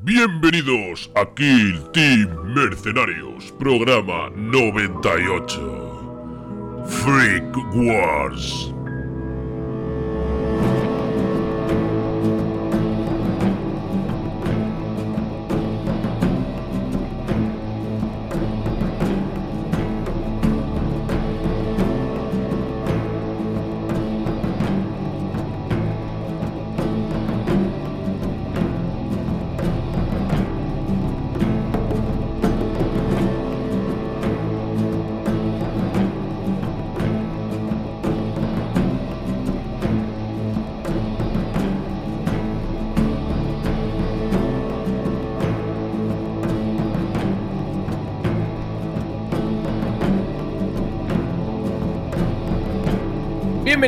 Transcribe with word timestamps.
Bienvenidos 0.00 1.10
a 1.16 1.26
Kill 1.34 1.82
Team 1.92 2.28
Mercenarios, 2.54 3.52
programa 3.58 4.30
98. 4.30 5.58
Freak 6.86 7.56
Wars. 7.74 8.72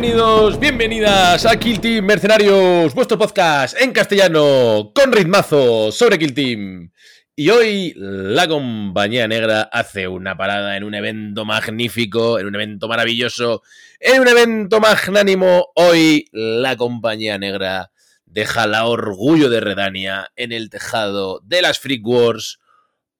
Bienvenidos, 0.00 0.58
bienvenidas 0.58 1.44
a 1.44 1.58
Kill 1.58 1.78
Team 1.78 2.06
Mercenarios, 2.06 2.94
vuestro 2.94 3.18
podcast 3.18 3.78
en 3.78 3.92
castellano 3.92 4.92
con 4.94 5.12
ritmazo 5.12 5.92
sobre 5.92 6.18
Kill 6.18 6.32
Team. 6.32 6.90
Y 7.36 7.50
hoy 7.50 7.92
la 7.96 8.48
compañía 8.48 9.28
negra 9.28 9.68
hace 9.70 10.08
una 10.08 10.38
parada 10.38 10.78
en 10.78 10.84
un 10.84 10.94
evento 10.94 11.44
magnífico, 11.44 12.38
en 12.38 12.46
un 12.46 12.54
evento 12.54 12.88
maravilloso, 12.88 13.60
en 13.98 14.22
un 14.22 14.28
evento 14.28 14.80
magnánimo. 14.80 15.66
Hoy 15.74 16.24
la 16.32 16.78
compañía 16.78 17.36
negra 17.36 17.92
deja 18.24 18.66
la 18.66 18.86
orgullo 18.86 19.50
de 19.50 19.60
Redania 19.60 20.30
en 20.34 20.52
el 20.52 20.70
tejado 20.70 21.42
de 21.44 21.60
las 21.60 21.78
Freak 21.78 22.06
Wars 22.06 22.58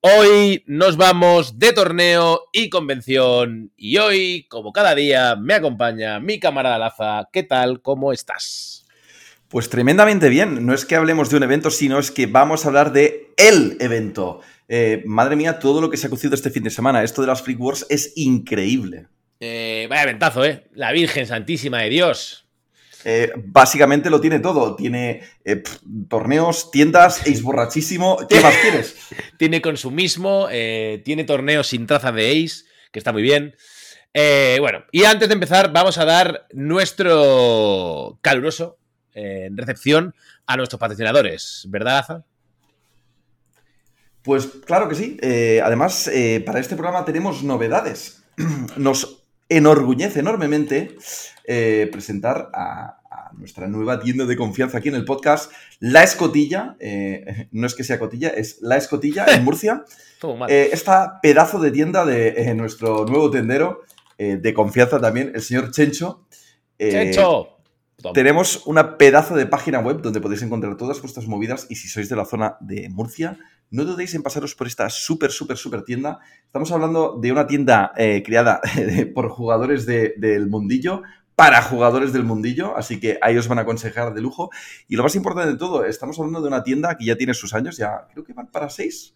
Hoy 0.02 0.64
nos 0.66 0.96
vamos 0.96 1.58
de 1.58 1.74
torneo 1.74 2.48
y 2.54 2.70
convención 2.70 3.70
y 3.76 3.98
hoy, 3.98 4.46
como 4.48 4.72
cada 4.72 4.94
día, 4.94 5.36
me 5.36 5.52
acompaña 5.52 6.18
mi 6.20 6.40
camarada 6.40 6.78
Laza. 6.78 7.28
¿Qué 7.30 7.42
tal? 7.42 7.82
¿Cómo 7.82 8.10
estás? 8.10 8.86
Pues 9.48 9.68
tremendamente 9.68 10.30
bien. 10.30 10.64
No 10.64 10.72
es 10.72 10.86
que 10.86 10.96
hablemos 10.96 11.28
de 11.28 11.36
un 11.36 11.42
evento, 11.42 11.70
sino 11.70 11.98
es 11.98 12.10
que 12.10 12.24
vamos 12.24 12.64
a 12.64 12.68
hablar 12.68 12.94
de 12.94 13.34
el 13.36 13.76
evento. 13.78 14.40
Eh, 14.68 15.02
madre 15.04 15.36
mía, 15.36 15.58
todo 15.58 15.82
lo 15.82 15.90
que 15.90 15.98
se 15.98 16.06
ha 16.06 16.10
cocido 16.10 16.34
este 16.34 16.48
fin 16.48 16.62
de 16.62 16.70
semana. 16.70 17.02
Esto 17.02 17.20
de 17.20 17.28
las 17.28 17.42
Freak 17.42 17.60
Wars 17.60 17.84
es 17.90 18.14
increíble. 18.16 19.08
Eh, 19.38 19.86
vaya 19.90 20.06
ventazo, 20.06 20.46
¿eh? 20.46 20.64
La 20.72 20.92
Virgen 20.92 21.26
Santísima 21.26 21.82
de 21.82 21.90
Dios. 21.90 22.46
Eh, 23.04 23.32
básicamente 23.36 24.10
lo 24.10 24.20
tiene 24.20 24.40
todo. 24.40 24.76
Tiene 24.76 25.22
eh, 25.44 25.62
torneos, 26.08 26.70
tiendas, 26.70 27.20
Ace 27.22 27.42
borrachísimo. 27.42 28.18
¿Qué 28.28 28.40
más 28.40 28.54
quieres? 28.56 28.96
tiene 29.38 29.60
consumismo, 29.60 30.48
eh, 30.50 31.02
tiene 31.04 31.24
torneos 31.24 31.68
sin 31.68 31.86
traza 31.86 32.12
de 32.12 32.30
Ace, 32.30 32.64
que 32.92 32.98
está 32.98 33.12
muy 33.12 33.22
bien. 33.22 33.54
bueno, 34.60 34.84
y 34.92 35.04
antes 35.04 35.28
de 35.28 35.34
empezar, 35.34 35.72
vamos 35.72 35.98
a 35.98 36.04
dar 36.04 36.46
nuestro 36.52 38.18
caluroso 38.22 38.76
recepción 39.52 40.14
a 40.46 40.56
nuestros 40.56 40.80
patrocinadores, 40.80 41.66
¿verdad, 41.68 41.98
Aza? 41.98 42.24
Pues 44.22 44.46
claro 44.64 44.88
que 44.88 44.94
sí. 44.94 45.18
además, 45.62 46.10
para 46.44 46.60
este 46.60 46.76
programa 46.76 47.04
tenemos 47.04 47.42
novedades. 47.42 48.22
Nos 48.76 49.19
enorgullece 49.50 50.20
enormemente 50.20 50.96
eh, 51.44 51.88
presentar 51.92 52.50
a, 52.54 52.96
nuestra 53.36 53.68
nueva 53.68 54.00
tienda 54.00 54.24
de 54.26 54.36
confianza 54.36 54.78
aquí 54.78 54.88
en 54.88 54.96
el 54.96 55.04
podcast, 55.04 55.52
La 55.78 56.02
Escotilla. 56.02 56.76
Eh, 56.80 57.48
no 57.52 57.66
es 57.66 57.74
que 57.74 57.84
sea 57.84 57.98
cotilla, 57.98 58.28
es 58.28 58.58
La 58.60 58.76
Escotilla 58.76 59.24
en 59.26 59.44
Murcia. 59.44 59.84
Eh, 60.48 60.70
esta 60.72 61.20
pedazo 61.22 61.60
de 61.60 61.70
tienda 61.70 62.04
de 62.04 62.52
nuestro 62.54 63.06
nuevo 63.06 63.30
tendero 63.30 63.82
de 64.18 64.52
confianza 64.52 65.00
también, 65.00 65.32
el 65.34 65.40
señor 65.40 65.70
Chencho. 65.70 66.26
¡Chencho! 66.78 67.60
Tenemos 68.14 68.66
una 68.66 68.98
pedazo 68.98 69.34
de 69.34 69.46
página 69.46 69.80
web 69.80 70.00
donde 70.02 70.20
podéis 70.20 70.42
encontrar 70.42 70.76
todas 70.76 71.00
vuestras 71.00 71.26
movidas 71.26 71.66
y 71.68 71.76
si 71.76 71.88
sois 71.88 72.08
de 72.08 72.16
la 72.16 72.24
zona 72.24 72.56
de 72.60 72.88
Murcia, 72.88 73.38
no 73.70 73.84
dudéis 73.84 74.14
en 74.14 74.22
pasaros 74.22 74.54
por 74.54 74.66
esta 74.66 74.90
súper, 74.90 75.30
súper, 75.30 75.56
súper 75.56 75.82
tienda. 75.82 76.18
Estamos 76.44 76.70
hablando 76.72 77.18
de 77.20 77.32
una 77.32 77.46
tienda 77.46 77.92
creada 78.24 78.60
por 79.14 79.28
jugadores 79.28 79.86
del 79.86 80.48
mundillo, 80.48 81.02
para 81.40 81.62
jugadores 81.62 82.12
del 82.12 82.24
mundillo, 82.24 82.76
así 82.76 83.00
que 83.00 83.18
ahí 83.22 83.38
os 83.38 83.48
van 83.48 83.58
a 83.58 83.62
aconsejar 83.62 84.12
de 84.12 84.20
lujo. 84.20 84.50
Y 84.88 84.96
lo 84.96 85.02
más 85.02 85.14
importante 85.14 85.52
de 85.52 85.56
todo, 85.56 85.86
estamos 85.86 86.18
hablando 86.18 86.42
de 86.42 86.48
una 86.48 86.62
tienda 86.62 86.98
que 86.98 87.06
ya 87.06 87.16
tiene 87.16 87.32
sus 87.32 87.54
años, 87.54 87.78
ya 87.78 88.06
creo 88.12 88.24
que 88.24 88.34
van 88.34 88.48
para 88.48 88.68
seis, 88.68 89.14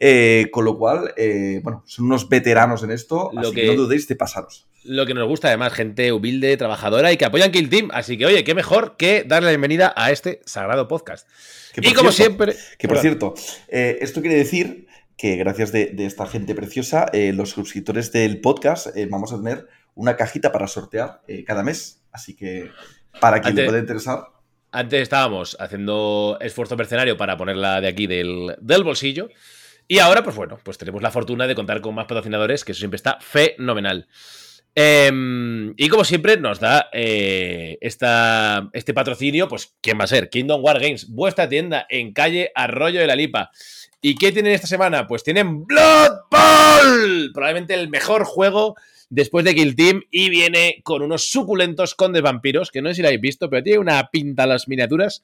eh, 0.00 0.48
con 0.50 0.64
lo 0.64 0.76
cual, 0.76 1.12
eh, 1.16 1.60
bueno, 1.62 1.82
son 1.86 2.06
unos 2.06 2.28
veteranos 2.28 2.82
en 2.82 2.90
esto, 2.90 3.30
así 3.36 3.52
que, 3.52 3.66
no 3.66 3.74
dudéis 3.74 4.08
de 4.08 4.16
pasaros. 4.16 4.66
Lo 4.84 5.06
que 5.06 5.14
nos 5.14 5.26
gusta 5.26 5.48
además, 5.48 5.72
gente 5.72 6.12
humilde, 6.12 6.56
trabajadora 6.56 7.12
y 7.12 7.16
que 7.16 7.24
apoyan 7.24 7.50
Kill 7.50 7.70
Team, 7.70 7.90
así 7.92 8.18
que 8.18 8.26
oye, 8.26 8.44
qué 8.44 8.54
mejor 8.54 8.96
que 8.96 9.24
darle 9.26 9.46
la 9.46 9.50
bienvenida 9.52 9.94
a 9.96 10.10
este 10.10 10.40
sagrado 10.44 10.88
podcast. 10.88 11.28
y 11.76 11.92
como 11.94 12.12
siempre... 12.12 12.54
Que 12.78 12.88
por 12.88 12.98
cierto, 12.98 13.34
eh, 13.68 13.98
esto 14.00 14.20
quiere 14.20 14.36
decir 14.36 14.86
que 15.16 15.36
gracias 15.36 15.72
de, 15.72 15.94
esta 15.98 16.26
gente 16.26 16.54
preciosa, 16.54 17.06
los 17.32 17.50
suscriptores 17.50 18.12
del 18.12 18.40
podcast 18.40 18.88
vamos 19.08 19.32
a 19.32 19.36
tener 19.36 19.68
una 19.94 20.16
cajita 20.16 20.52
para 20.52 20.66
sortear 20.66 21.22
cada 21.46 21.62
mes. 21.62 22.02
Así 22.12 22.34
que 22.36 22.70
para 23.20 23.40
quien 23.40 23.54
le 23.54 23.64
pueda 23.64 23.78
interesar. 23.78 24.34
Antes 24.74 25.02
estábamos 25.02 25.56
haciendo 25.60 26.36
esfuerzo 26.40 26.76
mercenario 26.76 27.16
para 27.16 27.36
ponerla 27.36 27.80
de 27.80 27.86
aquí 27.86 28.08
del, 28.08 28.56
bolsillo. 28.82 29.28
Y 29.86 29.98
ahora, 29.98 30.22
pues 30.24 30.36
bueno, 30.36 30.58
pues 30.62 30.78
tenemos 30.78 31.02
la 31.02 31.10
fortuna 31.10 31.46
de 31.46 31.54
contar 31.54 31.80
con 31.80 31.94
más 31.94 32.06
patrocinadores, 32.06 32.64
que 32.64 32.72
eso 32.72 32.80
siempre 32.80 32.96
está 32.96 33.18
fenomenal. 33.20 34.08
Em, 34.76 35.72
y 35.76 35.88
como 35.88 36.04
siempre, 36.04 36.36
nos 36.36 36.58
da 36.58 36.88
eh, 36.92 37.78
esta, 37.80 38.70
este 38.72 38.92
patrocinio, 38.92 39.46
pues, 39.46 39.74
¿quién 39.80 40.00
va 40.00 40.04
a 40.04 40.08
ser? 40.08 40.30
Kingdom 40.30 40.64
War 40.64 40.80
Games, 40.80 41.08
vuestra 41.10 41.48
tienda 41.48 41.86
en 41.88 42.12
calle 42.12 42.50
Arroyo 42.54 43.00
de 43.00 43.06
la 43.06 43.14
Lipa. 43.14 43.50
¿Y 44.00 44.16
qué 44.16 44.32
tienen 44.32 44.52
esta 44.52 44.66
semana? 44.66 45.06
Pues 45.06 45.22
tienen 45.22 45.64
Blood 45.64 46.12
Bowl, 46.30 47.30
probablemente 47.32 47.74
el 47.74 47.88
mejor 47.88 48.24
juego 48.24 48.74
después 49.10 49.44
de 49.44 49.54
Kill 49.54 49.76
Team 49.76 50.02
y 50.10 50.28
viene 50.28 50.80
con 50.82 51.02
unos 51.02 51.30
suculentos 51.30 51.94
condes 51.94 52.22
vampiros, 52.22 52.70
que 52.70 52.82
no 52.82 52.88
sé 52.88 52.96
si 52.96 53.02
lo 53.02 53.08
habéis 53.08 53.20
visto, 53.20 53.48
pero 53.48 53.62
tiene 53.62 53.78
una 53.78 54.10
pinta 54.10 54.46
las 54.46 54.66
miniaturas 54.66 55.22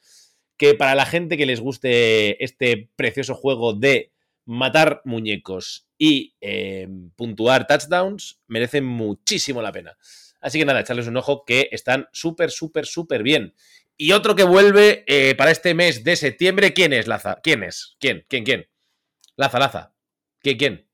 que 0.57 0.75
para 0.75 0.95
la 0.95 1.07
gente 1.07 1.37
que 1.37 1.47
les 1.47 1.61
guste 1.61 2.43
este 2.45 2.89
precioso 2.95 3.35
juego 3.35 3.73
de 3.73 4.13
matar 4.51 5.01
muñecos 5.05 5.87
y 5.97 6.35
em, 6.41 7.11
puntuar 7.11 7.67
touchdowns, 7.67 8.41
merece 8.49 8.81
muchísimo 8.81 9.63
la 9.63 9.71
pena. 9.71 9.97
Así 10.41 10.59
que 10.59 10.65
nada, 10.65 10.81
echarles 10.81 11.07
un 11.07 11.17
ojo 11.17 11.45
que 11.45 11.69
están 11.71 12.09
súper, 12.13 12.51
súper, 12.51 12.87
súper 12.87 13.23
bien. 13.23 13.55
Y 13.97 14.13
otro 14.13 14.35
que 14.35 14.43
vuelve 14.43 15.05
eh, 15.07 15.35
para 15.37 15.51
este 15.51 15.75
mes 15.75 16.03
de 16.03 16.17
septiembre, 16.17 16.73
¿quién 16.73 16.93
es, 16.93 17.07
Laza? 17.07 17.39
¿Quién 17.43 17.63
es? 17.63 17.97
¿Quién? 18.01 18.25
¿Quién? 18.29 18.45
¿Quién? 18.45 18.67
Laza, 19.37 19.59
Laza. 19.59 19.95
¿Quién? 20.41 20.57
¿Quién? 20.57 20.89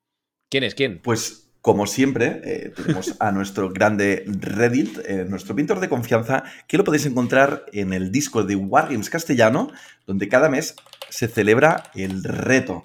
¿Quién 0.51 0.65
es? 0.65 0.75
¿Quién? 0.75 1.01
Pues 1.03 1.49
como 1.63 1.87
siempre, 1.87 2.43
eh, 2.45 2.73
tenemos 2.77 3.17
a 3.21 3.33
nuestro 3.33 3.71
grande 3.71 4.25
Reddit, 4.27 4.99
eh, 4.99 5.25
nuestro 5.29 5.57
pintor 5.57 5.81
de 5.81 5.89
confianza, 5.89 6.45
que 6.69 6.77
lo 6.77 6.85
podéis 6.85 7.07
encontrar 7.07 7.65
en 7.73 7.93
el 7.93 8.13
disco 8.13 8.45
de 8.45 8.55
Wargames 8.55 9.11
Castellano, 9.11 9.73
donde 10.07 10.29
cada 10.29 10.49
mes 10.49 10.77
se 11.09 11.27
celebra 11.27 11.91
el 11.95 12.23
reto. 12.23 12.83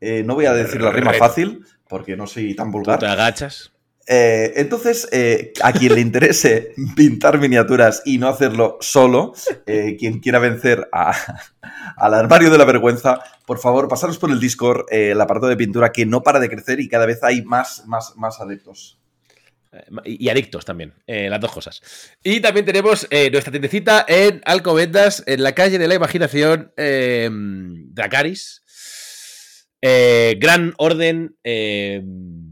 Eh, 0.00 0.22
no 0.24 0.34
voy 0.34 0.46
a 0.46 0.52
decir 0.52 0.80
la 0.80 0.90
rima 0.90 1.12
fácil, 1.12 1.64
porque 1.88 2.16
no 2.16 2.26
soy 2.26 2.54
tan 2.54 2.70
vulgar. 2.70 2.98
te 2.98 3.06
agachas? 3.06 3.72
Eh, 4.10 4.54
entonces, 4.56 5.06
eh, 5.12 5.52
a 5.62 5.70
quien 5.74 5.94
le 5.94 6.00
interese 6.00 6.72
pintar 6.96 7.38
miniaturas 7.38 8.00
y 8.06 8.16
no 8.16 8.28
hacerlo 8.28 8.78
solo, 8.80 9.34
eh, 9.66 9.96
quien 9.98 10.20
quiera 10.20 10.38
vencer 10.38 10.88
al 11.96 12.14
armario 12.14 12.50
de 12.50 12.56
la 12.56 12.64
vergüenza, 12.64 13.20
por 13.44 13.58
favor, 13.58 13.86
pasaros 13.86 14.16
por 14.16 14.30
el 14.30 14.40
Discord, 14.40 14.86
el 14.90 15.20
aparato 15.20 15.46
de 15.46 15.58
pintura 15.58 15.92
que 15.92 16.06
no 16.06 16.22
para 16.22 16.40
de 16.40 16.48
crecer 16.48 16.80
y 16.80 16.88
cada 16.88 17.04
vez 17.04 17.22
hay 17.22 17.42
más, 17.42 17.86
más, 17.86 18.16
más 18.16 18.40
adeptos. 18.40 18.98
Y 20.04 20.30
adictos 20.30 20.64
también, 20.64 20.94
las 21.06 21.40
dos 21.40 21.52
cosas. 21.52 21.82
Y 22.24 22.40
también 22.40 22.64
tenemos 22.64 23.06
nuestra 23.30 23.50
tiendecita 23.50 24.06
en 24.08 24.40
Alcobendas, 24.46 25.22
en 25.26 25.42
la 25.42 25.52
calle 25.52 25.78
de 25.78 25.86
la 25.86 25.94
imaginación, 25.94 26.72
Dracaris. 26.74 28.64
Gran 29.80 30.74
orden 30.78 31.36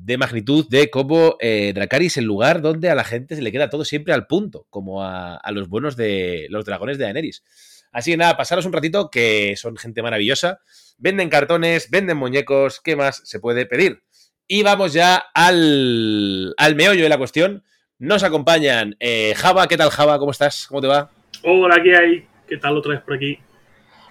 de 0.06 0.18
magnitud 0.18 0.68
de 0.68 0.88
cómo 0.88 1.36
eh, 1.40 1.72
Dracaris 1.74 2.16
el 2.16 2.26
lugar 2.26 2.62
donde 2.62 2.90
a 2.90 2.94
la 2.94 3.02
gente 3.02 3.34
se 3.34 3.42
le 3.42 3.50
queda 3.50 3.68
todo 3.68 3.84
siempre 3.84 4.14
al 4.14 4.28
punto, 4.28 4.68
como 4.70 5.02
a, 5.02 5.40
los 5.50 5.68
buenos 5.68 5.96
de 5.96 6.46
los 6.48 6.64
dragones 6.64 6.96
de 6.96 7.04
Daenerys. 7.04 7.42
Así 7.90 8.12
que 8.12 8.16
nada, 8.16 8.36
pasaros 8.36 8.66
un 8.66 8.72
ratito 8.72 9.10
que 9.10 9.54
son 9.56 9.76
gente 9.76 10.02
maravillosa. 10.02 10.60
Venden 10.96 11.28
cartones, 11.28 11.90
venden 11.90 12.18
muñecos, 12.18 12.80
¿qué 12.80 12.94
más 12.94 13.20
se 13.24 13.40
puede 13.40 13.66
pedir? 13.66 14.04
Y 14.46 14.62
vamos 14.62 14.92
ya 14.92 15.16
al, 15.34 16.54
al 16.56 16.76
meollo 16.76 17.02
de 17.02 17.08
la 17.08 17.18
cuestión. 17.18 17.64
Nos 17.98 18.22
acompañan 18.22 18.94
eh, 19.00 19.34
Java, 19.36 19.66
¿qué 19.66 19.76
tal 19.76 19.90
Java? 19.90 20.20
¿Cómo 20.20 20.30
estás? 20.30 20.68
¿Cómo 20.68 20.80
te 20.80 20.86
va? 20.86 21.10
Hola, 21.42 21.82
¿qué 21.82 21.96
hay? 21.96 22.26
¿Qué 22.46 22.58
tal 22.58 22.76
otra 22.76 22.92
vez 22.92 23.00
por 23.00 23.14
aquí? 23.14 23.40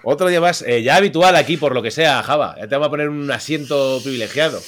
Otro 0.08 0.28
día 0.28 0.40
más, 0.40 0.62
eh, 0.62 0.84
ya 0.84 0.94
habitual 0.94 1.34
aquí 1.34 1.56
por 1.56 1.74
lo 1.74 1.82
que 1.82 1.90
sea, 1.90 2.22
Java. 2.22 2.54
Ya 2.60 2.68
te 2.68 2.76
vamos 2.76 2.86
a 2.86 2.90
poner 2.90 3.08
un 3.08 3.28
asiento 3.28 3.98
privilegiado. 4.04 4.60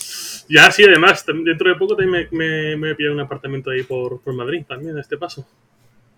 Ya, 0.49 0.69
sí, 0.73 0.83
además, 0.83 1.25
dentro 1.45 1.69
de 1.71 1.77
poco 1.77 1.95
también 1.95 2.27
me, 2.33 2.39
me, 2.39 2.77
me 2.77 2.81
voy 2.81 2.91
a 2.91 2.97
pillar 2.97 3.13
un 3.13 3.21
apartamento 3.21 3.71
ahí 3.71 3.85
por, 3.85 4.21
por 4.21 4.35
Madrid 4.35 4.65
también, 4.67 4.99
a 4.99 5.01
este 5.01 5.17
paso. 5.17 5.47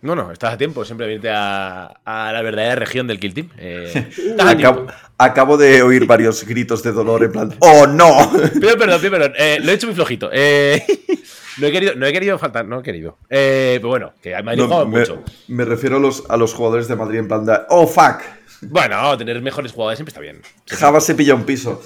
No, 0.01 0.15
no, 0.15 0.33
estás 0.33 0.55
a 0.55 0.57
tiempo, 0.57 0.87
siempre 0.87 1.07
venirte 1.07 1.29
a, 1.29 1.85
a 2.03 2.33
la 2.33 2.41
verdadera 2.41 2.77
región 2.77 3.07
del 3.07 3.21
Kill 3.21 3.35
Team. 3.35 3.51
Eh, 3.59 3.93
estás 4.17 4.47
a 4.47 4.57
tiempo. 4.57 4.87
Acabo, 4.87 4.93
acabo 5.19 5.57
de 5.59 5.83
oír 5.83 6.07
varios 6.07 6.43
gritos 6.47 6.83
de 6.83 6.93
dolor 6.93 7.23
en 7.23 7.33
plan, 7.33 7.55
¡Oh, 7.59 7.87
no! 7.87 8.33
Pido 8.59 8.75
perdón, 8.79 9.01
pido 9.03 9.11
perdón. 9.13 9.33
Eh, 9.37 9.59
lo 9.63 9.71
he 9.71 9.75
hecho 9.75 9.87
muy 9.87 9.95
flojito. 9.95 10.31
Eh, 10.33 10.83
no, 11.59 11.67
he 11.67 11.73
querido, 11.73 11.95
no 11.95 12.07
he 12.07 12.13
querido 12.15 12.39
faltar, 12.39 12.65
no 12.65 12.81
he 12.81 12.83
querido. 12.83 13.19
Eh, 13.29 13.75
pero 13.81 13.89
bueno, 13.89 14.15
que 14.23 14.35
al 14.35 14.45
Madrid 14.45 14.63
No, 14.63 14.69
juega 14.69 14.85
me, 14.87 15.01
mucho. 15.01 15.23
me 15.49 15.67
refiero 15.67 15.99
a 15.99 16.01
los, 16.01 16.25
a 16.31 16.39
los 16.39 16.55
jugadores 16.55 16.89
de 16.89 16.97
Madrid 16.97 17.19
en 17.19 17.29
plan 17.29 17.45
de, 17.45 17.59
¡Oh, 17.69 17.87
fuck! 17.87 18.23
Bueno, 18.63 19.17
tener 19.19 19.41
mejores 19.43 19.73
jugadores 19.73 19.99
siempre 19.99 20.11
está 20.11 20.21
bien. 20.21 20.43
Java 20.69 21.01
se 21.01 21.15
pilla 21.15 21.35
un 21.35 21.45
piso. 21.45 21.83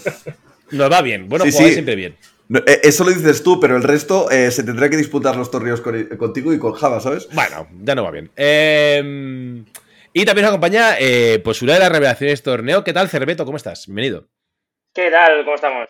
Nos 0.71 0.91
va 0.91 1.03
bien. 1.03 1.29
Buenos 1.29 1.47
Sí, 1.47 1.53
jugadores 1.53 1.71
sí. 1.71 1.75
siempre 1.75 1.95
bien. 1.97 2.17
No, 2.49 2.59
eh, 2.67 2.81
eso 2.83 3.05
lo 3.05 3.11
dices 3.11 3.43
tú, 3.43 3.59
pero 3.61 3.77
el 3.77 3.83
resto 3.83 4.31
eh, 4.31 4.51
se 4.51 4.63
tendrá 4.65 4.91
que 4.91 4.97
disputar 4.97 5.37
los 5.37 5.51
torneos 5.51 5.81
con- 5.81 6.05
contigo 6.19 6.53
y 6.53 6.59
con 6.59 6.73
Java, 6.73 7.01
¿sabes? 7.01 7.29
Bueno, 7.33 7.69
ya 7.83 7.95
no 7.95 8.05
va 8.05 8.11
bien. 8.11 8.31
Eh, 8.37 9.65
y 10.13 10.25
también 10.25 10.43
nos 10.45 10.51
acompaña, 10.51 10.97
eh, 10.99 11.41
pues 11.43 11.63
una 11.63 11.75
de 11.75 11.79
las 11.81 11.91
revelaciones 11.91 12.31
de 12.31 12.35
este 12.35 12.51
torneo. 12.51 12.85
¿Qué 12.85 12.93
tal, 12.93 13.09
Cerbeto? 13.09 13.45
¿Cómo 13.45 13.57
estás? 13.57 13.87
Bienvenido. 13.87 14.29
¿Qué 14.93 15.11
tal? 15.11 15.45
¿Cómo 15.45 15.55
estamos? 15.57 15.89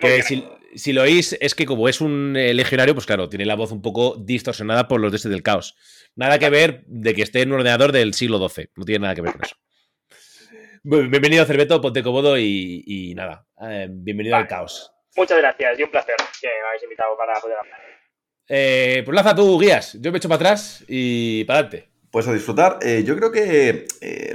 Pues 0.00 0.26
Que 0.26 0.44
si 0.74 0.92
lo 0.92 1.02
oís, 1.02 1.36
es 1.40 1.54
que 1.54 1.66
como 1.66 1.88
es 1.88 2.00
un 2.00 2.34
eh, 2.36 2.54
legionario, 2.54 2.94
pues 2.94 3.06
claro, 3.06 3.28
tiene 3.28 3.44
la 3.46 3.56
voz 3.56 3.72
un 3.72 3.82
poco 3.82 4.16
distorsionada 4.18 4.88
por 4.88 5.00
los 5.00 5.12
destes 5.12 5.30
del 5.30 5.42
caos. 5.42 5.74
Nada 6.16 6.38
que 6.38 6.50
ver 6.50 6.82
de 6.86 7.14
que 7.14 7.22
esté 7.22 7.42
en 7.42 7.50
un 7.52 7.56
ordenador 7.60 7.92
del 7.92 8.14
siglo 8.14 8.46
XII. 8.48 8.70
No 8.76 8.84
tiene 8.84 9.00
nada 9.02 9.14
que 9.14 9.22
ver 9.22 9.32
con 9.32 9.42
eso. 9.44 9.56
Bienvenido, 10.84 11.44
Cerbeto, 11.44 11.80
ponte 11.80 12.02
cómodo 12.02 12.36
y, 12.36 12.82
y 12.84 13.14
nada. 13.14 13.46
eh, 13.60 13.86
bienvenido 13.88 14.34
al 14.34 14.48
caos. 14.48 14.92
Muchas 15.16 15.38
gracias 15.38 15.78
y 15.78 15.82
un 15.84 15.90
placer 15.92 16.16
que 16.40 16.48
me 16.48 16.68
habéis 16.68 16.82
invitado 16.82 17.16
para 17.16 17.38
poder 17.40 17.58
hablar. 17.58 17.78
Eh, 18.48 19.02
pues 19.04 19.14
lanza 19.14 19.32
tú, 19.32 19.60
guías. 19.60 19.96
Yo 20.00 20.10
me 20.10 20.18
echo 20.18 20.28
para 20.28 20.36
atrás 20.36 20.84
y 20.88 21.44
para 21.44 21.60
adelante. 21.60 21.88
Pues 22.10 22.26
a 22.26 22.32
disfrutar. 22.32 22.80
Eh, 22.82 23.04
yo 23.06 23.16
creo 23.16 23.30
que 23.30 23.86
eh, 24.00 24.34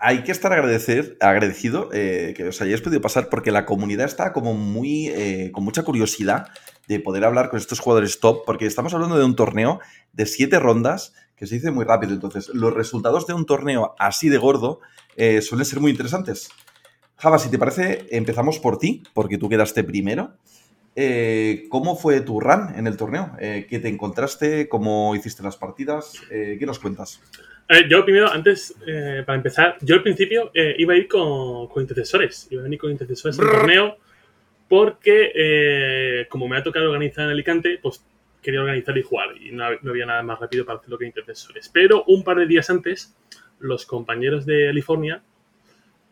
hay 0.00 0.22
que 0.22 0.32
estar 0.32 0.52
agradecer, 0.52 1.16
agradecido 1.20 1.88
eh, 1.94 2.34
que 2.36 2.48
os 2.48 2.60
hayáis 2.60 2.82
podido 2.82 3.00
pasar 3.00 3.30
porque 3.30 3.50
la 3.50 3.64
comunidad 3.64 4.04
está 4.04 4.34
como 4.34 4.52
muy 4.52 5.08
eh, 5.08 5.50
con 5.52 5.64
mucha 5.64 5.82
curiosidad 5.82 6.48
de 6.88 7.00
poder 7.00 7.24
hablar 7.24 7.48
con 7.48 7.58
estos 7.58 7.80
jugadores 7.80 8.20
top 8.20 8.44
porque 8.44 8.66
estamos 8.66 8.92
hablando 8.92 9.16
de 9.16 9.24
un 9.24 9.34
torneo 9.34 9.80
de 10.12 10.26
siete 10.26 10.58
rondas 10.58 11.14
que 11.38 11.46
se 11.46 11.54
dice 11.54 11.70
muy 11.70 11.84
rápido. 11.84 12.12
Entonces, 12.12 12.48
los 12.48 12.74
resultados 12.74 13.26
de 13.26 13.34
un 13.34 13.46
torneo 13.46 13.94
así 13.98 14.28
de 14.28 14.38
gordo 14.38 14.80
eh, 15.16 15.40
suelen 15.40 15.64
ser 15.64 15.80
muy 15.80 15.92
interesantes. 15.92 16.50
Java, 17.16 17.38
si 17.38 17.50
te 17.50 17.58
parece, 17.58 18.06
empezamos 18.10 18.58
por 18.58 18.78
ti, 18.78 19.02
porque 19.14 19.38
tú 19.38 19.48
quedaste 19.48 19.84
primero. 19.84 20.34
Eh, 20.96 21.66
¿Cómo 21.68 21.96
fue 21.96 22.20
tu 22.22 22.40
run 22.40 22.74
en 22.74 22.88
el 22.88 22.96
torneo? 22.96 23.36
Eh, 23.40 23.66
¿Qué 23.68 23.78
te 23.78 23.88
encontraste? 23.88 24.68
¿Cómo 24.68 25.14
hiciste 25.14 25.44
las 25.44 25.56
partidas? 25.56 26.14
¿Qué 26.28 26.64
nos 26.66 26.80
cuentas? 26.80 27.20
A 27.68 27.74
ver, 27.74 27.88
yo 27.88 28.04
primero, 28.04 28.30
antes, 28.32 28.74
para 29.26 29.36
empezar, 29.36 29.76
yo 29.82 29.94
al 29.94 30.02
principio 30.02 30.50
iba 30.54 30.94
a 30.94 30.96
ir 30.96 31.06
con, 31.06 31.68
con 31.68 31.82
intercesores. 31.82 32.48
Iba 32.50 32.62
a 32.62 32.64
venir 32.64 32.80
con 32.80 32.90
intercesores 32.90 33.38
al 33.38 33.46
torneo 33.46 33.96
porque, 34.68 36.26
como 36.30 36.48
me 36.48 36.56
ha 36.56 36.62
tocado 36.64 36.86
organizar 36.86 37.24
en 37.24 37.30
Alicante, 37.30 37.78
pues 37.80 38.02
quería 38.42 38.60
organizar 38.60 38.96
y 38.96 39.02
jugar. 39.02 39.36
Y 39.40 39.52
no, 39.52 39.66
no 39.82 39.90
había 39.90 40.06
nada 40.06 40.22
más 40.22 40.38
rápido 40.38 40.64
para 40.64 40.78
hacerlo 40.78 40.98
que 40.98 41.06
intercesores. 41.06 41.68
Pero 41.72 42.04
un 42.06 42.22
par 42.24 42.38
de 42.38 42.46
días 42.46 42.70
antes, 42.70 43.16
los 43.60 43.86
compañeros 43.86 44.46
de 44.46 44.66
California 44.66 45.22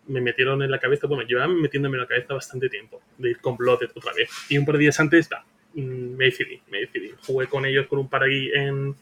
me 0.09 0.21
metieron 0.21 0.63
en 0.63 0.71
la 0.71 0.79
cabeza, 0.79 1.07
bueno, 1.07 1.25
llevaban 1.25 1.61
metiéndome 1.61 1.97
en 1.97 2.03
la 2.03 2.07
cabeza 2.07 2.35
bastante 2.35 2.69
tiempo 2.69 3.01
de 3.19 3.31
ir 3.31 3.39
con 3.39 3.57
Blooded 3.57 3.91
otra 3.95 4.13
vez. 4.13 4.31
Y 4.49 4.59
un 4.59 4.65
par 4.65 4.77
de 4.77 4.83
días 4.83 5.01
antes, 5.01 5.29
mm, 5.75 5.81
me 5.81 6.27
decidí, 6.27 6.61
me 6.71 6.81
decidí. 6.81 7.13
Jugué 7.27 7.47
con 7.47 7.67
ellos 7.67 7.87
con 7.87 7.99
un 7.99 8.09
par 8.09 8.23
ahí 8.23 8.51
en, 8.55 8.95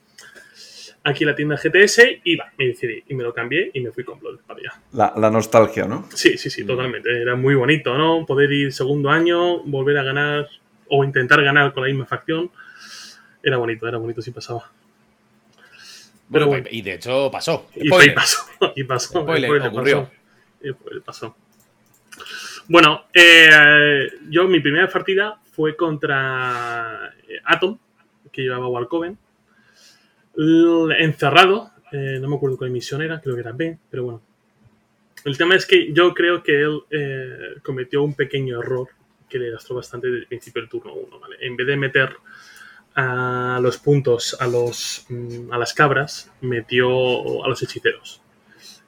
aquí 1.03 1.25
en 1.25 1.31
la 1.31 1.37
tienda 1.37 1.57
GTS 1.57 2.21
y 2.25 2.37
va, 2.37 2.53
me 2.59 2.69
decidí. 2.69 3.03
Y 3.09 3.15
me 3.15 3.23
lo 3.23 3.35
cambié 3.35 3.71
y 3.75 3.81
me 3.81 3.93
fui 3.93 4.05
con 4.05 4.19
Blooded 4.19 4.41
para 4.47 4.61
allá. 4.61 4.81
La, 4.93 5.13
la 5.17 5.31
nostalgia, 5.31 5.85
¿no? 5.85 6.09
Sí, 6.15 6.39
sí, 6.39 6.49
sí, 6.51 6.65
totalmente. 6.65 7.11
Era 7.21 7.37
muy 7.37 7.55
bonito, 7.55 7.97
¿no? 7.97 8.25
Poder 8.27 8.51
ir 8.53 8.73
segundo 8.73 9.11
año, 9.11 9.63
volver 9.65 9.99
a 9.99 10.03
ganar 10.03 10.49
o 10.89 11.05
intentar 11.05 11.43
ganar 11.43 11.73
con 11.73 11.83
la 11.83 11.89
misma 11.89 12.07
facción. 12.07 12.51
Era 13.45 13.59
bonito, 13.59 13.87
era 13.87 13.99
bonito 13.99 14.23
si 14.23 14.31
pasaba. 14.31 14.71
Pero 16.33 16.47
bueno. 16.47 16.67
y 16.71 16.81
de 16.81 16.95
hecho 16.95 17.31
pasó. 17.31 17.69
Y, 17.77 17.89
pasó, 17.91 18.47
y 18.75 18.85
pasó. 18.85 19.21
Spoiler, 19.21 19.51
spoiler, 19.51 19.69
ocurrió. 19.69 20.03
pasó. 20.05 20.13
Y 20.63 20.73
spoiler, 20.73 21.03
pasó. 21.03 21.37
Bueno, 22.69 23.05
eh, 23.13 24.11
yo 24.31 24.49
mi 24.49 24.61
primera 24.61 24.89
partida 24.89 25.39
fue 25.53 25.77
contra 25.77 27.13
eh, 27.29 27.41
Atom, 27.45 27.79
que 28.33 28.43
llevaba 28.43 28.69
Walcoven. 28.69 29.19
Encerrado, 30.99 31.71
eh, 31.93 32.19
no 32.21 32.29
me 32.29 32.37
acuerdo 32.37 32.57
cuál 32.57 32.71
misión 32.71 33.03
era, 33.03 33.21
creo 33.21 33.35
que 33.35 33.43
era 33.43 33.53
B, 33.53 33.79
pero 33.91 34.05
bueno. 34.05 34.23
El 35.25 35.39
tema 35.39 35.55
es 35.55 35.65
que 35.65 35.93
yo 35.93 36.13
creo 36.13 36.43
que 36.43 36.61
él 36.61 36.81
eh, 36.91 37.55
cometió 37.63 38.03
un 38.03 38.15
pequeño 38.15 38.61
error 38.61 38.89
que 39.29 39.39
le 39.39 39.51
lastró 39.51 39.77
bastante 39.77 40.09
desde 40.09 40.21
el 40.21 40.27
principio 40.27 40.61
del 40.61 40.69
turno 40.69 40.95
1, 40.95 41.21
¿vale? 41.21 41.37
En 41.41 41.57
vez 41.57 41.67
de 41.67 41.77
meter 41.77 42.17
a 42.97 43.59
los 43.63 43.79
puntos 43.79 44.37
a, 44.41 44.47
los, 44.47 45.07
mm, 45.09 45.53
a 45.53 45.59
las 45.59 45.75
cabras, 45.75 46.31
metió 46.41 47.45
a 47.45 47.49
los 47.49 47.63
hechiceros. 47.63 48.21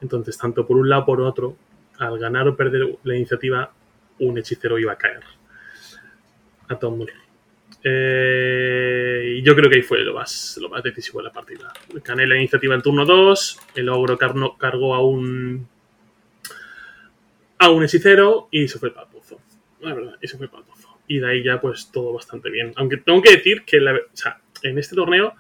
Entonces, 0.01 0.39
tanto 0.39 0.67
por 0.67 0.77
un 0.77 0.89
lado 0.89 1.05
por 1.07 1.21
otro, 1.21 1.57
al 1.99 2.19
ganar 2.19 2.47
o 2.49 2.57
perder 2.57 2.99
la 3.05 3.17
iniciativa, 3.17 3.73
un 4.21 4.39
hechicero 4.39 4.79
iba 4.79 4.93
a 4.93 4.99
caer. 4.99 5.23
A 6.69 6.79
Tom. 6.79 7.05
Eh, 7.83 9.37
y 9.39 9.43
yo 9.43 9.55
creo 9.55 9.71
que 9.71 9.77
ahí 9.77 9.83
fue 9.83 10.01
lo 10.01 10.15
más, 10.15 10.59
lo 10.61 10.69
más 10.69 10.83
decisivo 10.83 11.21
de 11.21 11.25
la 11.25 11.33
partida. 11.33 11.73
Gané 12.05 12.27
la 12.27 12.37
iniciativa 12.37 12.75
en 12.75 12.83
turno 12.83 13.05
2, 13.05 13.59
el 13.77 13.89
ogro 13.89 14.19
carno- 14.19 14.57
cargó 14.59 14.95
a 14.95 15.05
un 15.05 15.69
a 17.59 17.71
un 17.71 17.83
hechicero 17.85 18.49
y 18.51 18.69
se 18.69 18.79
fue 18.79 18.89
el 18.89 18.95
pozo. 18.95 19.41
La 19.81 19.95
verdad, 19.95 20.15
y 20.21 20.29
se 20.29 20.37
fue 20.37 20.47
el 20.47 20.51
pozo. 20.51 20.73
Y 21.09 21.19
de 21.21 21.31
ahí 21.31 21.43
ya 21.45 21.61
pues 21.61 21.91
todo 21.93 22.13
bastante 22.13 22.51
bien. 22.51 22.73
Aunque 22.77 22.97
tengo 22.99 23.23
que 23.23 23.31
decir 23.37 23.65
que 23.65 23.81
la- 23.81 23.95
o 23.95 23.99
sea, 24.17 24.41
en 24.63 24.79
este 24.79 24.95
torneo 24.97 25.35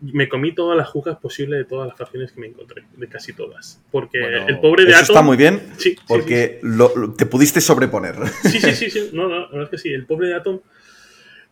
me 0.00 0.28
comí 0.28 0.54
todas 0.54 0.76
las 0.76 0.88
jugas 0.88 1.16
posibles 1.18 1.58
de 1.58 1.64
todas 1.64 1.88
las 1.88 1.96
facciones 1.98 2.30
que 2.30 2.40
me 2.40 2.46
encontré, 2.46 2.84
de 2.96 3.08
casi 3.08 3.32
todas. 3.32 3.82
Porque 3.90 4.20
Bueno, 4.20 4.46
el 4.48 4.60
pobre 4.60 4.84
de 4.84 4.90
Eso 4.92 5.00
Atom... 5.04 5.14
está 5.16 5.22
muy 5.22 5.36
bien 5.36 5.60
Sí, 5.76 5.90
sí, 5.90 5.96
porque 6.06 6.60
lo- 6.62 6.94
lo- 6.96 7.14
te 7.14 7.26
pudiste 7.26 7.60
sobreponer. 7.60 8.14
Sí, 8.42 8.60
sí, 8.60 8.72
sí, 8.72 8.90
sí. 8.90 9.10
No, 9.12 9.28
no, 9.28 9.40
la 9.40 9.46
verdad 9.46 9.62
es 9.64 9.70
que 9.70 9.78
sí. 9.78 9.92
El 9.92 10.06
pobre 10.06 10.28
de 10.28 10.34
Atom 10.34 10.60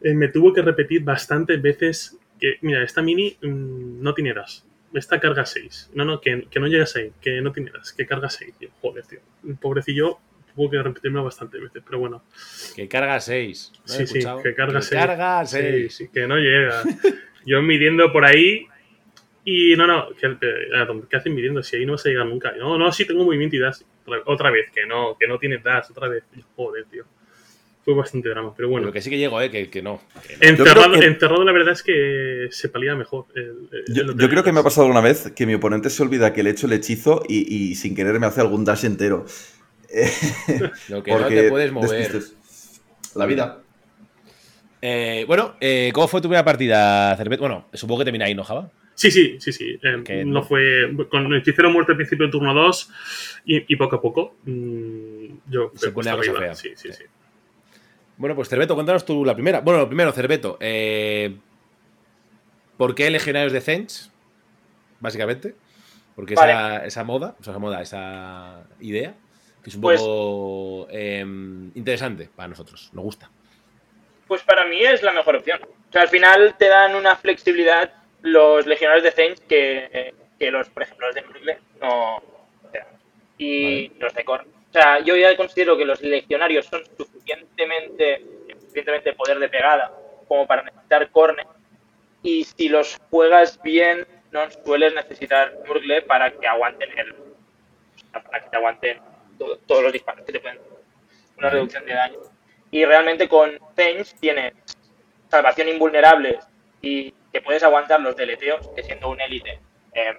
eh, 0.02 0.14
me 0.14 0.28
tuvo 0.28 0.52
que 0.52 0.62
repetir 0.62 1.02
bastantes 1.02 1.60
veces 1.60 2.18
que, 2.38 2.58
mira, 2.60 2.84
esta 2.84 3.00
mini 3.02 3.36
mm, 3.42 4.02
no 4.02 4.14
tiene 4.14 4.34
das. 4.34 4.64
Esta 4.94 5.18
carga 5.18 5.44
6. 5.44 5.90
No, 5.94 6.04
no, 6.04 6.20
que, 6.20 6.46
que 6.50 6.60
no 6.60 6.68
llegas 6.68 6.94
ahí, 6.96 7.10
que 7.20 7.40
no 7.40 7.50
tiene 7.50 7.72
das, 7.72 7.92
que 7.92 8.06
carga 8.06 8.28
6. 8.30 8.54
Yo, 8.60 8.68
joder, 8.80 9.04
tío. 9.06 9.20
El 9.46 9.56
pobrecillo 9.56 10.18
tuvo 10.56 10.70
que 10.70 10.82
repetirme 10.82 11.20
bastantes 11.20 11.60
veces, 11.60 11.82
pero 11.84 11.98
bueno. 12.00 12.24
Que 12.74 12.88
carga 12.88 13.20
6. 13.20 13.72
Sí, 13.84 14.06
sí, 14.06 14.18
que 14.42 14.54
carga 14.54 14.80
6. 14.82 14.90
Carga 15.00 15.46
Sí, 15.46 15.58
6. 15.60 15.94
sí, 15.94 16.08
que 16.12 16.26
no 16.26 16.36
llega. 16.38 16.82
Yo 17.46 17.62
midiendo 17.62 18.10
por 18.12 18.24
ahí 18.24 18.66
y 19.44 19.76
no, 19.76 19.86
no, 19.86 20.08
que, 20.20 20.36
que- 20.40 20.76
Atom, 20.76 21.02
¿qué 21.08 21.16
hacen 21.18 21.34
midiendo? 21.34 21.62
Si 21.62 21.76
ahí 21.76 21.86
no 21.86 21.92
vas 21.92 22.04
a 22.06 22.08
llegar 22.08 22.26
nunca. 22.26 22.52
No, 22.58 22.76
no, 22.76 22.90
sí 22.90 23.04
tengo 23.04 23.24
movimiento 23.24 23.54
y 23.54 23.60
das. 23.60 23.84
Otra, 24.24 24.50
vez, 24.50 24.70
que 24.74 24.86
no, 24.86 25.16
que 25.18 25.28
no 25.28 25.38
tienes 25.38 25.62
das, 25.62 25.90
otra 25.90 26.08
vez. 26.08 26.24
Joder, 26.56 26.84
tío. 26.86 27.04
Fue 27.84 27.94
bastante 27.94 28.28
drama, 28.28 28.52
pero 28.56 28.68
bueno. 28.68 28.86
Pero 28.86 28.92
que 28.94 29.00
sí 29.00 29.10
que 29.10 29.16
llego, 29.18 29.40
eh, 29.40 29.48
que, 29.48 29.70
que 29.70 29.80
no. 29.80 30.00
que 30.26 30.34
que- 30.40 30.48
encerrado, 30.48 31.44
la 31.44 31.52
verdad 31.52 31.72
es 31.74 31.84
que 31.84 32.48
se 32.50 32.68
palía 32.68 32.96
mejor. 32.96 33.26
el- 33.36 33.68
el- 33.70 33.94
Yo, 33.94 34.02
el 34.02 34.16
yo 34.18 34.28
creo 34.28 34.42
que 34.42 34.50
me 34.50 34.58
ha 34.58 34.64
pasado 34.64 34.86
alguna 34.88 35.00
vez 35.00 35.30
que 35.36 35.46
mi 35.46 35.54
oponente 35.54 35.88
se 35.90 36.02
olvida 36.02 36.32
que 36.32 36.42
le 36.42 36.50
he 36.50 36.52
hecho 36.52 36.66
el 36.66 36.72
hechizo 36.72 37.22
y, 37.28 37.70
y 37.70 37.76
sin 37.76 37.94
querer 37.94 38.18
me 38.18 38.26
hace 38.26 38.40
algún 38.40 38.64
dash 38.64 38.84
entero. 38.84 39.24
Lo 40.88 41.02
que 41.02 41.10
no 41.10 41.26
te 41.26 41.48
puedes 41.48 41.72
mover. 41.72 42.22
La 43.14 43.26
vida. 43.26 43.60
Eh, 44.82 45.24
bueno, 45.26 45.56
eh, 45.60 45.90
¿cómo 45.94 46.06
fue 46.06 46.20
tu 46.20 46.28
primera 46.28 46.44
partida, 46.44 47.16
Cervet? 47.16 47.40
Bueno, 47.40 47.66
supongo 47.72 48.00
que 48.00 48.04
termina 48.04 48.26
ahí, 48.26 48.34
¿no, 48.34 48.44
Java? 48.44 48.70
Sí, 48.94 49.10
sí, 49.10 49.36
sí, 49.40 49.52
sí. 49.52 49.78
Eh, 49.82 50.24
no 50.24 50.42
fue. 50.42 50.90
Con 51.10 51.26
el 51.26 51.40
hechicero 51.40 51.70
muerto 51.70 51.92
al 51.92 51.96
principio 51.96 52.24
del 52.24 52.32
turno 52.32 52.54
2 52.54 52.90
y, 53.44 53.72
y 53.72 53.76
poco 53.76 53.96
a 53.96 54.00
poco. 54.00 54.36
mm, 54.44 55.50
yo 55.50 55.72
Se 55.74 55.90
pone 55.92 56.10
la 56.10 56.16
cosa 56.16 56.34
fea. 56.34 56.54
Sí, 56.54 56.70
sí, 56.76 56.92
sí. 56.92 57.04
Bueno, 58.16 58.34
pues 58.34 58.48
Cerveto, 58.48 58.74
cuéntanos 58.74 59.04
tú 59.04 59.24
la 59.24 59.34
primera. 59.34 59.60
Bueno, 59.60 59.80
lo 59.80 59.88
primero, 59.88 60.12
Cerveto. 60.12 60.56
Eh, 60.60 61.36
¿Por 62.76 62.94
qué 62.94 63.10
Legionarios 63.10 63.52
de 63.52 63.60
Zench? 63.60 64.10
Básicamente. 65.00 65.54
Porque 66.14 66.34
Vale. 66.34 66.52
esa, 66.52 66.86
esa 66.86 67.04
moda, 67.04 67.36
o 67.38 67.44
sea, 67.44 67.52
esa 67.52 67.58
moda, 67.58 67.82
esa 67.82 68.64
idea, 68.80 69.14
que 69.66 69.70
es 69.70 69.74
un 69.74 69.82
Pues- 69.82 70.00
poco 70.00 70.86
em, 70.92 71.72
interesante 71.74 72.30
para 72.36 72.46
nosotros, 72.46 72.88
nos 72.92 73.02
gusta. 73.02 73.28
Pues 74.28 74.40
para 74.44 74.64
mí 74.64 74.80
es 74.80 75.02
la 75.02 75.10
mejor 75.10 75.34
opción. 75.34 75.58
O 75.64 75.92
sea, 75.92 76.02
al 76.02 76.08
final 76.08 76.54
te 76.56 76.68
dan 76.68 76.94
una 76.94 77.16
flexibilidad 77.16 77.92
los 78.22 78.64
legionarios 78.64 79.02
de 79.02 79.10
Thames 79.10 79.40
que, 79.40 80.14
que 80.38 80.50
los, 80.52 80.68
por 80.68 80.84
ejemplo, 80.84 81.08
los 81.08 81.16
de 81.16 81.22
Brooklyn 81.22 81.56
no 81.80 82.22
te 82.70 82.78
dan. 82.78 82.86
Y 83.38 83.88
los 83.98 84.14
de 84.14 84.24
Korn. 84.24 84.46
O 84.46 84.72
sea, 84.72 85.00
yo 85.00 85.16
ya 85.16 85.36
considero 85.36 85.76
que 85.76 85.84
los 85.84 86.00
legionarios 86.00 86.66
son 86.66 86.84
suficientemente, 86.96 88.22
suficientemente 88.60 89.14
poder 89.14 89.40
de 89.40 89.48
pegada 89.48 89.92
como 90.28 90.46
para 90.46 90.62
necesitar 90.62 91.10
Corne. 91.10 91.44
Y 92.22 92.44
si 92.44 92.68
los 92.68 92.98
juegas 93.10 93.60
bien, 93.64 94.06
no 94.30 94.48
sueles 94.64 94.94
necesitar 94.94 95.58
Murgle 95.66 96.02
para 96.02 96.30
que 96.30 96.46
aguanten 96.46 96.96
el. 96.96 97.10
o 97.12 98.10
sea, 98.12 98.22
para 98.22 98.44
que 98.44 98.50
te 98.50 98.56
aguanten 98.56 99.00
todo- 99.46 99.58
todos 99.66 99.82
los 99.84 99.92
disparos 99.92 100.24
que 100.26 100.32
te 100.32 100.40
pueden 100.40 100.58
dar. 100.58 100.66
Una 101.38 101.50
reducción 101.50 101.84
de 101.84 101.94
daño. 101.94 102.18
Y 102.70 102.84
realmente 102.84 103.28
con 103.28 103.58
Thames 103.74 104.14
tienes 104.18 104.54
salvación 105.30 105.68
invulnerable 105.68 106.38
y 106.82 107.12
que 107.32 107.40
puedes 107.40 107.62
aguantar 107.62 108.00
los 108.00 108.16
deleteos, 108.16 108.68
que 108.74 108.82
siendo 108.82 109.08
un 109.10 109.20
élite, 109.20 109.60
eh, 109.92 110.16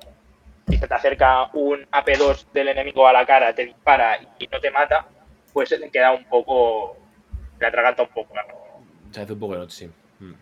si 0.69 0.77
se 0.77 0.87
te 0.87 0.93
acerca 0.93 1.49
un 1.53 1.85
AP2 1.91 2.47
del 2.53 2.69
enemigo 2.69 3.07
a 3.07 3.13
la 3.13 3.25
cara, 3.25 3.53
te 3.53 3.65
dispara 3.65 4.19
y 4.39 4.47
no 4.47 4.59
te 4.59 4.69
mata, 4.71 5.07
pues 5.53 5.69
se 5.69 5.79
te 5.79 5.89
queda 5.89 6.11
un 6.11 6.25
poco. 6.25 6.97
te 7.59 7.65
atraganta 7.65 8.03
un 8.03 8.09
poco 8.09 8.33
partida. 8.35 8.55
Se 9.09 9.21
hace 9.21 9.33
un 9.33 9.39
poco 9.39 9.53
de 9.53 9.59
noche, 9.59 9.75
sí. 9.75 9.91
Mm. 10.23 10.33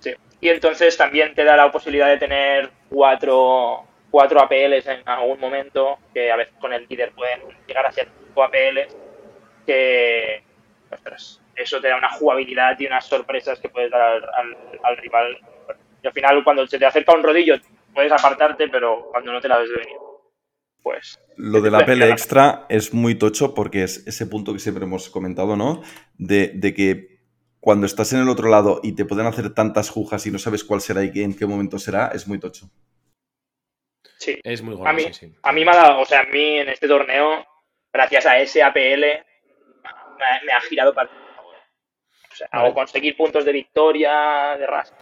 Sí. 0.00 0.14
Y 0.42 0.50
entonces 0.50 0.94
también 0.98 1.34
te 1.34 1.42
da 1.44 1.56
la 1.56 1.72
posibilidad 1.72 2.08
de 2.08 2.18
tener 2.18 2.70
cuatro, 2.90 3.84
cuatro 4.10 4.40
APLs 4.42 4.86
en 4.86 5.02
algún 5.08 5.40
momento, 5.40 5.98
que 6.12 6.30
a 6.32 6.36
veces 6.36 6.54
con 6.58 6.72
el 6.72 6.86
líder 6.88 7.12
pueden 7.14 7.40
llegar 7.66 7.86
a 7.86 7.92
ser 7.92 8.08
cinco 8.18 8.42
APLs, 8.44 8.96
que 9.66 10.44
ostras, 10.90 11.42
eso 11.54 11.80
te 11.80 11.88
da 11.88 11.96
una 11.96 12.10
jugabilidad 12.10 12.78
y 12.78 12.86
unas 12.86 13.06
sorpresas 13.06 13.60
que 13.60 13.68
puedes 13.68 13.90
dar 13.90 14.00
al, 14.02 14.24
al- 14.34 14.58
al 14.82 14.96
rival. 14.98 15.38
Y 16.02 16.06
al 16.06 16.12
final, 16.12 16.44
cuando 16.44 16.66
se 16.66 16.78
te 16.78 16.86
acerca 16.86 17.14
un 17.14 17.22
rodillo, 17.22 17.56
puedes 17.94 18.12
apartarte, 18.12 18.68
pero 18.68 19.08
cuando 19.10 19.32
no 19.32 19.40
te 19.40 19.48
la 19.48 19.58
ves 19.58 19.70
venir, 19.70 19.96
pues 20.82 21.18
Lo 21.36 21.60
de 21.60 21.70
la 21.70 21.84
pele 21.84 22.10
extra 22.10 22.66
es 22.68 22.94
muy 22.94 23.14
tocho 23.16 23.54
porque 23.54 23.82
es 23.82 24.06
ese 24.06 24.26
punto 24.26 24.52
que 24.52 24.58
siempre 24.58 24.84
hemos 24.84 25.10
comentado, 25.10 25.56
¿no? 25.56 25.82
De, 26.16 26.48
de 26.54 26.74
que 26.74 27.18
cuando 27.60 27.86
estás 27.86 28.12
en 28.12 28.20
el 28.20 28.28
otro 28.28 28.48
lado 28.48 28.80
y 28.82 28.92
te 28.92 29.04
pueden 29.04 29.26
hacer 29.26 29.52
tantas 29.54 29.90
jujas 29.90 30.26
y 30.26 30.30
no 30.30 30.38
sabes 30.38 30.64
cuál 30.64 30.80
será 30.80 31.04
y 31.04 31.10
en 31.22 31.34
qué 31.36 31.46
momento 31.46 31.78
será, 31.78 32.08
es 32.08 32.26
muy 32.28 32.38
tocho. 32.38 32.70
Sí. 34.18 34.40
Es 34.44 34.62
muy 34.62 34.74
A 34.74 34.78
gordo, 34.78 34.92
mí, 34.94 35.02
sí, 35.04 35.12
sí. 35.14 35.34
a 35.42 35.52
mí 35.52 35.64
me 35.64 35.70
ha 35.70 35.76
dado, 35.76 36.00
o 36.00 36.04
sea, 36.04 36.20
a 36.20 36.24
mí 36.24 36.58
en 36.58 36.68
este 36.68 36.86
torneo, 36.88 37.46
gracias 37.92 38.26
a 38.26 38.38
ese 38.38 38.62
APL, 38.62 39.00
me, 39.00 40.24
ha- 40.24 40.40
me 40.44 40.52
ha 40.52 40.60
girado 40.60 40.92
para. 40.94 41.10
O 41.10 42.34
sea, 42.34 42.48
Vale. 42.52 42.68
o 42.70 42.74
conseguir 42.74 43.16
puntos 43.16 43.44
de 43.44 43.52
victoria, 43.52 44.56
de 44.58 44.66
ras. 44.66 44.94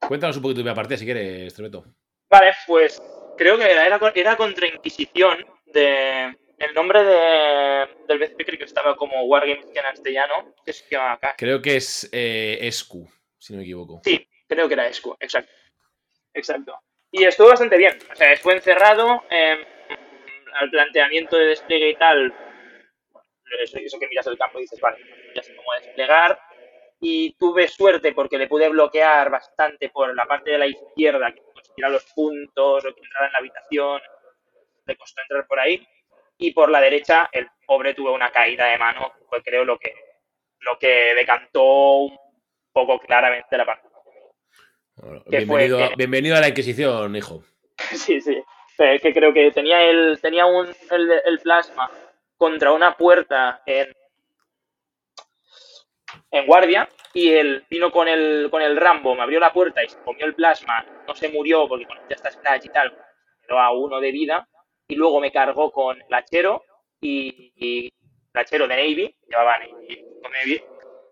Cuéntanos 0.00 0.36
un 0.36 0.42
poquito 0.42 0.62
de 0.62 0.68
mi 0.70 0.74
partida 0.74 0.96
si 0.98 1.04
quieres, 1.04 1.54
Treveto. 1.54 1.84
Vale, 2.28 2.52
pues 2.66 3.00
creo 3.36 3.56
que 3.56 3.70
era, 3.70 3.86
era, 3.86 4.00
era 4.14 4.36
contra 4.36 4.66
Inquisición. 4.66 5.44
De, 5.66 6.36
el 6.58 6.74
nombre 6.74 7.02
de, 7.04 7.88
del 8.08 8.18
BCP 8.18 8.44
creo 8.46 8.58
que 8.58 8.64
estaba 8.64 8.96
como 8.96 9.22
Wargames 9.24 9.66
en 9.66 9.74
castellano, 9.74 10.54
que 10.64 10.72
se 10.72 10.84
llama 10.90 11.12
acá. 11.12 11.34
Creo 11.36 11.60
que 11.62 11.76
es 11.76 12.08
eh, 12.12 12.58
Escu, 12.62 13.08
si 13.38 13.52
no 13.52 13.58
me 13.58 13.62
equivoco. 13.64 14.00
Sí, 14.04 14.26
creo 14.48 14.66
que 14.66 14.74
era 14.74 14.88
Escu, 14.88 15.16
exacto. 15.20 15.52
Exacto. 16.34 16.80
Y 17.18 17.24
estuvo 17.24 17.48
bastante 17.48 17.78
bien. 17.78 17.96
O 18.12 18.14
sea, 18.14 18.32
estuvo 18.32 18.52
encerrado. 18.52 19.24
eh, 19.30 19.56
al 20.52 20.70
planteamiento 20.70 21.36
de 21.36 21.46
despliegue 21.46 21.90
y 21.90 21.96
tal. 21.96 22.34
Eso, 23.62 23.98
que 23.98 24.08
miras 24.08 24.26
el 24.26 24.38
campo 24.38 24.58
y 24.58 24.62
dices, 24.62 24.80
vale, 24.80 24.98
ya 25.34 25.42
sé 25.42 25.54
cómo 25.56 25.68
desplegar. 25.80 26.38
Y 27.00 27.34
tuve 27.38 27.68
suerte 27.68 28.12
porque 28.12 28.38
le 28.38 28.48
pude 28.48 28.68
bloquear 28.68 29.30
bastante 29.30 29.88
por 29.88 30.14
la 30.14 30.24
parte 30.26 30.52
de 30.52 30.58
la 30.58 30.66
izquierda, 30.66 31.32
que 31.32 31.42
consiguiera 31.54 31.88
los 31.88 32.04
puntos 32.12 32.84
o 32.84 32.94
que 32.94 33.00
entrara 33.00 33.26
en 33.26 33.32
la 33.32 33.38
habitación. 33.38 34.00
Le 34.86 34.96
costó 34.96 35.22
entrar 35.22 35.46
por 35.46 35.60
ahí. 35.60 35.86
Y 36.38 36.52
por 36.52 36.70
la 36.70 36.82
derecha, 36.82 37.30
el 37.32 37.48
pobre 37.66 37.94
tuvo 37.94 38.12
una 38.12 38.30
caída 38.30 38.66
de 38.66 38.78
mano. 38.78 39.12
Fue 39.28 39.42
creo 39.42 39.64
lo 39.64 39.78
que, 39.78 39.94
lo 40.60 40.78
que 40.78 41.14
decantó 41.14 42.00
un 42.00 42.18
poco 42.72 42.98
claramente 42.98 43.56
la 43.56 43.64
partida. 43.64 43.85
Bueno, 44.96 45.22
fue 45.22 45.38
bienvenido, 45.38 45.84
a, 45.84 45.88
que- 45.90 45.94
bienvenido 45.96 46.36
a 46.36 46.40
la 46.40 46.48
Inquisición, 46.48 47.16
hijo. 47.16 47.42
Sí, 47.94 48.20
sí. 48.20 48.42
Eh, 48.78 48.98
que 49.00 49.12
creo 49.12 49.32
que 49.32 49.50
tenía 49.52 49.82
el, 49.82 50.18
tenía 50.20 50.44
un, 50.46 50.66
el, 50.90 51.10
el 51.24 51.38
plasma 51.40 51.90
contra 52.36 52.72
una 52.72 52.94
puerta 52.96 53.62
en, 53.64 53.90
en 56.30 56.46
guardia 56.46 56.88
y 57.14 57.30
él 57.30 57.64
vino 57.70 57.90
con 57.90 58.06
el, 58.08 58.48
con 58.50 58.60
el 58.60 58.76
Rambo, 58.76 59.14
me 59.14 59.22
abrió 59.22 59.40
la 59.40 59.52
puerta 59.52 59.82
y 59.82 59.88
se 59.88 59.98
comió 60.02 60.26
el 60.26 60.34
plasma, 60.34 60.84
no 61.06 61.14
se 61.14 61.30
murió 61.30 61.66
porque 61.68 61.86
con 61.86 61.96
ya 62.08 62.16
está 62.16 62.30
Scratch 62.30 62.66
y 62.66 62.68
tal, 62.68 62.94
quedó 63.46 63.58
a 63.58 63.72
uno 63.72 63.98
de 63.98 64.12
vida 64.12 64.46
y 64.88 64.94
luego 64.94 65.20
me 65.20 65.32
cargó 65.32 65.72
con 65.72 65.96
el 66.02 66.14
hachero 66.14 66.62
y, 67.00 67.52
y 67.56 67.86
el 67.86 68.40
hachero 68.40 68.68
de 68.68 68.76
Navy, 68.76 69.16
llevaba 69.26 69.58
Navy, 69.58 70.04
con 70.22 70.32
Navy, 70.32 70.62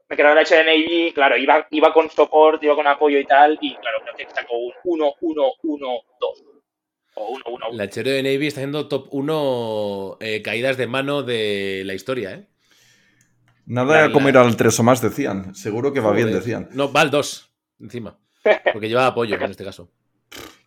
me 0.09 0.17
cargó 0.17 0.39
el 0.39 0.67
Navy, 0.67 1.13
claro, 1.15 1.37
iba, 1.37 1.67
iba 1.71 1.93
con 1.93 2.11
soporte, 2.11 2.67
iba 2.67 2.75
con 2.75 2.87
apoyo 2.87 3.19
y 3.19 3.25
tal 3.25 3.59
y 3.61 3.75
claro, 3.77 3.99
creo 4.03 4.17
que 4.17 4.27
sacó 4.35 4.57
un 4.59 4.73
1, 4.85 5.15
1, 5.21 5.43
1, 5.63 5.89
2 6.21 6.45
o 7.17 7.27
1, 7.31 7.45
1, 7.47 7.67
1. 7.69 7.75
El 7.75 7.81
hachero 7.81 8.11
de 8.11 8.23
Navy 8.23 8.47
está 8.47 8.61
haciendo 8.61 8.89
top 8.89 9.09
1 9.13 10.19
caídas 10.43 10.77
de 10.77 10.87
mano 10.87 11.23
de 11.23 11.83
la 11.85 11.95
historia, 11.95 12.33
¿eh? 12.33 12.47
Nada 13.67 14.09
La- 14.09 14.13
como 14.13 14.27
la- 14.27 14.31
ir 14.31 14.37
al 14.39 14.57
3 14.57 14.79
o 14.79 14.83
más, 14.83 15.01
decían. 15.01 15.55
Seguro 15.55 15.93
que 15.93 16.01
va 16.01 16.13
bien, 16.13 16.27
Joder. 16.29 16.41
decían. 16.43 16.69
No, 16.73 16.93
va 16.93 17.01
al 17.01 17.11
2, 17.11 17.51
encima. 17.81 18.19
Porque 18.73 18.89
lleva 18.89 19.07
apoyo 19.07 19.37
en 19.37 19.43
este 19.51 19.65
caso. 19.65 19.91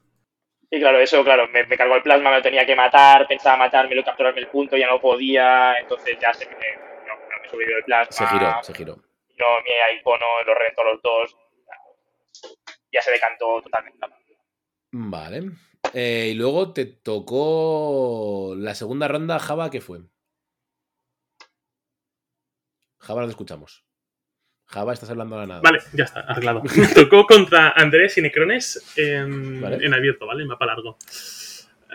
Y 0.70 0.82
claro, 0.82 1.00
eso, 1.00 1.24
claro, 1.24 1.48
me, 1.48 1.66
me 1.66 1.78
cargó 1.78 1.96
el 1.96 2.02
plasma, 2.04 2.30
me 2.30 2.36
lo 2.38 2.42
tenía 2.42 2.66
que 2.66 2.76
matar, 2.76 3.26
pensaba 3.26 3.56
matármelo, 3.56 4.04
capturarme 4.04 4.42
el 4.42 4.48
punto, 4.48 4.76
ya 4.76 4.88
no 4.88 5.00
podía, 5.00 5.76
entonces 5.80 6.18
ya 6.22 6.34
se 6.34 6.46
me, 6.46 6.52
no, 7.08 7.14
no 7.16 7.42
me 7.42 7.50
subió 7.50 7.78
el 7.78 7.84
plasma. 7.86 8.12
Se 8.12 8.26
giró, 8.28 8.56
se 8.64 8.74
giró. 8.74 8.98
Yo, 9.38 9.46
mi 9.64 10.00
icono, 10.00 10.26
lo 10.46 10.54
reventó 10.56 10.84
los 10.84 11.02
dos. 11.02 11.36
Ya 12.92 13.02
se 13.02 13.12
decantó 13.12 13.62
totalmente. 13.62 14.00
la 14.02 14.08
partida. 14.10 14.38
Vale. 14.92 15.52
Eh, 15.94 16.30
y 16.32 16.34
luego 16.34 16.74
te 16.74 16.86
tocó 16.86 18.54
la 18.58 18.74
segunda 18.76 19.08
ronda, 19.08 19.40
Java, 19.40 19.70
¿qué 19.70 19.82
fue? 19.82 20.00
Java, 23.00 23.22
no 23.22 23.28
te 23.28 23.32
escuchamos. 23.32 23.86
Java, 24.66 24.92
estás 24.92 25.10
hablando 25.10 25.36
a 25.36 25.40
la 25.40 25.48
nada. 25.48 25.62
Vale, 25.64 25.80
ya 25.94 26.04
está, 26.04 26.22
arreglado. 26.22 26.62
Me 26.64 26.88
tocó 26.96 27.26
contra 27.26 27.70
Andrés 27.72 28.18
y 28.18 28.22
Necrones 28.22 28.94
en, 28.98 29.62
Vale. 29.62 29.86
en 29.86 29.94
abierto, 29.94 30.26
¿vale? 30.26 30.46
Mapa 30.46 30.66
largo. 30.66 30.98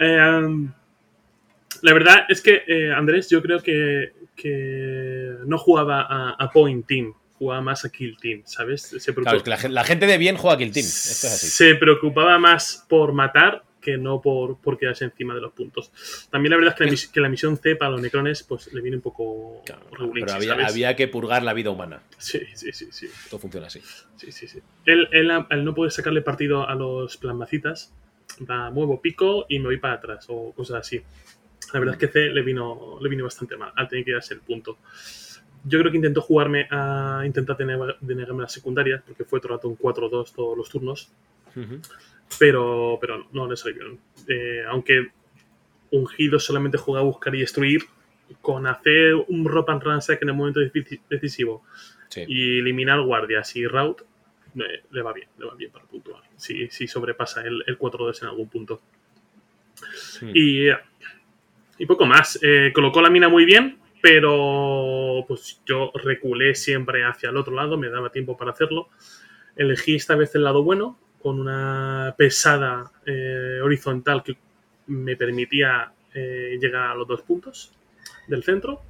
Eh, 0.00 0.70
la 1.82 1.92
verdad 1.92 2.24
es 2.28 2.40
que 2.40 2.62
eh, 2.66 2.92
Andrés 2.92 3.28
yo 3.28 3.42
creo 3.42 3.60
que, 3.60 4.12
que 4.34 5.34
no 5.44 5.58
jugaba 5.58 6.06
a, 6.08 6.30
a 6.38 6.50
Point 6.50 6.86
Team, 6.86 7.12
jugaba 7.42 7.60
más 7.60 7.84
a 7.84 7.90
Kill 7.90 8.16
Team, 8.20 8.42
¿sabes? 8.44 8.82
Se, 8.82 9.12
preocup- 9.12 9.22
Claro, 9.22 9.36
es 9.38 9.42
que 9.42 9.50
la, 9.50 9.56
gen- 9.56 9.74
la 9.74 9.84
gente 9.84 10.06
de 10.06 10.16
bien 10.18 10.36
juega 10.36 10.56
Kill 10.58 10.72
Team. 10.72 10.86
Esto 10.86 11.26
es 11.26 11.32
así. 11.34 11.46
se 11.48 11.74
preocupaba 11.74 12.38
más 12.38 12.84
por 12.88 13.12
matar 13.12 13.64
que 13.80 13.96
no 13.96 14.20
por, 14.20 14.58
por 14.60 14.78
quedarse 14.78 15.04
encima 15.04 15.34
de 15.34 15.40
los 15.40 15.52
puntos. 15.52 15.90
También 16.30 16.50
la 16.52 16.56
verdad 16.56 16.72
es 16.72 16.78
que 16.78 16.84
la, 16.84 16.90
mis- 16.92 17.08
que 17.08 17.20
la 17.20 17.28
misión 17.28 17.56
C 17.56 17.74
para 17.74 17.90
los 17.90 18.00
Necrones 18.00 18.44
pues 18.44 18.72
le 18.72 18.80
viene 18.80 18.96
un 18.98 19.02
poco 19.02 19.60
Claro, 19.66 19.82
pero 20.14 20.32
había, 20.34 20.52
¿sabes? 20.52 20.66
había 20.70 20.94
que 20.94 21.08
purgar 21.08 21.42
la 21.42 21.52
vida 21.52 21.70
humana. 21.70 22.00
Sí, 22.16 22.40
sí, 22.54 22.72
sí, 22.72 22.86
sí. 22.92 23.08
Todo 23.28 23.40
funciona 23.40 23.66
así. 23.66 23.80
Sí, 24.16 24.30
sí, 24.30 24.46
sí. 24.46 24.60
Él, 24.86 25.08
él, 25.10 25.30
al 25.32 25.64
no 25.64 25.74
poder 25.74 25.90
sacarle 25.90 26.22
partido 26.22 26.68
a 26.68 26.76
los 26.76 27.16
plasmacitas, 27.16 27.92
va, 28.48 28.70
muevo 28.70 29.00
pico 29.02 29.46
y 29.48 29.58
me 29.58 29.64
voy 29.66 29.78
para 29.78 29.94
atrás 29.94 30.26
o 30.28 30.52
cosas 30.52 30.76
así. 30.78 31.02
La 31.72 31.80
verdad 31.80 31.94
es 31.96 32.00
que 32.00 32.06
C 32.08 32.28
le 32.28 32.42
vino, 32.42 32.98
le 33.00 33.08
vino 33.08 33.24
bastante 33.24 33.56
mal, 33.56 33.72
al 33.74 33.88
tener 33.88 34.04
que 34.04 34.12
darse 34.12 34.34
el 34.34 34.40
punto. 34.40 34.78
Yo 35.64 35.78
creo 35.78 35.90
que 35.92 35.96
intentó 35.98 36.20
jugarme 36.20 36.66
a 36.70 37.22
intentar 37.24 37.56
denegarme 37.56 38.42
las 38.42 38.52
secundarias, 38.52 39.02
porque 39.06 39.24
fue 39.24 39.40
todo 39.40 39.52
el 39.52 39.58
rato 39.58 39.68
un 39.68 39.76
4-2 39.78 40.32
todos 40.34 40.56
los 40.58 40.68
turnos, 40.68 41.12
pero, 42.38 42.98
pero 43.00 43.26
no 43.32 43.48
le 43.48 43.56
salieron. 43.56 43.98
Eh, 44.28 44.64
aunque 44.68 45.08
ungido 45.90 46.38
solamente 46.40 46.78
juega 46.78 47.00
a 47.00 47.04
buscar 47.04 47.34
y 47.34 47.40
destruir, 47.40 47.82
con 48.40 48.66
hacer 48.66 49.14
un 49.28 49.44
rope 49.44 49.72
and 49.72 49.82
ransack 49.82 50.22
en 50.22 50.30
el 50.30 50.34
momento 50.34 50.60
deci- 50.60 51.00
decisivo 51.08 51.62
Sí. 52.08 52.24
y 52.28 52.58
eliminar 52.58 53.00
guardias 53.02 53.54
y 53.56 53.66
route 53.66 54.04
eh, 54.56 54.82
le 54.90 55.00
va 55.02 55.12
bien, 55.14 55.28
le 55.38 55.46
va 55.46 55.54
bien 55.54 55.70
para 55.70 55.84
puntuar. 55.86 56.22
Si, 56.36 56.68
si 56.68 56.86
sobrepasa 56.86 57.42
el, 57.42 57.62
el 57.66 57.78
4-2 57.78 58.22
en 58.22 58.28
algún 58.28 58.48
punto. 58.50 58.80
Mm. 60.20 60.30
Y, 60.34 60.68
y 61.78 61.86
poco 61.86 62.04
más. 62.04 62.38
Eh, 62.42 62.70
colocó 62.74 63.00
la 63.00 63.08
mina 63.10 63.28
muy 63.30 63.44
bien, 63.46 63.78
pero 64.02 65.24
pues 65.28 65.62
yo 65.64 65.92
reculé 65.94 66.56
siempre 66.56 67.04
hacia 67.04 67.30
el 67.30 67.36
otro 67.36 67.54
lado, 67.54 67.78
me 67.78 67.88
daba 67.88 68.10
tiempo 68.10 68.36
para 68.36 68.50
hacerlo. 68.50 68.88
Elegí 69.54 69.94
esta 69.94 70.16
vez 70.16 70.34
el 70.34 70.42
lado 70.42 70.64
bueno, 70.64 70.98
con 71.22 71.38
una 71.38 72.12
pesada 72.18 72.90
eh, 73.06 73.60
horizontal 73.62 74.24
que 74.24 74.36
me 74.88 75.14
permitía 75.16 75.92
eh, 76.12 76.58
llegar 76.60 76.90
a 76.90 76.94
los 76.96 77.06
dos 77.06 77.22
puntos 77.22 77.72
del 78.26 78.42
centro. 78.42 78.82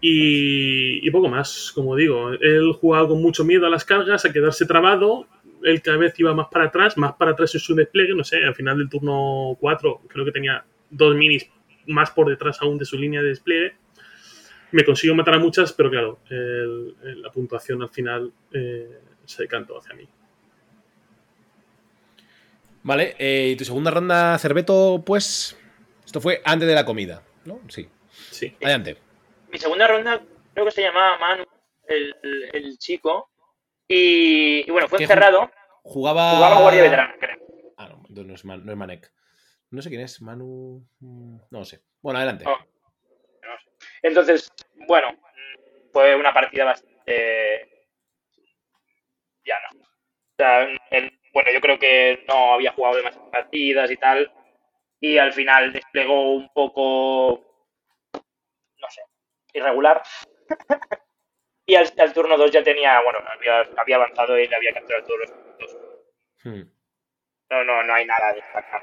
Y, 0.00 1.06
y 1.06 1.10
poco 1.10 1.28
más, 1.28 1.72
como 1.74 1.96
digo. 1.96 2.30
Él 2.30 2.72
jugaba 2.72 3.08
con 3.08 3.20
mucho 3.20 3.44
miedo 3.44 3.66
a 3.66 3.70
las 3.70 3.84
cargas, 3.84 4.24
a 4.24 4.32
quedarse 4.32 4.64
trabado. 4.64 5.26
Él 5.64 5.82
cada 5.82 5.98
vez 5.98 6.18
iba 6.20 6.32
más 6.34 6.46
para 6.52 6.66
atrás, 6.66 6.96
más 6.96 7.14
para 7.14 7.32
atrás 7.32 7.52
en 7.56 7.60
su 7.60 7.74
despliegue. 7.74 8.14
No 8.14 8.22
sé, 8.22 8.44
al 8.44 8.54
final 8.54 8.78
del 8.78 8.88
turno 8.88 9.56
4 9.58 10.02
creo 10.08 10.24
que 10.24 10.32
tenía 10.32 10.64
dos 10.88 11.16
minis 11.16 11.50
más 11.88 12.12
por 12.12 12.28
detrás 12.28 12.62
aún 12.62 12.78
de 12.78 12.84
su 12.84 12.96
línea 12.96 13.22
de 13.22 13.30
despliegue. 13.30 13.74
Me 14.72 14.84
consiguió 14.84 15.14
matar 15.14 15.34
a 15.34 15.38
muchas, 15.38 15.72
pero 15.72 15.90
claro, 15.90 16.18
el- 16.30 16.96
el- 17.02 17.22
la 17.22 17.30
puntuación 17.30 17.82
al 17.82 17.88
final 17.90 18.32
eh, 18.52 19.00
se 19.24 19.42
decantó 19.42 19.78
hacia 19.78 19.94
mí. 19.94 20.08
Vale, 22.82 23.14
eh, 23.18 23.50
y 23.52 23.56
tu 23.56 23.64
segunda 23.64 23.90
ronda, 23.90 24.38
Cerveto, 24.38 25.02
pues. 25.04 25.56
Esto 26.04 26.20
fue 26.20 26.40
antes 26.44 26.66
de 26.66 26.74
la 26.74 26.84
comida, 26.84 27.22
¿no? 27.44 27.60
Sí. 27.68 27.88
Sí. 28.30 28.56
Adelante. 28.62 28.96
Mi 29.52 29.58
segunda 29.58 29.86
ronda 29.86 30.20
creo 30.54 30.64
que 30.66 30.72
se 30.72 30.82
llamaba 30.82 31.18
Manu, 31.18 31.44
el, 31.86 32.14
el- 32.22 32.50
el 32.52 32.78
chico. 32.78 33.28
Y, 33.86 34.64
y 34.66 34.70
bueno, 34.70 34.88
fue 34.88 34.98
¿Qué 34.98 35.04
encerrado. 35.04 35.50
Jugaba. 35.82 36.32
Jugaba 36.36 36.60
guardia 36.62 36.82
veterana, 36.82 37.14
creo. 37.18 37.38
Ah, 37.76 37.88
no, 37.88 37.96
entonces 38.08 38.26
no 38.26 38.34
es, 38.34 38.44
Man- 38.44 38.64
no 38.64 38.72
es 38.72 38.78
Manek. 38.78 39.12
No 39.70 39.82
sé 39.82 39.88
quién 39.88 40.00
es, 40.02 40.20
Manu. 40.22 40.84
mm, 41.00 41.36
No 41.50 41.58
lo 41.60 41.64
sé. 41.64 41.82
Bueno, 42.02 42.18
adelante. 42.18 42.44
Oh. 42.48 42.56
Entonces, 44.02 44.50
bueno, 44.86 45.16
fue 45.92 46.14
una 46.16 46.32
partida 46.32 46.64
bastante 46.64 47.68
llana. 49.44 49.68
O 49.72 50.34
sea, 50.36 50.62
el- 50.90 51.18
bueno, 51.32 51.50
yo 51.52 51.60
creo 51.60 51.78
que 51.78 52.24
no 52.28 52.54
había 52.54 52.72
jugado 52.72 52.96
demasiadas 52.96 53.30
partidas 53.30 53.90
y 53.90 53.96
tal. 53.96 54.32
Y 55.00 55.18
al 55.18 55.32
final 55.32 55.72
desplegó 55.72 56.32
un 56.34 56.52
poco, 56.52 57.44
no 58.78 58.90
sé, 58.90 59.02
irregular. 59.54 60.02
y 61.66 61.74
al, 61.74 61.90
al 61.98 62.12
turno 62.12 62.36
2 62.36 62.50
ya 62.50 62.62
tenía, 62.62 63.00
bueno, 63.02 63.20
había, 63.30 63.60
había 63.76 63.96
avanzado 63.96 64.38
y 64.38 64.46
le 64.48 64.56
había 64.56 64.74
capturado 64.74 65.04
todos 65.06 65.20
los 65.20 65.30
puntos. 65.30 65.76
Hmm. 66.44 66.62
No, 67.50 67.64
no, 67.64 67.82
no 67.82 67.94
hay 67.94 68.04
nada 68.06 68.28
de 68.32 68.40
destacar. 68.40 68.82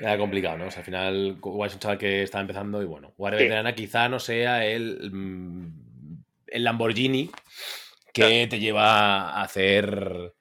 Era 0.00 0.16
complicado, 0.16 0.56
¿no? 0.58 0.66
O 0.66 0.70
sea, 0.70 0.80
al 0.80 0.84
final, 0.84 1.38
es 1.66 1.74
un 1.74 1.80
chaval 1.80 1.98
que 1.98 2.22
estaba 2.22 2.42
empezando 2.42 2.80
y 2.82 2.86
bueno, 2.86 3.12
Guardia 3.16 3.38
Sí. 3.40 3.44
Veterana 3.44 3.74
quizá 3.74 4.08
no 4.08 4.18
sea 4.20 4.64
el, 4.64 5.10
mm, 5.12 6.22
el 6.48 6.64
Lamborghini 6.64 7.30
que 8.12 8.46
te 8.48 8.58
lleva 8.60 9.30
a 9.30 9.42
hacer 9.42 10.32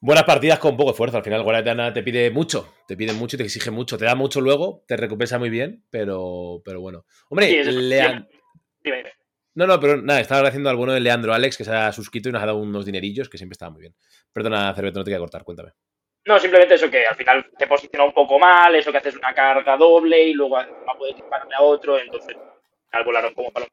buenas 0.00 0.24
partidas 0.24 0.58
con 0.58 0.76
poco 0.76 0.90
esfuerzo. 0.92 1.18
Al 1.18 1.24
final, 1.24 1.42
Guardia 1.42 1.60
Veterana 1.60 1.92
te 1.92 2.02
pide 2.02 2.30
mucho, 2.30 2.72
te 2.86 2.96
pide 2.96 3.12
mucho 3.12 3.36
y 3.36 3.38
te 3.38 3.44
exige 3.44 3.70
mucho. 3.70 3.98
Te 3.98 4.06
da 4.06 4.14
mucho 4.14 4.40
luego, 4.40 4.84
te 4.86 4.96
recompensa 4.96 5.38
muy 5.38 5.50
bien, 5.50 5.84
pero, 5.90 6.62
pero 6.64 6.80
bueno. 6.80 7.04
Hombre, 7.28 7.48
Sí, 7.48 7.56
eso- 7.56 7.70
Lean- 7.70 8.26
Dime, 8.82 8.96
dime. 8.98 9.10
No, 9.54 9.66
no, 9.66 9.78
pero 9.80 10.00
nada, 10.00 10.20
estaba 10.20 10.38
agradeciendo 10.38 10.70
al 10.70 10.76
bueno 10.76 10.92
de 10.94 11.00
Leandro 11.00 11.34
Alex 11.34 11.56
que 11.58 11.64
se 11.64 11.72
ha 11.74 11.92
suscrito 11.92 12.28
y 12.28 12.32
nos 12.32 12.42
ha 12.42 12.46
dado 12.46 12.58
unos 12.58 12.86
dinerillos 12.86 13.28
que 13.28 13.36
siempre 13.36 13.54
estaba 13.54 13.70
muy 13.70 13.80
bien. 13.82 13.94
Perdona, 14.32 14.72
Cerveto, 14.74 15.00
no 15.00 15.04
te 15.04 15.10
voy 15.10 15.16
a 15.16 15.20
cortar, 15.20 15.44
cuéntame. 15.44 15.72
No, 16.26 16.38
simplemente 16.38 16.74
eso 16.74 16.90
que 16.90 17.06
al 17.06 17.16
final 17.16 17.50
te 17.58 17.66
posiciona 17.66 18.04
un 18.04 18.12
poco 18.12 18.38
mal, 18.38 18.74
eso 18.74 18.92
que 18.92 18.98
haces 18.98 19.16
una 19.16 19.34
carga 19.34 19.76
doble 19.76 20.22
y 20.28 20.34
luego 20.34 20.62
no 20.62 20.98
puedes 20.98 21.16
dispararle 21.16 21.54
a 21.54 21.62
otro, 21.62 21.98
entonces 21.98 22.36
al 22.92 23.04
volaron 23.04 23.34
como 23.34 23.50
paloma. 23.50 23.72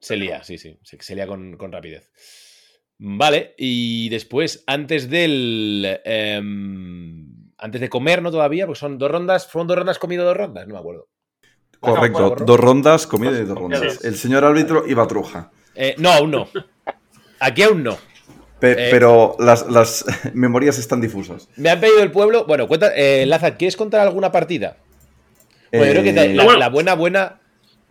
Se 0.00 0.16
lía, 0.16 0.42
sí, 0.42 0.58
sí, 0.58 0.78
se, 0.82 1.00
se 1.00 1.14
lía 1.14 1.26
con, 1.26 1.56
con 1.56 1.70
rapidez. 1.70 2.10
Vale, 3.02 3.54
y 3.56 4.10
después, 4.10 4.62
antes 4.66 5.08
del. 5.08 6.00
em, 6.04 7.50
antes 7.56 7.80
de 7.80 7.88
comer, 7.88 8.20
¿no? 8.20 8.30
Todavía, 8.30 8.66
pues 8.66 8.78
son 8.78 8.98
dos 8.98 9.10
rondas. 9.10 9.46
¿Fueron 9.46 9.68
dos 9.68 9.78
rondas 9.78 9.98
comido 9.98 10.24
dos 10.24 10.36
rondas? 10.36 10.66
No 10.66 10.74
me 10.74 10.80
acuerdo. 10.80 11.08
Correcto, 11.78 12.28
borro. 12.28 12.44
dos 12.44 12.60
rondas, 12.60 13.06
comida 13.06 13.32
y 13.38 13.44
dos 13.44 13.56
rondas. 13.56 14.04
El 14.04 14.16
señor 14.16 14.44
árbitro 14.44 14.86
iba 14.86 15.02
a 15.02 15.08
truja. 15.08 15.50
Eh, 15.74 15.94
no, 15.96 16.10
aún 16.10 16.30
no. 16.30 16.48
Aquí 17.38 17.62
aún 17.62 17.82
no. 17.82 17.96
Pe- 18.60 18.72
Eh. 18.72 18.88
Pero 18.90 19.36
las, 19.38 19.66
las 19.70 20.04
memorias 20.34 20.78
están 20.78 21.00
difusas. 21.00 21.48
Me 21.56 21.70
han 21.70 21.80
pedido 21.80 22.02
el 22.02 22.10
pueblo. 22.12 22.44
Bueno, 22.46 22.68
cuenta. 22.68 22.92
Eh, 22.94 23.24
Laza, 23.26 23.56
¿quieres 23.56 23.76
contar 23.76 24.00
alguna 24.02 24.30
partida? 24.30 24.76
Bueno, 25.72 25.86
yo 25.86 25.90
creo 25.92 26.04
que 26.04 26.12
te- 26.12 26.24
Eh, 26.26 26.34
la, 26.34 26.44
bueno. 26.44 26.58
la 26.60 26.68
buena, 26.68 26.94
buena. 26.94 27.40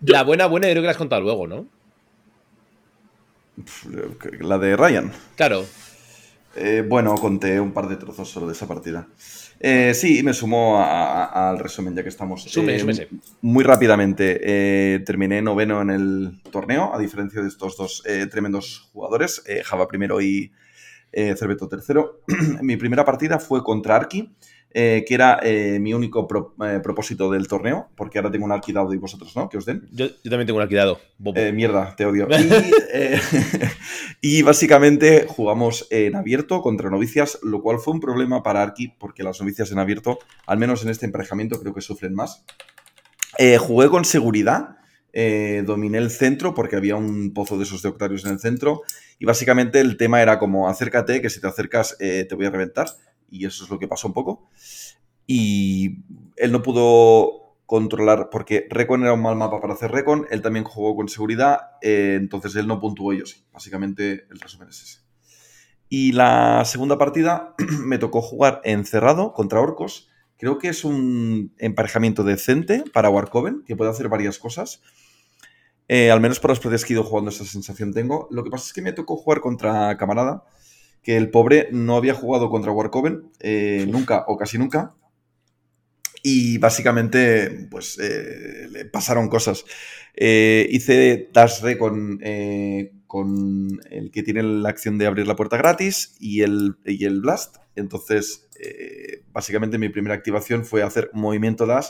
Yo- 0.01 0.13
La 0.13 0.23
buena, 0.23 0.45
buena, 0.45 0.67
yo 0.67 0.73
creo 0.73 0.83
que 0.83 0.87
la 0.87 0.91
has 0.91 0.97
contado 0.97 1.21
luego, 1.21 1.47
¿no? 1.47 1.65
La 4.39 4.57
de 4.57 4.75
Ryan. 4.77 5.11
Claro. 5.35 5.65
Eh, 6.55 6.83
bueno, 6.87 7.15
conté 7.15 7.59
un 7.59 7.73
par 7.73 7.87
de 7.89 7.95
trozos 7.97 8.29
solo 8.29 8.47
de 8.47 8.53
esa 8.53 8.67
partida. 8.67 9.07
Eh, 9.59 9.93
sí, 9.93 10.23
me 10.23 10.33
sumo 10.33 10.77
a- 10.77 11.25
a- 11.25 11.49
al 11.49 11.59
resumen 11.59 11.93
ya 11.95 12.01
que 12.03 12.09
estamos. 12.09 12.43
Sume, 12.43 12.75
Eh, 12.75 12.79
súmese. 12.79 13.09
Muy 13.41 13.63
rápidamente, 13.63 14.39
eh, 14.41 14.99
terminé 14.99 15.41
noveno 15.41 15.81
en 15.81 15.89
el 15.89 16.41
torneo, 16.51 16.93
a 16.95 16.99
diferencia 16.99 17.41
de 17.41 17.47
estos 17.49 17.75
dos 17.75 18.03
eh, 18.05 18.27
tremendos 18.27 18.89
jugadores, 18.93 19.43
eh, 19.45 19.61
Java 19.63 19.87
primero 19.87 20.21
y 20.21 20.51
Cerveto 21.11 21.67
tercero. 21.67 22.21
mi 22.61 22.77
primera 22.77 23.03
partida 23.03 23.39
fue 23.39 23.63
contra 23.63 23.95
Arki, 23.95 24.29
eh, 24.71 25.03
que 25.07 25.13
era 25.15 25.39
eh, 25.41 25.79
mi 25.79 25.93
único 25.93 26.27
pro- 26.27 26.53
eh, 26.63 26.79
propósito 26.83 27.31
del 27.31 27.47
torneo, 27.47 27.89
porque 27.95 28.19
ahora 28.19 28.29
tengo 28.31 28.45
un 28.45 28.51
Arki 28.51 28.71
dado 28.71 28.93
y 28.93 28.97
vosotros 28.97 29.35
no, 29.35 29.49
que 29.49 29.57
os 29.57 29.65
den. 29.65 29.87
Yo, 29.91 30.07
yo 30.07 30.29
también 30.29 30.45
tengo 30.45 30.57
un 30.57 30.61
alquilado. 30.63 30.99
Mierda, 31.53 31.95
te 31.95 32.05
odio. 32.05 32.27
Y, 34.21 34.29
y 34.39 34.41
básicamente 34.43 35.25
jugamos 35.27 35.87
en 35.89 36.15
abierto 36.15 36.61
contra 36.61 36.89
novicias, 36.89 37.39
lo 37.43 37.61
cual 37.61 37.79
fue 37.79 37.93
un 37.93 37.99
problema 37.99 38.43
para 38.43 38.61
Arki, 38.61 38.89
porque 38.99 39.23
las 39.23 39.39
novicias 39.41 39.71
en 39.71 39.79
abierto, 39.79 40.19
al 40.45 40.57
menos 40.57 40.83
en 40.83 40.89
este 40.89 41.05
emparejamiento, 41.05 41.59
creo 41.59 41.73
que 41.73 41.81
sufren 41.81 42.13
más. 42.13 42.43
Jugué 43.59 43.87
con 43.89 44.03
seguridad, 44.05 44.77
eh, 45.13 45.63
dominé 45.65 45.97
el 45.97 46.11
centro, 46.11 46.53
porque 46.53 46.75
había 46.75 46.95
un 46.95 47.33
pozo 47.33 47.57
de 47.57 47.63
esos 47.63 47.81
de 47.81 47.89
Octarius 47.89 48.25
en 48.25 48.31
el 48.33 48.39
centro, 48.39 48.81
y 49.17 49.25
básicamente 49.25 49.79
el 49.79 49.97
tema 49.97 50.21
era 50.21 50.37
como 50.39 50.67
acércate, 50.69 51.21
que 51.21 51.29
si 51.29 51.39
te 51.41 51.47
acercas 51.47 51.95
eh, 51.99 52.25
te 52.27 52.35
voy 52.35 52.45
a 52.45 52.49
reventar, 52.51 52.87
y 53.31 53.45
eso 53.45 53.63
es 53.63 53.69
lo 53.69 53.79
que 53.79 53.87
pasó 53.87 54.07
un 54.07 54.13
poco. 54.13 54.49
Y 55.25 56.03
él 56.37 56.51
no 56.51 56.63
pudo 56.63 57.57
controlar, 57.65 58.29
porque 58.31 58.65
Recon 58.69 59.03
era 59.03 59.13
un 59.13 59.21
mal 59.21 59.35
mapa 59.35 59.61
para 59.61 59.75
hacer 59.75 59.91
Recon, 59.91 60.25
él 60.31 60.41
también 60.41 60.65
jugó 60.65 60.95
con 60.95 61.07
seguridad, 61.07 61.59
eh, 61.83 62.17
entonces 62.19 62.55
él 62.55 62.65
no 62.65 62.79
puntuó 62.79 63.13
yo 63.13 63.27
sí. 63.27 63.45
Básicamente 63.53 64.25
el 64.31 64.39
resumen 64.39 64.69
es 64.69 64.81
ese. 64.81 64.99
Y 65.87 66.13
la 66.13 66.63
segunda 66.65 66.97
partida 66.97 67.55
me 67.85 67.97
tocó 67.97 68.21
jugar 68.21 68.61
encerrado 68.63 69.33
contra 69.33 69.59
Orcos. 69.59 70.09
Creo 70.37 70.57
que 70.57 70.69
es 70.69 70.85
un 70.85 71.53
emparejamiento 71.57 72.23
decente 72.23 72.83
para 72.93 73.09
Warcoven, 73.09 73.63
que 73.65 73.75
puede 73.75 73.91
hacer 73.91 74.07
varias 74.07 74.39
cosas. 74.39 74.81
Eh, 75.87 76.11
al 76.11 76.21
menos 76.21 76.39
para 76.39 76.51
los 76.51 76.59
partidas 76.59 76.85
que 76.85 76.93
he 76.93 76.95
ido 76.95 77.03
jugando 77.03 77.31
esa 77.31 77.43
sensación 77.43 77.93
tengo. 77.93 78.27
Lo 78.31 78.43
que 78.43 78.51
pasa 78.51 78.67
es 78.67 78.73
que 78.73 78.81
me 78.81 78.93
tocó 78.93 79.17
jugar 79.17 79.41
contra 79.41 79.97
Camarada, 79.97 80.45
que 81.01 81.17
el 81.17 81.29
pobre 81.29 81.69
no 81.71 81.95
había 81.95 82.13
jugado 82.13 82.49
contra 82.49 82.71
Warcoven 82.71 83.31
eh, 83.39 83.85
nunca 83.89 84.25
o 84.27 84.37
casi 84.37 84.57
nunca. 84.57 84.95
Y 86.21 86.57
básicamente, 86.57 87.67
pues, 87.71 87.97
eh, 87.99 88.67
le 88.69 88.85
pasaron 88.85 89.29
cosas. 89.29 89.63
Eh, 90.13 90.67
hice 90.69 91.29
Dash 91.31 91.61
Re 91.61 91.77
con, 91.77 92.19
con 93.07 93.79
el 93.89 94.11
que 94.11 94.23
tiene 94.23 94.43
la 94.43 94.69
acción 94.69 94.97
de 94.97 95.05
abrir 95.05 95.27
la 95.27 95.37
puerta 95.37 95.55
gratis 95.55 96.17
y 96.19 96.41
el, 96.41 96.75
y 96.85 97.05
el 97.05 97.21
Blast. 97.21 97.57
Entonces, 97.75 98.49
básicamente 99.31 99.77
mi 99.77 99.87
primera 99.87 100.15
activación 100.15 100.65
fue 100.65 100.83
hacer 100.83 101.09
movimiento 101.13 101.65
Dash 101.65 101.87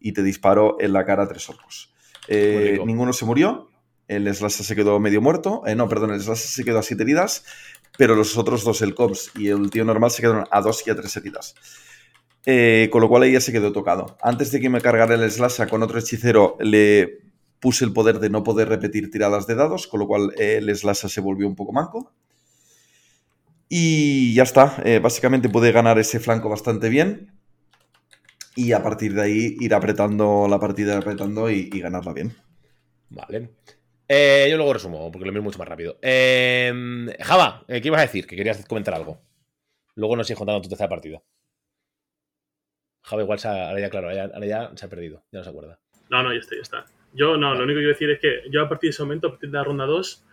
y 0.00 0.12
te 0.12 0.22
disparo 0.22 0.78
en 0.80 0.94
la 0.94 1.04
cara 1.04 1.28
tres 1.28 1.46
orcos. 1.50 1.92
Ninguno 2.28 3.12
se 3.12 3.26
murió. 3.26 3.68
El 4.08 4.32
Slash 4.32 4.52
se 4.52 4.76
quedó 4.76 5.00
medio 5.00 5.20
muerto. 5.20 5.62
Eh, 5.66 5.74
no, 5.74 5.88
perdón, 5.88 6.12
el 6.12 6.20
Slash 6.20 6.38
se 6.38 6.64
quedó 6.64 6.78
a 6.78 6.82
siete 6.82 7.02
heridas. 7.02 7.44
Pero 7.98 8.14
los 8.14 8.36
otros 8.36 8.64
dos, 8.64 8.82
el 8.82 8.94
Cops 8.94 9.30
y 9.36 9.48
el 9.48 9.70
tío 9.70 9.84
normal, 9.84 10.10
se 10.10 10.22
quedaron 10.22 10.44
a 10.50 10.60
dos 10.60 10.86
y 10.86 10.90
a 10.90 10.96
tres 10.96 11.16
heridas. 11.16 11.54
Eh, 12.44 12.88
con 12.92 13.00
lo 13.00 13.08
cual 13.08 13.30
ya 13.30 13.40
se 13.40 13.52
quedó 13.52 13.72
tocado. 13.72 14.16
Antes 14.22 14.52
de 14.52 14.60
que 14.60 14.70
me 14.70 14.80
cargara 14.80 15.14
el 15.14 15.30
Slasha 15.30 15.66
con 15.66 15.82
otro 15.82 15.98
hechicero, 15.98 16.56
le 16.60 17.18
puse 17.58 17.84
el 17.84 17.92
poder 17.92 18.20
de 18.20 18.30
no 18.30 18.44
poder 18.44 18.68
repetir 18.68 19.10
tiradas 19.10 19.46
de 19.46 19.56
dados, 19.56 19.88
con 19.88 20.00
lo 20.00 20.06
cual 20.06 20.32
eh, 20.38 20.58
el 20.58 20.74
Slasha 20.76 21.08
se 21.08 21.20
volvió 21.20 21.48
un 21.48 21.56
poco 21.56 21.72
manco. 21.72 22.12
Y 23.68 24.34
ya 24.34 24.44
está. 24.44 24.80
Eh, 24.84 25.00
básicamente 25.00 25.48
pude 25.48 25.72
ganar 25.72 25.98
ese 25.98 26.20
flanco 26.20 26.48
bastante 26.48 26.88
bien. 26.88 27.32
Y 28.54 28.72
a 28.72 28.82
partir 28.82 29.14
de 29.14 29.22
ahí 29.22 29.56
ir 29.60 29.74
apretando 29.74 30.46
la 30.48 30.60
partida, 30.60 30.96
apretando 30.98 31.50
y, 31.50 31.68
y 31.72 31.80
ganarla 31.80 32.12
bien. 32.12 32.34
Vale. 33.10 33.50
Eh, 34.08 34.46
yo 34.48 34.56
luego 34.56 34.72
resumo, 34.72 35.10
porque 35.10 35.26
lo 35.26 35.32
miro 35.32 35.42
mucho 35.42 35.58
más 35.58 35.68
rápido. 35.68 35.98
Eh, 36.00 36.72
Java, 37.20 37.64
eh, 37.66 37.80
¿qué 37.80 37.88
ibas 37.88 38.00
a 38.00 38.06
decir? 38.06 38.26
Que 38.26 38.36
querías 38.36 38.64
comentar 38.66 38.94
algo. 38.94 39.20
Luego 39.96 40.16
nos 40.16 40.26
sigues 40.26 40.38
contando 40.38 40.62
tu 40.62 40.68
tercera 40.68 40.88
partida. 40.88 41.22
Java 43.02 43.22
igual 43.22 43.38
se 43.38 43.48
ha, 43.48 43.68
ahora 43.68 43.80
ya, 43.80 43.90
claro, 43.90 44.08
ahora 44.08 44.26
ya, 44.26 44.34
ahora 44.34 44.46
ya 44.46 44.70
se 44.76 44.86
ha 44.86 44.88
perdido, 44.88 45.24
ya 45.32 45.38
no 45.38 45.44
se 45.44 45.50
acuerda. 45.50 45.80
No, 46.10 46.22
no, 46.22 46.32
ya 46.32 46.40
está, 46.40 46.54
ya 46.54 46.62
está. 46.62 46.84
Yo 47.12 47.36
no, 47.36 47.54
lo 47.54 47.64
único 47.64 47.78
que 47.78 47.84
quiero 47.84 47.92
decir 47.92 48.10
es 48.10 48.20
que 48.20 48.50
yo 48.50 48.62
a 48.62 48.68
partir 48.68 48.88
de 48.88 48.92
ese 48.92 49.02
momento, 49.02 49.28
a 49.28 49.30
partir 49.30 49.50
de 49.50 49.56
la 49.56 49.64
ronda 49.64 49.86
2, 49.86 50.24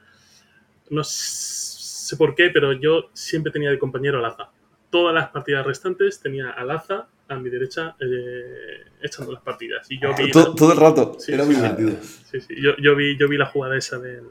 no 0.90 1.04
sé 1.04 2.18
por 2.18 2.36
qué, 2.36 2.50
pero 2.50 2.74
yo 2.74 3.10
siempre 3.14 3.52
tenía 3.52 3.72
de 3.72 3.80
compañero 3.80 4.20
a 4.20 4.22
Laza. 4.22 4.52
Todas 4.90 5.14
las 5.14 5.30
partidas 5.30 5.66
restantes 5.66 6.20
tenía 6.20 6.52
a 6.52 6.64
Laza 6.64 7.08
a 7.34 7.40
mi 7.40 7.50
derecha 7.50 7.96
eh, 8.00 8.84
echando 9.02 9.32
las 9.32 9.42
partidas. 9.44 9.86
Y 9.90 10.00
yo 10.00 10.14
vi, 10.16 10.32
todo, 10.32 10.54
todo 10.56 10.72
el 10.74 10.78
rato. 10.80 11.18
Sí, 11.20 11.34
Era 11.34 11.44
muy 11.46 11.56
divertido. 11.56 11.92
sí, 12.32 12.40
sí, 12.42 12.56
yo, 12.62 12.72
yo 12.82 12.96
vi, 12.96 13.18
yo 13.18 13.28
vi 13.28 13.38
la 13.38 13.46
jugada 13.48 13.78
esa 13.78 14.00
del 14.00 14.24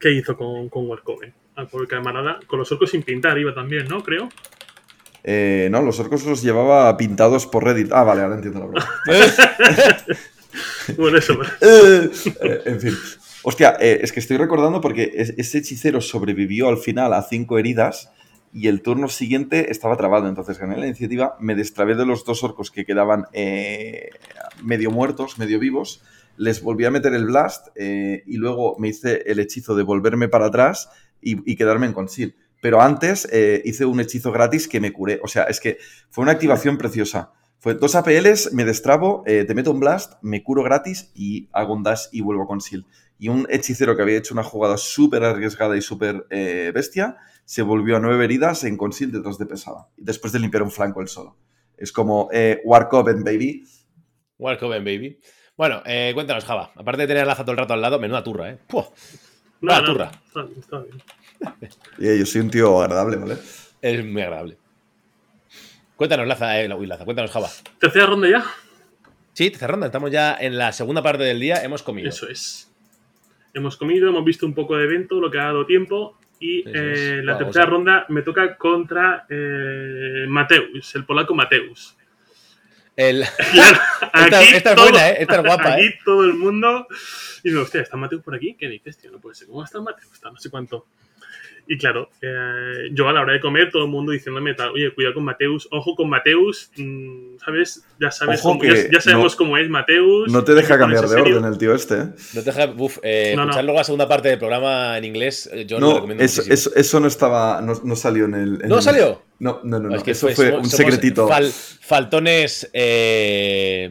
que 0.00 0.12
hizo 0.12 0.36
con, 0.36 0.68
con 0.68 0.86
Warcoven. 0.88 1.32
Al 1.56 1.66
pobre 1.68 1.88
camarada, 1.88 2.38
con 2.46 2.58
los 2.60 2.70
orcos 2.70 2.90
sin 2.90 3.02
pintar 3.02 3.36
iba 3.38 3.52
también, 3.52 3.88
¿no? 3.88 4.02
Creo. 4.02 4.28
Eh, 5.24 5.68
no, 5.72 5.82
los 5.82 5.98
orcos 5.98 6.24
los 6.24 6.40
llevaba 6.42 6.96
pintados 6.96 7.46
por 7.46 7.64
Reddit. 7.64 7.90
Ah, 7.92 8.04
vale, 8.04 8.22
ahora 8.22 8.36
entiendo 8.36 8.60
la 8.60 8.66
broma. 8.66 8.88
Bueno, 10.96 11.18
eso. 11.18 11.38
Eh, 11.60 12.10
eh, 12.42 12.62
en 12.64 12.80
fin. 12.80 12.94
Hostia, 13.42 13.76
eh, 13.80 14.00
es 14.02 14.10
que 14.12 14.20
estoy 14.20 14.36
recordando 14.38 14.80
porque 14.80 15.12
es- 15.14 15.34
ese 15.36 15.58
hechicero 15.58 16.00
sobrevivió 16.00 16.68
al 16.68 16.78
final 16.78 17.12
a 17.12 17.22
cinco 17.22 17.58
heridas 17.58 18.10
y 18.52 18.68
el 18.68 18.82
turno 18.82 19.08
siguiente 19.08 19.70
estaba 19.70 19.96
trabado. 19.96 20.28
Entonces 20.28 20.58
gané 20.58 20.76
la 20.76 20.86
iniciativa, 20.86 21.36
me 21.40 21.54
destrabé 21.54 21.94
de 21.94 22.06
los 22.06 22.24
dos 22.24 22.42
orcos 22.44 22.70
que 22.70 22.84
quedaban 22.84 23.26
eh, 23.32 24.10
medio 24.62 24.90
muertos, 24.90 25.38
medio 25.38 25.58
vivos. 25.58 26.02
Les 26.36 26.62
volví 26.62 26.84
a 26.84 26.90
meter 26.90 27.14
el 27.14 27.26
blast 27.26 27.68
eh, 27.74 28.22
y 28.26 28.36
luego 28.36 28.76
me 28.78 28.88
hice 28.88 29.22
el 29.26 29.40
hechizo 29.40 29.74
de 29.74 29.82
volverme 29.82 30.28
para 30.28 30.46
atrás 30.46 30.88
y, 31.20 31.56
quedarme 31.56 31.86
en 31.86 31.92
conceal. 31.92 32.34
Pero 32.60 32.80
antes 32.80 33.28
eh, 33.32 33.62
hice 33.64 33.84
un 33.84 34.00
hechizo 34.00 34.32
gratis 34.32 34.68
que 34.68 34.80
me 34.80 34.92
curé. 34.92 35.20
O 35.22 35.28
sea, 35.28 35.44
es 35.44 35.60
que 35.60 35.78
fue 36.10 36.22
una 36.22 36.32
activación 36.32 36.78
preciosa. 36.78 37.32
Fue 37.60 37.74
dos 37.74 37.96
APLs, 37.96 38.52
me 38.52 38.64
destrabo, 38.64 39.24
te 39.26 39.52
meto 39.52 39.72
un 39.72 39.80
blast, 39.80 40.12
me 40.22 40.44
curo 40.44 40.62
gratis 40.62 41.10
y 41.12 41.48
hago 41.52 41.74
un 41.74 41.82
dash 41.82 42.04
y 42.12 42.20
vuelvo 42.20 42.46
con 42.46 42.60
seal. 42.60 42.86
Y 43.18 43.28
un 43.28 43.46
hechicero 43.50 43.96
que 43.96 44.02
había 44.02 44.18
hecho 44.18 44.32
una 44.34 44.44
jugada 44.44 44.76
súper 44.76 45.24
arriesgada 45.24 45.76
y 45.76 45.82
súper 45.82 46.26
eh, 46.30 46.70
bestia, 46.74 47.16
se 47.44 47.62
volvió 47.62 47.96
a 47.96 48.00
nueve 48.00 48.24
heridas 48.24 48.62
en 48.64 48.76
conceal 48.76 49.10
detrás 49.10 49.38
de 49.38 49.46
pesada. 49.46 49.88
Y 49.96 50.04
después 50.04 50.32
de 50.32 50.38
limpiar 50.38 50.62
un 50.62 50.70
flanco 50.70 51.00
él 51.00 51.08
solo. 51.08 51.36
Es 51.76 51.92
como 51.92 52.28
eh, 52.32 52.60
Warcoven, 52.64 53.24
baby. 53.24 53.64
Welcome, 54.38 54.78
baby. 54.78 55.18
Bueno, 55.56 55.82
eh, 55.84 56.12
cuéntanos, 56.14 56.44
Java. 56.44 56.70
Aparte 56.76 57.02
de 57.02 57.08
tener 57.08 57.26
Laza 57.26 57.42
todo 57.42 57.52
el 57.52 57.58
rato 57.58 57.74
al 57.74 57.80
lado, 57.80 57.98
menuda 57.98 58.22
turra, 58.22 58.50
¿eh? 58.50 58.58
Puh, 58.68 58.84
No, 59.60 59.80
no, 59.80 59.84
turra. 59.84 60.10
está 60.26 60.42
bien, 60.42 60.60
está 60.60 60.78
bien. 60.80 61.02
Y 61.98 62.18
yo 62.20 62.26
soy 62.26 62.40
un 62.42 62.50
tío 62.50 62.80
agradable, 62.80 63.16
¿vale? 63.16 63.36
es 63.82 64.04
muy 64.04 64.22
agradable. 64.22 64.58
Cuéntanos, 65.96 66.28
Laza, 66.28 66.60
eh, 66.60 66.72
uy, 66.72 66.86
Laza, 66.86 67.04
cuéntanos, 67.04 67.32
Java. 67.32 67.48
Tercera 67.80 68.06
ronda 68.06 68.28
ya. 68.28 68.44
Sí, 69.32 69.50
tercera 69.50 69.72
ronda. 69.72 69.86
Estamos 69.86 70.10
ya 70.12 70.36
en 70.38 70.56
la 70.56 70.70
segunda 70.72 71.02
parte 71.02 71.24
del 71.24 71.40
día. 71.40 71.62
Hemos 71.64 71.82
comido. 71.82 72.08
Eso 72.08 72.28
es. 72.28 72.67
Hemos 73.54 73.76
comido, 73.76 74.08
hemos 74.08 74.24
visto 74.24 74.46
un 74.46 74.54
poco 74.54 74.76
de 74.76 74.84
evento, 74.84 75.20
lo 75.20 75.30
que 75.30 75.38
ha 75.38 75.44
dado 75.44 75.66
tiempo. 75.66 76.18
Y 76.40 76.62
eh, 76.68 77.20
la 77.24 77.32
tercera 77.38 77.66
ronda 77.66 78.06
me 78.10 78.22
toca 78.22 78.56
contra 78.56 79.26
eh, 79.28 80.26
Mateus, 80.28 80.94
el 80.94 81.04
polaco 81.04 81.34
Mateus. 81.34 81.96
El- 82.94 83.24
Claro, 83.52 83.78
Esta- 84.14 84.42
esta 84.42 84.70
es 84.72 84.76
buena, 84.80 85.08
¿eh? 85.10 85.16
Esta 85.20 85.36
es 85.36 85.42
guapa, 85.42 85.74
Aquí 85.74 85.86
¿eh? 85.86 85.98
todo 86.04 86.24
el 86.24 86.34
mundo. 86.34 86.86
Y 87.42 87.48
digo, 87.50 87.62
hostia, 87.62 87.80
¿está 87.80 87.96
Mateus 87.96 88.22
por 88.22 88.34
aquí? 88.36 88.54
¿Qué 88.58 88.68
dices, 88.68 88.98
tío? 88.98 89.10
No 89.10 89.18
puede 89.20 89.34
ser. 89.34 89.48
¿Cómo 89.48 89.64
está 89.64 89.80
Mateus? 89.80 90.12
Está 90.12 90.30
no 90.30 90.36
sé 90.36 90.50
cuánto. 90.50 90.86
Y 91.70 91.76
claro, 91.76 92.08
eh, 92.22 92.88
yo 92.92 93.06
a 93.08 93.12
la 93.12 93.20
hora 93.20 93.34
de 93.34 93.40
comer, 93.40 93.70
todo 93.70 93.84
el 93.84 93.90
mundo 93.90 94.12
diciéndome, 94.12 94.54
tal, 94.54 94.70
oye, 94.70 94.90
cuidado 94.94 95.12
con 95.16 95.24
Mateus, 95.24 95.68
ojo 95.70 95.94
con 95.94 96.08
Mateus, 96.08 96.70
mm, 96.78 97.36
¿sabes? 97.44 97.84
Ya 98.00 98.10
sabes, 98.10 98.40
Ojo 98.40 98.48
cómo, 98.50 98.60
que 98.62 98.68
ya, 98.84 98.90
ya 98.94 99.00
sabemos 99.02 99.34
no- 99.34 99.36
cómo 99.36 99.58
es 99.58 99.68
Mateus. 99.68 100.32
No 100.32 100.42
te 100.44 100.54
deja 100.54 100.78
cambiar 100.78 101.02
de 101.02 101.08
serio. 101.08 101.36
orden 101.36 101.52
el 101.52 101.58
tío 101.58 101.74
este. 101.74 101.94
¿eh? 101.96 102.04
No 102.32 102.42
te 102.42 102.52
deja. 102.52 102.72
Uf, 102.74 102.98
eh, 103.02 103.34
No, 103.36 103.42
no. 103.42 103.50
escuchar 103.50 103.64
luego 103.64 103.78
la 103.80 103.84
segunda 103.84 104.08
parte 104.08 104.28
del 104.30 104.38
programa 104.38 104.96
en 104.96 105.04
inglés, 105.04 105.48
eh, 105.52 105.66
yo 105.66 105.78
lo 105.78 105.88
No, 105.88 105.94
recomiendo 105.96 106.24
eso, 106.24 106.40
muchísimo. 106.42 106.54
eso, 106.54 106.70
eso 106.74 107.00
no 107.00 107.06
estaba. 107.06 107.60
No, 107.60 107.74
no 107.84 107.96
salió 107.96 108.24
en 108.24 108.34
el. 108.34 108.62
en 108.62 108.68
¿No 108.70 108.76
el- 108.76 108.82
salió? 108.82 109.22
No, 109.38 109.60
no, 109.62 109.78
no. 109.78 109.90
no. 109.90 109.96
Es 109.96 110.02
que 110.02 110.12
eso 110.12 110.26
pues, 110.28 110.36
fue 110.36 110.48
somos- 110.50 110.64
un 110.64 110.70
secretito. 110.70 111.28
fal- 111.28 111.52
faltones 111.82 112.70
eh, 112.72 113.90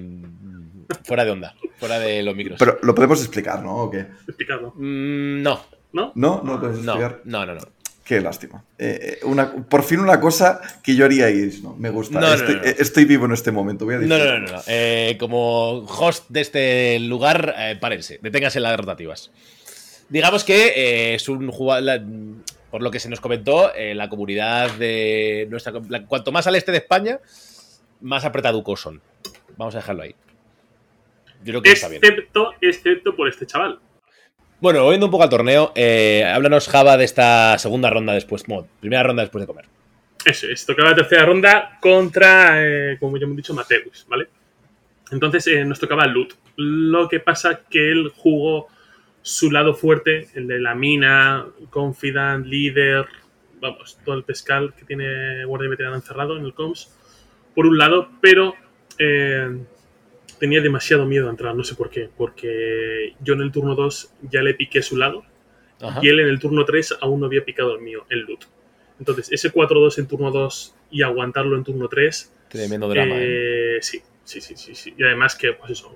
fuera 1.03 1.25
de 1.25 1.31
onda, 1.31 1.53
fuera 1.79 1.99
de 1.99 2.23
los 2.23 2.35
micros. 2.35 2.57
Pero 2.57 2.79
lo 2.81 2.95
podemos 2.95 3.19
explicar, 3.21 3.61
¿no? 3.61 3.75
¿O 3.83 3.91
qué? 3.91 3.99
Explicado, 4.27 4.73
Mm, 4.75 5.43
no, 5.43 5.61
¿no? 5.93 6.11
No, 6.15 6.41
no 6.43 6.59
puedes 6.59 6.79
no, 6.79 6.97
no, 7.25 7.45
no, 7.45 7.55
no. 7.55 7.61
Qué 8.03 8.21
lástima. 8.21 8.63
Eh, 8.77 9.17
eh, 9.21 9.25
una, 9.25 9.51
por 9.53 9.83
fin 9.83 9.99
una 9.99 10.17
cosa 10.21 10.61
que 10.81 10.95
yo 10.95 11.03
haríais, 11.03 11.61
¿no? 11.61 11.75
Me 11.75 11.89
gusta. 11.89 12.19
No, 12.21 12.27
no, 12.27 12.33
estoy, 12.35 12.55
no, 12.55 12.61
no. 12.61 12.67
eh, 12.67 12.75
estoy 12.79 13.03
vivo 13.03 13.25
en 13.25 13.33
este 13.33 13.51
momento. 13.51 13.83
Voy 13.83 13.95
a 13.95 13.97
No, 13.97 14.17
no, 14.17 14.25
no, 14.25 14.39
no. 14.39 14.51
no. 14.53 14.61
Eh, 14.67 15.17
como 15.19 15.79
host 15.85 16.25
de 16.29 16.39
este 16.41 16.99
lugar, 16.99 17.53
eh, 17.57 17.77
párense, 17.81 18.19
deténganse 18.21 18.59
en 18.59 18.63
las 18.63 18.77
rotativas. 18.77 19.29
Digamos 20.07 20.45
que 20.45 20.67
eh, 20.67 21.15
es 21.15 21.27
un 21.27 21.51
jugador. 21.51 22.01
Por 22.71 22.81
lo 22.81 22.91
que 22.91 22.99
se 23.01 23.09
nos 23.09 23.19
comentó, 23.19 23.73
eh, 23.75 23.93
la 23.95 24.07
comunidad 24.07 24.71
de 24.71 25.47
nuestra. 25.49 25.73
la- 25.89 26.05
cuanto 26.05 26.31
más 26.31 26.47
al 26.47 26.55
este 26.55 26.71
de 26.71 26.77
España, 26.77 27.19
más 27.99 28.23
apretaducos 28.23 28.79
son. 28.79 29.01
Vamos 29.57 29.75
a 29.75 29.79
dejarlo 29.79 30.03
ahí. 30.03 30.15
Yo 31.43 31.51
creo 31.53 31.61
que 31.61 31.71
está 31.73 31.87
bien. 31.89 32.01
Excepto, 32.03 32.51
excepto 32.61 33.15
por 33.17 33.27
este 33.27 33.45
chaval. 33.45 33.79
Bueno, 34.59 34.83
volviendo 34.83 35.05
un 35.05 35.11
poco 35.11 35.23
al 35.23 35.29
torneo, 35.29 35.71
eh, 35.75 36.23
háblanos, 36.25 36.67
Java, 36.67 36.97
de 36.97 37.05
esta 37.05 37.57
segunda 37.59 37.91
ronda 37.91 38.13
después. 38.13 38.43
Bueno, 38.47 38.67
primera 38.79 39.03
ronda 39.03 39.21
después 39.21 39.43
de 39.43 39.47
comer. 39.47 39.65
Eso 40.25 40.47
es, 40.47 40.65
tocaba 40.65 40.89
la 40.89 40.95
tercera 40.95 41.25
ronda 41.25 41.77
contra, 41.79 42.55
eh, 42.65 42.97
como 42.99 43.17
ya 43.17 43.25
hemos 43.25 43.37
dicho, 43.37 43.53
Mateus, 43.53 44.05
¿vale? 44.09 44.27
Entonces 45.11 45.45
eh, 45.47 45.63
nos 45.63 45.79
tocaba 45.79 46.07
Loot. 46.07 46.33
Lo 46.55 47.07
que 47.07 47.19
pasa 47.19 47.61
que 47.69 47.91
él 47.91 48.11
jugó 48.15 48.67
su 49.21 49.51
lado 49.51 49.75
fuerte, 49.75 50.27
el 50.33 50.47
de 50.47 50.59
la 50.59 50.73
mina, 50.73 51.45
confidant, 51.69 52.45
líder, 52.45 53.05
vamos, 53.61 53.99
todo 54.03 54.15
el 54.15 54.23
pescal 54.23 54.73
que 54.73 54.85
tiene 54.85 55.45
guardia 55.45 55.69
veterano 55.69 55.95
encerrado 55.95 56.35
en 56.37 56.45
el 56.45 56.53
COMS, 56.53 56.95
por 57.53 57.65
un 57.65 57.77
lado, 57.77 58.09
pero 58.21 58.55
eh, 58.97 59.49
tenía 60.39 60.61
demasiado 60.61 61.05
miedo 61.05 61.27
a 61.27 61.31
entrar, 61.31 61.55
no 61.55 61.63
sé 61.63 61.75
por 61.75 61.89
qué, 61.89 62.09
porque 62.15 63.13
yo 63.21 63.33
en 63.33 63.41
el 63.41 63.51
turno 63.51 63.75
2 63.75 64.13
ya 64.29 64.41
le 64.41 64.53
piqué 64.53 64.81
su 64.81 64.97
lado 64.97 65.23
Ajá. 65.81 65.99
y 66.03 66.09
él 66.09 66.19
en 66.19 66.27
el 66.27 66.39
turno 66.39 66.65
3 66.65 66.97
aún 67.01 67.19
no 67.19 67.25
había 67.25 67.43
picado 67.43 67.75
el 67.75 67.81
mío, 67.81 68.05
el 68.09 68.21
loot. 68.21 68.45
Entonces, 68.99 69.31
ese 69.31 69.51
4-2 69.53 69.99
en 69.99 70.07
turno 70.07 70.31
2 70.31 70.75
y 70.91 71.01
aguantarlo 71.03 71.55
en 71.55 71.63
turno 71.63 71.87
3, 71.87 72.33
Tremendo 72.49 72.87
drama, 72.89 73.15
¿eh? 73.15 73.75
eh, 73.75 73.77
sí, 73.81 74.01
sí, 74.23 74.41
sí, 74.41 74.55
sí, 74.55 74.73
sí. 74.73 74.93
Y 74.97 75.03
además 75.03 75.35
que, 75.35 75.53
pues 75.53 75.71
eso, 75.71 75.95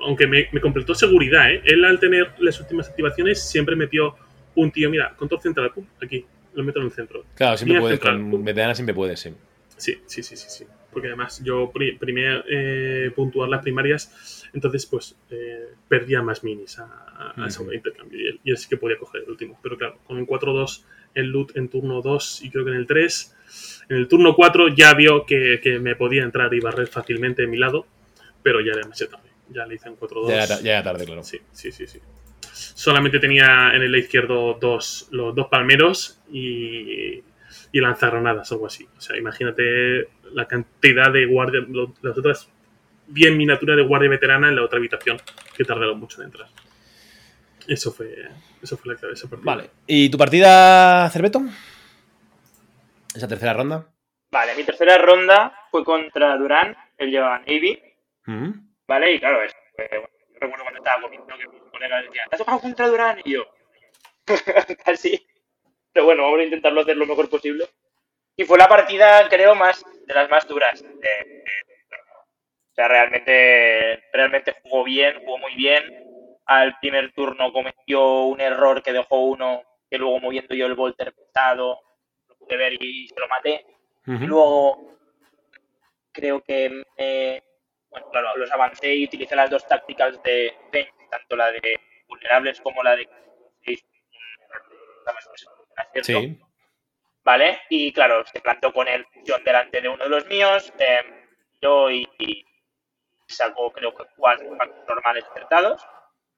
aunque 0.00 0.26
me, 0.26 0.48
me 0.52 0.60
completó 0.60 0.94
seguridad, 0.94 1.50
¿eh? 1.50 1.62
Él 1.64 1.84
al 1.84 1.98
tener 2.00 2.32
las 2.40 2.58
últimas 2.60 2.88
activaciones 2.88 3.42
siempre 3.42 3.76
metió 3.76 4.16
un 4.54 4.70
tío, 4.70 4.90
mira, 4.90 5.14
control 5.16 5.40
central, 5.40 5.72
pum, 5.72 5.86
aquí, 6.02 6.26
lo 6.54 6.64
meto 6.64 6.80
en 6.80 6.86
el 6.86 6.92
centro. 6.92 7.24
Claro, 7.34 7.56
siempre 7.56 7.80
puedes. 7.80 7.98
central, 7.98 8.20
Con 8.20 8.30
pum. 8.30 8.44
veterana 8.44 8.74
siempre 8.74 8.94
puedes, 8.94 9.20
sí. 9.20 9.30
Sí, 9.76 9.98
sí, 10.06 10.22
sí, 10.22 10.36
sí, 10.36 10.46
sí. 10.48 10.64
Porque 10.92 11.08
además 11.08 11.42
yo 11.42 11.70
pri- 11.72 11.96
primé 11.96 12.42
eh, 12.50 13.10
puntuar 13.16 13.48
las 13.48 13.62
primarias, 13.62 14.44
entonces 14.52 14.84
pues 14.86 15.16
eh, 15.30 15.68
perdía 15.88 16.20
más 16.22 16.44
minis 16.44 16.78
a, 16.78 16.84
a- 16.84 17.44
a 17.44 17.46
ese 17.48 17.62
Ujú. 17.62 17.72
intercambio 17.72 18.18
y 18.20 18.26
él, 18.28 18.40
y 18.44 18.50
él 18.50 18.58
sí 18.58 18.68
que 18.68 18.76
podía 18.76 18.98
coger 18.98 19.22
el 19.22 19.30
último. 19.30 19.58
Pero 19.62 19.78
claro, 19.78 19.98
con 20.04 20.18
un 20.18 20.26
4-2 20.26 20.84
en 21.14 21.30
loot 21.32 21.56
en 21.56 21.68
turno 21.68 22.02
2 22.02 22.42
y 22.42 22.50
creo 22.50 22.64
que 22.64 22.70
en 22.72 22.76
el 22.76 22.86
3, 22.86 23.84
en 23.88 23.96
el 23.96 24.08
turno 24.08 24.34
4 24.34 24.68
ya 24.68 24.94
vio 24.94 25.24
que, 25.26 25.60
que 25.62 25.78
me 25.78 25.96
podía 25.96 26.22
entrar 26.24 26.52
y 26.52 26.60
barrer 26.60 26.88
fácilmente 26.88 27.42
de 27.42 27.48
mi 27.48 27.56
lado, 27.58 27.86
pero 28.42 28.60
ya 28.60 28.72
era 28.72 28.82
demasiado 28.82 29.12
tarde. 29.16 29.28
Ya 29.50 29.66
le 29.66 29.74
hice 29.76 29.88
en 29.88 29.96
4-2. 29.96 30.28
Ya 30.28 30.44
era, 30.44 30.60
ya 30.60 30.72
era 30.72 30.82
tarde, 30.82 31.04
claro. 31.06 31.22
Sí, 31.24 31.38
sí, 31.52 31.72
sí, 31.72 31.86
sí. 31.86 31.98
Solamente 32.74 33.18
tenía 33.18 33.72
en 33.74 33.82
el 33.82 33.94
izquierdo 33.96 34.54
dos, 34.60 35.08
los 35.10 35.34
dos 35.34 35.48
palmeros 35.48 36.20
y, 36.30 37.22
y 37.72 37.80
lanzargranadas, 37.80 38.52
algo 38.52 38.66
así. 38.66 38.86
O 38.96 39.00
sea, 39.00 39.16
imagínate 39.16 40.08
la 40.32 40.46
cantidad 40.46 41.10
de 41.10 41.26
guardia, 41.26 41.60
lo- 41.68 41.94
las 42.02 42.16
otras 42.18 42.48
10 43.06 43.34
miniaturas 43.34 43.76
de 43.76 43.82
guardia 43.82 44.10
veterana 44.10 44.48
en 44.48 44.56
la 44.56 44.62
otra 44.64 44.78
habitación, 44.78 45.18
que 45.56 45.64
tardaron 45.64 45.98
mucho 45.98 46.20
en 46.20 46.26
entrar. 46.28 46.48
Eso 47.66 47.92
fue, 47.92 48.28
eso 48.62 48.76
fue 48.76 48.92
la 48.92 48.98
clave 48.98 49.12
de 49.14 49.18
esa 49.18 49.28
partida. 49.28 49.54
Vale. 49.54 49.70
¿Y 49.86 50.10
tu 50.10 50.18
partida, 50.18 51.08
Cerbeto? 51.10 51.42
Esa 53.14 53.28
tercera 53.28 53.52
ronda. 53.54 53.86
Vale, 54.30 54.54
mi 54.56 54.64
tercera 54.64 54.96
ronda 54.98 55.52
fue 55.70 55.84
contra 55.84 56.36
Durán, 56.36 56.76
él 56.98 57.10
llevaba 57.10 57.38
Navy, 57.40 57.80
Mm. 58.24 58.50
¿vale? 58.86 59.14
Y 59.14 59.18
claro, 59.18 59.42
es, 59.42 59.52
eh, 59.78 59.88
bueno, 59.90 60.08
yo 60.32 60.38
recuerdo 60.40 60.62
cuando 60.64 60.78
estaba 60.78 61.02
comiendo 61.02 61.26
que 61.36 61.48
mis 61.48 61.62
colegas 61.70 62.04
decían, 62.04 62.28
¿te 62.30 62.36
has 62.36 62.40
jugado 62.42 62.60
contra 62.60 62.88
Durán? 62.88 63.18
Y 63.24 63.32
yo, 63.32 63.44
casi. 64.84 65.26
Pero 65.92 66.06
bueno, 66.06 66.22
vamos 66.24 66.40
a 66.40 66.44
intentarlo 66.44 66.80
hacer 66.80 66.96
lo 66.96 67.06
mejor 67.06 67.28
posible. 67.28 67.66
Y 68.36 68.44
fue 68.44 68.58
la 68.58 68.68
partida, 68.68 69.28
creo, 69.28 69.54
más 69.54 69.84
de 70.06 70.14
las 70.14 70.28
más 70.30 70.46
duras. 70.48 70.82
o 70.82 72.74
sea, 72.74 72.88
realmente, 72.88 74.02
realmente 74.12 74.54
jugó 74.62 74.84
bien, 74.84 75.18
jugó 75.24 75.38
muy 75.38 75.54
bien. 75.54 75.84
Al 76.46 76.78
primer 76.80 77.12
turno 77.12 77.52
cometió 77.52 78.22
un 78.24 78.40
error 78.40 78.82
que 78.82 78.92
dejó 78.92 79.20
uno, 79.26 79.62
que 79.90 79.98
luego 79.98 80.18
moviendo 80.20 80.54
yo 80.54 80.66
el 80.66 80.74
volter 80.74 81.12
pesado, 81.12 81.80
lo 82.28 82.36
pude 82.36 82.56
ver 82.56 82.82
y 82.82 83.08
se 83.08 83.20
lo 83.20 83.28
maté. 83.28 83.66
Ujú. 84.06 84.26
Luego, 84.26 84.96
creo 86.12 86.42
que 86.42 86.70
me- 86.96 87.42
bueno, 87.90 88.08
claro, 88.10 88.36
los 88.36 88.50
avancé 88.50 88.94
y 88.94 89.04
utilicé 89.04 89.36
las 89.36 89.50
dos 89.50 89.66
tácticas 89.68 90.20
de 90.22 90.54
tanto 91.10 91.36
la 91.36 91.52
de 91.52 91.78
vulnerables 92.08 92.60
como 92.62 92.82
la 92.82 92.96
de. 92.96 93.06
Sí. 96.02 96.38
¿vale? 97.24 97.60
Y 97.68 97.92
claro, 97.92 98.24
se 98.26 98.40
plantó 98.40 98.72
con 98.72 98.88
el 98.88 99.04
John 99.26 99.42
delante 99.44 99.80
de 99.80 99.88
uno 99.88 100.04
de 100.04 100.10
los 100.10 100.26
míos, 100.26 100.72
eh, 100.78 101.00
yo 101.60 101.90
y, 101.90 102.08
y 102.18 102.44
sacó 103.26 103.72
creo 103.72 103.94
que 103.94 104.04
cuatro 104.16 104.46
normales 104.88 105.24
acertados 105.30 105.82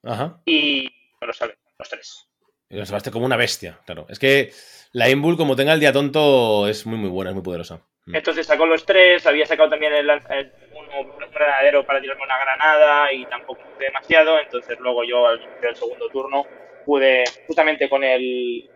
Ajá. 0.03 0.39
y 0.45 0.89
no 1.19 1.27
lo 1.27 1.33
saben, 1.33 1.55
los 1.77 1.89
tres. 1.89 2.27
Y 2.69 2.77
lo 2.77 2.85
salvaste 2.85 3.11
como 3.11 3.25
una 3.25 3.37
bestia, 3.37 3.79
claro. 3.85 4.05
Es 4.09 4.17
que 4.17 4.51
la 4.91 5.09
Inbull, 5.09 5.37
como 5.37 5.55
tenga 5.55 5.73
el 5.73 5.79
día 5.79 5.93
tonto, 5.93 6.67
es 6.67 6.85
muy, 6.85 6.97
muy 6.97 7.09
buena, 7.09 7.31
es 7.31 7.35
muy 7.35 7.43
poderosa. 7.43 7.81
Mm. 8.05 8.15
Entonces 8.15 8.47
sacó 8.47 8.65
los 8.65 8.85
tres, 8.85 9.25
había 9.27 9.45
sacado 9.45 9.69
también 9.69 9.93
el, 9.93 10.09
el 10.09 10.53
un 10.73 11.31
granadero 11.31 11.85
para 11.85 12.01
tirarme 12.01 12.23
una 12.23 12.39
granada 12.39 13.11
y 13.11 13.25
tampoco 13.25 13.61
demasiado, 13.79 14.39
entonces 14.39 14.79
luego 14.79 15.03
yo 15.03 15.27
al 15.27 15.39
del 15.61 15.75
segundo 15.75 16.07
turno 16.09 16.45
pude, 16.85 17.23
justamente 17.47 17.89
con 17.89 18.03
el 18.03 18.69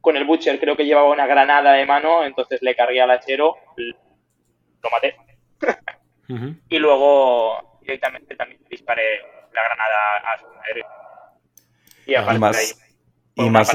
con 0.00 0.16
el 0.16 0.24
Butcher 0.24 0.58
creo 0.60 0.76
que 0.76 0.84
llevaba 0.86 1.10
una 1.10 1.26
granada 1.26 1.72
de 1.72 1.86
mano, 1.86 2.24
entonces 2.24 2.60
le 2.62 2.74
cargué 2.76 3.00
al 3.00 3.10
hachero, 3.10 3.54
lo 4.82 4.90
maté. 4.90 5.16
Y 6.68 6.78
luego 6.78 7.78
directamente 7.80 8.36
también 8.36 8.60
disparé 8.70 9.18
la 9.52 9.62
granada 9.62 10.18
a 10.34 10.38
su 10.38 10.46
aéreo. 10.62 10.86
Y 12.06 12.14
a 12.14 12.20
Y 12.20 12.24
partir 12.24 12.50
de 12.50 12.58
ahí, 12.58 12.72
más, 12.72 12.74
fue 13.34 13.46
y 13.46 13.50
más 13.50 13.74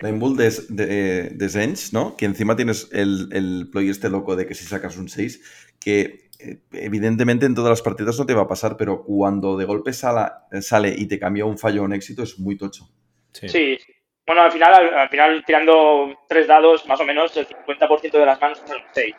la 0.00 0.08
Inbull 0.08 0.36
de, 0.36 0.50
de, 0.68 1.30
de 1.30 1.48
Zench, 1.48 1.92
¿no? 1.92 2.16
Que 2.16 2.26
encima 2.26 2.56
tienes 2.56 2.88
el, 2.92 3.28
el 3.32 3.68
ploy 3.70 3.90
este 3.90 4.08
loco 4.08 4.36
de 4.36 4.46
que 4.46 4.54
si 4.54 4.64
sacas 4.64 4.96
un 4.96 5.08
6, 5.08 5.74
que 5.80 6.30
eh, 6.38 6.60
evidentemente 6.72 7.46
en 7.46 7.54
todas 7.54 7.70
las 7.70 7.82
partidas 7.82 8.18
no 8.18 8.26
te 8.26 8.34
va 8.34 8.42
a 8.42 8.48
pasar, 8.48 8.76
pero 8.76 9.02
cuando 9.04 9.56
de 9.56 9.64
golpe 9.64 9.92
sala- 9.92 10.46
sale 10.62 10.94
y 10.96 11.06
te 11.06 11.18
cambia 11.18 11.44
un 11.44 11.58
fallo 11.58 11.82
a 11.82 11.84
un 11.84 11.92
éxito 11.92 12.22
es 12.22 12.38
muy 12.38 12.56
tocho. 12.56 12.88
Sí. 13.32 13.48
Sí, 13.48 13.78
sí. 13.78 13.92
Bueno, 14.30 14.42
al 14.42 14.52
final, 14.52 14.72
al, 14.72 14.94
al 14.94 15.08
final 15.08 15.44
tirando 15.44 16.16
tres 16.28 16.46
dados, 16.46 16.86
más 16.86 17.00
o 17.00 17.04
menos, 17.04 17.36
el 17.36 17.48
50% 17.48 18.12
de 18.12 18.24
las 18.24 18.40
manos 18.40 18.62
son 18.64 18.78
6. 18.92 19.12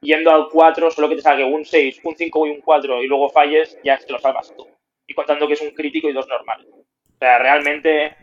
Yendo 0.00 0.30
al 0.30 0.48
4, 0.50 0.90
solo 0.90 1.06
que 1.06 1.16
te 1.16 1.20
salga 1.20 1.44
un 1.44 1.66
6, 1.66 2.00
un 2.02 2.16
5 2.16 2.46
y 2.46 2.50
un 2.50 2.60
4 2.62 3.02
y 3.02 3.06
luego 3.06 3.28
falles, 3.28 3.78
ya 3.84 3.98
te 3.98 4.10
lo 4.10 4.18
salvas 4.18 4.56
tú. 4.56 4.66
Y 5.06 5.12
contando 5.12 5.46
que 5.46 5.52
es 5.52 5.60
un 5.60 5.72
crítico 5.72 6.08
y 6.08 6.14
dos 6.14 6.26
normales. 6.28 6.66
O 6.72 7.18
sea, 7.18 7.38
realmente, 7.40 8.16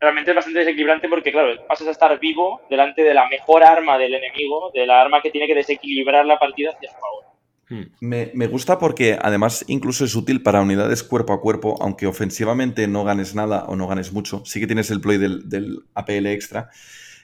realmente 0.00 0.32
es 0.32 0.34
bastante 0.34 0.58
desequilibrante 0.58 1.08
porque, 1.08 1.30
claro, 1.30 1.64
pasas 1.68 1.86
a 1.86 1.92
estar 1.92 2.18
vivo 2.18 2.62
delante 2.68 3.04
de 3.04 3.14
la 3.14 3.28
mejor 3.28 3.62
arma 3.62 3.96
del 3.96 4.16
enemigo, 4.16 4.72
de 4.74 4.86
la 4.86 5.00
arma 5.00 5.22
que 5.22 5.30
tiene 5.30 5.46
que 5.46 5.54
desequilibrar 5.54 6.26
la 6.26 6.40
partida 6.40 6.70
hacia 6.70 6.90
su 6.90 6.98
favor. 6.98 7.29
Mm. 7.70 7.82
Me, 8.00 8.30
me 8.34 8.46
gusta 8.48 8.78
porque 8.78 9.16
además 9.20 9.64
incluso 9.68 10.04
es 10.04 10.14
útil 10.14 10.42
para 10.42 10.60
unidades 10.60 11.02
cuerpo 11.02 11.32
a 11.32 11.40
cuerpo, 11.40 11.76
aunque 11.80 12.06
ofensivamente 12.06 12.86
no 12.88 13.04
ganes 13.04 13.34
nada 13.34 13.64
o 13.68 13.76
no 13.76 13.86
ganes 13.86 14.12
mucho. 14.12 14.42
Sí 14.44 14.60
que 14.60 14.66
tienes 14.66 14.90
el 14.90 15.00
ploy 15.00 15.18
del, 15.18 15.48
del 15.48 15.78
APL 15.94 16.26
extra. 16.26 16.68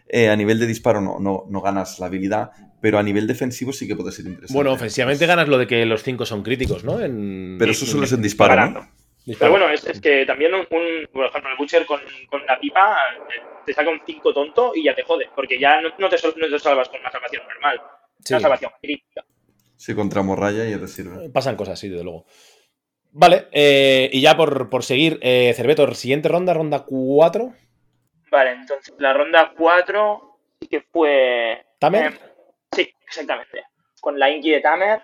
Eh, 0.09 0.29
a 0.29 0.37
nivel 0.37 0.61
de 0.61 0.67
disparo 0.69 1.01
no, 1.01 1.19
no, 1.19 1.45
no 1.51 1.61
ganas 1.61 1.99
la 1.99 2.07
habilidad, 2.07 2.53
pero 2.81 2.97
a 2.99 3.03
nivel 3.03 3.27
defensivo 3.27 3.73
sí 3.73 3.89
que 3.89 3.97
puede 3.97 4.13
ser 4.13 4.27
interesante. 4.27 4.55
Bueno, 4.55 4.73
ofensivamente 4.73 5.27
ganas 5.27 5.49
lo 5.49 5.59
de 5.59 5.67
que 5.67 5.85
los 5.85 6.05
cinco 6.05 6.25
son 6.25 6.45
críticos, 6.45 6.85
¿no? 6.85 7.01
En... 7.01 7.57
Pero 7.59 7.73
eso 7.73 7.85
solo 7.85 8.05
es 8.05 8.13
en 8.13 8.23
disparo. 8.23 8.87
Pero 9.41 9.51
bueno, 9.51 9.69
es, 9.69 9.85
es 9.85 10.01
que 10.01 10.25
también 10.25 10.55
un, 10.55 10.61
un- 10.61 11.09
por 11.13 11.27
ejemplo, 11.27 11.51
el 11.51 11.57
Butcher 11.59 11.85
con, 11.85 11.99
con 12.31 12.47
la 12.47 12.61
pipa 12.61 12.95
eh, 13.37 13.43
te 13.67 13.73
saca 13.75 13.91
un 13.91 14.01
5 14.07 14.33
tonto 14.33 14.71
y 14.77 14.85
ya 14.85 14.95
te 14.95 15.03
jode, 15.03 15.29
porque 15.35 15.59
ya 15.59 15.81
no, 15.81 15.89
no 15.99 16.09
te, 16.09 16.17
no 16.25 16.49
te 16.49 16.59
salvas 16.61 16.89
con 16.89 17.01
una 17.01 17.11
salvación 17.11 17.43
normal, 17.53 17.81
Sí. 18.23 18.35
una 18.35 18.41
salvación 18.43 18.71
crítica. 18.81 19.25
Sí, 19.77 19.95
contra 19.95 20.23
Morraya 20.23 20.65
ya 20.65 20.79
te 20.79 20.87
sirve. 20.89 21.29
Pasan 21.31 21.57
cosas, 21.57 21.79
sí, 21.79 21.89
desde 21.89 22.05
luego. 22.05 22.25
Vale, 23.13 23.49
eh, 23.53 24.11
y 24.13 24.21
ya 24.21 24.37
por, 24.37 24.69
por 24.69 24.83
seguir, 24.85 25.19
eh, 25.23 25.53
Cervetor, 25.55 25.95
siguiente 25.95 26.29
ronda, 26.29 26.53
ronda 26.55 26.85
4. 26.85 27.55
Vale, 28.31 28.53
entonces 28.53 28.95
la 28.99 29.13
ronda 29.13 29.53
4 29.57 30.39
sí 30.61 30.69
que 30.69 30.81
fue... 30.83 31.65
¿Tamer? 31.79 32.13
eh, 32.13 32.19
sí, 32.73 32.91
exactamente. 33.07 33.65
Con 34.01 34.19
la 34.19 34.31
Inky 34.31 34.51
de 34.51 34.61
Tamer. 34.61 35.01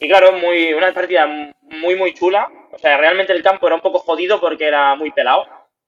Y 0.00 0.08
claro, 0.08 0.32
muy, 0.32 0.72
una 0.72 0.92
partida 0.92 1.26
muy, 1.62 1.94
muy 1.96 2.14
chula. 2.14 2.50
O 2.72 2.78
sea, 2.78 2.96
realmente 2.96 3.32
el 3.32 3.42
campo 3.42 3.66
era 3.66 3.76
un 3.76 3.82
poco 3.82 4.00
jodido 4.00 4.40
porque 4.40 4.66
era 4.66 4.94
muy 4.96 5.12
pelado. 5.12 5.44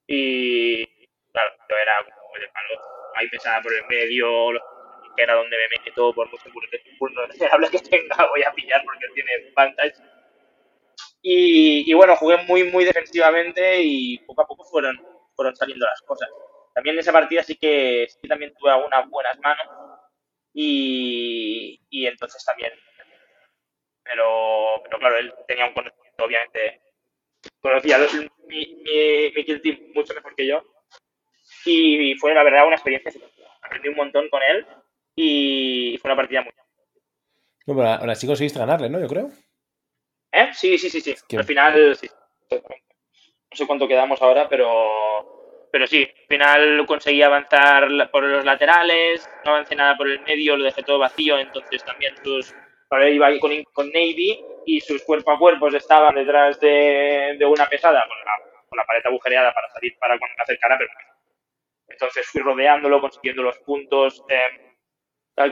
Y 0.06 0.84
claro, 1.32 1.50
yo 1.68 1.76
era 1.82 1.92
como 2.04 2.34
de 2.40 2.46
palo. 2.52 2.80
Ahí 3.16 3.28
pesada 3.28 3.60
por 3.62 3.72
el 3.74 3.84
medio, 3.88 4.52
los- 4.52 4.62
que 5.16 5.22
era 5.22 5.34
donde 5.34 5.56
me 5.56 5.80
meto 5.84 6.12
por 6.14 6.30
mucho 6.30 6.48
vulnerable 6.98 7.70
que 7.70 7.78
tenga, 7.78 8.28
voy 8.28 8.42
a 8.42 8.52
pillar 8.52 8.82
porque 8.84 9.06
tiene 9.14 9.52
vantage. 9.54 9.94
Y, 11.22 11.90
y 11.90 11.94
bueno, 11.94 12.14
jugué 12.16 12.36
muy, 12.44 12.64
muy 12.64 12.84
defensivamente 12.84 13.82
y 13.82 14.18
poco 14.18 14.42
a 14.42 14.46
poco 14.46 14.64
fueron, 14.64 14.96
fueron 15.34 15.56
saliendo 15.56 15.86
las 15.86 16.00
cosas. 16.02 16.28
También 16.74 16.94
en 16.94 17.00
esa 17.00 17.12
partida 17.12 17.42
sí 17.42 17.56
que, 17.56 18.06
sí 18.08 18.18
que 18.22 18.28
también 18.28 18.54
tuve 18.54 18.70
algunas 18.70 19.08
buenas 19.08 19.38
manos 19.40 19.66
y, 20.52 21.80
y 21.90 22.06
entonces 22.06 22.44
también. 22.44 22.72
Pero, 24.04 24.82
pero 24.84 24.98
claro, 24.98 25.18
él 25.18 25.34
tenía 25.48 25.66
un 25.66 25.74
conocimiento, 25.74 26.24
obviamente. 26.24 26.80
Conocía 27.60 27.98
mi, 28.46 28.82
mi, 28.84 29.32
mi 29.34 29.44
kill 29.44 29.62
team 29.62 29.92
mucho 29.94 30.14
mejor 30.14 30.34
que 30.36 30.46
yo. 30.46 30.62
Y 31.64 32.14
fue 32.16 32.34
la 32.34 32.44
verdad 32.44 32.66
una 32.66 32.76
experiencia. 32.76 33.10
Aprendí 33.62 33.88
un 33.88 33.96
montón 33.96 34.28
con 34.28 34.42
él 34.42 34.66
y 35.16 35.98
fue 36.00 36.10
una 36.10 36.16
partida 36.16 36.42
muy. 36.42 36.52
No, 37.66 37.74
pero 37.74 37.88
ahora 37.88 38.14
sí 38.14 38.26
conseguiste 38.26 38.58
ganarle, 38.58 38.88
¿no? 38.88 39.00
Yo 39.00 39.08
creo. 39.08 39.30
¿Eh? 40.30 40.50
Sí, 40.52 40.78
sí, 40.78 40.88
sí, 40.90 41.00
sí. 41.00 41.14
que- 41.28 41.38
Al 41.38 41.44
final, 41.44 41.96
sí. 41.96 42.08
No 42.50 43.56
sé 43.56 43.66
cuánto 43.66 43.88
quedamos 43.88 44.20
ahora, 44.22 44.48
pero, 44.48 45.68
pero 45.72 45.86
sí. 45.86 46.02
Al 46.04 46.26
final 46.28 46.86
conseguí 46.86 47.22
avanzar 47.22 47.88
por 48.10 48.22
los 48.24 48.44
laterales, 48.44 49.28
no 49.44 49.52
avancé 49.52 49.74
nada 49.74 49.96
por 49.96 50.08
el 50.08 50.20
medio, 50.20 50.56
lo 50.56 50.64
dejé 50.64 50.82
todo 50.82 50.98
vacío, 50.98 51.38
entonces 51.38 51.82
también 51.84 52.14
sus... 52.22 52.54
Ahora 52.90 53.08
iba 53.08 53.26
ahí 53.26 53.40
con, 53.40 53.50
con 53.72 53.88
Navy 53.88 54.38
y 54.64 54.80
sus 54.80 55.02
cuerpo 55.02 55.32
a 55.32 55.38
cuerpos 55.38 55.74
estaban 55.74 56.14
detrás 56.14 56.60
de, 56.60 57.34
de 57.36 57.44
una 57.44 57.68
pesada 57.68 58.04
con 58.06 58.16
la, 58.18 58.64
con 58.68 58.76
la 58.76 58.84
pared 58.84 59.04
agujereada 59.04 59.52
para 59.52 59.68
salir 59.70 59.96
para 59.98 60.16
cuando 60.18 60.36
me 60.36 60.42
acercara, 60.44 60.78
pero 60.78 60.90
entonces 61.88 62.26
fui 62.28 62.42
rodeándolo, 62.42 63.00
consiguiendo 63.00 63.42
los 63.42 63.58
puntos. 63.58 64.22
eh, 64.28 64.75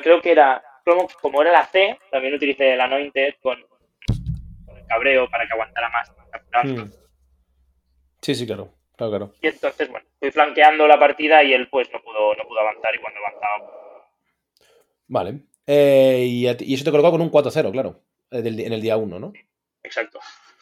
creo 0.02 0.20
que 0.20 0.32
era, 0.32 0.62
como, 0.84 1.08
como 1.20 1.42
era 1.42 1.52
la 1.52 1.66
C, 1.66 1.98
también 2.10 2.34
utilicé 2.34 2.74
el 2.74 2.80
Anointed 2.80 3.34
con, 3.42 3.58
con 4.66 4.76
el 4.76 4.86
cabreo 4.86 5.28
para 5.30 5.46
que 5.46 5.52
aguantara 5.52 5.88
más. 5.90 6.12
Mm. 6.64 6.90
Sí, 8.22 8.34
sí, 8.34 8.46
claro. 8.46 8.70
Claro, 8.96 9.10
claro. 9.10 9.32
Y 9.42 9.48
entonces, 9.48 9.88
bueno, 9.90 10.06
fui 10.20 10.30
flanqueando 10.30 10.86
la 10.86 10.98
partida 10.98 11.42
y 11.42 11.52
él 11.52 11.68
pues 11.68 11.88
no 11.92 12.00
pudo, 12.00 12.34
no 12.36 12.44
pudo 12.44 12.60
avanzar 12.60 12.94
y 12.94 12.98
cuando 12.98 13.18
avanzaba... 13.20 14.08
Vale. 15.08 15.40
Eh, 15.66 16.24
y, 16.28 16.46
a 16.46 16.56
ti- 16.56 16.64
y 16.66 16.74
eso 16.74 16.84
te 16.84 16.90
colocó 16.92 17.10
con 17.10 17.20
un 17.20 17.30
4-0, 17.30 17.72
claro. 17.72 18.00
eh, 18.30 18.42
en 18.44 18.72
el 18.72 18.80
día 18.80 18.96
1, 18.96 19.18
¿no? 19.18 19.32
Exacto. 19.82 20.20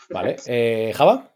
Vale. 0.08 0.36
Eh, 0.46 0.92
¿Java? 0.94 1.28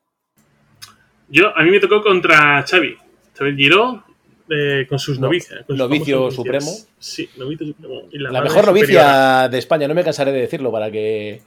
Yo, 1.28 1.56
a 1.56 1.62
mí 1.62 1.70
me 1.70 1.80
tocó 1.80 2.02
contra 2.02 2.62
Xavi. 2.66 2.96
Xavi 3.36 3.56
Giró, 3.56 4.04
eh, 4.50 4.86
con 4.88 4.98
sus 4.98 5.18
No- 5.18 5.26
novicias. 5.26 5.64
con 5.66 5.76
sus 5.76 5.78
novicio 5.78 6.30
supremo. 6.30 6.70
Sí, 6.98 7.28
novicio 7.36 7.66
supremo. 7.66 8.02
Y 8.12 8.18
La, 8.18 8.40
mejor 8.42 8.66
novicia 8.66 9.48
de 9.48 9.58
España, 9.58 9.88
no 9.88 9.94
me 9.94 10.04
cansaré 10.04 10.32
de 10.32 10.40
decirlo 10.40 10.70
para 10.72 10.90
que 10.90 11.42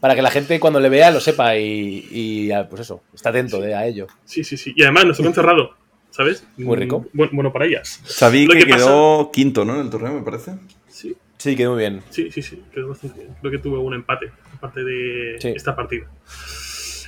para 0.00 0.14
que 0.14 0.22
la 0.22 0.30
gente 0.30 0.58
cuando 0.58 0.80
le 0.80 0.88
vea 0.88 1.10
lo 1.10 1.20
sepa 1.20 1.56
y, 1.58 2.08
y, 2.10 2.50
ah, 2.52 2.66
pues 2.68 2.80
eso, 2.82 3.02
está 3.14 3.28
atento 3.28 3.60
de, 3.60 3.74
a 3.74 3.86
ello. 3.86 4.06
Sí, 4.24 4.42
sí, 4.44 4.56
sí. 4.56 4.72
Y 4.74 4.82
además 4.82 5.04
nos 5.04 5.16
tocó 5.18 5.28
encerrado, 5.28 5.74
¿sabes? 6.10 6.42
Muy 6.56 6.74
rico. 6.78 7.00
Mm, 7.00 7.06
Bueno, 7.12 7.30
bueno 7.34 7.52
para 7.52 7.66
ellas. 7.66 8.00
Sabí 8.06 8.46
Lo 8.46 8.54
que, 8.54 8.60
que 8.60 8.66
quedó 8.72 9.30
quinto, 9.30 9.64
¿no? 9.66 9.74
En 9.74 9.82
el 9.82 9.90
torneo, 9.90 10.14
me 10.14 10.22
parece. 10.22 10.52
Sí, 10.88 11.14
Sí, 11.36 11.54
quedó 11.54 11.72
muy 11.72 11.80
bien. 11.80 12.02
sí, 12.10 12.30
sí, 12.30 12.40
sí. 12.40 12.62
Quedó 12.72 12.88
bastante 12.88 13.20
bien. 13.20 13.34
Creo 13.40 13.50
que 13.52 13.58
tuve 13.58 13.76
un 13.78 13.92
empate, 13.94 14.30
aparte 14.54 14.82
de 14.84 15.36
Sí. 15.38 15.48
esta 15.54 15.76
partida. 15.76 16.06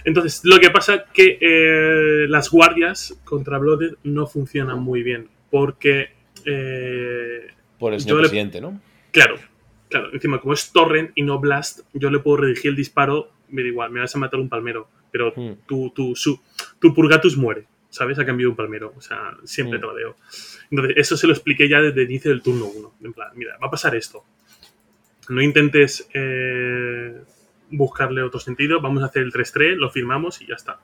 Entonces, 0.04 0.40
lo 0.44 0.58
que 0.58 0.70
pasa 0.70 0.94
es 0.96 1.02
que 1.14 1.38
eh, 1.40 2.26
las 2.28 2.50
guardias 2.50 3.14
contra 3.24 3.58
Blooded 3.58 3.94
no 4.02 4.26
funcionan 4.26 4.80
muy 4.82 5.02
bien. 5.02 5.28
Porque, 5.52 6.08
eh, 6.46 7.46
Por 7.78 7.92
el 7.92 8.00
señor 8.00 8.16
le- 8.16 8.22
presidente, 8.22 8.58
¿no? 8.62 8.80
claro, 9.10 9.36
claro, 9.90 10.08
encima, 10.14 10.40
como 10.40 10.54
es 10.54 10.72
Torrent 10.72 11.10
y 11.14 11.22
no 11.22 11.38
Blast, 11.38 11.80
yo 11.92 12.10
le 12.10 12.20
puedo 12.20 12.38
redirigir 12.38 12.70
el 12.70 12.76
disparo, 12.76 13.30
me 13.50 13.60
da 13.60 13.68
igual, 13.68 13.90
me 13.90 14.00
vas 14.00 14.16
a 14.16 14.18
matar 14.18 14.40
un 14.40 14.48
palmero. 14.48 14.88
Pero 15.10 15.34
Mm. 15.36 15.52
tu, 15.66 15.90
tu, 15.90 16.16
su, 16.16 16.40
tu 16.80 16.94
Purgatus 16.94 17.36
muere, 17.36 17.66
¿sabes? 17.90 18.18
A 18.18 18.24
cambio 18.24 18.46
de 18.46 18.50
un 18.52 18.56
palmero. 18.56 18.94
O 18.96 19.00
sea, 19.02 19.36
siempre 19.44 19.76
Mm. 19.76 19.80
te 19.82 19.86
lo 19.88 19.94
veo. 19.94 20.16
Entonces, 20.70 20.96
eso 20.96 21.18
se 21.18 21.26
lo 21.26 21.34
expliqué 21.34 21.68
ya 21.68 21.82
desde 21.82 22.00
el 22.04 22.10
inicio 22.10 22.30
del 22.30 22.40
turno 22.40 22.64
1. 22.64 22.94
En 23.04 23.12
plan, 23.12 23.28
mira, 23.34 23.58
va 23.62 23.66
a 23.66 23.70
pasar 23.70 23.94
esto. 23.94 24.24
No 25.28 25.42
intentes 25.42 26.08
eh, 26.14 27.14
buscarle 27.70 28.22
otro 28.22 28.40
sentido. 28.40 28.80
Vamos 28.80 29.02
a 29.02 29.06
hacer 29.06 29.22
el 29.22 29.32
3-3, 29.32 29.76
lo 29.76 29.90
firmamos 29.90 30.40
y 30.40 30.46
ya 30.46 30.54
está. 30.54 30.80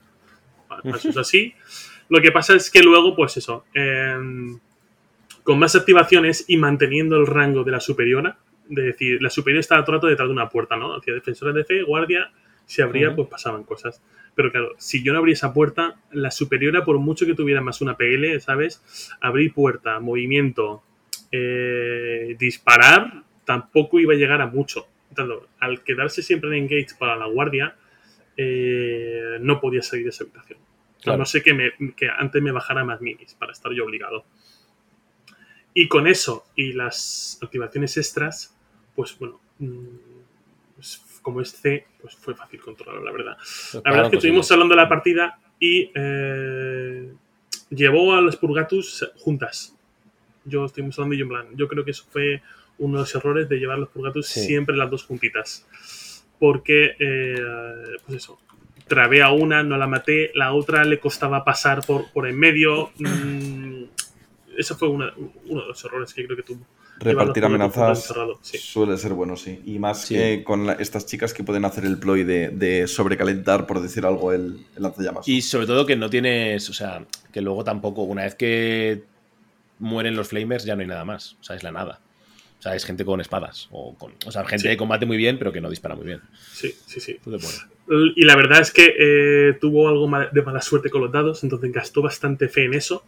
Vale, 0.68 0.82
eso 0.94 1.08
es 1.08 1.16
así. 1.16 1.54
Lo 2.08 2.20
que 2.20 2.32
pasa 2.32 2.54
es 2.54 2.70
que 2.70 2.82
luego, 2.82 3.14
pues 3.14 3.36
eso, 3.36 3.64
em, 3.74 4.58
con 5.42 5.58
más 5.58 5.74
activaciones 5.76 6.44
y 6.48 6.56
manteniendo 6.56 7.16
el 7.16 7.26
rango 7.26 7.64
de 7.64 7.72
la 7.72 7.80
superiora, 7.80 8.38
de 8.68 8.82
decir, 8.82 9.22
la 9.22 9.30
superior 9.30 9.60
estaba 9.60 9.82
todo 9.82 9.96
el 9.96 9.98
rato 9.98 10.06
detrás 10.08 10.28
de 10.28 10.32
una 10.32 10.48
puerta, 10.48 10.76
¿no? 10.76 10.94
Hacía 10.94 11.14
defensora 11.14 11.52
de 11.52 11.64
fe, 11.64 11.82
guardia, 11.82 12.30
si 12.66 12.82
abría, 12.82 13.14
pues 13.14 13.28
pasaban 13.28 13.64
cosas. 13.64 14.02
Pero 14.34 14.52
claro, 14.52 14.74
si 14.76 15.02
yo 15.02 15.12
no 15.12 15.18
abría 15.18 15.32
esa 15.32 15.54
puerta, 15.54 15.96
la 16.12 16.30
superiora, 16.30 16.84
por 16.84 16.98
mucho 16.98 17.24
que 17.24 17.34
tuviera 17.34 17.62
más 17.62 17.80
una 17.80 17.96
PL, 17.96 18.38
¿sabes? 18.40 19.10
Abrir 19.20 19.54
puerta, 19.54 19.98
movimiento, 20.00 20.82
eh, 21.32 22.36
disparar 22.38 23.22
tampoco 23.44 23.98
iba 23.98 24.12
a 24.12 24.16
llegar 24.16 24.42
a 24.42 24.46
mucho. 24.46 24.86
Entonces, 25.08 25.48
al 25.58 25.82
quedarse 25.82 26.22
siempre 26.22 26.50
en 26.50 26.64
engage 26.64 26.94
para 26.98 27.16
la 27.16 27.26
guardia, 27.26 27.74
eh, 28.36 29.38
no 29.40 29.60
podía 29.60 29.80
salir 29.80 30.04
de 30.04 30.10
esa 30.10 30.24
habitación. 30.24 30.58
A 31.06 31.16
no 31.16 31.24
sé 31.24 31.42
que, 31.42 31.54
me- 31.54 31.72
que 31.96 32.08
antes 32.08 32.42
me 32.42 32.52
bajara 32.52 32.84
más 32.84 33.00
minis 33.00 33.34
para 33.34 33.52
estar 33.52 33.72
yo 33.72 33.84
obligado. 33.84 34.24
Y 35.74 35.86
con 35.88 36.06
eso 36.06 36.44
y 36.56 36.72
las 36.72 37.38
activaciones 37.42 37.96
extras, 37.96 38.56
pues 38.96 39.16
bueno, 39.18 39.40
mm, 39.58 39.86
pues, 40.74 41.02
como 41.22 41.40
es 41.40 41.50
C, 41.52 41.86
pues 42.00 42.16
fue 42.16 42.34
fácil 42.34 42.60
controlarlo, 42.60 43.04
la 43.04 43.12
verdad. 43.12 43.36
La 43.74 43.80
verdad 43.90 44.04
es 44.06 44.10
que 44.10 44.16
estuvimos 44.16 44.50
hablando 44.50 44.74
de 44.74 44.80
la 44.82 44.88
partida 44.88 45.38
y 45.60 45.90
eh, 45.94 47.12
llevó 47.70 48.14
a 48.14 48.20
los 48.20 48.36
Purgatus 48.36 49.08
juntas. 49.16 49.76
Yo 50.44 50.64
estuvimos 50.64 50.98
hablando 50.98 51.14
y 51.14 51.18
yo 51.18 51.24
en 51.24 51.28
plan, 51.28 51.46
yo 51.56 51.68
creo 51.68 51.84
que 51.84 51.90
eso 51.92 52.06
fue 52.10 52.42
uno 52.78 52.94
de 52.98 53.02
los 53.02 53.14
errores 53.14 53.48
de 53.48 53.56
llevar 53.58 53.78
los 53.78 53.88
Purgatus 53.90 54.26
Sí. 54.28 54.40
siempre 54.40 54.76
las 54.76 54.90
dos 54.90 55.04
juntitas. 55.04 56.24
Porque, 56.38 56.94
eh, 56.98 57.34
pues 58.06 58.16
eso, 58.16 58.40
trabé 58.88 59.22
a 59.22 59.30
una, 59.30 59.62
no 59.62 59.76
la 59.76 59.86
maté, 59.86 60.30
la 60.34 60.52
otra 60.54 60.84
le 60.84 60.98
costaba 60.98 61.44
pasar 61.44 61.84
por, 61.86 62.10
por 62.12 62.26
en 62.28 62.38
medio. 62.38 62.90
mm, 62.98 63.84
eso 64.56 64.76
fue 64.76 64.88
una- 64.88 65.12
uno 65.46 65.60
de 65.62 65.68
los 65.68 65.84
errores 65.84 66.12
que 66.12 66.24
creo 66.24 66.36
que 66.36 66.42
tuvo. 66.42 66.66
Repartir 67.00 67.44
amenazas 67.44 68.12
sí. 68.42 68.58
suele 68.58 68.98
ser 68.98 69.12
bueno, 69.12 69.36
sí. 69.36 69.60
Y 69.64 69.78
más 69.78 70.02
Sí. 70.02 70.14
que 70.16 70.42
con 70.42 70.66
la- 70.66 70.72
estas 70.72 71.06
chicas 71.06 71.32
que 71.32 71.44
pueden 71.44 71.64
hacer 71.64 71.84
el 71.84 71.96
ploy 71.98 72.24
de, 72.24 72.48
de 72.48 72.88
sobrecalentar, 72.88 73.66
por 73.68 73.80
decir 73.80 74.04
algo, 74.04 74.32
el, 74.32 74.66
el 74.74 74.82
lanzallamas. 74.82 75.28
Y 75.28 75.42
sobre 75.42 75.68
todo 75.68 75.86
que 75.86 75.94
no 75.94 76.10
tienes, 76.10 76.68
o 76.68 76.72
sea, 76.72 77.04
que 77.32 77.40
luego 77.40 77.62
tampoco, 77.62 78.02
una 78.02 78.24
vez 78.24 78.34
que 78.34 79.04
mueren 79.78 80.16
los 80.16 80.26
flamers 80.26 80.64
ya 80.64 80.74
no 80.74 80.80
hay 80.82 80.88
nada 80.88 81.04
más, 81.04 81.36
o 81.40 81.44
sea, 81.44 81.54
es 81.54 81.62
la 81.62 81.70
nada. 81.70 82.00
O 82.58 82.62
sea, 82.62 82.74
es 82.74 82.84
gente 82.84 83.04
con 83.04 83.20
espadas, 83.20 83.68
o, 83.70 83.94
con, 83.94 84.14
o 84.26 84.32
sea, 84.32 84.44
gente 84.44 84.64
Sí. 84.64 84.68
que 84.70 84.76
combate 84.76 85.06
muy 85.06 85.16
bien, 85.16 85.38
pero 85.38 85.52
que 85.52 85.60
no 85.60 85.70
dispara 85.70 85.94
muy 85.94 86.06
bien. 86.06 86.20
Sí, 86.52 86.74
sí, 86.86 86.98
sí. 86.98 87.16
Tú 87.22 87.30
te 87.30 87.36
pones. 87.38 87.64
Y 87.90 88.24
la 88.24 88.36
verdad 88.36 88.60
es 88.60 88.70
que 88.70 88.94
eh, 88.98 89.54
tuvo 89.60 89.88
algo 89.88 90.10
de 90.30 90.42
mala 90.42 90.60
suerte 90.60 90.90
con 90.90 91.00
los 91.00 91.12
dados, 91.12 91.42
entonces 91.42 91.72
gastó 91.72 92.02
bastante 92.02 92.48
fe 92.48 92.64
en 92.64 92.74
eso. 92.74 93.04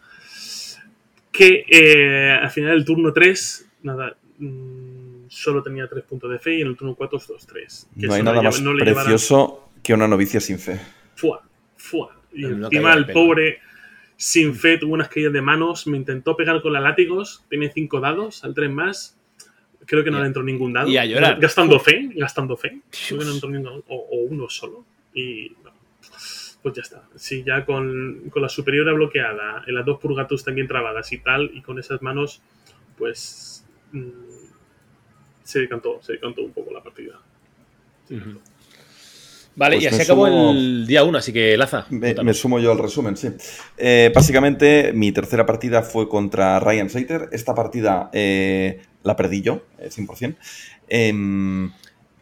Que 1.30 1.64
eh, 1.68 2.38
al 2.40 2.50
final 2.50 2.72
del 2.72 2.84
turno 2.84 3.12
3, 3.12 3.66
nada, 3.82 4.16
mm, 4.38 5.26
solo 5.28 5.62
tenía 5.62 5.86
3 5.86 6.04
puntos 6.04 6.30
de 6.30 6.38
fe 6.38 6.56
y 6.56 6.60
en 6.62 6.68
el 6.68 6.76
turno 6.76 6.94
4 6.94 7.20
2, 7.28 7.46
3. 7.46 7.88
no 7.96 8.14
hay 8.14 8.22
nada 8.22 8.42
más 8.42 8.60
precioso 8.60 9.70
que 9.82 9.94
una 9.94 10.08
novicia 10.08 10.40
sin 10.40 10.58
fe. 10.58 10.80
Fua, 11.14 11.42
fua. 11.76 12.16
Y 12.32 12.42
No 12.42 12.66
encima 12.66 12.94
el 12.94 13.06
pobre 13.06 13.60
sin 14.16 14.54
fe 14.54 14.76
tuvo 14.76 14.92
unas 14.92 15.08
caídas 15.08 15.32
de 15.32 15.40
manos, 15.40 15.86
me 15.86 15.96
intentó 15.96 16.36
pegar 16.36 16.60
con 16.60 16.74
la 16.74 16.80
látigos, 16.80 17.42
tiene 17.48 17.70
5 17.72 18.00
dados, 18.00 18.44
al 18.44 18.54
3 18.54 18.70
más. 18.70 19.16
Creo 19.86 20.04
que 20.04 20.10
no 20.10 20.20
le 20.20 20.26
entró 20.26 20.42
ningún 20.42 20.72
dado. 20.72 20.88
y 20.88 20.96
a 20.96 21.04
llorar. 21.04 21.40
Gastando 21.40 21.80
fe, 21.80 22.10
gastando 22.14 22.56
fe. 22.56 22.80
Creo 23.08 23.20
que 23.20 23.24
no 23.24 23.32
entró 23.32 23.50
ningún 23.50 23.82
o, 23.88 23.96
o 23.96 24.16
uno 24.28 24.48
solo. 24.48 24.84
Y 25.14 25.52
pues 26.62 26.74
ya 26.74 26.82
está. 26.82 27.08
Si 27.16 27.42
ya 27.42 27.64
con, 27.64 28.28
con 28.30 28.42
la 28.42 28.48
superiora 28.48 28.92
bloqueada, 28.92 29.64
en 29.66 29.74
las 29.74 29.84
dos 29.84 29.98
purgatus 29.98 30.44
también 30.44 30.68
trabadas 30.68 31.10
y 31.12 31.18
tal, 31.18 31.50
y 31.54 31.62
con 31.62 31.78
esas 31.78 32.02
manos, 32.02 32.42
pues 32.98 33.64
mm, 33.92 34.08
se 35.42 35.60
decantó, 35.60 36.00
se 36.02 36.12
decantó 36.12 36.42
un 36.42 36.52
poco 36.52 36.72
la 36.72 36.82
partida. 36.82 37.18
Ujú. 38.10 38.40
Vale, 39.60 39.76
Pues 39.76 39.84
y 39.84 39.86
así 39.88 40.00
acabó 40.04 40.26
sumo- 40.26 40.52
el 40.52 40.86
día 40.86 41.04
1, 41.04 41.18
así 41.18 41.34
que 41.34 41.54
Laza. 41.58 41.84
Me, 41.90 42.32
sumo 42.32 42.58
yo 42.58 42.72
al 42.72 42.78
resumen, 42.78 43.14
sí. 43.14 43.28
Eh, 43.76 44.10
básicamente, 44.14 44.92
mi 44.94 45.12
tercera 45.12 45.44
partida 45.44 45.82
fue 45.82 46.08
contra 46.08 46.58
Ryan 46.60 46.88
Saiter. 46.88 47.28
Esta 47.30 47.54
partida 47.54 48.08
eh, 48.14 48.80
la 49.02 49.16
perdí 49.16 49.42
yo, 49.42 49.60
eh, 49.78 49.90
100%. 49.90 50.34
Em, 50.88 51.70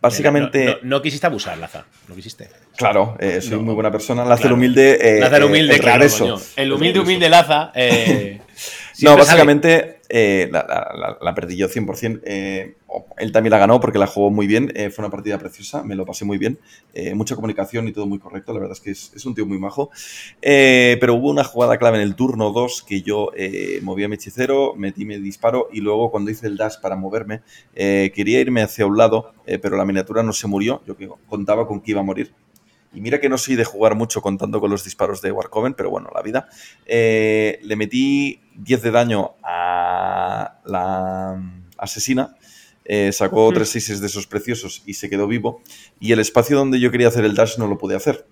básicamente, 0.03 0.65
No, 0.65 0.73
no- 0.73 0.79
no 0.97 1.03
quisiste 1.03 1.29
abusar, 1.29 1.57
Laza. 1.59 1.87
No 2.09 2.17
quisiste. 2.17 2.49
claro, 2.77 3.17
eh, 3.21 3.41
soy 3.41 3.53
No. 3.59 3.63
muy 3.63 3.75
buena 3.75 3.93
persona. 3.93 4.23
Lázaro 4.25 4.41
Claro. 4.41 4.55
humilde. 4.57 4.99
eh, 5.01 5.21
Laza 5.21 5.39
eh, 5.39 5.45
humilde, 5.45 5.75
el 5.75 5.81
claro. 5.81 6.05
El 6.57 6.73
humilde, 6.73 6.99
humilde 6.99 7.29
Laza. 7.29 7.71
No, 9.01 9.17
básicamente 9.17 10.01
eh, 10.09 10.49
la, 10.51 11.17
la- 11.21 11.35
perdí 11.35 11.57
yo 11.57 11.69
100%. 11.69 12.21
eh, 12.25 12.75
él 13.19 13.33
también 13.33 13.51
la 13.53 13.59
ganó 13.59 13.79
porque 13.81 13.99
la 13.99 14.07
jugó 14.07 14.31
muy 14.31 14.47
bien. 14.47 14.73
eh, 14.75 14.91
fue 14.91 15.05
una 15.05 15.11
partida 15.11 15.39
preciosa, 15.39 15.83
me 15.85 15.95
lo 15.95 16.05
pasé 16.05 16.25
muy 16.25 16.39
bien. 16.39 16.59
eh, 16.95 17.15
mucha 17.15 17.35
comunicación 17.37 17.87
y 17.87 17.93
todo 17.93 18.07
muy 18.07 18.19
correcto. 18.19 18.53
La 18.53 18.61
verdad 18.61 18.77
es 18.77 18.81
que 18.81 18.91
es, 18.91 19.13
es 19.15 19.25
un 19.27 19.35
tío 19.35 19.47
muy 19.47 19.59
majo. 19.59 19.91
Pero 20.41 21.15
hubo 21.15 21.31
una 21.31 21.45
jugada 21.45 21.77
clave 21.79 21.99
en 21.99 22.03
el 22.03 22.17
turno 22.17 22.51
2 22.53 22.83
que 22.83 23.03
yo 23.03 23.31
moví 23.83 24.05
a 24.05 24.09
mi 24.09 24.15
hechicero, 24.17 24.75
metí 24.75 25.05
mi 25.05 25.17
disparo 25.19 25.69
y 25.73 25.81
luego 25.81 26.11
cuando 26.11 26.31
hice 26.31 26.47
el 26.47 26.57
dash 26.57 26.81
para 26.81 26.97
moverme, 26.97 27.43
quería 27.75 28.41
irme 28.41 28.63
hacia 28.63 28.87
un 28.87 28.97
lado, 28.97 29.33
pero 29.63 29.77
la 29.77 29.85
miniatura 29.85 30.23
no 30.23 30.33
se 30.33 30.47
murió. 30.49 30.83
Yo 30.87 30.97
que 30.97 31.09
contaba 31.29 31.67
con 31.67 31.81
que 31.81 31.93
iba 31.93 32.01
a 32.01 32.05
morir. 32.05 32.33
Y 32.95 33.01
mira 33.01 33.21
que 33.21 33.29
no 33.29 33.37
soy 33.39 33.55
de 33.57 33.65
jugar 33.65 33.95
mucho 33.95 34.23
contando 34.23 34.61
con 34.61 34.71
los 34.71 34.83
disparos 34.85 35.21
de 35.21 35.31
Warcoven, 35.31 35.75
pero 35.75 35.91
bueno, 35.91 36.11
la 36.15 36.23
vida. 36.23 36.49
Eh, 36.87 37.59
le 37.63 37.77
metí 37.77 38.41
10 38.57 38.83
de 38.83 38.91
daño 38.91 39.33
a 39.43 40.59
la 40.65 41.43
asesina. 41.77 42.35
eh, 42.91 43.13
sacó 43.13 43.45
Ujú. 43.49 43.53
tres 43.57 43.69
seises 43.69 44.01
de 44.01 44.07
esos 44.07 44.27
preciosos 44.27 44.83
y 44.87 44.95
se 44.95 45.11
quedó 45.11 45.27
vivo. 45.27 45.61
Y 46.01 46.13
el 46.13 46.21
espacio 46.21 46.57
donde 46.57 46.81
yo 46.81 46.91
quería 46.91 47.09
hacer 47.09 47.25
el 47.27 47.35
dash 47.35 47.59
no 47.59 47.67
lo 47.67 47.77
pude 47.77 47.95
hacer. 47.95 48.25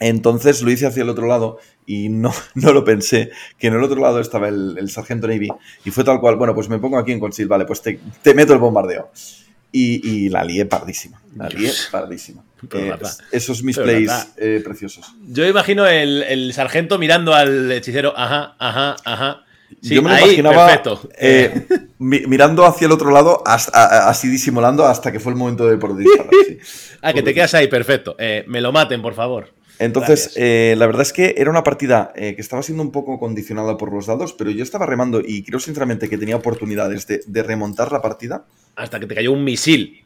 Entonces 0.00 0.60
lo 0.62 0.70
hice 0.70 0.86
hacia 0.86 1.02
el 1.02 1.08
otro 1.08 1.26
lado 1.26 1.58
y 1.86 2.08
no, 2.08 2.32
no 2.54 2.72
lo 2.72 2.84
pensé, 2.84 3.30
que 3.58 3.68
en 3.68 3.74
el 3.74 3.82
otro 3.82 4.00
lado 4.00 4.20
estaba 4.20 4.48
el, 4.48 4.76
el 4.78 4.90
sargento 4.90 5.26
Navy 5.28 5.48
y 5.84 5.90
fue 5.90 6.04
tal 6.04 6.20
cual, 6.20 6.36
bueno, 6.36 6.54
pues 6.54 6.68
me 6.68 6.78
pongo 6.78 6.98
aquí 6.98 7.12
en 7.12 7.20
Conceal, 7.20 7.48
vale, 7.48 7.64
pues 7.64 7.80
te, 7.80 7.98
te 8.22 8.34
meto 8.34 8.52
el 8.52 8.58
bombardeo. 8.58 9.10
Y, 9.76 10.08
y 10.08 10.28
la 10.28 10.44
lié 10.44 10.66
pardísima, 10.66 11.20
la 11.36 11.48
lié 11.48 11.72
pardísima. 11.90 12.42
Eh, 12.72 12.94
esos 13.32 13.62
mis 13.62 13.76
Pero 13.76 13.88
plays 13.88 14.06
nada. 14.06 14.26
eh, 14.38 14.62
preciosos. 14.64 15.04
Yo 15.28 15.44
imagino 15.46 15.84
el, 15.86 16.22
el 16.22 16.52
sargento 16.54 16.98
mirando 16.98 17.34
al 17.34 17.70
hechicero. 17.70 18.14
Ajá, 18.16 18.54
ajá, 18.58 18.96
ajá. 19.04 19.44
Sí, 19.82 19.96
Yo 19.96 20.02
me 20.02 20.08
lo 20.08 20.14
ahí, 20.14 20.24
imaginaba 20.24 20.66
perfecto. 20.68 21.10
eh, 21.18 21.66
mi- 21.98 22.24
mirando 22.26 22.64
hacia 22.64 22.86
el 22.86 22.92
otro 22.92 23.10
lado, 23.10 23.42
hasta- 23.44 24.08
así 24.08 24.28
disimulando, 24.28 24.86
hasta 24.86 25.12
que 25.12 25.20
fue 25.20 25.32
el 25.32 25.38
momento 25.38 25.66
de 25.66 25.76
por 25.76 25.94
disparar. 25.98 26.30
sí. 26.46 26.58
ah, 27.02 27.12
que 27.12 27.22
te 27.22 27.34
quedas 27.34 27.52
ahí, 27.52 27.66
perfecto. 27.68 28.16
Me 28.46 28.62
lo 28.62 28.72
maten, 28.72 29.02
por 29.02 29.12
favor. 29.12 29.52
Entonces, 29.78 30.32
eh, 30.36 30.74
la 30.78 30.86
verdad 30.86 31.02
es 31.02 31.12
que 31.12 31.34
era 31.36 31.50
una 31.50 31.64
partida 31.64 32.12
eh, 32.14 32.34
que 32.34 32.40
estaba 32.40 32.62
siendo 32.62 32.82
un 32.82 32.92
poco 32.92 33.18
condicionada 33.18 33.76
por 33.76 33.92
los 33.92 34.06
dados, 34.06 34.32
pero 34.32 34.50
yo 34.50 34.62
estaba 34.62 34.86
remando 34.86 35.20
y 35.24 35.42
creo 35.42 35.58
sinceramente 35.58 36.08
que 36.08 36.16
tenía 36.16 36.36
oportunidades 36.36 37.06
de, 37.06 37.22
de 37.26 37.42
remontar 37.42 37.90
la 37.90 38.00
partida 38.00 38.44
Hasta 38.76 39.00
que 39.00 39.06
te 39.06 39.14
cayó 39.14 39.32
un 39.32 39.42
misil. 39.44 40.04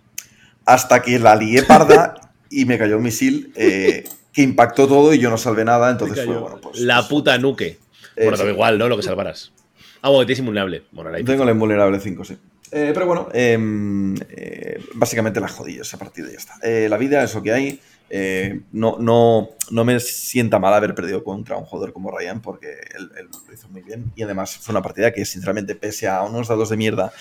hasta 0.64 1.02
que 1.02 1.18
la 1.18 1.36
lié 1.36 1.62
parda 1.64 2.14
y 2.50 2.64
me 2.64 2.78
cayó 2.78 2.96
un 2.96 3.02
misil 3.02 3.52
eh, 3.56 4.04
que 4.32 4.42
impactó 4.42 4.88
todo 4.88 5.12
y 5.12 5.18
yo 5.18 5.28
no 5.28 5.36
salvé 5.36 5.64
nada. 5.64 5.90
Entonces 5.90 6.24
fue, 6.24 6.36
bueno, 6.36 6.58
pues. 6.62 6.80
la 6.80 7.06
puta 7.06 7.36
nuque. 7.38 7.78
Bueno, 8.16 8.36
da 8.36 8.50
igual, 8.50 8.78
¿no? 8.78 8.88
Lo 8.88 8.96
que 8.96 9.02
salvaras. 9.02 9.52
Ah, 10.00 10.08
bueno, 10.08 10.24
tienes 10.26 10.38
invulnerable. 10.40 10.82
Bueno, 10.92 11.10
era 11.10 11.22
Tengo 11.24 11.44
la 11.44 11.52
invulnerable 11.52 12.00
5, 12.00 12.24
sí. 12.24 12.36
Eh, 12.70 12.90
pero 12.92 13.06
bueno, 13.06 13.28
em, 13.32 14.14
eh, 14.30 14.78
básicamente 14.94 15.40
la 15.40 15.48
jodí 15.48 15.78
esa 15.78 15.98
partida 15.98 16.28
y 16.28 16.32
ya 16.32 16.38
está. 16.38 16.54
La 16.88 16.96
vida 16.98 17.22
es 17.22 17.34
lo 17.34 17.42
que 17.42 17.52
hay. 17.52 17.80
Eh, 18.10 18.60
no, 18.72 18.96
no, 18.98 19.50
no 19.70 19.84
me 19.84 20.00
sienta 20.00 20.58
mal 20.58 20.72
haber 20.74 20.94
perdido 20.94 21.22
contra 21.22 21.56
un 21.56 21.64
jugador 21.64 21.92
como 21.92 22.10
Ryan 22.10 22.40
porque 22.40 22.72
él, 22.96 23.10
él 23.18 23.28
lo 23.46 23.52
hizo 23.54 23.68
muy 23.68 23.82
bien. 23.82 24.12
Y 24.16 24.22
además 24.22 24.56
fue 24.56 24.72
una 24.72 24.82
partida 24.82 25.12
que, 25.12 25.24
sinceramente, 25.24 25.74
pese 25.74 26.08
a 26.08 26.22
unos 26.22 26.48
dados 26.48 26.70
de 26.70 26.76
mierda 26.76 27.12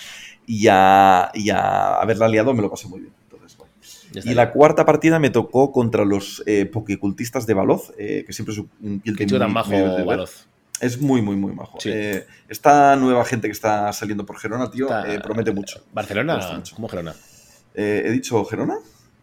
y 0.46 0.66
a, 0.70 1.30
y 1.34 1.50
a 1.50 1.96
haberla 2.00 2.28
liado, 2.28 2.54
me 2.54 2.62
lo 2.62 2.70
pasé 2.70 2.88
muy 2.88 3.00
bien. 3.00 3.12
Entonces, 3.22 3.58
bueno. 3.58 3.72
Y 4.24 4.34
la 4.34 4.50
cuarta 4.50 4.86
partida 4.86 5.18
me 5.18 5.28
tocó 5.30 5.72
contra 5.72 6.04
los 6.06 6.42
eh, 6.46 6.64
pokecultistas 6.64 7.46
de 7.46 7.52
Valoz, 7.54 7.92
eh, 7.98 8.24
que 8.26 8.32
siempre 8.32 8.54
es 8.54 8.60
un 8.80 9.02
chico 9.02 9.38
tan 9.38 9.52
bajo. 9.52 9.70
Es 10.80 11.00
muy, 11.00 11.20
muy, 11.20 11.34
muy 11.36 11.52
majo. 11.52 11.78
Sí. 11.80 11.90
Eh, 11.92 12.24
esta 12.48 12.94
nueva 12.96 13.24
gente 13.24 13.48
que 13.48 13.52
está 13.52 13.92
saliendo 13.92 14.24
por 14.24 14.38
Gerona, 14.38 14.70
tío, 14.70 14.86
Está- 14.86 15.22
promete 15.22 15.52
mucho. 15.52 15.84
¿Barcelona? 15.92 16.38
mucho. 16.54 16.76
¿Cómo 16.76 16.88
Gerona? 16.88 17.14
¿He 17.74 18.10
dicho 18.10 18.44
Gerona? 18.44 18.78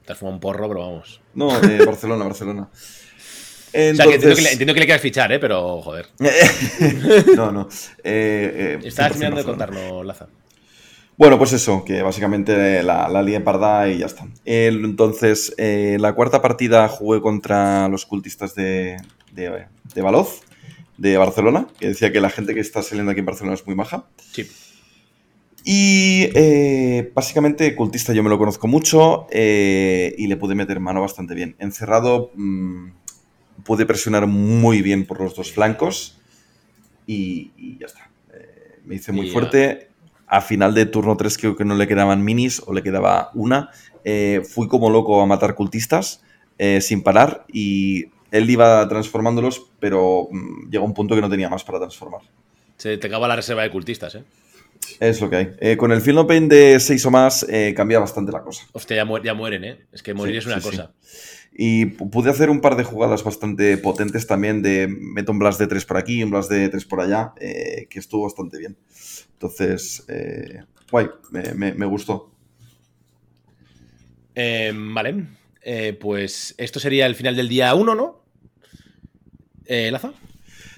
Te 0.06 0.14
has 0.14 0.20
fumado 0.20 0.36
un 0.36 0.39
porro, 0.39 0.68
pero 0.68 0.82
vamos. 0.82 1.22
No, 1.34 1.58
eh, 1.64 1.80
Barcelona, 1.86 2.26
Barcelona. 2.26 2.70
O 2.72 3.72
sea, 3.72 3.93
que 4.06 4.14
entiendo, 4.16 4.36
que 4.36 4.41
le, 4.41 4.51
entiendo 4.51 4.74
que 4.74 4.80
le 4.80 4.86
quieras 4.86 5.01
fichar, 5.01 5.32
¿eh? 5.34 5.39
Pero, 5.39 5.82
joder. 5.82 6.08
no, 7.36 7.51
no. 7.51 7.68
Eh, 8.03 8.78
eh, 8.84 8.88
Estabas 8.88 9.12
100% 9.12 9.14
terminando 9.14 9.38
de 9.38 9.43
contarnos, 9.43 10.06
Laza. 10.06 10.28
Bueno, 11.18 11.38
pues 11.38 11.53
eso, 11.53 11.84
que 11.86 12.01
básicamente 12.01 12.84
la, 12.84 13.08
la 13.10 13.22
lié 13.24 13.39
parda 13.41 13.88
y 13.89 13.99
ya 13.99 14.06
está. 14.06 14.28
El- 14.45 14.84
entonces, 14.86 15.53
eh, 15.58 15.97
la 15.99 16.14
cuarta 16.14 16.41
partida 16.41 16.88
jugué 16.88 17.22
contra 17.22 17.88
los 17.89 18.06
cultistas 18.06 18.53
de, 18.56 18.97
de, 19.32 19.66
de 19.93 20.01
Valoz, 20.01 20.41
de 20.97 21.18
Barcelona, 21.18 21.68
que 21.80 21.88
decía 21.88 22.12
que 22.12 22.20
la 22.22 22.30
gente 22.30 22.53
que 22.53 22.60
está 22.60 22.82
saliendo 22.82 23.12
aquí 23.12 23.22
en 23.22 23.26
Barcelona 23.26 23.56
es 23.56 23.66
muy 23.66 23.76
maja. 23.76 24.06
Sí. 24.34 24.49
Y 25.68 26.30
eh, 26.36 27.11
básicamente, 27.16 27.76
cultista 27.76 28.13
yo 28.13 28.22
me 28.22 28.30
lo 28.30 28.38
conozco 28.38 28.68
mucho 28.68 29.26
eh, 29.32 30.13
y 30.16 30.28
le 30.28 30.38
pude 30.38 30.53
meter 30.53 30.80
mano 30.80 31.01
bastante 31.01 31.34
bien. 31.34 31.55
Encerrado, 31.57 32.30
mm, 32.36 32.89
pude 33.63 33.88
presionar 33.88 34.28
muy 34.28 34.84
bien 34.84 35.07
por 35.07 35.20
los 35.20 35.36
dos 35.36 35.51
flancos 35.51 36.22
y, 37.07 37.51
y 37.57 37.80
ya 37.80 37.88
está. 37.88 38.11
Eh, 38.32 38.80
me 38.86 38.95
hice 38.95 39.11
muy 39.11 39.32
fuerte 39.32 39.89
a 40.28 40.41
final 40.41 40.76
de 40.76 40.86
turno 40.86 41.18
3 41.18 41.36
creo 41.36 41.55
que 41.55 41.66
no 41.66 41.74
le 41.74 41.88
quedaban 41.88 42.24
minis 42.24 42.61
o 42.63 42.72
le 42.72 42.84
quedaba 42.84 43.32
una. 43.34 43.72
Fui 44.47 44.68
como 44.68 44.91
loco 44.91 45.20
a 45.20 45.26
matar 45.26 45.55
cultistas 45.55 46.22
sin 46.80 47.01
parar 47.01 47.45
y 47.51 48.05
él 48.30 48.49
iba 48.49 48.88
transformándolos, 48.88 49.72
pero 49.80 50.28
mm, 50.30 50.70
llegó 50.70 50.86
un 50.86 50.93
punto 50.93 51.16
que 51.16 51.22
no 51.22 51.30
tenía 51.30 51.49
más 51.49 51.63
para 51.63 51.80
transformar. 51.80 52.22
Se 52.78 52.97
te 52.97 53.07
acaba 53.07 53.28
la 53.28 53.36
reserva 53.36 53.63
de 53.63 53.72
cultistas, 53.72 54.13
¿eh? 54.16 54.24
Es 55.00 55.20
lo 55.22 55.30
que 55.30 55.36
hay. 55.36 55.52
Eh, 55.60 55.78
con 55.78 55.92
el 55.92 56.02
Field 56.02 56.16
No 56.18 56.28
Pain 56.28 56.48
de 56.48 56.80
6 56.80 57.06
o 57.06 57.12
más 57.12 57.46
eh, 57.50 57.74
cambia 57.76 58.00
bastante 58.00 58.32
la 58.32 58.42
cosa. 58.42 58.66
Hostia, 58.74 58.98
ya, 58.98 59.06
mu- 59.06 59.22
ya 59.22 59.34
mueren, 59.34 59.64
¿eh? 59.64 59.86
Es 59.92 60.02
que 60.04 60.14
morir 60.14 60.34
Sí, 60.34 60.38
es 60.40 60.46
una 60.46 60.56
sí, 60.56 60.62
sí. 60.62 60.70
cosa. 60.78 60.94
Y 61.58 61.86
pu- 61.86 62.10
pude 62.10 62.30
hacer 62.30 62.50
un 62.50 62.62
par 62.62 62.76
de 62.76 62.84
jugadas 62.84 63.24
bastante 63.24 63.78
potentes 63.78 64.28
también 64.28 64.62
de 64.62 64.88
meto 64.88 65.32
un 65.32 65.40
blast 65.40 65.60
de 65.60 65.68
3 65.68 65.86
por 65.86 65.98
aquí, 65.98 66.24
un 66.24 66.32
blast 66.32 66.50
de 66.52 66.70
3 66.70 66.86
por 66.86 67.02
allá, 67.02 67.34
eh, 67.40 67.88
que 67.90 68.00
estuvo 68.00 68.24
bastante 68.24 68.58
bien. 68.58 68.78
Entonces, 69.34 70.06
guay, 70.92 71.08
me, 71.32 71.54
me- 71.54 71.74
me 71.74 71.86
gustó. 71.86 72.32
Eh, 74.36 74.74
vale. 74.76 75.26
Pues 76.00 76.54
esto 76.58 76.80
sería 76.80 77.06
el 77.08 77.16
final 77.16 77.36
del 77.36 77.50
día 77.50 77.74
1, 77.74 77.96
¿no? 77.96 78.24
Eh, 79.66 79.90
¿Laza? 79.92 80.14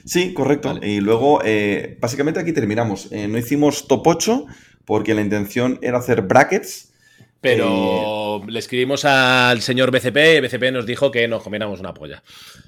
Sí, 0.08 0.34
correcto. 0.34 0.74
Vale. 0.74 0.88
Y 0.88 1.00
luego, 1.02 1.42
eh, 1.46 1.98
básicamente 2.02 2.40
aquí 2.40 2.54
terminamos. 2.54 3.12
Eh, 3.12 3.28
no 3.28 3.38
hicimos 3.38 3.88
top 3.88 4.08
8 4.08 4.46
porque 4.86 5.14
la 5.14 5.22
intención 5.22 5.78
era 5.82 5.98
hacer 6.00 6.22
brackets. 6.24 6.94
Pero 7.42 8.42
le 8.48 8.60
escribimos 8.60 9.06
al 9.06 9.62
señor 9.62 9.92
BCP 9.92 10.18
y 10.38 10.40
BCP 10.42 10.72
nos 10.72 10.86
dijo 10.86 11.12
que 11.12 11.28
nos 11.28 11.44
comiéramos 11.44 11.80
una 11.80 11.94
polla. 11.94 12.24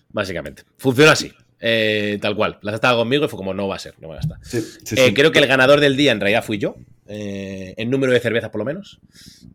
Básicamente. 0.10 0.64
Funciona 0.78 1.14
así. 1.14 1.32
eh, 1.60 2.18
tal 2.22 2.36
cual. 2.36 2.60
Laza 2.62 2.76
estaba 2.76 2.98
conmigo 3.00 3.26
y 3.26 3.28
fue 3.30 3.38
como, 3.38 3.54
no 3.54 3.68
va 3.68 3.76
a 3.76 3.80
ser, 3.80 3.96
no 4.00 4.10
va 4.10 4.18
a 4.18 4.20
estar. 4.20 4.38
Sí, 4.42 4.62
sí, 4.62 4.96
Eh, 4.98 5.08
sí. 5.08 5.14
Creo 5.14 5.32
que 5.32 5.40
el 5.40 5.48
ganador 5.48 5.80
del 5.80 5.98
día 5.98 6.12
en 6.12 6.20
realidad 6.20 6.44
fui 6.44 6.58
yo, 6.58 6.76
eh, 7.08 7.74
en 7.78 7.90
número 7.90 8.14
de 8.14 8.20
cervezas 8.20 8.50
por 8.52 8.60
lo 8.60 8.66
menos. 8.66 9.00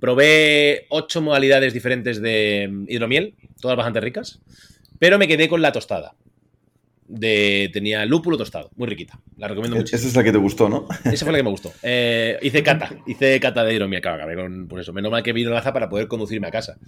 Probé 0.01 0.87
ocho 0.91 1.23
modalidades 1.23 1.73
diferentes 1.73 2.21
de 2.21 2.69
mm, 2.71 2.85
hidromiel, 2.89 3.35
todas 3.61 3.77
bastante 3.77 4.01
ricas, 4.01 4.41
pero 4.99 5.19
me 5.19 5.29
quedé 5.29 5.49
con 5.49 5.63
la 5.63 5.73
tostada. 5.73 6.15
De, 7.07 7.69
tenía 7.73 8.05
lúpulo 8.07 8.39
tostado, 8.39 8.71
muy 8.77 8.89
riquita. 8.89 9.19
La 9.37 9.47
recomiendo 9.47 9.77
E- 9.77 9.81
muchísimo. 9.81 9.99
Esa 9.99 10.09
es 10.09 10.17
la 10.17 10.25
que 10.25 10.33
te 10.33 10.39
gustó, 10.39 10.71
¿no? 10.71 10.89
Esa 11.05 11.27
fue 11.27 11.33
la 11.33 11.39
que 11.39 11.45
me 11.45 11.51
gustó. 11.51 11.71
Eh, 11.83 12.39
hice 12.41 12.63
cata, 12.63 12.91
hice 13.07 13.39
cata 13.41 13.63
de 13.63 13.75
hidromiel, 13.75 14.01
claro, 14.01 14.17
acabé 14.17 14.37
con 14.37 14.67
por 14.69 14.81
eso. 14.81 14.93
Menos 14.95 15.11
mal 15.13 15.23
que 15.23 15.35
vino 15.35 15.51
Laza 15.51 15.73
para 15.73 15.89
poder 15.91 16.09
conducirme 16.09 16.47
a 16.47 16.51
casa, 16.51 16.79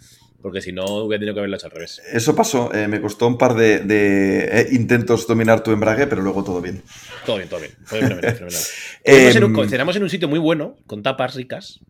porque 0.40 0.62
si 0.62 0.72
no 0.72 0.84
hubiera 1.04 1.20
tenido 1.20 1.34
que 1.34 1.40
haberlo 1.40 1.56
hecho 1.56 1.66
al 1.66 1.72
revés. 1.72 2.00
Eso 2.12 2.34
pasó. 2.34 2.72
eh, 2.74 2.88
me 2.88 3.00
costó 3.00 3.26
un 3.26 3.36
par 3.36 3.54
de, 3.54 3.80
de, 3.80 4.44
eh, 4.62 4.66
intentos 4.72 5.26
dominar 5.26 5.62
tu 5.62 5.70
embrague, 5.72 6.06
pero 6.06 6.22
luego 6.22 6.42
todo 6.42 6.62
bien. 6.62 6.82
Todo 7.26 7.36
bien, 7.36 7.48
todo 7.50 7.60
bien. 7.60 7.72
Fue 7.84 8.00
fenomenal, 8.00 8.34
fenomenal. 8.34 8.62
En 9.04 9.44
un- 9.44 9.68
cenamos 9.68 9.96
en 9.96 10.02
un 10.02 10.10
sitio 10.10 10.28
muy 10.28 10.38
bueno, 10.38 10.76
con 10.86 11.02
tapas 11.02 11.34
ricas. 11.34 11.80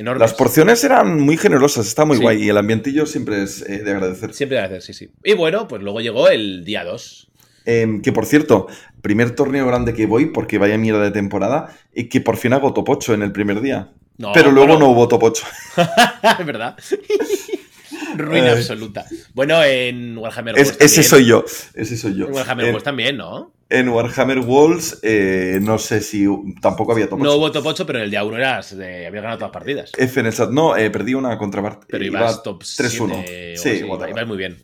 Enormes. 0.00 0.20
Las 0.20 0.34
porciones 0.34 0.82
eran 0.82 1.20
muy 1.20 1.36
generosas, 1.36 1.86
está 1.86 2.04
muy 2.06 2.16
Sí. 2.16 2.22
guay 2.22 2.42
y 2.42 2.48
el 2.48 2.56
ambientillo 2.56 3.04
siempre 3.06 3.42
es 3.42 3.60
eh, 3.62 3.82
de 3.82 3.90
agradecer. 3.90 4.32
Siempre 4.32 4.58
agradecer, 4.58 4.94
sí, 4.94 5.06
sí. 5.06 5.12
Y 5.22 5.34
bueno, 5.34 5.68
pues 5.68 5.82
luego 5.82 6.00
llegó 6.00 6.28
el 6.28 6.64
día 6.64 6.84
2. 6.84 7.30
Em, 7.66 8.00
que 8.00 8.10
por 8.10 8.24
cierto, 8.24 8.66
primer 9.02 9.32
torneo 9.32 9.66
grande 9.66 9.92
que 9.92 10.06
voy, 10.06 10.26
porque 10.26 10.56
vaya 10.56 10.78
mierda 10.78 11.02
de 11.02 11.10
temporada, 11.10 11.76
y 11.94 12.04
que 12.08 12.20
por 12.22 12.38
fin 12.38 12.54
hago 12.54 12.72
top 12.72 12.88
8 12.88 13.12
en 13.14 13.22
el 13.22 13.32
primer 13.32 13.60
día. 13.60 13.90
No, 14.16 14.32
Pero 14.32 14.50
luego 14.50 14.68
bueno. 14.72 14.86
no 14.86 14.92
hubo 14.92 15.06
top 15.08 15.22
8. 15.24 15.44
es 16.40 16.46
verdad. 16.46 16.76
Ruina 18.16 18.48
Eh. 18.48 18.52
absoluta. 18.52 19.04
Bueno, 19.34 19.62
en 19.62 20.16
Warhammer 20.18 20.58
Es- 20.58 20.76
ese 20.80 21.02
soy 21.02 21.26
yo. 21.26 21.44
Ese 21.74 21.96
soy 21.96 22.14
yo. 22.16 22.26
En 22.26 22.32
Warhammer 22.34 22.64
En, 22.66 22.70
Worlds 22.72 22.84
también, 22.84 23.16
¿no? 23.16 23.52
En 23.70 23.88
Warhammer 23.88 24.40
Walls, 24.40 24.98
eh, 25.02 25.58
no 25.62 25.78
sé 25.78 26.00
si 26.00 26.26
tampoco 26.60 26.92
había 26.92 27.08
top 27.08 27.20
8. 27.20 27.24
No 27.24 27.36
hubo 27.36 27.50
top 27.52 27.66
8, 27.66 27.86
pero 27.86 27.98
en 28.00 28.04
el 28.04 28.10
día 28.10 28.24
1 28.24 28.36
eras, 28.36 28.72
eh, 28.72 29.06
habías 29.06 29.22
ganado 29.22 29.38
todas 29.38 29.48
las 29.48 29.52
partidas. 29.52 29.92
F 29.96 30.20
en 30.20 30.26
el 30.26 30.32
chat. 30.34 30.50
No, 30.50 30.76
eh, 30.76 30.90
perdí 30.90 31.14
una 31.14 31.38
contra 31.38 31.60
Bart. 31.62 31.84
Pero 31.88 32.04
Iba 32.04 32.20
ibas 32.20 32.42
top 32.42 32.62
3-1. 32.62 33.24
7 33.24 33.54
o 33.54 33.56
Sí, 33.56 33.84
ibas 34.10 34.26
muy 34.26 34.36
bien. 34.36 34.62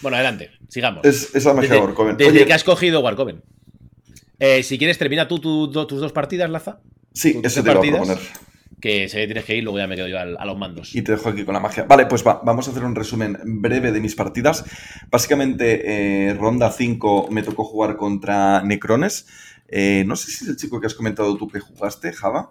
Bueno, 0.00 0.16
adelante, 0.16 0.50
sigamos. 0.68 1.04
Es, 1.04 1.34
es 1.34 1.44
la 1.44 1.54
magia 1.54 1.70
de 1.74 1.80
Warcoven. 1.80 2.16
desde 2.16 2.30
Oye, 2.32 2.46
que 2.46 2.52
has 2.52 2.64
cogido 2.64 3.00
Warcoven. 3.00 3.42
Eh, 4.38 4.62
si 4.62 4.78
quieres, 4.78 4.98
termina 4.98 5.26
tú 5.26 5.38
tus 5.40 5.72
dos 5.72 6.12
partidas, 6.12 6.48
Laza. 6.50 6.80
sí, 7.12 7.34
tus 7.34 7.44
eso 7.44 7.62
te 7.62 7.70
iba 7.70 7.72
a 7.72 7.74
partidas. 7.76 8.06
proponer. 8.06 8.47
Que 8.80 9.08
sé 9.08 9.18
que 9.18 9.26
tienes 9.26 9.44
que 9.44 9.56
ir, 9.56 9.64
luego 9.64 9.78
ya 9.78 9.86
me 9.88 9.96
quedo 9.96 10.06
yo 10.08 10.18
al- 10.20 10.36
a 10.38 10.44
los 10.44 10.56
mandos. 10.56 10.94
Y 10.94 11.02
te 11.02 11.12
dejo 11.12 11.28
aquí 11.30 11.44
con 11.44 11.54
la 11.54 11.60
magia. 11.60 11.84
Vale, 11.84 12.06
pues 12.06 12.24
va, 12.26 12.40
vamos 12.44 12.68
a 12.68 12.70
hacer 12.70 12.84
un 12.84 12.94
resumen 12.94 13.36
breve 13.44 13.90
de 13.90 14.00
mis 14.00 14.14
partidas. 14.14 14.64
Básicamente, 15.10 16.28
eh, 16.28 16.34
ronda 16.34 16.70
5 16.70 17.28
me 17.30 17.42
tocó 17.42 17.64
jugar 17.64 17.96
contra 17.96 18.62
Necrones. 18.62 19.26
Eh, 19.68 20.04
no 20.06 20.14
sé 20.16 20.30
si 20.30 20.44
es 20.44 20.50
el 20.50 20.56
chico 20.56 20.80
que 20.80 20.86
has 20.86 20.94
comentado 20.94 21.36
tú 21.36 21.48
que 21.48 21.60
jugaste, 21.60 22.12
Java. 22.12 22.50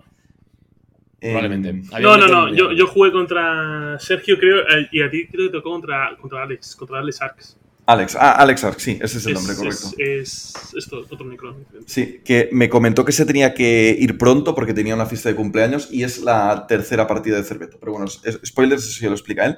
Eh, 1.22 1.32
Probablemente. 1.32 1.82
Había 1.96 2.08
No, 2.08 2.18
no, 2.18 2.28
no. 2.28 2.54
Yo, 2.54 2.72
yo 2.74 2.88
jugué 2.88 3.12
contra 3.12 3.98
Sergio, 4.00 4.38
creo, 4.38 4.60
eh, 4.68 4.88
y 4.92 5.02
a 5.02 5.10
ti 5.10 5.28
creo 5.28 5.48
que 5.48 5.54
tocó 5.58 5.72
contra, 5.72 6.16
contra 6.22 6.44
Alex, 6.44 6.76
contra 6.76 7.00
Alex 7.00 7.22
Arx. 7.22 7.58
Alex, 7.90 8.18
ah, 8.20 8.34
Alex 8.34 8.64
Ark, 8.66 8.80
sí, 8.82 9.00
ese 9.02 9.18
es 9.18 9.26
el 9.28 9.34
nombre 9.34 9.56
correcto. 9.56 9.92
Es, 9.98 10.54
es 10.56 10.74
esto, 10.76 11.06
otro 11.10 11.26
Necron. 11.26 11.66
Sí, 11.86 12.20
que 12.26 12.50
me 12.52 12.68
comentó 12.68 13.06
que 13.06 13.14
se 13.14 13.26
tenía 13.26 13.54
que 13.54 13.96
ir 13.98 14.18
pronto 14.18 14.54
porque 14.54 14.74
tenía 14.74 14.94
una 14.94 15.06
fiesta 15.06 15.30
de 15.30 15.36
cumpleaños 15.36 15.88
y 15.90 16.04
es 16.04 16.20
la 16.20 16.66
tercera 16.68 17.08
partida 17.08 17.38
de 17.38 17.46
Cerveto. 17.46 17.78
Pero 17.80 17.94
bueno, 17.94 18.08
spoilers, 18.10 18.84
eso 18.86 19.00
ya 19.02 19.08
lo 19.08 19.14
explica 19.16 19.46
él. 19.46 19.58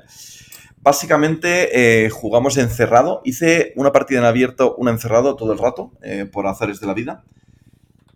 Básicamente 0.82 2.05
eh, 2.05 2.09
jugamos 2.11 2.55
encerrado. 2.57 3.21
Hice 3.25 3.73
una 3.75 3.91
partida 3.91 4.19
en 4.19 4.25
abierto, 4.25 4.75
una 4.75 4.91
encerrado 4.91 5.36
todo 5.36 5.51
el 5.51 5.57
rato, 5.57 5.91
eh, 6.03 6.25
por 6.32 6.45
azares 6.45 6.80
de 6.80 6.86
la 6.88 6.93
vida. 6.93 7.23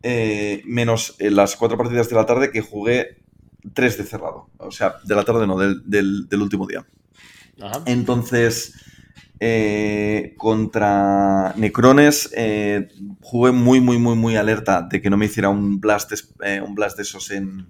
Eh, 0.04 0.62
menos 0.66 1.16
en 1.18 1.36
las 1.36 1.56
cuatro 1.56 1.76
partidas 1.78 2.08
de 2.10 2.16
la 2.16 2.26
tarde 2.28 2.52
que 2.52 2.62
jugué 2.62 3.18
tres 3.74 3.98
de 3.98 4.04
cerrado. 4.04 4.48
O 4.60 4.70
sea, 4.70 4.96
de 5.04 5.16
la 5.16 5.24
tarde 5.24 5.48
no, 5.48 5.58
del, 5.58 5.82
del- 5.90 6.30
del 6.30 6.42
último 6.42 6.68
día. 6.68 6.86
Ajá. 7.60 7.82
Entonces, 7.86 8.76
eh, 9.40 10.36
contra 10.38 11.54
Necrones 11.58 12.30
eh, 12.36 12.88
jugué 13.22 13.52
muy, 13.52 13.82
muy, 13.82 13.98
muy, 13.98 14.16
muy 14.16 14.36
alerta 14.36 14.82
de 14.84 15.02
que 15.02 15.10
no 15.10 15.18
me 15.18 15.26
hiciera 15.26 15.50
un 15.50 15.82
blast, 15.82 16.14
eh, 16.44 16.62
un 16.66 16.76
blast 16.76 16.98
de 16.98 17.04
esos 17.04 17.32
en, 17.32 17.68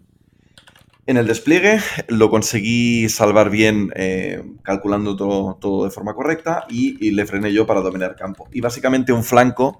en 1.07 1.18
el 1.18 1.26
despliegue. 1.26 1.80
Lo 2.09 2.30
conseguí 2.30 3.09
salvar 3.09 3.49
bien 3.49 3.91
calculando 4.61 5.16
todo, 5.16 5.55
todo 5.55 5.86
de 5.86 5.91
forma 5.91 6.14
correcta 6.14 6.66
y, 6.70 7.11
le 7.11 7.26
frené 7.26 7.51
yo 7.53 7.66
para 7.66 7.82
dominar 7.82 8.16
campo. 8.16 8.47
Y 8.51 8.61
básicamente 8.61 9.14
un 9.14 9.24
flanco 9.24 9.80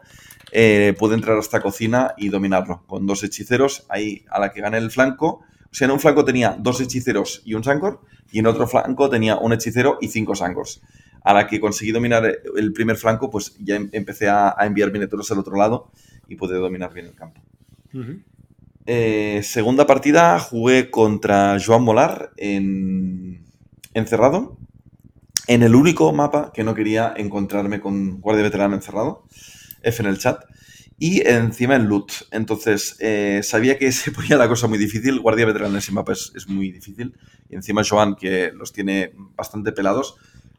pude 0.51 1.15
entrar 1.15 1.38
hasta 1.38 1.61
cocina 1.61 2.13
y 2.17 2.29
dominarlo 2.29 2.84
con 2.88 3.05
dos 3.05 3.23
hechiceros. 3.23 3.86
Ahí 3.89 4.25
a 4.29 4.39
la 4.39 4.51
que 4.51 4.61
gané 4.61 4.77
el 4.77 4.89
flanco. 4.89 5.41
O 5.73 5.75
sea, 5.75 5.86
en 5.86 5.91
un 5.91 5.99
flanco 5.99 6.23
tenía 6.23 6.55
dos 6.59 6.79
hechiceros 6.81 7.41
y 7.45 7.55
un 7.55 7.63
Sancor, 7.63 8.01
y 8.31 8.38
en 8.38 8.45
otro 8.45 8.67
flanco 8.67 9.09
tenía 9.09 9.38
un 9.38 9.53
hechicero 9.53 9.97
y 10.01 10.09
cinco 10.09 10.36
Sancors. 10.36 10.81
A 11.24 11.34
la 11.34 11.47
que 11.47 11.59
conseguí 11.59 11.91
dominar 11.91 12.24
el 12.55 12.74
primer 12.74 12.97
flanco, 12.97 13.30
pues 13.30 13.55
ya 13.59 13.76
em- 13.76 13.89
empecé 13.93 14.28
a, 14.30 14.53
a 14.57 14.65
enviar 14.65 14.91
miniaturas 14.91 15.32
al 15.32 15.39
otro 15.39 15.55
lado 15.55 15.91
y 16.28 16.36
pude 16.36 16.55
dominar 16.57 16.93
bien 16.93 17.07
el 17.07 17.15
campo. 17.15 17.41
Eh, 18.86 19.41
segunda 19.43 19.88
partida 19.88 20.39
jugué 20.39 20.89
contra 20.89 21.57
Joan 21.63 21.84
Molar 21.84 22.32
en 22.38 23.43
encerrado. 23.93 24.57
En 25.47 25.61
el 25.63 25.76
único 25.76 26.11
mapa 26.13 26.51
que 26.53 26.63
no 26.63 26.74
quería 26.74 27.13
encontrarme 27.15 27.80
con 27.80 28.19
Guardia 28.21 28.43
Veterano 28.43 28.76
encerrado. 28.76 29.26
F 29.82 30.01
en 30.01 30.09
el 30.09 30.17
chat. 30.17 30.43
Y 30.99 31.26
encima 31.28 31.76
en 31.76 31.88
loot. 31.88 32.11
Entonces, 32.32 32.95
eh, 32.99 33.41
sabía 33.43 33.78
que 33.78 33.91
se 33.93 34.11
ponía 34.11 34.38
la 34.38 34.47
cosa 34.47 34.67
muy 34.67 34.78
difícil. 34.78 35.19
Guardia 35.19 35.45
Veterano 35.45 35.71
en 35.71 35.78
ese 35.78 35.91
mapa 35.91 36.13
es, 36.13 36.32
es 36.36 36.47
muy 36.47 36.71
difícil. 36.71 37.15
Y 37.49 37.55
encima 37.55 37.84
Joan, 37.88 38.15
que 38.15 38.51
los 38.53 38.71
tiene 38.74 39.13
bastante 39.36 39.71
pelados, 39.71 40.15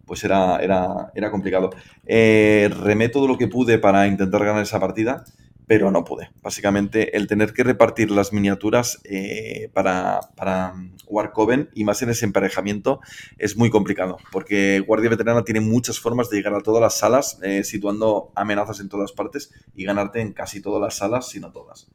pues 0.07 0.24
era, 0.24 0.59
era, 0.59 1.11
era 1.14 1.30
complicado. 1.30 1.70
Eh, 2.07 2.70
remé 2.82 3.09
todo 3.09 3.26
lo 3.26 3.38
que 3.38 3.48
pude 3.48 3.78
para 3.78 4.07
intentar 4.07 4.44
ganar 4.44 4.62
esa 4.62 4.80
partida 4.80 5.24
pero 5.66 5.90
no 5.90 6.05
pude. 6.05 6.30
Básicamente, 6.42 7.16
el 7.16 7.26
tener 7.26 7.52
que 7.52 7.64
repartir 7.64 8.11
las 8.11 8.32
miniaturas 8.32 9.00
eh, 9.05 9.70
para, 9.72 10.20
para 10.36 10.74
Warcoven 11.07 11.70
y 11.74 11.84
más 11.84 12.02
en 12.02 12.11
ese 12.11 12.26
emparejamiento 12.26 13.00
es 13.38 13.57
muy 13.57 13.70
complicado, 13.70 14.18
porque 14.30 14.80
Guardia 14.80 15.11
Veterana 15.11 15.44
tiene 15.44 15.61
muchas 15.61 15.98
formas 15.98 16.28
de 16.28 16.36
llegar 16.36 16.55
a 16.55 16.61
todas 16.61 16.82
las 16.82 16.98
salas, 16.98 17.38
eh, 17.42 17.64
situando 17.64 18.30
amenazas 18.34 18.80
en 18.80 18.88
todas 18.88 19.12
partes 19.12 19.52
y 19.74 19.84
ganarte 19.84 20.20
en 20.20 20.32
casi 20.32 20.61
todas 20.61 20.82
las 20.82 20.96
salas, 20.96 21.28
si 21.28 21.40
no 21.40 21.50
todas. 21.50 21.88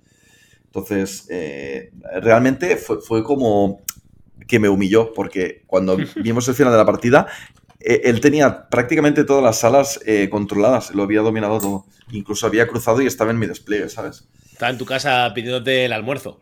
Entonces, 0.66 1.28
eh, 1.30 1.91
realmente 2.22 2.76
fue, 2.76 3.01
fue 3.01 3.24
como 3.24 3.82
que 4.47 4.60
me 4.60 4.70
humilló, 4.70 5.14
porque 5.14 5.64
cuando 5.68 5.97
vimos 6.24 6.47
el 6.47 6.55
final 6.55 6.74
de 6.74 6.78
la 6.78 6.86
partida, 6.86 7.28
eh, 7.80 8.01
él 8.05 8.19
tenía 8.21 8.67
prácticamente 8.69 9.23
todas 9.23 9.43
las 9.43 9.59
salas 9.59 9.99
eh, 10.05 10.30
controladas, 10.30 10.93
lo 10.93 11.03
había 11.03 11.21
dominado 11.21 11.59
todo. 11.59 11.86
Incluso 12.11 12.45
había 12.47 12.67
cruzado 12.67 13.01
y 13.01 13.05
estaba 13.07 13.32
en 13.32 13.39
mi 13.39 13.45
despliegue, 13.47 13.89
¿sabes? 13.89 14.27
Estaba 14.51 14.71
en 14.71 14.77
tu 14.77 14.86
casa 14.86 15.32
pidiéndote 15.34 15.86
el 15.86 15.93
almuerzo. 15.93 16.41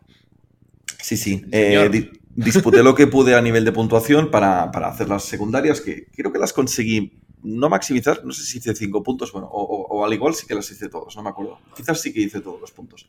Sí, 1.00 1.16
sí. 1.16 1.44
Eh, 1.52 1.88
di- 1.90 2.10
disputé 2.34 2.82
lo 2.82 2.94
que 2.94 3.06
pude 3.06 3.34
a 3.34 3.40
nivel 3.42 3.64
de 3.64 3.72
puntuación 3.72 4.30
para, 4.30 4.70
para 4.72 4.88
hacer 4.88 5.08
las 5.08 5.24
secundarias, 5.24 5.80
que 5.80 6.06
creo 6.16 6.32
que 6.32 6.38
las 6.38 6.52
conseguí 6.52 7.12
no 7.42 7.68
maximizar, 7.68 8.24
no 8.24 8.32
sé 8.32 8.42
si 8.42 8.58
hice 8.58 8.74
cinco 8.74 9.02
puntos, 9.04 9.30
bueno, 9.32 9.46
o, 9.48 9.62
o- 9.62 9.96
o 9.98 10.04
al 10.04 10.12
igual 10.12 10.34
sí 10.34 10.46
que 10.46 10.54
las 10.56 10.68
hice 10.70 10.88
todos, 10.88 11.14
no 11.16 11.22
me 11.22 11.30
acuerdo. 11.30 11.58
Quizás 11.76 12.00
sí 12.00 12.12
que 12.12 12.20
hice 12.20 12.40
todos 12.40 12.60
los 12.60 12.72
puntos. 12.72 13.06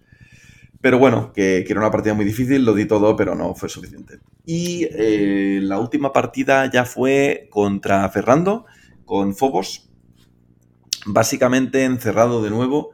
Pero 0.82 0.98
bueno, 0.98 1.34
que, 1.34 1.66
era 1.68 1.80
una 1.80 1.92
partida 1.92 2.14
muy 2.14 2.24
difícil, 2.24 2.64
lo 2.64 2.74
di 2.74 2.86
todo, 2.86 3.16
pero 3.16 3.36
no 3.36 3.54
fue 3.54 3.68
suficiente. 3.68 4.20
Y 4.46 4.88
eh, 4.92 5.60
la 5.62 5.78
última 5.78 6.14
partida 6.14 6.72
ya 6.72 6.86
fue 6.86 7.48
contra 7.50 8.08
Ferrando, 8.10 8.66
con 9.06 9.36
Fobos. 9.36 9.90
Básicamente 11.06 11.84
encerrado 11.84 12.42
de 12.42 12.50
nuevo. 12.50 12.92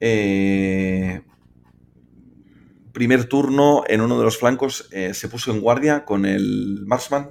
Eh, 0.00 1.22
primer 2.92 3.24
turno 3.24 3.84
en 3.86 4.00
uno 4.00 4.18
de 4.18 4.24
los 4.24 4.38
flancos 4.38 4.88
eh, 4.90 5.14
se 5.14 5.28
puso 5.28 5.52
en 5.52 5.60
guardia 5.60 6.04
con 6.04 6.26
el 6.26 6.82
Marksman 6.86 7.30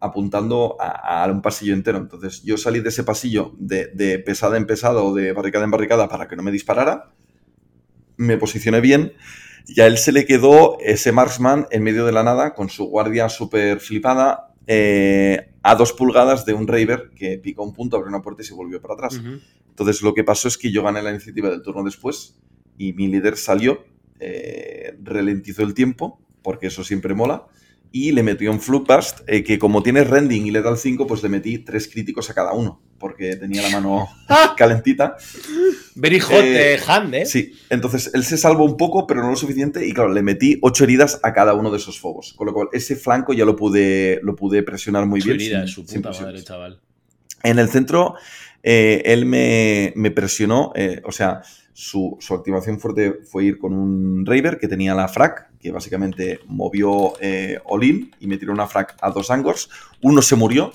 apuntando 0.00 0.76
a, 0.78 1.24
a 1.24 1.30
un 1.30 1.40
pasillo 1.40 1.74
entero. 1.74 1.98
Entonces 1.98 2.42
yo 2.42 2.56
salí 2.58 2.80
de 2.80 2.90
ese 2.90 3.04
pasillo 3.04 3.54
de, 3.58 3.86
de 3.88 4.18
pesada 4.18 4.56
en 4.56 4.66
pesada 4.66 5.02
o 5.02 5.14
de 5.14 5.32
barricada 5.32 5.64
en 5.64 5.70
barricada 5.70 6.08
para 6.08 6.28
que 6.28 6.36
no 6.36 6.42
me 6.42 6.50
disparara. 6.50 7.14
Me 8.16 8.36
posicioné 8.36 8.80
bien 8.80 9.12
y 9.66 9.80
a 9.80 9.86
él 9.86 9.98
se 9.98 10.12
le 10.12 10.26
quedó 10.26 10.78
ese 10.80 11.12
marksman 11.12 11.66
en 11.70 11.82
medio 11.82 12.04
de 12.04 12.12
la 12.12 12.22
nada 12.22 12.54
con 12.54 12.68
su 12.68 12.84
guardia 12.86 13.28
súper 13.28 13.80
flipada 13.80 14.54
eh, 14.66 15.50
a 15.62 15.74
dos 15.74 15.92
pulgadas 15.92 16.44
de 16.44 16.54
un 16.54 16.66
Raver 16.66 17.10
que 17.14 17.38
picó 17.38 17.62
un 17.62 17.72
punto, 17.72 17.96
abrió 17.96 18.08
una 18.08 18.22
puerta 18.22 18.42
y 18.42 18.44
se 18.44 18.54
volvió 18.54 18.80
para 18.80 18.94
atrás. 18.94 19.20
Entonces 19.68 20.02
lo 20.02 20.14
que 20.14 20.24
pasó 20.24 20.48
es 20.48 20.58
que 20.58 20.70
yo 20.70 20.82
gané 20.82 21.02
la 21.02 21.10
iniciativa 21.10 21.50
del 21.50 21.62
turno 21.62 21.82
después 21.82 22.36
y 22.78 22.92
mi 22.92 23.08
líder 23.08 23.36
salió, 23.36 23.84
eh, 24.20 24.96
ralentizó 25.02 25.62
el 25.62 25.74
tiempo, 25.74 26.20
porque 26.42 26.66
eso 26.66 26.84
siempre 26.84 27.14
mola, 27.14 27.46
y 27.96 28.10
le 28.10 28.24
metió 28.24 28.50
un 28.50 28.60
Flug 28.60 28.88
Burst, 28.88 29.20
eh, 29.28 29.44
que 29.44 29.56
como 29.56 29.80
tiene 29.80 30.02
rending 30.02 30.46
y 30.46 30.50
le 30.50 30.62
da 30.62 30.70
el 30.70 30.76
5, 30.78 31.06
pues 31.06 31.22
le 31.22 31.28
metí 31.28 31.58
tres 31.60 31.86
críticos 31.86 32.28
a 32.28 32.34
cada 32.34 32.52
uno, 32.52 32.82
porque 32.98 33.36
tenía 33.36 33.62
la 33.62 33.70
mano 33.70 34.08
calentita. 34.56 35.16
Very 35.94 36.18
hot 36.18 36.32
Eh, 36.42 36.74
eh, 36.74 36.80
hand, 36.88 37.14
¿eh? 37.14 37.24
Sí, 37.24 37.52
entonces 37.70 38.10
él 38.12 38.24
se 38.24 38.36
salvó 38.36 38.64
un 38.64 38.76
poco, 38.76 39.06
pero 39.06 39.22
no 39.22 39.30
lo 39.30 39.36
suficiente, 39.36 39.86
y 39.86 39.92
claro, 39.92 40.12
le 40.12 40.22
metí 40.22 40.58
ocho 40.60 40.82
heridas 40.82 41.20
a 41.22 41.32
cada 41.32 41.54
uno 41.54 41.70
de 41.70 41.76
esos 41.76 42.00
fobos, 42.00 42.32
con 42.34 42.46
lo 42.48 42.52
cual 42.52 42.66
ese 42.72 42.96
flanco 42.96 43.32
ya 43.32 43.44
lo 43.44 43.54
pude, 43.54 44.18
lo 44.24 44.34
pude 44.34 44.64
presionar 44.64 45.06
muy 45.06 45.20
bien. 45.20 45.36
herida, 45.36 45.60
sin- 45.60 45.68
su 45.68 45.86
puta 45.86 46.08
madre, 46.10 46.10
presiones. 46.32 46.44
chaval. 46.44 46.80
En 47.44 47.58
el 47.60 47.68
centro, 47.68 48.16
eh, 48.64 49.02
él 49.04 49.24
me, 49.24 49.92
me 49.94 50.10
presionó, 50.10 50.72
eh, 50.74 51.00
o 51.04 51.12
sea, 51.12 51.42
su, 51.76 52.16
su 52.20 52.32
activación 52.34 52.78
fuerte 52.78 53.18
fue 53.24 53.44
ir 53.44 53.58
con 53.58 53.72
un 53.74 54.24
Raver 54.24 54.58
que 54.58 54.68
tenía 54.68 54.94
la 54.94 55.08
frac, 55.08 55.50
que 55.58 55.72
básicamente 55.72 56.38
movió 56.46 57.14
eh, 57.20 57.58
All-in 57.66 58.12
y 58.20 58.26
me 58.28 58.38
tiró 58.38 58.52
una 58.52 58.66
frac 58.68 58.96
a 59.02 59.10
dos 59.10 59.30
Angors. 59.30 59.68
Uno 60.00 60.22
se 60.22 60.36
murió 60.36 60.72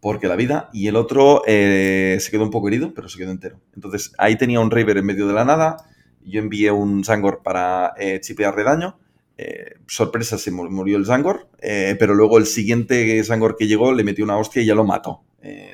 porque 0.00 0.28
la 0.28 0.36
vida 0.36 0.68
y 0.74 0.88
el 0.88 0.96
otro 0.96 1.42
eh, 1.46 2.18
se 2.20 2.30
quedó 2.30 2.44
un 2.44 2.50
poco 2.50 2.68
herido, 2.68 2.92
pero 2.94 3.08
se 3.08 3.18
quedó 3.18 3.30
entero. 3.30 3.58
Entonces 3.74 4.12
ahí 4.18 4.36
tenía 4.36 4.60
un 4.60 4.70
Raver 4.70 4.98
en 4.98 5.06
medio 5.06 5.26
de 5.26 5.32
la 5.32 5.44
nada, 5.46 5.78
yo 6.22 6.38
envié 6.38 6.70
un 6.70 7.02
Zangor 7.02 7.40
para 7.42 7.94
eh, 7.98 8.20
chipearle 8.20 8.62
daño. 8.62 8.98
Eh, 9.38 9.74
sorpresa, 9.86 10.36
se 10.38 10.50
mu- 10.50 10.68
murió 10.70 10.96
el 10.98 11.06
Zangor, 11.06 11.48
eh, 11.62 11.96
pero 11.98 12.14
luego 12.14 12.36
el 12.38 12.46
siguiente 12.46 13.22
Zangor 13.24 13.56
que 13.56 13.66
llegó 13.66 13.92
le 13.94 14.04
metió 14.04 14.24
una 14.24 14.36
hostia 14.36 14.60
y 14.62 14.66
ya 14.66 14.74
lo 14.74 14.84
mató, 14.84 15.22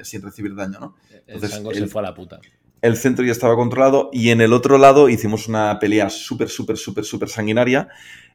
sin 0.02 0.20
recibir 0.22 0.54
daño, 0.54 0.78
¿no? 0.80 0.96
El 1.10 1.22
Entonces, 1.34 1.58
el- 1.70 1.74
se 1.84 1.86
fue 1.88 2.00
a 2.00 2.04
la 2.04 2.14
puta. 2.14 2.40
El 2.82 2.96
centro 2.96 3.24
ya 3.24 3.32
estaba 3.32 3.54
controlado 3.54 4.10
y 4.12 4.30
en 4.30 4.40
el 4.40 4.52
otro 4.52 4.76
lado 4.76 5.08
hicimos 5.08 5.46
una 5.46 5.78
pelea 5.78 6.10
súper, 6.10 6.48
súper, 6.48 6.76
súper, 6.76 7.04
súper 7.04 7.28
sanguinaria, 7.28 7.88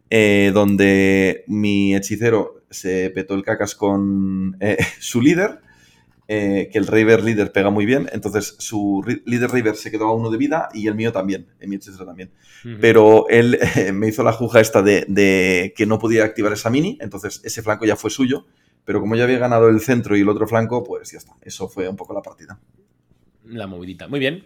eh, 0.09 0.51
donde 0.53 1.43
mi 1.47 1.93
hechicero 1.95 2.63
se 2.69 3.09
petó 3.09 3.35
el 3.35 3.43
cacas 3.43 3.75
con 3.75 4.55
eh, 4.61 4.77
su 4.99 5.21
líder, 5.21 5.59
eh, 6.29 6.69
que 6.71 6.77
el 6.77 6.87
Raver 6.87 7.23
líder 7.23 7.51
pega 7.51 7.69
muy 7.69 7.85
bien, 7.85 8.09
entonces 8.11 8.55
su 8.59 9.01
líder 9.25 9.49
Raver 9.49 9.75
se 9.75 9.91
quedó 9.91 10.07
a 10.07 10.13
uno 10.13 10.29
de 10.29 10.37
vida 10.37 10.69
y 10.73 10.87
el 10.87 10.95
mío 10.95 11.11
también, 11.11 11.47
eh, 11.59 11.67
mi 11.67 11.75
hechicero 11.75 12.05
también. 12.05 12.31
Pero 12.81 13.27
él 13.29 13.59
me 13.93 14.07
hizo 14.07 14.23
la 14.23 14.31
juja 14.31 14.61
esta 14.61 14.81
de, 14.81 15.05
de 15.09 15.73
que 15.75 15.85
no 15.85 15.99
podía 15.99 16.23
activar 16.23 16.53
esa 16.53 16.69
mini, 16.69 16.97
entonces 17.01 17.41
ese 17.43 17.61
flanco 17.61 17.85
ya 17.85 17.97
fue 17.97 18.09
suyo, 18.09 18.45
pero 18.85 19.01
como 19.01 19.17
ya 19.17 19.25
había 19.25 19.39
ganado 19.39 19.67
el 19.67 19.81
centro 19.81 20.15
y 20.15 20.21
el 20.21 20.29
otro 20.29 20.47
flanco, 20.47 20.83
pues 20.83 21.11
ya 21.11 21.17
está, 21.17 21.33
eso 21.41 21.67
fue 21.67 21.89
un 21.89 21.97
poco 21.97 22.13
la 22.13 22.21
partida. 22.21 22.57
La 23.49 23.67
movidita. 23.67 24.07
Muy 24.07 24.19
bien. 24.19 24.45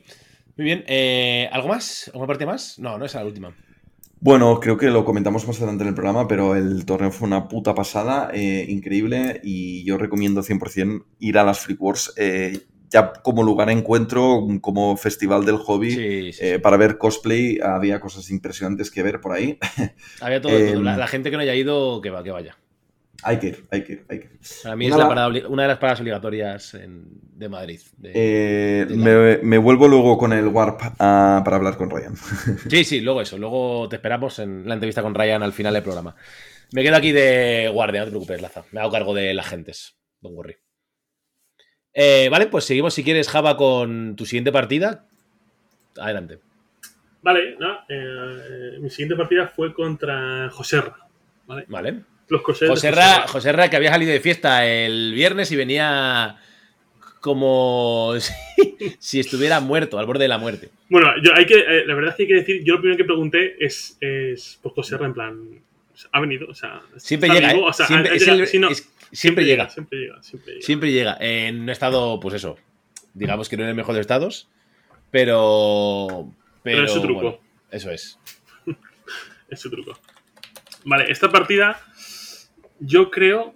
Muy 0.58 0.66
bien. 0.66 0.84
Eh, 0.88 1.50
¿Algo 1.52 1.68
más? 1.70 2.08
¿Alguna 2.14 2.28
parte 2.28 2.46
más? 2.46 2.78
No, 2.80 2.98
no 2.98 3.06
es 3.06 3.14
la 3.14 3.26
última. 3.26 3.56
Bueno, 4.20 4.60
creo 4.60 4.78
que 4.78 4.88
lo 4.92 5.04
comentamos 5.04 5.48
más 5.48 5.58
adelante 5.58 5.84
en 5.84 5.90
el 5.90 5.96
programa, 5.96 6.28
pero 6.28 6.56
el 6.56 6.86
torneo 6.86 7.10
fue 7.12 7.28
una 7.28 7.48
puta 7.48 7.74
pasada, 7.74 8.30
eh, 8.34 8.66
increíble, 8.70 9.42
y 9.44 9.84
yo 9.84 9.98
recomiendo 9.98 10.44
100% 10.44 11.06
ir 11.20 11.38
a 11.40 11.44
las 11.44 11.60
Freak 11.62 11.82
Wars 11.82 12.14
eh, 12.18 12.60
ya 12.92 13.14
como 13.14 13.42
lugar 13.42 13.70
de 13.70 13.74
encuentro, 13.74 14.46
como 14.62 14.96
festival 14.98 15.46
del 15.46 15.56
hobby, 15.58 15.92
Sí, 15.92 16.34
sí. 16.34 16.58
para 16.62 16.78
ver 16.78 16.98
cosplay. 17.00 17.58
Había 17.64 18.00
cosas 18.00 18.30
impresionantes 18.30 18.92
que 18.92 19.02
ver 19.02 19.22
por 19.22 19.32
ahí. 19.32 19.58
Había 20.20 20.42
todo, 20.42 20.52
todo. 20.58 20.60
em, 20.68 20.84
La, 20.84 20.98
la 20.98 21.08
gente 21.08 21.32
que 21.32 21.38
no 21.38 21.42
haya 21.42 21.56
ido, 21.56 22.02
que, 22.02 22.10
va, 22.12 22.22
que 22.22 22.32
vaya. 22.32 22.58
Hay 23.24 23.40
que 23.40 23.48
ir, 23.48 23.66
hay 23.72 23.84
que 23.84 23.94
ir, 23.94 24.06
hay 24.10 24.20
que 24.20 24.26
ir. 24.26 24.40
Para 24.64 24.76
mí 24.76 24.86
Una 24.88 24.96
es 24.96 25.00
la 25.00 25.08
parada 25.08 25.48
una 25.50 25.62
de 25.64 25.68
las 25.68 25.78
paradas 25.78 26.02
obligatorias 26.02 26.74
en- 26.74 27.06
de 27.34 27.50
Madrid. 27.50 27.80
de- 27.98 28.12
Eh, 28.14 28.86
de 28.86 28.96
me, 28.96 29.38
me 29.44 29.58
vuelvo 29.58 29.88
luego 29.88 30.18
con 30.18 30.34
el 30.34 30.48
Warp 30.48 30.80
para 30.98 31.56
hablar 31.56 31.78
con 31.78 31.90
Ryan. 31.90 32.14
Sí, 32.70 32.84
sí, 32.84 33.02
luego 33.02 33.22
eso. 33.22 33.38
Luego 33.38 33.88
te 33.90 33.98
esperamos 33.98 34.40
en 34.40 34.68
la 34.68 34.74
entrevista 34.76 35.02
con 35.02 35.14
Ryan 35.16 35.44
al 35.44 35.54
final 35.54 35.74
del 35.74 35.84
programa. 35.84 36.16
Me 36.74 36.84
quedo 36.84 36.96
aquí 36.96 37.12
de 37.12 37.70
guardia, 37.74 38.00
no 38.02 38.06
te 38.06 38.12
preocupes, 38.12 38.42
Laza. 38.42 38.64
Me 38.72 38.80
hago 38.80 38.92
cargo 38.92 39.14
de 39.14 39.34
las 39.34 39.48
gentes. 39.48 39.96
Don't 40.22 40.36
worry. 40.38 40.56
Eh, 41.94 42.30
vale, 42.32 42.48
pues 42.48 42.64
seguimos 42.66 42.94
si 42.94 43.04
quieres, 43.04 43.28
Java, 43.28 43.58
con 43.58 44.16
tu 44.16 44.26
siguiente 44.26 44.52
partida. 44.52 45.06
Adelante. 45.98 46.40
Vale, 47.22 47.56
no, 47.60 47.80
eh, 47.90 48.78
mi 48.80 48.90
siguiente 48.90 49.16
partida 49.16 49.48
fue 49.48 49.74
contra 49.74 50.50
Joserra. 50.50 50.96
¿vale? 51.46 51.66
Vale. 51.68 52.04
Los 52.32 52.44
coseros. 52.44 52.80
Joserra, 52.80 53.28
Joserra, 53.28 53.70
que 53.70 53.76
había 53.76 53.92
salido 53.92 54.14
de 54.14 54.22
fiesta 54.22 54.66
el 54.66 55.12
viernes 55.14 55.52
y 55.52 55.58
venía 55.58 56.38
como 57.20 58.14
si, 58.20 58.34
si 59.00 59.20
estuviera 59.20 59.60
muerto, 59.60 60.00
al 60.00 60.06
borde 60.06 60.24
de 60.24 60.30
la 60.30 60.38
muerte. 60.38 60.70
Bueno, 60.88 61.12
yo 61.22 61.34
hay 61.36 61.46
que, 61.46 61.60
eh, 61.60 61.86
la 61.86 61.94
verdad 61.94 62.12
es 62.12 62.16
que 62.16 62.24
hay 62.24 62.28
que 62.30 62.36
decir, 62.36 62.64
yo 62.64 62.76
lo 62.76 62.80
primero 62.80 62.98
que 62.98 63.04
pregunté 63.04 63.58
es, 63.60 63.98
es 64.00 64.58
por 64.62 64.74
Joserra, 64.74 65.08
en 65.08 65.14
plan, 65.14 65.62
ha 66.10 66.22
venido, 66.22 66.48
o 66.48 66.54
sea, 66.54 66.82
Siempre 66.96 67.28
llega, 67.28 67.50
siempre, 67.74 68.18
llega. 68.18 68.70
Siempre 69.12 69.44
llega, 69.44 69.70
siempre 69.70 70.00
llega. 70.00 70.22
Siempre 70.62 70.92
llega. 70.94 71.18
En 71.20 71.60
un 71.60 71.70
estado, 71.70 72.18
pues 72.22 72.36
eso. 72.36 72.58
Digamos 73.14 73.50
que 73.50 73.58
no 73.58 73.64
en 73.64 73.70
el 73.70 73.76
mejor 73.76 73.96
de 73.96 74.00
estados. 74.00 74.48
Pero. 75.12 76.32
Pero, 76.64 76.78
Pero 76.78 76.86
es 76.86 76.94
su 76.94 77.02
truco. 77.02 77.22
bueno, 77.22 77.40
eso 77.72 77.92
es. 77.92 78.18
Es 79.50 79.60
su 79.60 79.70
truco. 79.70 80.00
Vale, 80.86 81.12
esta 81.12 81.30
partida 81.30 81.80
yo 82.82 83.10
creo 83.10 83.54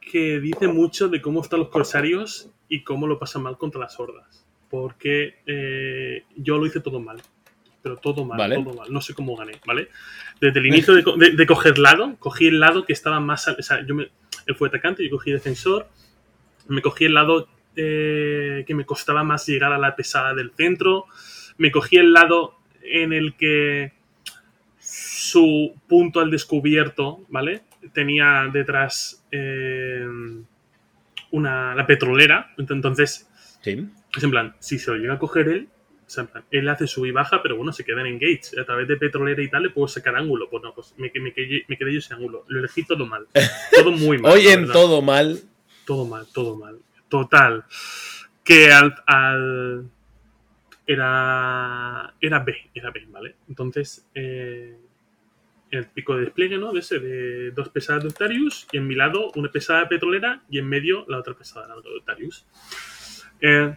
que 0.00 0.40
dice 0.40 0.68
mucho 0.68 1.08
de 1.08 1.22
cómo 1.22 1.40
están 1.40 1.60
los 1.60 1.68
corsarios 1.68 2.50
y 2.68 2.82
cómo 2.82 3.06
lo 3.06 3.18
pasan 3.18 3.42
mal 3.42 3.56
contra 3.56 3.80
las 3.80 3.98
hordas. 3.98 4.44
Porque 4.68 5.36
eh, 5.46 6.24
yo 6.36 6.58
lo 6.58 6.66
hice 6.66 6.80
todo 6.80 7.00
mal. 7.00 7.22
Pero 7.82 7.96
todo 7.96 8.24
mal, 8.24 8.36
Vale. 8.38 8.56
todo 8.56 8.74
mal. 8.74 8.92
No 8.92 9.00
sé 9.00 9.14
cómo 9.14 9.36
gané, 9.36 9.52
¿vale? 9.66 9.88
Desde 10.40 10.58
el 10.60 10.66
inicio 10.66 10.94
de, 10.94 11.02
co- 11.04 11.16
de- 11.16 11.30
de 11.30 11.46
coger 11.46 11.78
lado, 11.78 12.16
cogí 12.18 12.48
el 12.48 12.60
lado 12.60 12.84
que 12.84 12.92
estaba 12.92 13.20
más... 13.20 13.48
al- 13.48 13.56
O 13.58 13.62
sea, 13.62 13.86
yo 13.86 13.94
me, 13.94 14.10
él 14.46 14.54
fue 14.56 14.68
atacante, 14.68 15.04
yo 15.04 15.10
cogí 15.10 15.30
defensor, 15.30 15.88
me 16.66 16.82
cogí 16.82 17.04
el 17.06 17.14
lado 17.14 17.48
eh, 17.76 18.64
que 18.66 18.74
me 18.74 18.84
costaba 18.84 19.22
más 19.24 19.46
llegar 19.46 19.72
a 19.72 19.78
la 19.78 19.94
pesada 19.96 20.34
del 20.34 20.50
centro, 20.50 21.06
me 21.56 21.70
cogí 21.70 21.96
el 21.96 22.12
lado 22.12 22.56
en 22.82 23.12
el 23.12 23.34
que 23.36 23.92
su 24.80 25.74
punto 25.86 26.20
al 26.20 26.30
descubierto, 26.30 27.20
¿vale? 27.28 27.62
Tenía 27.92 28.48
detrás 28.52 29.24
eh, 29.30 30.06
una, 31.30 31.74
la 31.74 31.86
petrolera, 31.86 32.52
entonces 32.58 33.28
Sí. 33.62 33.86
es 34.16 34.22
en 34.24 34.30
plan, 34.30 34.54
si 34.60 34.78
se 34.78 34.90
lo 34.90 34.96
llega 34.96 35.14
a 35.14 35.18
coger 35.18 35.48
él, 35.48 35.68
en 36.16 36.26
plan, 36.26 36.44
él 36.50 36.68
hace 36.70 36.86
sub 36.86 37.04
y 37.04 37.10
baja, 37.10 37.42
pero 37.42 37.56
bueno, 37.56 37.70
se 37.72 37.84
queda 37.84 38.00
en 38.00 38.06
engage. 38.06 38.58
A 38.58 38.64
través 38.64 38.88
de 38.88 38.96
petrolera 38.96 39.42
y 39.42 39.50
tal 39.50 39.64
le 39.64 39.70
puedo 39.70 39.88
sacar 39.88 40.16
ángulo. 40.16 40.48
Pues 40.48 40.62
no, 40.62 40.72
pues 40.74 40.94
me, 40.96 41.12
me, 41.20 41.34
quedé, 41.34 41.64
me 41.68 41.76
quedé 41.76 41.92
yo 41.92 41.98
ese 41.98 42.14
ángulo. 42.14 42.44
Lo 42.48 42.60
elegí 42.60 42.82
todo 42.86 43.04
mal. 43.04 43.26
Todo 43.74 43.90
muy 43.92 44.16
mal. 44.16 44.32
Hoy 44.32 44.46
en 44.48 44.66
todo 44.68 45.02
mal. 45.02 45.38
Todo 45.84 46.06
mal, 46.06 46.26
todo 46.32 46.56
mal. 46.56 46.78
Total. 47.10 47.64
Que 48.42 48.72
al. 48.72 48.94
al- 49.06 49.84
era. 50.86 52.14
Era 52.20 52.38
B, 52.40 52.54
era 52.74 52.90
B, 52.90 53.06
¿vale? 53.10 53.36
Entonces. 53.48 54.08
eh, 54.14 54.78
el 55.70 55.86
pico 55.86 56.16
de 56.16 56.22
despliegue, 56.24 56.58
¿no? 56.58 56.72
De 56.72 56.80
ese, 56.80 56.98
de 56.98 57.50
dos 57.50 57.68
pesadas 57.68 58.02
de 58.02 58.08
Octarius, 58.08 58.66
y 58.72 58.78
en 58.78 58.86
mi 58.86 58.94
lado 58.94 59.30
una 59.34 59.50
pesada 59.50 59.88
petrolera, 59.88 60.42
y 60.48 60.58
en 60.58 60.68
medio 60.68 61.04
la 61.08 61.18
otra 61.18 61.34
pesada 61.34 61.66
de 61.66 61.96
Octarius. 61.98 62.46
Eh, 63.40 63.74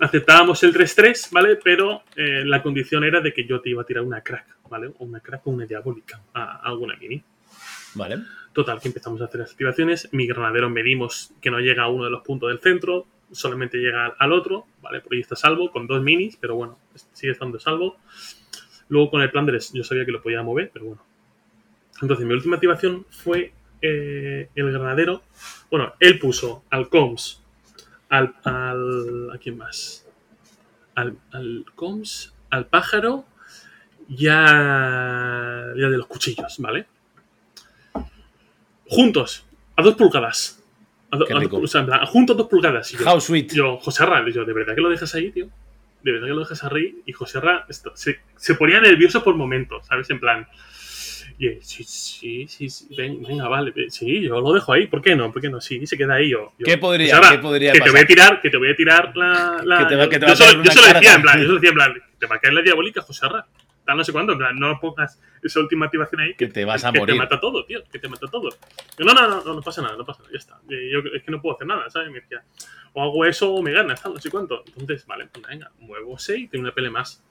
aceptábamos 0.00 0.62
el 0.62 0.74
3-3, 0.74 1.30
¿vale? 1.30 1.56
Pero 1.56 2.02
eh, 2.16 2.44
la 2.44 2.62
condición 2.62 3.04
era 3.04 3.20
de 3.20 3.32
que 3.32 3.44
yo 3.46 3.60
te 3.60 3.70
iba 3.70 3.82
a 3.82 3.86
tirar 3.86 4.04
una 4.04 4.20
crack, 4.20 4.58
¿vale? 4.68 4.88
O 4.98 5.04
una 5.04 5.20
crack 5.20 5.46
o 5.46 5.50
una 5.50 5.66
diabólica, 5.66 6.20
a, 6.34 6.56
a 6.56 6.68
alguna 6.68 6.96
mini. 6.96 7.22
Vale. 7.94 8.18
Total, 8.52 8.80
que 8.80 8.88
empezamos 8.88 9.20
a 9.20 9.26
hacer 9.26 9.40
las 9.40 9.52
activaciones. 9.52 10.08
Mi 10.12 10.26
granadero 10.26 10.68
medimos 10.68 11.32
que 11.40 11.50
no 11.50 11.60
llega 11.60 11.84
a 11.84 11.88
uno 11.88 12.04
de 12.04 12.10
los 12.10 12.22
puntos 12.22 12.48
del 12.48 12.60
centro, 12.60 13.06
solamente 13.32 13.78
llega 13.78 14.06
al 14.18 14.32
otro, 14.32 14.66
¿vale? 14.82 15.00
Por 15.00 15.14
ahí 15.14 15.20
está 15.20 15.36
salvo, 15.36 15.70
con 15.70 15.86
dos 15.86 16.02
minis, 16.02 16.36
pero 16.36 16.54
bueno, 16.56 16.78
sigue 17.12 17.32
estando 17.32 17.58
salvo. 17.58 17.96
Luego 18.88 19.10
con 19.10 19.22
el 19.22 19.30
Plunderers 19.30 19.72
yo 19.72 19.84
sabía 19.84 20.04
que 20.06 20.12
lo 20.12 20.22
podía 20.22 20.42
mover, 20.42 20.70
pero 20.72 20.86
bueno. 20.86 21.02
Entonces 22.00 22.24
mi 22.26 22.32
última 22.34 22.56
activación 22.56 23.06
fue 23.10 23.52
eh, 23.82 24.48
el 24.54 24.72
granadero. 24.72 25.22
Bueno, 25.70 25.92
él 26.00 26.18
puso 26.18 26.64
al 26.70 26.88
Coms, 26.88 27.42
al, 28.08 28.34
al 28.44 29.30
¿a 29.34 29.38
quién 29.38 29.58
más? 29.58 30.06
Al, 30.94 31.16
al 31.32 31.64
Coms, 31.74 32.34
al 32.50 32.66
pájaro 32.66 33.24
y 34.08 34.26
a, 34.28 35.72
y 35.76 35.82
a 35.84 35.88
de 35.90 35.98
los 35.98 36.06
cuchillos, 36.06 36.56
¿vale? 36.58 36.86
Juntos, 38.86 39.44
a 39.76 39.82
dos 39.82 39.94
pulgadas. 39.96 40.62
A 41.10 41.16
do- 41.16 41.26
Qué 41.26 41.32
a- 41.34 41.38
rico. 41.38 41.58
o 41.58 41.66
sea, 41.66 41.80
en 41.82 41.86
plan, 41.86 42.06
juntos 42.06 42.36
dos 42.36 42.46
pulgadas. 42.48 42.92
Y 42.92 42.96
yo, 42.98 43.10
How 43.10 43.20
sweet. 43.20 43.52
yo, 43.52 43.78
José 43.78 44.02
Arra, 44.02 44.24
yo, 44.30 44.44
¿de 44.44 44.52
verdad 44.52 44.74
que 44.74 44.80
lo 44.80 44.88
dejas 44.88 45.14
ahí, 45.14 45.30
tío? 45.30 45.48
¿De 46.02 46.12
verdad 46.12 46.28
que 46.28 46.32
lo 46.34 46.40
dejas 46.40 46.64
ahí? 46.64 47.02
Y 47.06 47.12
José 47.12 47.40
esto- 47.68 47.92
se, 47.94 48.20
se 48.36 48.54
ponía 48.54 48.80
nervioso 48.80 49.22
por 49.24 49.34
momentos, 49.36 49.86
¿sabes? 49.86 50.08
En 50.10 50.20
plan, 50.20 50.46
y 51.38 51.46
él, 51.48 51.58
sí, 51.60 51.84
sí, 51.84 52.46
sí, 52.48 52.68
sí, 52.70 52.86
ven- 52.96 53.22
venga, 53.22 53.46
vale, 53.48 53.72
sí, 53.90 54.22
yo 54.22 54.40
lo 54.40 54.52
dejo 54.52 54.72
ahí, 54.72 54.86
¿por 54.86 55.02
qué 55.02 55.14
no? 55.16 55.32
¿Por 55.32 55.42
qué 55.42 55.48
no? 55.50 55.60
Sí, 55.60 55.86
se 55.86 55.96
queda 55.96 56.14
ahí. 56.14 56.30
Yo, 56.30 56.52
yo, 56.58 56.64
¿Qué 56.64 56.78
podría, 56.78 57.16
José 57.16 57.30
qué 57.32 57.38
podría 57.38 57.72
que 57.72 57.78
te 57.80 57.90
voy 57.90 58.00
pasar? 58.00 58.04
a 58.04 58.06
tirar, 58.06 58.40
que 58.42 58.50
te 58.50 58.56
voy 58.56 58.70
a 58.70 58.76
tirar 58.76 59.16
la... 59.16 59.60
la- 59.64 59.78
Que 59.78 59.84
te 59.86 59.96
va- 59.96 60.08
que 60.08 60.18
te 60.18 60.26
va 60.26 60.28
yo 60.28 60.32
a 60.32 60.36
se 60.36 60.44
lo- 60.54 60.60
una 60.60 60.64
yo 60.64 60.70
se 60.72 60.80
lo 60.80 60.86
decía, 60.86 61.00
carga. 61.00 61.14
en 61.16 61.22
plan, 61.22 61.36
yo 61.38 61.42
se 61.42 61.48
lo 61.48 61.54
decía, 61.54 61.68
en 61.70 61.74
plan, 61.74 61.94
te 62.18 62.26
va 62.26 62.36
a 62.36 62.38
caer 62.38 62.54
la 62.54 62.62
diabólica, 62.62 63.02
José 63.02 63.26
Arra. 63.26 63.46
Tal 63.88 63.96
no 63.96 64.04
sé 64.04 64.12
cuándo, 64.12 64.34
en 64.34 64.38
plan, 64.38 64.54
no 64.54 64.78
pongas 64.78 65.18
esa 65.42 65.60
última 65.60 65.86
activación 65.86 66.20
ahí. 66.20 66.34
Que 66.34 66.48
te 66.48 66.62
vas 66.66 66.84
a 66.84 66.92
que 66.92 66.98
morir. 66.98 67.14
te 67.14 67.18
mata 67.22 67.40
todo, 67.40 67.64
tío, 67.64 67.82
que 67.90 67.98
te 67.98 68.06
mata 68.06 68.26
todo. 68.26 68.50
Yo, 68.98 69.06
no, 69.06 69.14
no, 69.14 69.26
no, 69.26 69.42
no, 69.42 69.54
no 69.54 69.62
pasa 69.62 69.80
nada, 69.80 69.96
no 69.96 70.04
pasa 70.04 70.20
nada, 70.20 70.30
ya 70.30 70.36
está. 70.36 70.60
Yo, 70.68 70.98
es 71.14 71.22
que 71.22 71.30
no 71.30 71.40
puedo 71.40 71.54
hacer 71.54 71.66
nada, 71.66 71.88
¿sabes? 71.88 72.10
Me 72.10 72.20
decía, 72.20 72.44
o 72.92 73.02
hago 73.02 73.24
eso 73.24 73.50
o 73.50 73.62
me 73.62 73.72
ganas, 73.72 74.02
tal, 74.02 74.12
no 74.12 74.20
sé 74.20 74.30
cuánto. 74.30 74.62
Entonces, 74.66 75.06
vale, 75.06 75.26
pues 75.32 75.42
venga, 75.46 75.72
muevo 75.78 76.18
6, 76.18 76.50
tengo 76.50 76.64
una 76.64 76.74
pele 76.74 76.90
más. 76.90 77.24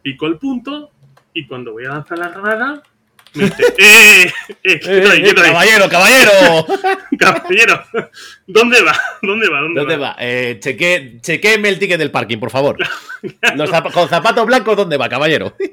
Pico 0.00 0.28
el 0.28 0.38
punto 0.38 0.92
y 1.34 1.48
cuando 1.48 1.72
voy 1.72 1.86
a 1.86 1.88
lanzar 1.88 2.20
la 2.20 2.28
granada, 2.28 2.84
¡eh! 3.78 4.24
¡eh! 4.26 4.32
Eh, 4.64 4.80
quieto 4.80 5.10
ahí, 5.10 5.20
eh, 5.20 5.22
quieto 5.22 5.40
ahí, 5.42 5.50
caballero, 5.50 5.88
caballero. 5.88 6.66
caballero! 7.18 7.84
¿Dónde 8.46 8.82
va? 8.82 8.96
¿Dónde 9.22 9.48
va? 9.48 9.60
¿Dónde, 9.60 9.80
¿Dónde 9.80 9.96
va? 9.96 10.16
Eh, 10.18 10.58
cheque, 10.60 11.18
chequéeme 11.20 11.68
el 11.68 11.78
ticket 11.78 11.98
del 11.98 12.10
parking, 12.10 12.38
por 12.38 12.50
favor. 12.50 12.76
Los 13.56 13.70
zap- 13.70 13.92
con 13.92 14.08
zapatos 14.08 14.46
blancos, 14.46 14.76
¿dónde 14.76 14.96
va, 14.96 15.08
caballero? 15.08 15.54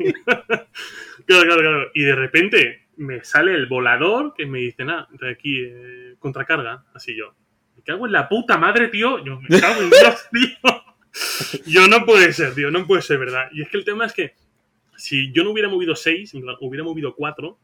Claro, 1.26 1.43
claro, 1.43 1.60
claro. 1.62 1.91
Y 1.93 2.03
de 2.03 2.16
repente 2.16 2.88
me 2.95 3.22
sale 3.22 3.53
el 3.53 3.66
volador 3.66 4.34
que 4.34 4.45
me 4.45 4.60
dice, 4.60 4.86
nada, 4.86 5.10
de 5.12 5.32
aquí, 5.32 5.60
eh, 5.62 6.16
contracarga. 6.20 6.86
Así 6.93 7.18
yo. 7.18 7.34
Me 7.76 7.84
cago 7.84 8.05
en 8.05 8.14
la 8.14 8.30
puta 8.30 8.58
madre, 8.58 8.88
tío. 8.88 9.22
Yo 9.26 9.38
me 9.41 9.60
cago 9.60 9.82
en 9.82 9.89
Dios, 9.89 10.26
tío. 10.32 10.84
Yo 11.66 11.88
no 11.89 12.05
puede 12.05 12.32
ser, 12.32 12.55
tío. 12.55 12.72
No 12.72 12.88
puede 12.88 13.01
ser, 13.01 13.18
¿verdad? 13.18 13.49
Y 13.51 13.62
es 13.62 13.68
que 13.68 13.76
el 13.78 13.84
tema 13.84 14.05
es 14.05 14.14
que 14.14 14.36
si 14.98 15.32
yo 15.32 15.43
no 15.43 15.52
hubiera 15.52 15.70
movido 15.70 15.95
6, 15.95 16.34
hubiera 16.62 16.84
movido 16.84 17.16
4, 17.16 17.58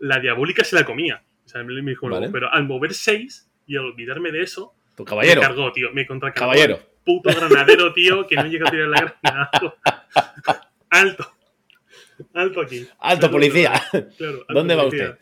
la 0.00 0.18
diabólica 0.20 0.64
se 0.64 0.74
la 0.76 0.84
comía. 0.84 1.22
O 1.44 1.48
sea, 1.48 1.62
me 1.62 1.74
dijo, 1.80 2.08
Vale. 2.08 2.28
pero 2.30 2.52
al 2.52 2.66
mover 2.66 2.92
6 2.94 3.50
y 3.66 3.76
al 3.76 3.86
olvidarme 3.86 4.32
de 4.32 4.42
eso, 4.42 4.74
Tu 4.96 5.04
me 5.04 5.08
caballero. 5.08 5.40
cargó, 5.40 5.72
tío. 5.72 5.92
Me 5.92 6.06
contracargó. 6.06 6.50
Caballero. 6.50 6.80
Puto 7.04 7.30
granadero, 7.30 7.92
tío, 7.94 8.26
que 8.26 8.36
no 8.36 8.46
llega 8.46 8.68
a 8.68 8.70
tirar 8.70 8.88
la 8.88 9.00
granada. 9.22 9.50
Alto. 10.90 11.32
Alto 12.34 12.60
aquí. 12.60 12.86
Alto, 12.98 13.30
policía. 13.30 13.72
Claro, 14.16 14.40
alto 14.40 14.46
¿Dónde 14.54 14.74
va 14.74 14.86
usted? 14.86 15.18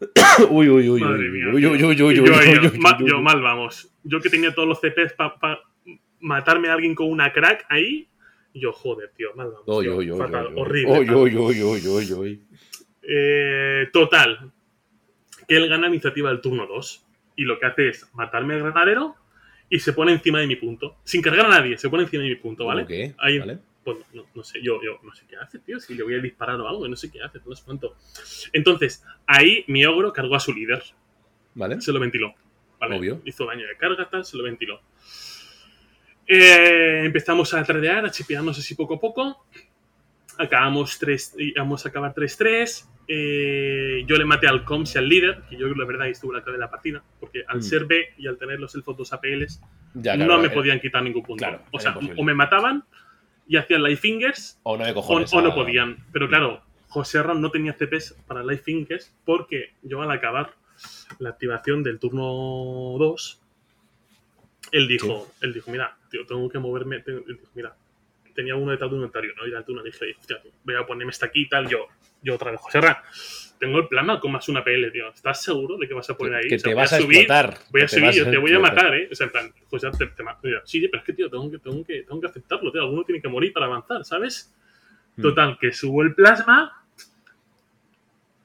Uy, 0.50 0.68
uy, 0.68 0.88
uy, 0.88 1.00
Madre 1.00 1.24
uy, 1.24 1.30
mía, 1.30 1.46
uy, 1.52 1.66
uy, 1.66 1.84
uy, 1.84 2.02
uy, 2.02 3.06
yo, 3.06 3.20
mal 3.20 3.42
vamos. 3.42 3.90
Yo 4.04 4.20
que 4.20 4.30
tenía 4.30 4.54
todos 4.54 4.68
los 4.68 4.80
CPs 4.80 5.14
para 5.14 5.60
matarme 6.20 6.68
a 6.68 6.74
alguien 6.74 6.94
con 6.94 7.10
una 7.10 7.32
crack 7.32 7.66
ahí. 7.68 8.08
Y 8.52 8.60
Yo, 8.60 8.72
joder, 8.72 9.12
tío, 9.16 9.34
mal 9.34 9.48
vamos. 9.48 9.64
Uy, 9.66 9.84
tío, 9.84 9.96
uy, 9.96 10.08
fatal, 10.18 10.48
uy, 10.48 10.60
horrible. 10.60 10.98
Eh, 13.02 13.88
total. 13.92 14.52
Que 15.46 15.56
él 15.56 15.68
gana 15.68 15.88
iniciativa 15.88 16.30
del 16.30 16.40
turno 16.40 16.66
2. 16.66 17.06
Y 17.36 17.44
lo 17.44 17.58
que 17.58 17.66
hace 17.66 17.88
es 17.88 18.08
matarme 18.14 18.54
al 18.54 18.60
granadero 18.60 19.14
y 19.70 19.78
se 19.78 19.92
pone 19.92 20.12
encima 20.12 20.40
de 20.40 20.46
mi 20.46 20.56
punto. 20.56 20.96
Sin 21.04 21.22
cargar 21.22 21.46
a 21.46 21.50
nadie, 21.50 21.78
se 21.78 21.88
pone 21.88 22.02
encima 22.04 22.22
de 22.24 22.30
mi 22.30 22.36
punto, 22.36 22.66
¿vale? 22.66 22.82
¿Cómo 22.82 22.88
qué? 22.88 23.14
Ahí, 23.18 23.38
¿Vale? 23.38 23.58
Pues 23.84 23.98
no, 24.12 24.26
no 24.34 24.42
sé, 24.42 24.60
yo, 24.62 24.82
yo 24.82 24.98
no 25.02 25.14
sé 25.14 25.24
qué 25.26 25.36
hace, 25.36 25.58
tío. 25.60 25.78
Si 25.80 25.94
le 25.94 26.02
voy 26.02 26.14
a 26.14 26.18
disparar 26.18 26.60
o 26.60 26.68
algo, 26.68 26.86
no 26.88 26.96
sé 26.96 27.10
qué 27.10 27.22
hace, 27.22 27.40
no 27.46 27.54
sé 27.54 27.62
cuánto. 27.64 27.96
Entonces, 28.52 29.04
ahí 29.26 29.64
mi 29.68 29.84
ogro 29.84 30.12
cargó 30.12 30.34
a 30.34 30.40
su 30.40 30.52
líder. 30.52 30.82
¿Vale? 31.54 31.80
Se 31.80 31.92
lo 31.92 32.00
ventiló. 32.00 32.34
¿vale? 32.78 32.98
Obvio. 32.98 33.20
Hizo 33.24 33.46
daño 33.46 33.66
de 33.66 33.76
carga, 33.76 34.08
tal, 34.08 34.24
se 34.24 34.36
lo 34.36 34.44
ventiló. 34.44 34.80
Eh, 36.28 37.02
empezamos 37.04 37.54
a 37.54 37.62
tradear, 37.64 38.04
a 38.04 38.10
chipearnos 38.10 38.58
así 38.58 38.74
poco 38.74 38.94
a 38.94 39.00
poco. 39.00 39.44
Acabamos 40.36 40.98
3, 40.98 41.34
íbamos 41.38 41.84
a 41.84 41.88
acabar 41.88 42.14
3-3. 42.14 42.86
Eh, 43.08 44.04
yo 44.06 44.16
le 44.16 44.24
maté 44.26 44.46
al 44.46 44.62
Coms 44.64 44.94
y 44.94 44.98
al 44.98 45.08
líder, 45.08 45.40
que 45.48 45.56
yo 45.56 45.66
la 45.68 45.86
verdad 45.86 46.06
estuvo 46.08 46.32
la 46.32 46.42
clave 46.42 46.58
de 46.58 46.64
la 46.64 46.70
partida, 46.70 47.02
porque 47.18 47.42
al 47.48 47.58
Mm. 47.58 47.62
ser 47.62 47.84
B 47.86 48.08
y 48.18 48.26
al 48.26 48.36
tener 48.36 48.60
los 48.60 48.74
elfos 48.74 48.96
2 48.96 49.12
APLs, 49.14 49.60
Ya, 49.94 50.16
no 50.16 50.38
me 50.38 50.48
eh, 50.48 50.50
podían 50.50 50.78
quitar 50.78 51.02
ningún 51.02 51.22
punto. 51.22 51.38
claro, 51.42 51.62
o 51.72 51.80
sea, 51.80 51.92
imposible. 51.92 52.20
o 52.20 52.24
me 52.24 52.34
mataban 52.34 52.84
y 53.48 53.56
hacían 53.56 53.82
life 53.82 54.02
fingers, 54.02 54.60
O 54.62 54.76
no 54.76 54.84
o, 54.84 55.00
o 55.48 55.54
podían. 55.54 56.04
Pero 56.12 56.28
claro, 56.28 56.60
José 56.88 57.22
Ram 57.22 57.40
no 57.40 57.50
tenía 57.50 57.72
CPs 57.72 58.14
para 58.26 58.42
Life 58.44 58.62
Fingers 58.64 59.14
porque 59.24 59.72
yo 59.82 60.02
al 60.02 60.10
acabar 60.10 60.52
la 61.18 61.30
activación 61.30 61.82
del 61.82 61.98
turno 61.98 62.22
2, 62.98 63.42
él 64.72 64.88
dijo, 64.88 65.32
él 65.40 65.52
dijo, 65.52 65.70
mira, 65.70 65.96
tío, 66.10 66.24
tengo 66.26 66.48
que 66.48 66.58
moverme. 66.58 67.00
tengo- 67.00 67.24
él 67.26 67.36
dijo, 67.38 67.50
mira, 67.54 67.74
tenía 68.34 68.54
uno 68.54 68.70
detrás 68.70 68.90
de 68.90 68.94
un 68.96 69.02
inventario, 69.02 69.32
¿no? 69.36 69.46
Y 69.46 69.50
de 69.50 69.72
una 69.72 69.82
dije, 69.82 70.14
hostia, 70.18 70.40
voy 70.64 70.74
a 70.76 70.86
ponerme 70.86 71.10
esta 71.10 71.26
aquí 71.26 71.42
y 71.42 71.48
tal. 71.48 71.68
Yo, 71.68 71.86
yo 72.22 72.34
otra 72.36 72.52
vez, 72.52 72.60
José 72.60 72.80
Ram, 72.80 72.96
tengo 73.58 73.78
el 73.78 73.88
plasma 73.88 74.20
con 74.20 74.30
más 74.32 74.48
una 74.48 74.62
PL, 74.62 74.90
tío. 74.92 75.08
¿Estás 75.08 75.42
seguro 75.42 75.76
de 75.76 75.88
que 75.88 75.94
vas 75.94 76.08
a 76.08 76.16
poner 76.16 76.36
ahí? 76.36 76.48
Que 76.48 76.54
O 76.56 76.58
sea, 76.58 76.70
te 76.70 76.74
vas 76.74 76.92
a 76.92 76.98
subir, 76.98 77.18
explotar. 77.18 77.58
Voy 77.70 77.80
a 77.82 77.88
subir, 77.88 78.10
yo 78.12 78.30
te 78.30 78.36
voy 78.36 78.52
a 78.52 78.60
matar, 78.60 78.94
¿eh? 78.94 79.08
O 79.10 79.14
sea, 79.14 79.26
en 79.26 79.32
plan, 79.32 79.52
José, 79.68 79.90
te, 79.98 80.06
te 80.06 80.22
mato. 80.22 80.48
Yo, 80.48 80.58
Sí, 80.64 80.86
pero 80.88 81.00
es 81.00 81.04
que, 81.06 81.12
tío, 81.12 81.28
tengo 81.28 81.50
que, 81.50 81.58
tengo, 81.58 81.84
que, 81.84 82.02
tengo 82.02 82.20
que 82.20 82.26
aceptarlo, 82.28 82.70
tío. 82.70 82.82
Alguno 82.82 83.02
tiene 83.04 83.20
que 83.20 83.28
morir 83.28 83.52
para 83.52 83.66
avanzar, 83.66 84.04
¿sabes? 84.04 84.54
Mm. 85.16 85.22
Total, 85.22 85.58
que 85.58 85.72
subo 85.72 86.02
el 86.02 86.14
plasma 86.14 86.84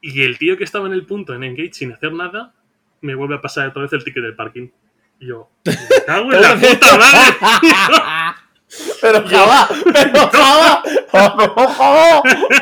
y 0.02 0.22
el 0.24 0.38
tío 0.38 0.58
que 0.58 0.64
estaba 0.64 0.88
en 0.88 0.94
el 0.94 1.06
punto 1.06 1.34
en 1.34 1.44
Engage 1.44 1.74
sin 1.74 1.92
hacer 1.94 2.12
nada 2.14 2.54
me 3.02 3.16
vuelve 3.16 3.36
a 3.36 3.42
pasar 3.42 3.68
otra 3.68 3.84
vez 3.84 3.94
el 3.94 4.04
ticket 4.04 4.24
del 4.24 4.36
parking. 4.36 4.70
Y 5.24 5.28
yo, 5.28 5.50
me 5.64 5.76
cago 6.06 6.34
en 6.34 6.42
la 6.42 6.56
puta 6.56 6.98
madre. 6.98 8.36
Pero 9.02 9.28
Java, 9.28 9.70
pero 9.94 10.30
Java. 10.30 10.84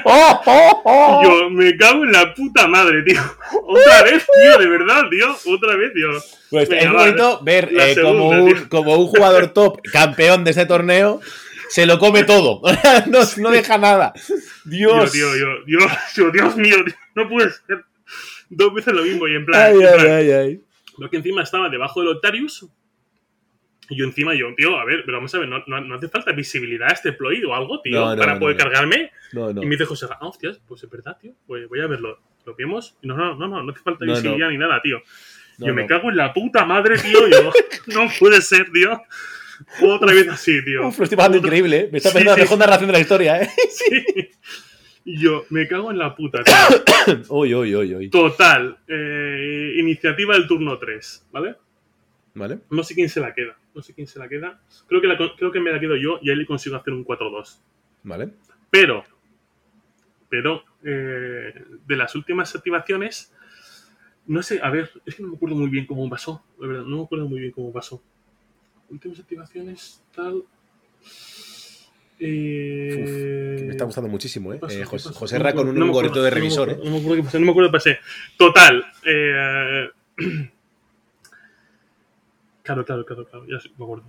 Oh, 0.04 0.42
oh, 0.46 0.82
oh. 0.84 1.24
Yo, 1.24 1.50
me 1.50 1.76
cago 1.78 2.04
en 2.04 2.12
la 2.12 2.34
puta 2.36 2.68
madre, 2.68 3.02
tío. 3.04 3.22
Otra 3.68 4.04
vez, 4.04 4.26
tío, 4.26 4.58
de 4.60 4.68
verdad, 4.68 5.04
tío. 5.10 5.56
Otra 5.56 5.76
vez, 5.76 5.94
tío. 5.94 6.10
Pues 6.50 6.70
Venga, 6.70 6.84
es 6.84 6.90
va, 6.90 7.00
bonito 7.00 7.40
ver 7.44 7.70
eh, 7.72 7.96
como, 8.00 8.30
un, 8.30 8.66
como 8.66 8.96
un 8.96 9.08
jugador 9.08 9.48
top, 9.54 9.82
campeón 9.92 10.44
de 10.44 10.52
ese 10.52 10.66
torneo, 10.66 11.20
se 11.70 11.86
lo 11.88 11.98
come 11.98 12.24
todo. 12.24 12.62
no, 13.08 13.20
no 13.38 13.50
deja 13.50 13.78
nada. 13.78 14.14
Dios. 14.66 15.12
Tío, 15.12 15.32
tío, 15.34 15.66
Dios, 15.66 15.92
Dios 16.34 16.56
mío, 16.58 16.76
tío, 16.86 16.96
no 17.16 17.28
puede 17.28 17.50
ser. 17.52 17.86
Dos 18.50 18.74
veces 18.74 18.94
lo 18.94 19.04
mismo 19.04 19.28
y 19.28 19.36
en 19.36 19.46
plan. 19.46 19.62
Ay, 19.62 19.80
en 19.80 19.88
ay, 19.88 19.94
plan, 19.94 20.12
ay, 20.12 20.32
ay. 20.32 20.62
Lo 20.98 21.10
que 21.10 21.18
encima 21.18 21.44
estaba 21.44 21.70
debajo 21.70 22.02
del 22.02 22.10
Octarius. 22.10 22.68
Y 23.90 23.98
yo 23.98 24.06
encima, 24.06 24.34
yo, 24.36 24.48
tío, 24.56 24.78
a 24.80 24.86
ver, 24.86 25.04
pero 25.06 25.18
vamos 25.18 25.34
a 25.36 25.40
ver, 25.40 25.48
no, 25.50 25.64
no- 25.68 25.82
no 25.82 25.96
hace 25.96 26.08
falta 26.08 26.32
visibilidad 26.32 26.90
a 26.90 26.94
este 26.94 27.12
ploy 27.14 27.44
o 27.44 27.54
algo, 27.54 27.82
tío, 27.82 28.00
No, 28.00 28.16
no, 28.16 28.22
para 28.22 28.34
no, 28.36 28.40
poder 28.40 28.56
cargarme. 28.58 29.12
Y 29.34 29.66
me 29.66 29.72
dice 29.72 29.86
José, 29.86 30.06
ah, 30.10 30.18
hostias, 30.28 30.62
pues 30.68 30.84
es 30.84 30.90
verdad, 30.90 31.18
tío, 31.20 31.34
pues 31.46 31.68
voy 31.68 31.82
a 31.82 31.88
verlo. 31.88 32.20
¿Lo 32.46 32.56
vemos? 32.56 32.98
No, 33.02 33.16
no, 33.18 33.36
no, 33.36 33.48
no, 33.48 33.64
no 33.64 33.72
hace 33.72 33.82
falta 33.82 34.06
visibilidad 34.06 34.50
ni 34.50 34.58
nada, 34.58 34.80
tío. 34.82 35.00
Yo 35.58 35.74
me 35.74 35.86
cago 35.86 36.10
en 36.10 36.18
la 36.18 36.34
puta 36.34 36.66
madre, 36.66 36.98
tío, 36.98 37.28
yo, 37.28 37.52
no 37.88 38.08
puede 38.20 38.42
ser, 38.42 38.72
tío. 38.72 39.02
Otra 39.84 40.14
vez 40.14 40.28
así, 40.30 40.64
tío. 40.64 40.88
Uf, 40.88 40.98
lo 40.98 41.04
estoy 41.04 41.18
pasando 41.18 41.38
Otra- 41.38 41.48
increíble, 41.50 41.78
¿eh? 41.82 41.90
Me 41.92 41.98
está 41.98 42.10
Sí, 42.10 42.14
pareciendo 42.14 42.32
la 42.32 42.36
sí, 42.36 42.42
mejor 42.42 42.58
narración 42.60 42.88
de 42.88 42.94
la 42.94 43.00
historia, 43.00 43.42
¿eh? 43.42 43.50
Sí. 43.70 44.06
Y 45.04 45.20
yo, 45.20 45.46
me 45.50 45.68
cago 45.68 45.90
en 45.92 45.98
la 45.98 46.16
puta, 46.16 46.44
tío. 46.44 47.16
Uy, 47.30 47.54
uy, 47.56 47.76
uy, 47.76 47.96
uy. 47.96 48.10
Total, 48.10 48.78
eh, 48.88 49.74
iniciativa 49.78 50.36
del 50.36 50.48
turno 50.48 50.78
3, 50.78 51.28
¿vale? 51.32 51.56
¿Vale? 52.36 52.60
No 52.70 52.84
sé 52.84 52.94
quién 52.94 53.10
se 53.10 53.20
la 53.20 53.34
queda. 53.34 53.58
No 53.74 53.82
sé 53.82 53.94
quién 53.94 54.08
se 54.08 54.20
la 54.20 54.28
queda. 54.30 54.62
Creo 54.88 55.02
que, 55.02 55.08
la 55.08 55.18
creo 55.18 55.52
que 55.52 55.60
me 55.60 55.72
la 55.72 55.80
quedo 55.80 55.96
yo 55.96 56.20
y 56.22 56.30
ahí 56.30 56.36
le 56.36 56.46
consigo 56.46 56.76
hacer 56.76 56.94
un 56.94 57.06
4-2. 57.06 57.60
¿Vale? 58.04 58.30
Pero, 58.70 59.04
pero, 60.30 60.64
eh, 60.84 61.54
de 61.86 61.96
las 61.96 62.16
últimas 62.16 62.56
activaciones, 62.56 63.34
no 64.28 64.44
sé, 64.44 64.60
a 64.62 64.70
ver, 64.70 64.92
es 65.06 65.16
que 65.16 65.24
no 65.24 65.30
me 65.30 65.36
acuerdo 65.36 65.56
muy 65.56 65.70
bien 65.70 65.86
cómo 65.86 66.10
pasó. 66.10 66.44
De 66.60 66.68
verdad, 66.68 66.84
no 66.84 66.98
me 66.98 67.04
acuerdo 67.04 67.28
muy 67.28 67.40
bien 67.40 67.52
cómo 67.52 67.72
pasó. 67.74 68.02
Últimas 68.90 69.20
activaciones, 69.20 70.04
tal. 70.14 70.44
Eh, 72.24 73.64
Me 73.66 73.72
está 73.72 73.86
gustando 73.86 74.08
muchísimo, 74.10 74.54
¿eh? 74.54 74.60
Eh, 74.62 74.68
¿Qué 74.80 74.86
José? 74.86 75.10
José 75.12 75.38
No 75.40 75.44
Ra 75.44 75.54
con 75.54 75.68
un 75.68 75.76
no 75.76 75.88
gorrito 75.92 76.20
acuerdo, 76.20 76.24
de 76.24 76.30
no 76.30 76.36
revisor, 76.36 76.70
acuerdo, 76.70 76.84
¿eh? 76.84 76.86
No 76.86 76.92
me 76.92 77.00
acuerdo 77.02 77.16
qué 77.18 77.24
pasó, 77.26 77.40
no 77.40 77.46
me 77.46 77.52
acuerdo 77.52 77.70
qué 77.70 77.74
pasé. 77.74 78.00
Total. 78.38 78.86
eh, 79.06 79.90
claro, 82.64 82.86
claro, 82.86 83.06
claro, 83.06 83.26
claro. 83.26 83.46
Ya 83.48 83.58
me 83.78 83.84
acuerdo. 83.86 84.04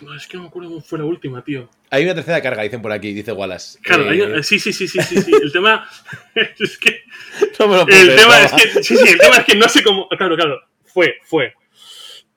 No, 0.00 0.14
es 0.14 0.26
que 0.26 0.36
no 0.36 0.42
me 0.44 0.48
acuerdo 0.48 0.68
cómo 0.70 0.80
fue 0.82 0.98
la 0.98 1.04
última, 1.06 1.42
tío. 1.42 1.68
Hay 1.90 2.04
una 2.04 2.14
tercera 2.14 2.42
carga, 2.42 2.62
dicen 2.62 2.82
por 2.82 2.92
aquí, 2.92 3.12
dice 3.14 3.32
Wallace. 3.32 3.78
Claro, 3.82 4.10
Eh, 4.10 4.42
sí, 4.42 4.58
sí, 4.58 4.72
sí, 4.72 4.86
sí, 4.88 5.00
sí, 5.02 5.20
sí. 5.22 5.32
El 5.42 5.52
tema 5.52 5.88
es 6.34 6.78
que 6.78 7.02
no 7.58 7.68
me 7.68 7.76
lo 7.76 7.82
el 7.88 8.16
tema 8.16 8.40
es 8.42 8.52
que 8.52 8.82
sí, 8.82 8.96
sí, 8.96 9.08
el 9.08 9.18
tema 9.18 9.36
es 9.36 9.44
que 9.44 9.54
no 9.54 9.68
sé 9.68 9.82
cómo. 9.82 10.08
Claro, 10.08 10.34
claro. 10.36 10.60
Fue, 10.84 11.14
fue. 11.24 11.54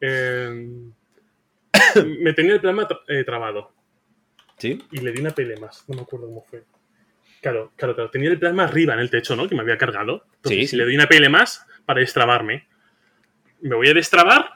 Eh, 0.01 0.68
me 2.20 2.34
tenía 2.34 2.53
el 2.53 2.62
plasma 2.62 2.88
tra- 2.88 3.01
eh, 3.07 3.24
trabado 3.24 3.74
¿Sí? 4.60 4.84
y 4.91 4.99
le 4.99 5.12
di 5.12 5.22
una 5.22 5.32
pele 5.32 5.57
más. 5.57 5.84
No 5.88 5.95
me 5.95 6.01
acuerdo 6.03 6.28
cómo 6.28 6.45
fue. 6.49 6.64
Claro, 7.41 7.72
claro, 7.78 7.95
claro. 7.95 8.10
Tenía 8.10 8.30
el 8.30 8.38
plasma 8.39 8.66
arriba 8.66 8.93
en 8.93 8.99
el 8.99 9.10
techo, 9.10 9.36
¿no? 9.36 9.47
Que 9.47 9.55
me 9.55 9.62
había 9.62 9.78
cargado. 9.78 10.26
Entonces, 10.36 10.60
Sí, 10.62 10.68
sí. 10.68 10.76
le 10.76 10.84
doy 10.84 10.95
una 10.95 11.07
pele 11.07 11.30
más 11.30 11.66
para 11.86 12.01
destrabarme. 12.01 12.68
Me 13.62 13.76
voy 13.76 13.88
a 13.89 13.93
destrabar. 13.93 14.49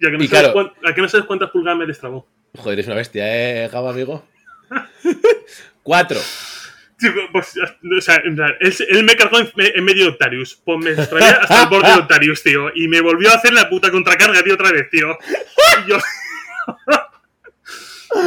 Ya 0.00 0.10
que 0.10 0.16
no, 0.18 0.24
Y 0.24 0.28
sabes, 0.28 0.50
claro. 0.52 0.52
cuán- 0.52 0.72
a 0.90 0.94
que 0.94 1.00
no 1.02 1.08
sabes 1.08 1.26
cuántas 1.26 1.50
pulgadas 1.50 1.78
me 1.78 1.86
destrabó. 1.86 2.26
Joder, 2.56 2.78
es 2.78 2.86
una 2.86 2.96
bestia, 2.96 3.64
¿eh, 3.64 3.68
Java, 3.68 3.90
amigo? 3.90 4.24
Cuatro. 5.82 6.20
Sí, 6.96 7.08
pues, 7.32 7.54
o 7.58 8.00
sea, 8.00 8.16
en 8.24 8.36
realidad, 8.36 8.58
él, 8.60 8.74
él 8.88 9.04
me 9.04 9.16
cargó 9.16 9.38
en, 9.40 9.50
en 9.56 9.84
medio 9.84 10.04
de 10.04 10.10
Octarius. 10.10 10.54
Pues 10.64 10.78
me 10.78 10.94
traía 10.94 11.32
hasta 11.32 11.62
el 11.64 11.68
borde 11.68 11.88
de 11.92 11.98
Octarius, 11.98 12.42
tío. 12.42 12.70
Y 12.74 12.86
me 12.88 13.00
volvió 13.00 13.30
a 13.30 13.34
hacer 13.34 13.52
la 13.52 13.68
puta 13.68 13.90
contracarga, 13.90 14.42
tío, 14.42 14.54
otra 14.54 14.70
vez, 14.70 14.88
tío. 14.90 15.16
Y 15.84 15.90
yo. 15.90 15.98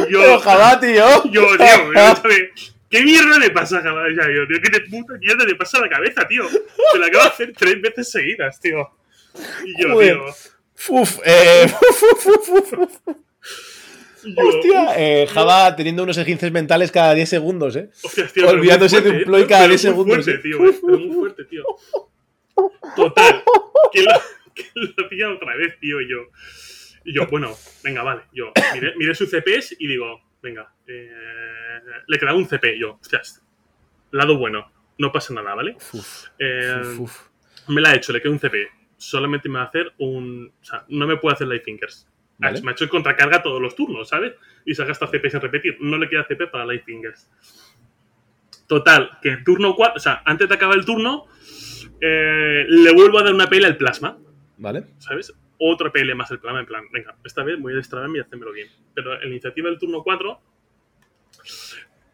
yo. 0.08 0.38
Java, 0.40 0.80
tío. 0.80 1.24
Yo, 1.30 1.46
tío, 1.56 1.92
yo. 1.92 2.22
¿Qué 2.90 3.02
mierda 3.02 3.38
le 3.38 3.50
pasa, 3.50 3.82
Java? 3.82 4.04
Ya, 4.08 4.26
yo, 4.34 4.46
tío, 4.46 4.56
¿qué 4.62 4.80
puta 4.90 5.14
mierda 5.20 5.44
le 5.44 5.54
pasa 5.56 5.78
a 5.78 5.82
la 5.82 5.88
cabeza, 5.90 6.26
tío? 6.26 6.48
Se 6.48 6.98
la 6.98 7.06
acabo 7.06 7.24
de 7.24 7.30
hacer 7.30 7.52
tres 7.56 7.82
veces 7.82 8.10
seguidas, 8.10 8.58
tío. 8.60 8.88
Y 9.64 9.82
yo, 9.82 9.92
Joder. 9.92 10.14
tío. 10.14 10.24
Uf, 10.90 11.18
eh, 11.24 11.66
yo, 14.24 14.48
Hostia, 14.48 14.94
eh, 14.96 15.26
Java 15.26 15.74
teniendo 15.76 16.02
unos 16.04 16.16
esguinces 16.16 16.50
mentales 16.52 16.90
cada 16.90 17.14
10 17.14 17.28
segundos, 17.28 17.76
¿eh? 17.76 17.90
Hostias, 18.02 18.32
tío, 18.32 18.48
Olvidándose 18.48 19.00
muy 19.00 19.04
de 19.04 19.08
un 19.10 19.14
fuerte, 19.16 19.26
ploy 19.26 19.42
¿eh? 19.42 19.46
cada 19.46 19.62
Pero 19.62 19.70
10 19.70 19.84
muy 19.84 19.90
segundos, 19.92 20.24
Fuerte, 20.24 20.30
¿eh? 20.32 20.42
tío, 20.42 20.64
eh, 20.66 20.78
pero 20.80 20.98
muy 20.98 21.14
fuerte, 21.14 21.44
tío. 21.44 21.64
Total. 22.96 23.42
Que 23.92 24.02
lo, 24.02 24.10
que 24.54 24.64
lo 24.74 25.06
hacía 25.06 25.30
otra 25.30 25.56
vez, 25.56 25.78
tío, 25.80 26.00
y 26.00 26.10
yo. 26.10 26.18
Y 27.08 27.14
yo, 27.14 27.26
bueno, 27.26 27.54
venga, 27.82 28.02
vale. 28.02 28.22
Yo 28.34 28.52
miré, 28.74 28.92
miré 28.96 29.14
su 29.14 29.26
CPs 29.26 29.76
y 29.78 29.86
digo, 29.86 30.20
venga, 30.42 30.70
eh, 30.86 31.08
le 32.06 32.18
quedaba 32.18 32.36
un 32.36 32.46
CP. 32.46 32.78
Yo, 32.78 32.98
hostias, 33.00 33.42
lado 34.10 34.36
bueno, 34.36 34.70
no 34.98 35.10
pasa 35.10 35.32
nada, 35.32 35.54
¿vale? 35.54 35.74
Uf, 35.94 36.26
Eh, 36.38 36.82
uf, 36.82 37.00
uf. 37.00 37.28
me 37.68 37.80
la 37.80 37.90
ha 37.90 37.94
hecho, 37.94 38.12
le 38.12 38.20
queda 38.20 38.32
un 38.32 38.38
CP. 38.38 38.68
Solamente 38.98 39.48
me 39.48 39.54
va 39.58 39.64
a 39.64 39.68
hacer 39.68 39.90
un. 39.98 40.52
O 40.60 40.64
sea, 40.64 40.84
no 40.88 41.06
me 41.06 41.16
puede 41.16 41.34
hacer 41.34 41.46
light 41.48 41.64
fingers. 41.64 42.06
Vale. 42.36 42.60
Me 42.60 42.70
ha 42.70 42.72
hecho 42.72 42.84
en 42.84 42.90
contracarga 42.90 43.42
todos 43.42 43.60
los 43.62 43.74
turnos, 43.74 44.08
¿sabes? 44.10 44.34
Y 44.66 44.74
se 44.74 44.84
gasta 44.84 45.06
CP 45.06 45.30
sin 45.30 45.40
repetir. 45.40 45.78
No 45.80 45.96
le 45.96 46.08
queda 46.10 46.24
CP 46.26 46.48
para 46.48 46.66
light 46.66 46.84
fingers. 46.84 47.30
Total, 48.66 49.18
que 49.22 49.30
en 49.30 49.44
turno 49.44 49.74
4, 49.74 49.94
o 49.96 49.98
sea, 49.98 50.20
antes 50.26 50.46
de 50.46 50.54
acabar 50.54 50.76
el 50.76 50.84
turno, 50.84 51.24
eh, 52.02 52.66
le 52.68 52.92
vuelvo 52.92 53.18
a 53.18 53.22
dar 53.22 53.32
una 53.34 53.48
pele 53.48 53.66
al 53.66 53.78
plasma, 53.78 54.18
Vale. 54.58 54.84
¿sabes? 54.98 55.32
Otra 55.58 55.90
pele 55.90 56.14
más 56.14 56.30
el 56.30 56.38
plasma, 56.38 56.60
en 56.60 56.66
plan, 56.66 56.84
venga, 56.92 57.16
esta 57.24 57.42
vez 57.42 57.58
voy 57.60 57.72
a 57.72 57.76
destrabarme 57.76 58.18
y 58.18 58.20
hacérmelo 58.20 58.52
bien. 58.52 58.68
Pero 58.94 59.14
en 59.14 59.20
la 59.20 59.26
iniciativa 59.26 59.68
del 59.68 59.78
turno 59.78 60.02
4, 60.02 60.40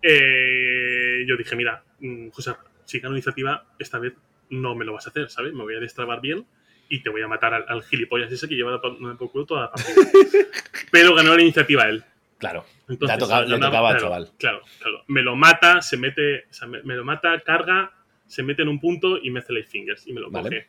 eh, 0.03 1.25
yo 1.27 1.37
dije, 1.37 1.57
mira, 1.57 1.83
mm, 2.01 2.29
José, 2.31 2.53
si 2.85 3.01
gano 3.01 3.15
iniciativa, 3.15 3.67
esta 3.79 3.99
vez 3.99 4.15
no 4.51 4.75
me 4.75 4.85
lo 4.85 4.93
vas 4.93 5.07
a 5.07 5.11
hacer, 5.11 5.31
¿sabes? 5.31 5.53
Me 5.53 5.63
voy 5.63 5.75
a 5.75 5.81
destrabar 5.81 6.21
bien 6.21 6.47
y 6.89 7.03
te 7.03 7.09
voy 7.11 7.23
a 7.23 7.29
matar 7.29 7.55
al, 7.55 7.65
al 7.69 7.83
gilipollas 7.83 8.31
ese 8.31 8.49
que 8.49 8.55
lleva 8.55 8.81
por, 8.81 8.99
por 9.17 9.31
culo 9.31 9.47
toda 9.47 9.63
la 9.63 9.71
partida. 9.71 9.95
Pero 10.91 11.15
ganó 11.15 11.35
la 11.35 11.43
iniciativa 11.43 11.89
él. 11.89 12.05
Claro. 12.39 12.65
Entonces, 12.89 13.19
tocado- 13.19 13.47
le 13.47 13.57
tocaba 13.59 13.91
claro, 13.91 14.01
chaval. 14.01 14.31
Claro, 14.39 14.63
claro. 14.81 15.05
Me 15.09 15.23
lo 15.23 15.35
mata, 15.37 15.81
se 15.81 15.97
mete, 15.97 16.45
o 16.51 16.53
sea, 16.53 16.69
me, 16.69 16.83
me 16.83 16.95
lo 16.95 17.05
mata, 17.05 17.41
carga, 17.41 17.91
se 18.27 18.43
mete 18.43 18.63
en 18.63 18.69
un 18.69 18.81
punto 18.81 19.19
y 19.23 19.31
me 19.31 19.41
hace 19.41 19.53
light 19.55 19.67
fingers 19.69 20.07
y 20.07 20.13
me 20.13 20.21
lo 20.21 20.31
Vale. 20.31 20.49
coge. 20.49 20.69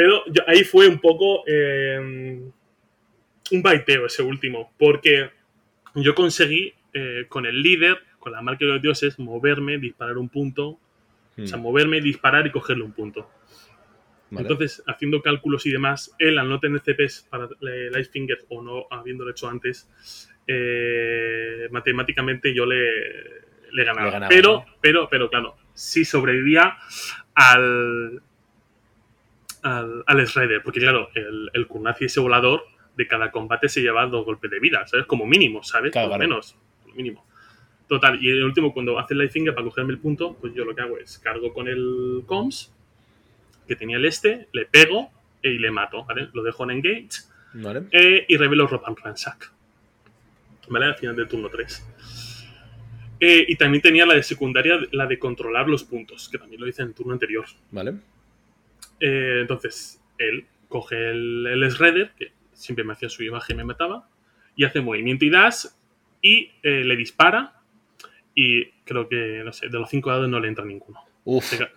Pero 0.00 0.24
yo- 0.32 0.42
ahí 0.46 0.64
fue 0.64 0.88
un 0.88 0.98
poco 0.98 1.44
eh, 1.46 1.98
un 3.52 3.62
baiteo 3.62 4.06
ese 4.06 4.22
último, 4.22 4.72
porque 4.78 5.28
yo 5.94 6.14
conseguí 6.14 6.72
eh, 6.94 7.26
con 7.28 7.44
el 7.44 7.60
líder, 7.60 7.98
con 8.18 8.32
la 8.32 8.40
marca 8.40 8.64
de 8.64 8.72
los 8.72 8.80
dioses, 8.82 9.18
moverme, 9.18 9.76
disparar 9.76 10.16
un 10.16 10.30
punto, 10.30 10.68
o 10.70 10.80
sea, 11.46 11.58
Mm, 11.58 11.62
moverme, 11.62 12.00
disparar 12.00 12.46
y 12.46 12.50
cogerle 12.50 12.82
un 12.84 12.92
punto. 12.92 13.30
vale. 14.30 14.48
Entonces, 14.48 14.82
haciendo 14.86 15.20
cálculos 15.20 15.66
y 15.66 15.70
demás, 15.70 16.14
él 16.18 16.38
al 16.38 16.48
no 16.48 16.58
tener 16.60 16.80
CPs 16.80 17.26
para 17.28 17.44
eh, 17.44 17.90
Lightfinger 17.92 18.38
o 18.48 18.62
no 18.62 18.86
habiéndolo 18.90 19.30
hecho 19.32 19.48
antes, 19.50 20.30
eh, 20.46 21.68
matemáticamente 21.70 22.54
yo 22.54 22.64
le, 22.64 22.80
le 23.70 23.84
ganaba. 23.84 24.18
Le 24.18 24.26
pero, 24.28 24.52
¿no? 24.66 24.66
pero, 24.80 25.08
pero 25.10 25.28
claro, 25.28 25.56
sí 25.74 26.06
sobrevivía 26.06 26.78
al, 27.34 28.22
al, 29.62 30.02
al 30.06 30.24
Shredder, 30.26 30.62
porque 30.62 30.80
claro, 30.80 31.08
el, 31.14 31.50
el 31.52 31.66
Kurnazi 31.66 32.06
ese 32.06 32.20
volador 32.20 32.64
de 32.96 33.06
cada 33.06 33.30
combate 33.30 33.68
se 33.68 33.80
lleva 33.80 34.06
dos 34.06 34.24
golpes 34.24 34.50
de 34.50 34.60
vida, 34.60 34.86
¿sabes? 34.86 35.06
Como 35.06 35.26
mínimo, 35.26 35.62
¿sabes? 35.62 35.92
Claro, 35.92 36.08
Por 36.08 36.16
lo 36.16 36.18
claro. 36.18 36.30
menos, 36.30 36.56
como 36.82 36.94
mínimo. 36.94 37.26
Total, 37.88 38.22
y 38.22 38.30
el 38.30 38.44
último, 38.44 38.72
cuando 38.72 38.98
hace 38.98 39.14
el 39.14 39.18
Lightfinger 39.18 39.54
para 39.54 39.64
cogerme 39.66 39.92
el 39.92 39.98
punto, 39.98 40.36
pues 40.40 40.54
yo 40.54 40.64
lo 40.64 40.74
que 40.74 40.82
hago 40.82 40.96
es 40.98 41.18
cargo 41.18 41.52
con 41.52 41.66
el 41.68 42.22
comms, 42.26 42.72
que 43.66 43.74
tenía 43.76 43.96
el 43.96 44.04
este, 44.04 44.48
le 44.52 44.66
pego 44.66 45.10
y 45.42 45.58
le 45.58 45.70
mato, 45.70 46.04
¿vale? 46.04 46.28
Lo 46.32 46.42
dejo 46.42 46.64
en 46.64 46.70
engage 46.72 47.22
Vale. 47.54 47.82
eh, 47.90 48.26
y 48.28 48.36
revelo 48.36 48.66
Rob 48.66 48.82
and 48.86 48.98
Ransack. 48.98 49.50
¿Vale? 50.68 50.86
Al 50.86 50.94
final 50.94 51.16
del 51.16 51.26
turno 51.26 51.48
3. 51.48 51.86
Eh, 53.20 53.44
y 53.48 53.56
también 53.56 53.82
tenía 53.82 54.06
la 54.06 54.14
de 54.14 54.22
secundaria, 54.22 54.78
la 54.92 55.06
de 55.06 55.18
controlar 55.18 55.68
los 55.68 55.82
puntos, 55.84 56.28
que 56.28 56.38
también 56.38 56.60
lo 56.60 56.68
hice 56.68 56.82
en 56.82 56.88
el 56.88 56.94
turno 56.94 57.12
anterior. 57.12 57.44
Vale. 57.70 57.94
Eh, 59.00 59.38
entonces, 59.40 60.00
él 60.18 60.46
coge 60.68 61.10
el, 61.10 61.46
el 61.46 61.70
Shredder, 61.70 62.12
que 62.16 62.32
siempre 62.52 62.84
me 62.84 62.92
hacía 62.92 63.08
su 63.08 63.22
imagen 63.22 63.56
y 63.56 63.58
me 63.58 63.64
mataba, 63.64 64.08
y 64.54 64.64
hace 64.64 64.80
movimiento 64.80 65.24
y 65.24 65.30
dash, 65.30 65.66
y 66.22 66.50
eh, 66.62 66.84
le 66.84 66.96
dispara, 66.96 67.62
y 68.34 68.66
creo 68.84 69.08
que, 69.08 69.42
no 69.44 69.52
sé, 69.52 69.68
de 69.68 69.78
los 69.78 69.88
5 69.88 70.10
dados 70.10 70.28
no 70.28 70.38
le 70.38 70.48
entra 70.48 70.64
ninguno. 70.64 71.00
Uf. 71.24 71.44
Se 71.44 71.68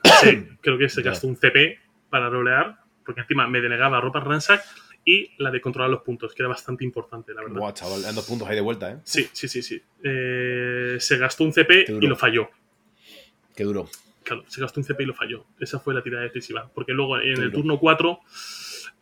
creo 0.61 0.77
que 0.77 0.89
se 0.89 1.01
gastó 1.01 1.27
un 1.27 1.37
CP 1.37 1.79
para 2.09 2.29
rolear, 2.29 2.77
porque 3.05 3.21
encima 3.21 3.47
me 3.47 3.61
denegaba 3.61 3.99
ropa 3.99 4.19
ransack 4.19 4.63
y 5.05 5.31
la 5.37 5.51
de 5.51 5.59
controlar 5.59 5.89
los 5.89 6.01
puntos, 6.01 6.33
que 6.33 6.41
era 6.43 6.49
bastante 6.49 6.83
importante, 6.83 7.33
la 7.33 7.41
verdad. 7.41 7.59
Buah, 7.59 7.73
chaval, 7.73 8.01
dan 8.01 8.15
dos 8.15 8.25
puntos 8.25 8.47
ahí 8.47 8.55
de 8.55 8.61
vuelta, 8.61 8.91
¿eh? 8.91 8.97
Sí, 9.03 9.27
sí, 9.33 9.47
sí, 9.47 9.61
sí. 9.61 9.81
Eh, 10.03 10.97
se 10.99 11.17
gastó 11.17 11.43
un 11.43 11.51
CP 11.51 11.85
y 12.01 12.07
lo 12.07 12.15
falló. 12.15 12.49
Qué 13.55 13.63
duro. 13.63 13.89
Claro, 14.23 14.43
se 14.47 14.61
gastó 14.61 14.79
un 14.79 14.85
CP 14.85 15.03
y 15.03 15.05
lo 15.07 15.13
falló. 15.13 15.45
Esa 15.59 15.79
fue 15.79 15.93
la 15.93 16.01
tirada 16.01 16.23
decisiva. 16.23 16.69
Porque 16.73 16.93
luego 16.93 17.19
en 17.19 17.41
el 17.41 17.51
turno 17.51 17.79
4 17.79 18.19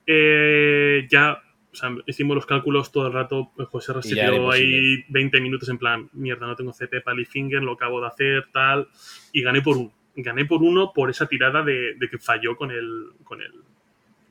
eh, 0.07 1.07
ya 1.09 1.41
o 1.71 1.75
sea, 1.75 1.89
hicimos 2.05 2.35
los 2.35 2.45
cálculos 2.45 2.91
todo 2.91 3.07
el 3.07 3.13
rato. 3.13 3.51
pues, 3.55 3.69
José 3.69 3.93
resistió 3.93 4.51
ahí 4.51 4.61
imposible. 4.61 5.05
20 5.09 5.41
minutos 5.41 5.69
en 5.69 5.77
plan, 5.77 6.09
mierda, 6.13 6.45
no 6.45 6.55
tengo 6.55 6.73
CP 6.73 7.01
para 7.01 7.23
Finger, 7.23 7.61
lo 7.63 7.73
acabo 7.73 8.01
de 8.01 8.07
hacer, 8.07 8.47
tal. 8.51 8.89
Y 9.31 9.41
gané 9.41 9.61
por 9.61 9.77
uno. 9.77 9.93
Gané 10.15 10.45
por 10.45 10.61
uno 10.61 10.91
por 10.93 11.09
esa 11.09 11.27
tirada 11.27 11.63
de, 11.63 11.95
de 11.95 12.09
que 12.09 12.17
falló 12.17 12.57
con 12.57 12.71
el, 12.71 13.11
con 13.23 13.41
el, 13.41 13.53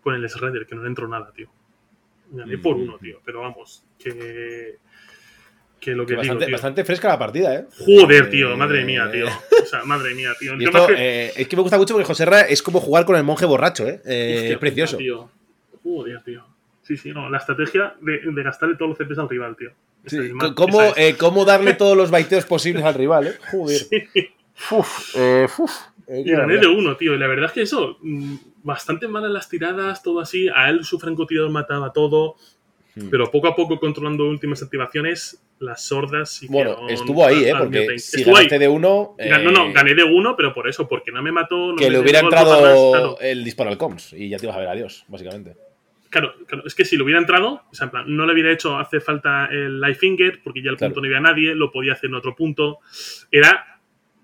con 0.02 0.14
el 0.14 0.26
Shredder, 0.26 0.66
que 0.66 0.74
no 0.74 0.82
le 0.82 0.88
entró 0.88 1.08
nada, 1.08 1.32
tío. 1.32 1.50
Gané 2.30 2.58
por 2.58 2.76
uno, 2.76 2.98
tío. 2.98 3.20
Pero 3.24 3.40
vamos, 3.40 3.84
que, 3.98 4.76
que 5.80 5.92
lo 5.94 6.04
que 6.04 6.14
Que 6.14 6.20
digo, 6.20 6.34
bastante, 6.34 6.46
tío. 6.46 6.52
bastante 6.54 6.84
fresca 6.84 7.08
la 7.08 7.18
partida, 7.18 7.54
¿eh? 7.54 7.64
Joder, 7.78 8.24
Eh, 8.24 8.28
tío, 8.28 8.56
madre 8.56 8.84
mía, 8.84 9.08
tío. 9.10 9.26
O 9.26 9.66
sea, 9.66 9.82
madre 9.84 10.14
mía, 10.14 10.30
tío. 10.38 10.52
El 10.52 10.62
esto, 10.62 10.86
que- 10.88 10.94
eh, 11.26 11.32
es 11.36 11.48
que 11.48 11.56
me 11.56 11.62
gusta 11.62 11.78
mucho 11.78 11.94
porque 11.94 12.06
José 12.06 12.24
Ra 12.26 12.42
es 12.42 12.62
como 12.62 12.80
jugar 12.80 13.04
con 13.06 13.16
el 13.16 13.24
monje 13.24 13.46
borracho, 13.46 13.88
¿eh? 13.88 14.00
Eh, 14.04 14.34
Hostia 14.36 14.52
es 14.52 14.58
precioso. 14.58 14.96
tío. 14.98 15.30
Joder, 15.82 16.22
tío. 16.22 16.44
Sí, 16.82 16.96
sí, 16.96 17.10
no. 17.12 17.30
La 17.30 17.38
estrategia 17.38 17.94
de, 18.00 18.20
de 18.24 18.42
gastarle 18.42 18.76
todos 18.76 18.90
los 18.90 18.98
CPs 18.98 19.18
al 19.18 19.28
rival, 19.28 19.56
tío. 19.56 19.70
Sí, 20.06 20.18
es 20.18 20.32
más- 20.32 20.52
¿Cómo, 20.52 20.82
es. 20.82 20.92
eh, 20.96 21.16
cómo 21.18 21.44
darle 21.44 21.74
todos 21.74 21.96
los 21.96 22.10
baiteos 22.10 22.44
posibles 22.44 22.84
al 22.84 22.94
rival, 22.94 23.28
¿eh? 23.28 23.34
Joder. 23.50 23.80
Uf, 24.70 25.14
eh, 25.16 25.46
uf. 25.58 25.70
Eh, 26.06 26.22
Y 26.26 26.30
gané 26.32 26.58
de 26.58 26.66
uno, 26.66 26.96
tío. 26.96 27.14
Y 27.14 27.18
la 27.18 27.26
verdad 27.28 27.46
es 27.46 27.52
que 27.52 27.62
eso, 27.62 27.96
mm, 28.02 28.34
bastante 28.64 29.06
malas 29.08 29.30
las 29.30 29.48
tiradas, 29.48 30.02
todo 30.02 30.20
así. 30.20 30.48
A 30.48 30.68
él 30.68 30.84
su 30.84 30.98
francotirador 30.98 31.50
mataba 31.50 31.92
todo. 31.92 32.34
Hmm. 32.94 33.08
Pero 33.10 33.30
poco 33.30 33.48
a 33.48 33.54
poco, 33.54 33.78
controlando 33.78 34.26
últimas 34.28 34.62
activaciones, 34.62 35.40
las 35.60 35.86
sordas 35.86 36.30
sí 36.30 36.46
Bueno, 36.48 36.88
estuvo 36.88 37.24
ahí, 37.24 37.44
¿eh? 37.44 37.52
Porque 37.56 37.98
si 37.98 38.18
ahí. 38.18 38.24
ganaste 38.24 38.58
de 38.58 38.68
uno. 38.68 39.14
eh, 39.18 39.30
No, 39.42 39.50
no, 39.52 39.72
gané 39.72 39.94
de 39.94 40.02
uno, 40.04 40.34
pero 40.36 40.52
por 40.54 40.68
eso, 40.68 40.88
porque 40.88 41.12
no 41.12 41.22
me 41.22 41.30
mató. 41.32 41.70
no 41.72 41.76
Que 41.76 41.84
me 41.84 41.90
le 41.92 41.98
hubiera 42.00 42.20
entrado 42.20 42.60
más, 42.62 42.74
claro. 42.90 43.16
el 43.20 43.44
disparo 43.44 43.70
al 43.70 43.78
comms 43.78 44.12
y 44.14 44.28
ya 44.28 44.38
te 44.38 44.46
ibas 44.46 44.56
a 44.56 44.60
ver 44.60 44.68
adiós, 44.68 45.04
básicamente. 45.08 45.54
Claro, 46.08 46.34
claro, 46.46 46.64
es 46.66 46.74
que 46.74 46.84
si 46.84 46.96
lo 46.96 47.04
hubiera 47.04 47.20
entrado, 47.20 47.62
o 47.70 47.74
sea, 47.74 47.84
en 47.84 47.90
plan, 47.92 48.04
no 48.08 48.26
le 48.26 48.32
hubiera 48.32 48.50
hecho 48.50 48.76
hace 48.76 48.98
falta 49.00 49.46
el 49.52 49.80
light 49.80 49.96
finger, 49.96 50.40
porque 50.42 50.60
ya 50.60 50.70
el 50.70 50.76
Claro. 50.76 50.92
punto 50.92 51.06
no 51.08 51.14
había 51.14 51.20
nadie, 51.20 51.54
lo 51.54 51.70
podía 51.70 51.92
hacer 51.92 52.10
en 52.10 52.16
otro 52.16 52.34
punto. 52.34 52.80
Era 53.30 53.69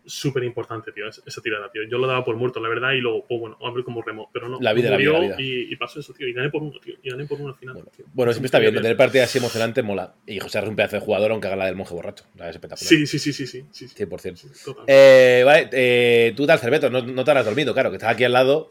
súper 0.07 0.45
importante, 0.45 0.93
tío, 0.93 1.09
es- 1.09 1.23
esa 1.27 1.41
tirada, 1.43 1.71
tío. 1.71 1.83
Yo 1.91 1.99
lo 1.99 2.07
daba 2.07 2.25
por 2.25 2.37
muerto, 2.37 2.61
la 2.61 2.69
verdad, 2.69 2.93
y 2.93 2.99
luego, 3.01 3.27
pues 3.27 3.41
bueno, 3.41 3.57
hombre, 3.61 3.83
como 3.85 4.03
remo, 4.03 4.31
pero 4.33 4.49
no. 4.49 4.59
La 4.61 4.73
vida, 4.73 4.91
la 4.91 4.97
vida, 4.97 5.13
la 5.13 5.19
vida. 5.21 5.37
Y, 5.39 5.73
y 5.73 5.77
pasó 5.77 6.01
eso, 6.01 6.13
tío, 6.15 6.27
y 6.29 6.33
gané 6.33 6.49
por 6.51 6.63
uno, 6.63 6.79
tío, 6.81 6.95
y 7.03 7.11
gané 7.11 7.27
por 7.27 7.41
uno 7.41 7.49
al 7.51 7.57
final, 7.57 7.75
Bueno, 7.75 7.91
tío. 7.95 8.07
Bueno, 8.13 8.33
siempre 8.33 8.47
está 8.47 8.59
bien, 8.59 8.75
¿no? 8.75 8.81
tener 8.81 8.97
partidas 8.97 9.29
así 9.29 9.39
emocionantes 9.39 9.85
mola. 9.85 10.15
Y 10.27 10.39
José 10.39 10.59
es 10.61 10.69
un 10.69 10.77
pedazo 10.77 10.97
de 10.97 11.03
jugador, 11.03 11.33
aunque 11.33 11.47
haga 11.49 11.57
la 11.57 11.67
del 11.67 11.77
monje 11.77 11.95
borracho. 11.95 12.25
La 12.35 12.49
es 12.49 12.57
espectacular. 12.57 12.89
Sí, 12.89 13.07
sí, 13.07 13.19
sí, 13.19 13.33
sí, 13.33 13.47
sí, 13.47 13.65
sí, 13.73 13.89
sí, 13.89 13.95
100%. 13.97 14.37
sí, 14.37 14.49
total. 14.65 14.85
Eh, 14.87 15.43
vale, 15.45 15.69
eh, 15.73 16.33
tú 16.37 16.47
tal, 16.47 16.59
Cerveto, 16.59 16.89
no, 16.91 17.03
no 17.03 17.25
te 17.25 17.31
habrás 17.31 17.47
dormido, 17.47 17.75
claro, 17.75 17.91
que 17.91 17.97
estás 17.97 18.11
aquí 18.13 18.25
al 18.25 18.33
lado. 18.33 18.69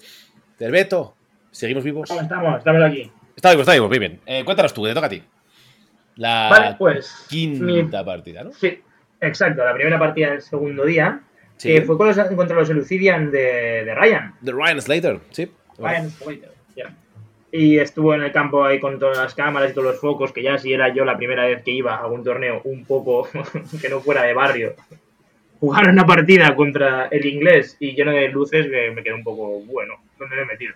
Cerveto, 0.57 1.15
¿seguimos 1.51 1.83
vivos? 1.83 2.07
¿Cómo 2.07 2.21
estamos? 2.21 2.57
Estamos 2.59 2.83
aquí. 2.83 3.11
Está 3.35 3.49
vivo, 3.49 3.61
está 3.61 3.73
vivo, 3.73 3.89
muy 3.89 3.99
bien. 3.99 4.21
Eh, 4.25 4.43
cuéntanos 4.45 4.73
tú, 4.73 4.83
que 4.83 4.89
te 4.89 4.95
toca 4.95 5.07
a 5.07 5.09
ti. 5.09 5.21
La 6.15 6.47
Vale, 6.49 6.75
pues. 6.79 7.25
quinta 7.29 7.99
mi- 7.99 8.05
partida, 8.05 8.43
¿no? 8.43 8.53
Sí, 8.53 8.79
exacto. 9.27 9.63
La 9.63 9.73
primera 9.73 9.99
partida 9.99 10.31
del 10.31 10.41
segundo 10.41 10.85
día. 10.85 11.21
Sí. 11.57 11.69
Que 11.73 11.81
fue 11.83 11.97
con 11.97 12.07
los, 12.07 12.17
contra 12.17 12.57
los 12.57 12.69
Elucidian 12.69 13.31
de, 13.31 13.85
de 13.85 13.95
Ryan. 13.95 14.33
The 14.43 14.51
Ryan 14.51 14.81
Slater, 14.81 15.19
sí. 15.29 15.49
Ryan 15.77 16.09
Slater, 16.09 16.51
ya. 16.75 16.93
Y 17.51 17.77
estuvo 17.77 18.13
en 18.13 18.23
el 18.23 18.33
campo 18.33 18.65
ahí 18.65 18.81
con 18.81 18.99
todas 18.99 19.17
las 19.17 19.33
cámaras 19.33 19.71
y 19.71 19.73
todos 19.73 19.87
los 19.93 20.01
focos, 20.01 20.33
que 20.33 20.43
ya 20.43 20.57
si 20.57 20.73
era 20.73 20.93
yo 20.93 21.05
la 21.05 21.15
primera 21.15 21.45
vez 21.45 21.63
que 21.63 21.71
iba 21.71 21.95
a 21.95 22.03
algún 22.03 22.23
torneo 22.23 22.61
un 22.65 22.83
poco 22.83 23.29
que 23.81 23.87
no 23.87 24.01
fuera 24.01 24.23
de 24.23 24.33
barrio. 24.33 24.75
Jugar 25.61 25.89
una 25.89 26.05
partida 26.05 26.53
contra 26.53 27.07
el 27.07 27.25
inglés 27.25 27.77
y 27.79 27.95
lleno 27.95 28.11
de 28.11 28.27
luces 28.27 28.67
que 28.67 28.91
me 28.91 29.01
quedé 29.01 29.13
un 29.13 29.23
poco, 29.23 29.61
bueno, 29.61 29.93
¿dónde 30.19 30.35
me 30.35 30.41
he 30.41 30.45
metido? 30.45 30.73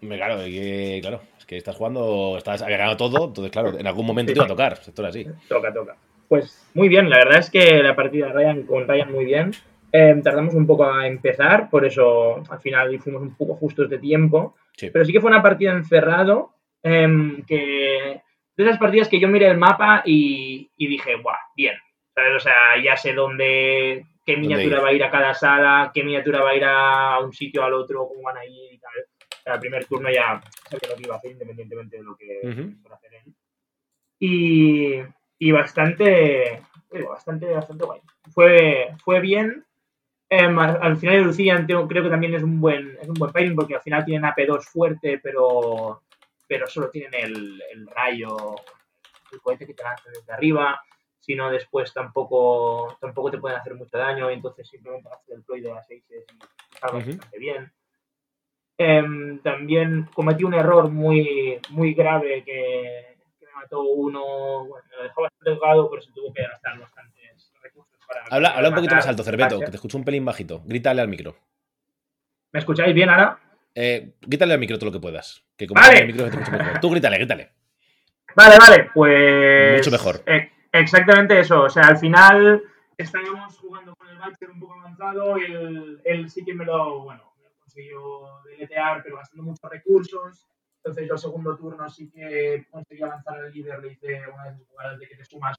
Me, 0.00 0.16
claro, 0.16 0.38
que, 0.38 0.98
claro, 1.00 1.22
es 1.38 1.46
que 1.46 1.56
estás 1.56 1.76
jugando, 1.76 2.34
estás 2.36 2.60
ganado 2.62 2.96
todo, 2.96 3.26
entonces, 3.26 3.52
claro, 3.52 3.78
en 3.78 3.86
algún 3.86 4.04
momento 4.04 4.32
te 4.32 4.38
iba 4.38 4.44
a 4.44 4.48
tocar. 4.48 4.80
Esto 4.84 5.02
era 5.02 5.08
así. 5.10 5.26
Toca, 5.48 5.72
toca. 5.72 5.96
Pues 6.28 6.70
muy 6.74 6.88
bien, 6.88 7.08
la 7.08 7.18
verdad 7.18 7.38
es 7.38 7.50
que 7.50 7.82
la 7.82 7.94
partida 7.94 8.32
Ryan 8.32 8.62
con 8.64 8.86
Ryan 8.86 9.12
muy 9.12 9.24
bien. 9.24 9.52
Eh, 9.92 10.20
tardamos 10.22 10.54
un 10.54 10.66
poco 10.66 10.84
a 10.84 11.06
empezar, 11.06 11.70
por 11.70 11.84
eso 11.84 12.42
al 12.50 12.60
final 12.60 12.98
fuimos 12.98 13.22
un 13.22 13.36
poco 13.36 13.54
justos 13.54 13.88
de 13.88 13.98
tiempo. 13.98 14.56
Sí. 14.76 14.90
Pero 14.90 15.04
sí 15.04 15.12
que 15.12 15.20
fue 15.20 15.30
una 15.30 15.42
partida 15.42 15.72
encerrado, 15.72 16.50
em, 16.82 17.42
que 17.44 18.22
de 18.56 18.64
esas 18.64 18.78
partidas 18.78 19.08
que 19.08 19.20
yo 19.20 19.28
miré 19.28 19.46
el 19.46 19.58
mapa 19.58 20.02
y, 20.04 20.70
y 20.76 20.86
dije, 20.86 21.14
guau, 21.16 21.36
bien. 21.56 21.76
¿Sabes? 22.14 22.32
O 22.34 22.40
sea, 22.40 22.54
ya 22.82 22.96
sé 22.96 23.12
dónde, 23.12 24.06
qué 24.24 24.36
miniatura 24.36 24.78
ir? 24.78 24.84
va 24.84 24.88
a 24.88 24.92
ir 24.92 25.04
a 25.04 25.10
cada 25.10 25.34
sala, 25.34 25.90
qué 25.94 26.02
miniatura 26.02 26.42
va 26.42 26.50
a 26.50 26.56
ir 26.56 26.64
a 26.64 27.18
un 27.20 27.32
sitio 27.32 27.62
al 27.62 27.74
otro, 27.74 28.08
cómo 28.08 28.22
van 28.22 28.38
a 28.38 28.44
ir 28.46 28.72
y 28.72 28.78
tal. 28.78 28.92
O 28.98 29.42
sea, 29.42 29.54
el 29.54 29.60
primer 29.60 29.84
turno 29.84 30.10
ya 30.10 30.40
sabía 30.68 30.88
lo 30.90 30.96
que 30.96 31.02
iba 31.04 31.14
a 31.14 31.18
hacer 31.18 31.30
independientemente 31.30 31.96
de 31.98 32.02
lo 32.02 32.16
que 32.16 32.40
Ujú. 32.42 32.80
fuera 32.82 32.94
a 32.94 32.98
hacer 32.98 33.14
él. 33.14 33.34
Y, 34.18 35.02
y 35.38 35.52
bastante, 35.52 36.62
digo, 36.90 37.10
bastante, 37.10 37.46
bastante 37.52 37.84
guay. 37.84 38.00
Fue, 38.32 38.88
fue 39.04 39.20
bien. 39.20 39.64
Em, 40.28 40.58
al, 40.58 40.78
al 40.82 40.96
final 40.96 41.22
Lucian 41.22 41.66
creo 41.66 41.86
que 41.86 42.10
también 42.10 42.34
es 42.34 42.42
un 42.42 42.60
buen 42.60 42.98
es 43.00 43.08
un 43.08 43.14
buen 43.14 43.30
pairing 43.30 43.54
porque 43.54 43.76
al 43.76 43.82
final 43.82 44.04
tienen 44.04 44.28
AP2 44.28 44.64
fuerte, 44.64 45.20
pero, 45.22 46.02
pero 46.48 46.66
solo 46.66 46.90
tienen 46.90 47.14
el, 47.14 47.62
el 47.72 47.86
rayo, 47.86 48.56
el 49.32 49.40
cohete 49.40 49.66
que 49.66 49.74
te 49.74 49.84
lanza 49.84 50.10
desde 50.10 50.32
arriba. 50.32 50.80
Si 51.20 51.34
no, 51.34 51.50
después 51.50 51.92
tampoco, 51.92 52.96
tampoco 53.00 53.30
te 53.30 53.38
pueden 53.38 53.58
hacer 53.58 53.74
mucho 53.74 53.98
daño 53.98 54.30
y 54.30 54.34
entonces 54.34 54.68
simplemente 54.68 55.08
haces 55.08 55.28
el 55.36 55.42
ploy 55.42 55.60
de 55.60 55.74
las 55.74 55.86
6 55.86 56.04
y 56.10 56.78
salgas 56.78 57.02
Ujú. 57.02 57.16
bastante 57.16 57.38
bien. 57.38 57.72
Em, 58.78 59.38
también 59.40 60.08
cometí 60.14 60.44
un 60.44 60.54
error 60.54 60.90
muy, 60.90 61.60
muy 61.70 61.94
grave 61.94 62.44
que, 62.44 63.15
que 63.68 63.76
me 63.76 63.80
mató 63.80 63.82
uno, 63.82 64.66
bueno, 64.66 64.84
me 64.90 64.96
lo 64.96 65.02
dejó 65.02 65.22
bastante 65.22 65.50
delgado, 65.50 65.90
pero 65.90 66.02
se 66.02 66.12
tuvo 66.12 66.32
que 66.32 66.42
gastar 66.42 66.78
bastantes 66.78 67.52
recursos 67.62 67.98
para... 68.06 68.24
Habla, 68.30 68.48
habla 68.50 68.68
un 68.70 68.74
poquito 68.74 68.94
más 68.94 69.06
alto, 69.06 69.22
Cerveto, 69.22 69.58
que 69.60 69.66
te 69.66 69.76
escucho 69.76 69.98
un 69.98 70.04
pelín 70.04 70.24
bajito. 70.24 70.62
Grítale 70.64 71.00
al 71.02 71.08
micro. 71.08 71.36
¿Me 72.52 72.60
escucháis 72.60 72.94
bien 72.94 73.10
ahora? 73.10 73.38
Eh, 73.74 74.14
grítale 74.22 74.54
al 74.54 74.60
micro 74.60 74.78
todo 74.78 74.86
lo 74.86 74.92
que 74.92 75.00
puedas. 75.00 75.44
Que 75.56 75.66
como 75.66 75.80
Vale. 75.80 76.00
el 76.00 76.06
micro 76.06 76.30
te 76.30 76.36
mejor. 76.36 76.80
Tú 76.80 76.90
grítale, 76.90 77.18
grítale. 77.18 77.52
Vale, 78.34 78.56
vale, 78.58 78.90
pues... 78.94 79.76
Mucho 79.78 79.90
mejor. 79.90 80.22
eh, 80.26 80.50
exactamente 80.72 81.38
eso, 81.40 81.62
o 81.62 81.70
sea, 81.70 81.84
al 81.84 81.96
final 81.96 82.62
estábamos 82.98 83.58
jugando 83.58 83.94
con 83.96 84.08
el 84.08 84.18
Batcher 84.18 84.50
un 84.50 84.60
poco 84.60 84.74
avanzado 84.80 85.38
y 85.38 85.44
él, 85.44 86.00
él 86.04 86.30
sí 86.30 86.44
que 86.44 86.54
me 86.54 86.64
lo, 86.64 87.00
bueno, 87.04 87.32
me 87.38 87.44
lo 87.44 87.54
consiguió 87.58 88.42
deletear, 88.44 89.02
pero 89.02 89.16
gastando 89.16 89.44
muchos 89.44 89.70
recursos. 89.70 90.46
Entonces 90.86 91.08
yo 91.08 91.14
el 91.14 91.18
segundo 91.18 91.56
turno 91.56 91.90
sí 91.90 92.08
que 92.08 92.64
conseguí 92.70 93.02
avanzar 93.02 93.38
al 93.38 93.52
líder, 93.52 93.80
le 93.80 93.92
hice 93.92 94.22
una 94.32 94.44
de 94.44 94.50
esas 94.50 94.68
jugadas 94.68 94.98
de 95.00 95.08
que 95.08 95.16
te 95.16 95.24
sumas 95.24 95.56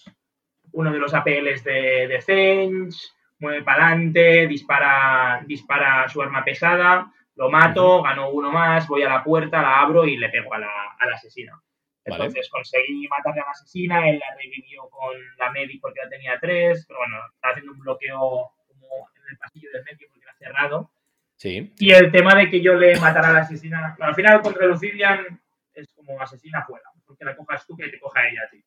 uno 0.71 0.89
de 0.89 0.99
los 0.99 1.13
APLs 1.13 1.65
de, 1.65 2.07
de 2.07 2.21
Zench, 2.21 2.95
mueve 3.39 3.61
para 3.61 3.88
adelante, 3.88 4.47
dispara, 4.47 5.43
dispara 5.45 6.07
su 6.07 6.21
arma 6.21 6.45
pesada, 6.45 7.11
lo 7.36 7.49
mato, 7.49 8.03
gano 8.03 8.30
uno 8.30 8.53
más, 8.53 8.88
voy 8.88 9.03
a 9.03 9.09
la 9.09 9.21
puerta, 9.21 9.61
la 9.61 9.82
abro 9.82 10.05
y 10.05 10.15
le 10.15 10.30
pego 10.30 10.53
a 10.53 10.59
la, 10.59 10.95
a 10.97 11.05
la 11.05 11.15
asesina. 11.15 11.61
Vale. 12.05 12.23
Entonces 12.23 12.49
conseguí 12.49 13.05
matarle 13.09 13.41
a 13.41 13.47
la 13.47 13.51
asesina, 13.51 14.09
él 14.09 14.19
la 14.19 14.34
revivió 14.34 14.88
con 14.89 15.13
la 15.38 15.51
medic 15.51 15.82
porque 15.82 15.99
ya 16.05 16.09
tenía 16.09 16.39
tres, 16.39 16.86
pero 16.88 16.99
bueno, 16.99 17.17
estaba 17.34 17.51
haciendo 17.51 17.73
un 17.73 17.80
bloqueo 17.80 18.53
como 18.65 19.09
en 19.13 19.30
el 19.30 19.38
pasillo 19.38 19.69
del 19.73 19.84
medio 19.84 20.07
porque 20.09 20.23
era 20.23 20.38
cerrado. 20.38 20.89
Sí. 21.38 21.71
Y 21.79 21.91
el 21.91 22.11
tema 22.11 22.35
de 22.35 22.49
que 22.49 22.61
yo 22.61 22.73
le 22.73 22.99
matara 22.99 23.29
a 23.29 23.33
la 23.33 23.39
asesina, 23.41 23.95
bueno, 23.97 24.09
al 24.09 24.15
final 24.15 24.41
contra 24.41 24.65
Lucidian 24.65 25.39
es 25.73 25.88
como 25.93 26.19
asesina 26.19 26.63
fuera, 26.65 26.85
porque 27.05 27.23
la 27.25 27.35
cojas 27.35 27.65
tú 27.65 27.77
que 27.77 27.88
te 27.89 27.99
coja 27.99 28.27
ella 28.27 28.41
a 28.45 28.49
ti. 28.49 28.63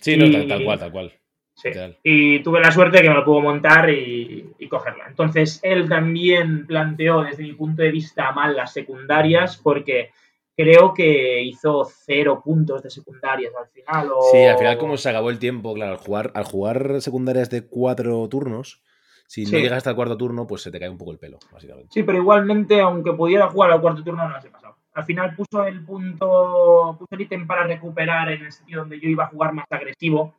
Sí, 0.00 0.16
no, 0.16 0.46
tal, 0.48 0.64
cual, 0.64 0.78
tal 0.78 0.92
cual. 0.92 1.12
Sí. 1.54 1.68
Y 2.02 2.42
tuve 2.42 2.60
la 2.60 2.70
suerte 2.70 2.96
de 2.98 3.02
que 3.02 3.08
me 3.10 3.14
lo 3.16 3.24
pudo 3.24 3.40
montar 3.40 3.90
y, 3.90 4.50
y 4.58 4.68
cogerla. 4.68 5.06
Entonces, 5.08 5.60
él 5.62 5.88
también 5.88 6.66
planteó, 6.66 7.22
desde 7.22 7.42
mi 7.42 7.52
punto 7.52 7.82
de 7.82 7.90
vista, 7.90 8.32
mal 8.32 8.56
las 8.56 8.72
secundarias, 8.72 9.58
porque 9.58 10.10
creo 10.56 10.94
que 10.94 11.42
hizo 11.42 11.84
cero 11.84 12.40
puntos 12.42 12.82
de 12.82 12.88
secundarias 12.90 13.52
al 13.54 13.68
final. 13.68 14.10
o- 14.14 14.22
Sí, 14.32 14.38
al 14.44 14.56
final, 14.56 14.78
como 14.78 14.96
se 14.96 15.10
acabó 15.10 15.28
el 15.28 15.38
tiempo, 15.38 15.74
claro, 15.74 15.92
al 15.92 15.98
jugar, 15.98 16.30
al 16.34 16.44
jugar 16.44 17.00
secundarias 17.02 17.50
de 17.50 17.66
cuatro 17.66 18.26
turnos, 18.28 18.82
si 19.30 19.44
no 19.44 19.58
llegas 19.58 19.76
hasta 19.78 19.90
el 19.90 19.96
cuarto 19.96 20.16
turno, 20.16 20.44
pues 20.44 20.60
se 20.62 20.72
te 20.72 20.80
cae 20.80 20.88
un 20.88 20.98
poco 20.98 21.12
el 21.12 21.18
pelo, 21.18 21.38
básicamente. 21.52 21.88
Sí, 21.92 22.02
pero 22.02 22.18
igualmente, 22.18 22.80
aunque 22.80 23.12
pudiera 23.12 23.48
jugar 23.48 23.70
al 23.70 23.80
cuarto 23.80 24.02
turno, 24.02 24.24
no 24.26 24.30
las 24.34 24.44
he 24.44 24.50
pasado. 24.50 24.76
Al 24.92 25.04
final 25.04 25.36
puso 25.36 25.64
el 25.66 25.84
punto, 25.84 26.96
puso 26.98 27.14
el 27.14 27.20
ítem 27.20 27.46
para 27.46 27.62
recuperar 27.62 28.32
en 28.32 28.44
el 28.46 28.50
sitio 28.50 28.80
donde 28.80 28.98
yo 28.98 29.08
iba 29.08 29.24
a 29.24 29.28
jugar 29.28 29.52
más 29.52 29.66
agresivo. 29.70 30.34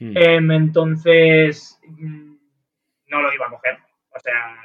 Hmm. 0.00 0.16
Em, 0.16 0.50
entonces, 0.50 1.78
mm, 1.86 2.34
no 3.06 3.22
lo 3.22 3.32
iba 3.32 3.46
a 3.46 3.50
coger. 3.50 3.78
O 4.14 4.18
sea, 4.18 4.56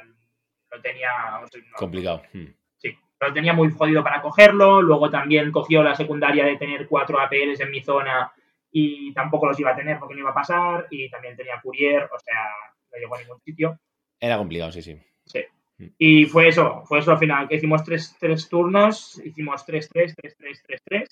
lo 0.72 0.80
tenía. 0.80 1.10
o 1.42 1.46
sea, 1.46 1.60
no- 1.62 1.76
Complicado. 1.76 2.22
Hmm. 2.32 2.46
Sí, 2.78 2.98
lo 3.20 3.32
tenía 3.32 3.52
muy 3.52 3.70
jodido 3.70 4.02
para 4.02 4.20
cogerlo. 4.22 4.82
Luego 4.82 5.08
también 5.08 5.52
cogió 5.52 5.84
la 5.84 5.94
secundaria 5.94 6.44
de 6.44 6.56
tener 6.56 6.88
cuatro 6.88 7.20
APLs 7.20 7.60
en 7.60 7.70
mi 7.70 7.80
zona 7.82 8.32
y 8.72 9.12
tampoco 9.14 9.46
los 9.46 9.60
iba 9.60 9.70
a 9.70 9.76
tener 9.76 10.00
porque 10.00 10.14
no 10.14 10.20
iba 10.22 10.30
a 10.30 10.34
pasar. 10.34 10.88
Y 10.90 11.08
también 11.08 11.36
tenía 11.36 11.60
Courier, 11.62 12.08
o 12.12 12.18
sea, 12.18 12.44
no 12.92 12.98
llegó 12.98 13.14
a 13.16 13.20
ningún 13.20 13.40
sitio. 13.42 13.78
Era 14.20 14.36
complicado, 14.38 14.72
sí, 14.72 14.82
sí. 14.82 14.98
Sí. 15.26 15.40
Mm. 15.78 15.86
Y 15.98 16.24
fue 16.26 16.48
eso, 16.48 16.82
fue 16.86 16.98
eso 17.00 17.12
al 17.12 17.18
final, 17.18 17.48
que 17.48 17.56
hicimos 17.56 17.84
tres, 17.84 18.16
tres 18.18 18.48
turnos, 18.48 19.20
hicimos 19.24 19.64
3-3, 19.66 20.14
3-3, 20.14 20.62
3-3. 20.90 21.06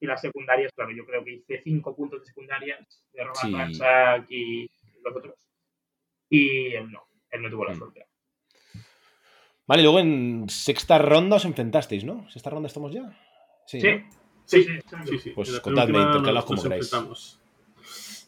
Y 0.00 0.06
las 0.06 0.20
secundarias, 0.20 0.72
claro, 0.74 0.90
yo 0.92 1.04
creo 1.06 1.24
que 1.24 1.32
hice 1.32 1.60
cinco 1.64 1.94
puntos 1.96 2.20
de 2.20 2.26
secundarias 2.26 2.86
de 3.12 3.24
Roman 3.24 3.36
Sí. 3.36 3.52
Ransack 3.54 4.26
y 4.30 4.70
los 5.02 5.16
otros. 5.16 5.34
Y 6.28 6.74
él 6.74 6.90
no, 6.90 7.02
él 7.30 7.42
no 7.42 7.50
tuvo 7.50 7.64
la 7.64 7.72
Mm. 7.74 7.78
suerte. 7.78 8.06
Vale, 9.66 9.82
luego 9.82 9.98
en 9.98 10.48
sexta 10.48 10.98
ronda 10.98 11.36
os 11.36 11.44
enfrentasteis, 11.44 12.04
¿no? 12.04 12.28
¿Sexta 12.30 12.50
ronda 12.50 12.68
estamos 12.68 12.92
ya? 12.92 13.02
Sí. 13.66 13.80
Sí, 13.80 13.88
¿no? 13.98 14.10
sí, 14.44 14.62
sí. 14.62 14.78
Sí, 15.06 15.18
sí. 15.18 15.30
Pues 15.30 15.58
contadme, 15.60 15.98
nos- 15.98 16.44
como 16.44 16.62
queráis. 16.62 16.90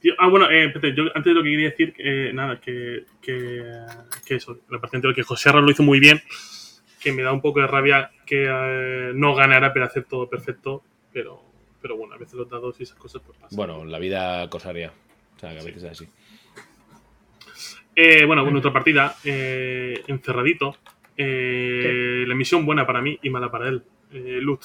Tío, 0.01 0.15
ah, 0.19 0.29
bueno, 0.29 0.49
eh, 0.51 0.67
espérate, 0.67 0.95
yo 0.95 1.05
antes 1.07 1.25
de 1.25 1.35
lo 1.35 1.43
que 1.43 1.51
quería 1.51 1.71
decir, 1.71 1.95
eh, 1.99 2.31
nada, 2.33 2.61
que, 2.61 3.05
que, 3.21 3.65
que 4.25 4.35
eso, 4.37 4.61
la 4.71 4.79
parte 4.81 4.97
anterior, 4.97 5.15
que 5.15 5.25
José 5.25 5.49
Arras 5.49 5.65
lo 5.65 5.71
hizo 5.71 5.83
muy 5.83 5.99
bien, 5.99 6.21
que 7.01 7.13
me 7.13 7.23
da 7.23 7.33
un 7.33 7.41
poco 7.41 7.61
de 7.61 7.67
rabia 7.67 8.11
que 8.25 8.47
eh, 8.49 9.13
no 9.15 9.35
ganara, 9.35 9.73
pero 9.73 9.87
hacer 9.87 10.05
todo 10.05 10.29
perfecto, 10.29 10.85
pero, 11.13 11.43
pero 11.83 11.97
bueno, 11.97 12.15
a 12.15 12.19
veces 12.19 12.35
los 12.35 12.49
dados 12.49 12.79
y 12.79 12.85
esas 12.85 12.97
cosas 12.97 13.23
pues 13.27 13.37
pasan. 13.39 13.57
Bueno, 13.57 13.85
la 13.85 13.99
vida 13.99 14.49
cosaria. 14.49 14.93
O 15.37 15.41
sea, 15.41 15.53
que 15.53 15.61
a 15.61 15.65
veces 15.65 15.83
es 15.83 15.91
así. 15.91 16.09
Eh, 17.97 18.25
bueno, 18.25 18.45
bueno, 18.45 18.59
otra 18.61 18.73
partida, 18.73 19.17
eh, 19.25 20.03
encerradito. 20.07 20.77
Eh, 21.17 22.25
La 22.29 22.35
misión 22.37 22.65
buena 22.65 22.87
para 22.87 23.01
mí 23.03 23.19
y 23.23 23.31
mala 23.31 23.51
para 23.51 23.69
él. 23.69 23.83
Eh, 24.13 24.39
loot, 24.41 24.63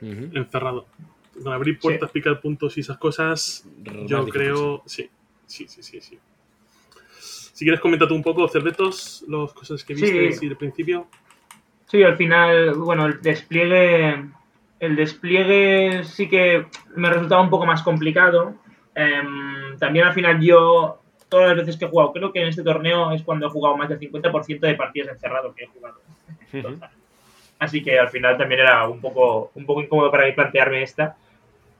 Ujú. 0.00 0.30
encerrado. 0.34 0.86
Con 1.42 1.52
abrir 1.52 1.78
puertas, 1.78 2.10
picar 2.10 2.40
puntos 2.40 2.76
y 2.76 2.80
esas 2.80 2.98
cosas, 2.98 3.64
Yo 4.06 4.26
creo. 4.28 4.82
Sí, 4.86 5.10
sí, 5.46 5.66
sí, 5.68 5.82
sí. 5.82 6.00
sí. 6.00 6.18
Si 7.52 7.64
quieres, 7.64 7.80
comentar 7.80 8.08
tú 8.08 8.14
un 8.14 8.22
poco, 8.22 8.48
Cervetos, 8.48 9.24
las 9.28 9.52
cosas 9.52 9.84
que 9.84 9.94
Sí. 9.94 10.10
viste 10.10 10.46
y 10.46 10.48
del 10.48 10.56
principio. 10.56 11.06
Sí, 11.86 12.02
al 12.02 12.16
final, 12.16 12.74
bueno, 12.74 13.06
el 13.06 13.20
despliegue, 13.20 14.24
el 14.78 14.96
despliegue 14.96 16.04
sí 16.04 16.28
que 16.28 16.66
me 16.96 17.10
resultaba 17.10 17.42
un 17.42 17.50
poco 17.50 17.66
más 17.66 17.82
complicado. 17.82 18.54
Em, 18.94 19.76
también 19.78 20.06
al 20.06 20.14
final 20.14 20.40
yo 20.40 21.00
todas 21.28 21.48
las 21.48 21.56
veces 21.58 21.76
que 21.78 21.84
he 21.84 21.88
jugado. 21.88 22.12
Creo 22.12 22.32
que 22.32 22.42
en 22.42 22.48
este 22.48 22.62
torneo 22.62 23.12
es 23.12 23.22
cuando 23.22 23.46
he 23.46 23.50
jugado 23.50 23.76
más 23.76 23.88
del 23.88 23.98
50% 23.98 24.66
de 24.66 24.74
partidas 24.74 25.08
encerrado 25.08 25.54
que 25.54 25.64
he 25.64 25.66
jugado. 25.68 26.00
Así 27.58 27.82
que 27.82 27.98
al 27.98 28.08
final 28.08 28.38
también 28.38 28.60
era 28.62 28.88
un 28.88 29.00
poco, 29.00 29.50
un 29.54 29.66
poco 29.66 29.82
incómodo 29.82 30.10
para 30.10 30.26
mí 30.26 30.32
plantearme 30.32 30.82
esta. 30.82 31.16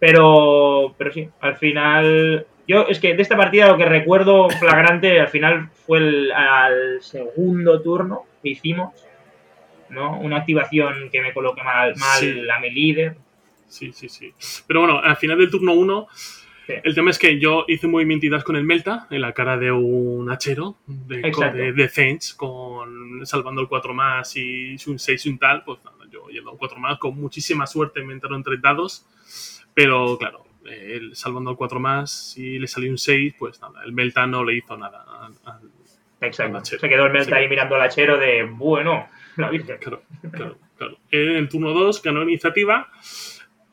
Pero, 0.01 0.94
pero 0.98 1.12
sí, 1.12 1.28
al 1.40 1.57
final. 1.57 2.46
Yo 2.66 2.86
es 2.88 2.98
que 3.01 3.14
de 3.14 3.22
esta 3.22 3.36
partida 3.36 3.66
lo 3.68 3.76
que 3.76 3.84
recuerdo 3.84 4.48
flagrante 4.51 5.20
al 5.20 5.28
final 5.28 5.70
fue 5.86 5.98
el, 5.98 6.32
al 6.32 7.03
segundo 7.03 7.80
turno 7.82 8.22
que 8.42 8.51
hicimos. 8.51 8.92
¿no? 9.90 10.18
Una 10.20 10.36
activación 10.38 11.11
que 11.11 11.20
me 11.20 11.32
coloca 11.34 11.64
mal, 11.64 11.94
mal 11.96 12.20
Sí. 12.20 12.42
a 12.48 12.61
mi 12.61 12.70
líder. 12.70 13.16
Sí, 13.66 13.92
sí, 13.92 14.09
sí. 14.09 14.32
Pero 14.68 14.80
bueno, 14.80 15.01
al 15.01 15.16
final 15.16 15.36
del 15.38 15.51
turno 15.51 15.72
1, 15.72 16.07
Sí. 16.66 16.74
el 16.84 16.94
tema 16.94 17.11
es 17.11 17.18
que 17.18 17.40
yo 17.40 17.64
hice 17.66 17.86
un 17.86 17.92
movimiento 17.92 18.24
y 18.24 18.28
dash 18.28 18.42
con 18.44 18.55
el 18.55 18.62
Melta 18.62 19.09
en 19.11 19.20
la 19.20 19.32
cara 19.32 19.57
de 19.57 19.72
un 19.72 20.30
hachero 20.30 20.76
de, 20.86 21.20
Exacto. 21.22 21.57
de, 21.59 21.72
de 21.72 21.88
Zench, 21.88 22.36
con 22.36 23.26
salvando 23.26 23.61
el 23.61 23.66
4 23.66 23.92
más 23.92 24.36
y 24.36 24.76
un 24.86 25.01
6 25.01 25.26
y 25.26 25.28
un 25.30 25.38
tal. 25.38 25.64
Pues 25.64 25.80
nada, 25.84 25.96
yo 26.09 26.28
yendo 26.28 26.51
a 26.51 26.53
un 26.53 26.59
4 26.59 26.78
más 26.78 26.96
con 26.98 27.16
muchísima 27.20 27.66
suerte 27.66 28.01
me 28.05 28.12
entraron 28.12 28.44
tres 28.44 28.62
dados. 28.62 29.05
Pero 29.74 30.18
claro, 30.18 30.44
eh, 30.68 31.00
salvando 31.12 31.50
el 31.50 31.56
4 31.56 31.80
más 31.80 32.36
y 32.36 32.58
le 32.58 32.66
salió 32.66 32.90
un 32.90 32.98
6, 32.98 33.34
pues 33.38 33.60
nada, 33.60 33.82
el 33.84 33.92
Melta 33.92 34.26
no 34.26 34.44
le 34.44 34.56
hizo 34.56 34.76
nada. 34.76 35.04
al- 35.22 35.34
al- 35.52 35.70
Exacto. 36.22 36.64
Se 36.64 36.88
quedó 36.88 37.06
el 37.06 37.12
Melta 37.12 37.36
Sí. 37.36 37.42
ahí 37.42 37.48
mirando 37.48 37.76
al 37.76 37.82
hachero 37.82 38.18
de, 38.18 38.42
bueno, 38.44 39.08
la 39.36 39.48
virgen. 39.48 39.78
Claro, 39.80 40.02
claro, 40.30 40.58
claro. 40.76 40.98
En 41.10 41.30
el 41.36 41.48
turno 41.48 41.72
2 41.72 42.02
ganó 42.02 42.22
iniciativa 42.22 42.88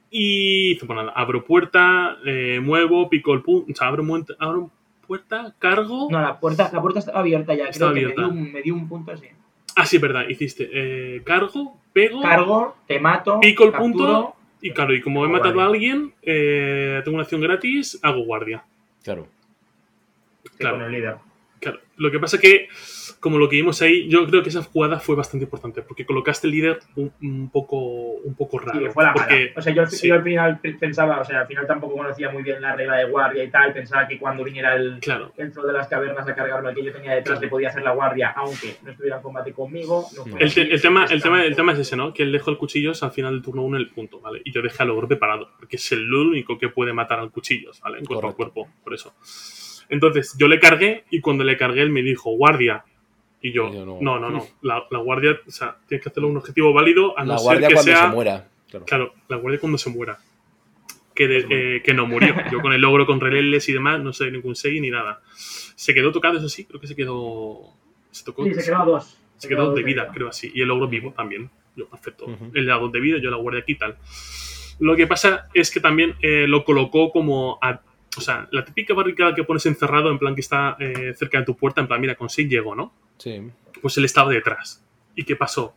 y 0.10 0.72
hizo, 0.72 0.88
pues 0.88 0.96
nada, 0.98 1.12
abro 1.16 1.44
puerta, 1.44 2.18
eh, 2.26 2.60
muevo, 2.64 3.10
pico 3.10 3.34
el 3.34 3.42
punto, 3.42 3.72
o 3.72 3.76
sea, 3.76 3.88
abro, 3.90 4.06
abro 4.40 4.72
puerta, 5.06 5.54
cargo. 5.60 6.08
No, 6.10 6.22
la 6.22 6.40
puerta, 6.40 6.70
la 6.72 6.82
puerta 6.82 7.00
estaba 7.00 7.20
abierta 7.20 7.54
ya. 7.54 7.66
Estaba 7.66 7.92
Creo 7.92 8.06
abierta. 8.10 8.22
que 8.24 8.28
me 8.30 8.34
dio, 8.34 8.44
un, 8.48 8.54
me 8.54 8.62
dio 8.62 8.74
un 8.76 8.88
punto 8.88 9.12
así. 9.12 9.28
Ah, 9.76 9.86
sí, 9.86 9.98
verdad, 9.98 10.28
hiciste 10.30 10.70
eh, 10.72 11.22
cargo, 11.24 11.78
pego, 11.94 12.22
Cargo, 12.22 12.78
te 12.88 13.00
mato, 13.00 13.40
pico 13.42 13.66
el 13.66 13.72
capturo, 13.72 13.98
punto 13.98 14.36
y 14.62 14.72
claro, 14.72 14.94
y 14.94 15.02
como 15.02 15.26
he 15.26 15.30
matado 15.30 15.62
a 15.62 15.66
alguien, 15.66 16.14
eh, 16.22 17.02
tengo 17.04 17.16
una 17.16 17.24
acción 17.24 17.42
gratis, 17.42 18.00
hago 18.02 18.24
guardia. 18.24 18.64
Claro. 19.04 19.28
claro. 20.58 20.78
con 20.78 20.86
el 20.86 20.92
líder. 20.92 21.16
Claro, 21.60 21.80
lo 21.98 22.12
que 22.12 22.20
pasa 22.20 22.38
que, 22.38 22.68
como 23.28 23.40
lo 23.40 23.50
que 23.50 23.58
vimos 23.58 23.82
ahí, 23.82 24.08
yo 24.10 24.26
creo 24.28 24.42
que 24.42 24.50
esa 24.50 24.64
jugada 24.64 25.00
fue 25.00 25.16
bastante 25.16 25.44
importante, 25.46 25.82
porque 25.82 26.06
colocaste 26.06 26.48
el 26.48 26.54
líder 26.54 26.80
un, 26.96 27.12
un 27.22 27.50
poco, 27.52 27.78
un 27.78 28.36
poco 28.36 28.60
raro. 28.60 28.80
Sí, 28.80 28.86
que 28.86 28.92
fue 28.92 29.04
la 29.04 29.12
mala. 29.14 29.26
porque, 29.28 29.54
O 29.56 29.62
sea, 29.62 29.74
yo, 29.74 29.86
sí. 29.86 30.08
yo 30.08 30.16
al 30.16 30.24
final 30.24 30.60
pensaba, 30.80 31.20
o 31.20 31.26
sea, 31.26 31.42
al 31.42 31.48
final 31.48 31.68
tampoco 31.68 31.96
conocía 31.98 32.30
muy 32.32 32.44
bien 32.44 32.62
la 32.62 32.76
regla 32.76 32.98
de 32.98 33.06
guardia 33.06 33.44
y 33.44 33.50
tal. 33.50 33.74
Pensaba 33.74 34.08
que 34.08 34.18
cuando 34.18 34.44
viniera 34.44 34.76
el, 34.76 35.00
claro, 35.00 35.32
el 35.38 35.52
troll 35.52 35.68
de 35.68 35.74
las 35.74 35.88
cavernas 35.88 36.28
a 36.28 36.34
cargarme 36.36 36.70
al 36.70 36.76
que 36.76 36.84
yo 36.84 36.92
tenía 36.94 37.14
detrás, 37.14 37.40
le 37.42 37.48
podía 37.48 37.70
hacer 37.70 37.84
la 37.84 37.92
guardia, 37.92 38.30
aunque 38.36 38.76
no 38.84 38.92
estuviera 38.92 39.18
en 39.18 39.22
combate 39.22 39.54
conmigo. 39.54 40.06
No 40.16 40.24
fue 40.26 40.40
El, 40.40 40.48
así. 40.48 40.56
te- 40.66 40.74
el 40.74 40.82
tema, 40.82 41.06
el, 41.06 41.22
tema, 41.22 41.44
el 41.44 41.56
tema 41.56 41.74
es 41.74 41.80
ese, 41.80 41.96
¿no? 41.96 42.14
Que 42.14 42.24
él 42.24 42.32
dejó 42.32 42.52
el 42.52 42.58
cuchillos 42.58 43.04
al 43.04 43.12
final 43.12 43.34
del 43.34 43.42
turno 43.44 43.64
1 43.64 43.78
en 43.78 43.84
el 43.84 43.90
punto, 43.90 44.20
¿vale? 44.22 44.42
Y 44.46 44.52
yo 44.52 44.62
dejé 44.62 44.84
al 44.84 44.90
ogro 44.92 45.08
preparado, 45.08 45.50
porque 45.60 45.76
es 45.76 45.92
el 45.92 46.14
único 46.14 46.58
que 46.58 46.70
puede 46.70 46.94
matar 46.94 47.20
al 47.20 47.32
cuchillos, 47.32 47.80
¿vale? 47.82 48.00
En 48.00 48.06
cuerpo 48.06 48.22
Correcto. 48.34 48.44
a 48.44 48.52
cuerpo, 48.64 48.68
por 48.84 48.94
eso. 48.94 49.14
Entonces, 49.90 50.36
yo 50.38 50.48
le 50.48 50.60
cargué 50.60 51.06
y 51.10 51.22
cuando 51.22 51.44
le 51.46 51.56
cargué 51.58 51.82
él 51.82 51.90
me 51.90 52.02
dijo, 52.02 52.32
guardia. 52.32 52.84
Y 53.42 53.52
yo, 53.52 53.70
Y 53.70 53.74
yo 53.76 53.86
no. 53.86 53.98
no, 54.02 54.20
no, 54.20 54.30
no. 54.30 54.46
La, 54.62 54.84
la 54.90 55.00
guardia, 55.00 55.38
o 55.48 55.52
sea, 55.52 55.78
tienes 55.88 56.04
que 56.04 56.10
hacerlo 56.10 56.30
un 56.30 56.38
objetivo 56.38 56.74
válido 56.74 57.18
a 57.18 57.24
no 57.24 57.34
La 57.34 57.38
ser 57.38 57.46
guardia 57.46 57.68
que 57.68 57.74
cuando 57.76 57.92
sea... 57.92 58.02
se 58.10 58.16
muera. 58.16 58.48
Claro. 58.70 58.86
Claro, 58.86 59.14
la 59.30 59.38
guardia 59.38 59.60
cuando 59.60 59.78
se 59.78 59.90
muera. 59.90 60.18
Que, 61.16 61.28
de- 61.28 61.48
eh, 61.78 61.82
que 61.84 61.94
no 61.94 62.06
murió. 62.06 62.36
Yo 62.52 62.62
con 62.62 62.74
el 62.74 62.82
logro 62.82 63.06
con 63.06 63.20
releles 63.20 63.68
y 63.70 63.74
demás 63.74 64.00
no 64.02 64.14
sé 64.14 64.30
ningún 64.32 64.56
6 64.56 64.82
ni 64.82 64.90
nada. 64.92 65.22
Se 65.36 65.94
quedó 65.94 66.12
tocado, 66.12 66.38
eso 66.38 66.50
sí, 66.50 66.66
creo 66.66 66.80
que 66.82 66.88
se 66.88 66.96
quedó... 66.96 67.62
Se 68.12 68.24
tocó... 68.26 68.44
Sí, 68.46 68.54
se 68.54 68.64
quedó 68.64 68.82
a 68.82 68.86
dos. 68.86 69.18
Se 69.38 69.48
quedó 69.48 69.74
de 69.74 69.84
vida, 69.84 70.10
creo 70.14 70.30
así. 70.30 70.52
Y 70.54 70.62
el 70.62 70.68
logro 70.68 70.88
vivo 70.88 71.14
también. 71.16 71.50
Yo, 71.76 71.88
perfecto. 71.88 72.26
Ujú. 72.26 72.52
El 72.56 72.66
lado 72.66 72.90
de 72.90 73.00
vida, 73.00 73.18
yo 73.22 73.30
la 73.30 73.38
guardia 73.38 73.62
aquí 73.62 73.74
y 73.74 73.78
tal. 73.78 73.98
Lo 74.80 74.96
que 74.96 75.06
pasa 75.08 75.48
es 75.54 75.70
que 75.72 75.80
también 75.80 76.16
eh, 76.22 76.46
lo 76.48 76.64
colocó 76.66 77.12
como. 77.12 77.60
a- 77.62 77.82
o 78.18 78.22
sea, 78.22 78.48
la 78.52 78.64
típica 78.66 78.94
barricada 78.94 79.34
que 79.36 79.44
pones 79.44 79.66
encerrado, 79.66 80.10
en 80.12 80.20
plan 80.20 80.34
que 80.36 80.42
está 80.42 80.76
eh, 80.80 81.14
cerca 81.16 81.40
de 81.40 81.46
tu 81.46 81.56
puerta, 81.56 81.82
en 81.82 81.88
plan, 81.88 82.00
mira, 82.02 82.16
con 82.16 82.30
6 82.30 82.50
llego, 82.50 82.76
¿no? 82.76 82.94
Sí. 83.18 83.42
Pues 83.82 83.98
él 83.98 84.06
estaba 84.06 84.32
detrás. 84.32 84.84
¿Y 85.16 85.24
qué 85.24 85.36
pasó? 85.36 85.76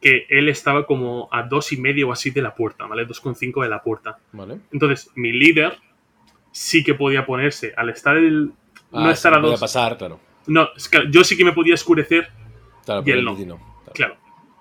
Que 0.00 0.26
él 0.28 0.48
estaba 0.48 0.86
como 0.86 1.28
a 1.32 1.42
dos 1.42 1.72
y 1.72 1.76
medio 1.78 2.08
o 2.08 2.12
así 2.12 2.30
de 2.30 2.42
la 2.42 2.54
puerta, 2.54 2.86
¿vale? 2.86 3.06
2,5 3.06 3.62
de 3.62 3.68
la 3.68 3.82
puerta. 3.82 4.18
Vale. 4.32 4.58
Entonces, 4.72 5.10
mi 5.14 5.32
líder 5.32 5.78
sí 6.52 6.84
que 6.84 6.94
podía 6.94 7.24
ponerse, 7.26 7.72
al 7.76 7.88
estar 7.90 8.16
el. 8.16 8.46
no 8.46 8.54
Ah, 8.92 9.10
estar 9.12 9.32
sí, 9.32 9.38
a 9.38 9.42
dos. 9.42 9.60
pasar, 9.60 9.96
claro. 9.98 10.20
No, 10.46 10.68
es 10.76 10.88
que 10.88 11.04
yo 11.10 11.24
sí 11.24 11.36
que 11.36 11.44
me 11.44 11.52
podía 11.52 11.74
oscurecer 11.74 12.28
Claro, 12.84 13.02
Y 13.06 13.10
él 13.12 13.24
no. 13.24 13.32
No. 13.32 13.36
Claro. 13.46 13.92
Claro, 13.94 14.16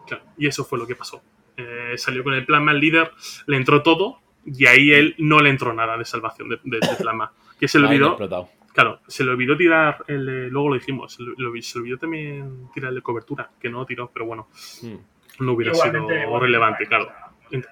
claro. 0.08 0.24
Y 0.38 0.48
eso 0.48 0.64
fue 0.64 0.80
lo 0.80 0.88
que 0.88 0.96
pasó. 0.96 1.22
Eh, 1.58 1.94
salió 1.98 2.24
con 2.24 2.34
el 2.34 2.46
plasma, 2.46 2.72
el 2.72 2.80
líder 2.80 3.12
le 3.48 3.58
entró 3.58 3.84
todo 3.84 4.20
y 4.46 4.66
ahí 4.66 4.92
él 4.92 5.16
no 5.20 5.40
le 5.40 5.50
entró 5.50 5.74
nada 5.74 5.98
de 5.98 6.06
salvación 6.06 6.50
de, 6.50 6.60
de- 6.64 6.80
de 6.80 6.96
plasma. 7.00 7.32
Que 7.60 7.68
se 7.68 7.80
le 7.80 7.88
olvidó, 7.88 8.18
claro, 8.74 9.00
se 9.08 9.24
le 9.24 9.32
olvidó 9.32 9.56
tirar, 9.56 10.04
el, 10.08 10.26
de- 10.26 10.50
luego 10.50 10.70
lo 10.70 10.76
dijimos, 10.76 11.14
se 11.14 11.24
le, 11.24 11.34
lo- 11.38 11.62
se 11.62 11.78
le 11.78 11.82
olvidó 11.84 11.98
también 11.98 12.68
tirar 12.74 12.90
el 12.90 12.96
de 12.96 13.02
cobertura, 13.02 13.50
que 13.60 13.70
no 13.70 13.86
tiró, 13.86 14.10
pero 14.12 14.26
bueno, 14.26 14.48
Mm. 14.82 14.96
no 15.44 15.52
hubiera 15.54 15.72
Igualmente, 15.74 16.08
sido 16.14 16.24
igualmente, 16.24 16.46
relevante, 16.46 16.84
o 16.84 16.88
claro. 16.88 17.12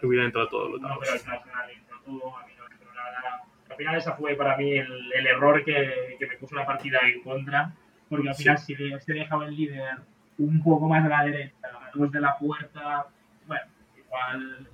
Hubiera 0.04 0.26
entrado 0.26 0.48
todo 0.48 0.70
lo 0.70 0.78
No, 0.78 0.88
demás. 0.88 1.00
pero 1.02 1.14
al 1.14 1.20
final 1.44 1.68
le 1.68 1.74
entró 1.74 2.00
todo, 2.06 2.38
a 2.38 2.46
mí 2.46 2.54
no 2.58 2.66
me 2.68 2.74
entró 2.76 2.94
nada. 2.94 3.42
Al 3.70 3.76
final 3.78 3.96
esa 3.98 4.14
fue 4.16 4.36
para 4.36 4.56
mí 4.58 4.72
el, 4.74 5.12
el 5.14 5.28
error 5.28 5.64
que, 5.64 6.16
que 6.20 6.28
me 6.28 6.38
puso 6.38 6.56
la 6.56 6.66
partida 6.68 7.00
en 7.04 7.22
contra, 7.24 7.74
porque 8.08 8.30
al 8.30 8.36
Sí. 8.36 8.44
final 8.44 8.58
si 8.60 8.76
le 8.76 8.86
hubiese 8.90 9.14
dejado 9.14 9.44
el 9.44 9.56
líder 9.56 9.98
un 10.38 10.62
poco 10.64 10.88
más 10.88 11.04
a 11.06 11.10
la 11.10 11.24
derecha, 11.26 11.56
a 11.64 11.90
dos 11.98 12.12
de 12.12 12.22
la 12.22 12.38
puerta, 12.38 13.08
bueno, 13.48 13.64
igual 13.98 14.68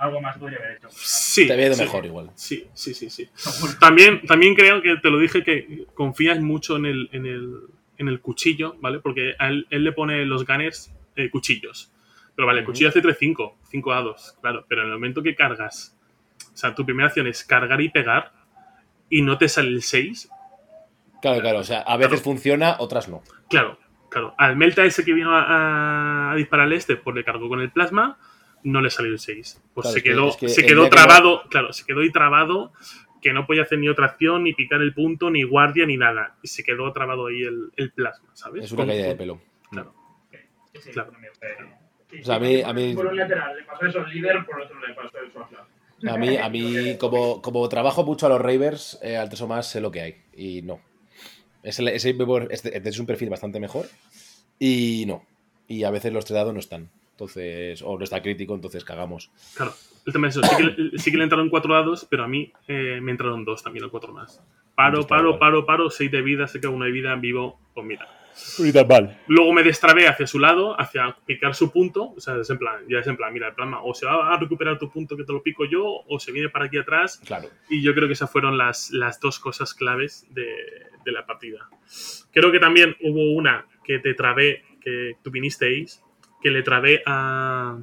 algo 0.00 0.20
más 0.20 0.36
podría 0.38 0.58
haber 0.58 0.76
hecho. 0.78 0.88
Sí, 0.90 1.46
Te 1.46 1.52
había 1.52 1.66
ido 1.66 1.74
sí. 1.74 1.82
mejor 1.82 2.04
igual. 2.06 2.30
Sí, 2.34 2.66
sí, 2.74 2.94
sí, 2.94 3.10
sí. 3.10 3.28
También, 3.80 4.22
también 4.26 4.54
creo 4.54 4.80
que 4.82 4.96
te 4.96 5.10
lo 5.10 5.18
dije 5.18 5.44
que 5.44 5.86
confías 5.94 6.40
mucho 6.40 6.76
en 6.76 6.86
el, 6.86 7.08
en 7.12 7.26
el, 7.26 7.54
en 7.98 8.08
el 8.08 8.20
cuchillo, 8.20 8.76
¿vale? 8.80 9.00
Porque 9.00 9.34
a 9.38 9.48
él, 9.48 9.66
él 9.70 9.84
le 9.84 9.92
pone 9.92 10.24
los 10.24 10.46
gunners 10.46 10.92
eh, 11.16 11.30
cuchillos. 11.30 11.92
Pero 12.34 12.46
vale, 12.46 12.60
el 12.60 12.66
cuchillo 12.66 12.88
hace 12.88 13.02
3-5, 13.02 13.54
5 13.70 13.90
dados, 13.92 14.36
claro. 14.40 14.64
Pero 14.68 14.82
en 14.82 14.88
el 14.88 14.94
momento 14.94 15.22
que 15.22 15.34
cargas, 15.34 15.96
o 16.52 16.56
sea, 16.56 16.74
tu 16.74 16.84
primera 16.84 17.08
acción 17.08 17.26
es 17.26 17.44
cargar 17.44 17.80
y 17.80 17.90
pegar 17.90 18.32
y 19.10 19.22
no 19.22 19.36
te 19.38 19.48
sale 19.48 19.68
el 19.68 19.82
6, 19.82 20.30
Claro, 21.20 21.40
claro. 21.42 21.58
O 21.58 21.64
sea, 21.64 21.80
a 21.80 21.98
veces 21.98 22.22
funciona, 22.22 22.76
otras 22.78 23.08
no. 23.10 23.22
claro, 23.50 23.78
claro. 24.08 24.34
Al 24.38 24.56
Melta 24.56 24.84
ese 24.86 25.04
que 25.04 25.12
vino 25.12 25.36
a, 25.36 26.32
a 26.32 26.34
disparar 26.34 26.64
al 26.66 26.72
este, 26.72 26.96
pues 26.96 27.14
le 27.14 27.24
cargó 27.24 27.48
con 27.50 27.60
el 27.60 27.70
plasma, 27.70 28.18
no 28.62 28.80
le 28.80 28.90
salió 28.90 29.12
el 29.12 29.18
6. 29.18 29.60
Pues 29.74 29.84
Claro, 29.84 29.92
se 29.92 29.98
es 29.98 30.02
que- 30.04 30.10
quedó, 30.10 30.28
es 30.28 30.36
que 30.36 30.48
se 30.48 30.66
quedó 30.66 30.84
que 30.84 30.90
trabado, 30.90 31.42
claro, 31.50 31.72
se 31.72 31.84
quedó 31.84 32.00
ahí 32.00 32.10
trabado, 32.10 32.72
que 33.22 33.32
no 33.32 33.46
podía 33.46 33.62
hacer 33.62 33.78
ni 33.78 33.88
otra 33.88 34.06
acción, 34.06 34.44
ni 34.44 34.54
picar 34.54 34.80
el 34.80 34.94
punto, 34.94 35.30
ni 35.30 35.42
guardia, 35.42 35.86
ni 35.86 35.96
nada. 35.96 36.36
Y 36.42 36.48
se 36.48 36.62
quedó 36.64 36.90
trabado 36.92 37.26
ahí 37.26 37.42
el, 37.42 37.70
el 37.76 37.92
plasma, 37.92 38.30
¿sabes? 38.34 38.64
Es 38.64 38.72
una 38.72 38.86
caída 38.86 39.08
de 39.08 39.16
pelo. 39.16 39.40
Claro. 39.70 39.94
Sí, 40.72 40.78
sí, 40.82 40.90
Claro. 40.90 41.10
también 41.12 41.32
fue- 41.38 41.48
sí, 42.10 42.20
O 42.20 42.24
sea, 42.24 42.34
a 42.36 42.38
mí- 42.40 42.62
a 42.62 42.72
mí- 42.72 42.94
Por 42.94 43.06
un 43.06 43.16
lateral 43.16 43.56
le 43.56 43.64
pasó 43.64 43.86
eso 43.86 44.00
al 44.00 44.10
líder, 44.10 44.44
por 44.46 44.60
otro 44.60 44.78
le 44.86 44.94
pasó 44.94 45.18
eso 45.18 45.46
a 46.10 46.16
mí, 46.16 46.34
a 46.38 46.48
mí 46.48 46.96
como, 46.98 47.42
como 47.42 47.68
trabajo 47.68 48.04
mucho 48.04 48.24
a 48.24 48.30
los 48.30 48.40
Ravers, 48.40 48.98
eh, 49.02 49.18
al 49.18 49.28
3 49.28 49.42
o 49.42 49.48
más 49.48 49.66
sé 49.68 49.82
lo 49.82 49.90
que 49.90 50.00
hay. 50.00 50.16
Y 50.34 50.62
no. 50.62 50.80
Este, 51.62 51.94
este 51.94 52.88
es 52.88 52.98
un 52.98 53.04
perfil 53.04 53.28
bastante 53.28 53.60
mejor. 53.60 53.84
Y 54.58 55.04
no. 55.06 55.26
Y 55.68 55.84
a 55.84 55.90
veces 55.90 56.10
los 56.12 56.24
tres 56.24 56.36
dados 56.36 56.54
no 56.54 56.60
están. 56.60 56.88
Entonces, 57.20 57.82
o 57.82 57.98
no 57.98 58.04
está 58.04 58.22
crítico, 58.22 58.54
entonces 58.54 58.82
cagamos. 58.82 59.30
Claro. 59.54 59.74
El 60.06 60.12
tema 60.14 60.28
es 60.28 60.36
eso. 60.36 60.46
Sí 60.46 60.56
que, 60.56 60.62
le- 60.62 60.98
sí 60.98 61.10
que 61.10 61.18
le 61.18 61.24
entraron 61.24 61.50
cuatro 61.50 61.74
dados, 61.74 62.06
pero 62.08 62.24
a 62.24 62.28
mí 62.28 62.50
eh, 62.66 62.98
me 63.02 63.10
entraron 63.12 63.44
dos 63.44 63.62
también, 63.62 63.84
o 63.84 63.90
cuatro 63.90 64.12
más. 64.14 64.42
Paro, 64.74 65.06
paro, 65.06 65.38
paro, 65.38 65.66
paro, 65.66 65.90
seis 65.90 66.10
de 66.10 66.22
vida, 66.22 66.46
se 66.48 66.58
queda 66.60 66.70
uno 66.70 66.86
de 66.86 66.90
vida, 66.92 67.14
vivo, 67.16 67.60
pues 67.74 67.86
mira. 67.86 68.08
Luego 69.26 69.52
me 69.52 69.62
destrabé 69.62 70.08
hacia 70.08 70.26
su 70.26 70.38
lado, 70.38 70.80
hacia 70.80 71.14
picar 71.26 71.54
su 71.54 71.70
punto. 71.70 72.14
O 72.16 72.20
sea, 72.20 72.36
es 72.36 72.48
en 72.48 72.56
plan, 72.56 72.76
ya 72.88 73.00
es 73.00 73.06
en 73.06 73.16
plan, 73.18 73.30
mira, 73.34 73.48
el 73.48 73.54
plan, 73.54 73.74
o 73.82 73.92
se 73.92 74.06
va 74.06 74.32
a 74.32 74.38
recuperar 74.38 74.78
tu 74.78 74.90
punto 74.90 75.14
que 75.18 75.24
te 75.24 75.32
lo 75.34 75.42
pico 75.42 75.66
yo, 75.66 75.84
o 75.84 76.18
se 76.18 76.32
viene 76.32 76.48
para 76.48 76.64
aquí 76.64 76.78
atrás. 76.78 77.20
Claro. 77.26 77.50
Y 77.68 77.82
yo 77.82 77.92
creo 77.94 78.06
que 78.06 78.14
esas 78.14 78.30
fueron 78.32 78.56
las, 78.56 78.90
las 78.92 79.20
dos 79.20 79.38
cosas 79.38 79.74
claves 79.74 80.26
de, 80.30 80.46
de 81.04 81.12
la 81.12 81.26
partida. 81.26 81.68
Creo 82.32 82.50
que 82.50 82.58
también 82.60 82.96
hubo 83.02 83.32
una 83.36 83.66
que 83.84 83.98
te 83.98 84.14
trabé, 84.14 84.62
que 84.80 85.16
tú 85.22 85.30
vinisteis, 85.30 86.02
que 86.40 86.50
le 86.50 86.62
trabé 86.62 87.02
a. 87.06 87.78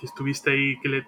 que 0.00 0.06
estuviste 0.06 0.50
ahí, 0.50 0.78
que 0.80 0.88
le. 0.88 1.06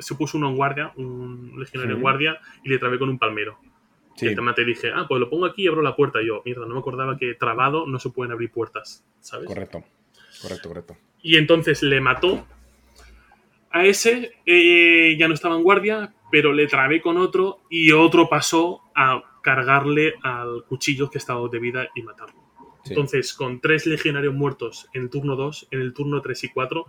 Se 0.00 0.14
puso 0.14 0.38
uno 0.38 0.48
en 0.48 0.56
guardia, 0.56 0.92
un 0.96 1.54
legionario 1.58 1.94
en 1.96 2.00
guardia, 2.02 2.38
y 2.62 2.68
le 2.68 2.78
trabé 2.78 2.98
con 2.98 3.08
un 3.08 3.18
palmero. 3.18 3.58
Y 4.16 4.20
Sí. 4.20 4.26
el 4.26 4.34
tema 4.36 4.54
te 4.54 4.64
dije, 4.64 4.90
ah, 4.94 5.06
pues 5.08 5.20
lo 5.20 5.28
pongo 5.28 5.44
aquí 5.46 5.62
y 5.64 5.68
abro 5.68 5.82
la 5.82 5.94
puerta. 5.96 6.22
Y 6.22 6.26
yo, 6.28 6.42
mierda, 6.44 6.66
no 6.66 6.74
me 6.74 6.80
acordaba 6.80 7.16
que 7.16 7.34
trabado 7.34 7.86
no 7.86 7.98
se 7.98 8.10
pueden 8.10 8.32
abrir 8.32 8.50
puertas, 8.50 9.04
¿sabes? 9.20 9.46
Correcto. 9.46 9.82
Correcto, 10.42 10.68
correcto. 10.68 10.96
Y 11.22 11.36
entonces 11.36 11.82
le 11.82 12.00
mató 12.00 12.46
a 13.70 13.84
ese, 13.86 14.32
eh, 14.46 15.16
ya 15.18 15.26
no 15.26 15.34
estaba 15.34 15.56
en 15.56 15.62
guardia, 15.62 16.14
pero 16.30 16.52
le 16.52 16.66
trabé 16.66 17.00
con 17.00 17.16
otro 17.16 17.60
y 17.70 17.90
otro 17.92 18.28
pasó 18.28 18.82
a 18.94 19.22
cargarle 19.42 20.14
al 20.22 20.64
cuchillo 20.64 21.10
que 21.10 21.18
estaba 21.18 21.46
de 21.48 21.58
vida 21.58 21.88
y 21.94 22.02
matarlo. 22.02 22.43
Sí. 22.84 22.90
Entonces, 22.90 23.32
con 23.34 23.60
tres 23.60 23.86
legionarios 23.86 24.34
muertos 24.34 24.88
en 24.92 25.02
el 25.02 25.10
turno 25.10 25.36
2, 25.36 25.68
en 25.70 25.80
el 25.80 25.94
turno 25.94 26.20
3 26.20 26.44
y 26.44 26.48
4, 26.50 26.86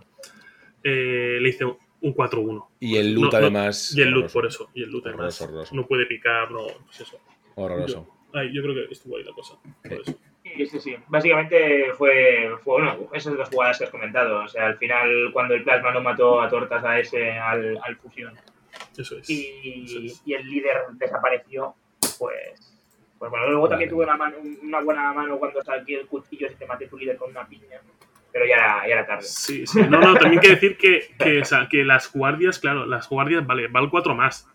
eh, 0.84 1.38
le 1.40 1.48
hice 1.48 1.64
un 1.64 2.14
4-1. 2.14 2.68
Y 2.80 2.96
el 2.96 3.14
loot, 3.14 3.24
No, 3.24 3.30
no, 3.32 3.36
además. 3.38 3.94
Y 3.96 4.02
el 4.02 4.10
loot, 4.10 4.30
por 4.32 4.46
eso. 4.46 4.68
Y 4.74 4.82
el 4.82 4.90
loot, 4.90 5.06
además. 5.06 5.40
Horroroso. 5.40 5.74
No 5.74 5.86
puede 5.86 6.06
picar, 6.06 6.50
no. 6.50 6.66
Pues 6.84 7.00
eso. 7.00 7.18
Horroroso. 7.54 8.06
Ay, 8.34 8.50
yo 8.54 8.62
creo 8.62 8.74
que 8.74 8.92
estuvo 8.92 9.16
ahí 9.16 9.24
la 9.24 9.32
cosa. 9.32 9.54
por 9.62 9.90
Sí. 9.90 10.02
eso. 10.02 10.18
Sí, 10.44 10.66
sí, 10.66 10.80
sí. 10.80 10.96
Básicamente 11.08 11.92
fue, 11.94 12.50
fue 12.62 12.74
bueno, 12.82 13.08
esas 13.12 13.36
dos 13.36 13.48
jugadas 13.48 13.78
que 13.78 13.84
has 13.84 13.90
comentado. 13.90 14.44
O 14.44 14.48
sea, 14.48 14.66
al 14.66 14.78
final, 14.78 15.30
cuando 15.32 15.54
el 15.54 15.64
plasma 15.64 15.92
no 15.92 16.02
mató 16.02 16.40
a 16.40 16.48
tortas 16.48 16.84
a 16.84 17.00
ese, 17.00 17.32
al, 17.32 17.78
al 17.82 17.96
fusión, 17.96 18.32
Eso 18.96 19.18
es. 19.18 19.28
Eso 19.28 19.32
y, 19.32 20.06
es. 20.06 20.22
y 20.24 20.34
el 20.34 20.48
líder 20.48 20.76
desapareció, 20.92 21.74
pues. 22.18 22.75
Pues 23.18 23.30
bueno, 23.30 23.48
luego 23.48 23.68
también 23.68 23.88
tuve 23.90 24.04
una, 24.04 24.16
mano- 24.16 24.36
una 24.62 24.80
buena 24.82 25.12
mano 25.12 25.38
cuando 25.38 25.62
saqué 25.62 26.00
el 26.00 26.06
cuchillo 26.06 26.48
y 26.50 26.54
te 26.54 26.66
maté 26.66 26.86
tu 26.86 26.98
líder 26.98 27.16
con 27.16 27.30
una 27.30 27.46
piña. 27.46 27.80
Pero 28.32 28.44
ya 28.46 28.54
era, 28.54 28.86
ya 28.86 28.92
era 28.94 29.06
tarde. 29.06 29.22
Sí, 29.22 29.66
sí. 29.66 29.80
No, 29.88 29.98
no, 30.00 30.14
también 30.14 30.34
hay 30.42 30.46
que 30.48 30.54
decir 30.54 30.76
que, 30.76 31.14
que, 31.18 31.40
o 31.40 31.44
sea, 31.44 31.66
que 31.70 31.84
las 31.84 32.12
guardias, 32.12 32.58
claro, 32.58 32.84
las 32.84 33.08
guardias, 33.08 33.46
vale, 33.46 33.68
va 33.68 33.80
el 33.80 33.88
4 33.88 34.14
más. 34.14 34.46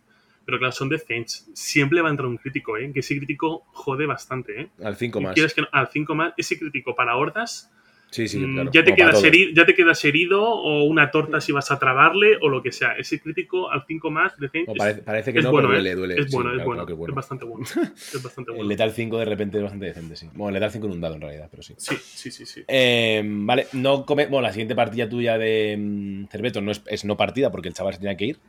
Pero 0.46 0.58
claro, 0.60 0.72
son 0.72 0.90
de 0.90 1.00
Zench. 1.00 1.44
Siempre 1.56 2.02
va 2.02 2.10
a 2.10 2.12
entrar 2.12 2.28
un 2.28 2.38
crítico, 2.38 2.78
¿eh? 2.78 2.92
Que 2.94 3.00
ese 3.00 3.16
crítico 3.18 3.64
jode 3.74 4.06
bastante, 4.06 4.62
¿eh? 4.62 4.70
Al 4.84 4.96
5 4.96 5.20
Y 5.20 5.24
más. 5.24 5.34
quieres 5.34 5.54
que 5.56 5.62
no- 5.62 5.68
al 5.72 5.88
5 5.90 6.14
más, 6.14 6.34
ese 6.38 6.60
crítico 6.60 6.96
para 6.96 7.16
hordas, 7.16 7.72
Sí, 8.12 8.28
sí, 8.28 8.40
mm, 8.40 8.54
claro. 8.54 8.72
ya, 8.74 8.84
te 8.84 8.94
quedas 8.94 9.24
herido, 9.24 9.52
ya 9.56 9.66
te 9.66 9.74
quedas 9.74 10.04
herido 10.06 10.44
o 10.44 10.84
una 10.84 11.10
torta 11.12 11.40
si 11.40 11.54
vas 11.54 11.72
a 11.72 11.80
trabarle 11.80 12.38
o 12.42 12.50
lo 12.50 12.62
que 12.62 12.72
sea. 12.74 12.92
Ese 12.98 13.22
crítico 13.22 13.72
al 13.72 13.86
5 13.88 14.12
más 14.12 14.38
de 14.38 14.50
es- 14.54 14.78
parece, 14.78 15.02
parece 15.02 15.32
que 15.32 15.40
es 15.40 15.46
no, 15.46 15.52
bueno, 15.52 15.70
pero 15.70 15.80
¿eh? 15.80 15.82
duele, 15.96 15.96
duele. 15.96 16.22
es 16.22 16.30
Sí, 16.30 16.36
bueno, 16.36 16.50
es 16.50 16.56
claro, 16.56 16.66
bueno, 16.68 16.86
claro 16.86 16.98
que 17.06 17.12
es 17.12 17.16
bastante 17.16 17.46
bueno. 17.46 17.66
Es 17.66 17.74
bastante 18.24 18.52
El 18.52 18.58
bueno. 18.58 18.70
Letal 18.70 18.92
5 18.92 19.18
de 19.18 19.26
repente 19.26 19.58
es 19.58 19.64
bastante 19.64 19.86
decente, 19.86 20.16
sí. 20.18 20.28
Bueno, 20.34 20.50
el 20.50 20.54
Letal 20.56 20.72
5 20.72 20.88
en 20.88 20.92
un 20.92 21.02
dado 21.02 21.16
en 21.16 21.22
realidad, 21.22 21.48
pero 21.50 21.64
sí. 21.64 21.74
Sí, 21.78 21.96
sí, 22.02 22.32
sí, 22.32 22.46
sí. 22.46 22.64
Eh, 22.68 23.22
vale, 23.26 23.68
no 23.74 24.06
come. 24.06 24.26
Bueno, 24.28 24.42
la 24.42 24.52
siguiente 24.52 24.76
partida 24.76 25.08
tuya 25.08 25.38
de 25.38 25.78
mm, 25.80 26.26
Cerveto 26.28 26.60
no 26.60 26.72
es, 26.72 26.84
es 26.88 27.06
no 27.06 27.16
partida 27.16 27.50
porque 27.50 27.70
el 27.70 27.74
chaval 27.74 27.94
se 27.94 28.00
tenía 28.02 28.18
que 28.18 28.26
ir, 28.26 28.40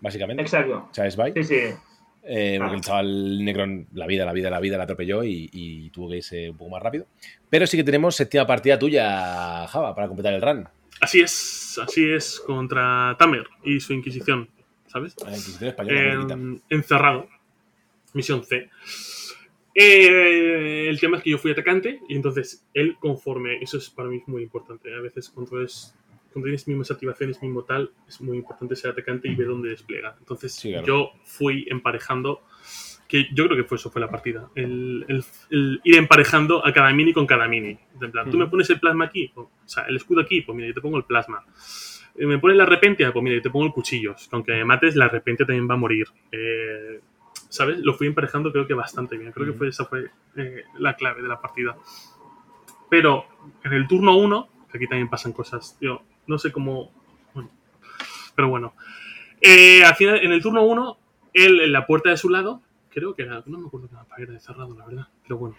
básicamente. 0.00 0.42
Exacto. 0.42 0.88
O 0.90 0.94
sea, 0.94 1.06
es 1.06 1.16
bye. 1.16 1.32
Sí, 1.34 1.44
sí. 1.44 1.54
Eh, 2.26 2.56
porque 2.58 2.72
Ah. 2.72 2.76
el 2.76 2.80
chaval 2.80 3.44
Necron, 3.44 3.86
la 3.92 4.06
vida, 4.06 4.24
la 4.24 4.32
vida, 4.32 4.48
la 4.48 4.58
vida 4.58 4.78
la 4.78 4.84
atropelló 4.84 5.22
y, 5.24 5.50
y 5.52 5.90
tuvo 5.90 6.08
que 6.08 6.16
irse 6.16 6.48
un 6.50 6.56
poco 6.56 6.70
más 6.70 6.82
rápido. 6.82 7.06
Pero 7.54 7.68
sí 7.68 7.76
que 7.76 7.84
tenemos 7.84 8.16
séptima 8.16 8.44
partida 8.44 8.76
tuya, 8.76 9.64
Java, 9.68 9.94
para 9.94 10.08
completar 10.08 10.34
el 10.34 10.42
run. 10.42 10.68
Así 11.00 11.20
es, 11.20 11.78
así 11.80 12.10
es, 12.10 12.40
contra 12.40 13.14
Tamer 13.16 13.46
y 13.62 13.78
su 13.78 13.92
Inquisición, 13.92 14.48
¿sabes? 14.88 15.14
La 15.22 15.30
Inquisición 15.30 15.68
española, 15.70 16.00
muy 16.02 16.16
bonita. 16.16 16.34
En- 16.34 16.62
encerrado. 16.70 17.28
Misión 18.12 18.42
C. 18.42 18.68
Eh, 19.72 20.88
el 20.88 20.98
tema 20.98 21.18
es 21.18 21.22
que 21.22 21.30
yo 21.30 21.38
fui 21.38 21.52
atacante 21.52 22.00
y 22.08 22.16
entonces 22.16 22.66
él 22.74 22.96
conforme, 22.98 23.58
eso 23.62 23.78
es 23.78 23.88
para 23.88 24.08
mí 24.08 24.20
muy 24.26 24.42
importante. 24.42 24.92
A 24.92 25.00
veces 25.00 25.28
cuando, 25.30 25.62
es, 25.62 25.94
cuando 26.32 26.46
tienes 26.46 26.66
mismas 26.66 26.90
activaciones, 26.90 27.40
mismo 27.40 27.62
tal, 27.62 27.92
es 28.08 28.20
muy 28.20 28.36
importante 28.38 28.74
ser 28.74 28.90
atacante 28.90 29.28
y 29.28 29.34
ver 29.36 29.46
dónde 29.46 29.68
despliega. 29.68 30.16
Entonces 30.18 30.52
Sí, 30.54 30.70
claro. 30.72 30.86
yo 30.88 31.12
fui 31.22 31.66
emparejando, 31.70 32.42
que 33.08 33.28
yo 33.32 33.44
creo 33.46 33.56
que 33.56 33.64
fue 33.64 33.76
eso 33.76 33.90
fue 33.90 34.00
la 34.00 34.08
partida, 34.10 34.48
el, 34.54 35.04
el- 35.08 35.24
el 35.50 35.80
ir 35.84 35.96
emparejando 35.96 36.66
a 36.66 36.72
cada 36.72 36.92
mini 36.92 37.12
con 37.12 37.26
cada 37.26 37.46
mini. 37.46 37.78
En 38.00 38.10
plan, 38.10 38.30
tú 38.30 38.36
me 38.38 38.44
Ujú. 38.44 38.52
pones 38.52 38.70
el 38.70 38.80
plasma 38.80 39.04
aquí, 39.06 39.30
o 39.34 39.50
sea, 39.66 39.84
el 39.84 39.96
escudo 39.96 40.20
aquí, 40.22 40.40
pues 40.40 40.56
mira, 40.56 40.68
yo 40.68 40.74
te 40.74 40.80
pongo 40.80 40.96
el 40.98 41.04
plasma. 41.04 41.44
Eh, 42.16 42.26
Me 42.26 42.38
pones 42.38 42.56
la 42.56 42.64
repentia, 42.66 43.12
pues 43.12 43.22
mira, 43.22 43.36
yo 43.36 43.42
te 43.42 43.50
pongo 43.50 43.66
el 43.66 43.72
cuchillo. 43.72 44.14
Que 44.14 44.28
Aunque 44.32 44.52
me 44.52 44.64
mates, 44.64 44.94
la 44.96 45.08
repentia 45.08 45.44
también 45.44 45.68
va 45.68 45.74
a 45.74 45.78
morir. 45.78 46.06
Eh, 46.32 47.00
¿Sabes? 47.48 47.78
Lo 47.80 47.94
fui 47.94 48.06
emparejando 48.06 48.50
creo 48.52 48.66
que 48.66 48.74
bastante 48.74 49.16
bien. 49.18 49.32
Creo 49.32 49.44
que 49.46 49.50
Ujú. 49.50 49.58
fue, 49.58 49.68
esa 49.68 49.84
fue 49.84 50.10
eh, 50.36 50.64
la 50.78 50.94
clave 50.94 51.22
de 51.22 51.28
la 51.28 51.40
partida. 51.40 51.76
Pero 52.90 53.26
en 53.64 53.72
el 53.72 53.86
turno 53.88 54.16
1, 54.16 54.48
que 54.70 54.78
aquí 54.78 54.86
también 54.86 55.08
pasan 55.08 55.32
cosas, 55.32 55.76
yo 55.80 56.02
no 56.26 56.38
sé 56.38 56.52
cómo... 56.52 56.92
bueno, 57.34 57.50
pero 58.34 58.48
bueno. 58.48 58.74
Eh, 59.40 59.84
al 59.84 59.94
final, 59.94 60.18
en 60.22 60.32
el 60.32 60.42
turno 60.42 60.62
1, 60.64 60.98
él 61.34 61.60
en 61.60 61.72
la 61.72 61.86
puerta 61.86 62.10
de 62.10 62.16
su 62.16 62.28
lado, 62.28 62.62
creo 62.94 63.14
que 63.14 63.22
era... 63.22 63.42
No 63.46 63.58
me 63.58 63.66
acuerdo 63.66 63.88
que 63.88 63.94
era 63.94 64.06
era 64.16 64.32
de 64.32 64.40
cerrado, 64.40 64.74
la 64.78 64.86
verdad. 64.86 65.08
Pero 65.22 65.38
bueno. 65.38 65.56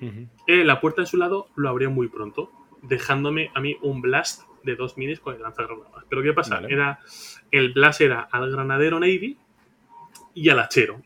Eh, 0.47 0.63
la 0.63 0.79
puerta 0.79 1.01
de 1.01 1.07
su 1.07 1.17
lado 1.17 1.49
lo 1.55 1.69
abrió 1.69 1.91
muy 1.91 2.07
pronto, 2.07 2.51
dejándome 2.81 3.51
a 3.53 3.59
mí 3.61 3.77
un 3.81 4.01
blast 4.01 4.43
de 4.63 4.75
dos 4.75 4.97
minis 4.97 5.19
con 5.19 5.35
el 5.35 5.41
lanzagranadas. 5.41 6.05
Pero 6.09 6.23
¿qué 6.23 6.33
pasa? 6.33 6.55
Vale. 6.55 6.73
Era, 6.73 6.99
el 7.51 7.73
blast 7.73 8.01
era 8.01 8.21
al 8.21 8.49
granadero 8.51 8.99
Navy 8.99 9.37
y 10.33 10.49
al 10.49 10.59
hachero. 10.59 11.01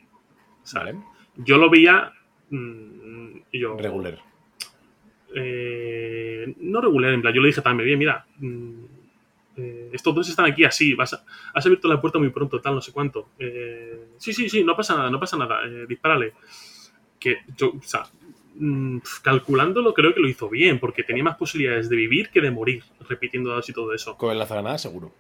Vale. 0.73 0.95
Yo 1.35 1.57
lo 1.57 1.69
veía... 1.69 2.13
mm, 2.49 3.29
yo, 3.53 3.77
Regular. 3.77 4.19
eh, 5.35 6.53
no 6.57 6.81
regular, 6.81 7.13
en 7.13 7.21
plan, 7.21 7.33
yo 7.33 7.41
le 7.41 7.47
dije 7.47 7.61
también, 7.61 7.85
bien, 7.87 7.99
mira, 7.99 8.25
mm, 8.37 8.83
estos 9.93 10.13
dos 10.15 10.29
están 10.29 10.45
aquí 10.45 10.63
así, 10.63 10.93
vas 10.93 11.13
a- 11.13 11.23
has 11.53 11.65
abierto 11.65 11.87
la 11.87 11.99
puerta 12.01 12.19
muy 12.19 12.29
pronto, 12.29 12.59
tal, 12.61 12.75
no 12.75 12.81
sé 12.81 12.91
cuánto. 12.91 13.29
Eh, 13.39 14.07
sí, 14.17 14.33
sí, 14.33 14.49
sí, 14.49 14.63
no 14.63 14.75
pasa 14.75 14.95
nada, 14.95 15.09
no 15.09 15.19
pasa 15.19 15.37
nada, 15.37 15.63
eh, 15.65 15.85
dispárale. 15.87 16.33
Que 17.19 17.37
yo, 17.57 17.69
o 17.77 17.81
sea, 17.83 18.03
mm, 18.55 18.99
calculándolo, 19.21 19.93
creo 19.93 20.13
que 20.13 20.19
lo 20.21 20.27
hizo 20.29 20.49
bien, 20.49 20.79
porque 20.79 21.03
tenía 21.03 21.23
más 21.23 21.37
posibilidades 21.37 21.89
de 21.89 21.95
vivir 21.95 22.29
que 22.29 22.41
de 22.41 22.51
morir, 22.51 22.83
repitiendo 23.07 23.49
dados 23.49 23.67
y 23.69 23.73
todo 23.73 23.93
eso. 23.93 24.15
Con 24.17 24.31
el 24.31 24.37
lanzagranadas, 24.39 24.81
seguro. 24.81 25.13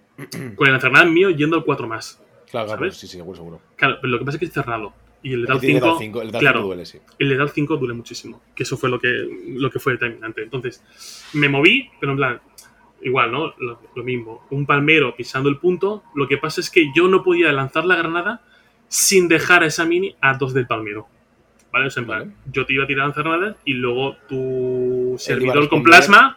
Con 0.55 0.67
el 0.67 0.75
enfermedad 0.75 1.05
mío 1.07 1.29
yendo 1.29 1.55
al 1.57 1.63
4 1.63 1.87
más. 1.87 2.21
Claro, 2.49 2.67
claro, 2.67 2.91
sí, 2.91 3.07
sí, 3.07 3.17
seguro, 3.17 3.35
seguro. 3.37 3.61
Claro, 3.75 3.97
pero 4.01 4.11
lo 4.11 4.19
que 4.19 4.25
pasa 4.25 4.35
es 4.37 4.39
que 4.39 4.45
es 4.45 4.53
cerrado. 4.53 4.93
Y 5.21 5.33
el 5.33 5.41
letal 5.41 5.59
tiene 5.59 5.75
5, 5.81 5.85
letal 5.85 5.99
cinco, 5.99 6.21
el 6.21 6.31
claro. 6.31 6.61
duele, 6.63 6.85
sí. 6.85 6.97
el 7.19 7.29
letal 7.29 7.49
5 7.49 7.75
duele 7.77 7.93
muchísimo. 7.93 8.41
Que 8.55 8.63
eso 8.63 8.77
fue 8.77 8.89
lo 8.89 8.99
que, 8.99 9.07
lo 9.47 9.69
que 9.69 9.77
fue 9.79 9.93
determinante. 9.93 10.41
Entonces, 10.43 10.81
me 11.33 11.49
moví, 11.49 11.89
pero 11.99 12.13
en 12.13 12.17
plan, 12.17 12.41
igual, 13.01 13.31
¿no? 13.31 13.53
Lo, 13.57 13.79
lo 13.95 14.03
mismo. 14.03 14.45
Un 14.49 14.65
palmero 14.65 15.15
pisando 15.15 15.49
el 15.49 15.57
punto. 15.57 16.03
Lo 16.15 16.27
que 16.27 16.37
pasa 16.37 16.61
es 16.61 16.69
que 16.69 16.91
yo 16.93 17.07
no 17.07 17.23
podía 17.23 17.51
lanzar 17.51 17.85
la 17.85 17.95
granada 17.95 18.41
sin 18.87 19.27
dejar 19.27 19.63
a 19.63 19.67
esa 19.67 19.85
mini 19.85 20.15
a 20.21 20.35
dos 20.37 20.53
del 20.53 20.67
palmero. 20.67 21.07
¿Vale? 21.71 21.87
O 21.87 21.89
sea, 21.91 22.01
en 22.01 22.07
plan, 22.07 22.19
Vale. 22.19 22.33
yo 22.51 22.65
te 22.65 22.73
iba 22.73 22.83
a 22.83 22.87
tirar 22.87 23.05
lanzar 23.05 23.23
granadas 23.23 23.57
y 23.63 23.73
luego 23.73 24.17
tu 24.27 25.15
servidor 25.19 25.69
con 25.69 25.83
plasma. 25.83 26.35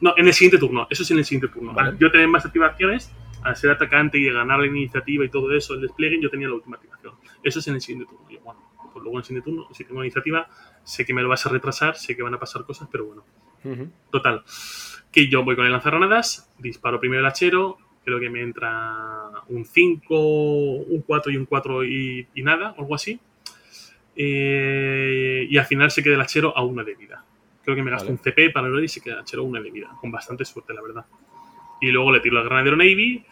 No, 0.00 0.14
en 0.16 0.26
el 0.26 0.34
siguiente 0.34 0.58
turno. 0.58 0.86
Eso 0.90 1.02
es 1.02 1.10
en 1.10 1.18
el 1.18 1.24
siguiente 1.24 1.48
turno. 1.52 1.72
Vale. 1.72 1.88
Al 1.90 1.98
yo 1.98 2.10
tener 2.10 2.28
más 2.28 2.44
activaciones, 2.44 3.10
al 3.42 3.56
ser 3.56 3.70
atacante 3.70 4.18
y 4.18 4.30
ganar 4.30 4.60
la 4.60 4.66
iniciativa 4.66 5.24
y 5.24 5.28
todo 5.28 5.52
eso, 5.54 5.74
el 5.74 5.80
despliegue, 5.80 6.20
yo 6.20 6.30
tenía 6.30 6.48
la 6.48 6.54
última 6.54 6.76
activación. 6.76 7.14
Eso 7.42 7.58
es 7.60 7.68
en 7.68 7.74
el 7.74 7.80
siguiente 7.80 8.10
turno. 8.10 8.28
Yo, 8.30 8.40
bueno, 8.40 8.60
pues 8.92 9.02
luego 9.02 9.12
en 9.12 9.18
el 9.18 9.24
siguiente 9.24 9.50
turno, 9.50 9.68
si 9.72 9.84
tengo 9.84 10.04
iniciativa, 10.04 10.46
sé 10.84 11.04
que 11.06 11.14
me 11.14 11.22
lo 11.22 11.28
vas 11.28 11.46
a 11.46 11.48
retrasar, 11.48 11.96
sé 11.96 12.14
que 12.14 12.22
van 12.22 12.34
a 12.34 12.38
pasar 12.38 12.64
cosas, 12.64 12.88
pero 12.92 13.06
bueno. 13.06 13.24
Ujú. 13.64 13.90
Total. 14.10 14.44
Que 15.12 15.28
yo 15.28 15.42
voy 15.44 15.56
con 15.56 15.64
el 15.66 15.72
lanzargranadas, 15.72 16.50
disparo 16.58 17.00
primero 17.00 17.20
el 17.20 17.26
hachero, 17.26 17.78
creo 18.04 18.20
que 18.20 18.28
me 18.30 18.42
entra 18.42 19.30
un 19.48 19.64
5, 19.64 20.14
un 20.18 21.02
4 21.06 21.32
y 21.32 21.36
un 21.36 21.46
4 21.46 21.84
y, 21.84 22.26
y 22.34 22.42
nada, 22.42 22.74
o 22.76 22.82
algo 22.82 22.94
así. 22.94 23.18
Eh, 24.20 25.46
y 25.48 25.56
al 25.56 25.64
final 25.66 25.90
se 25.90 26.02
queda 26.02 26.14
el 26.14 26.20
hachero 26.20 26.56
a 26.56 26.62
una 26.64 26.82
de 26.84 26.94
vida. 26.94 27.24
Creo 27.64 27.76
que 27.76 27.82
me 27.82 27.90
gasto 27.90 28.06
Vale. 28.06 28.18
un 28.18 28.22
CP 28.22 28.50
para 28.50 28.66
el 28.68 28.84
y 28.84 28.88
se 28.88 29.00
queda 29.00 29.14
el 29.14 29.20
hachero 29.20 29.42
a 29.42 29.46
una 29.46 29.60
de 29.60 29.70
vida, 29.70 29.88
con 30.00 30.10
bastante 30.10 30.44
suerte, 30.44 30.74
la 30.74 30.82
verdad. 30.82 31.04
Y 31.80 31.90
luego 31.90 32.10
le 32.12 32.20
tiro 32.20 32.38
al 32.38 32.44
granadero 32.44 32.76
Navy 32.76 33.24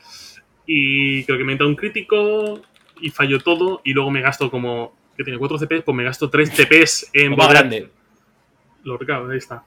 y 0.66 1.24
creo 1.24 1.38
que 1.38 1.44
me 1.44 1.52
entra 1.52 1.66
un 1.66 1.74
crítico 1.74 2.60
y 3.00 3.10
fallo 3.10 3.40
todo 3.40 3.80
y 3.84 3.92
luego 3.92 4.10
me 4.10 4.20
gasto 4.20 4.50
como 4.50 4.94
que 5.16 5.24
tiene 5.24 5.38
4 5.38 5.58
CPs, 5.58 5.82
pues 5.82 5.96
me 5.96 6.04
gasto 6.04 6.28
3 6.30 6.50
CPs 6.54 7.10
en 7.14 7.32
O 7.32 7.36
más 7.36 7.46
volver- 7.48 7.50
grande. 7.50 7.90
Lo 8.84 8.96
recabo, 8.96 9.28
ahí 9.28 9.38
está. 9.38 9.64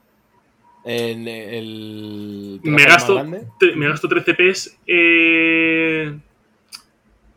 En 0.84 1.28
el. 1.28 2.60
Me 2.62 2.84
gasto, 2.84 3.22
me 3.24 3.88
gasto 3.88 4.08
3 4.08 4.24
CPs 4.24 4.78
eh, 4.86 6.18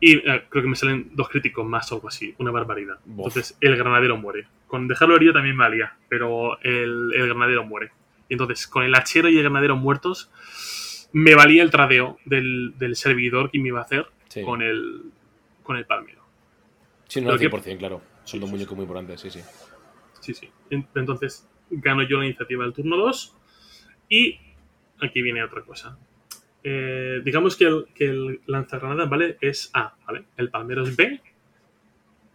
y 0.00 0.16
eh, 0.16 0.44
creo 0.48 0.62
que 0.62 0.68
me 0.68 0.76
salen 0.76 1.10
dos 1.12 1.28
críticos 1.28 1.66
más 1.66 1.90
o 1.92 1.96
algo 1.96 2.08
así, 2.08 2.34
una 2.38 2.50
barbaridad. 2.50 2.98
Bof. 3.04 3.26
Entonces 3.28 3.56
el 3.60 3.76
granadero 3.76 4.16
muere. 4.16 4.46
Con 4.66 4.88
dejarlo 4.88 5.16
herido 5.16 5.32
también 5.34 5.56
valía, 5.56 5.96
pero 6.08 6.58
el, 6.62 7.12
el 7.14 7.28
granadero 7.28 7.64
muere. 7.64 7.92
Y 8.28 8.34
entonces 8.34 8.66
con 8.66 8.82
el 8.84 8.94
hachero 8.94 9.28
y 9.28 9.36
el 9.36 9.42
granadero 9.42 9.76
muertos 9.76 10.30
me 11.12 11.34
valía 11.34 11.62
el 11.62 11.70
tradeo 11.70 12.18
del, 12.24 12.74
del 12.78 12.96
servidor 12.96 13.50
que 13.50 13.58
me 13.60 13.68
iba 13.68 13.80
a 13.80 13.84
hacer 13.84 14.06
Sí. 14.28 14.42
con, 14.42 14.62
el, 14.62 15.02
con 15.62 15.76
el 15.76 15.84
palmero. 15.86 16.22
Sí, 17.06 17.20
no, 17.20 17.30
al 17.30 17.38
Pero 17.38 17.50
100%, 17.58 17.78
claro. 17.78 18.02
Son 18.24 18.40
dos 18.40 18.50
muñecos 18.50 18.74
muy 18.74 18.82
importantes, 18.82 19.20
sí, 19.20 19.30
sí. 19.30 19.40
Sí, 20.20 20.34
sí. 20.34 20.50
En- 20.70 20.88
Entonces 20.96 21.46
gano 21.70 22.02
yo 22.02 22.18
la 22.18 22.26
iniciativa 22.26 22.64
del 22.64 22.72
turno 22.72 22.96
2 22.96 23.36
y 24.08 24.38
aquí 25.00 25.22
viene 25.22 25.42
otra 25.42 25.62
cosa. 25.62 25.98
Eh, 26.62 27.20
digamos 27.24 27.56
que 27.56 27.64
el, 27.64 27.86
que 27.94 28.06
el 28.06 28.40
lanzagranadas, 28.46 29.08
¿vale? 29.08 29.36
Es 29.40 29.70
A, 29.74 29.94
¿vale? 30.06 30.24
El 30.36 30.50
palmero 30.50 30.82
es 30.82 30.96
B, 30.96 31.20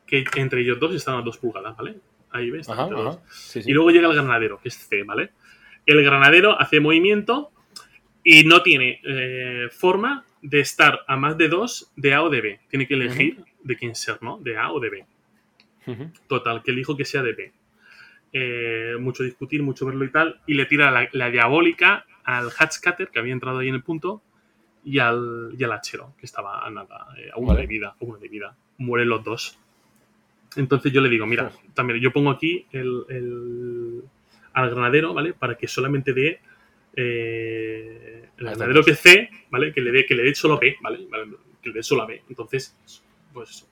que 0.05 0.23
entre 0.35 0.61
ellos 0.61 0.79
dos 0.79 0.93
están 0.93 1.15
a 1.15 1.21
dos 1.21 1.37
pulgadas, 1.37 1.75
¿vale? 1.75 1.97
Ahí 2.31 2.51
ves. 2.51 2.69
Ajá, 2.69 2.83
entre 2.83 2.97
dos. 2.97 3.17
ajá. 3.17 3.25
Sí, 3.29 3.63
sí. 3.63 3.71
Y 3.71 3.73
luego 3.73 3.89
llega 3.89 4.07
el 4.07 4.15
granadero, 4.15 4.59
que 4.61 4.69
es 4.69 4.77
C, 4.77 5.03
¿vale? 5.03 5.31
El 5.85 6.03
granadero 6.03 6.59
hace 6.59 6.79
movimiento 6.79 7.51
y 8.23 8.43
no 8.43 8.61
tiene 8.61 9.01
eh, 9.03 9.69
forma 9.71 10.25
de 10.41 10.59
estar 10.59 11.01
a 11.07 11.17
más 11.17 11.37
de 11.37 11.47
dos 11.47 11.91
de 11.95 12.13
A 12.13 12.23
o 12.23 12.29
de 12.29 12.41
B. 12.41 12.59
Tiene 12.69 12.87
que 12.87 12.93
elegir 12.93 13.43
de 13.63 13.75
quién 13.75 13.95
ser, 13.95 14.21
¿no? 14.21 14.37
De 14.37 14.57
A 14.57 14.71
o 14.71 14.79
de 14.79 14.89
B. 14.89 15.05
Total, 16.27 16.61
que 16.61 16.69
elijo 16.69 16.95
que 16.95 17.05
sea 17.05 17.23
de 17.23 17.33
B. 17.33 17.51
Eh, 18.31 18.95
mucho 18.99 19.23
discutir, 19.23 19.63
mucho 19.63 19.85
verlo 19.85 20.05
y 20.05 20.11
tal. 20.11 20.39
Y 20.45 20.53
le 20.53 20.65
tira 20.65 20.91
la, 20.91 21.09
la 21.13 21.29
diabólica 21.31 22.05
al 22.23 22.49
Hatchcutter, 22.51 23.09
que 23.09 23.19
había 23.19 23.33
entrado 23.33 23.59
ahí 23.59 23.69
en 23.69 23.75
el 23.75 23.83
punto, 23.83 24.21
y 24.83 24.99
al, 24.99 25.53
y 25.57 25.63
al 25.63 25.71
hachero, 25.73 26.13
que 26.19 26.25
estaba 26.25 26.65
a 26.65 26.69
nada, 26.69 27.07
eh, 27.17 27.29
a 27.35 27.39
Vale. 27.41 27.61
de 27.61 27.67
vida, 27.67 27.89
a 27.89 27.95
uno 27.99 28.17
de 28.17 28.27
vida. 28.27 28.55
Mueren 28.77 29.09
los 29.09 29.23
dos. 29.23 29.57
Entonces 30.55 30.91
yo 30.91 31.01
le 31.01 31.09
digo, 31.09 31.25
mira, 31.27 31.51
también 31.73 31.99
yo 31.99 32.11
pongo 32.11 32.29
aquí 32.31 32.65
el, 32.71 33.03
el- 33.09 34.03
al 34.53 34.69
granadero, 34.71 35.13
¿vale? 35.13 35.33
Para 35.33 35.55
que 35.55 35.67
solamente 35.67 36.13
dé 36.13 36.39
eh, 36.95 38.29
el 38.37 38.45
granadero 38.45 38.83
que 38.83 38.95
C, 38.95 39.29
¿vale? 39.49 39.73
Que 39.73 39.81
le 39.81 39.91
dé, 39.91 40.05
que 40.05 40.15
le 40.15 40.23
dé 40.23 40.35
solo 40.35 40.57
B, 40.59 40.75
¿vale? 40.81 41.05
Vale, 41.09 41.25
Que 41.61 41.69
le 41.69 41.75
dé 41.75 41.83
solo 41.83 42.03
a 42.03 42.05
B. 42.07 42.23
Entonces, 42.29 42.75
pues 43.33 43.49
eso. 43.51 43.67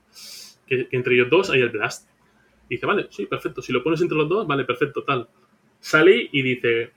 Que, 0.68 0.88
que 0.88 0.96
entre 0.98 1.16
ellos 1.16 1.30
dos 1.30 1.50
hay 1.50 1.62
el 1.62 1.70
blast. 1.70 2.10
Y 2.70 2.76
dice, 2.76 2.86
vale, 2.86 3.08
sí, 3.12 3.26
perfecto. 3.26 3.62
Si 3.62 3.72
lo 3.72 3.84
pones 3.84 4.02
entre 4.02 4.18
los 4.18 4.28
dos, 4.28 4.46
vale, 4.48 4.64
perfecto, 4.66 5.04
tal. 5.04 5.28
Sale 5.80 6.30
y 6.32 6.42
dice, 6.42 6.92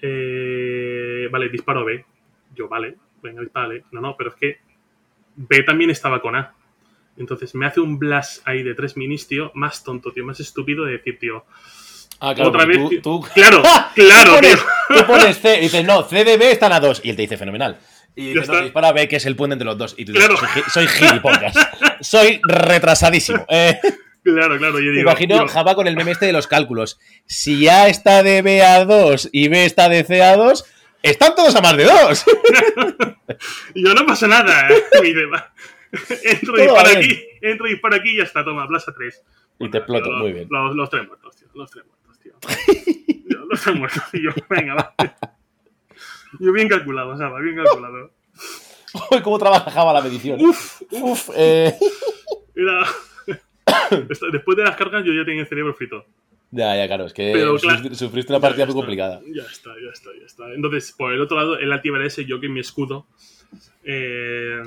eh, 0.00 1.28
vale, 1.30 1.48
disparo 1.48 1.80
a 1.80 1.84
B. 1.84 2.04
Yo, 2.54 2.68
vale, 2.68 2.96
venga, 3.22 3.40
dispárale. 3.42 3.84
No, 3.92 4.00
no, 4.00 4.16
pero 4.16 4.30
es 4.30 4.36
que 4.36 4.58
B 5.36 5.62
también 5.62 5.90
estaba 5.90 6.20
con 6.20 6.36
A. 6.36 6.54
Entonces 7.16 7.54
me 7.54 7.66
hace 7.66 7.80
un 7.80 7.98
blast 7.98 8.46
ahí 8.46 8.62
de 8.62 8.74
tres 8.74 8.96
minis, 8.96 9.26
tío, 9.26 9.50
más 9.54 9.82
tonto, 9.82 10.12
tío, 10.12 10.24
más 10.24 10.38
estúpido 10.40 10.84
de 10.84 10.92
decir, 10.92 11.18
tío. 11.18 11.44
Ah, 12.20 12.34
claro, 12.34 12.50
Otra 12.50 12.64
vez, 12.64 12.78
tú, 12.78 12.88
tío. 12.88 13.02
tú- 13.02 13.20
Claro, 13.34 13.62
tú 13.62 14.02
claro, 14.02 14.30
tío. 14.40 14.40
pones, 14.40 14.64
tú 14.88 15.06
pones 15.06 15.38
C 15.42 15.58
y 15.58 15.60
dices, 15.62 15.84
no, 15.84 16.02
C 16.04 16.24
de 16.24 16.36
B 16.36 16.50
están 16.52 16.72
a 16.72 16.80
2. 16.80 17.00
Y 17.04 17.10
él 17.10 17.16
te 17.16 17.22
dice, 17.22 17.36
fenomenal. 17.36 17.78
Y 18.14 18.32
dice, 18.34 18.46
no, 18.52 18.62
dispara 18.62 18.92
B, 18.92 19.06
que 19.08 19.16
es 19.16 19.26
el 19.26 19.36
puente 19.36 19.52
entre 19.54 19.66
los 19.66 19.78
dos. 19.78 19.94
Y 19.98 20.04
tú 20.04 20.12
dices, 20.12 20.28
Claro. 20.28 20.40
soy, 20.52 20.62
soy 20.68 20.86
gilipollas. 20.88 21.54
soy 22.00 22.40
retrasadísimo. 22.44 23.44
Eh, 23.48 23.78
Claro, 24.34 24.58
claro, 24.58 24.78
yo 24.78 24.90
digo. 24.90 25.02
imagino 25.02 25.34
digo, 25.36 25.48
Java 25.48 25.74
con 25.74 25.86
el 25.86 25.96
meme 25.96 26.10
este 26.12 26.26
de 26.26 26.32
los 26.32 26.46
cálculos. 26.46 26.98
Si 27.26 27.68
A 27.68 27.88
está 27.88 28.22
de 28.22 28.42
B 28.42 28.62
a 28.62 28.84
2 28.84 29.30
y 29.32 29.48
B 29.48 29.64
está 29.64 29.88
de 29.88 30.04
C 30.04 30.22
a 30.22 30.36
2, 30.36 30.64
están 31.02 31.34
todos 31.34 31.54
a 31.56 31.60
más 31.60 31.76
de 31.76 31.84
2. 31.84 32.24
Y 33.74 33.84
yo 33.84 33.94
no 33.94 34.06
pasa 34.06 34.26
nada. 34.28 34.68
¿eh? 34.68 35.26
Va. 35.32 35.52
Entro, 36.24 36.52
Todo 36.54 36.62
disparo 36.62 36.98
aquí, 36.98 37.18
entro, 37.40 37.66
disparo 37.66 37.96
aquí 37.96 38.10
y 38.10 38.16
ya 38.18 38.24
está, 38.24 38.44
toma, 38.44 38.66
plaza 38.68 38.92
3. 38.96 39.22
Y 39.60 39.70
te 39.70 39.78
exploto, 39.78 40.10
muy 40.10 40.32
bien. 40.32 40.46
Los, 40.50 40.74
los 40.76 40.90
tres 40.90 41.06
muertos, 41.06 41.34
tío. 41.36 41.48
Los 41.54 41.70
tres 41.70 41.84
muertos, 41.86 42.18
tío. 42.20 42.32
Yo, 43.28 43.38
los 43.46 43.60
tres 43.60 43.74
muertos. 43.76 44.02
Y 44.12 44.22
yo, 44.22 44.30
venga, 44.48 44.74
va. 44.74 44.94
Yo 46.38 46.52
bien 46.52 46.68
calculado, 46.68 47.16
Saba, 47.16 47.40
bien 47.40 47.56
calculado. 47.56 48.12
Uy, 49.10 49.20
¿Cómo 49.22 49.38
trabaja 49.38 49.70
Java 49.70 49.92
la 49.92 50.00
medición? 50.02 50.40
Uf, 50.40 50.82
uf. 50.90 51.30
eh. 51.34 51.74
Era... 52.54 52.86
Después 54.32 54.56
de 54.56 54.64
las 54.64 54.76
cargas 54.76 55.04
yo 55.04 55.12
ya 55.12 55.24
tenía 55.24 55.42
el 55.42 55.48
cerebro 55.48 55.74
frito. 55.74 56.04
Ya, 56.50 56.74
ya, 56.76 56.86
claro, 56.86 57.04
es 57.06 57.12
que 57.12 57.30
Pero, 57.32 57.56
sufri- 57.58 57.80
claro, 57.80 57.94
sufriste 57.94 58.32
una 58.32 58.40
partida 58.40 58.64
muy 58.66 58.74
complicada. 58.74 59.20
Ya 59.26 59.42
está, 59.42 59.70
ya 59.82 59.90
está, 59.92 60.10
ya 60.18 60.24
está. 60.24 60.52
Entonces, 60.54 60.92
por 60.92 61.12
el 61.12 61.20
otro 61.20 61.36
lado, 61.36 61.58
el 61.58 61.70
antibar 61.72 62.00
ese, 62.02 62.24
yo 62.24 62.40
que 62.40 62.46
en 62.46 62.54
mi 62.54 62.60
escudo 62.60 63.06
eh, 63.84 64.62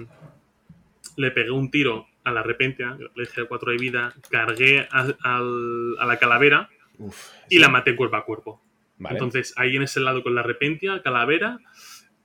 le 1.18 1.32
pegué 1.32 1.50
un 1.52 1.72
tiro 1.72 2.06
a 2.24 2.32
la 2.32 2.44
repentia, 2.44 2.96
le 3.16 3.24
dejé 3.24 3.46
4 3.46 3.72
de 3.72 3.78
vida, 3.78 4.14
cargué 4.30 4.88
a, 4.92 5.08
a 5.24 6.06
la 6.06 6.18
calavera 6.20 6.70
Uf, 7.00 7.32
y 7.50 7.56
sí. 7.56 7.60
la 7.60 7.70
maté 7.70 7.96
cuerpo 7.96 8.16
a 8.16 8.26
cuerpo. 8.26 8.62
Vale. 9.00 9.16
Entonces, 9.16 9.54
ahí 9.58 9.76
en 9.76 9.82
ese 9.82 10.00
lado 10.00 10.22
con 10.22 10.36
la 10.36 10.44
repentia, 10.44 11.02
calavera 11.02 11.58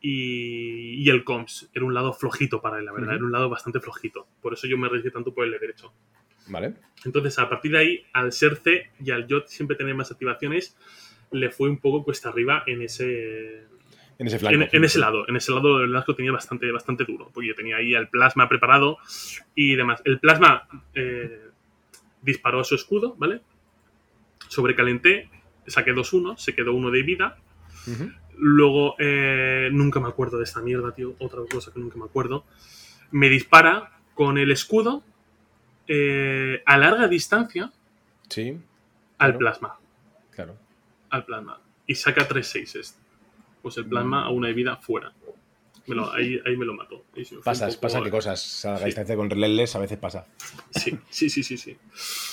y, 0.02 1.02
y 1.02 1.08
el 1.08 1.24
comps. 1.24 1.70
Era 1.72 1.86
un 1.86 1.94
lado 1.94 2.12
flojito 2.12 2.60
para 2.60 2.78
él, 2.78 2.84
la 2.84 2.92
verdad. 2.92 3.14
Era 3.14 3.24
un 3.24 3.32
lado 3.32 3.48
bastante 3.48 3.80
flojito. 3.80 4.28
Por 4.42 4.52
eso 4.52 4.66
yo 4.66 4.76
me 4.76 4.86
arriesgué 4.86 5.10
tanto 5.10 5.32
por 5.32 5.46
el 5.46 5.52
de 5.52 5.58
derecho. 5.58 5.94
Vale. 6.48 6.74
Entonces, 7.04 7.38
a 7.38 7.48
partir 7.48 7.72
de 7.72 7.78
ahí, 7.78 8.04
al 8.12 8.32
ser 8.32 8.56
C 8.56 8.90
y 9.04 9.10
al 9.10 9.26
yo 9.26 9.42
siempre 9.46 9.76
tener 9.76 9.94
más 9.94 10.10
activaciones, 10.10 10.76
le 11.30 11.50
fue 11.50 11.68
un 11.68 11.78
poco 11.78 12.04
cuesta 12.04 12.28
arriba 12.28 12.62
en 12.66 12.82
ese, 12.82 13.64
En 14.18 14.26
ese 14.26 14.38
flanco. 14.38 14.62
en, 14.62 14.68
en 14.72 14.84
ese 14.84 14.98
lado. 14.98 15.28
En 15.28 15.36
ese 15.36 15.52
lado, 15.52 15.82
el 15.82 16.04
que 16.04 16.14
tenía 16.14 16.32
bastante, 16.32 16.70
bastante 16.70 17.04
duro, 17.04 17.30
porque 17.32 17.48
yo 17.48 17.54
tenía 17.54 17.76
ahí 17.76 17.94
el 17.94 18.08
plasma 18.08 18.48
preparado 18.48 18.98
y 19.54 19.76
demás. 19.76 20.02
El 20.04 20.18
plasma 20.18 20.68
eh, 20.94 21.42
disparó 22.22 22.60
a 22.60 22.64
su 22.64 22.74
escudo, 22.74 23.14
¿vale? 23.18 23.40
Sobrecalenté, 24.48 25.30
saqué 25.66 25.92
2-1, 25.94 26.36
se 26.36 26.54
quedó 26.54 26.72
uno 26.72 26.90
de 26.90 27.02
vida. 27.02 27.38
Luego, 28.38 28.96
eh, 28.98 29.68
nunca 29.72 30.00
me 30.00 30.08
acuerdo 30.08 30.38
de 30.38 30.44
esta 30.44 30.60
mierda, 30.60 30.92
tío. 30.92 31.14
Otra 31.20 31.40
cosa 31.50 31.72
que 31.72 31.78
nunca 31.80 31.96
me 31.98 32.04
acuerdo. 32.04 32.44
Me 33.12 33.28
dispara 33.28 34.00
con 34.14 34.38
el 34.38 34.50
escudo 34.50 35.04
eh, 35.88 36.62
a 36.66 36.76
larga 36.78 37.08
distancia 37.08 37.70
Sí, 38.28 38.50
al 39.18 39.30
Claro. 39.32 39.38
plasma. 39.38 39.76
claro. 40.34 40.56
Al 41.10 41.24
plasma. 41.24 41.60
Y 41.86 41.94
saca 41.94 42.26
tres 42.26 42.48
seises. 42.48 42.98
Pues 43.62 43.76
el 43.78 43.86
plasma 43.86 44.24
a 44.24 44.30
una 44.30 44.48
de 44.48 44.54
vida 44.54 44.76
fuera. 44.76 45.12
Me 45.86 45.94
lo- 45.94 46.12
ahí, 46.12 46.40
ahí 46.44 46.56
me 46.56 46.64
lo 46.66 46.74
mató. 46.74 47.04
Pasas, 47.44 47.76
pasan 47.76 48.02
qué 48.02 48.10
cosas. 48.10 48.64
A 48.64 48.72
la 48.72 48.78
Sí. 48.78 48.84
distancia 48.86 49.14
con 49.14 49.30
relentless 49.30 49.76
a 49.76 49.78
veces 49.78 49.96
pasa. 49.98 50.26
Sí, 50.72 50.98
sí, 51.10 51.30
sí, 51.30 51.44
sí, 51.44 51.56
sí. 51.56 51.76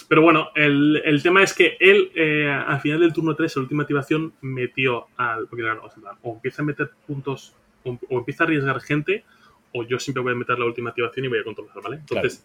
Pero 0.07 0.23
bueno, 0.23 0.49
el, 0.55 1.01
el 1.05 1.21
tema 1.21 1.43
es 1.43 1.53
que 1.53 1.77
él, 1.79 2.11
eh, 2.15 2.49
al 2.49 2.81
final 2.81 2.99
del 3.01 3.13
turno 3.13 3.35
3, 3.35 3.55
la 3.55 3.61
última 3.61 3.83
activación, 3.83 4.33
metió 4.41 5.05
al. 5.17 5.47
Porque 5.47 5.61
claro, 5.63 5.87
o 6.23 6.33
empieza 6.33 6.63
a 6.63 6.65
meter 6.65 6.89
puntos, 7.05 7.53
o, 7.83 7.97
o 8.09 8.17
empieza 8.17 8.43
a 8.43 8.47
arriesgar 8.47 8.81
gente, 8.81 9.23
o 9.71 9.83
yo 9.83 9.99
siempre 9.99 10.23
voy 10.23 10.33
a 10.33 10.35
meter 10.35 10.57
la 10.57 10.65
última 10.65 10.89
activación 10.89 11.25
y 11.25 11.29
voy 11.29 11.39
a 11.39 11.43
controlar, 11.43 11.79
¿vale? 11.83 11.97
Entonces, 11.97 12.43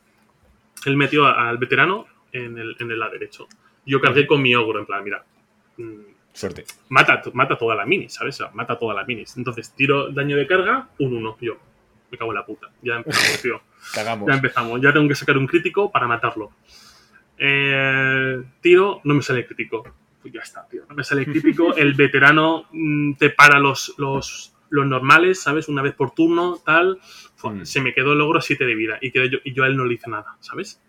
él 0.87 0.97
metió 0.97 1.27
al 1.27 1.59
veterano 1.59 2.07
en 2.33 2.59
el, 2.59 2.77
en 2.79 2.91
el 2.91 2.99
lado 2.99 3.13
derecho. 3.13 3.49
Yo 3.87 4.01
cargué 4.01 4.27
con 4.27 4.43
mi 4.43 4.55
ogro, 4.55 4.79
en 4.79 4.87
plan, 4.87 5.03
mira. 5.05 5.25
mm, 5.77 6.01
Suerte. 6.33 6.65
mata, 6.91 7.23
mata 7.33 7.57
toda 7.59 7.75
la 7.75 7.85
mini, 7.85 8.09
¿sabes? 8.09 8.37
O 8.37 8.45
sea, 8.45 8.51
mata 8.55 8.79
todas 8.79 8.97
las 8.97 9.07
minis. 9.09 9.37
Entonces, 9.37 9.75
tiro 9.75 10.11
daño 10.11 10.37
de 10.37 10.47
carga, 10.47 10.89
un 10.99 11.17
1. 11.17 11.37
Yo, 11.41 11.57
me 12.11 12.19
cago 12.19 12.31
en 12.31 12.37
la 12.37 12.47
puta. 12.47 12.69
Ya 12.83 12.97
empezamos, 12.97 13.43
tío. 13.43 13.61
Cagamos. 13.95 14.29
Ya 14.29 14.35
empezamos. 14.35 14.81
Ya 14.81 14.93
tengo 14.93 15.09
que 15.09 15.15
sacar 15.15 15.37
un 15.37 15.47
crítico 15.47 15.91
para 15.91 16.07
matarlo. 16.07 16.53
Eh, 17.39 18.43
tiro, 18.61 19.01
no 19.05 19.15
me 19.15 19.23
sale 19.23 19.47
crítico. 19.47 19.85
Pues 20.21 20.35
ya 20.35 20.41
está, 20.41 20.67
tío. 20.69 20.83
No 20.89 20.95
me 20.95 21.05
sale 21.05 21.25
crítico. 21.25 21.75
El 21.77 21.95
veterano 21.95 22.67
mm, 22.71 23.15
te 23.15 23.31
para 23.31 23.59
los, 23.59 23.95
los, 23.99 24.55
los 24.71 24.87
normales, 24.87 25.41
¿sabes? 25.43 25.69
Una 25.69 25.83
vez 25.83 25.95
por 25.95 26.11
turno, 26.13 26.59
tal. 26.65 26.99
Mm. 27.43 27.65
Se 27.65 27.81
me 27.81 27.95
quedó 27.95 28.13
el 28.13 28.19
logro 28.19 28.41
7 28.41 28.65
de 28.67 28.75
vida. 28.75 28.99
Y, 29.01 29.11
quedé 29.11 29.31
yo, 29.31 29.39
y 29.45 29.53
yo 29.55 29.65
a 29.65 29.67
él 29.67 29.77
no 29.77 29.85
le 29.85 29.95
hice 29.95 30.11
nada, 30.11 30.37
¿sabes? 30.41 30.81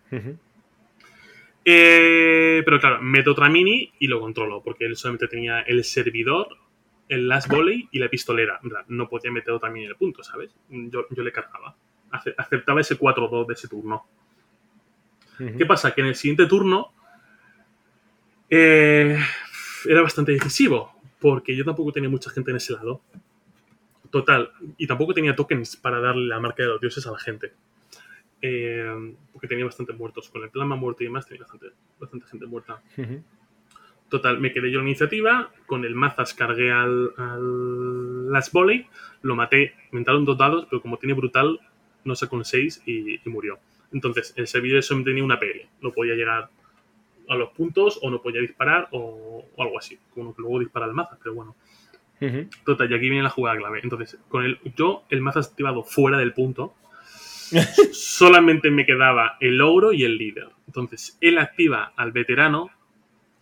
Eh, 1.66 2.62
pero 2.66 2.80
claro, 2.80 3.02
meto 3.02 3.32
otra 3.32 3.50
mini 3.50 3.92
y 4.00 4.08
lo 4.08 4.20
controlo, 4.20 4.62
porque 4.64 4.86
él 4.86 4.96
solamente 4.96 5.28
tenía 5.28 5.62
el 5.62 5.84
servidor, 5.84 6.48
el 7.10 7.28
last 7.28 7.50
volley 7.50 7.88
y 7.92 8.00
la 8.00 8.10
pistolera. 8.10 8.60
No 8.88 9.08
podía 9.10 9.32
meter 9.32 9.54
otra 9.54 9.70
mini 9.70 9.86
en 9.86 9.92
el 9.92 9.98
punto, 9.98 10.24
¿sabes? 10.24 10.56
Yo, 10.70 11.06
yo 11.10 11.24
le 11.24 11.32
cargaba. 11.32 11.76
Ace- 12.12 12.34
Aceptaba 12.38 12.82
ese 12.82 12.98
4-2 12.98 13.46
de 13.48 13.54
ese 13.54 13.68
turno. 13.68 14.06
¿Qué 15.58 15.66
pasa? 15.66 15.94
Que 15.94 16.02
en 16.02 16.08
el 16.08 16.16
siguiente 16.16 16.48
turno 16.48 16.92
eh, 18.50 19.18
era 19.86 20.02
bastante 20.02 20.32
decisivo, 20.34 20.92
porque 21.20 21.56
yo 21.56 21.64
tampoco 21.64 21.92
tenía 21.94 22.10
mucha 22.10 22.30
gente 22.32 22.52
en 22.52 22.58
ese 22.58 22.74
lado. 22.74 23.02
Total, 24.10 24.52
y 24.78 24.88
tampoco 24.88 25.14
tenía 25.14 25.36
tokens 25.36 25.76
para 25.76 26.00
darle 26.00 26.28
la 26.28 26.40
marca 26.40 26.64
de 26.64 26.70
los 26.70 26.82
dioses 26.82 27.06
a 27.06 27.12
la 27.12 27.20
gente. 27.20 27.54
Eh, 28.42 29.16
porque 29.32 29.48
tenía 29.48 29.66
bastante 29.66 29.94
muertos. 29.94 30.30
Con 30.30 30.44
el 30.44 30.50
plasma 30.50 30.76
muerto 30.76 31.04
y 31.04 31.08
demás 31.08 31.28
tenía 31.28 31.42
bastante, 31.42 31.68
bastante 32.00 32.26
gente 32.28 32.46
muerta. 32.46 32.82
Total, 34.10 34.40
me 34.40 34.52
quedé 34.52 34.72
yo 34.72 34.80
en 34.80 34.86
la 34.86 34.92
iniciativa. 34.92 35.52
Con 35.68 35.86
el 35.86 35.94
mazas 35.94 36.34
cargué 36.34 36.72
al, 36.72 37.12
al 37.18 38.32
Last 38.32 38.52
Volley. 38.54 38.88
Lo 39.22 39.36
maté. 39.36 39.74
Me 39.92 40.00
entraron 40.00 40.26
dos 40.26 40.38
dados, 40.38 40.66
pero 40.70 40.82
como 40.82 40.98
tiene 40.98 41.14
brutal, 41.14 41.60
no 42.04 42.16
sacó 42.16 42.38
un 42.38 42.46
6 42.46 42.84
y, 42.86 43.16
y 43.16 43.30
murió. 43.30 43.60
Entonces, 43.92 44.34
el 44.38 44.48
servidor 44.48 44.82
solo 44.82 45.04
tenía 45.04 45.24
una 45.24 45.40
PL. 45.40 45.68
No 45.82 45.92
podía 45.92 46.16
llegar 46.16 46.50
a 47.28 47.36
los 47.36 47.50
puntos, 47.52 48.00
o 48.02 48.10
no 48.10 48.22
podía 48.22 48.42
disparar, 48.42 48.88
o, 48.92 49.46
o 49.56 49.64
algo 49.64 49.78
así. 49.78 50.00
Como 50.14 50.36
que 50.36 50.42
luego 50.42 50.60
dispara 50.60 50.88
el 50.88 50.94
mazas, 50.94 51.20
pero 51.22 51.36
bueno. 51.36 51.56
Total, 52.66 52.92
y 52.92 52.94
aquí 52.96 53.10
viene 53.10 53.24
la 53.24 53.30
jugada 53.30 53.58
clave. 53.58 53.80
Entonces, 53.84 54.18
con 54.28 54.44
el, 54.44 54.60
yo, 54.76 55.04
el 55.10 55.22
mazas 55.22 55.48
activado 55.50 55.84
fuera 55.84 56.18
del 56.18 56.34
punto, 56.34 56.76
solamente 57.92 58.72
me 58.72 58.86
quedaba 58.86 59.38
el 59.40 59.62
ogro 59.62 59.94
y 59.94 60.04
el 60.04 60.18
líder. 60.18 60.50
Entonces, 60.68 61.18
él 61.22 61.38
activa 61.38 61.94
al 61.96 62.12
veterano 62.12 62.70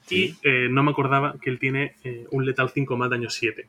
y 0.10 0.36
eh, 0.44 0.68
no 0.70 0.84
me 0.84 0.92
acordaba 0.92 1.36
que 1.42 1.50
él 1.50 1.60
tiene 1.60 1.96
eh, 2.04 2.26
un 2.32 2.46
letal 2.46 2.70
5 2.70 2.96
más 2.98 3.10
daño 3.10 3.30
7. 3.30 3.68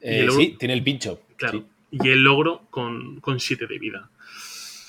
Eh, 0.00 0.26
sí, 0.30 0.56
tiene 0.58 0.74
el 0.74 0.82
pincho. 0.82 1.20
Claro. 1.36 1.58
Sí. 1.58 1.66
Y 2.02 2.08
el 2.10 2.22
logro 2.24 2.62
con, 2.70 3.20
con 3.20 3.38
7 3.40 3.66
de 3.66 3.78
vida. 3.78 4.10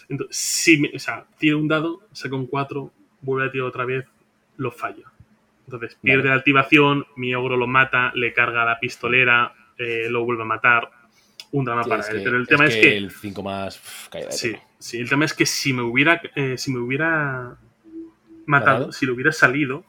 Entonces, 0.08 0.36
si 0.38 0.78
me- 0.78 0.92
o 0.96 1.00
sea, 1.00 1.26
tira 1.38 1.58
un 1.58 1.68
dado, 1.68 2.02
saca 2.14 2.36
un 2.36 2.48
4, 2.48 2.92
vuelve 3.22 3.48
a 3.48 3.52
tirar 3.52 3.68
otra 3.68 3.86
vez, 3.86 4.06
lo 4.58 4.72
falla. 4.72 5.04
Entonces, 5.66 5.98
pierde 6.02 6.24
Vale. 6.24 6.30
la 6.30 6.36
activación, 6.36 7.06
mi 7.16 7.34
ogro 7.36 7.58
lo 7.58 7.68
mata, 7.68 8.12
le 8.16 8.34
carga 8.34 8.66
la 8.66 8.80
pistolera, 8.80 9.54
eh, 9.78 10.08
lo 10.10 10.24
vuelve 10.24 10.44
a 10.44 10.46
matar. 10.46 10.90
Un 11.52 11.66
drama 11.66 11.84
Sí, 11.84 11.90
para 11.90 12.02
es 12.02 12.10
él. 12.10 12.22
Pero 12.24 12.38
el 12.38 12.48
tema 12.48 12.66
es 12.66 12.76
que. 12.76 12.98
El 12.98 13.12
5 13.12 13.42
más. 13.44 13.78
uf, 13.78 14.08
Sí, 14.30 14.56
sí, 14.78 15.00
el 15.00 15.10
tema 15.10 15.26
es 15.26 15.34
que 15.34 15.46
si 15.46 15.74
me 15.74 15.82
hubiera, 15.82 16.22
eh, 16.36 16.58
si 16.58 16.72
me 16.72 16.80
hubiera 16.80 17.58
matado, 18.46 18.92
si 18.92 19.06
lo 19.06 19.14
hubiera 19.14 19.32
salido, 19.32 19.86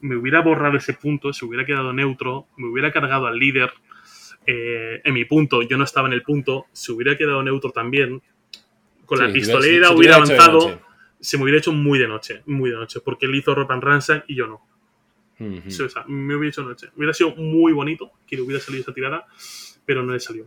me 0.00 0.16
hubiera 0.16 0.40
borrado 0.42 0.76
ese 0.76 0.92
punto, 0.94 1.32
se 1.32 1.44
hubiera 1.44 1.64
quedado 1.64 1.92
neutro, 1.92 2.46
me 2.56 2.68
hubiera 2.68 2.92
cargado 2.92 3.26
al 3.26 3.38
líder 3.38 3.72
eh, 4.46 5.00
en 5.04 5.14
mi 5.14 5.24
punto, 5.24 5.62
yo 5.62 5.78
no 5.78 5.84
estaba 5.84 6.06
en 6.08 6.12
el 6.14 6.22
punto, 6.22 6.66
se 6.72 6.92
hubiera 6.92 7.16
quedado 7.16 7.42
neutro 7.42 7.70
también. 7.70 8.20
Con 9.06 9.18
Sí, 9.18 9.24
la 9.26 9.32
pistolera 9.32 9.88
si- 9.88 9.92
si 9.94 9.98
hubiera 9.98 10.16
avanzado, 10.16 10.80
se 11.20 11.36
me 11.38 11.44
hubiera 11.44 11.58
hecho 11.58 11.72
muy 11.72 11.98
de 11.98 12.08
noche, 12.08 12.42
muy 12.46 12.68
de 12.70 12.76
noche, 12.76 13.00
porque 13.00 13.24
él 13.26 13.34
hizo 13.34 13.54
Rock 13.54 13.70
and 13.70 13.82
Ransack 13.82 14.24
y 14.28 14.34
yo 14.34 14.46
no. 14.46 14.60
Ujú. 15.40 15.70
Sí, 15.70 15.82
o 15.82 15.88
sea, 15.88 16.04
me 16.06 16.34
hubiera 16.36 16.50
hecho 16.50 16.62
noche. 16.62 16.88
Hubiera 16.96 17.12
sido 17.12 17.34
muy 17.36 17.72
bonito 17.72 18.10
que 18.26 18.36
le 18.36 18.42
hubiera 18.42 18.62
salido 18.62 18.82
esa 18.82 18.92
tirada, 18.94 19.26
pero 19.84 20.02
no 20.02 20.12
le 20.12 20.20
salió. 20.20 20.46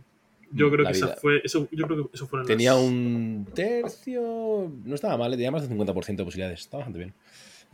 Yo 0.50 0.68
Mm, 0.68 0.70
creo 0.72 0.84
la 0.84 0.92
que 0.92 0.96
esa 0.98 1.08
fue, 1.16 1.42
eso, 1.44 1.68
yo 1.70 1.86
creo 1.86 2.08
que 2.08 2.16
eso 2.16 2.28
las- 2.38 2.46
Tenía 2.46 2.74
un 2.74 3.46
tercio. 3.54 4.72
No 4.84 4.94
estaba 4.94 5.16
mal, 5.18 5.32
eh, 5.32 5.36
tenía 5.36 5.50
más 5.50 5.60
del 5.62 5.68
50% 5.70 6.22
de 6.22 6.24
posibilidades. 6.24 6.60
Estaba 6.60 6.80
bastante 6.84 6.98
bien. 7.00 7.14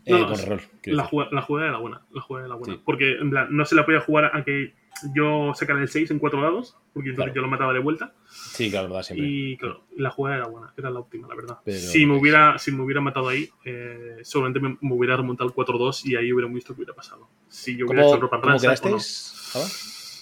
Eh, 0.07 0.13
No, 0.13 0.27
con 0.29 0.37
quiero 0.83 0.97
La, 0.99 1.05
jugada, 1.05 1.31
la 1.33 1.43
jugada 1.43 1.69
era 1.69 1.79
buena. 1.79 2.03
La 2.13 2.21
jugada 2.21 2.47
era 2.47 2.55
buena. 2.57 2.75
Sí. 2.75 2.81
Porque 2.85 3.13
en 3.13 3.31
plan, 3.31 3.49
no 3.51 3.65
se 3.65 3.75
la 3.75 3.85
podía 3.87 4.01
jugar 4.01 4.31
a 4.35 4.45
que 4.45 4.75
yo 5.15 5.53
sacara 5.55 5.81
el 5.81 5.89
6 5.89 6.11
en 6.13 6.19
cuatro 6.19 6.41
dados, 6.41 6.77
porque 6.93 7.09
entonces 7.11 7.33
Claro. 7.33 7.35
yo 7.37 7.43
lo 7.43 7.49
mataba 7.49 7.73
de 7.73 7.81
vuelta. 7.81 8.15
Sí, 8.29 8.71
claro, 8.71 8.89
verdad, 8.89 9.03
siempre. 9.03 9.27
Y 9.27 9.57
claro, 9.57 9.83
la 9.97 10.11
jugada 10.11 10.37
era 10.37 10.47
buena, 10.47 10.73
era 10.77 10.91
la 10.91 11.01
óptima, 11.01 11.27
la 11.27 11.35
verdad. 11.35 11.59
Pero- 11.65 11.79
si, 11.79 12.07
me 12.07 12.17
hubiera, 12.17 12.59
si 12.59 12.71
me 12.71 12.83
hubiera 12.83 13.01
matado 13.01 13.29
ahí, 13.29 13.49
eh, 13.65 14.19
seguramente 14.23 14.61
me, 14.61 14.77
me 14.81 14.95
hubiera 14.95 15.17
remontado 15.17 15.49
al 15.49 15.55
4-2 15.55 16.05
y 16.07 16.17
ahí 16.17 16.33
hubiera 16.33 16.51
visto 16.53 16.75
qué 16.75 16.83
hubiera 16.83 16.95
pasado. 16.95 17.29
Si 17.49 17.77
yo 17.77 17.87
hubiera 17.87 18.03
hecho 18.03 18.07
¿Cómo, 18.11 18.15
el 18.17 18.21
Ropa 18.21 18.41
cómo 18.41 18.53
no. 18.97 18.99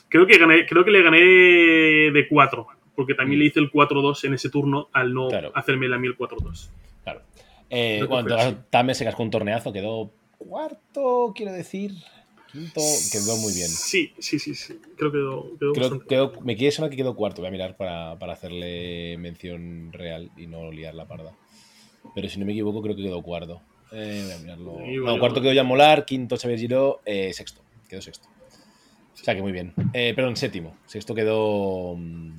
Creo 0.08 0.26
que, 0.26 0.38
gané, 0.38 0.66
creo 0.66 0.84
que 0.84 0.90
le 0.90 1.02
gané 1.02 1.20
de 1.20 2.26
4, 2.28 2.66
porque 2.94 3.14
también 3.14 3.38
Mm. 3.38 3.42
le 3.42 3.46
hice 3.46 3.60
el 3.60 3.70
4-2 3.70 4.24
en 4.24 4.34
ese 4.34 4.48
turno 4.50 4.88
al 4.92 5.12
no 5.14 5.28
Claro. 5.28 5.52
hacerme 5.54 5.88
la 5.88 5.98
mí 5.98 6.06
el 6.06 6.16
4-2. 6.16 6.70
Claro. 7.02 7.22
Eh, 7.74 8.04
bueno, 8.06 8.36
Tame 8.68 8.94
se 8.94 9.04
cascó 9.04 9.22
un 9.22 9.30
torneazo, 9.30 9.72
quedó 9.72 10.12
cuarto, 10.38 11.32
quiero 11.34 11.52
decir. 11.52 11.92
Quinto, 12.52 12.82
quedó 13.10 13.36
muy 13.38 13.54
bien. 13.54 13.68
Sí, 13.70 14.12
sí, 14.18 14.38
sí, 14.38 14.54
sí. 14.54 14.78
Creo 14.98 15.10
que 15.10 15.16
quedó, 15.18 15.58
quedó 15.58 15.72
Creo, 15.72 16.06
quedó- 16.06 16.40
me 16.42 16.54
quiere 16.54 16.70
sonar 16.70 16.90
que 16.90 16.98
quedó 16.98 17.16
cuarto. 17.16 17.40
Voy 17.40 17.48
a 17.48 17.50
mirar 17.50 17.78
para, 17.78 18.18
para 18.18 18.34
hacerle 18.34 19.16
mención 19.18 19.90
real 19.90 20.30
y 20.36 20.46
no 20.46 20.70
liar 20.70 20.94
la 20.94 21.06
parda. 21.08 21.32
Pero 22.14 22.28
si 22.28 22.38
no 22.38 22.44
me 22.44 22.52
equivoco, 22.52 22.82
creo 22.82 22.94
que 22.94 23.02
quedó 23.04 23.22
cuarto. 23.22 23.62
Eh, 23.90 24.22
voy 24.26 24.32
a 24.34 24.38
mirarlo. 24.38 24.76
Sí, 24.84 24.96
no, 24.96 25.18
cuarto 25.18 25.40
quedó 25.40 25.54
Jan 25.54 25.66
Molar, 25.66 26.04
quinto 26.04 26.36
Xavier 26.36 26.58
Giró, 26.60 27.00
eh, 27.06 27.32
sexto. 27.32 27.62
Quedó 27.88 28.02
sexto. 28.02 28.28
O 29.14 29.24
sea 29.24 29.34
que 29.34 29.40
muy 29.40 29.52
bien. 29.52 29.72
Eh, 29.94 30.12
perdón, 30.14 30.36
séptimo. 30.36 30.76
Sexto 30.86 31.14
quedó 31.14 31.94
mm, 31.96 32.38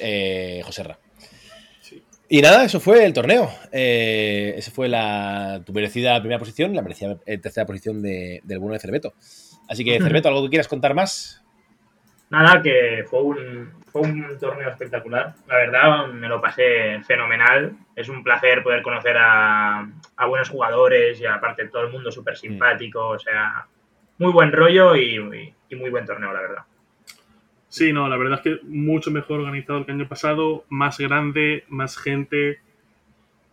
eh, 0.00 0.60
Joserra. 0.64 0.98
Sí. 1.04 1.10
Y 2.34 2.40
nada, 2.40 2.64
eso 2.64 2.80
fue 2.80 3.04
el 3.04 3.12
torneo. 3.12 3.50
Eh, 3.72 4.54
esa 4.56 4.70
fue 4.70 4.88
la, 4.88 5.60
tu 5.66 5.74
merecida 5.74 6.18
primera 6.18 6.38
posición, 6.38 6.74
la 6.74 6.80
merecida 6.80 7.18
eh, 7.26 7.36
tercera 7.36 7.66
posición 7.66 8.00
de- 8.00 8.40
del 8.44 8.58
bueno 8.58 8.72
de 8.72 8.80
Cerveto. 8.80 9.12
Así 9.68 9.84
que, 9.84 9.98
Cerveto, 10.00 10.28
¿algo 10.28 10.42
que 10.44 10.48
quieras 10.48 10.66
contar 10.66 10.94
más? 10.94 11.44
Nada, 12.30 12.62
que 12.62 13.04
fue 13.10 13.20
un, 13.22 13.70
fue 13.92 14.00
un 14.00 14.38
torneo 14.40 14.70
espectacular. 14.70 15.34
La 15.46 15.56
verdad, 15.56 16.06
me 16.06 16.26
lo 16.26 16.40
pasé 16.40 17.00
fenomenal. 17.06 17.76
Es 17.94 18.08
un 18.08 18.24
placer 18.24 18.62
poder 18.62 18.80
conocer 18.80 19.14
a, 19.18 19.86
a 20.16 20.26
buenos 20.26 20.48
jugadores 20.48 21.20
y 21.20 21.26
aparte 21.26 21.68
todo 21.68 21.82
el 21.82 21.92
mundo 21.92 22.10
súper 22.10 22.38
simpático. 22.38 23.08
O 23.08 23.18
sea, 23.18 23.66
muy 24.16 24.32
buen 24.32 24.52
rollo 24.52 24.96
y, 24.96 25.16
y- 25.18 25.54
y 25.68 25.76
muy 25.76 25.90
buen 25.90 26.06
torneo, 26.06 26.32
la 26.32 26.40
verdad. 26.40 26.62
Sí, 27.72 27.90
no, 27.90 28.06
la 28.06 28.18
verdad 28.18 28.34
es 28.38 28.42
que 28.42 28.66
mucho 28.66 29.10
mejor 29.10 29.40
organizado 29.40 29.86
que 29.86 29.92
el 29.92 30.00
año 30.00 30.06
pasado, 30.08 30.66
más 30.68 30.98
grande, 30.98 31.64
más 31.70 31.96
gente, 31.96 32.58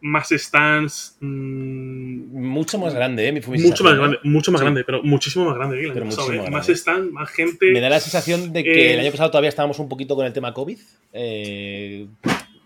más 0.01 0.27
stands, 0.29 1.15
mm, 1.21 2.49
Mucho 2.49 2.77
más 2.79 2.93
grande, 2.93 3.29
¿eh? 3.29 3.31
Mi- 3.31 3.39
mucho 3.39 3.81
más 3.85 3.93
¿eh? 3.93 3.95
grande, 3.97 4.17
mucho 4.23 4.51
más 4.51 4.59
Sí. 4.59 4.65
grande, 4.65 4.83
pero 4.83 5.01
muchísimo 5.03 5.45
más 5.45 5.55
grande 5.55 5.77
que 5.77 5.83
el 5.85 5.91
año 5.91 6.03
pasado, 6.05 6.33
¿eh? 6.33 6.37
más 6.37 6.49
Más 6.51 6.65
grande. 6.67 6.73
stand, 6.73 7.11
más 7.11 7.29
gente. 7.29 7.71
Me 7.71 7.79
da 7.79 7.89
la 7.89 7.99
sensación 8.01 8.51
de 8.51 8.63
que 8.65 8.89
Eh, 8.89 8.93
el 8.95 8.99
año 8.99 9.11
pasado 9.11 9.31
todavía 9.31 9.47
estábamos 9.49 9.79
un 9.79 9.87
poquito 9.87 10.17
con 10.17 10.25
el 10.25 10.33
tema 10.33 10.53
COVID. 10.53 10.77
eh, 11.13 12.07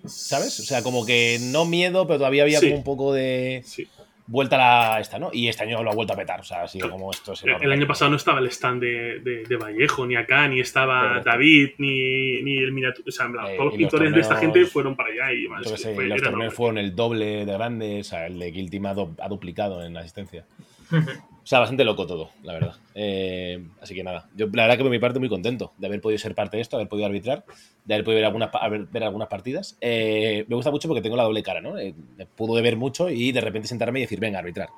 ¿Sabes? 0.06 0.60
O 0.60 0.64
sea, 0.64 0.82
como 0.82 1.06
que 1.06 1.38
no 1.40 1.66
miedo, 1.66 2.06
pero 2.08 2.18
todavía 2.18 2.44
había 2.44 2.60
Sí. 2.60 2.66
como 2.66 2.78
un 2.80 2.84
poco 2.84 3.14
de 3.14 3.62
Sí. 3.64 3.88
Vuelta 4.26 4.56
a 4.56 4.94
la 4.94 5.00
esta, 5.00 5.20
¿no? 5.20 5.30
Y 5.34 5.48
este 5.48 5.64
año 5.64 5.84
lo 5.84 5.92
ha 5.92 5.96
vuelto 5.96 6.14
a 6.14 6.16
petar. 6.16 6.40
O 6.40 6.44
sea, 6.44 6.64
ha 6.64 6.68
sido 6.68 6.90
como 6.90 7.12
esto 7.12 7.34
es 7.34 7.44
El, 7.44 7.72
año 7.72 7.86
pasado 7.88 8.10
no 8.12 8.18
estaba 8.18 8.40
el 8.40 8.48
stand 8.48 8.82
de, 8.82 9.20
de- 9.20 9.44
de 9.44 9.56
Vallejo, 9.58 10.06
ni 10.06 10.16
acá, 10.16 10.48
ni 10.48 10.60
estaba 10.60 11.08
Correcto. 11.08 11.30
David, 11.30 11.70
ni, 11.78 12.42
ni 12.42 12.58
el 12.58 12.72
miniatura. 12.72 13.06
O 13.08 13.12
sea, 13.12 13.26
en 13.26 13.32
plan, 13.34 13.48
Eh, 13.48 13.54
todos 13.58 13.66
los 13.72 13.78
pintores 13.78 14.14
de 14.14 14.20
esta 14.22 14.36
gente 14.38 14.66
fueron 14.66 14.96
para 14.96 15.10
allá 15.10 15.34
y 15.34 15.48
más. 15.48 15.64
Fue- 15.64 16.08
los 16.08 16.22
torneos 16.22 16.54
fueron 16.54 16.78
el 16.78 16.96
doble 16.96 17.46
de 17.46 17.54
grande, 17.54 18.00
o 18.00 18.04
sea, 18.04 18.28
el 18.28 18.40
de 18.40 18.52
Guilty 18.52 18.80
ha 19.20 19.28
duplicado 19.28 19.84
en 19.84 19.98
asistencia. 19.98 20.46
O 21.44 21.46
sea, 21.46 21.60
bastante 21.60 21.84
loco 21.84 22.08
todo, 22.08 22.30
la 22.42 22.54
verdad. 22.54 22.76
Eh, 22.96 23.62
así 23.82 23.94
que 23.94 24.02
nada, 24.02 24.30
yo 24.34 24.48
la 24.54 24.64
verdad 24.64 24.78
que 24.78 24.84
por 24.84 24.92
mi 24.92 25.00
parte 25.00 25.20
muy 25.20 25.28
contento 25.28 25.74
de 25.78 25.88
haber 25.88 26.00
podido 26.00 26.18
ser 26.18 26.34
parte 26.36 26.56
de 26.56 26.62
esto, 26.62 26.78
haber 26.78 26.88
podido 26.88 27.06
arbitrar, 27.06 27.44
de 27.84 27.94
haber 27.94 28.06
podido 28.06 28.20
ver 28.20 28.26
algunas, 28.26 28.50
ver 28.92 29.04
algunas 29.04 29.28
partidas. 29.28 29.78
Eh, 29.82 30.46
me 30.48 30.56
gusta 30.56 30.72
mucho 30.72 30.88
porque 30.88 31.02
tengo 31.02 31.18
la 31.18 31.24
doble 31.24 31.44
cara, 31.44 31.60
¿no? 31.60 31.78
Eh, 31.78 31.94
puedo 32.38 32.54
ver 32.62 32.78
mucho 32.78 33.10
y 33.10 33.34
de 33.34 33.42
repente 33.42 33.68
sentarme 33.68 34.00
y 34.00 34.04
decir, 34.04 34.22
venga, 34.22 34.40
arbitrar. 34.40 34.70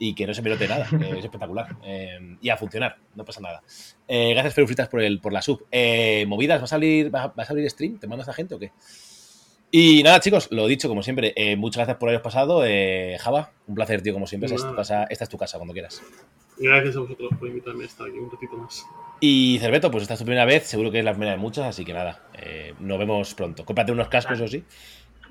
Y 0.00 0.14
que 0.14 0.26
no 0.26 0.34
se 0.34 0.42
me 0.42 0.50
note 0.50 0.66
nada, 0.66 0.88
es 1.16 1.24
espectacular. 1.24 1.76
Eh, 1.84 2.36
y 2.40 2.48
a 2.48 2.56
funcionar, 2.56 2.96
no 3.14 3.24
pasa 3.24 3.40
nada. 3.40 3.62
Gracias, 4.08 4.54
Ferufritas, 4.54 4.88
por, 4.88 5.02
el, 5.02 5.20
por 5.20 5.32
la 5.32 5.42
sub. 5.42 5.66
Movidas, 6.26 6.60
¿va 6.60 6.64
a, 6.64 6.66
salir, 6.66 7.14
va, 7.14 7.28
va 7.28 7.42
a 7.42 7.44
salir 7.44 7.70
stream? 7.70 7.98
¿Te 7.98 8.08
mandas 8.08 8.28
a 8.28 8.32
gente 8.32 8.54
o 8.54 8.58
qué? 8.58 8.72
Y 9.70 10.02
nada, 10.02 10.18
chicos, 10.20 10.48
lo 10.50 10.66
dicho, 10.66 10.88
como 10.88 11.02
siempre, 11.02 11.32
eh, 11.36 11.54
muchas 11.56 11.78
gracias 11.78 11.96
por 11.98 12.08
haberos 12.08 12.22
pasado. 12.22 12.64
Eh, 12.66 13.16
Java, 13.20 13.52
un 13.68 13.74
placer, 13.76 14.02
tío, 14.02 14.12
como 14.12 14.26
siempre. 14.26 14.46
Esta 14.46 14.56
es, 14.56 14.62
tu 14.62 14.66
Nada. 14.66 14.76
casa, 14.78 15.04
esta 15.10 15.24
es 15.24 15.30
tu 15.30 15.38
casa, 15.38 15.58
cuando 15.58 15.72
quieras. 15.72 16.02
Gracias 16.58 16.96
a 16.96 17.00
vosotros 17.00 17.30
por 17.38 17.48
invitarme 17.48 17.84
a 17.84 17.86
estar 17.86 18.06
aquí 18.08 18.18
un 18.18 18.30
ratito 18.30 18.56
más. 18.56 18.84
Y 19.20 19.58
Cerveto, 19.60 19.90
pues 19.90 20.02
esta 20.02 20.14
es 20.14 20.20
tu 20.20 20.26
primera 20.26 20.44
vez, 20.44 20.64
seguro 20.66 20.90
que 20.90 20.98
es 20.98 21.04
la 21.04 21.12
primera 21.12 21.32
de 21.32 21.38
muchas, 21.38 21.66
así 21.66 21.84
que 21.84 21.92
nada, 21.92 22.20
eh, 22.38 22.74
nos 22.80 22.98
vemos 22.98 23.32
pronto. 23.34 23.64
Cómprate 23.64 23.92
unos 23.92 24.08
cascos, 24.08 24.38
eso 24.38 24.48
sí. 24.48 24.64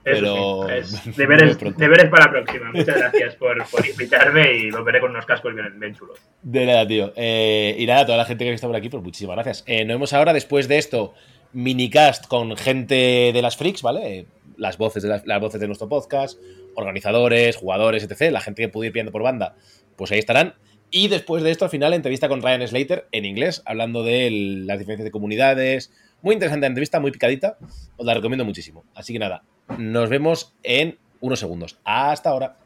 Eso 0.05 0.63
Pero- 0.65 0.67
sí, 0.85 0.95
es 1.11 1.15
deberes, 1.17 1.57
deberes 1.77 2.09
para 2.09 2.25
la 2.25 2.31
próxima. 2.31 2.71
Muchas 2.71 2.95
gracias 2.97 3.35
por, 3.35 3.63
por 3.69 3.85
invitarme 3.85 4.53
y 4.57 4.71
volveré 4.71 5.01
con 5.01 5.11
unos 5.11 5.25
cascos 5.25 5.53
bien, 5.53 5.77
bien 5.79 5.93
chulos. 5.93 6.17
De 6.41 6.65
nada, 6.65 6.87
tío. 6.87 7.11
Eh, 7.17 7.75
y 7.77 7.85
nada, 7.85 8.01
a 8.01 8.05
toda 8.05 8.17
la 8.17 8.25
gente 8.25 8.45
que 8.45 8.51
ha 8.51 8.53
estado 8.53 8.71
por 8.71 8.77
aquí, 8.79 8.87
pues 8.89 9.03
muchísimas 9.03 9.35
gracias. 9.35 9.65
Nos 9.67 9.87
vemos 9.87 10.13
ahora, 10.13 10.31
después 10.31 10.67
de 10.69 10.77
esto, 10.77 11.13
minicast 11.53 12.27
con 12.27 12.55
gente 12.55 13.31
de 13.33 13.41
las 13.41 13.57
freaks, 13.57 13.81
¿vale? 13.81 14.27
Las 14.57 14.77
voces, 14.77 15.03
de 15.03 15.09
las, 15.09 15.41
voces 15.41 15.59
de 15.59 15.67
nuestro 15.67 15.87
podcast, 15.87 16.39
organizadores, 16.75 17.55
jugadores, 17.55 18.03
etc. 18.03 18.31
La 18.31 18.41
gente 18.41 18.61
que 18.61 18.69
pudo 18.69 18.85
ir 18.85 18.91
viendo 18.91 19.11
por 19.11 19.23
banda, 19.23 19.55
pues 19.95 20.11
ahí 20.11 20.19
estarán. 20.19 20.55
Y 20.91 21.07
después 21.07 21.43
de 21.43 21.51
esto, 21.51 21.65
al 21.65 21.71
final, 21.71 21.93
entrevista 21.93 22.27
con 22.27 22.41
Ryan 22.41 22.67
Slater 22.67 23.07
en 23.11 23.25
inglés, 23.25 23.61
hablando 23.65 24.03
de 24.03 24.29
las 24.65 24.79
diferencias 24.79 25.05
de 25.05 25.11
comunidades. 25.11 25.91
Muy 26.21 26.33
interesante 26.33 26.61
la 26.61 26.67
entrevista, 26.67 26.99
muy 26.99 27.11
picadita. 27.11 27.57
Os 27.97 28.05
la 28.05 28.13
recomiendo 28.13 28.43
muchísimo. 28.43 28.83
Así 28.95 29.13
que 29.13 29.19
nada, 29.19 29.43
nos 29.77 30.09
vemos 30.09 30.55
en 30.63 30.97
unos 31.21 31.39
segundos. 31.39 31.79
Hasta 31.83 32.29
ahora. 32.29 32.58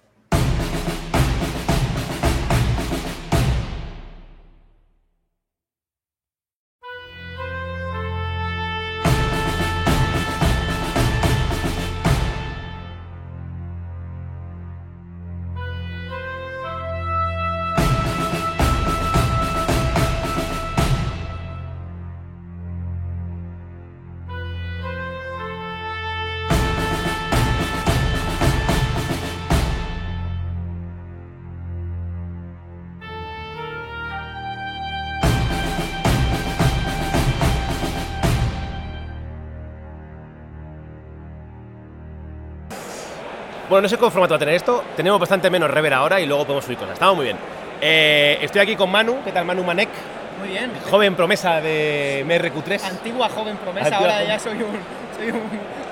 Bueno, 43.73 43.85
no 43.85 43.89
sé 43.89 43.97
cómo 43.97 44.11
formato 44.11 44.33
va 44.33 44.35
a 44.35 44.39
tener 44.39 44.53
esto. 44.53 44.83
Tenemos 44.95 45.19
bastante 45.19 45.49
menos 45.49 45.67
rever 45.71 45.95
ahora 45.95 46.21
y 46.21 46.27
luego 46.27 46.43
podemos 46.45 46.63
subir 46.63 46.77
cosas. 46.77 46.93
Estamos 46.93 47.15
muy 47.15 47.25
bien. 47.25 47.37
Eh, 47.81 48.37
estoy 48.39 48.61
aquí 48.61 48.75
con 48.75 48.91
Manu. 48.91 49.23
¿Qué 49.25 49.31
tal, 49.31 49.45
Manu 49.45 49.63
Manek? 49.63 49.89
Muy 50.37 50.49
bien. 50.49 50.71
Joven 50.91 51.15
promesa 51.15 51.59
de 51.59 52.23
MRQ3. 52.27 52.83
Antigua 52.83 53.29
joven 53.29 53.57
promesa, 53.57 53.87
Antigua 53.87 54.11
ahora 54.11 54.13
joven. 54.17 54.27
ya 54.27 54.37
soy 54.39 54.53
un, 54.61 54.77
soy 55.17 55.29
un, 55.31 55.37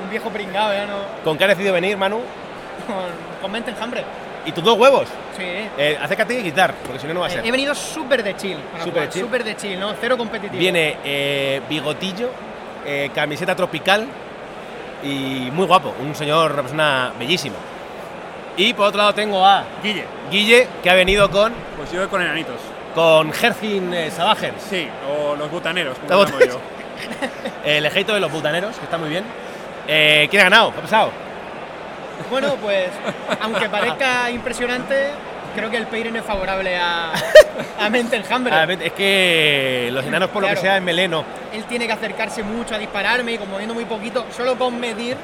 un 0.04 0.10
viejo 0.12 0.30
pringado, 0.30 0.72
ya 0.74 0.86
no. 0.86 0.98
¿Con 1.24 1.40
qué 1.40 1.46
has 1.46 1.50
decidido 1.50 1.74
venir, 1.74 1.98
Manu? 1.98 2.18
Con, 2.86 3.42
con 3.42 3.52
mente 3.52 3.72
enjambre. 3.72 4.04
¿Y 4.46 4.52
tus 4.52 4.64
dos 4.64 4.78
huevos? 4.78 5.08
Sí. 5.36 5.44
Eh, 5.76 5.98
acércate 6.00 6.40
y 6.40 6.44
quitar, 6.44 6.76
porque 6.86 7.00
si 7.00 7.08
no, 7.08 7.16
no 7.16 7.20
va 7.22 7.26
a 7.26 7.30
Eh, 7.30 7.34
ser. 7.34 7.48
he 7.48 7.50
venido 7.50 7.74
súper 7.74 8.22
de 8.22 8.36
chill. 8.38 8.58
Súper 8.84 9.02
de 9.02 9.10
chill. 9.10 9.22
Súper 9.24 9.44
de 9.44 9.56
chill, 9.56 9.80
¿no? 9.80 9.94
Cero 10.00 10.16
competitivo. 10.20 10.60
Viene 10.60 10.98
eh, 11.04 11.62
bigotillo, 11.68 12.30
eh, 12.86 13.10
camiseta 13.16 13.56
tropical 13.56 14.06
y 15.02 15.50
muy 15.52 15.66
guapo. 15.66 15.96
Un 16.00 16.14
señor, 16.14 16.52
una 16.52 16.62
persona 16.62 17.12
bellísima. 17.18 17.56
Y 18.58 18.74
por 18.74 18.88
otro 18.88 18.98
lado 19.00 19.14
tengo 19.14 19.46
a 19.46 19.64
Guille, 19.82 20.06
Guille, 20.30 20.68
que 20.84 20.90
ha 20.90 20.94
venido 20.94 21.30
con, 21.30 21.54
pues 21.78 21.92
yo 21.92 22.00
voy 22.00 22.10
con 22.10 22.22
enanitos. 22.22 22.60
con 22.94 23.32
Hercin 23.34 23.94
eh, 23.94 24.12
Sabager, 24.12 24.54
Sí, 24.70 24.88
o 25.10 25.36
los 25.36 25.50
butaneros, 25.50 25.98
como 26.00 26.20
butaneros. 26.20 26.56
yo. 26.56 26.60
el 27.66 27.86
ejército 27.86 28.14
de 28.14 28.20
los 28.20 28.32
butaneros, 28.32 28.76
que 28.78 28.84
está 28.84 28.98
muy 28.98 29.10
bien. 29.10 29.24
Eh, 29.88 30.28
¿Quién 30.30 30.42
ha 30.42 30.46
ganado? 30.46 30.72
¿Qué 30.74 30.80
ha 30.80 30.82
pasado? 30.82 31.12
Bueno, 32.30 32.56
pues, 32.62 32.90
aunque 33.42 33.68
parezca 33.68 34.30
impresionante, 34.30 35.10
creo 35.56 35.70
que 35.72 35.78
el 35.78 35.88
pairing 35.88 36.16
es 36.18 36.24
favorable 36.24 36.78
a, 36.78 37.12
a 37.80 37.90
Mente 37.90 38.16
Enjambre. 38.18 38.54
Ah, 38.54 38.68
es 38.70 38.94
que 38.94 39.90
los 39.92 40.06
enanos, 40.06 40.30
por 40.30 40.42
lo 40.44 40.48
que 40.48 40.54
Claro. 40.54 40.62
sea, 40.68 40.78
en 40.78 40.84
meleno. 40.84 41.24
Él 41.52 41.64
tiene 41.66 41.88
que 41.88 41.94
acercarse 41.94 42.44
mucho 42.44 42.76
a 42.76 42.78
dispararme 42.78 43.32
y 43.34 43.38
como 43.38 43.58
viendo 43.58 43.74
muy 43.74 43.86
poquito, 43.86 44.26
solo 44.36 44.56
con 44.58 44.80
medir, 44.80 45.18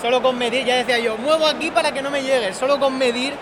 solo 0.00 0.22
con 0.22 0.36
medir, 0.38 0.64
ya 0.64 0.76
decía 0.76 0.98
yo, 0.98 1.16
muevo 1.16 1.46
aquí 1.46 1.70
para 1.70 1.92
que 1.92 2.02
no 2.02 2.10
me 2.10 2.22
llegue, 2.22 2.52
solo 2.54 2.78
con 2.78 2.96
medir 2.98 3.34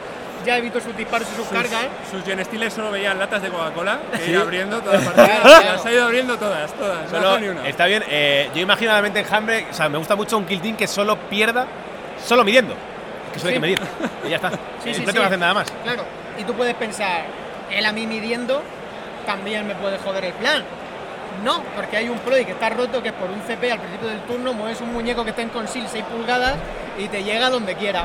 ya 0.44 0.58
evito 0.58 0.78
sus 0.78 0.94
disparos 0.94 1.26
y 1.32 1.36
sus 1.36 1.46
cargas. 1.48 1.86
Sus 2.10 2.22
genestiles 2.22 2.72
solo 2.74 2.90
veían 2.90 3.18
latas 3.18 3.40
de 3.40 3.48
Coca-Cola 3.48 3.98
que 4.12 4.18
¿Sí? 4.24 4.30
iba 4.32 4.42
abriendo 4.42 4.78
todas 4.82 5.02
las 5.04 5.14
partidas. 5.14 5.40
Claro. 5.40 5.64
Las 5.72 5.86
ha 5.86 5.92
ido 5.92 6.04
abriendo 6.04 6.36
todas, 6.38 6.72
todas. 6.74 7.02
No 7.04 7.08
Solo- 7.08 7.20
dejado 7.20 7.38
ni 7.40 7.48
una. 7.48 7.66
está 7.68 7.86
bien. 7.86 8.04
eh, 8.08 8.50
yo 8.54 8.60
imagino 8.60 8.92
la 8.92 9.00
mente 9.00 9.20
enjambre, 9.20 9.66
o 9.70 9.72
sea, 9.72 9.88
me 9.88 9.96
gusta 9.96 10.14
mucho 10.16 10.36
un 10.36 10.44
kill 10.44 10.60
team 10.60 10.76
que 10.76 10.86
solo 10.86 11.16
pierda, 11.30 11.66
solo 12.22 12.44
midiendo. 12.44 12.74
Que 13.32 13.38
solo 13.38 13.48
hay 13.48 13.54
que 13.54 13.60
medir. 13.60 13.80
Y 14.26 14.28
ya 14.28 14.36
está. 14.36 14.50
Sí, 14.50 14.56
Eh, 14.90 14.94
sí, 14.94 15.00
no 15.00 15.06
tengo 15.06 15.20
que 15.20 15.26
hacer 15.26 15.38
nada 15.38 15.54
más. 15.54 15.72
Claro, 15.82 16.04
y 16.38 16.44
tú 16.44 16.52
puedes 16.52 16.74
pensar, 16.74 17.24
él 17.70 17.86
a 17.86 17.92
mí 17.92 18.06
midiendo 18.06 18.62
también 19.24 19.66
me 19.66 19.74
puede 19.76 19.96
joder 19.96 20.26
el 20.26 20.32
plan. 20.34 20.62
No, 21.42 21.62
porque 21.74 21.96
hay 21.96 22.08
un 22.08 22.18
ploy 22.18 22.44
que 22.44 22.52
está 22.52 22.70
roto, 22.70 23.02
que 23.02 23.08
es 23.08 23.14
por 23.14 23.30
un 23.30 23.40
CP 23.42 23.72
al 23.72 23.78
principio 23.80 24.08
del 24.08 24.20
turno, 24.20 24.52
mueves 24.52 24.80
un 24.80 24.92
muñeco 24.92 25.24
que 25.24 25.30
está 25.30 25.42
en 25.42 25.48
conceal 25.50 25.86
6 25.90 26.04
pulgadas 26.04 26.54
y 26.98 27.08
te 27.08 27.22
llega 27.24 27.50
donde 27.50 27.74
quiera. 27.74 28.04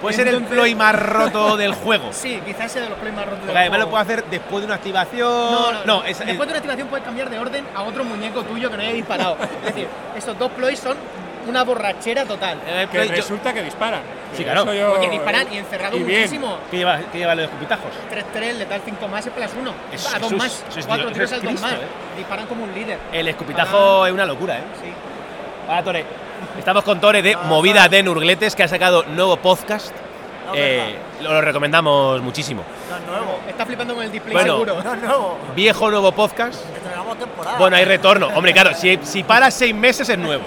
Puede 0.00 0.16
ser 0.16 0.28
el 0.28 0.42
ploy 0.44 0.74
más 0.74 0.94
roto 0.98 1.56
del 1.58 1.74
juego. 1.74 2.08
Sí, 2.12 2.40
quizás 2.46 2.72
sea 2.72 2.82
de 2.82 2.88
los 2.88 2.98
ploys 2.98 3.14
más 3.14 3.24
rotos 3.26 3.40
del 3.40 3.46
Porque 3.48 3.58
además 3.58 3.78
lo 3.80 3.86
juego. 3.86 3.90
puedo 3.90 4.02
hacer 4.02 4.24
después 4.30 4.60
de 4.62 4.66
una 4.66 4.74
activación. 4.76 5.28
No, 5.28 5.72
no, 5.72 5.84
no. 5.84 6.04
es, 6.04 6.18
Después 6.18 6.38
de 6.38 6.44
una 6.52 6.56
activación 6.56 6.88
puedes 6.88 7.04
cambiar 7.04 7.28
de 7.28 7.38
orden 7.38 7.66
a 7.74 7.82
otro 7.82 8.04
muñeco 8.04 8.42
tuyo 8.44 8.70
que 8.70 8.76
no 8.76 8.82
haya 8.82 8.92
disparado. 8.92 9.36
es 9.58 9.74
decir, 9.74 9.88
esos 10.16 10.38
dos 10.38 10.50
ploys 10.52 10.78
son 10.78 10.96
una 11.46 11.64
borrachera 11.64 12.24
total. 12.24 12.58
Que 12.90 13.06
yo- 13.08 13.14
resulta 13.14 13.52
que 13.52 13.62
disparan. 13.62 14.02
Sí, 14.36 14.44
claro. 14.44 14.72
yo- 14.72 14.90
Porque 14.92 15.08
disparan 15.10 15.46
y 15.52 15.58
encerrado 15.58 15.96
y 15.96 16.00
muchísimo. 16.00 16.58
¿Qué 16.70 16.78
lleva, 16.78 16.98
qué 17.12 17.18
lleva 17.18 17.34
los 17.34 17.44
escupitajos? 17.46 17.90
3-3, 18.10 18.56
letal 18.58 18.80
5 18.84 19.08
más 19.08 19.26
es 19.26 19.32
plus 19.32 19.50
1. 19.60 19.72
Eso- 19.92 20.08
a 20.08 20.18
2 20.18 20.26
eso 20.32 20.34
es- 20.36 20.38
más. 20.42 20.64
eso 20.68 20.78
es 20.80 20.86
4 20.86 21.04
Dios, 21.06 21.12
tiros 21.14 21.32
es 21.32 21.38
al 21.38 21.42
2 21.44 21.60
más. 21.60 21.72
Eh. 21.72 21.76
Disparan 22.18 22.46
como 22.46 22.64
un 22.64 22.74
líder. 22.74 22.98
El 23.12 23.28
escupitajo 23.28 24.06
es 24.06 24.12
una 24.12 24.26
locura, 24.26 24.58
¿eh? 24.58 24.62
Sí. 24.82 24.90
Hola, 25.68 25.82
Tore. 25.82 26.04
Estamos 26.58 26.84
con 26.84 27.00
Tore 27.00 27.22
de 27.22 27.36
Movida 27.36 27.88
de 27.88 28.02
Nurgletes, 28.02 28.54
que 28.56 28.62
ha 28.62 28.68
sacado 28.68 29.02
nuevo 29.04 29.36
podcast. 29.36 29.92
Eh, 30.54 30.96
lo, 31.20 31.32
lo 31.32 31.40
recomendamos 31.42 32.20
muchísimo. 32.22 32.64
Está 33.48 33.64
flipando 33.64 33.94
con 33.94 34.02
el 34.04 34.10
display 34.10 34.32
Bueno. 34.32 34.54
seguro. 34.54 34.82
No, 34.82 34.96
no, 34.96 35.36
Viejo 35.54 35.90
nuevo 35.90 36.10
podcast. 36.12 36.60
estrenamos 36.74 37.18
temporada. 37.18 37.56
Bueno, 37.58 37.76
hay 37.76 37.84
retorno. 37.84 38.28
Hombre, 38.34 38.52
claro, 38.52 38.74
si, 38.74 38.98
si 39.02 39.22
paras 39.22 39.54
seis 39.54 39.72
meses 39.74 40.08
es 40.08 40.18
nuevo. 40.18 40.42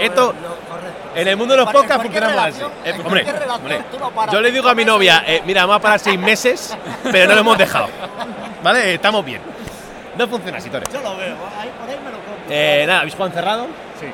No, 0.00 0.06
Esto, 0.06 0.32
no, 0.32 1.20
en 1.20 1.28
el 1.28 1.36
mundo 1.36 1.54
de 1.54 1.60
los 1.62 1.72
podcasts 1.72 2.02
funcionamos 2.02 2.38
así. 2.38 2.62
Eh, 2.84 2.94
hombre, 3.04 3.26
no 3.26 4.32
yo 4.32 4.40
le 4.40 4.50
digo 4.50 4.68
a 4.68 4.74
mi 4.74 4.84
novia, 4.84 5.22
eh, 5.26 5.42
mira, 5.44 5.62
vamos 5.62 5.76
a 5.76 5.80
parar 5.82 5.98
seis 5.98 6.18
meses, 6.18 6.76
pero 7.10 7.28
no 7.28 7.34
lo 7.34 7.40
hemos 7.40 7.58
dejado. 7.58 7.88
¿Vale? 8.62 8.94
Estamos 8.94 9.24
bien. 9.24 9.40
No 10.16 10.26
funciona 10.28 10.58
así, 10.58 10.70
Tore. 10.70 10.86
Yo 10.92 11.00
lo 11.00 11.16
veo, 11.16 11.36
ahí, 11.58 11.70
por 11.78 11.88
ahí 11.88 11.96
me 12.04 12.10
lo 12.10 12.16
compro. 12.18 12.44
Eh, 12.48 12.84
nada, 12.86 13.00
¿habéis 13.00 13.14
jugado 13.14 13.30
encerrado? 13.30 13.66
Sí. 13.98 14.06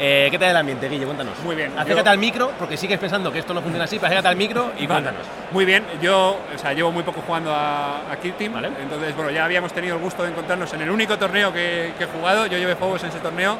Eh, 0.00 0.28
¿Qué 0.30 0.38
tal 0.38 0.50
el 0.50 0.56
ambiente, 0.56 0.88
Guille? 0.88 1.04
Cuéntanos. 1.06 1.36
Muy 1.42 1.56
bien. 1.56 1.72
Acércate 1.76 2.04
Yo- 2.06 2.10
al 2.12 2.18
micro, 2.18 2.52
porque 2.58 2.76
sigues 2.76 2.98
pensando 3.00 3.32
que 3.32 3.40
esto 3.40 3.52
no 3.52 3.60
funciona 3.62 3.84
así, 3.84 3.96
pero 3.96 4.06
acércate 4.06 4.28
al 4.28 4.36
micro 4.36 4.72
y 4.78 4.86
Vale. 4.86 5.02
cuéntanos. 5.02 5.26
Muy 5.50 5.64
bien, 5.64 5.84
yo 6.00 6.38
o 6.54 6.58
sea, 6.58 6.72
llevo 6.72 6.92
muy 6.92 7.02
poco 7.02 7.22
jugando 7.26 7.52
a, 7.52 8.02
a 8.10 8.16
Kill 8.22 8.34
Team, 8.34 8.52
Vale. 8.54 8.68
entonces 8.80 9.14
bueno, 9.16 9.30
ya 9.30 9.44
habíamos 9.44 9.72
tenido 9.72 9.96
el 9.96 10.02
gusto 10.02 10.22
de 10.22 10.30
encontrarnos 10.30 10.72
en 10.74 10.82
el 10.82 10.90
único 10.90 11.18
torneo 11.18 11.52
que, 11.52 11.94
que 11.98 12.04
he 12.04 12.06
jugado, 12.06 12.46
yo 12.46 12.58
llevé 12.58 12.74
juegos 12.74 13.02
en 13.02 13.08
ese 13.08 13.18
torneo 13.18 13.58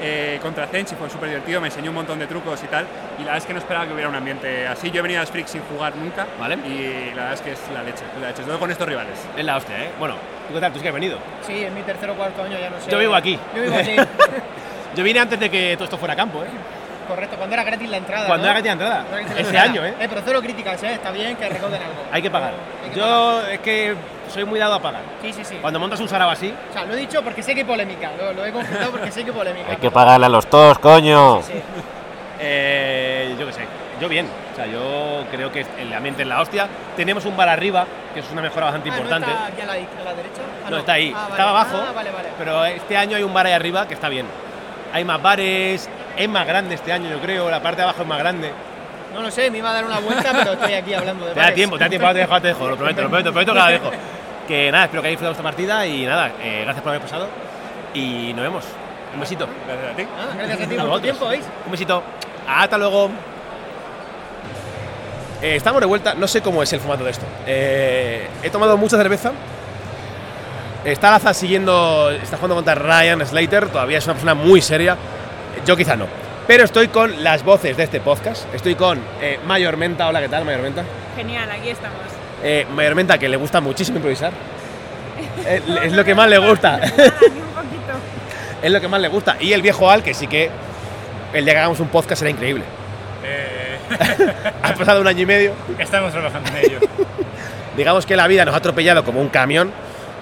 eh, 0.00 0.38
contra 0.42 0.66
Zench 0.66 0.92
y 0.92 0.94
fue 0.94 1.08
súper 1.10 1.28
divertido, 1.28 1.60
me 1.60 1.68
enseñó 1.68 1.90
un 1.90 1.96
montón 1.96 2.18
de 2.18 2.26
trucos 2.26 2.62
y 2.62 2.66
tal, 2.66 2.86
y 3.18 3.20
la 3.20 3.26
verdad 3.26 3.38
es 3.38 3.46
que 3.46 3.52
no 3.52 3.58
esperaba 3.58 3.86
que 3.86 3.92
hubiera 3.92 4.08
un 4.08 4.14
ambiente 4.14 4.66
así, 4.66 4.90
yo 4.90 5.00
he 5.00 5.02
venido 5.02 5.22
a 5.22 5.26
Freak 5.26 5.46
sin 5.46 5.62
jugar 5.62 5.96
nunca, 5.96 6.26
Vale. 6.38 6.56
y 6.66 7.10
la 7.14 7.22
verdad 7.22 7.32
es 7.34 7.40
que 7.40 7.52
es 7.52 7.60
la 7.72 7.82
leche, 7.82 8.04
es 8.14 8.20
la 8.20 8.28
leche, 8.28 8.42
todo 8.42 8.58
con 8.58 8.70
estos 8.70 8.86
rivales. 8.88 9.18
Es 9.36 9.44
la 9.44 9.56
hostia, 9.56 9.84
¿eh? 9.84 9.90
Bueno, 9.98 10.14
¿tú 10.48 10.54
qué 10.54 10.60
tal? 10.60 10.72
¿Tú 10.72 10.78
sí 10.78 10.82
que 10.82 10.88
has 10.88 10.94
venido? 10.94 11.18
Sí, 11.46 11.64
es 11.64 11.72
mi 11.72 11.82
tercer 11.82 12.10
o 12.10 12.14
cuarto 12.14 12.42
año, 12.42 12.58
ya 12.58 12.70
no 12.70 12.80
sé. 12.80 12.90
Yo 12.90 12.98
vivo 12.98 13.14
aquí. 13.14 13.38
Yo 13.54 13.62
vivo 13.62 13.76
aquí. 13.76 13.96
Yo 14.96 15.04
vine 15.04 15.20
antes 15.20 15.38
de 15.38 15.50
que 15.50 15.74
todo 15.74 15.84
esto 15.84 15.98
fuera 15.98 16.16
campo, 16.16 16.42
¿eh? 16.42 16.46
Correcto, 17.06 17.36
cuando 17.36 17.54
era 17.54 17.64
gratis 17.64 17.88
la 17.88 17.96
entrada. 17.98 18.26
Cuando 18.26 18.46
¿no? 18.46 18.52
era 18.52 18.60
gratis 18.60 18.66
la 18.66 18.72
entrada. 18.72 19.04
Gratis 19.10 19.26
la 19.28 19.32
Ese 19.40 19.40
entrada. 19.50 19.70
año, 19.70 19.84
¿eh? 19.84 19.94
Eh, 20.00 20.06
pero 20.08 20.20
cero 20.24 20.40
críticas, 20.42 20.82
¿eh? 20.82 20.92
Está 20.94 21.10
bien 21.10 21.36
que 21.36 21.48
recauden 21.48 21.80
algo. 21.82 21.94
Hay 22.12 22.22
que 22.22 22.30
pagar. 22.30 22.52
Hay 22.84 22.90
que 22.90 23.00
pagar. 23.00 23.08
Yo 23.42 23.46
es 23.48 23.60
que 23.60 23.94
soy 24.32 24.44
muy 24.44 24.58
dado 24.58 24.74
a 24.74 24.82
pagar. 24.82 25.02
Sí, 25.22 25.32
sí, 25.32 25.44
sí. 25.44 25.56
Cuando 25.60 25.78
montas 25.78 26.00
un 26.00 26.08
sarao 26.08 26.30
así, 26.30 26.52
O 26.70 26.72
sea, 26.72 26.84
lo 26.84 26.94
he 26.94 26.96
dicho 26.96 27.22
porque 27.22 27.42
sé 27.42 27.54
que 27.54 27.60
hay 27.60 27.66
polémica. 27.66 28.10
Lo, 28.18 28.32
lo 28.32 28.44
he 28.44 28.52
confesado 28.52 28.90
porque 28.90 29.10
sé 29.12 29.24
que 29.24 29.30
hay 29.30 29.36
polémica. 29.36 29.76
pagarle 29.92 30.26
a 30.26 30.28
los 30.28 30.46
tos, 30.48 30.78
coño. 30.78 31.42
Sí. 31.42 31.52
Eh, 32.38 33.34
yo 33.38 33.46
qué 33.46 33.52
sé, 33.52 33.60
yo 34.00 34.08
bien. 34.08 34.26
O 34.52 34.56
sea, 34.56 34.66
yo 34.66 35.24
creo 35.30 35.50
que 35.52 35.64
el 35.78 35.92
ambiente 35.92 36.22
es 36.22 36.28
la 36.28 36.40
hostia. 36.40 36.66
Tenemos 36.96 37.24
un 37.24 37.36
bar 37.36 37.48
arriba, 37.48 37.86
que 38.14 38.20
es 38.20 38.30
una 38.30 38.42
mejora 38.42 38.66
bastante 38.66 38.90
Ah, 38.90 38.92
importante. 38.92 39.26
¿No 39.28 39.32
está 39.34 39.46
aquí 39.46 39.60
a 39.60 39.66
la, 39.66 39.72
a 39.72 40.04
la 40.04 40.14
derecha? 40.14 40.42
Ah, 40.66 40.70
No, 40.70 40.76
está 40.78 40.92
ahí. 40.92 41.12
Ah, 41.14 41.18
vale. 41.20 41.30
Estaba 41.32 41.50
abajo, 41.50 41.76
Ah, 41.88 41.92
vale, 41.94 42.10
vale. 42.10 42.28
pero 42.38 42.64
este 42.64 42.96
año 42.96 43.16
hay 43.16 43.22
un 43.22 43.32
bar 43.32 43.46
ahí 43.46 43.52
arriba 43.52 43.86
que 43.86 43.94
está 43.94 44.08
bien. 44.08 44.26
Hay 44.92 45.04
más 45.04 45.20
bares, 45.20 45.88
es 46.16 46.28
más 46.28 46.46
grande 46.46 46.74
este 46.74 46.92
año, 46.92 47.10
yo 47.10 47.20
creo. 47.20 47.50
La 47.50 47.62
parte 47.62 47.78
de 47.78 47.82
abajo 47.84 48.02
es 48.02 48.08
más 48.08 48.18
grande. 48.18 48.52
No 49.14 49.22
lo 49.22 49.30
sé, 49.30 49.50
me 49.50 49.58
iba 49.58 49.70
a 49.70 49.74
dar 49.74 49.84
una 49.84 49.98
vuelta, 50.00 50.32
pero 50.32 50.52
estoy 50.52 50.74
aquí 50.74 50.92
hablando 50.92 51.26
de 51.26 51.32
Te 51.34 51.40
da 51.40 51.54
tiempo, 51.54 51.78
te 51.78 51.84
da 51.84 51.90
tiempo, 51.90 52.08
te 52.08 52.18
dejo, 52.18 52.40
te 52.40 52.48
dejo, 52.48 52.68
lo 52.68 52.76
prometo, 52.76 53.02
lo 53.02 53.08
prometo, 53.08 53.28
lo 53.28 53.32
prometo 53.32 53.52
que 53.52 53.58
la 53.58 53.68
dejo. 53.68 53.90
Que 54.46 54.70
nada, 54.70 54.84
espero 54.84 55.02
que 55.02 55.08
hayáis 55.08 55.18
disfrutado 55.18 55.32
esta 55.32 55.42
partida 55.42 55.86
y 55.88 56.06
nada, 56.06 56.30
eh, 56.40 56.60
gracias 56.62 56.80
por 56.80 56.90
haber 56.90 57.02
pasado 57.02 57.26
y 57.94 58.32
nos 58.32 58.42
vemos. 58.42 58.64
Un 59.12 59.20
besito. 59.20 59.48
Gracias 59.66 59.92
a 59.92 59.96
ti. 59.96 60.02
Ah, 60.16 60.34
gracias 60.36 60.60
a 60.60 60.60
ti 60.60 60.66
por 60.66 60.76
tu 60.76 60.76
vosotros. 60.82 61.02
tiempo, 61.02 61.28
¿veis? 61.28 61.44
Un 61.64 61.72
besito. 61.72 62.02
Hasta 62.46 62.78
luego. 62.78 63.10
Eh, 65.42 65.56
estamos 65.56 65.80
de 65.80 65.86
vuelta. 65.86 66.14
No 66.14 66.28
sé 66.28 66.42
cómo 66.42 66.62
es 66.62 66.72
el 66.72 66.80
formato 66.80 67.02
de 67.02 67.10
esto. 67.10 67.26
Eh, 67.46 68.28
he 68.42 68.50
tomado 68.50 68.76
mucha 68.76 68.96
cerveza. 68.96 69.32
Está 70.84 71.10
Laza 71.10 71.34
siguiendo. 71.34 72.10
Está 72.10 72.36
jugando 72.36 72.56
contra 72.56 72.74
Ryan 72.74 73.26
Slater. 73.26 73.68
Todavía 73.68 73.98
es 73.98 74.04
una 74.04 74.14
persona 74.14 74.34
muy 74.34 74.60
seria. 74.60 74.96
Yo 75.66 75.76
quizá 75.76 75.96
no. 75.96 76.06
Pero 76.46 76.64
estoy 76.64 76.86
con 76.86 77.24
las 77.24 77.42
voces 77.42 77.76
de 77.76 77.82
este 77.82 78.00
podcast. 78.00 78.46
Estoy 78.54 78.76
con 78.76 79.00
eh, 79.20 79.40
Mayor 79.44 79.76
Menta. 79.76 80.06
Hola, 80.06 80.20
¿qué 80.20 80.28
tal, 80.28 80.44
Mayor 80.44 80.62
Menta? 80.62 80.84
Genial, 81.16 81.50
aquí 81.50 81.70
estamos. 81.70 81.98
Eh, 82.44 82.64
Mayor 82.72 82.94
Menta, 82.94 83.18
que 83.18 83.28
le 83.28 83.36
gusta 83.36 83.60
muchísimo 83.60 83.96
improvisar. 83.96 84.32
Eh, 85.44 85.60
es 85.82 85.92
lo 85.92 86.04
que 86.04 86.14
más 86.14 86.30
le 86.30 86.38
gusta. 86.38 86.76
Nada, 86.76 86.86
ni 86.96 87.40
un 87.40 87.48
poquito. 87.48 87.92
es 88.62 88.70
lo 88.70 88.80
que 88.80 88.86
más 88.86 89.00
le 89.00 89.08
gusta. 89.08 89.38
Y 89.40 89.52
el 89.54 89.60
viejo 89.60 89.90
Al, 89.90 90.04
que 90.04 90.14
sí 90.14 90.28
que 90.28 90.50
el 91.32 91.44
día 91.44 91.54
que 91.54 91.58
hagamos 91.58 91.80
un 91.80 91.88
podcast 91.88 92.20
será 92.20 92.30
increíble. 92.30 92.62
ha 94.62 94.72
pasado 94.74 95.00
un 95.00 95.08
año 95.08 95.22
y 95.22 95.26
medio. 95.26 95.52
Estamos 95.80 96.12
trabajando 96.12 96.48
en 96.50 96.56
ello. 96.58 96.78
Digamos 97.76 98.06
que 98.06 98.14
la 98.14 98.28
vida 98.28 98.44
nos 98.44 98.54
ha 98.54 98.58
atropellado 98.58 99.04
como 99.04 99.20
un 99.20 99.28
camión 99.30 99.72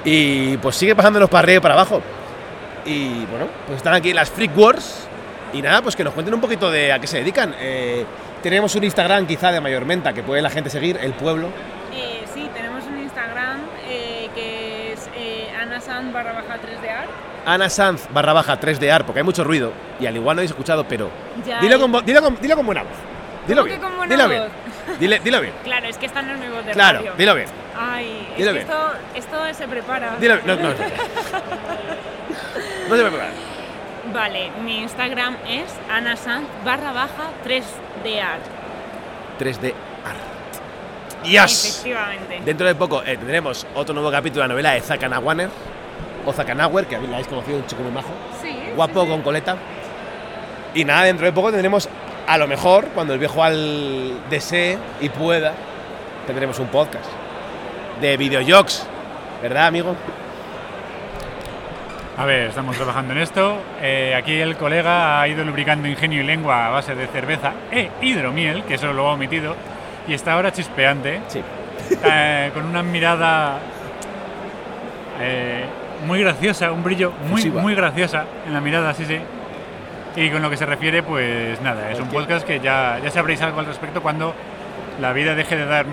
y 0.07 0.57
pues 0.57 0.77
sigue 0.77 0.97
pasándonos 0.97 1.29
para 1.29 1.41
arriba 1.41 1.59
y 1.59 1.61
para 1.61 1.75
abajo. 1.75 2.01
Y 2.87 3.27
bueno, 3.27 3.47
pues 3.67 3.77
están 3.77 3.93
aquí 3.93 4.15
las 4.15 4.31
Freak 4.31 4.57
Wars. 4.57 5.04
Y 5.55 5.63
nada, 5.63 5.81
pues 5.83 5.95
que 5.97 6.05
nos 6.05 6.13
cuenten 6.15 6.35
un 6.35 6.41
poquito 6.41 6.71
de 6.71 6.93
a 6.93 6.99
qué 6.99 7.07
se 7.07 7.19
dedican. 7.19 7.55
Eh, 7.59 8.05
tenemos 8.43 8.75
un 8.75 8.85
Instagram 8.85 9.27
quizá 9.27 9.53
de 9.53 9.61
Mayor 9.61 9.85
Menta 9.85 10.13
que 10.13 10.23
puede 10.23 10.43
la 10.43 10.51
gente 10.51 10.69
seguir, 10.69 10.99
El 11.01 11.13
Pueblo. 11.15 11.49
Eh, 11.93 12.25
sí, 12.35 12.49
tenemos 12.53 12.85
un 12.85 12.99
Instagram 13.01 13.59
eh, 13.89 14.29
que 14.35 14.93
es 14.93 15.09
eh, 15.17 15.49
anasan 15.61 16.13
barra 16.13 16.33
baja 16.33 16.57
3DR. 16.57 17.07
Ana 17.47 17.69
Sanz 17.69 18.09
barra 18.13 18.33
baja 18.33 18.59
3DR, 18.59 19.05
porque 19.05 19.21
hay 19.21 19.25
mucho 19.25 19.45
ruido 19.45 19.73
y 20.01 20.07
al 20.07 20.17
igual 20.17 20.35
no 20.37 20.41
habéis 20.41 20.51
escuchado, 20.51 20.85
pero 20.89 21.11
Ya 21.47 21.61
dilo 21.61 21.75
hay- 21.77 21.81
con, 21.81 22.05
dilo, 22.07 22.23
con, 22.23 22.41
dilo 22.41 22.57
con 22.57 22.67
buena 22.67 22.83
voz. 22.83 22.93
Dilo 23.47 23.61
¿Cómo 23.63 23.67
bien. 23.69 23.81
que 23.81 23.87
con 23.87 23.97
buena 23.97 24.15
dilo 24.15 24.29
voz? 24.29 24.51
bien. 24.99 24.99
Dile- 25.01 25.23
dilo 25.23 25.41
bien. 25.41 25.53
Claro, 25.65 25.87
es 25.87 25.99
que 25.99 26.07
están 26.07 26.27
los 26.29 26.39
nuevos 26.39 26.65
de 26.67 26.73
Claro, 26.73 26.99
radio. 26.99 27.13
dilo 27.17 27.35
bien. 27.35 27.49
Ay, 27.79 28.29
es 28.33 28.37
Dilo 28.39 28.49
que 28.53 28.59
bien. 28.59 28.67
esto, 28.69 28.93
esto 29.15 29.55
se 29.59 29.69
prepara. 29.69 30.17
Dilo 30.19 30.35
bien. 30.37 30.47
No, 30.47 30.57
no, 30.57 30.63
no. 30.71 30.75
No 32.89 32.97
te 32.97 33.01
preocupes. 33.01 33.54
Vale, 34.15 34.51
mi 34.65 34.79
Instagram 34.79 35.37
es 35.49 35.75
anasan 35.91 36.47
barra 36.65 36.93
baja 36.93 37.31
3DR. 37.45 38.39
3D 39.41 39.75
Art. 40.05 41.25
¡Yes! 41.25 41.65
Efectivamente. 41.81 42.41
Dentro 42.45 42.67
de 42.69 42.77
poco 42.77 43.03
eh, 43.03 43.17
tendremos 43.17 43.67
otro 43.75 43.93
nuevo 43.93 44.13
capítulo 44.13 44.43
de 44.43 44.49
la 44.49 44.53
novela 44.55 44.71
de 44.71 44.81
Zakanawaner, 44.83 45.51
o 46.25 46.33
Zakanawer, 46.33 46.87
que 46.87 46.97
la 46.97 47.09
habéis 47.15 47.27
conocido, 47.27 47.59
un 47.59 47.67
chico 47.67 47.83
muy 47.83 47.91
majo, 47.91 48.11
Sí. 48.41 48.57
guapo, 48.77 49.05
con 49.05 49.23
coleta. 49.23 49.57
Y 50.75 50.85
nada, 50.85 51.03
dentro 51.03 51.27
de 51.27 51.33
poco 51.33 51.51
tendremos, 51.51 51.89
a 52.29 52.39
lo 52.39 52.47
mejor, 52.47 52.87
cuando 52.95 53.15
el 53.15 53.19
viejo 53.19 53.43
al 53.43 54.21
desee 54.31 54.79
y 55.01 55.09
pueda, 55.09 55.55
tendremos 56.29 56.61
un 56.61 56.69
podcast 56.69 57.07
de 58.01 58.17
videojuegos, 58.17 58.87
¿verdad, 59.43 59.67
amigo? 59.67 59.97
A 62.17 62.25
ver, 62.27 62.49
estamos 62.49 62.77
trabajando 62.77 63.13
en 63.13 63.19
esto. 63.21 63.59
Eh, 63.83 64.15
aquí 64.17 64.35
el 64.41 64.57
colega 64.57 65.21
ha 65.21 65.27
ido 65.29 65.45
lubricando 65.45 65.89
ingenio 65.89 66.21
y 66.21 66.25
lengua 66.25 66.67
a 66.67 66.71
base 66.71 66.95
de 66.95 67.09
cerveza 67.09 67.53
e 67.73 67.91
hidromiel, 68.03 68.63
que 68.65 68.75
eso 68.75 68.93
lo 68.93 69.09
ha 69.09 69.13
omitido. 69.15 69.57
y 70.07 70.13
está 70.13 70.35
ahora 70.35 70.53
chispeante, 70.53 71.21
Sí. 71.29 71.43
eh, 72.05 72.51
con 72.55 72.67
una 72.67 72.83
mirada 72.83 73.59
eh, 75.21 75.65
muy 76.07 76.21
graciosa, 76.21 76.71
un 76.73 76.83
brillo 76.85 77.11
muy, 77.29 77.51
muy 77.51 77.75
graciosa 77.75 78.27
en 78.47 78.53
la 78.53 78.61
mirada, 78.61 78.93
sí, 78.95 79.07
sí. 79.07 79.19
Y 80.17 80.31
con 80.31 80.43
lo 80.43 80.51
que 80.51 80.57
se 80.57 80.67
refiere, 80.67 81.03
pues 81.03 81.61
nada, 81.63 81.91
es 81.91 81.99
un 81.99 82.09
podcast 82.09 82.47
que 82.47 82.61
ya, 82.61 83.01
ya 83.03 83.11
sabréis 83.11 83.41
algo 83.43 83.59
al 83.61 83.67
respecto 83.67 84.03
cuando 84.03 84.35
la 85.01 85.13
vida 85.13 85.35
deje 85.35 85.57
de 85.57 85.65
dar 85.65 85.87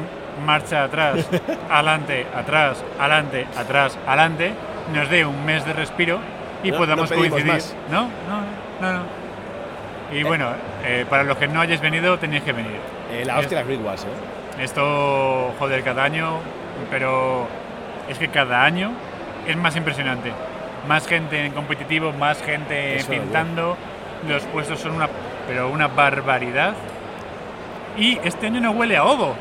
marcha 0.46 0.84
atrás, 0.84 1.28
adelante, 1.72 2.28
atrás, 2.36 2.84
adelante, 3.00 3.48
atrás, 3.58 3.98
adelante, 4.06 4.52
nos 4.94 5.10
dé 5.10 5.26
un 5.26 5.46
mes 5.46 5.66
de 5.66 5.74
respiro 5.74 6.20
y 6.64 6.72
No- 6.72 6.78
podamos 6.78 7.10
no 7.10 7.18
coincidir. 7.18 7.46
más. 7.46 7.76
No, 7.90 8.02
no, 8.02 8.42
no, 8.82 8.94
no. 9.00 9.04
Y 10.14 10.24
bueno, 10.24 10.50
eh, 10.86 11.06
para 11.10 11.24
los 11.24 11.38
que 11.38 11.48
no 11.48 11.62
hayáis 11.62 11.80
venido, 11.82 12.18
tenéis 12.20 12.44
que 12.44 12.52
venir. 12.52 12.80
Eh, 13.12 13.24
la 13.26 13.40
hostia 13.40 13.64
Freak 13.64 13.86
Wars, 13.86 14.04
¿eh? 14.06 14.64
Esto, 14.64 15.54
joder, 15.58 15.84
cada 15.84 16.04
año, 16.04 16.40
pero 16.90 17.48
es 18.10 18.18
que 18.20 18.28
cada 18.28 18.64
año 18.64 18.92
es 19.48 19.56
más 19.56 19.76
impresionante. 19.76 20.32
Más 20.88 21.08
gente 21.08 21.46
en 21.46 21.54
competitivo, 21.54 22.12
más 22.12 22.42
gente 22.44 22.96
Eso, 22.98 23.10
pintando, 23.12 23.78
los 24.28 24.44
puestos 24.44 24.80
son 24.80 24.94
una, 24.94 25.08
pero 25.48 25.70
una 25.70 25.88
barbaridad. 25.88 26.74
Y 27.98 28.18
este 28.24 28.48
año 28.48 28.60
no 28.62 28.72
huele 28.72 28.98
a 28.98 29.04
ovo, 29.06 29.36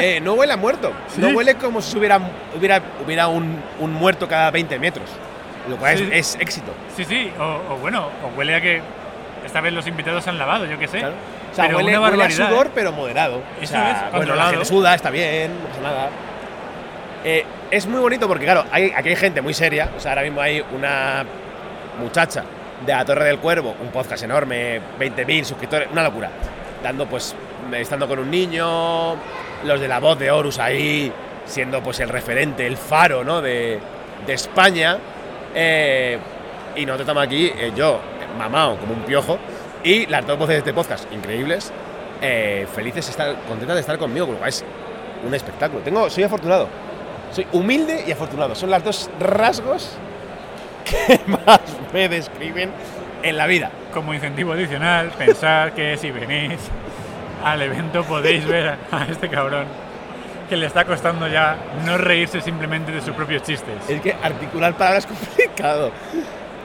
Eh, 0.00 0.20
no 0.22 0.34
huele 0.34 0.52
a 0.52 0.56
muerto. 0.56 0.92
Sí. 1.08 1.20
No 1.20 1.28
huele 1.28 1.54
como 1.56 1.80
si 1.82 1.96
hubiera, 1.98 2.20
hubiera, 2.56 2.80
hubiera 3.04 3.28
un, 3.28 3.60
un 3.80 3.92
muerto 3.92 4.26
cada 4.28 4.50
20 4.50 4.78
metros. 4.78 5.08
Lo 5.68 5.76
cual 5.76 5.96
Sí. 5.98 6.08
es, 6.12 6.34
es 6.34 6.40
éxito. 6.40 6.72
Sí, 6.96 7.04
sí, 7.04 7.30
o, 7.38 7.72
o 7.72 7.76
bueno, 7.76 8.08
o 8.24 8.36
huele 8.38 8.54
a 8.56 8.60
que 8.60 8.80
esta 9.46 9.60
vez 9.60 9.72
los 9.72 9.86
invitados 9.86 10.24
se 10.24 10.30
han 10.30 10.38
lavado, 10.38 10.64
yo 10.66 10.78
qué 10.78 10.88
sé. 10.88 10.98
Claro. 10.98 11.14
O 11.50 11.54
sea, 11.54 11.66
Pero 11.66 11.76
huele, 11.78 11.90
una 11.98 12.00
huele 12.00 12.14
a 12.14 12.18
barbaridad, 12.18 12.48
sudor, 12.48 12.66
¿eh? 12.66 12.70
pero 12.74 12.92
moderado. 12.92 13.42
O 13.62 13.66
sea, 13.66 14.06
es, 14.08 14.12
bueno, 14.16 14.34
la 14.34 14.46
gente 14.46 14.64
suda, 14.64 14.94
está 14.94 15.10
bien, 15.10 15.52
no 15.62 15.68
pasa 15.68 15.80
nada. 15.82 16.08
Eh, 17.24 17.44
es 17.70 17.86
muy 17.86 18.00
bonito 18.00 18.26
porque, 18.26 18.44
claro, 18.44 18.64
hay, 18.72 18.90
aquí 18.96 19.10
hay 19.10 19.16
gente 19.16 19.42
muy 19.42 19.54
seria. 19.54 19.90
O 19.96 20.00
sea, 20.00 20.12
ahora 20.12 20.22
mismo 20.22 20.40
hay 20.40 20.64
una 20.74 21.24
muchacha 22.00 22.42
de 22.84 22.92
la 22.92 23.04
Torre 23.04 23.26
del 23.26 23.38
Cuervo, 23.38 23.76
un 23.80 23.88
podcast 23.88 24.22
enorme, 24.24 24.80
20.000 24.98 25.44
suscriptores, 25.44 25.88
una 25.92 26.02
locura. 26.02 26.30
Dando, 26.82 27.06
pues, 27.06 27.34
estando 27.72 28.08
con 28.08 28.18
un 28.18 28.30
niño, 28.30 29.14
los 29.64 29.80
de 29.80 29.88
la 29.88 30.00
voz 30.00 30.18
de 30.18 30.30
Horus 30.30 30.58
ahí, 30.58 31.12
siendo, 31.46 31.82
pues, 31.82 32.00
el 32.00 32.08
referente, 32.08 32.66
el 32.66 32.76
faro, 32.76 33.24
¿no? 33.24 33.40
De, 33.40 33.78
de 34.26 34.32
España. 34.32 34.98
Eh, 35.54 36.18
y 36.76 36.86
nosotros 36.86 37.02
estamos 37.02 37.22
aquí, 37.22 37.52
eh, 37.54 37.72
yo, 37.74 38.00
mamado 38.38 38.78
como 38.78 38.94
un 38.94 39.02
piojo, 39.02 39.38
y 39.84 40.06
las 40.06 40.26
dos 40.26 40.38
voces 40.38 40.54
de 40.54 40.58
este 40.58 40.72
podcast, 40.72 41.12
increíbles, 41.12 41.72
eh, 42.20 42.66
felices, 42.72 43.08
estar, 43.08 43.36
contentas 43.48 43.74
de 43.74 43.80
estar 43.80 43.98
conmigo, 43.98 44.38
es 44.46 44.64
un 45.26 45.34
espectáculo. 45.34 45.82
Tengo, 45.82 46.08
soy 46.08 46.24
afortunado, 46.24 46.68
soy 47.32 47.46
humilde 47.52 48.04
y 48.06 48.12
afortunado. 48.12 48.54
Son 48.54 48.70
las 48.70 48.84
dos 48.84 49.10
rasgos 49.18 49.96
que 50.84 51.20
más 51.26 51.60
me 51.92 52.08
describen 52.08 52.70
en 53.22 53.36
la 53.36 53.46
vida. 53.46 53.70
Como 53.92 54.14
incentivo 54.14 54.52
adicional, 54.52 55.10
pensar 55.10 55.72
que 55.74 55.96
si 55.96 56.10
venís 56.10 56.60
al 57.44 57.62
evento 57.62 58.04
podéis 58.04 58.46
ver 58.46 58.76
a, 58.90 59.04
este 59.04 59.28
cabrón 59.28 59.66
que 60.48 60.56
le 60.56 60.66
está 60.66 60.84
costando 60.84 61.28
ya 61.28 61.56
no 61.84 61.96
reírse 61.96 62.40
simplemente 62.40 62.92
de 62.92 63.00
sus 63.00 63.14
propios 63.14 63.42
chistes. 63.42 63.74
Es 63.88 64.00
que 64.00 64.14
articular 64.22 64.74
palabras 64.74 65.04
es 65.04 65.18
complicado. 65.18 65.90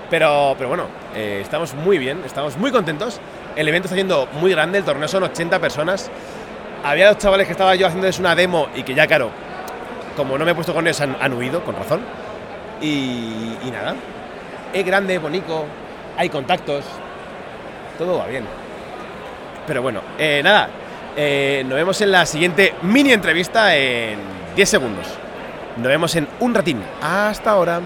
Pero, 0.09 0.55
pero 0.57 0.69
bueno, 0.69 0.85
eh, 1.15 1.39
estamos 1.41 1.73
muy 1.73 1.97
bien, 1.97 2.21
estamos 2.25 2.57
muy 2.57 2.71
contentos. 2.71 3.19
El 3.55 3.67
evento 3.67 3.87
está 3.87 3.95
siendo 3.95 4.27
muy 4.33 4.51
grande, 4.51 4.77
el 4.77 4.83
torneo 4.83 5.07
son 5.07 5.23
80 5.23 5.59
personas. 5.59 6.09
Había 6.83 7.07
dos 7.09 7.17
chavales 7.17 7.47
que 7.47 7.51
estaba 7.51 7.75
yo 7.75 7.87
haciéndoles 7.87 8.19
una 8.19 8.35
demo 8.35 8.67
y 8.75 8.83
que 8.83 8.93
ya, 8.93 9.07
claro, 9.07 9.31
como 10.15 10.37
no 10.37 10.45
me 10.45 10.51
he 10.51 10.55
puesto 10.55 10.73
con 10.73 10.85
ellos, 10.85 10.99
han, 11.01 11.17
han 11.19 11.33
huido, 11.33 11.63
con 11.63 11.75
razón. 11.75 12.01
Y, 12.81 13.55
y 13.63 13.71
nada, 13.71 13.95
es 14.73 14.85
grande, 14.85 15.17
bonito, 15.17 15.65
hay 16.17 16.29
contactos, 16.29 16.85
todo 17.97 18.19
va 18.19 18.27
bien. 18.27 18.45
Pero 19.67 19.81
bueno, 19.81 20.01
eh, 20.17 20.41
nada, 20.43 20.69
eh, 21.15 21.63
nos 21.67 21.75
vemos 21.75 21.99
en 22.01 22.11
la 22.11 22.25
siguiente 22.25 22.73
mini 22.83 23.11
entrevista 23.11 23.75
en 23.75 24.17
10 24.55 24.69
segundos. 24.69 25.05
Nos 25.75 25.87
vemos 25.87 26.15
en 26.15 26.27
un 26.39 26.55
ratín. 26.55 26.81
Hasta 27.01 27.51
ahora. 27.51 27.81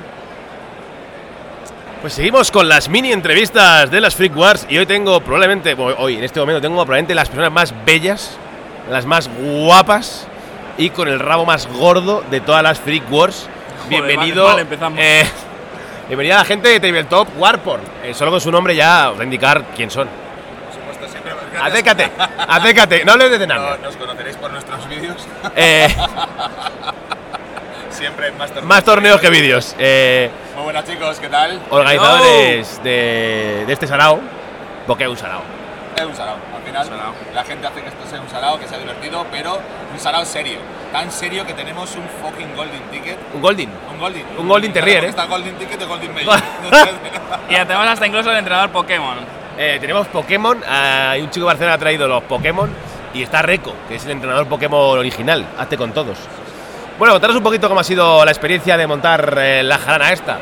Pues 2.02 2.14
seguimos 2.14 2.50
con 2.52 2.70
las 2.70 2.88
mini 2.88 3.12
entrevistas 3.12 3.90
de 3.92 4.00
las 4.00 4.16
Freak 4.16 4.36
Wars 4.36 4.66
y 4.70 4.78
hoy 4.78 4.86
tengo 4.86 5.20
probablemente, 5.22 5.74
bueno, 5.74 5.96
hoy 6.00 6.16
en 6.18 6.24
este 6.24 6.40
momento 6.40 6.62
tengo 6.62 6.78
probablemente 6.78 7.14
las 7.14 7.30
personas 7.30 7.52
más 7.52 7.74
bellas, 7.86 8.38
las 8.90 9.06
más 9.06 9.30
guapas 9.40 10.28
y 10.78 10.90
con 10.90 11.08
el 11.08 11.20
rabo 11.20 11.46
más 11.46 11.68
gordo 11.68 12.24
de 12.32 12.42
todas 12.42 12.64
las 12.64 12.80
Freak 12.80 13.12
Wars. 13.12 13.48
Bienvenido. 13.90 14.46
vale, 14.46 14.54
vale, 14.54 14.62
empezamos. 14.62 15.00
eh, 15.00 15.26
bienvenida 16.08 16.36
a 16.36 16.40
la 16.40 16.46
gente 16.46 16.70
de 16.70 16.80
Tabletop 16.80 17.28
Warporn. 17.38 17.82
Eh, 18.04 18.14
solo 18.14 18.32
con 18.32 18.42
su 18.42 18.52
nombre 18.52 18.76
ya 18.76 19.12
os 19.12 19.18
va 19.18 19.22
a 19.22 19.26
indicar 19.26 19.66
quién 19.76 19.92
son. 19.92 20.08
Acércate, 21.60 22.12
acércate, 22.48 23.06
no 23.06 23.12
hables 23.14 23.32
de 23.40 23.48
No, 23.48 23.54
Narnia. 23.56 23.78
nos 23.84 23.96
conoceréis 23.98 24.38
por 24.38 24.52
nuestros 24.52 24.88
vídeos. 24.88 25.28
Eh, 25.56 25.88
siempre 27.90 28.32
más 28.32 28.48
torneos. 28.50 28.66
más 28.68 28.84
torneos 28.84 29.20
que 29.22 29.30
vídeos. 29.30 29.76
Eh, 29.78 30.30
Muy 30.56 30.64
buenas, 30.66 30.86
chicos, 30.86 31.20
¿qué 31.20 31.28
tal? 31.30 31.60
organizadores 31.70 32.82
de, 32.84 33.64
de 33.68 33.74
este 33.74 33.88
sarao, 33.88 34.20
porque 34.88 35.04
es 35.04 35.10
un 35.10 35.18
sarao. 35.18 35.42
Es 35.96 36.04
un 36.06 36.16
sarao. 36.16 36.36
Al 36.56 36.64
final, 36.64 36.90
la 37.36 37.44
gente 37.44 37.68
hace 37.68 37.82
que 37.82 37.90
esto 37.90 38.08
sea 38.10 38.22
un 38.22 38.30
sarao, 38.30 38.58
que 38.60 38.68
sea 38.68 38.78
divertido, 38.78 39.26
pero 39.32 39.60
un 39.92 40.00
sarao 40.00 40.24
serio. 40.26 40.58
Tan 40.94 41.12
serio 41.12 41.46
que 41.46 41.54
tenemos 41.54 41.96
un 41.96 42.04
fucking 42.22 42.56
golden 42.56 42.82
ticket. 42.92 43.18
Un 43.34 43.42
Golding. 43.42 43.70
Un 43.92 44.00
golden. 44.00 44.26
Un 44.38 44.48
golden 44.48 44.74
terrier, 44.74 45.06
¿eh? 45.06 45.10
Está 45.10 45.26
golden 45.26 45.56
ticket 45.58 45.82
o 45.82 45.88
golden 45.88 46.14
mail. 46.16 46.28
Y 47.50 47.54
tenemos 47.56 47.88
hasta 47.88 48.08
incluso 48.08 48.32
el 48.32 48.38
entrenador 48.38 48.70
Pokémon. 48.72 49.18
Eh, 49.64 49.78
tenemos 49.80 50.08
Pokémon, 50.08 50.60
ah, 50.68 51.12
hay 51.12 51.22
un 51.22 51.30
chico 51.30 51.42
de 51.46 51.52
Barcelona 51.54 51.76
ha 51.76 51.78
traído 51.78 52.08
los 52.08 52.24
Pokémon 52.24 52.68
y 53.14 53.22
está 53.22 53.44
Reco, 53.44 53.76
que 53.88 53.94
es 53.94 54.06
el 54.06 54.12
entrenador 54.14 54.48
Pokémon 54.48 54.98
original, 54.98 55.46
hazte 55.56 55.78
con 55.78 55.92
todos. 55.94 56.18
Bueno, 56.98 57.14
contaros 57.14 57.36
un 57.36 57.44
poquito 57.44 57.68
cómo 57.68 57.80
ha 57.80 57.84
sido 57.84 58.26
la 58.26 58.32
experiencia 58.32 58.76
de 58.76 58.88
montar 58.88 59.36
eh, 59.40 59.62
la 59.62 59.78
jarana 59.78 60.14
esta. 60.14 60.40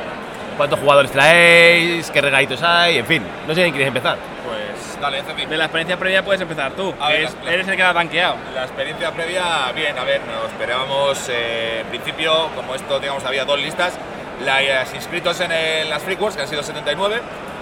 ¿Cuántos 0.56 0.80
jugadores 0.80 1.12
traéis? 1.12 2.10
¿Qué 2.12 2.22
regalitos 2.22 2.64
hay? 2.64 3.00
En 3.00 3.06
fin, 3.06 3.22
no 3.46 3.54
sé 3.54 3.60
quién 3.62 3.72
quieres 3.72 3.90
empezar. 3.90 4.18
Pues 4.46 4.98
dale, 5.02 5.22
Cepi. 5.24 5.46
De 5.48 5.58
la 5.58 5.66
experiencia 5.66 5.98
previa 6.00 6.24
puedes 6.24 6.40
empezar 6.42 6.72
tú. 6.72 6.94
A 6.98 7.10
ver, 7.10 7.24
es- 7.24 7.36
la- 7.44 7.52
eres 7.54 7.68
el 7.68 7.76
que 7.76 7.84
la 7.84 7.90
ha 7.90 7.94
tanqueado. 7.94 8.36
La 8.56 8.64
experiencia 8.64 9.12
previa, 9.12 9.70
bien, 9.76 9.98
a 10.00 10.04
ver, 10.06 10.22
nos 10.22 10.50
esperábamos, 10.50 11.28
eh, 11.30 11.82
en 11.82 11.88
principio, 11.88 12.48
como 12.56 12.74
esto, 12.74 12.98
digamos, 13.02 13.26
había 13.26 13.44
dos 13.44 13.60
listas, 13.60 13.94
las 14.46 14.94
inscritos 14.94 15.42
en 15.42 15.52
el- 15.52 15.90
las 15.90 16.02
Free 16.04 16.16
Wars, 16.16 16.38
que 16.38 16.42
han 16.44 16.48
sido 16.48 16.64
79, 16.64 17.22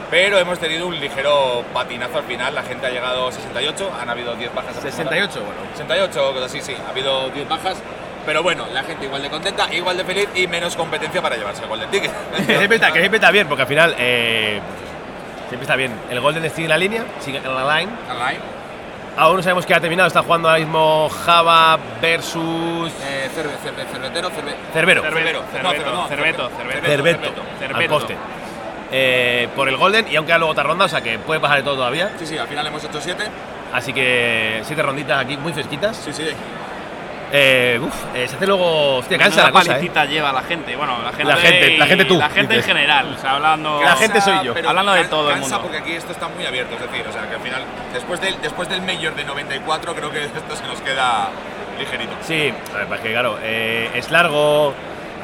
pero 0.09 0.37
hemos 0.39 0.57
tenido 0.59 0.87
un 0.87 0.99
ligero 0.99 1.63
patinazo 1.73 2.19
al 2.19 2.23
final, 2.23 2.55
la 2.55 2.63
gente 2.63 2.87
ha 2.87 2.89
llegado 2.89 3.27
a 3.27 3.31
68, 3.31 3.91
han 4.01 4.09
habido 4.09 4.35
10 4.35 4.53
bajas. 4.53 4.75
68, 4.81 5.39
bueno. 5.43 5.61
68, 5.73 6.33
cosas 6.33 6.45
así, 6.51 6.61
sí, 6.61 6.75
ha 6.85 6.89
habido 6.91 7.29
10 7.29 7.47
bajas, 7.49 7.77
pero 8.25 8.41
bueno, 8.43 8.65
la 8.73 8.83
gente 8.83 9.05
igual 9.05 9.21
de 9.21 9.29
contenta, 9.29 9.73
igual 9.73 9.97
de 9.97 10.05
feliz 10.05 10.27
y 10.35 10.47
menos 10.47 10.75
competencia 10.75 11.21
para 11.21 11.35
llevarse 11.35 11.63
el 11.63 11.69
Golden 11.69 11.89
Ticket. 11.89 12.11
que, 12.47 12.57
siempre 12.57 12.75
está, 12.75 12.91
que 12.91 12.99
siempre 12.99 13.17
está 13.17 13.31
bien, 13.31 13.47
porque 13.47 13.61
al 13.63 13.67
final 13.67 13.95
eh, 13.97 14.59
siempre 15.49 15.63
está 15.63 15.75
bien. 15.75 15.91
El 16.09 16.19
Golden 16.21 16.43
sigue 16.49 16.63
en 16.63 16.69
la 16.69 16.77
línea, 16.77 17.03
sigue 17.19 17.37
en 17.37 17.53
la 17.55 17.79
line. 17.79 17.91
Online. 18.09 18.39
Aún 19.19 19.37
no 19.37 19.41
sabemos 19.41 19.65
qué 19.65 19.73
ha 19.73 19.79
terminado, 19.79 20.07
está 20.07 20.21
jugando 20.21 20.47
ahora 20.47 20.59
mismo 20.59 21.09
Java 21.09 21.79
versus 21.99 22.91
Eh, 23.01 23.27
cerve, 23.33 23.49
cerve, 23.63 23.83
cervetero, 23.91 24.29
cerve, 24.29 24.53
Cerbero. 24.71 25.01
Cerbero, 25.01 25.41
Cerveto, 25.51 25.63
no, 25.63 25.71
cerve- 25.73 25.91
no, 25.93 26.07
cerveto, 26.07 26.49
cerve- 26.51 26.81
cerveto. 26.85 27.19
Cerbeto, 27.23 27.41
al 27.41 27.57
Cerbeto. 27.67 27.93
poste. 27.93 28.15
Eh, 28.91 29.49
por 29.55 29.67
el 29.67 29.75
Golden 29.77 30.07
y 30.09 30.15
aunque 30.15 30.29
queda 30.29 30.37
luego 30.37 30.51
otra 30.53 30.63
ronda, 30.63 30.85
o 30.85 30.87
sea 30.87 31.01
que 31.01 31.19
puede 31.19 31.39
pasar 31.39 31.57
de 31.57 31.63
todo 31.63 31.75
todavía. 31.75 32.11
Sí, 32.19 32.25
sí, 32.25 32.37
al 32.37 32.47
final 32.47 32.65
hemos 32.67 32.83
hecho 32.83 33.01
7. 33.01 33.23
Así 33.73 33.91
que 33.91 34.61
siete 34.63 34.81
ronditas 34.81 35.19
aquí 35.25 35.35
muy 35.35 35.51
fresquitas. 35.51 35.97
Sí, 35.97 36.13
sí. 36.13 36.23
Eh, 37.33 37.77
uf, 37.83 37.93
eh, 38.15 38.25
se 38.25 38.37
hace 38.37 38.47
luego. 38.47 38.99
Hostia, 38.99 39.17
cansa 39.17 39.43
la 39.43 39.51
cosa. 39.51 39.77
¿eh? 39.77 39.91
lleva 40.09 40.31
la 40.31 40.41
gente. 40.43 40.73
Bueno, 40.77 40.97
la 41.03 41.09
gente. 41.11 41.25
La 41.25 41.35
gente- 41.35 41.71
y- 41.73 41.77
la 41.77 41.85
gente 41.85 42.05
tú, 42.05 42.17
La 42.17 42.29
gente 42.29 42.53
en 42.53 42.59
dices. 42.61 42.65
general. 42.65 43.13
O 43.17 43.21
sea, 43.21 43.31
hablando. 43.35 43.81
La 43.83 43.95
gente 43.97 44.21
soy 44.21 44.45
yo. 44.45 44.53
pero 44.53 44.69
Hablando 44.69 44.93
de 44.93 45.03
todo 45.05 45.27
el 45.31 45.33
cansa 45.41 45.57
mundo. 45.57 45.61
porque 45.63 45.77
aquí 45.79 45.91
esto 45.91 46.13
está 46.13 46.29
muy 46.29 46.45
abierto, 46.45 46.75
es 46.75 46.81
decir, 46.89 47.05
o 47.05 47.11
sea, 47.11 47.27
que 47.27 47.35
al 47.35 47.41
final, 47.41 47.63
después 47.93 48.21
del, 48.21 48.41
después 48.41 48.69
del 48.69 48.81
Mayor 48.81 49.13
de 49.15 49.25
94, 49.25 49.93
creo 49.93 50.09
que 50.09 50.23
esto 50.23 50.55
se 50.55 50.65
nos 50.65 50.79
queda 50.79 51.27
ligerito. 51.77 52.13
Sí, 52.21 52.53
a 52.73 52.77
ver, 52.77 52.87
porque 52.87 53.11
claro, 53.11 53.37
eh, 53.43 53.89
es 53.93 54.09
largo, 54.09 54.73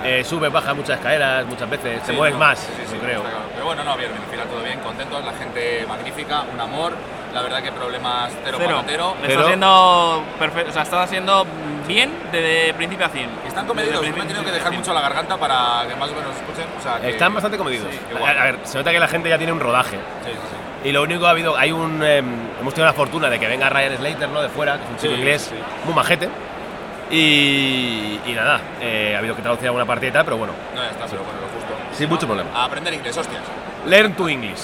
eh, 0.04 0.24
sube, 0.24 0.50
baja 0.50 0.74
muchas 0.74 0.98
escaleras, 0.98 1.46
muchas 1.46 1.70
veces, 1.70 2.02
te 2.02 2.12
Sí, 2.12 2.18
mueves 2.18 2.34
no, 2.34 2.40
más, 2.40 2.60
sí, 2.60 2.72
sí, 2.88 2.98
creo. 2.98 3.22
claro. 3.22 3.38
Pero 3.54 3.66
bueno, 3.66 3.84
no, 3.84 3.98
bien, 3.98 4.12
al 4.12 4.30
final 4.32 4.48
todo 4.48 4.62
bien, 4.64 4.80
contentos, 4.80 5.24
la 5.26 5.34
gente 5.34 5.86
magnífica, 5.88 6.44
un 6.54 6.60
amor, 6.60 6.94
la 7.34 7.42
verdad 7.42 7.64
que 7.64 7.72
problemas 7.72 8.32
cero, 8.44 8.58
Cero. 8.60 8.76
para 8.76 8.88
cero. 8.88 9.16
Está 9.28 9.42
haciendo 9.42 10.24
perfecto. 10.38 10.70
O 10.70 10.74
sea, 10.74 10.84
está 10.84 11.04
haciendo 11.04 11.46
bien 11.88 12.12
desde 12.32 12.74
principio 12.76 13.06
a 13.06 13.10
fin. 13.10 13.28
Están 13.48 13.66
comedidos, 13.66 14.02
me 14.02 14.10
he 14.10 14.14
tenido 14.14 14.44
que 14.44 14.52
dejar 14.52 14.72
mucho 14.74 14.94
la 14.94 15.02
garganta 15.02 15.36
para 15.38 15.88
que 15.88 15.96
más 15.96 16.10
o 16.12 16.14
menos 16.16 16.36
escuchen. 16.36 16.66
O 16.80 16.82
sea, 16.84 17.00
que- 17.00 17.10
Están 17.10 17.34
bastante 17.34 17.58
comedidos. 17.58 17.88
A, 18.24 18.30
a 18.30 18.44
ver, 18.46 18.60
se 18.64 18.78
nota 18.78 18.92
que 18.92 19.00
la 19.00 19.08
gente 19.08 19.30
ya 19.30 19.38
tiene 19.38 19.52
un 19.52 19.60
rodaje. 19.60 19.98
Sí, 20.26 20.32
sí, 20.32 20.34
sí. 20.34 20.90
Y 20.90 20.92
lo 20.92 21.02
único 21.02 21.22
que 21.22 21.28
ha 21.28 21.30
habido, 21.32 21.58
hay 21.58 21.72
un. 21.72 22.04
em, 22.04 22.26
hemos 22.60 22.74
tenido 22.74 22.86
la 22.88 22.94
fortuna 22.94 23.30
de 23.30 23.40
que 23.40 23.48
venga 23.48 23.70
Ryan 23.70 23.98
Slater, 23.98 24.30
¿no? 24.30 24.42
De 24.42 24.50
fuera, 24.50 24.78
que 24.78 24.84
es 24.84 24.90
un 24.90 24.98
chico 24.98 25.14
Sí, 25.14 25.20
inglés 25.20 25.42
sí. 25.50 25.56
muy 25.86 25.94
majete. 25.96 26.30
Y, 27.12 28.20
y 28.26 28.34
nada, 28.36 28.60
eh, 28.82 29.14
ha 29.16 29.20
habido 29.20 29.36
que 29.36 29.42
traducir 29.42 29.68
alguna 29.68 29.86
tal, 30.12 30.24
pero 30.26 30.38
bueno, 30.38 30.54
No, 30.74 30.82
ya 30.84 30.90
está, 30.90 31.06
pero 31.06 31.24
bueno, 31.24 31.40
lo 31.42 31.48
justo. 31.48 31.96
sin 31.98 32.10
mucho 32.10 32.26
problema. 32.26 32.50
A 32.54 32.66
aprender 32.66 32.94
inglés, 32.94 33.16
hostias. 33.18 33.42
Learn 33.86 34.14
to 34.14 34.30
English. 34.30 34.62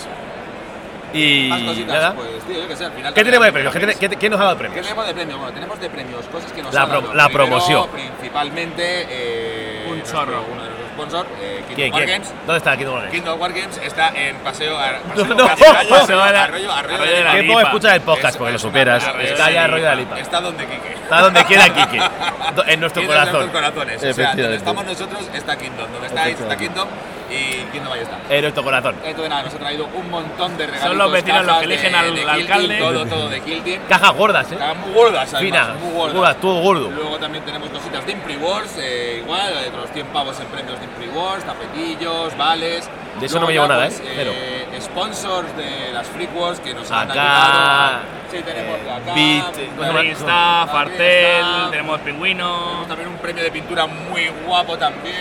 Y 1.11 1.47
Más 1.49 1.61
cositas, 1.63 1.87
nada. 1.95 2.13
pues, 2.13 2.29
tío, 2.47 2.61
yo 2.61 2.67
que 2.67 2.75
sé, 2.75 2.85
al 2.85 2.91
final. 2.91 3.13
¿Qué 3.13 3.23
tenemos 3.23 3.45
de 3.47 3.51
premios? 3.51 3.73
¿Qué, 3.73 3.79
tiene- 3.79 3.95
qué- 3.95 4.09
qué 4.09 4.29
nos 4.29 4.39
ha 4.39 4.43
dado 4.43 4.55
de 4.55 4.61
¿Qué 4.61 4.69
premios? 4.69 4.85
tenemos 4.85 5.07
de 5.07 5.13
premios? 5.15 5.37
Bueno, 5.39 5.53
tenemos 5.53 5.79
de 5.79 5.89
premios, 5.89 6.25
cosas 6.27 6.51
que 6.51 6.61
nos 6.61 6.73
La 6.73 6.81
han 6.83 6.89
pro- 6.89 7.01
dado. 7.01 7.13
la 7.15 7.25
Primero, 7.25 7.45
promoción. 7.45 7.87
Principalmente. 7.89 9.05
Eh, 9.09 9.85
Un 9.89 9.97
nuestro- 9.97 10.19
chorro. 10.19 10.45
Uno 10.53 10.63
de 10.63 10.68
los 10.99 11.09
sponsors, 11.09 11.29
eh, 11.41 11.55
Kingdom 11.67 11.75
¿Quién, 11.75 11.93
War 11.93 12.03
quién? 12.05 12.21
Games. 12.21 12.33
¿Dónde 12.45 12.57
está 12.57 12.77
Kingdom 12.77 12.95
Hearts? 12.99 13.11
Kingdom 13.11 13.39
War 13.41 13.53
Games 13.53 13.77
está 13.83 14.09
en 14.15 14.35
Paseo. 14.37 14.77
Ar- 14.77 14.99
paseo 15.09 15.25
No, 15.25 15.35
no, 15.35 15.47
Cascaya, 15.47 15.89
Paseo 15.89 16.25
de 16.25 16.31
la- 16.33 16.43
Arroyo, 16.43 16.71
Arroyo 16.71 16.95
Arroyo 16.95 17.11
de 17.15 17.23
la 17.23 17.31
¿Qué 17.31 17.41
Lipa. 17.41 17.53
puedo 17.53 17.65
escuchar 17.67 17.95
el 17.95 18.01
podcast? 18.01 18.29
Es- 18.33 18.37
Porque 18.37 18.51
lo 18.53 18.59
es. 18.97 19.03
Arroyo 19.03 19.23
de 19.25 19.31
Está 19.33 19.49
Lipa. 19.49 19.63
Arroyo 19.63 19.83
de 19.83 19.89
la 19.89 19.95
Lipa. 19.95 20.19
Está 20.19 20.41
donde 20.41 20.65
Quique. 20.65 20.93
Está 20.93 21.21
donde 21.21 21.45
quiera 21.45 21.69
Kike. 21.73 21.99
Do- 22.55 22.63
En 22.67 22.79
nuestro 22.79 23.01
Kingdom 23.01 23.17
en 23.17 23.21
corazón. 23.25 23.39
nuestros 23.51 23.51
corazones. 23.51 24.03
O 24.03 24.13
sea, 24.13 24.35
donde 24.35 24.55
estamos 24.55 24.85
nosotros 24.85 25.29
está 25.33 25.57
Kingdom. 25.57 25.91
Donde 25.91 26.07
estáis 26.07 26.39
está 26.39 26.57
Kingdom 26.57 26.87
y 27.29 27.65
Kingdom 27.71 27.93
ahí 27.93 28.01
está. 28.01 28.17
En 28.29 28.41
nuestro 28.41 28.63
corazón. 28.63 28.95
Entonces 29.03 29.29
nada, 29.29 29.43
nos 29.43 29.53
ha 29.53 29.57
traído 29.57 29.87
un 29.93 30.09
montón 30.09 30.57
de 30.57 30.65
regalos. 30.67 30.87
Son 30.87 30.97
los 30.97 31.11
vecinos 31.11 31.45
los 31.45 31.57
que 31.57 31.65
eligen 31.65 31.95
al- 31.95 32.17
al 32.19 32.29
alcalde. 32.29 32.77
Todo, 32.79 33.05
todo 33.05 33.29
de 33.29 33.41
Kill 33.41 33.61
Team. 33.63 33.81
Cajas 33.87 34.13
gordas, 34.15 34.51
¿eh? 34.51 34.55
Cajas 34.57 34.77
muy 34.77 34.93
gordas, 34.93 35.33
además, 35.33 35.41
Fina, 35.41 35.73
muy 35.79 35.93
gordas. 35.93 36.15
gordas, 36.15 36.35
todo 36.41 36.61
gordo. 36.61 36.91
Luego 36.91 37.17
también 37.19 37.43
tenemos 37.45 37.69
cositas 37.69 38.05
de 38.05 38.11
Impri 38.11 38.37
Wars, 38.37 38.75
eh, 38.79 39.21
igual, 39.23 39.53
otros 39.69 39.89
100 39.93 40.07
pavos 40.07 40.39
en 40.39 40.47
premios 40.47 40.79
de 40.79 40.85
Impri 40.85 41.07
Wars, 41.09 41.43
tapetillos, 41.43 42.37
vales. 42.37 42.89
De 43.19 43.25
eso 43.25 43.35
no 43.39 43.41
Luego 43.41 43.47
me 43.47 43.53
llevo 43.53 43.67
nada, 43.67 43.85
pues, 43.87 43.99
¿eh? 43.99 44.13
Cero. 44.15 44.31
Sponsors 44.81 45.57
de 45.57 45.91
las 45.93 46.07
Freak 46.07 46.33
Wars 46.35 46.59
que 46.61 46.73
nos 46.73 46.89
han 46.89 47.11
Acá, 47.11 47.91
ayudado. 47.91 47.99
Sí, 48.31 48.37
tenemos 48.43 48.81
de 48.83 48.91
acá. 48.91 49.13
Beat, 49.13 49.75
pues. 49.75 50.07
Está, 50.19 50.61
Aquí 50.63 50.71
Fartel, 50.71 51.45
tenemos 51.71 51.99
Pingüino. 52.01 52.55
Tenemos 52.65 52.87
también 52.87 53.09
un 53.09 53.17
premio 53.17 53.43
de 53.43 53.51
pintura 53.51 53.87
muy 53.87 54.29
guapo 54.45 54.77
también. 54.77 55.15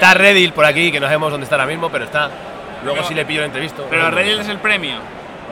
Está 0.00 0.14
Redil 0.14 0.54
por 0.54 0.64
aquí, 0.64 0.90
que 0.90 0.98
no 0.98 1.06
sabemos 1.06 1.30
dónde 1.30 1.44
está 1.44 1.56
ahora 1.56 1.66
mismo, 1.66 1.90
pero 1.90 2.06
está. 2.06 2.30
Luego 2.82 2.96
Pero- 2.96 3.08
sí 3.08 3.14
le 3.14 3.26
pillo 3.26 3.40
el 3.40 3.46
entrevisto. 3.46 3.86
Pero 3.90 4.10
Redil 4.10 4.40
es 4.40 4.48
el 4.48 4.56
premio. 4.58 4.94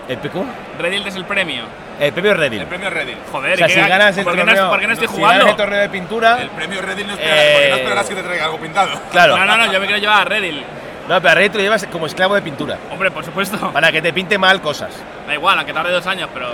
¿El 0.08 0.16
PQ? 0.16 0.36
Redil 0.78 1.06
es 1.06 1.16
el 1.16 1.26
premio. 1.26 1.64
El 2.00 2.12
premio 2.14 2.32
Redil. 2.32 2.60
El 2.62 2.66
premio 2.66 2.88
Reddit. 2.88 3.16
Joder, 3.30 3.52
O 3.52 3.56
sea, 3.58 3.66
¿qué- 3.66 3.72
si 3.74 3.80
ganas 3.80 4.16
el 4.16 4.24
¿por, 4.24 4.32
qué 4.34 4.38
no, 4.40 4.46
torneo, 4.46 4.70
¿por 4.70 4.80
qué 4.80 4.86
no 4.86 4.92
estoy 4.94 5.08
si 5.08 5.14
jugando? 5.14 5.38
ganas 5.40 5.50
el 5.50 5.56
torneo 5.58 5.80
de 5.80 5.88
pintura, 5.90 6.40
El 6.40 6.48
premio 6.50 6.80
Reddit 6.80 7.06
no 7.06 7.12
esperas, 7.12 7.36
Eh, 7.38 7.50
porque 7.52 7.68
no 7.70 7.76
esperarás 7.76 8.08
que 8.08 8.14
te 8.14 8.22
traiga 8.22 8.44
algo 8.46 8.58
pintado. 8.58 9.00
claro. 9.10 9.36
No, 9.36 9.44
no, 9.44 9.56
no, 9.58 9.70
yo 9.72 9.80
me 9.80 9.86
quiero 9.86 10.00
llevar 10.00 10.20
a 10.22 10.24
Redil. 10.24 10.64
No, 11.08 11.20
pero 11.20 11.30
a 11.30 11.34
Redil 11.34 11.50
te 11.50 11.58
lo 11.58 11.64
llevas 11.64 11.86
como 11.92 12.06
esclavo 12.06 12.34
de 12.36 12.40
pintura. 12.42 12.78
Hombre, 12.90 13.10
por 13.10 13.24
supuesto. 13.26 13.70
Para 13.72 13.92
que 13.92 14.00
te 14.00 14.12
pinte 14.14 14.38
mal 14.38 14.62
cosas. 14.62 14.94
Da 15.26 15.34
igual, 15.34 15.58
aunque 15.58 15.74
tarde 15.74 15.92
dos 15.92 16.06
años, 16.06 16.30
pero. 16.32 16.52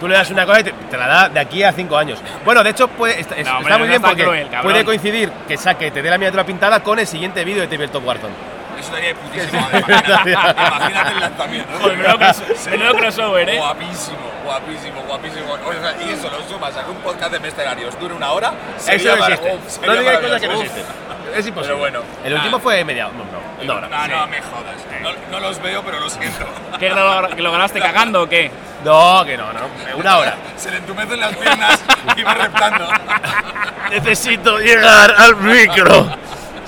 Tú 0.00 0.08
le 0.08 0.14
das 0.14 0.30
una 0.30 0.46
cosa 0.46 0.60
y 0.60 0.64
te, 0.64 0.72
te 0.72 0.96
la 0.96 1.06
da 1.06 1.28
de 1.28 1.38
aquí 1.38 1.62
a 1.62 1.72
cinco 1.72 1.96
años. 1.96 2.18
Bueno, 2.44 2.64
de 2.64 2.70
hecho, 2.70 2.88
puede, 2.88 3.20
está, 3.20 3.36
es- 3.36 3.46
No, 3.46 3.58
hombre, 3.58 3.70
está 3.72 3.78
muy 3.78 3.86
no 3.86 3.90
bien 3.90 3.96
está 3.96 4.08
porque 4.08 4.22
cruel, 4.24 4.48
puede 4.62 4.84
coincidir 4.84 5.30
que 5.46 5.56
saque, 5.58 5.90
te 5.90 6.00
dé 6.02 6.08
la 6.10 6.16
miniatura 6.18 6.44
pintada 6.44 6.82
con 6.82 6.98
el 6.98 7.06
siguiente 7.06 7.44
vídeo 7.44 7.60
de 7.62 7.68
Tabletop 7.68 8.04
Warzone. 8.06 8.32
Eso 8.80 8.92
daría 8.92 9.08
de 9.10 9.14
putísimo. 9.16 9.68
Imagínate, 9.72 10.30
imagínate 10.32 11.12
el 11.12 11.20
lanzamiento. 11.20 11.78
Menudo 11.88 12.18
cross- 12.18 12.66
menudo 12.70 12.94
crossover, 12.94 13.48
¿eh? 13.50 13.56
Guapísimo, 13.58 14.16
guapísimo, 14.46 15.02
guapísimo. 15.06 15.52
O 15.52 15.72
sea, 15.72 15.94
y 16.02 16.10
eso 16.14 16.30
lo 16.30 16.42
sumas 16.48 16.74
a 16.76 16.84
que 16.84 16.90
un 16.90 16.96
podcast 16.98 17.32
de 17.32 17.40
mercenarios 17.40 18.00
dure 18.00 18.14
una 18.14 18.32
hora. 18.32 18.52
Eso 18.78 19.16
no 19.16 19.26
existe. 19.26 19.52
uf, 19.54 19.68
sería 19.70 19.92
No 19.92 19.98
digáis 20.00 20.18
cosas 20.20 20.40
que 20.40 20.48
no 20.48 20.54
existen. 20.62 20.84
Es 21.34 21.46
imposible. 21.46 21.62
Pero 21.62 21.78
bueno. 21.78 22.00
El 22.24 22.34
último 22.34 22.52
nada. 22.52 22.62
fue 22.62 22.84
media. 22.84 23.08
No, 23.08 23.24
no. 23.24 23.80
no, 23.80 23.80
no, 23.80 23.88
No, 23.88 24.04
sí. 24.04 24.10
no 24.10 24.26
me 24.26 24.40
jodas. 24.40 24.76
No, 25.02 25.10
no 25.30 25.40
los 25.40 25.62
veo, 25.62 25.82
pero 25.82 26.00
lo 26.00 26.10
siento. 26.10 26.46
¿Qué 26.78 26.90
lo, 26.90 27.28
que 27.28 27.42
lo 27.42 27.52
ganaste 27.52 27.80
cagando 27.80 28.22
o 28.22 28.28
qué? 28.28 28.50
No, 28.84 29.24
que 29.24 29.36
no, 29.36 29.52
no. 29.52 29.60
Una 29.96 30.18
hora. 30.18 30.36
Se 30.56 30.70
le 30.70 30.78
entumecen 30.78 31.20
las 31.20 31.36
piernas 31.36 31.80
y 32.16 32.22
va 32.22 32.34
reptando. 32.34 32.88
Necesito 33.90 34.58
llegar 34.58 35.14
al 35.16 35.36
micro. 35.36 36.06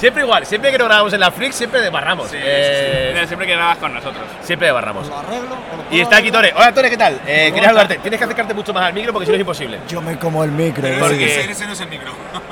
Siempre 0.03 0.25
igual, 0.25 0.45
siempre 0.45 0.73
que 0.73 0.79
nos 0.79 0.89
grabamos 0.89 1.13
en 1.13 1.21
la 1.21 1.31
Freak, 1.31 1.53
siempre 1.53 1.81
desbarramos. 1.81 2.27
Sí, 2.29 2.37
sí, 2.37 2.43
Eh, 2.45 3.11
Mira, 3.15 3.25
Siempre 3.25 3.47
que 3.47 3.55
grabas 3.55 3.79
con 3.79 3.95
nosotros. 3.95 4.25
Siempre 4.43 4.67
desbarramos. 4.67 5.07
¿Lo 5.07 5.15
lo 5.15 5.57
Y 5.93 6.01
está 6.01 6.17
aquí? 6.17 6.33
Tore. 6.33 6.53
Hola 6.57 6.75
Tore, 6.75 6.91
¿qué 6.91 6.97
tal? 6.97 7.21
Eh, 7.25 7.53
quería 7.55 7.67
saludarte. 7.69 7.99
Tienes 7.99 8.19
que 8.19 8.25
acercarte 8.25 8.53
mucho 8.53 8.73
más 8.75 8.83
al 8.83 8.95
micro 8.95 9.13
porque 9.13 9.27
si 9.27 9.31
no 9.31 9.37
es 9.37 9.41
imposible. 9.43 9.79
Yo 9.87 10.01
me 10.01 10.19
como 10.19 10.43
el 10.43 10.51
micro. 10.51 10.85
¿eh? 10.89 10.97
Porque- 10.99 11.25
ese, 11.43 11.53
ese 11.53 11.67
no 11.69 11.73
es 11.75 11.81
el 11.83 11.89
micro. 11.89 12.11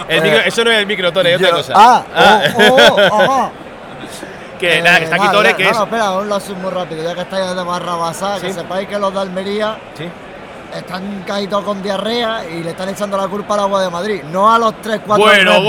El 0.08 0.22
micro- 0.22 0.40
eso 0.46 0.62
no 0.64 0.70
es 0.70 0.78
el 0.78 0.86
micro, 0.86 1.12
Tore, 1.12 1.34
es 1.34 1.38
otra 1.40 1.50
cosa. 1.50 1.72
Ah, 1.74 2.04
Ah. 2.14 2.42
oh, 2.56 2.76
oh, 3.10 3.20
ajá. 3.20 3.50
que 4.60 4.80
nada, 4.82 4.98
que 4.98 5.04
está 5.06 5.16
aquí 5.16 5.28
Tore, 5.32 5.54
que 5.56 5.64
no, 5.64 5.70
es. 5.70 5.76
no, 5.76 5.82
espera, 5.84 6.10
un 6.12 6.28
lazo 6.28 6.54
muy 6.54 6.70
rápido, 6.70 7.02
ya 7.02 7.14
que 7.16 7.22
estáis 7.22 7.56
de 7.56 7.64
Barrabasá, 7.64 8.38
que 8.40 8.46
Sí. 8.46 8.52
sepáis 8.60 8.86
que 8.88 8.96
los 8.96 9.12
de 9.12 9.18
Almería 9.20 9.76
Sí. 9.98 10.04
Están 10.74 11.24
caídos 11.26 11.62
con 11.64 11.82
diarrea 11.82 12.44
y 12.48 12.62
le 12.62 12.70
están 12.70 12.88
echando 12.88 13.16
la 13.16 13.26
culpa 13.28 13.54
al 13.54 13.60
agua 13.60 13.82
de 13.82 13.90
Madrid, 13.90 14.22
no 14.24 14.52
a 14.52 14.58
los 14.58 14.74
3-4 14.74 15.16
Bueno, 15.18 15.52
Red 15.52 15.60
Bull, 15.62 15.64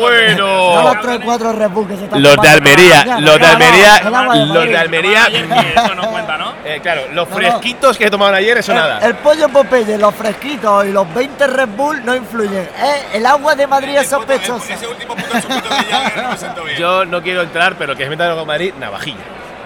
bueno, 0.00 0.36
no 0.36 0.78
a 0.78 0.82
bueno. 0.82 0.94
los 0.94 0.96
3-4 1.04 1.54
Red 1.54 1.70
Bull 1.70 1.88
que 1.88 1.96
se 1.96 2.04
están 2.04 2.22
Los 2.22 2.36
de 2.36 2.48
Almería, 2.48 2.98
mañana. 3.00 3.20
los 3.20 3.38
de 3.40 3.46
Almería, 3.46 3.96
el 3.96 4.04
de 4.04 4.54
los 4.54 4.68
de 4.68 4.78
Almería. 4.78 5.26
Eso 5.26 5.94
no 5.94 6.10
cuenta, 6.10 6.36
¿no? 6.38 6.46
Eh, 6.66 6.80
claro, 6.82 7.02
los 7.12 7.28
No, 7.28 7.34
no. 7.34 7.36
fresquitos 7.36 7.96
que 7.96 8.10
tomaban 8.10 8.34
ayer, 8.34 8.58
eso 8.58 8.72
El, 8.72 8.78
nada. 8.78 8.98
el 9.06 9.14
pollo 9.16 9.48
Popeye, 9.48 9.96
los 9.98 10.12
fresquitos 10.14 10.84
y 10.86 10.90
los 10.90 11.12
20 11.14 11.46
Red 11.46 11.68
Bull 11.76 12.04
no 12.04 12.16
influyen. 12.16 12.62
Eh, 12.62 13.06
el 13.14 13.24
agua 13.26 13.54
de 13.54 13.66
Madrid 13.68 13.94
es 13.96 14.02
Ese 14.06 14.16
puto- 14.16 14.32
sospechosa. 14.32 14.74
Ese 14.74 14.86
último 14.88 15.14
puto 15.14 15.40
chupito 15.40 15.68
Jagger 15.90 16.22
no 16.24 16.30
me 16.30 16.36
siento 16.36 16.64
bien. 16.64 16.76
Yo 16.78 17.04
no 17.04 17.22
quiero 17.22 17.42
entrar, 17.42 17.76
pero 17.78 17.92
el 17.92 17.98
que 17.98 18.04
se 18.04 18.10
meta 18.10 18.34
con 18.34 18.46
Madrid, 18.48 18.74
navajilla. 18.80 19.16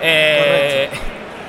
Eh, 0.02 0.90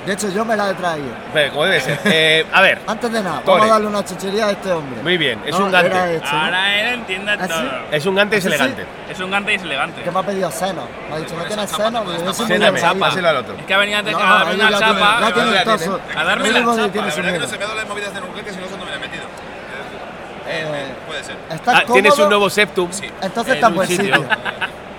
De 0.06 0.14
hecho, 0.14 0.30
yo 0.30 0.44
me 0.44 0.56
la 0.58 0.72
he 0.72 0.74
traído. 0.74 1.10
pero 1.32 1.52
como 1.52 1.66
debe 1.66 1.80
ser. 1.80 2.00
Eh, 2.06 2.44
a 2.52 2.62
ver, 2.62 2.80
Antes 2.88 3.12
de 3.12 3.22
nada, 3.22 3.42
Tore. 3.42 3.60
vamos 3.60 3.66
a 3.70 3.74
darle 3.74 3.88
una 3.88 4.04
chuchería 4.04 4.48
a 4.48 4.52
este 4.52 4.72
hombre. 4.72 5.02
muy 5.04 5.16
bien, 5.18 5.40
es 5.46 5.52
No, 5.58 5.66
un 5.66 5.70
era 5.76 5.82
gante. 5.84 6.16
este, 6.16 6.32
¿no? 6.36 6.42
Ahora 6.42 6.80
él 6.82 6.88
entiende 6.96 7.32
¿Ah, 7.34 7.38
sí? 7.44 7.48
todo. 7.50 7.62
Es 7.92 8.06
un 8.08 8.16
gante 8.16 8.36
y 8.36 8.38
es 8.40 8.44
¿Sí, 8.44 8.50
sí? 8.50 8.56
elegante. 8.56 8.86
Es 9.10 9.20
un 9.20 9.32
gante 9.32 9.52
y 9.52 9.56
es 9.56 9.62
elegante. 9.62 10.02
¿Qué 10.02 10.12
me 10.12 10.20
ha 10.20 10.24
pedido 10.24 10.52
seno? 10.52 10.88
Me 11.10 11.16
ha 11.16 11.20
dicho, 11.20 11.36
¿no 11.36 11.44
tienes 11.46 11.70
seno? 11.70 12.02
Digo, 12.04 12.24
yo 12.26 12.34
soy 12.34 12.46
muy 12.48 12.66
ensaído. 12.66 13.00
páselo 13.00 13.30
al 13.30 13.38
otro. 13.38 13.56
Es 13.58 13.66
que 13.66 13.74
ha 13.74 13.78
venido 13.78 14.00
antes 14.00 14.14
No, 14.14 14.20
a 14.20 14.24
darme 14.34 14.54
ellos 14.54 14.68
una 14.70 14.80
chapa. 14.80 15.18
ya 15.22 15.34
tienen 15.34 15.54
ya 15.54 15.64
todo 15.64 15.78
su- 15.78 15.92
A 16.18 16.24
darme 16.24 16.48
el 16.48 16.54
la 16.54 16.60
que 16.60 16.66
chapa, 16.66 16.90
tiene 16.92 17.08
La 17.08 17.12
su 17.14 17.18
verdad 17.18 17.18
que 17.18 17.22
no 17.22 17.32
miedo. 17.32 17.48
se 17.48 17.58
me 17.58 17.64
ha 17.64 17.68
dado 17.68 17.78
las 17.80 17.88
movidas 17.88 18.14
de 18.16 18.22
nuclear 18.22 18.46
que 18.46 18.52
si 18.54 18.60
no 18.60 18.68
son 18.70 18.80
donde 18.80 18.98
me 18.98 19.06
he 19.06 19.08
metido. 19.08 19.24
Eh, 20.48 20.86
puede 21.08 21.24
ser. 21.24 21.36
¿Estás 21.52 21.76
Ah, 21.76 21.84
tienes 21.94 22.18
un 22.18 22.28
nuevo 22.30 22.50
septum. 22.50 22.90
Entonces 23.22 23.48
en 23.52 23.54
está 23.54 23.68
en 23.68 23.72
un 23.72 23.76
buen 23.76 23.88
sitio. 23.88 24.16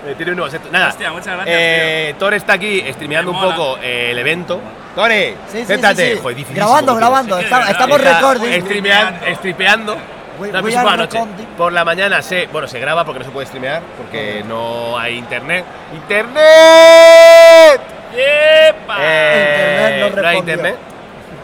Eh, 0.05 0.15
Tiene 0.17 0.31
un 0.31 0.37
nuevo 0.37 0.51
septum. 0.51 0.71
Nada. 0.71 0.89
Hostia, 0.89 1.11
muchas 1.11 1.27
gracias, 1.27 1.47
Eh, 1.57 2.15
Tore 2.19 2.37
está 2.37 2.53
aquí 2.53 2.83
streameando 2.91 3.31
Me 3.31 3.37
un 3.37 3.43
mola. 3.43 3.55
poco 3.55 3.77
eh, 3.81 4.11
el 4.11 4.19
evento. 4.19 4.59
Tore, 4.95 5.35
Sí, 5.51 5.59
sí, 5.59 5.65
siéntate. 5.65 6.05
sí, 6.09 6.13
sí. 6.15 6.19
Joder, 6.21 6.37
dificilísimo, 6.37 6.67
Grabando, 6.67 6.95
grabando. 6.95 7.39
Está- 7.39 7.71
estamos 7.71 7.99
Está 7.99 8.13
recording. 8.19 8.61
streamean- 8.61 9.35
Stripeando. 9.35 9.97
We- 10.39 10.51
No, 10.51 10.59
we 10.61 10.71
la 10.71 10.97
noche. 10.97 11.19
Por 11.57 11.71
la 11.73 11.85
mañana 11.85 12.21
se, 12.21 12.47
bueno, 12.47 12.67
se 12.67 12.79
graba 12.79 13.05
porque 13.05 13.19
no 13.19 13.25
se 13.25 13.31
puede 13.31 13.45
streamear, 13.47 13.81
porque 13.97 14.43
no 14.47 14.97
hay 14.97 15.17
internet. 15.17 15.63
¡Internet! 15.93 17.81
¡Yepa! 18.11 18.93
Internet 18.93 19.93
Eh, 19.93 19.97
no 19.99 20.05
hay 20.05 20.11
respondió. 20.11 20.39
internet. 20.39 20.75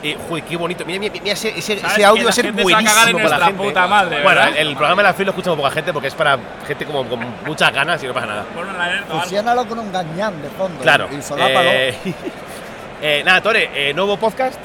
Y, 0.01 0.15
joder, 0.29 0.43
qué 0.45 0.55
bonito. 0.55 0.85
Mira, 0.85 0.99
mira, 0.99 1.13
mira 1.21 1.33
ese, 1.33 1.49
ese, 1.49 1.77
¿Sabes 1.77 1.97
ese 1.97 2.05
audio 2.05 2.23
va 2.23 2.29
a 2.29 2.33
ser 2.33 2.51
buenísimo 2.53 3.19
para 3.19 3.37
la 3.37 3.45
gente. 3.47 3.63
puta 3.63 3.85
madre, 3.87 4.23
bueno, 4.23 4.39
¿verdad? 4.41 4.57
el, 4.57 4.67
el 4.69 4.75
programa 4.77 5.01
de 5.01 5.07
la 5.09 5.13
FIL 5.13 5.25
lo 5.25 5.31
escucha 5.31 5.53
poca 5.55 5.71
gente 5.71 5.91
porque 5.91 6.07
es 6.07 6.15
para 6.15 6.37
gente 6.65 6.85
como 6.85 7.05
con 7.05 7.19
muchas 7.45 7.73
ganas 7.73 8.01
y 8.01 8.07
no 8.07 8.13
pasa 8.13 8.27
nada. 8.27 8.45
Fusiónalo 9.09 9.67
con 9.67 9.79
un 9.79 9.91
gañán 9.91 10.41
de 10.41 10.49
fondo. 10.51 10.81
Claro. 10.81 11.09
Y 11.11 11.21
solápalo. 11.21 11.69
Eh, 11.69 11.95
eh, 13.01 13.23
nada, 13.25 13.41
Tore, 13.41 13.69
eh, 13.73 13.93
nuevo 13.93 14.17
podcast. 14.17 14.59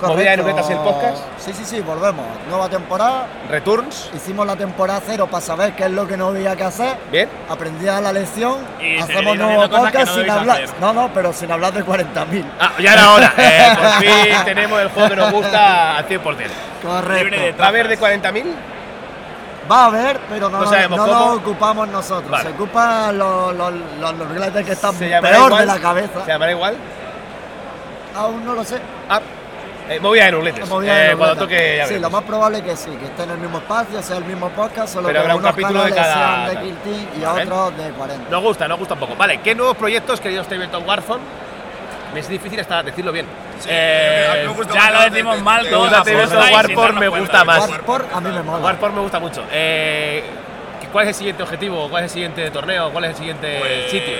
Movida 0.00 0.30
de 0.30 0.36
nucletas 0.36 0.70
el 0.70 0.78
podcast. 0.78 1.18
Sí, 1.38 1.52
sí, 1.52 1.64
sí, 1.64 1.80
volvemos. 1.80 2.24
Nueva 2.48 2.68
temporada. 2.68 3.26
Returns. 3.50 4.10
Hicimos 4.14 4.46
la 4.46 4.54
temporada 4.54 5.02
cero 5.04 5.26
para 5.28 5.40
saber 5.40 5.74
qué 5.74 5.84
es 5.86 5.90
lo 5.90 6.06
que 6.06 6.16
no 6.16 6.28
había 6.28 6.54
que 6.54 6.62
hacer. 6.62 6.96
Bien. 7.10 7.28
Aprendí 7.48 7.88
a 7.88 8.00
la 8.00 8.12
lección. 8.12 8.58
Y 8.80 8.98
hacemos 8.98 9.36
nuevo 9.36 9.68
podcast 9.68 10.06
no 10.06 10.14
sin 10.14 10.30
hablar. 10.30 10.62
hacer. 10.62 10.80
No, 10.80 10.92
no, 10.92 11.10
pero 11.12 11.32
sin 11.32 11.50
hablar 11.50 11.72
de 11.72 11.84
40.000. 11.84 12.44
Ah, 12.60 12.72
ya 12.78 12.92
era 12.92 13.12
hora. 13.12 13.34
Eh, 13.38 13.76
por 13.76 13.90
fin 14.04 14.44
tenemos 14.44 14.80
el 14.80 14.88
juego 14.88 15.08
que 15.08 15.16
nos 15.16 15.32
gusta 15.32 15.96
al 15.96 16.06
100%. 16.08 16.08
Libre 16.08 16.46
de 16.46 16.50
Correcto. 16.82 17.58
¿Va 17.60 17.64
a 17.64 17.68
haber 17.68 17.88
de 17.88 17.98
40.000? 17.98 18.44
Va 19.70 19.82
a 19.82 19.86
haber, 19.86 20.20
pero 20.28 20.48
no, 20.48 20.60
No 20.60 21.06
nos 21.06 21.36
ocupamos 21.38 21.88
nosotros. 21.88 22.30
Vale. 22.30 22.44
Se 22.44 22.50
ocupan 22.54 23.18
los, 23.18 23.54
los, 23.54 23.72
los, 24.00 24.14
los 24.14 24.64
que 24.64 24.72
están 24.72 24.94
¿Se 24.94 25.08
llamará 25.08 25.36
peor 25.36 25.46
igual? 25.48 25.60
de 25.60 25.66
la 25.66 25.80
cabeza. 25.80 26.24
¿Se 26.24 26.30
llamará 26.30 26.52
igual? 26.52 26.76
Aún 28.18 28.44
no 28.44 28.54
lo 28.54 28.64
sé. 28.64 28.78
Ah, 29.08 29.20
eh, 29.88 29.98
movida 30.00 30.24
de 30.26 30.32
nubletes. 30.32 30.68
Movida 30.68 30.94
de 30.94 30.98
Eh, 30.98 31.02
Nobleta. 31.12 31.18
cuando 31.18 31.36
toque 31.44 31.54
ya 31.78 31.84
Sí, 31.84 31.94
veremos. 31.94 32.02
lo 32.12 32.18
más 32.18 32.24
probable 32.26 32.62
que 32.62 32.76
sí, 32.76 32.90
que 32.90 33.04
esté 33.06 33.22
en 33.22 33.30
el 33.30 33.38
mismo 33.38 33.58
espacio, 33.58 34.02
sea 34.02 34.16
el 34.18 34.24
mismo 34.24 34.48
podcast, 34.50 34.92
solo 34.94 35.06
Pero 35.08 35.14
que 35.14 35.20
habrá 35.20 35.34
un 35.36 35.40
unos 35.40 35.50
capítulo 35.52 35.84
de 35.84 35.90
cada- 35.92 36.14
sean 36.14 36.46
de 36.48 36.54
tal. 36.54 36.62
Kill 36.64 36.76
Team 36.76 37.06
y 37.16 37.20
Vale. 37.24 37.42
otros 37.44 37.76
de 37.78 37.90
40. 37.92 38.30
Nos 38.30 38.42
gusta, 38.42 38.68
nos 38.68 38.78
gusta 38.78 38.94
un 38.94 39.00
poco. 39.00 39.16
Vale, 39.16 39.40
¿qué 39.40 39.54
nuevos 39.54 39.76
proyectos, 39.76 40.20
queridos 40.20 40.46
Tabletop 40.48 40.86
Warzone? 40.86 41.22
Me 42.12 42.20
es 42.20 42.28
difícil 42.28 42.58
hasta 42.58 42.82
decirlo 42.82 43.12
bien. 43.12 43.26
Eh, 43.68 44.44
me 44.46 44.52
gusta 44.52 44.74
Ya 44.74 44.90
lo 44.90 45.00
de- 45.02 45.10
decimos 45.10 45.36
de- 45.36 45.42
mal 45.42 45.64
de- 45.64 45.70
todos 45.70 45.90
sin 46.06 46.16
Warport 46.54 46.94
me 46.94 47.08
gusta 47.08 47.44
más. 47.44 47.68
Warport 47.68 48.14
a 48.14 48.20
mí 48.20 48.30
me 48.30 48.42
mola. 48.42 48.64
Warport 48.64 48.94
me 48.94 49.00
gusta 49.02 49.18
mucho. 49.20 49.44
Eh, 49.52 50.24
¿Cuál 50.92 51.04
es 51.04 51.08
el 51.10 51.14
siguiente 51.14 51.42
objetivo? 51.42 51.88
¿Cuál 51.90 52.04
es 52.04 52.10
el 52.10 52.14
siguiente 52.14 52.50
torneo? 52.50 52.90
¿Cuál 52.90 53.04
es 53.04 53.10
el 53.10 53.16
siguiente 53.16 53.56
Pues, 53.60 53.90
sitio? 53.90 54.14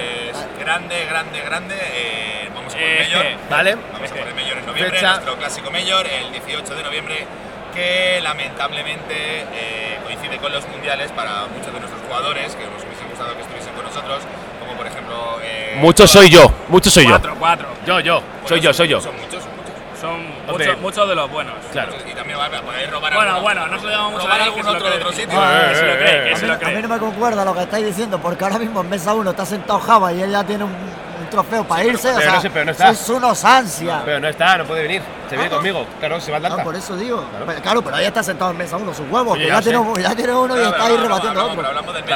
Grande, 0.61 1.05
grande, 1.07 1.41
grande. 1.41 1.75
eh, 1.81 2.49
vamos 2.55 2.75
a 2.75 2.77
por 2.79 2.87
el 2.87 2.99
Mayor. 2.99 3.25
¿Vale? 3.51 3.77
Vamos 3.93 4.13
a 4.13 4.15
por 4.15 4.29
el 4.29 4.35
Mayor 4.35 4.59
en 4.59 4.67
noviembre, 4.67 4.95
Fecha. 4.99 5.11
nuestro 5.13 5.37
clásico 5.37 5.71
Mayor, 5.71 6.07
el 6.07 6.33
18 6.33 6.75
de 6.75 6.83
noviembre, 6.83 7.27
que 7.75 8.21
lamentablemente 8.23 9.15
eh, 9.55 9.99
coincide 10.05 10.37
con 10.39 10.53
los 10.53 10.67
mundiales 10.69 11.11
para 11.13 11.47
muchos 11.47 11.73
de 11.73 11.81
nuestros 11.81 12.03
jugadores, 12.07 12.55
que 12.55 12.65
nos 12.65 12.85
hubiese 12.85 13.05
gustado 13.09 13.35
que 13.35 13.43
estuviesen 13.43 13.73
con 13.75 13.85
nosotros, 13.85 14.23
como 14.61 14.73
por 14.77 14.87
ejemplo. 14.87 15.39
eh, 15.43 15.75
Mucho 15.77 16.07
soy 16.07 16.29
yo, 16.29 16.53
mucho 16.69 16.91
soy 16.91 17.05
yo. 17.05 17.11
Cuatro, 17.11 17.37
cuatro. 17.39 17.69
Yo, 17.87 18.01
yo, 18.01 18.21
bueno, 18.21 18.49
soy 18.49 18.61
yo, 18.61 18.73
soy 18.75 18.89
yo. 18.89 19.01
Son 19.01 19.15
muchos, 19.17 19.43
son 19.43 19.53
muchos. 19.57 20.01
Son 20.01 20.38
Hombre. 20.49 20.67
muchos 20.67 20.81
muchos 20.83 21.09
de 21.09 21.15
los 21.15 21.31
buenos. 21.31 21.55
Claro. 21.73 21.93
Y 22.11 22.15
también 22.15 22.39
va 22.39 22.47
a 22.47 22.51
poder 22.63 22.91
robar 22.91 23.15
Bueno, 23.15 23.31
alguno- 23.31 23.43
bueno, 23.43 23.67
no 23.69 23.79
se 23.79 23.85
lo 23.85 23.91
llama 23.91 24.09
mucho 24.11 24.25
robar 24.25 24.41
a 24.41 24.45
algún 24.45 24.67
otro 24.67 24.89
otro 24.89 25.13
sitio. 25.13 25.29
Que 25.41 25.75
se 25.75 25.87
lo 25.87 25.93
cree, 25.99 26.33
A 26.33 26.37
se 26.37 26.43
mí, 26.43 26.49
lo 26.49 26.55
a 26.55 26.71
mí 26.71 26.83
no 26.83 26.89
me 26.89 26.99
concuerda 26.99 27.45
lo 27.45 27.55
que 27.55 27.63
estáis 27.63 27.87
diciendo, 27.87 28.19
porque 28.19 28.45
ahora 28.45 28.59
mismo 28.59 28.81
en 28.81 28.89
mesa 28.91 29.15
1 29.15 29.31
está 29.31 29.45
sentado 29.47 29.79
Java 29.81 30.13
y 30.13 30.23
él 30.23 30.31
ya 30.31 30.45
tiene 30.45 30.65
un, 30.65 30.71
un 30.73 31.31
trofeo 31.31 31.65
para 31.65 31.85
irse. 31.85 32.09
o 32.11 32.15
pero 32.15 32.23
sea, 32.23 32.33
no 32.37 32.41
sé, 32.41 32.51
pero 32.51 32.65
no 32.65 32.71
está. 32.73 32.95
sois 32.95 33.09
unos 33.11 33.45
ansias. 33.45 34.03
Pero 34.05 34.21
no 34.21 34.29
está, 34.29 34.59
no 34.59 34.65
puede 34.65 34.83
venir. 34.83 35.03
Se 35.29 35.37
viene 35.37 35.51
Ah, 35.53 35.57
conmigo. 35.57 35.87
Claro, 36.01 36.21
se 36.21 36.31
va 36.31 36.39
a 36.39 36.41
Ah, 36.41 36.43
Atlanta. 36.45 36.65
por 36.65 36.75
eso 36.77 36.97
digo. 36.97 37.23
Claro. 37.31 37.45
Pero, 37.47 37.61
claro, 37.63 37.83
pero 37.83 37.97
ahí 37.97 38.07
está 38.07 38.23
sentado 38.23 38.51
en 38.53 38.57
mesa 38.57 38.77
1, 38.79 38.95
sus 38.95 39.07
huevos, 39.11 39.39
ya 39.39 39.61
tiene, 39.61 39.79
sé. 39.97 40.03
ya 40.03 40.15
tiene 40.17 40.33
uno 40.35 40.57
y 40.57 40.61
está 40.61 40.73
pero 40.73 40.85
ahí 40.85 40.97
rebatiendo 40.97 41.45
otro. 41.45 41.57
pero 41.57 41.69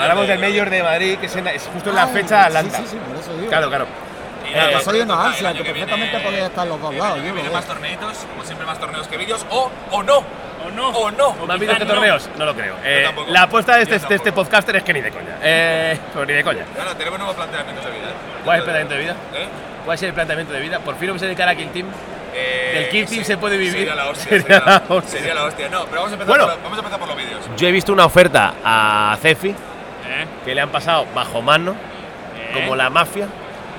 hablamos 0.02 0.26
del 0.28 0.38
Mayor 0.38 0.70
de 0.70 0.82
Madrid, 0.82 1.18
que 1.18 1.26
es, 1.26 1.36
es 1.36 1.68
justo 1.72 1.90
en 1.90 1.96
la 1.96 2.06
fecha 2.06 2.36
de 2.38 2.44
Atlanta. 2.46 2.76
Sí, 2.78 2.82
sí, 2.84 2.90
sí, 2.92 2.96
por 3.06 3.16
eso 3.18 3.32
digo. 3.34 3.48
Claro, 3.48 3.68
claro. 3.68 3.86
Eh, 4.52 4.56
nada, 4.56 4.68
que 4.68 4.74
más 4.74 4.84
soy 4.84 4.94
que 4.94 5.02
el 5.02 5.64
perfectamente 5.64 6.18
podía 6.20 6.46
estar 6.46 6.66
los 6.66 6.80
dos 6.80 6.92
el 6.92 6.98
lados, 6.98 7.22
viene 7.22 7.42
lo 7.42 7.52
más 7.52 7.64
torneitos, 7.66 8.18
como 8.30 8.44
siempre 8.44 8.66
más 8.66 8.78
torneos 8.78 9.08
que 9.08 9.16
vídeos, 9.16 9.46
o, 9.50 9.70
o 9.90 10.02
no. 10.02 10.18
O 10.64 10.70
no. 10.70 10.88
O 10.90 11.10
no. 11.10 11.32
¿Más 11.46 11.58
vídeos 11.58 11.78
que 11.78 11.86
torneos? 11.86 12.30
No 12.38 12.44
lo 12.44 12.54
creo. 12.54 12.76
Eh, 12.84 13.10
la 13.28 13.42
apuesta 13.42 13.76
de 13.76 13.82
este, 13.82 14.14
este 14.14 14.32
podcaster 14.32 14.76
es 14.76 14.82
que 14.84 14.92
ni 14.92 15.00
de 15.00 15.10
coña. 15.10 15.36
Eh, 15.42 15.98
pues 16.14 16.26
ni 16.28 16.34
de 16.34 16.44
coña. 16.44 16.64
Ahora 16.78 16.94
tenemos 16.94 17.18
nuevos 17.18 17.34
planteamientos 17.36 17.84
de 17.84 17.90
vida. 17.90 18.08
¿eh? 18.10 18.44
¿Cuál 18.44 18.56
es 18.56 18.60
el 18.60 18.64
planteamiento 18.64 18.94
de 18.94 19.00
vida? 19.00 19.16
¿Eh? 19.34 19.48
¿Cuál 19.84 19.94
es 19.96 20.02
el 20.04 20.12
planteamiento 20.12 20.52
de 20.52 20.60
vida? 20.60 20.78
¿Por 20.78 20.96
fin 20.96 21.08
vamos 21.08 21.22
a 21.22 21.24
dedicar 21.26 21.48
a 21.48 21.54
Kill 21.56 21.70
Team? 21.70 21.86
Eh, 22.34 22.70
Del 22.74 22.88
Kill 22.90 23.06
Team 23.06 23.24
se 23.24 23.36
puede 23.36 23.56
vivir. 23.56 23.72
Sería 23.88 23.94
la 23.96 24.08
hostia. 24.08 24.28
Sería 24.28 24.42
Sería, 24.42 24.58
la 24.60 24.64
la, 24.88 24.94
hostia. 24.94 25.18
sería 25.18 25.34
la 25.34 25.44
hostia. 25.44 25.68
No, 25.68 25.84
pero 25.86 25.96
vamos 25.96 26.10
a 26.10 26.14
empezar, 26.14 26.26
Bueno. 26.28 26.44
por, 26.46 26.62
vamos 26.62 26.78
a 26.78 26.80
empezar 26.80 26.98
por 27.00 27.08
los 27.08 27.16
vídeos. 27.16 27.40
Yo 27.56 27.68
he 27.68 27.72
visto 27.72 27.92
una 27.92 28.04
oferta 28.06 28.54
a 28.64 29.18
Cefi 29.20 29.50
¿Eh? 29.50 29.54
que 30.44 30.54
le 30.54 30.60
han 30.60 30.70
pasado 30.70 31.06
bajo 31.14 31.42
mano, 31.42 31.72
¿Eh? 31.72 32.50
como 32.54 32.76
la 32.76 32.88
mafia. 32.88 33.26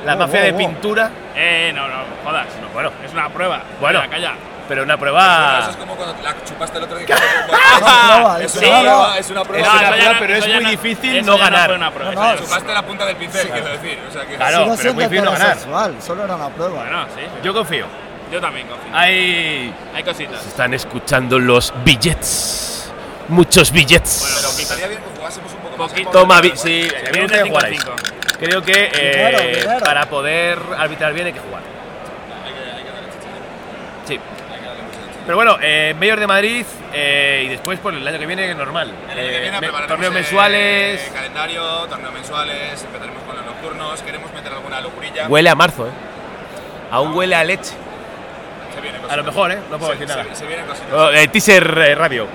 La 0.06 0.16
mafia 0.16 0.42
de 0.42 0.54
pintura. 0.54 1.10
Eh, 1.36 1.72
no, 1.74 1.88
no, 1.88 1.96
jodas. 2.24 2.48
No, 2.62 2.68
bueno, 2.74 2.92
Es 3.06 3.12
una 3.12 3.30
prueba. 3.30 3.62
Bueno. 3.80 4.00
Calla, 4.02 4.12
calla. 4.12 4.34
pero 4.68 4.84
una 4.84 4.96
Bueno, 4.96 5.12
prueba. 5.14 5.60
eso 5.62 5.70
es 5.72 5.76
como 5.78 5.96
cuando 5.96 6.16
la 6.24 6.36
chupaste 6.46 6.78
el 6.78 6.84
otro 6.86 6.98
día. 6.98 7.08
es 7.16 8.56
una 8.56 8.78
prueba, 8.84 9.18
es 9.18 9.30
una 9.30 9.44
prueba. 9.44 9.68
No, 9.68 9.82
no- 10.14 10.20
pero 10.20 10.36
es 10.36 10.48
muy 10.48 10.64
no- 10.64 10.70
difícil 10.70 11.26
no 11.26 11.38
ganar. 11.38 11.70
No, 11.80 11.90
no, 12.14 12.38
Chupaste 12.38 12.74
la 12.74 12.82
punta 12.84 13.06
del 13.06 13.16
pincel, 13.16 13.50
quiero 13.50 13.68
decir. 13.68 14.00
O 14.10 14.12
sea, 14.14 14.26
que 14.26 14.36
Claro. 14.36 14.74
Pero 14.78 14.90
es 14.90 14.96
muy 14.96 15.06
fino 15.08 15.24
ganar. 15.32 15.42
heterosexual, 15.42 15.96
solo 16.02 16.24
era 16.26 16.36
una 16.36 16.50
prueba. 16.50 16.76
Bueno, 16.84 17.06
sí. 17.16 17.22
Yo 17.44 17.54
confío. 17.54 17.86
Yo 18.32 18.42
también 18.42 18.68
confío. 18.68 18.92
Hay. 18.98 19.74
Hay 19.96 20.04
cositas. 20.04 20.42
Se 20.42 20.50
están 20.50 20.74
escuchando 20.74 21.38
los 21.40 21.74
billets. 21.86 22.92
Muchos 23.30 23.72
billets. 23.72 24.36
Pero 24.42 24.56
que 24.56 24.62
estaría 24.64 24.88
bien 24.88 25.02
que 25.02 25.18
jugásemos 25.18 25.52
un 25.54 25.60
poco 25.60 25.78
más. 25.78 26.12
Toma, 26.12 26.42
sí, 26.56 26.70
Bien 26.82 26.92
evidentemente 27.08 27.50
jugaréis. 27.50 27.86
5 28.46 28.58
a 28.58 28.62
5. 28.62 28.64
Creo 28.64 28.64
que 28.64 28.92
eh, 28.94 29.66
para 29.84 30.06
poder 30.08 30.60
arbitrar 30.78 31.14
bien 31.14 31.28
hay 31.28 31.34
que 31.34 31.40
jugar. 31.40 31.62
Sí. 34.06 34.20
Pero 35.26 35.38
bueno, 35.38 35.58
eh, 35.62 35.96
Mayor 35.98 36.20
de 36.20 36.28
Madrid 36.28 36.66
eh, 36.94 37.44
y 37.46 37.48
después 37.50 37.80
por 37.80 37.94
el 37.94 38.06
año 38.06 38.20
que 38.20 38.26
viene 38.26 38.54
normal. 38.56 38.92
El 39.12 39.20
año 39.20 39.30
que 39.30 39.38
Eh, 39.38 39.40
viene 39.42 39.52
me- 39.52 39.60
prepararemos, 39.68 39.88
torneos 39.88 40.12
eh, 40.12 40.16
mensuales. 40.16 41.12
calendario, 41.14 41.64
torneos 41.88 42.14
mensuales, 42.14 42.84
empezaremos 42.84 43.24
con 43.24 43.36
los 43.38 43.46
nocturnos, 43.46 44.02
queremos 44.02 44.34
meter 44.34 44.52
alguna 44.52 44.82
locurilla. 44.82 45.28
Huele 45.30 45.50
a 45.50 45.56
marzo, 45.56 45.88
¿eh? 45.88 45.92
Aún 46.92 47.14
huele 47.16 47.36
a 47.36 47.44
leche. 47.46 47.72
Se 48.76 48.82
vienen 48.82 49.02
A 49.10 49.16
lo 49.16 49.24
mejor, 49.24 49.52
¿eh? 49.52 49.60
No 49.72 49.78
puedo 49.80 49.94
Se- 49.94 50.00
decir 50.00 50.16
nada. 50.16 50.36
Se, 50.36 50.46
vienen 50.46 50.66
cositas. 50.66 50.90
Oh, 50.94 51.10
eh, 51.12 51.28
teaser 51.30 51.78
eh, 51.78 51.96
radio. 51.96 52.28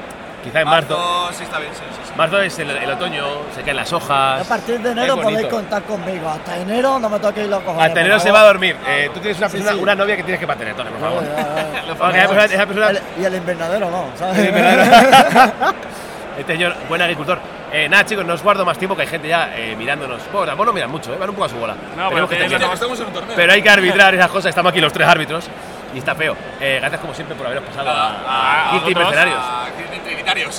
Quizá 0.42 0.60
en 0.62 0.68
marzo. 0.68 1.28
sí 1.32 1.42
está 1.44 1.58
bien, 1.58 1.72
sí, 1.74 1.80
sí. 2.06 2.07
Sí. 2.18 2.30
Marzo 2.30 2.40
es 2.42 2.58
el, 2.58 2.70
el 2.70 2.90
otoño, 2.90 3.24
se 3.54 3.62
caen 3.62 3.76
las 3.76 3.92
A 3.92 3.96
hojas. 3.96 4.46
partir 4.46 4.80
de 4.80 4.90
enero 4.90 5.16
podéis 5.20 5.46
contar 5.48 5.82
conmigo. 5.84 6.28
Hasta 6.28 6.56
enero 6.58 6.98
no 6.98 7.08
me 7.08 7.18
toquéis 7.18 7.48
los 7.48 7.62
cojones. 7.62 7.88
Hasta 7.88 8.00
enero 8.00 8.20
se 8.20 8.30
va 8.30 8.40
a 8.40 8.44
dormir. 8.44 8.76
Eh, 8.86 9.10
tú 9.14 9.20
tienes 9.20 9.38
una, 9.38 9.48
Sí, 9.48 9.56
persona- 9.58 9.76
sí. 9.76 9.82
una 9.82 9.94
novia 9.94 10.16
que 10.16 10.22
tienes 10.22 10.40
que 10.40 10.46
mantener, 10.46 10.74
Tony, 10.74 10.90
por 10.90 11.00
favor. 11.00 11.24
Esa 12.52 12.66
persona- 12.66 12.90
El- 12.90 13.00
y 13.20 13.24
el 13.24 13.34
invernadero 13.34 13.90
no, 13.90 14.04
¿sabes? 14.18 14.36
Sí, 14.42 14.48
pero- 14.52 15.74
Este 16.38 16.52
señor, 16.52 16.74
buen 16.88 17.02
agricultor. 17.02 17.38
Eh, 17.72 17.88
nada, 17.88 18.04
chicos, 18.06 18.24
no 18.24 18.32
os 18.34 18.42
guardo 18.42 18.64
más 18.64 18.78
tiempo 18.78 18.94
que 18.94 19.02
hay 19.02 19.08
gente 19.08 19.26
ya 19.28 19.50
eh, 19.56 19.74
mirándonos. 19.76 20.22
Bueno, 20.32 20.46
tampoco 20.46 20.66
nos 20.66 20.74
miran 20.74 20.90
mucho, 20.90 21.12
¿eh? 21.12 21.16
van 21.18 21.28
un 21.30 21.34
poco 21.34 21.46
a 21.46 21.48
su 21.48 21.56
bola. 21.56 21.74
No, 21.96 22.08
pero 22.10 22.28
que 22.28 22.38
razón. 22.48 22.72
Estamos 22.72 23.00
en 23.00 23.06
un 23.06 23.12
torneo. 23.12 23.36
Pero 23.36 23.52
hay 23.52 23.60
que 23.60 23.68
arbitrar 23.70 24.14
esas 24.14 24.28
cosas. 24.30 24.50
Estamos 24.50 24.70
aquí 24.70 24.80
los 24.80 24.92
tres 24.92 25.08
árbitros 25.08 25.44
y 25.94 25.98
está 25.98 26.14
feo. 26.14 26.36
Eh, 26.60 26.76
gracias, 26.80 27.00
como 27.00 27.14
siempre, 27.14 27.34
por 27.36 27.46
haberos 27.46 27.64
pasado 27.64 27.88
a, 27.90 28.08
a 28.26 28.70
a. 28.70 28.72
Mercenarios. 28.84 29.42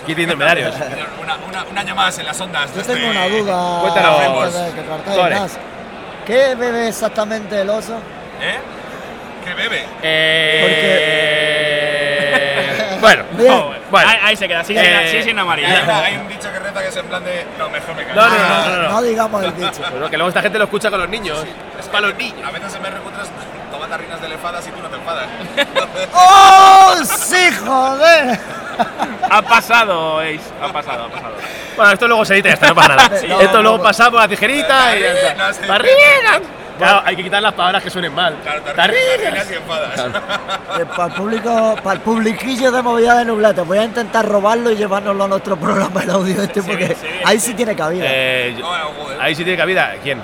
Kitty 0.05 0.25
Trinitarios. 0.25 0.37
Mercenarios. 0.37 0.75
Una, 1.21 1.35
una- 1.47 1.63
un 1.69 1.77
año 1.77 1.95
más 1.95 2.17
en 2.19 2.25
las 2.25 2.39
ondas. 2.41 2.73
Yo 2.75 2.81
tengo 2.83 3.09
una 3.09 3.27
duda. 3.27 3.79
Cuéntanos, 3.81 4.53
que 4.73 4.81
más. 5.35 5.57
¿Qué 6.25 6.55
bebe 6.55 6.87
exactamente 6.89 7.61
el 7.61 7.69
oso? 7.69 7.95
¿Eh? 8.41 8.57
¿Qué 9.43 9.53
bebe? 9.55 9.85
Eh... 10.03 11.35
bueno, 13.01 13.23
Bien. 13.31 13.51
Oh, 13.53 13.73
bueno. 13.89 14.07
Ahí, 14.09 14.17
ahí 14.23 14.35
se 14.35 14.47
queda, 14.47 14.63
sí, 14.63 14.75
Eh, 14.77 15.07
sí, 15.11 15.23
sin 15.23 15.39
amarillo. 15.39 15.67
Hay, 15.67 16.17
un 16.17 16.27
dicho 16.27 16.51
que 16.51 16.59
reza 16.59 16.81
que 16.81 16.87
es 16.89 16.95
en 16.97 17.05
plan 17.07 17.23
de. 17.23 17.45
No, 17.57 17.69
mejor 17.69 17.95
me 17.95 18.03
callo. 18.03 18.21
No, 18.21 18.29
no, 18.29 18.37
no, 18.37 18.67
no, 18.75 18.81
no. 18.83 18.89
No 18.89 19.01
digamos 19.01 19.43
el 19.43 19.55
dicho. 19.55 19.81
Bueno, 19.91 20.09
que 20.09 20.17
luego 20.17 20.27
esta 20.29 20.41
gente 20.41 20.57
lo 20.59 20.65
escucha 20.65 20.89
con 20.91 20.99
los 20.99 21.09
niños. 21.09 21.43
Es 21.79 21.87
para 21.87 22.07
los 22.07 22.15
niños. 22.17 22.45
A 22.47 22.51
veces 22.51 22.71
se 22.73 22.79
me 22.79 22.89
encuentras 22.89 23.29
tomando 23.89 23.97
rinas 23.97 24.21
de 24.21 24.27
elefadas 24.27 24.67
y 24.67 24.71
tú 24.71 24.81
no 24.81 24.89
te 24.89 24.95
enfadas. 24.95 25.27
¡Oh, 26.13 26.95
sí, 27.03 27.51
joder! 27.65 28.39
Ha 29.29 29.41
pasado, 29.41 30.19
Ace. 30.19 30.39
Ha 30.61 30.71
pasado, 30.71 31.05
ha 31.05 31.09
pasado. 31.09 31.33
Bueno, 31.75 31.91
esto 31.91 32.07
luego 32.07 32.25
se 32.25 32.35
edita 32.35 32.49
y 32.49 32.67
no 32.69 32.75
pasa 32.75 32.95
nada. 32.95 33.09
Sí, 33.19 33.27
no, 33.27 33.41
esto 33.41 33.57
no, 33.57 33.63
luego 33.63 33.77
no. 33.77 33.83
pasa 33.83 34.11
por 34.11 34.19
la 34.19 34.27
tijerita 34.27 34.95
y 34.95 35.01
ya 35.01 35.11
está. 35.11 35.35
Tarrinas, 35.35 35.55
sí. 35.55 35.67
¡Tarrinas! 35.67 36.41
Claro, 36.77 37.01
hay 37.03 37.15
que 37.17 37.23
quitar 37.23 37.41
las 37.41 37.53
palabras 37.53 37.83
que 37.83 37.89
suenen 37.89 38.13
mal. 38.13 38.37
Claro, 38.41 38.61
¡Tarrinas! 38.61 39.51
y 39.51 39.53
enfadas. 39.55 39.99
Eh, 40.79 40.85
para 40.95 41.05
el 41.07 41.13
público, 41.13 41.75
para 41.83 41.95
el 41.95 42.01
publiquillo 42.01 42.71
de 42.71 42.81
movida 42.81 43.17
de 43.17 43.25
Nublete, 43.25 43.61
voy 43.61 43.79
a 43.79 43.83
intentar 43.83 44.25
robarlo 44.25 44.71
y 44.71 44.77
llevárnoslo 44.77 45.23
a 45.25 45.27
nuestro 45.27 45.57
programa 45.57 46.03
el 46.03 46.09
audio 46.11 46.41
este, 46.41 46.61
porque 46.61 46.87
sí, 46.89 47.07
ahí 47.25 47.39
sí. 47.39 47.53
tiene 47.53 47.75
cabida. 47.75 48.05
Eh, 48.07 48.55
joder. 48.61 49.19
ahí 49.19 49.35
sí 49.35 49.43
tiene 49.43 49.57
cabida. 49.57 49.95
¿Quién? 50.01 50.21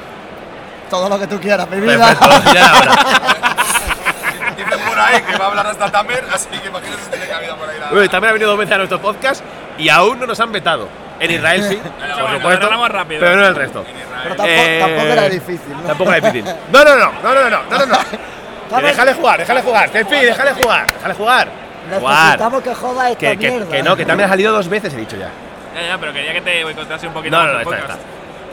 todo 1.00 1.10
lo 1.10 1.20
que 1.20 1.28
tú 1.28 1.40
quieras, 1.40 1.70
mi 1.70 1.80
vida. 1.80 2.16
Perfecto, 2.16 2.54
ya 2.54 2.72
ahora. 2.72 2.96
Dicen 4.58 4.80
por 4.88 5.00
ahí 5.00 5.22
que 5.22 5.38
va 5.38 5.46
a 5.46 5.48
hablar 5.50 5.68
hasta 5.68 5.92
Tamer, 5.92 6.26
así 6.34 6.48
que 6.48 6.68
imagínate 6.68 7.04
si 7.04 7.10
tiene 7.10 7.28
cabida 7.28 7.56
por 7.56 7.70
ahí. 7.70 7.80
La... 7.80 7.90
Bueno, 7.90 8.10
Tamer 8.10 8.30
ha 8.30 8.34
venido 8.34 8.50
dos 8.50 8.60
veces 8.60 8.74
a 8.74 8.78
nuestro 8.78 9.02
podcast 9.02 9.44
y 9.78 9.90
aún 9.90 10.20
no 10.20 10.26
nos 10.26 10.40
han 10.40 10.52
vetado. 10.52 10.88
En 11.20 11.32
Israel 11.32 11.64
sí, 11.64 11.76
no, 11.84 12.16
por 12.16 12.30
no, 12.30 12.36
supuesto, 12.36 12.70
no, 12.70 12.88
rápido, 12.88 13.20
pero 13.20 13.36
no 13.36 13.42
en 13.42 13.48
el 13.48 13.56
resto. 13.56 13.86
Pero 14.24 14.36
tampoco, 14.36 14.48
eh, 14.50 14.80
tampoco, 14.80 15.08
era 15.08 15.30
difícil. 15.30 15.74
¿no? 15.74 15.84
Tampoco 15.84 16.14
era 16.14 16.32
difícil. 16.32 16.56
No, 16.72 16.84
no, 16.84 16.96
no, 16.96 17.12
no, 17.24 17.34
no, 17.34 17.50
no, 17.50 17.86
no, 17.86 18.82
déjale 18.82 19.14
jugar, 19.14 19.40
déjale 19.40 19.62
jugar, 19.62 19.90
Tepi, 19.90 20.16
déjale 20.16 20.54
jugar, 20.54 20.88
déjale 20.88 21.14
jugar. 21.14 21.48
Necesitamos 21.90 22.64
que 22.64 22.74
joda 22.74 23.10
esta 23.12 23.20
que, 23.20 23.38
mierda. 23.38 23.66
Que, 23.68 23.78
que 23.78 23.84
no, 23.84 23.96
que 23.96 24.06
también 24.06 24.28
ha 24.28 24.32
salido 24.32 24.54
dos 24.54 24.68
veces, 24.68 24.94
he 24.94 24.98
dicho 24.98 25.16
ya. 25.18 25.30
Ya, 25.76 25.88
ya, 25.88 25.98
pero 25.98 26.14
quería 26.14 26.34
que 26.34 26.42
te 26.42 26.64
boicotease 26.64 27.08
un 27.08 27.14
poquito. 27.14 27.36
No, 27.36 27.44
no, 27.46 27.54
no, 27.54 27.60
está, 27.60 27.78
está. 27.78 27.98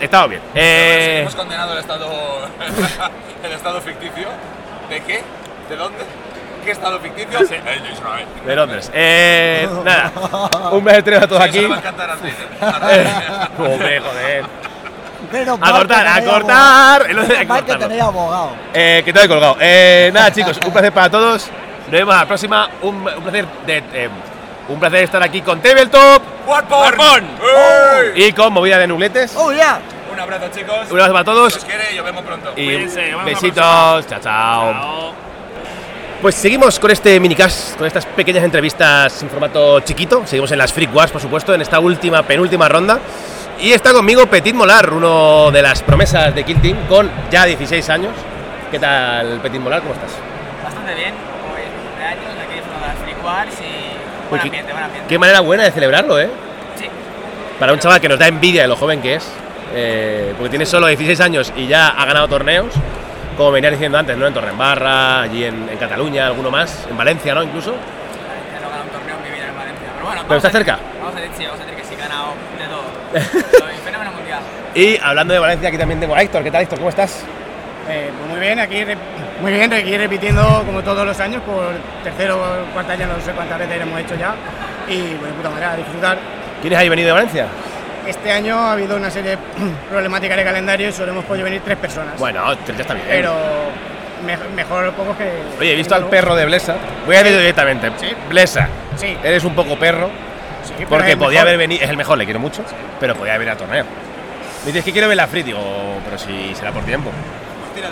Estado 0.02 0.28
bien. 0.28 0.42
Eh, 0.54 1.18
Hemos 1.20 1.34
condenado 1.36 1.72
el 1.74 1.78
estado, 1.78 2.10
el 3.44 3.52
estado 3.52 3.80
ficticio. 3.80 4.28
¿De 4.90 5.00
qué? 5.02 5.22
¿De 5.68 5.76
dónde? 5.76 5.98
¿Qué 6.64 6.70
estado 6.72 6.98
ficticio? 7.00 7.38
El 7.40 7.48
de 7.48 7.90
Israel. 7.92 8.26
de 8.44 8.56
Londres. 8.56 8.90
Eh, 8.92 9.68
nada. 9.84 10.12
Un 10.72 10.84
beso 10.84 10.98
a 10.98 11.26
todos 11.28 11.30
Eso 11.30 11.42
aquí. 11.42 11.58
Twitter. 11.60 11.94
Eh, 12.90 13.06
Hombre, 13.58 14.00
joder. 14.00 14.44
Menos 15.32 15.58
A 15.62 15.70
cortar, 15.72 16.06
a 16.06 16.24
cortar. 16.24 17.46
mal 17.46 17.64
que 17.64 17.74
tenéis 17.76 18.02
abogado. 18.02 18.50
Eh, 18.74 19.02
que 19.04 19.12
te 19.12 19.24
he 19.24 19.28
colgado. 19.28 19.56
Eh, 19.60 20.10
nada, 20.12 20.32
chicos, 20.32 20.58
un 20.66 20.72
placer 20.72 20.92
para 20.92 21.08
todos. 21.10 21.46
Nos 21.84 21.90
vemos 21.92 22.14
a 22.14 22.18
la 22.18 22.26
próxima. 22.26 22.68
Un, 22.82 22.96
un 22.96 23.22
placer 23.22 23.46
de, 23.66 23.78
eh, 23.94 24.08
un 24.68 24.78
placer 24.80 25.04
estar 25.04 25.22
aquí 25.22 25.42
con 25.42 25.60
Tabletop 25.60 26.22
¡Warporn! 26.46 27.24
¡Ey! 28.14 28.24
y 28.26 28.32
con 28.32 28.52
Movida 28.52 28.78
de 28.78 28.86
Nubletes. 28.86 29.34
¡Oh, 29.36 29.52
ya! 29.52 29.80
Un 30.12 30.20
abrazo, 30.20 30.48
chicos. 30.54 30.90
Un 30.90 30.92
abrazo 31.00 31.12
para 31.12 31.24
todos 31.24 31.56
Os 31.56 31.64
quiere 31.64 31.94
y 31.94 32.00
vemos 32.00 32.22
pronto. 32.22 32.52
y 32.56 32.64
Cuídense, 32.64 33.14
besitos. 33.24 34.06
Chao, 34.06 34.20
chao. 34.20 34.20
Chao. 34.72 35.14
Pues 36.20 36.34
seguimos 36.36 36.78
con 36.78 36.90
este 36.90 37.18
minicast, 37.18 37.76
con 37.76 37.86
estas 37.86 38.06
pequeñas 38.06 38.44
entrevistas 38.44 39.22
en 39.22 39.30
formato 39.30 39.80
chiquito. 39.80 40.22
Seguimos 40.26 40.52
en 40.52 40.58
las 40.58 40.72
Freak 40.72 40.94
Wars, 40.94 41.10
por 41.10 41.20
supuesto, 41.20 41.52
en 41.54 41.62
esta 41.62 41.80
última, 41.80 42.22
penúltima 42.22 42.68
ronda. 42.68 43.00
Y 43.60 43.72
está 43.72 43.92
conmigo 43.92 44.26
Petit 44.26 44.54
Molar, 44.54 44.92
uno 44.92 45.50
de 45.50 45.62
las 45.62 45.82
promesas 45.82 46.34
de 46.34 46.44
Kill 46.44 46.60
Team, 46.60 46.86
con 46.88 47.10
ya 47.30 47.44
16 47.44 47.88
años. 47.90 48.12
¿Qué 48.70 48.78
tal, 48.78 49.40
Petit 49.40 49.60
Molar? 49.60 49.80
¿Cómo 49.80 49.94
estás? 49.94 50.10
Bastante 50.62 50.94
bien, 50.94 51.14
como 51.42 51.54
años, 51.54 52.32
aquí 52.44 52.54
disfrutando 52.54 52.86
de 52.86 52.92
las 52.94 52.98
Free 53.02 53.16
Wars 53.24 53.54
y 53.60 53.81
buen 54.32 54.42
qué- 54.42 54.48
ambiente, 54.48 54.72
buen 54.72 54.84
ambiente. 54.84 55.08
Qué 55.08 55.18
manera 55.18 55.40
buena 55.40 55.64
de 55.64 55.70
celebrarlo, 55.72 56.18
¿eh? 56.20 56.28
Sí. 56.76 56.86
Para 57.58 57.72
un 57.72 57.78
chaval 57.78 58.00
que 58.00 58.08
nos 58.08 58.18
da 58.18 58.26
envidia 58.28 58.62
de 58.62 58.68
lo 58.68 58.76
joven 58.76 59.00
que 59.00 59.14
es, 59.16 59.28
eh, 59.74 60.34
porque 60.36 60.50
tiene 60.50 60.66
solo 60.66 60.86
16 60.86 61.20
años 61.20 61.52
y 61.56 61.66
ya 61.66 61.88
ha 61.88 62.04
ganado 62.04 62.28
torneos, 62.28 62.72
como 63.36 63.50
venía 63.52 63.70
diciendo 63.70 63.96
antes, 63.98 64.16
¿no? 64.16 64.26
En 64.26 64.34
Torrembarra, 64.34 65.22
allí 65.22 65.44
en, 65.44 65.68
en 65.68 65.78
Cataluña, 65.78 66.26
alguno 66.26 66.50
más, 66.50 66.86
en 66.90 66.96
Valencia, 66.96 67.34
¿no? 67.34 67.42
Incluso. 67.42 67.70
Valencia 67.72 68.60
no 68.62 68.68
gana 68.70 68.82
un 68.82 68.88
torneo 68.90 69.16
en 69.16 69.22
mi 69.22 69.30
vida 69.36 69.48
en 69.48 69.56
Valencia. 69.56 69.86
Pero 69.94 70.06
bueno, 70.06 70.22
Pero 70.28 70.36
está 70.36 70.48
a- 70.48 70.52
cerca. 70.52 70.78
Vamos 71.00 71.16
a 71.16 71.20
decir, 71.20 71.34
sí, 71.38 71.44
vamos 71.46 71.60
a 71.60 71.64
decir 71.64 71.78
que 71.80 71.84
sí, 71.88 71.94
ganado 71.96 72.34
de 72.58 72.66
todo. 72.66 73.58
Soy 73.66 73.74
fenómeno 73.84 74.12
mundial. 74.12 74.40
Y 74.74 74.98
hablando 75.02 75.32
de 75.34 75.40
Valencia, 75.40 75.68
aquí 75.68 75.78
también 75.78 76.00
tengo 76.00 76.14
a 76.14 76.22
Héctor. 76.22 76.42
¿Qué 76.42 76.50
tal, 76.50 76.62
Héctor? 76.62 76.78
¿Cómo 76.78 76.90
estás? 76.90 77.24
Eh, 77.88 78.10
pues 78.16 78.30
muy 78.30 78.40
bien, 78.40 78.58
aquí 78.60 78.84
muy 79.40 79.52
bien, 79.52 79.72
aquí 79.72 79.96
repitiendo 79.98 80.62
como 80.64 80.82
todos 80.82 81.04
los 81.04 81.18
años, 81.20 81.42
por 81.42 81.72
tercero 82.04 82.36
o 82.36 82.72
cuarta 82.72 82.92
año, 82.92 83.06
no 83.08 83.20
sé 83.24 83.32
cuántas 83.32 83.58
veces 83.58 83.80
hemos 83.82 84.00
hecho 84.00 84.14
ya. 84.14 84.34
Y 84.88 85.00
bueno, 85.14 85.26
de 85.26 85.32
puta 85.32 85.50
manera, 85.50 85.72
a 85.72 85.76
disfrutar. 85.76 86.18
¿Quiénes 86.60 86.78
hay 86.78 86.88
venido 86.88 87.06
de 87.08 87.12
Valencia? 87.12 87.46
Este 88.06 88.30
año 88.32 88.56
ha 88.56 88.72
habido 88.72 88.96
una 88.96 89.10
serie 89.10 89.32
de 89.32 89.38
problemáticas 89.90 90.36
de 90.36 90.44
calendario 90.44 90.88
y 90.88 90.92
solo 90.92 91.12
hemos 91.12 91.24
podido 91.24 91.44
venir 91.44 91.60
tres 91.64 91.76
personas. 91.78 92.18
Bueno, 92.18 92.52
ya 92.54 92.72
está 92.80 92.94
bien. 92.94 93.06
Pero 93.08 93.34
me- 94.24 94.54
mejor 94.54 94.92
pocos 94.92 95.16
que. 95.16 95.30
Oye, 95.60 95.72
he 95.72 95.76
visto 95.76 95.94
al 95.94 96.04
perro 96.06 96.34
de 96.36 96.44
Blesa. 96.46 96.76
Voy 97.06 97.16
a 97.16 97.22
decir 97.22 97.38
directamente. 97.38 97.90
Blesa, 98.28 98.68
Sí. 98.96 99.16
eres 99.24 99.42
un 99.44 99.54
poco 99.54 99.76
perro. 99.76 100.08
Sí, 100.64 100.84
porque 100.88 101.16
podía 101.16 101.40
mejor. 101.40 101.48
haber 101.48 101.58
venido. 101.58 101.82
Es 101.84 101.90
el 101.90 101.96
mejor, 101.96 102.16
le 102.18 102.24
quiero 102.24 102.38
mucho. 102.38 102.62
Pero 103.00 103.16
podía 103.16 103.34
haber 103.34 103.46
ido 103.46 103.52
al 103.52 103.58
torneo. 103.58 103.84
Me 104.64 104.66
dices 104.68 104.84
que 104.84 104.92
quiero 104.92 105.08
ver 105.08 105.16
la 105.16 105.26
free. 105.26 105.42
Digo, 105.42 105.58
pero 106.04 106.16
si 106.18 106.54
será 106.54 106.70
por 106.70 106.84
tiempo. 106.84 107.10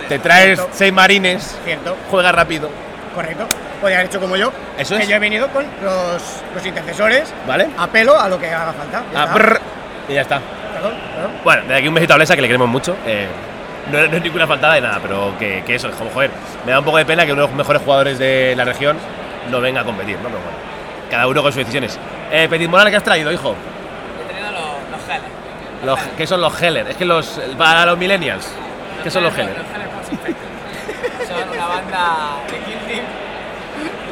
Te 0.09 0.19
traes 0.19 0.59
Cierto. 0.59 0.69
seis 0.73 0.93
marines. 0.93 1.59
Cierto. 1.65 1.97
Juega 2.11 2.33
rápido. 2.33 2.69
Correcto. 3.15 3.47
Podría 3.81 3.99
haber 3.99 4.11
hecho 4.11 4.21
como 4.21 4.37
yo. 4.37 4.53
Eso 4.79 4.97
que 4.97 5.03
es. 5.03 5.09
yo 5.09 5.17
he 5.17 5.19
venido 5.19 5.49
con 5.49 5.65
los, 5.83 6.23
los 6.55 6.67
intercesores. 6.67 7.33
¿Vale? 7.47 7.69
A 7.79 7.87
pelo 7.87 8.19
a 8.19 8.29
lo 8.29 8.39
que 8.39 8.49
haga 8.53 8.73
falta. 8.73 9.03
Ya 9.13 9.23
Ah, 9.23 9.27
brr, 9.35 9.61
y 10.09 10.15
ya 10.15 10.21
está. 10.23 10.41
Perdón, 10.75 10.95
perdón. 11.15 11.31
Bueno, 11.43 11.63
de 11.65 11.75
aquí 11.75 11.89
un 11.89 11.95
besito 11.95 12.13
a 12.13 12.17
Blesa 12.17 12.35
que 12.37 12.43
le 12.43 12.49
queremos 12.49 12.69
mucho. 12.69 12.97
eh, 13.07 13.27
no, 13.91 14.07
no 14.07 14.17
es 14.19 14.23
ninguna 14.23 14.47
faltada 14.47 14.75
de 14.75 14.83
nada, 14.83 14.99
pero 15.03 15.35
que, 15.39 15.65
que 15.67 15.75
eso, 15.75 15.89
es 15.89 15.95
como 15.97 16.11
joder. 16.11 16.31
Me 16.67 16.73
da 16.73 16.79
un 16.79 16.85
poco 16.85 16.99
de 16.99 17.05
pena 17.07 17.25
que 17.27 17.33
uno 17.33 17.43
de 17.43 17.49
los 17.49 17.57
mejores 17.57 17.83
jugadores 17.83 18.19
de 18.19 18.55
la 18.57 18.65
región 18.65 18.97
no 19.51 19.61
venga 19.61 19.81
a 19.81 19.85
competir, 19.85 20.17
¿no? 20.19 20.25
Pero 20.29 20.39
bueno, 20.39 20.59
cada 21.11 21.27
uno 21.27 21.43
con 21.43 21.51
sus 21.51 21.61
decisiones. 21.61 21.99
Eh, 22.31 22.47
Petit 22.49 22.69
Moral, 22.69 22.91
¿qué 22.91 22.97
has 22.97 23.03
traído, 23.03 23.33
hijo? 23.33 23.55
He 24.23 24.33
tenido 24.33 24.53
los, 24.53 24.91
los 24.93 25.07
geles. 25.07 25.31
Los, 25.85 25.99
¿Qué 26.17 26.27
son 26.27 26.41
los 26.43 26.63
Heller? 26.63 26.87
Es 26.89 26.97
que 26.97 27.05
los. 27.07 27.41
Para 27.59 27.85
los 27.87 27.97
millennials. 27.99 28.47
¿Qué 29.03 29.11
son 29.11 29.25
los 29.25 29.33
Infected. 29.39 29.63
Son 31.29 31.49
una 31.49 31.67
banda 31.67 32.37
de 32.51 32.59
Kill 32.59 32.79
Team. 32.89 33.05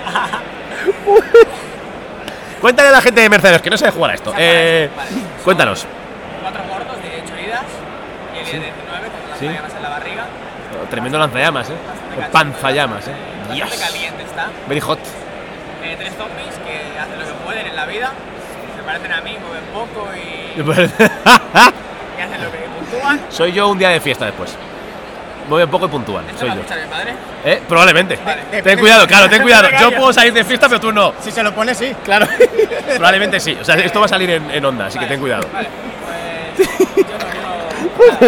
Cuéntale 2.60 2.88
a 2.88 2.92
la 2.92 3.00
gente 3.00 3.20
de 3.20 3.28
Mercedes 3.28 3.60
que 3.62 3.70
no 3.70 3.76
sabe 3.78 3.92
jugar 3.92 4.10
a 4.12 4.14
esto. 4.14 4.32
Eh, 4.36 4.88
cuéntanos. 5.44 5.86
Cuatro 6.42 6.62
gordos 6.64 6.96
de 7.02 7.22
8 7.24 7.34
heridas 7.34 7.62
y 8.34 8.38
el 8.38 8.44
de 8.46 8.52
19 8.52 9.08
con 9.08 9.30
las 9.30 9.38
Sí. 9.38 9.46
llamas 9.46 9.74
en 9.74 9.82
la 9.82 9.88
barriga. 9.90 10.24
Tremendo 10.90 11.18
lanzallamas, 11.18 11.70
¿eh? 11.70 11.74
O 12.26 12.30
panzallamas, 12.32 13.06
¿eh? 13.08 13.12
Yes. 13.52 13.64
caliente 13.78 14.22
está. 14.22 14.48
Very 14.68 14.80
hot. 14.80 14.98
Eh, 15.84 15.96
tres 15.98 16.12
zombies 16.16 16.54
que 16.66 16.98
hacen 16.98 17.18
lo 17.18 17.24
que 17.26 17.32
pueden 17.44 17.66
en 17.66 17.76
la 17.76 17.86
vida. 17.86 18.12
Se 18.76 18.82
parecen 18.82 19.12
a 19.12 19.20
mí, 19.20 19.36
mueven 19.40 19.64
poco 19.72 20.08
y, 20.14 20.58
y 20.58 22.22
hacen 22.22 22.42
lo 22.44 22.50
que 22.52 22.58
puntúan. 22.58 23.20
Soy 23.30 23.52
yo 23.52 23.68
un 23.68 23.78
día 23.78 23.90
de 23.90 24.00
fiesta 24.00 24.24
después. 24.26 24.56
Mueve 25.48 25.66
poco 25.66 25.86
y 25.86 25.88
puntual. 25.88 26.24
¿Esto 26.26 26.40
Soy 26.40 26.48
lo 26.50 26.54
yo. 26.56 26.60
escucha 26.60 26.80
mi 26.80 26.86
padre? 26.90 27.14
¿Eh? 27.44 27.62
Probablemente. 27.68 28.16
de- 28.50 28.62
ten 28.62 28.76
de- 28.76 28.78
cuidado, 28.78 29.06
claro, 29.06 29.28
ten 29.30 29.40
cuidado. 29.42 29.68
Yo 29.80 29.90
puedo 29.96 30.12
salir 30.12 30.32
de 30.32 30.44
fiesta, 30.44 30.68
pero 30.68 30.80
tú 30.80 30.92
no. 30.92 31.14
Si 31.20 31.30
se 31.30 31.42
lo 31.42 31.54
pone, 31.54 31.74
sí. 31.74 31.94
Claro. 32.04 32.26
Probablemente 32.96 33.40
sí. 33.40 33.56
O 33.60 33.64
sea, 33.64 33.76
esto 33.76 33.98
va 34.00 34.06
a 34.06 34.08
salir 34.08 34.28
en, 34.30 34.50
en 34.50 34.64
onda, 34.64 34.86
así 34.86 34.98
que 34.98 35.06
ten 35.06 35.18
cuidado. 35.20 35.46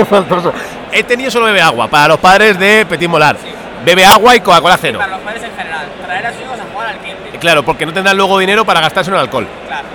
Faltoso. 0.09 0.53
He 0.93 1.05
tenido 1.05 1.31
solo 1.31 1.47
bebe 1.47 1.61
agua 1.63 1.89
para 1.89 2.09
los 2.09 2.19
padres 2.19 2.59
de 2.59 2.85
Petit 2.87 3.09
Molar. 3.09 3.37
Bebe 3.85 4.05
agua 4.05 4.35
y 4.37 4.41
Coca-Cola 4.41 4.77
cero. 4.81 4.99
Para 4.99 5.13
los 5.13 5.21
padres 5.21 5.43
en 5.45 5.57
general. 5.57 5.87
Traer 6.05 6.27
a 6.27 6.33
sus 6.33 6.41
hijos 6.43 6.59
a 6.61 6.65
jugar 6.73 6.89
al 6.89 6.99
Team. 6.99 7.17
Claro, 7.41 7.63
porque 7.65 7.87
no 7.87 7.93
tendrán 7.93 8.17
luego 8.17 8.39
dinero 8.39 8.65
para 8.65 8.81
gastarse 8.81 9.11
en 9.11 9.17
alcohol. 9.17 9.47
Claro. 9.67 9.89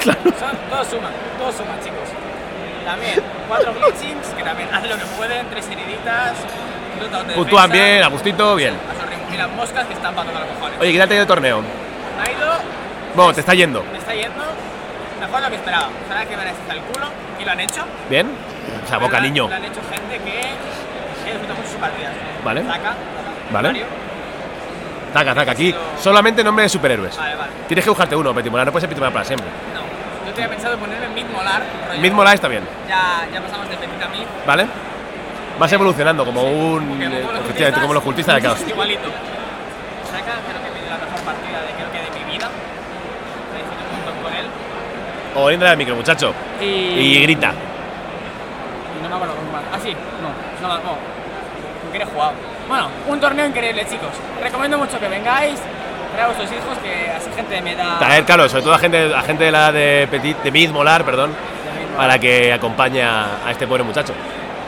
Claro. 0.00 0.20
Son, 0.38 0.56
todos 0.70 0.86
suman, 0.88 1.10
todos 1.38 1.54
suman, 1.56 1.76
chicos. 1.82 1.98
También, 2.84 3.20
cuatro 3.48 3.72
glitchings 3.74 4.26
que 4.36 4.42
también 4.42 4.68
hacen 4.72 4.90
lo 4.90 4.96
que 4.96 5.04
pueden, 5.16 5.46
tres 5.50 5.66
heriditas, 5.66 6.32
Puntúan 7.34 7.70
bien, 7.70 8.02
a 8.02 8.08
gustito, 8.08 8.54
bien. 8.56 8.74
Y 9.32 9.36
las 9.36 9.50
moscas 9.50 9.86
que 9.86 9.94
están 9.94 10.14
los 10.14 10.24
cojones. 10.24 10.80
Oye, 10.80 10.92
¿qué 10.92 10.98
tal 10.98 11.08
te 11.08 11.14
ha 11.14 11.16
ido 11.16 11.22
el 11.22 11.28
torneo? 11.28 11.58
Ha 11.58 12.30
ido, 12.30 12.52
Bueno, 13.14 13.32
te 13.32 13.40
está 13.40 13.54
yendo. 13.54 13.82
me 13.90 13.98
está 13.98 14.14
yendo 14.14 14.44
mejor 15.20 15.42
lo 15.42 15.48
que 15.48 15.56
esperaba. 15.56 15.88
Sabía 16.08 16.26
que 16.26 16.36
me 16.36 16.42
hasta 16.42 16.72
el 16.74 16.80
culo 16.82 17.06
y 17.40 17.44
lo 17.44 17.50
han 17.50 17.60
hecho. 17.60 17.84
¿Bien? 18.10 18.28
O 18.84 18.88
sea, 18.88 18.98
boca 18.98 19.20
niño. 19.20 19.48
Lo 19.48 19.54
han 19.54 19.64
hecho 19.64 19.80
gente 19.90 20.18
que 20.22 20.40
he 20.40 21.30
disfrutado 21.30 21.54
mucho 21.56 21.68
sus 21.70 21.78
partidas. 21.80 22.12
Vale. 22.44 22.62
Zaka, 22.62 22.94
Vale. 23.50 23.68
Mario. 23.68 23.86
Taca, 25.12 25.34
taca. 25.34 25.50
Aquí 25.52 25.74
solamente 26.00 26.42
nombre 26.42 26.64
de 26.64 26.68
superhéroes. 26.68 27.16
Vale, 27.16 27.34
vale. 27.36 27.52
Tienes 27.68 27.84
que 27.84 27.90
buscarte 27.90 28.16
uno, 28.16 28.34
Petit 28.34 28.50
Molar. 28.50 28.66
No 28.66 28.72
puede 28.72 28.80
ser 28.82 28.88
Petit 28.88 29.00
Molar 29.00 29.12
para 29.12 29.24
siempre. 29.24 29.46
No, 29.74 30.26
yo 30.26 30.32
tenía 30.34 30.50
pensado 30.50 30.76
ponerme 30.78 31.08
Mid 31.08 31.26
Molar. 31.26 31.62
rollo, 31.88 32.00
Mid 32.00 32.12
Molar 32.12 32.34
está 32.34 32.48
bien. 32.48 32.64
Ya, 32.88 33.26
ya 33.32 33.40
pasamos 33.40 33.68
de 33.68 33.76
Petit 33.76 34.02
a 34.02 34.08
Mid. 34.08 34.24
¿Vale? 34.46 34.66
Vas 35.58 35.72
evolucionando 35.72 36.24
como 36.24 36.42
un. 36.42 37.00
Eh, 37.02 37.20
como 37.20 37.32
los 37.32 37.40
efectivamente, 37.42 37.80
como 37.80 37.94
los 37.94 38.02
cultistas 38.02 38.34
de 38.36 38.42
caos. 38.42 38.58
Igualito. 38.68 39.08
Saka, 40.10 40.32
creo 40.48 40.60
que 40.62 40.90
la 40.90 40.96
mejor 40.98 41.20
partida 41.24 41.60
de, 41.60 41.72
creo 41.76 41.92
que 41.92 41.98
de 42.18 42.24
mi 42.26 42.32
vida. 42.32 42.48
Con 44.22 44.32
él. 44.34 44.46
O 45.36 45.50
entra 45.50 45.70
al 45.70 45.76
micro, 45.76 45.94
muchacho. 45.96 46.34
Y- 46.60 46.64
Y 46.64 47.22
grita. 47.22 47.52
Y 48.98 49.02
no 49.02 49.08
me 49.08 49.14
acuerdo 49.14 49.34
más. 49.52 49.62
Ah, 49.72 49.78
sí, 49.82 49.94
no, 50.22 50.68
no, 50.68 50.74
no. 50.78 50.82
¿Con 50.82 51.90
quién 51.90 52.02
he 52.02 52.06
jugado? 52.06 52.32
Bueno, 52.68 52.88
un 53.08 53.20
torneo 53.20 53.46
increíble, 53.46 53.84
chicos. 53.88 54.10
Recomiendo 54.42 54.78
mucho 54.78 54.98
que 54.98 55.08
vengáis, 55.08 55.60
traer 56.12 56.24
a 56.24 56.26
vuestros 56.26 56.50
hijos, 56.50 56.78
que 56.82 57.10
así 57.10 57.30
gente 57.36 57.54
de 57.54 57.60
mi 57.62 57.70
edad. 57.70 57.98
Traer, 57.98 58.24
claro, 58.24 58.48
sobre 58.48 58.62
todo 58.62 58.74
a 58.74 58.78
gente, 58.78 59.14
a 59.14 59.22
gente 59.22 59.44
de 59.44 59.52
la 59.52 59.70
de 59.72 60.08
Petit, 60.10 60.36
de 60.38 60.50
Mid 60.50 60.70
Molar, 60.70 61.04
perdón, 61.04 61.32
para 61.96 62.18
que 62.18 62.52
acompañe 62.52 63.02
a 63.02 63.26
a 63.46 63.50
este 63.50 63.66
pobre 63.66 63.82
muchacho. 63.82 64.14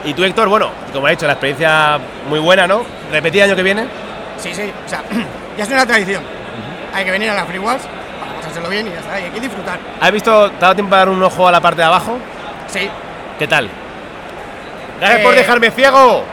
Y 0.05 0.13
tú, 0.13 0.23
Héctor, 0.23 0.47
bueno, 0.47 0.69
como 0.93 1.07
ha 1.07 1.09
dicho, 1.09 1.25
la 1.25 1.33
experiencia 1.33 1.97
muy 2.29 2.39
buena, 2.39 2.67
¿no? 2.67 2.83
¿Repetir 3.11 3.43
año 3.43 3.55
que 3.55 3.63
viene? 3.63 3.85
Sí, 4.37 4.53
sí, 4.53 4.71
o 4.85 4.89
sea, 4.89 5.01
ya 5.57 5.63
es 5.63 5.69
una 5.69 5.85
tradición. 5.85 6.23
Hay 6.93 7.03
que 7.05 7.11
venir 7.11 7.29
a 7.29 7.33
la 7.33 7.45
Free 7.45 7.59
Wars 7.59 7.81
para 8.19 8.33
pasárselo 8.35 8.69
bien 8.69 8.87
y 8.87 8.91
ya 8.91 8.99
está, 8.99 9.19
y 9.19 9.23
hay 9.23 9.29
que 9.31 9.39
disfrutar. 9.39 9.79
¿Has 9.99 10.11
visto, 10.11 10.49
te 10.51 10.57
ha 10.57 10.59
dado 10.59 10.75
tiempo 10.75 10.95
a 10.95 10.99
dar 10.99 11.09
un 11.09 11.21
ojo 11.23 11.47
a 11.47 11.51
la 11.51 11.59
parte 11.59 11.81
de 11.81 11.87
abajo? 11.87 12.17
Sí. 12.67 12.87
¿Qué 13.39 13.47
tal? 13.47 13.67
¡Gracias 14.99 15.19
Eh, 15.19 15.23
por 15.23 15.35
dejarme 15.35 15.71
ciego! 15.71 16.23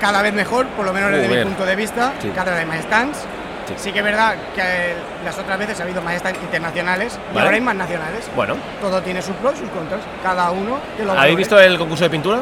Cada 0.00 0.20
vez 0.20 0.34
mejor, 0.34 0.66
por 0.68 0.84
lo 0.84 0.92
menos 0.92 1.10
desde 1.12 1.28
mi 1.28 1.42
punto 1.44 1.64
de 1.64 1.76
vista, 1.76 2.12
Sí. 2.20 2.30
cada 2.34 2.54
vez 2.54 2.66
más 2.66 2.80
stands. 2.82 3.18
Sí. 3.66 3.74
Sí. 3.78 3.92
que 3.92 3.98
es 3.98 4.04
verdad 4.04 4.34
que 4.54 4.60
eh, 4.62 4.94
las 5.24 5.36
otras 5.38 5.58
veces 5.58 5.80
ha 5.80 5.82
habido 5.82 6.00
más 6.00 6.14
stands 6.18 6.40
internacionales 6.40 7.18
y 7.32 7.34
Vale. 7.34 7.46
ahora 7.46 7.54
hay 7.56 7.60
más 7.62 7.74
nacionales. 7.74 8.30
Bueno, 8.36 8.54
Todo 8.80 9.00
tiene 9.02 9.20
sus 9.22 9.34
pros 9.36 9.54
y 9.56 9.60
sus 9.60 9.70
contras, 9.70 10.00
cada 10.22 10.50
uno 10.52 10.78
que 10.96 11.02
lo 11.04 11.10
¿habéis 11.12 11.16
valore. 11.22 11.36
visto 11.36 11.58
el 11.60 11.76
concurso 11.78 12.04
de 12.04 12.10
pintura? 12.10 12.38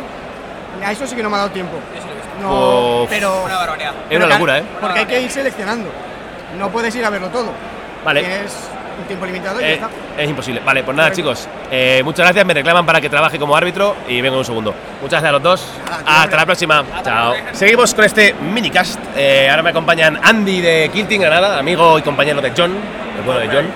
A 0.84 0.92
eso 0.92 1.06
sí 1.06 1.14
que 1.16 1.22
no 1.22 1.30
me 1.30 1.36
ha 1.36 1.38
dado 1.40 1.50
tiempo. 1.50 1.74
No, 2.40 3.02
Uf. 3.02 3.10
pero. 3.10 3.44
Una 3.44 3.56
barbaridad. 3.56 3.92
Es 4.10 4.16
una 4.16 4.26
locura, 4.26 4.58
¿eh? 4.58 4.64
Porque 4.80 5.00
hay 5.00 5.06
que 5.06 5.20
ir 5.22 5.30
seleccionando. 5.30 5.90
No 6.58 6.70
puedes 6.70 6.94
ir 6.94 7.04
a 7.04 7.10
verlo 7.10 7.28
todo. 7.28 7.52
Vale. 8.04 8.20
Tienes 8.20 8.52
un 8.98 9.04
tiempo 9.06 9.26
limitado 9.26 9.60
y 9.60 9.64
Eh, 9.64 9.68
ya 9.68 9.74
está. 9.74 9.88
es 10.18 10.28
imposible. 10.30 10.60
Vale, 10.64 10.82
pues 10.84 10.96
nada, 10.96 11.10
chicos. 11.12 11.48
eh, 11.70 12.00
muchas 12.04 12.26
gracias. 12.26 12.44
Me 12.44 12.54
reclaman 12.54 12.84
para 12.86 13.00
que 13.00 13.08
trabaje 13.08 13.38
como 13.38 13.56
árbitro 13.56 13.96
y 14.08 14.20
vengo 14.20 14.34
en 14.36 14.38
un 14.40 14.44
segundo. 14.44 14.74
Muchas 15.00 15.20
gracias 15.22 15.28
a 15.28 15.32
los 15.32 15.42
dos. 15.42 15.66
Hasta 16.06 16.36
la 16.36 16.46
próxima. 16.46 16.84
Chao. 17.02 17.34
Seguimos 17.52 17.94
con 17.94 18.04
este 18.04 18.34
minicast. 18.34 18.98
Eh, 19.16 19.48
ahora 19.50 19.62
me 19.62 19.70
acompañan 19.70 20.18
Andy 20.22 20.60
de 20.60 20.90
Kilting 20.92 21.22
Granada, 21.22 21.58
amigo 21.58 21.98
y 21.98 22.02
compañero 22.02 22.40
de 22.40 22.52
John, 22.56 22.72
el 23.16 23.22
bueno 23.24 23.40
de 23.40 23.48
John. 23.48 23.66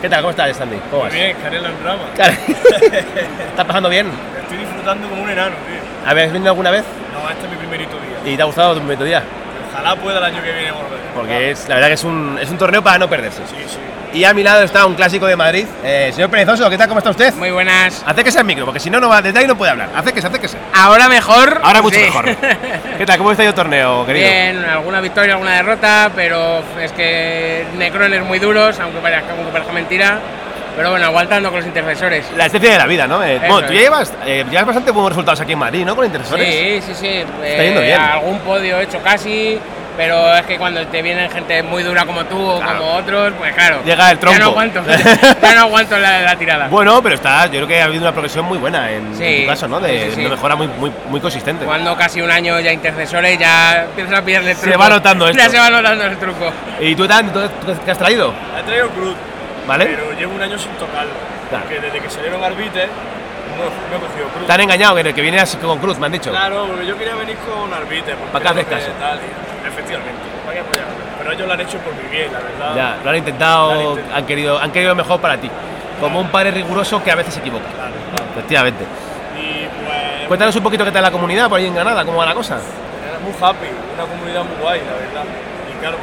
¿Qué 0.00 0.08
tal? 0.08 0.20
¿Cómo 0.20 0.30
estás, 0.32 0.60
Andy? 0.60 0.76
¿Cómo 0.90 1.04
vas? 1.04 1.12
Bien, 1.12 1.36
Canela 1.42 1.68
en 1.68 1.84
rama. 1.84 2.02
¿Estás 2.18 3.64
pasando 3.66 3.88
bien? 3.88 4.10
Estoy 4.42 4.58
disfrutando 4.58 5.08
como 5.08 5.22
un 5.22 5.30
enano, 5.30 5.54
tío. 5.66 5.71
¿Habéis 6.06 6.32
venido 6.32 6.50
alguna 6.50 6.70
vez? 6.70 6.84
No, 7.12 7.28
este 7.30 7.44
es 7.44 7.50
mi 7.50 7.56
primerito 7.56 7.96
día. 7.96 8.32
¿Y 8.32 8.36
te 8.36 8.42
ha 8.42 8.44
gustado 8.46 8.74
tu 8.74 8.82
metodía? 8.82 9.22
Ojalá 9.72 9.96
pueda 9.96 10.18
el 10.18 10.24
año 10.24 10.42
que 10.42 10.52
viene 10.52 10.72
volver. 10.72 10.98
Porque 11.14 11.50
es, 11.50 11.68
la 11.68 11.74
verdad 11.76 11.88
que 11.88 11.94
es 11.94 12.04
un, 12.04 12.38
es 12.40 12.50
un 12.50 12.58
torneo 12.58 12.82
para 12.82 12.98
no 12.98 13.08
perderse. 13.08 13.42
Sí, 13.46 13.56
sí. 13.68 13.78
Y 14.14 14.24
a 14.24 14.34
mi 14.34 14.42
lado 14.42 14.62
está 14.62 14.84
un 14.84 14.94
clásico 14.94 15.26
de 15.26 15.36
Madrid. 15.36 15.64
Eh, 15.82 16.10
señor 16.14 16.28
Perezoso, 16.28 16.68
¿qué 16.68 16.76
tal? 16.76 16.86
¿Cómo 16.88 16.98
está 16.98 17.10
usted? 17.10 17.32
Muy 17.34 17.50
buenas. 17.50 18.02
Acérquese 18.06 18.38
al 18.40 18.44
micro, 18.44 18.66
porque 18.66 18.78
si 18.80 18.90
no, 18.90 19.00
no 19.00 19.08
va, 19.08 19.22
desde 19.22 19.38
ahí 19.38 19.46
no 19.46 19.56
puede 19.56 19.70
hablar. 19.72 19.88
Acérquese, 19.94 20.26
acérquese. 20.26 20.58
Ahora 20.74 21.08
mejor. 21.08 21.60
Ahora 21.62 21.80
mucho 21.80 21.96
Sí. 21.98 22.04
mejor. 22.04 22.26
¿Qué 22.98 23.06
tal? 23.06 23.16
¿Cómo 23.16 23.30
está 23.30 23.42
el 23.44 23.54
torneo, 23.54 24.04
querido? 24.04 24.26
Bien, 24.28 24.64
alguna 24.66 25.00
victoria, 25.00 25.32
alguna 25.32 25.52
derrota, 25.52 26.10
pero 26.14 26.62
es 26.78 26.92
que 26.92 27.64
Necrones 27.78 28.22
muy 28.22 28.38
duros, 28.38 28.78
aunque 28.80 28.98
parezca, 29.00 29.32
aunque 29.32 29.50
parezca 29.50 29.72
mentira. 29.72 30.18
Pero 30.76 30.90
bueno, 30.90 31.06
aguantando 31.06 31.50
con 31.50 31.58
los 31.58 31.66
intercesores. 31.66 32.24
La 32.36 32.46
esencia 32.46 32.72
de 32.72 32.78
la 32.78 32.86
vida, 32.86 33.06
¿no? 33.06 33.22
Eh, 33.22 33.38
bueno, 33.46 33.66
tú 33.66 33.72
ya 33.74 33.80
llevas, 33.80 34.12
eh, 34.24 34.44
llevas 34.50 34.66
bastante 34.66 34.90
buenos 34.90 35.10
resultados 35.10 35.40
aquí 35.40 35.52
en 35.52 35.58
Madrid, 35.58 35.84
¿no? 35.84 35.94
Con 35.94 36.06
intercesores. 36.06 36.82
Sí, 36.84 36.92
sí, 36.92 36.94
sí. 36.94 37.24
Está 37.44 37.62
yendo 37.62 37.80
bien. 37.82 38.00
Algún 38.00 38.38
podio 38.40 38.80
hecho 38.80 38.98
casi. 39.02 39.58
Pero 39.94 40.34
es 40.34 40.46
que 40.46 40.56
cuando 40.56 40.86
te 40.86 41.02
vienen 41.02 41.30
gente 41.30 41.62
muy 41.62 41.82
dura 41.82 42.06
como 42.06 42.24
tú 42.24 42.38
o 42.42 42.58
como 42.62 42.92
otros, 42.94 43.34
pues 43.38 43.52
claro. 43.52 43.82
Llega 43.84 44.10
el 44.10 44.16
Ya 44.16 44.20
tronco. 44.20 44.38
no 44.38 44.44
aguanto. 44.46 44.82
ya 45.42 45.54
no 45.54 45.60
aguanto 45.60 45.98
la, 45.98 46.22
la 46.22 46.36
tirada. 46.36 46.68
Bueno, 46.68 47.02
pero 47.02 47.16
está, 47.16 47.44
yo 47.44 47.52
creo 47.52 47.66
que 47.68 47.82
ha 47.82 47.84
habido 47.84 48.00
una 48.00 48.12
progresión 48.12 48.46
muy 48.46 48.56
buena 48.56 48.90
en, 48.90 49.14
Sí, 49.14 49.22
en 49.22 49.42
tu 49.42 49.48
caso, 49.48 49.68
¿no? 49.68 49.80
De 49.80 50.10
sí, 50.14 50.22
mejora 50.22 50.56
muy, 50.56 50.66
muy, 50.68 50.90
muy 51.10 51.20
consistente. 51.20 51.66
Jugando 51.66 51.94
casi 51.94 52.22
un 52.22 52.30
año 52.30 52.58
ya 52.60 52.72
intercesores, 52.72 53.38
ya 53.38 53.82
empiezas 53.84 54.18
a 54.18 54.22
pillarle 54.24 54.52
el 54.52 54.56
Se 54.56 54.62
truco. 54.62 54.78
va 54.78 54.88
notando 54.88 55.28
esto. 55.28 55.42
Ya 55.42 55.50
se 55.50 55.58
va 55.58 55.68
notando 55.68 56.04
el 56.06 56.16
truco. 56.16 56.50
¿Y 56.80 56.94
tú, 56.94 57.06
Dan, 57.06 57.30
tú, 57.30 57.40
tú 57.66 57.74
qué 57.84 57.90
has 57.90 57.98
traído? 57.98 58.32
He 58.58 58.62
traído 58.62 58.88
Cruz. 58.88 59.14
¿Vale? 59.66 59.86
Pero 59.86 60.12
llevo 60.18 60.34
un 60.34 60.42
año 60.42 60.58
sin 60.58 60.72
tocarlo. 60.72 61.12
Claro. 61.48 61.64
Porque 61.64 61.80
desde 61.80 62.00
que 62.00 62.10
salieron 62.10 62.42
Arbite, 62.42 62.86
no, 62.86 63.64
no 63.64 63.96
he 63.96 64.08
cogido 64.08 64.28
Cruz. 64.34 64.46
Te 64.46 64.52
han 64.52 64.60
engañado, 64.60 64.94
que, 64.96 65.14
que 65.14 65.20
vienes 65.22 65.56
con 65.56 65.78
Cruz, 65.78 65.98
me 65.98 66.06
han 66.06 66.12
dicho. 66.12 66.30
Claro, 66.30 66.66
porque 66.66 66.86
yo 66.86 66.96
quería 66.96 67.14
venir 67.14 67.36
con 67.38 67.72
Arbite. 67.72 68.14
porque 68.14 68.32
¿Para 68.32 68.42
qué 68.54 68.60
haces 68.60 68.66
era 68.66 68.78
lo 68.78 68.84
caso? 68.86 68.92
Tal, 68.98 69.18
y- 69.18 69.68
efectivamente. 69.68 70.22
¿Para 70.46 70.60
apoyarme? 70.60 70.92
Pero 71.18 71.32
ellos 71.32 71.46
lo 71.46 71.52
han 71.54 71.60
hecho 71.60 71.78
por 71.78 71.94
mi 71.94 72.08
bien, 72.10 72.32
la 72.32 72.38
verdad. 72.40 72.74
Ya, 72.76 72.96
lo 73.04 73.10
han 73.10 73.16
intentado, 73.16 73.98
han 74.14 74.26
querido, 74.26 74.58
han 74.58 74.72
querido 74.72 74.94
mejor 74.94 75.20
para 75.20 75.36
ti. 75.36 75.48
Como 76.00 76.18
un 76.20 76.28
padre 76.28 76.50
riguroso 76.50 77.02
que 77.02 77.12
a 77.12 77.14
veces 77.14 77.34
se 77.34 77.40
equivoca. 77.40 77.66
Efectivamente. 78.32 78.84
Y 79.38 79.66
pues. 79.84 80.26
Cuéntanos 80.26 80.56
un 80.56 80.62
poquito 80.64 80.84
qué 80.84 80.90
tal 80.90 81.02
la 81.02 81.12
comunidad 81.12 81.48
por 81.48 81.58
ahí 81.60 81.66
en 81.66 81.74
Granada, 81.74 82.04
cómo 82.04 82.18
va 82.18 82.26
la 82.26 82.34
cosa. 82.34 82.58
Muy 83.22 83.32
happy, 83.40 83.66
una 83.94 84.02
comunidad 84.04 84.42
muy 84.42 84.56
guay, 84.60 84.80
la 84.80 84.92
verdad. 84.94 85.24
Y 85.72 85.78
claro, 85.80 85.98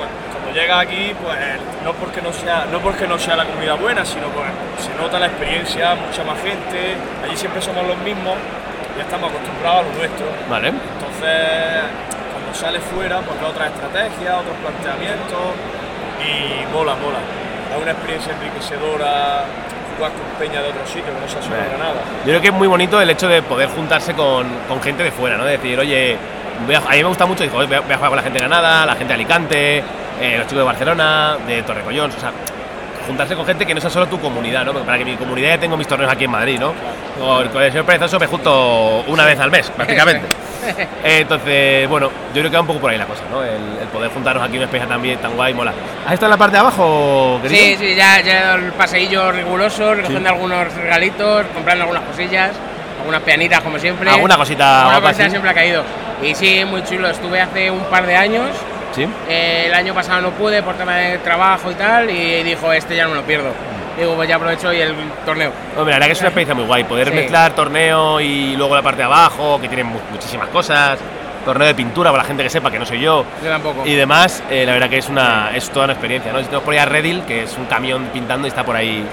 cuando, 0.50 0.54
cuando 0.54 0.54
llega 0.54 0.80
aquí, 0.80 1.16
pues 1.22 1.38
no 1.84 1.94
porque 1.94 2.22
no 2.22 2.34
sea, 2.34 2.66
no 2.72 2.80
porque 2.80 3.08
no 3.08 3.18
sea 3.18 3.36
la 3.36 3.46
comunidad 3.46 3.78
buena, 3.78 4.06
sino 4.06 4.28
pues 4.28 4.48
se 4.84 4.94
nota 4.96 5.20
la 5.20 5.28
experiencia, 5.28 5.96
mucha 5.96 6.24
más 6.24 6.42
gente. 6.42 6.96
Allí 7.24 7.38
siempre 7.38 7.62
somos 7.62 7.86
los 7.86 7.98
mismos, 8.00 8.36
ya 8.98 9.04
estamos 9.04 9.30
acostumbrados 9.32 9.80
a 9.80 9.84
lo 9.84 9.94
nuestro. 9.98 10.26
Vale. 10.50 10.68
Entonces, 10.70 11.82
cuando 12.34 12.54
sales 12.54 12.82
fuera, 12.94 13.20
pues 13.22 13.38
otras 13.42 13.72
estrategias, 13.72 14.34
otros 14.42 14.58
planteamientos 14.62 15.46
y 16.20 16.66
mola, 16.74 16.96
mola. 16.96 17.20
Es 17.76 17.82
una 17.82 17.92
experiencia 17.92 18.34
enriquecedora 18.34 19.46
jugar 19.96 20.12
con 20.14 20.24
peña 20.40 20.62
de 20.62 20.70
otros 20.70 20.88
sitios 20.88 21.14
que 21.14 21.22
no 21.22 21.28
sea 21.28 21.42
solo 21.42 21.58
Vale. 21.58 21.70
Granada. 21.70 22.02
Yo 22.26 22.32
creo 22.32 22.42
que 22.42 22.48
es 22.48 22.54
muy 22.54 22.68
bonito 22.68 23.02
el 23.02 23.10
hecho 23.10 23.28
de 23.28 23.42
poder 23.42 23.70
juntarse 23.70 24.14
con, 24.14 24.48
con 24.68 24.82
gente 24.82 25.04
de 25.04 25.12
fuera, 25.12 25.38
¿no? 25.38 25.46
De 25.46 25.58
decir, 25.58 25.78
oye, 25.78 26.18
a, 26.74 26.78
a 26.78 26.92
mí 26.92 26.98
me 26.98 27.04
gusta 27.04 27.26
mucho, 27.26 27.44
digo, 27.44 27.56
voy 27.56 27.66
a, 27.66 27.80
voy 27.82 27.92
a 27.94 27.96
jugar 27.98 28.10
con 28.10 28.16
la 28.16 28.24
gente 28.24 28.40
de 28.40 28.48
Granada, 28.48 28.86
la 28.86 28.96
gente 28.96 29.10
de 29.10 29.14
Alicante, 29.14 29.84
eh, 30.20 30.38
los 30.38 30.48
chicos 30.48 30.60
de 30.60 30.64
Barcelona, 30.64 31.38
de 31.48 31.64
Torrecollón, 31.64 32.12
o 32.12 32.20
sea, 32.20 32.32
juntarse 33.08 33.36
con 33.36 33.46
gente 33.46 33.66
que 33.66 33.74
no 33.74 33.82
sea 33.82 33.90
solo 33.90 34.08
tu 34.08 34.20
comunidad, 34.20 34.66
¿no? 34.66 34.74
Para 34.74 34.98
que 34.98 35.06
mi 35.06 35.16
comunidad 35.16 35.50
ya 35.50 35.60
tengo 35.60 35.78
mis 35.78 35.88
torneos 35.88 36.12
aquí 36.12 36.26
en 36.26 36.32
Madrid, 36.32 36.60
¿no? 36.60 36.74
Con, 37.20 37.48
con 37.50 37.62
el 37.64 37.72
señor 37.72 37.86
Perezoso 37.86 38.20
me 38.20 38.28
junto 38.28 39.04
una 39.08 39.26
vez 39.26 39.40
al 39.40 39.50
mes, 39.50 39.70
prácticamente. 39.76 40.28
Entonces, 41.04 41.88
bueno, 41.90 42.12
yo 42.34 42.42
creo 42.42 42.52
que 42.52 42.58
va 42.58 42.62
un 42.62 42.68
poco 42.68 42.80
por 42.80 42.92
ahí 42.92 42.98
la 42.98 43.06
cosa, 43.06 43.24
¿no? 43.32 43.44
El, 43.44 43.78
el 43.82 43.88
poder 43.88 44.12
juntarnos 44.12 44.44
aquí 44.44 44.54
en 44.54 44.60
una 44.60 44.66
especie 44.66 44.88
también 44.88 45.18
tan 45.20 45.36
guay, 45.36 45.54
mola. 45.54 45.74
¿Has 46.06 46.14
estado 46.14 46.28
en 46.28 46.32
la 46.32 46.38
parte 46.38 46.54
de 46.58 46.60
abajo, 46.60 47.40
querido? 47.42 47.62
Sí, 47.62 47.76
sí, 47.80 47.96
ya, 47.96 48.22
ya 48.22 48.56
el 48.56 48.74
paseillo 48.74 49.32
riguroso, 49.32 49.96
recogiendo 49.96 50.30
algunos 50.30 50.74
regalitos, 50.76 51.46
comprando 51.54 51.84
algunas 51.86 52.04
cosillas, 52.04 52.52
algunas 53.00 53.22
pianitas 53.22 53.62
como 53.62 53.80
siempre. 53.80 54.10
Alguna 54.10 54.38
cosita 54.38 54.82
Alguna 54.82 55.02
cosita 55.02 55.30
siempre 55.30 55.50
ha 55.50 55.54
caído. 55.54 55.84
Y 56.22 56.36
sí, 56.36 56.64
muy 56.66 56.84
chulo. 56.84 57.10
Estuve 57.10 57.40
hace 57.42 57.72
un 57.72 57.84
par 57.86 58.06
de 58.06 58.16
años. 58.16 58.50
Sí. 59.06 59.10
eh, 59.30 59.64
el 59.68 59.74
año 59.74 59.94
pasado 59.94 60.22
no 60.22 60.32
pude 60.32 60.62
por 60.64 60.76
tema 60.76 60.96
de 60.96 61.18
trabajo 61.20 61.72
y 61.72 61.76
tal, 61.76 62.10
y 62.10 62.44
dijo, 62.44 62.72
este 62.74 62.96
ya 62.96 63.04
no 63.04 63.10
me 63.12 63.16
lo 63.18 63.24
pierdo. 63.24 63.50
Digo, 63.98 64.16
pues 64.16 64.30
ya 64.30 64.36
aprovecho 64.38 64.72
y 64.72 64.80
el 64.80 64.94
torneo. 65.26 65.52
Hombre, 65.76 65.92
la 65.92 65.96
verdad 65.98 66.06
que 66.08 66.14
es 66.14 66.20
una 66.20 66.30
experiencia 66.30 66.56
muy 66.56 66.66
guay, 66.66 66.84
poder 66.86 67.10
Sí. 67.10 67.16
mezclar 67.16 67.54
torneo 67.54 68.20
y 68.22 68.56
luego 68.56 68.76
la 68.76 68.82
parte 68.82 69.00
de 69.00 69.04
abajo, 69.06 69.60
que 69.60 69.68
tiene 69.68 69.84
mu- 69.84 70.00
muchísimas 70.12 70.48
cosas, 70.50 70.98
torneo 71.44 71.68
de 71.68 71.76
pintura 71.76 72.12
para 72.12 72.24
la 72.24 72.28
gente 72.28 72.44
que 72.44 72.50
sepa 72.50 72.72
que 72.72 72.80
no 72.80 72.86
soy 72.86 73.02
yo. 73.02 73.26
Yo 73.44 73.50
tampoco. 73.50 73.86
Y 73.86 73.96
demás, 73.96 74.42
eh, 74.50 74.66
la 74.66 74.74
verdad 74.74 74.90
que 74.90 75.00
es 75.00 75.10
una 75.10 75.52
es 75.54 75.70
toda 75.70 75.86
una 75.86 75.94
experiencia, 75.94 76.32
¿no? 76.32 76.40
Si 76.40 76.46
tenemos 76.46 76.64
por 76.64 76.74
ahí 76.74 76.80
a 76.80 76.86
Redil, 76.86 77.24
que 77.24 77.44
es 77.44 77.58
un 77.58 77.66
camión 77.66 78.06
pintando 78.14 78.48
y 78.48 78.50
está 78.50 78.64
por 78.64 78.76
ahí 78.76 79.04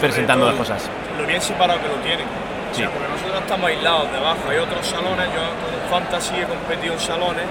presentando 0.00 0.46
las 0.46 0.54
cosas. 0.56 0.88
Lo 1.20 1.26
bien 1.26 1.40
separado 1.40 1.80
que 1.80 1.88
lo 1.88 1.94
tienen. 1.96 2.26
O 2.26 2.74
sea, 2.74 2.86
Sí. 2.86 2.92
porque 2.92 3.08
nosotros 3.12 3.40
estamos 3.42 3.68
aislados 3.68 4.12
debajo, 4.12 4.38
hay 4.48 4.58
otros 4.58 4.86
salones, 4.86 5.26
yo 5.34 5.40
con 5.40 5.90
Fantasy 6.00 6.34
he 6.40 6.44
competido 6.44 6.94
en 6.94 7.00
salones 7.00 7.44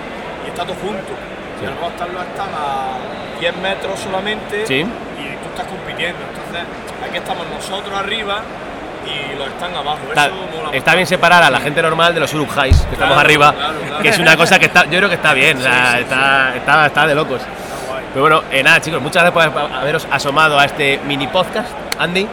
y 0.46 0.50
está 0.50 0.64
todo 0.64 0.76
junto. 0.82 1.14
Sí. 1.60 1.66
El 1.66 1.78
Rostar 1.78 2.10
lo 2.10 2.22
están 2.22 2.50
a 2.56 3.40
10 3.40 3.58
metros 3.58 4.00
solamente 4.00 4.66
Sí. 4.66 4.80
y 4.82 4.84
tú 4.84 5.50
estás 5.50 5.68
compitiendo. 5.68 6.20
Entonces, 6.30 6.64
aquí 7.08 7.18
estamos 7.18 7.46
nosotros 7.48 7.98
arriba 8.00 8.42
y 9.06 9.38
los 9.38 9.48
están 9.48 9.76
abajo. 9.76 10.00
Está, 10.10 10.26
Eso 10.28 10.36
mola 10.36 10.70
está 10.78 10.96
bien 10.96 11.08
separar 11.08 11.44
a 11.44 11.50
la 11.50 11.60
gente 11.60 11.82
normal 11.82 12.14
de 12.14 12.20
los 12.20 12.34
Uruk 12.34 12.52
Highs, 12.56 12.82
que 12.86 12.94
estamos 12.94 13.18
arriba, 13.18 13.54
claro, 13.54 13.74
claro. 13.88 14.02
que 14.04 14.10
es 14.10 14.20
una 14.20 14.36
cosa 14.38 14.60
que 14.60 14.66
está, 14.66 14.86
yo 14.86 14.98
creo 14.98 15.10
que 15.10 15.16
está 15.16 15.34
bien, 15.34 15.58
sea, 15.60 15.92
Sí, 15.92 15.98
sí, 15.98 16.02
está, 16.04 16.56
Está, 16.56 16.86
está 16.86 17.08
de 17.08 17.16
locos. 17.16 17.42
Pero 18.14 18.22
bueno, 18.22 18.44
eh, 18.52 18.64
nada 18.64 18.82
chicos, 18.82 19.02
muchas 19.02 19.24
gracias 19.24 19.52
por 19.54 19.72
haberos 19.74 20.08
asomado 20.12 20.58
a 20.60 20.66
este 20.66 21.00
mini 21.06 21.28
podcast, 21.28 21.70
Andy 22.00 22.28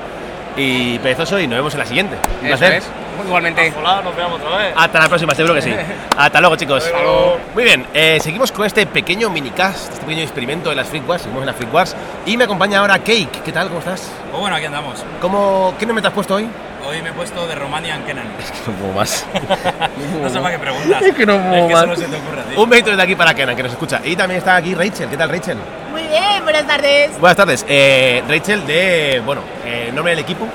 y 0.56 0.98
Perezoso, 1.00 1.38
y 1.38 1.46
nos 1.46 1.56
vemos 1.58 1.72
en 1.74 1.80
la 1.80 1.86
siguiente. 1.86 2.16
Un 2.40 2.46
Eso 2.46 2.58
placer. 2.58 2.72
es. 2.78 2.90
Igualmente. 3.24 3.72
Hola, 3.78 4.02
nos 4.02 4.16
vemos 4.16 4.40
otra 4.40 4.56
vez. 4.58 4.74
Hasta 4.76 4.98
la 4.98 5.08
próxima, 5.08 5.34
seguro 5.34 5.54
que 5.54 5.62
sí. 5.62 5.72
Hasta 6.16 6.40
luego, 6.40 6.56
chicos. 6.56 6.84
Hasta 6.84 7.02
luego. 7.02 7.38
Muy 7.54 7.64
bien, 7.64 7.86
eh, 7.94 8.18
seguimos 8.20 8.52
con 8.52 8.66
este 8.66 8.86
pequeño 8.86 9.30
minicast, 9.30 9.92
este 9.92 10.04
pequeño 10.04 10.22
experimento 10.22 10.70
de 10.70 10.76
las 10.76 10.88
Freak 10.88 11.08
Wars. 11.08 11.22
Seguimos 11.22 11.42
en 11.42 11.46
las 11.46 11.56
Freak 11.56 11.72
Wars. 11.74 11.96
Y 12.26 12.36
me 12.36 12.44
acompaña 12.44 12.80
ahora 12.80 12.98
Cake. 12.98 13.42
¿Qué 13.44 13.52
tal? 13.52 13.68
¿Cómo 13.68 13.80
estás? 13.80 14.10
Pues 14.30 14.40
bueno, 14.40 14.56
aquí 14.56 14.66
andamos. 14.66 15.04
¿Cómo, 15.20 15.74
¿Qué 15.78 15.86
nombre 15.86 16.02
te 16.02 16.08
has 16.08 16.14
puesto 16.14 16.34
hoy? 16.34 16.48
Hoy 16.88 17.02
me 17.02 17.08
he 17.08 17.12
puesto 17.12 17.46
de 17.48 17.54
Romanian 17.56 18.04
Kenan. 18.04 18.26
No 18.66 18.72
puedo 18.74 18.92
más. 18.92 19.26
no 20.22 20.30
sé 20.30 20.38
para 20.38 20.52
qué 20.54 20.58
preguntas. 20.60 21.02
Es 21.02 21.14
que 21.16 21.26
no 21.26 21.36
puedo 21.36 21.54
Es 21.56 21.66
que 21.66 21.72
más. 21.72 21.80
solo 21.80 21.96
se 21.96 22.04
te 22.04 22.16
ocurre 22.16 22.40
a 22.40 22.44
ti. 22.44 22.54
Un 22.56 22.70
besito 22.70 22.90
desde 22.90 23.02
aquí 23.02 23.16
para 23.16 23.34
Kenan, 23.34 23.56
que 23.56 23.62
nos 23.64 23.72
escucha. 23.72 24.00
Y 24.04 24.14
también 24.14 24.38
está 24.38 24.54
aquí 24.54 24.72
Rachel. 24.74 25.08
¿Qué 25.08 25.16
tal, 25.16 25.28
Rachel? 25.28 25.58
Muy 25.90 26.02
bien, 26.02 26.44
buenas 26.44 26.64
tardes. 26.66 27.18
Buenas 27.18 27.36
tardes. 27.36 27.66
Eh, 27.68 28.22
Rachel 28.28 28.64
de, 28.66 29.20
bueno, 29.24 29.40
eh, 29.64 29.90
nombre 29.92 30.12
del 30.12 30.20
equipo. 30.20 30.46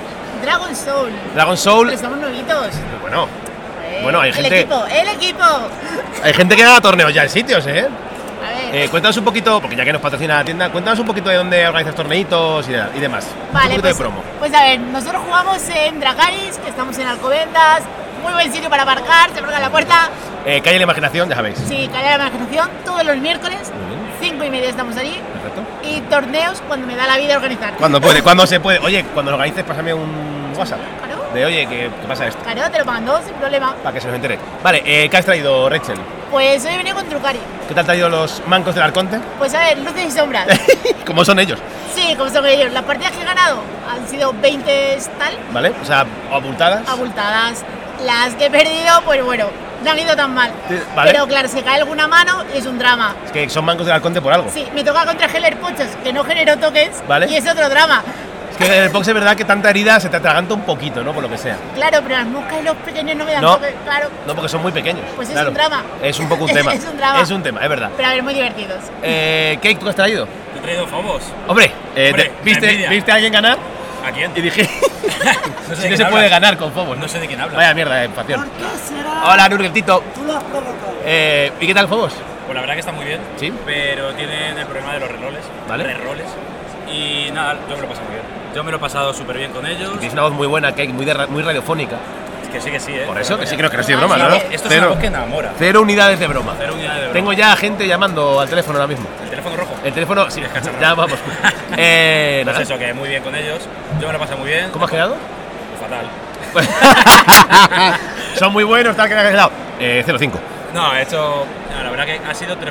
Dragon 0.41 0.75
Soul. 0.75 1.11
Dragon 1.33 1.57
Soul. 1.57 1.85
Pero 1.87 1.95
estamos 1.95 2.17
novitos. 2.19 2.67
Bueno, 3.01 3.27
bueno, 4.03 4.21
hay 4.21 4.29
el 4.29 4.35
gente, 4.35 4.59
equipo, 4.61 4.85
el 4.85 5.07
equipo. 5.09 5.43
hay 6.23 6.33
gente 6.33 6.55
que 6.55 6.63
gana 6.63 6.81
torneos 6.81 7.13
ya 7.13 7.23
en 7.23 7.29
sitios, 7.29 7.65
¿eh? 7.67 7.87
A 7.87 8.49
ver. 8.71 8.75
Eh, 8.85 8.89
cuéntanos 8.89 9.15
un 9.17 9.23
poquito, 9.25 9.59
porque 9.61 9.75
ya 9.75 9.85
que 9.85 9.93
nos 9.93 10.01
patrocina 10.01 10.37
la 10.37 10.43
tienda, 10.43 10.69
cuéntanos 10.69 10.99
un 10.99 11.05
poquito 11.05 11.29
de 11.29 11.35
dónde 11.35 11.67
organizas 11.67 11.93
torneitos 11.95 12.67
y, 12.67 12.71
de- 12.71 12.83
demás. 12.99 13.25
un 13.47 13.53
Vale, 13.53 13.65
poquito 13.69 13.81
pues, 13.81 13.97
de 13.97 14.03
promo. 14.03 14.23
pues 14.39 14.53
a 14.53 14.63
ver, 14.63 14.79
nosotros 14.79 15.21
jugamos 15.25 15.61
en 15.69 15.99
Dragaris, 15.99 16.57
que 16.57 16.69
estamos 16.69 16.97
en 16.97 17.07
Alcobendas. 17.07 17.83
Muy 18.23 18.33
buen 18.33 18.51
sitio 18.53 18.69
para 18.69 18.83
aparcar, 18.83 19.31
se 19.33 19.39
abre 19.39 19.59
la 19.59 19.69
puerta. 19.71 20.09
Eh, 20.45 20.61
calle 20.61 20.77
la 20.77 20.83
imaginación, 20.83 21.27
ya 21.29 21.35
sabéis. 21.35 21.57
Sí, 21.67 21.89
calle 21.91 22.09
de 22.11 22.17
la 22.17 22.27
imaginación, 22.27 22.69
todos 22.85 23.03
los 23.03 23.17
miércoles. 23.17 23.71
Cinco 24.21 24.43
y 24.43 24.49
media 24.51 24.69
estamos 24.69 24.95
allí. 24.97 25.19
Perfecto. 25.33 25.61
Y 25.83 26.01
torneos 26.01 26.61
cuando 26.67 26.85
me 26.87 26.95
da 26.95 27.07
la 27.07 27.17
vida 27.17 27.35
organizar. 27.35 27.73
Cuando 27.75 27.99
puede, 28.01 28.21
cuando 28.21 28.45
se 28.47 28.59
puede. 28.59 28.79
Oye, 28.79 29.03
cuando 29.13 29.31
lo 29.31 29.37
organices, 29.37 29.63
pásame 29.63 29.93
un 29.93 30.53
WhatsApp. 30.57 30.79
De 31.33 31.45
oye, 31.45 31.65
¿qué, 31.65 31.89
qué 32.01 32.07
pasa 32.09 32.27
esto? 32.27 32.43
Claro, 32.43 32.69
te 32.69 32.77
lo 32.79 32.83
mando 32.85 33.21
sin 33.25 33.33
problema. 33.35 33.73
Para 33.81 33.93
que 33.93 34.01
se 34.01 34.07
nos 34.07 34.17
entere. 34.17 34.37
Vale, 34.61 34.83
eh, 34.85 35.07
¿qué 35.09 35.15
has 35.17 35.23
traído, 35.23 35.69
Rachel? 35.69 35.97
Pues 36.29 36.65
hoy 36.65 36.73
he 36.73 36.77
venido 36.77 36.93
con 36.95 37.05
Trucari. 37.07 37.39
¿Qué 37.69 37.73
te 37.73 37.79
han 37.79 37.85
traído 37.85 38.09
los 38.09 38.41
mancos 38.47 38.75
del 38.75 38.83
Arconte? 38.83 39.17
Pues 39.37 39.53
a 39.53 39.59
ver, 39.61 39.77
luces 39.77 40.07
y 40.07 40.11
sombras. 40.11 40.45
¿Cómo 41.07 41.23
son 41.23 41.39
ellos? 41.39 41.57
Sí, 41.95 42.15
como 42.17 42.29
son 42.29 42.45
ellos. 42.47 42.71
Las 42.73 42.83
partidas 42.83 43.13
que 43.13 43.21
he 43.21 43.25
ganado 43.25 43.61
han 43.89 44.05
sido 44.09 44.33
20 44.41 44.97
tal, 45.17 45.37
¿Vale? 45.53 45.71
O 45.81 45.85
sea, 45.85 46.05
abultadas. 46.31 46.87
abultadas. 46.89 47.63
Las 48.05 48.35
que 48.35 48.47
he 48.47 48.51
perdido, 48.51 49.01
pues 49.05 49.23
bueno, 49.23 49.45
no 49.83 49.91
han 49.91 49.99
ido 49.99 50.15
tan 50.15 50.33
mal. 50.33 50.51
Vale. 50.95 51.11
Pero 51.11 51.27
claro, 51.27 51.47
se 51.47 51.61
cae 51.63 51.77
alguna 51.79 52.07
mano 52.07 52.43
y 52.53 52.57
es 52.59 52.65
un 52.65 52.77
drama. 52.79 53.15
Es 53.25 53.31
que 53.31 53.49
son 53.49 53.65
mancos 53.65 53.85
del 53.85 53.95
Arconte 53.95 54.21
por 54.21 54.33
algo. 54.33 54.49
Sí, 54.53 54.65
me 54.73 54.83
toca 54.83 55.05
contra 55.05 55.27
Heller 55.27 55.57
Pochos, 55.57 55.87
que 56.03 56.13
no 56.13 56.23
generó 56.23 56.57
toques, 56.57 56.89
Vale. 57.07 57.27
y 57.29 57.35
es 57.35 57.47
otro 57.47 57.67
drama. 57.69 58.03
Es 58.51 58.57
que 58.57 58.65
en 58.65 58.83
el 58.83 58.89
box 58.89 59.07
es 59.07 59.13
verdad 59.13 59.35
que 59.35 59.45
tanta 59.45 59.69
herida 59.69 59.99
se 59.99 60.09
te 60.09 60.17
atraganta 60.17 60.53
un 60.53 60.61
poquito, 60.63 61.03
¿no? 61.03 61.13
Por 61.13 61.23
lo 61.23 61.29
que 61.29 61.37
sea. 61.37 61.55
Claro, 61.73 61.99
pero 62.03 62.17
las 62.17 62.27
moscas 62.27 62.57
y 62.61 62.63
los 62.65 62.75
pequeños 62.77 63.15
no 63.15 63.25
me 63.25 63.31
dan 63.31 63.41
No. 63.41 63.53
toques, 63.55 63.73
claro. 63.85 64.09
No, 64.27 64.35
porque 64.35 64.49
son 64.49 64.61
muy 64.61 64.71
pequeños. 64.73 65.03
Pues 65.15 65.29
es 65.29 65.33
claro. 65.33 65.49
un 65.49 65.53
drama. 65.55 65.83
Es 66.03 66.19
un 66.19 66.27
poco 66.29 66.43
un 66.43 66.51
tema. 66.53 66.73
Es 66.75 66.83
un 66.85 66.97
drama. 66.97 67.21
Es 67.21 67.31
un 67.31 67.41
tema, 67.43 67.61
es 67.61 67.69
verdad. 67.69 67.89
Pero 67.95 68.09
a 68.09 68.11
ver, 68.11 68.21
muy 68.23 68.33
divertidos. 68.33 68.77
Eh, 69.01 69.57
Cake, 69.63 69.77
¿tú 69.79 69.85
qué 69.85 69.89
has 69.91 69.95
traído? 69.95 70.25
Te 70.53 70.59
he 70.59 70.61
traído 70.61 70.85
Fobos. 70.85 71.23
Hombre, 71.47 71.71
eh, 71.95 72.09
Hombre, 72.09 72.23
te- 72.25 72.43
¿viste. 72.43 72.87
¿viste 72.89 73.11
a 73.11 73.15
alguien 73.15 73.31
ganar? 73.33 73.57
¿A 74.05 74.11
quién? 74.11 74.31
Y 74.35 74.41
dije, 74.41 74.63
No 75.69 75.75
si 75.75 75.81
no 75.81 75.87
quién 75.87 75.97
se 75.97 76.05
puede 76.05 76.29
ganar 76.29 76.57
con 76.57 76.71
Fobos. 76.71 76.97
No 76.97 77.07
sé 77.07 77.19
de 77.19 77.27
quién 77.27 77.39
hablas. 77.41 77.57
Vaya 77.57 77.73
mierda 77.73 77.95
de 77.95 78.09
facción. 78.09 78.43
¿Qué 78.57 78.95
será? 78.95 79.23
Hola, 79.31 79.49
Nurgel 79.49 79.71
Tito. 79.71 80.03
Tú 80.15 80.23
lo 80.23 80.35
has 80.37 80.43
provocado. 80.43 80.93
Eh, 81.05 81.51
¿Y 81.59 81.67
qué 81.67 81.73
tal 81.73 81.87
Fobos? 81.87 82.13
Pues 82.45 82.55
la 82.55 82.61
verdad 82.61 82.73
que 82.73 82.79
está 82.79 82.91
muy 82.91 83.05
bien. 83.05 83.19
Sí. 83.37 83.51
Pero 83.65 84.13
tienen 84.15 84.57
el 84.57 84.65
problema 84.65 84.93
de 84.93 84.99
los 84.99 85.09
reroles. 85.11 85.41
Vale. 85.67 85.83
Reroles. 85.83 86.25
Y 86.91 87.31
nada, 87.31 87.57
yo 87.69 87.75
me 87.75 87.81
lo 87.81 87.87
he 87.87 87.89
pasado 87.89 88.05
muy 88.07 88.13
bien. 88.15 88.25
Yo 88.55 88.63
me 88.65 88.71
lo 88.71 88.77
he 88.77 88.79
pasado 88.81 89.13
súper 89.13 89.37
bien 89.37 89.51
con 89.51 89.65
ellos. 89.65 89.91
Tienes 89.93 90.13
una 90.13 90.23
voz 90.23 90.33
muy 90.33 90.47
buena, 90.47 90.71
Cake, 90.73 90.89
muy, 90.91 91.05
de 91.05 91.13
ra- 91.13 91.27
muy 91.27 91.41
radiofónica. 91.41 91.95
Es 92.51 92.55
que 92.57 92.61
sí, 92.61 92.71
que 92.71 92.79
sí, 92.81 92.91
¿eh? 92.93 93.03
Por 93.07 93.17
eso, 93.19 93.37
que 93.39 93.47
sí, 93.47 93.55
creo 93.55 93.69
que 93.69 93.77
no 93.77 93.79
Ah, 93.79 93.81
estoy 93.81 93.95
de 93.95 93.99
broma, 94.01 94.17
¿no? 94.17 94.35
Esto 94.35 94.51
es 94.53 94.61
Cero. 94.67 94.77
una 94.81 94.87
voz 94.89 94.99
que 94.99 95.07
enamora. 95.07 95.51
Cero 95.57 95.81
unidades 95.81 96.19
de 96.19 96.27
broma. 96.27 96.53
Cero 96.57 96.73
unidades 96.73 96.95
de 96.95 97.01
broma. 97.03 97.13
Tengo 97.13 97.33
ya 97.33 97.55
gente 97.55 97.87
llamando 97.87 98.39
al 98.41 98.49
teléfono 98.49 98.77
ahora 98.77 98.87
mismo. 98.87 99.07
¿El 99.23 99.29
teléfono 99.29 99.55
rojo? 99.55 99.73
El 99.85 99.93
teléfono, 99.93 100.29
sí, 100.31 100.43
ya 100.81 100.93
vamos. 100.93 101.17
Eh, 101.77 102.41
Pues 102.43 102.53
nada. 102.53 102.63
eso, 102.63 102.77
que 102.77 102.93
muy 102.93 103.07
bien 103.07 103.23
con 103.23 103.33
ellos. 103.33 103.59
Yo 104.01 104.07
me 104.07 104.13
lo 104.13 104.19
pasado 104.19 104.39
muy 104.39 104.49
bien. 104.49 104.69
¿Cómo 104.71 104.83
has 104.83 104.91
quedado? 104.91 105.15
Fatal. 105.79 106.05
Son 108.37 108.51
muy 108.51 108.65
buenos, 108.65 108.95
tal 108.97 109.07
que 109.07 109.15
has 109.15 109.29
quedado. 109.31 109.51
Eh, 109.79 110.03
0-5. 110.05 110.31
No, 110.73 110.93
he 110.93 111.03
hecho. 111.03 111.45
no, 111.77 111.83
la 111.83 111.89
verdad 111.89 112.05
que 112.05 112.19
ha 112.29 112.33
sido 112.33 112.55
3-4. 112.57 112.61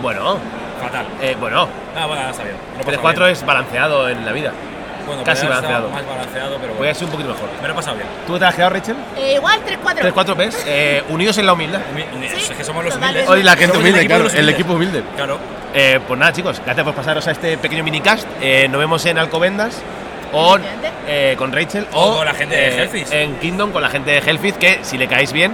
Bueno. 0.00 0.38
Fatal. 0.82 1.06
Eh, 1.22 1.36
bueno. 1.38 1.68
Ah, 1.96 2.06
bueno, 2.06 2.28
está 2.30 2.42
bien. 2.42 2.56
Lo 2.76 2.80
he 2.82 2.84
pasado 2.96 3.02
3-4 3.12 3.16
bien. 3.18 3.30
es 3.30 3.46
balanceado 3.46 4.08
en 4.08 4.26
la 4.26 4.32
vida. 4.32 4.52
Bueno, 5.10 5.24
Casi 5.24 5.46
balanceado. 5.46 5.90
Más 5.90 6.06
balanceado, 6.06 6.56
pero 6.58 6.68
Voy 6.68 6.78
bueno. 6.78 6.92
a 6.92 6.94
ser 6.94 7.04
un 7.04 7.10
poquito 7.10 7.28
mejor. 7.30 7.48
Me 7.60 7.68
lo 7.68 7.72
he 7.74 7.76
pasado 7.76 7.96
bien. 7.96 8.08
¿Tú 8.26 8.38
te 8.38 8.44
has 8.44 8.54
quedado, 8.54 8.70
Rachel? 8.72 8.96
Eh, 9.16 9.34
igual 9.34 9.60
3-4. 9.64 10.12
3-4 10.14 10.36
ves. 10.36 10.64
Eh, 10.66 11.02
unidos 11.08 11.36
en 11.38 11.46
la 11.46 11.52
humildad. 11.52 11.80
Es 12.22 12.50
que 12.50 12.64
somos 12.64 12.84
los 12.84 12.96
humildes. 12.96 13.28
Hoy 13.28 13.42
la 13.42 13.56
gente 13.56 13.76
humilde, 13.76 14.06
claro. 14.06 14.28
El 14.30 14.48
equipo 14.48 14.74
humilde. 14.74 15.02
Claro. 15.16 15.38
Eh, 15.74 16.00
pues 16.06 16.18
nada, 16.18 16.32
chicos, 16.32 16.60
gracias 16.64 16.84
por 16.84 16.94
pasaros 16.94 17.26
a 17.28 17.30
este 17.32 17.56
pequeño 17.58 17.84
minicast. 17.84 18.26
Eh, 18.40 18.68
nos 18.70 18.78
vemos 18.80 19.04
en 19.06 19.18
Alcobendas 19.18 19.80
o 20.32 20.58
eh, 21.06 21.34
con 21.38 21.52
Rachel 21.52 21.86
O 21.92 22.10
o, 22.12 22.16
con 22.18 22.24
la 22.24 22.34
gente 22.34 22.56
de 22.56 22.68
eh, 22.68 22.82
Hellfist. 22.82 23.12
En 23.12 23.36
Kingdom 23.36 23.70
con 23.72 23.82
la 23.82 23.88
gente 23.88 24.10
de 24.10 24.18
Hellfist, 24.18 24.58
que 24.58 24.80
si 24.82 24.98
le 24.98 25.06
caéis 25.08 25.32
bien, 25.32 25.52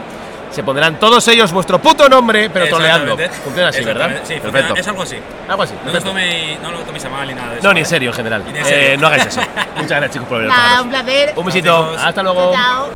se 0.57 0.65
pondrán 0.65 0.99
todos 0.99 1.27
ellos 1.29 1.53
vuestro 1.53 1.81
puto 1.81 2.09
nombre, 2.09 2.51
pero 2.51 2.67
troleando. 2.69 3.17
Funciona 3.45 3.69
así, 3.69 3.85
¿verdad? 3.85 4.21
Sí, 4.25 4.35
Perfecto. 4.35 4.51
funciona- 4.75 4.81
es 4.81 4.89
algo 4.89 5.03
así. 5.03 5.17
Algo 5.49 5.63
así. 5.63 5.75
No, 5.85 6.01
toméis, 6.01 6.61
no 6.61 6.73
lo 6.73 6.79
toméis 6.81 7.05
a 7.05 7.09
mal 7.11 7.29
ni 7.29 7.35
nada 7.35 7.51
de 7.53 7.59
eso. 7.59 7.69
No, 7.69 7.73
ni 7.75 7.81
en 7.81 7.85
¿vale? 7.85 7.91
serio 7.91 8.11
en 8.11 8.15
general. 8.17 8.45
En 8.49 8.57
Eh, 8.57 8.65
serio. 8.65 8.99
no 9.01 9.07
hagáis 9.07 9.27
eso. 9.27 9.41
Muchas 9.77 9.89
gracias, 9.91 10.11
chicos, 10.13 10.29
por 10.29 10.43
Nada, 10.43 10.83
un 10.83 10.89
placer. 10.91 11.33
Un 11.37 11.47
besito. 11.47 11.95
Hasta 11.99 12.23
luego. 12.23 12.53
Chao. 12.55 12.93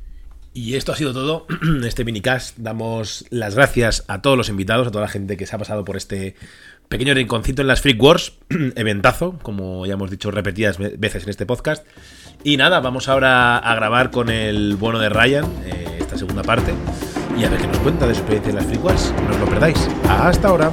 Y 0.53 0.75
esto 0.75 0.93
ha 0.93 0.97
sido 0.97 1.13
todo. 1.13 1.47
Este 1.85 2.05
minicast. 2.05 2.57
Damos 2.59 3.25
las 3.31 3.55
gracias 3.55 4.05
a 4.09 4.21
todos 4.23 4.37
los 4.37 4.49
invitados, 4.49 4.89
a 4.89 4.91
toda 4.91 5.05
la 5.05 5.11
gente 5.11 5.37
que 5.37 5.47
se 5.47 5.55
ha 5.55 5.59
pasado 5.59 5.85
por 5.85 5.97
este 5.97 6.35
pequeño 6.89 7.15
rinconcito 7.15 7.63
en 7.63 7.69
las 7.69 7.81
Freak 7.83 8.03
Wars. 8.03 8.33
Eventazo, 8.75 9.39
como 9.43 9.87
ya 9.87 9.93
hemos 9.93 10.11
dicho 10.11 10.31
repetidas 10.33 10.79
ve- 10.79 10.95
veces 10.99 11.23
en 11.23 11.29
este 11.31 11.47
podcast. 11.47 11.87
Y 12.43 12.57
nada, 12.57 12.81
vamos 12.81 13.09
ahora 13.09 13.59
a 13.59 13.75
grabar 13.75 14.11
con 14.11 14.29
el 14.31 14.75
bueno 14.77 14.99
de 14.99 15.09
Ryan, 15.11 15.45
eh, 15.67 15.99
esta 16.01 16.17
segunda 16.17 16.43
parte. 16.43 16.73
Y 17.39 17.45
a 17.45 17.49
ver 17.49 17.61
qué 17.61 17.67
nos 17.67 17.79
cuenta 17.79 18.07
de 18.07 18.15
su 18.15 18.21
experiencia 18.21 18.51
en 18.51 18.57
las 18.57 18.67
Freak 18.67 18.85
Wars. 18.85 19.13
No 19.27 19.35
os 19.35 19.41
lo 19.41 19.47
perdáis. 19.47 19.89
Hasta 20.09 20.49
ahora. 20.49 20.71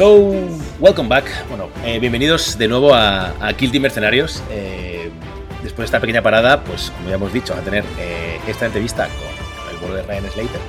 So, 0.00 0.32
welcome 0.78 1.10
back. 1.10 1.26
Bueno, 1.50 1.68
eh, 1.84 1.98
bienvenidos 1.98 2.56
de 2.56 2.68
nuevo 2.68 2.94
a, 2.94 3.46
a 3.46 3.54
Kill 3.54 3.70
Team 3.70 3.82
Mercenarios. 3.82 4.42
Eh, 4.50 5.10
después 5.62 5.80
de 5.80 5.84
esta 5.84 6.00
pequeña 6.00 6.22
parada, 6.22 6.64
pues 6.64 6.90
como 6.90 7.10
ya 7.10 7.16
hemos 7.16 7.30
dicho, 7.34 7.52
a 7.52 7.60
tener 7.60 7.84
eh, 7.98 8.40
esta 8.48 8.64
entrevista 8.64 9.08
con 9.08 9.70
el 9.70 9.78
bueno 9.78 9.96
de 9.96 10.02
Ryan 10.04 10.30
Slater. 10.30 10.60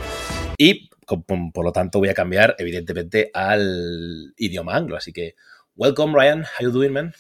Y 0.57 0.89
por 1.07 1.63
lo 1.63 1.71
tanto 1.71 1.99
voy 1.99 2.09
a 2.09 2.13
cambiar, 2.13 2.57
evidentemente, 2.59 3.31
al 3.33 4.33
idioma 4.35 4.75
anglo. 4.75 4.97
Así 4.97 5.13
que, 5.13 5.35
welcome 5.77 6.13
Ryan, 6.13 6.43
how 6.43 6.65
you 6.65 6.71
doing, 6.71 6.91
man? 6.91 7.13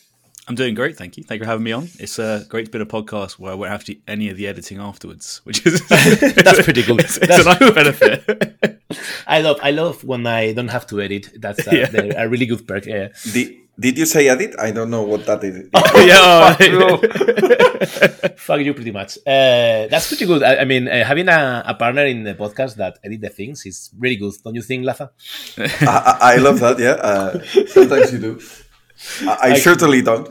I'm 0.47 0.55
doing 0.55 0.73
great, 0.73 0.97
thank 0.97 1.17
you. 1.17 1.23
Thank 1.23 1.39
you 1.39 1.45
for 1.45 1.49
having 1.51 1.63
me 1.63 1.71
on. 1.71 1.87
It's 1.99 2.17
uh, 2.17 2.43
great 2.49 2.65
to 2.65 2.71
be 2.71 2.77
in 2.77 2.81
a 2.81 2.85
podcast 2.85 3.33
where 3.33 3.51
I 3.51 3.55
won't 3.55 3.69
have 3.71 3.83
to 3.85 3.93
do 3.93 4.01
any 4.07 4.29
of 4.29 4.37
the 4.37 4.47
editing 4.47 4.79
afterwards, 4.79 5.39
which 5.43 5.65
is 5.65 5.87
That's 5.89 6.63
pretty 6.63 6.83
cool. 6.83 6.99
It's, 6.99 7.17
it's 7.17 7.27
That's- 7.27 7.45
a 7.45 7.59
nice 7.63 7.71
benefit. 7.73 8.57
I 9.27 9.41
love, 9.41 9.59
I 9.63 9.71
love 9.71 10.03
when 10.03 10.25
I 10.27 10.51
don't 10.53 10.67
have 10.67 10.85
to 10.87 10.99
edit. 11.01 11.29
That's 11.39 11.65
uh, 11.67 11.71
Yeah. 11.71 12.23
a 12.23 12.27
really 12.27 12.45
good 12.47 12.67
perk. 12.67 12.85
Yeah. 12.87 13.09
Did, 13.31 13.55
did 13.79 13.97
you 13.97 14.05
say 14.05 14.27
edit? 14.27 14.55
I 14.59 14.71
don't 14.71 14.89
know 14.89 15.03
what 15.03 15.25
that 15.27 15.43
is. 15.43 15.69
Oh, 15.73 16.05
yeah, 16.05 16.53
Fuck 16.55 16.67
you. 16.67 18.35
Fuck 18.35 18.59
you, 18.61 18.73
pretty 18.73 18.91
much. 18.91 19.17
Uh, 19.19 19.87
that's 19.87 20.07
pretty 20.09 20.25
good. 20.25 20.43
I, 20.43 20.57
I 20.57 20.65
mean, 20.65 20.87
uh, 20.87 21.05
having 21.05 21.29
a, 21.29 21.63
a 21.65 21.73
partner 21.75 22.05
in 22.05 22.23
the 22.23 22.33
podcast 22.35 22.75
that 22.75 22.97
edit 23.03 23.21
the 23.21 23.29
things 23.29 23.65
is 23.65 23.91
really 23.97 24.17
good, 24.17 24.33
don't 24.43 24.55
you 24.55 24.61
think, 24.61 24.85
Laza? 24.85 25.11
I, 25.87 26.17
I 26.21 26.33
I 26.33 26.35
love 26.37 26.59
that, 26.59 26.77
yeah. 26.79 26.91
Uh, 26.99 27.39
sometimes 27.67 28.11
you 28.11 28.19
do. 28.19 28.41
I, 29.21 29.37
I 29.41 29.53
certainly 29.59 30.01
don't. 30.01 30.27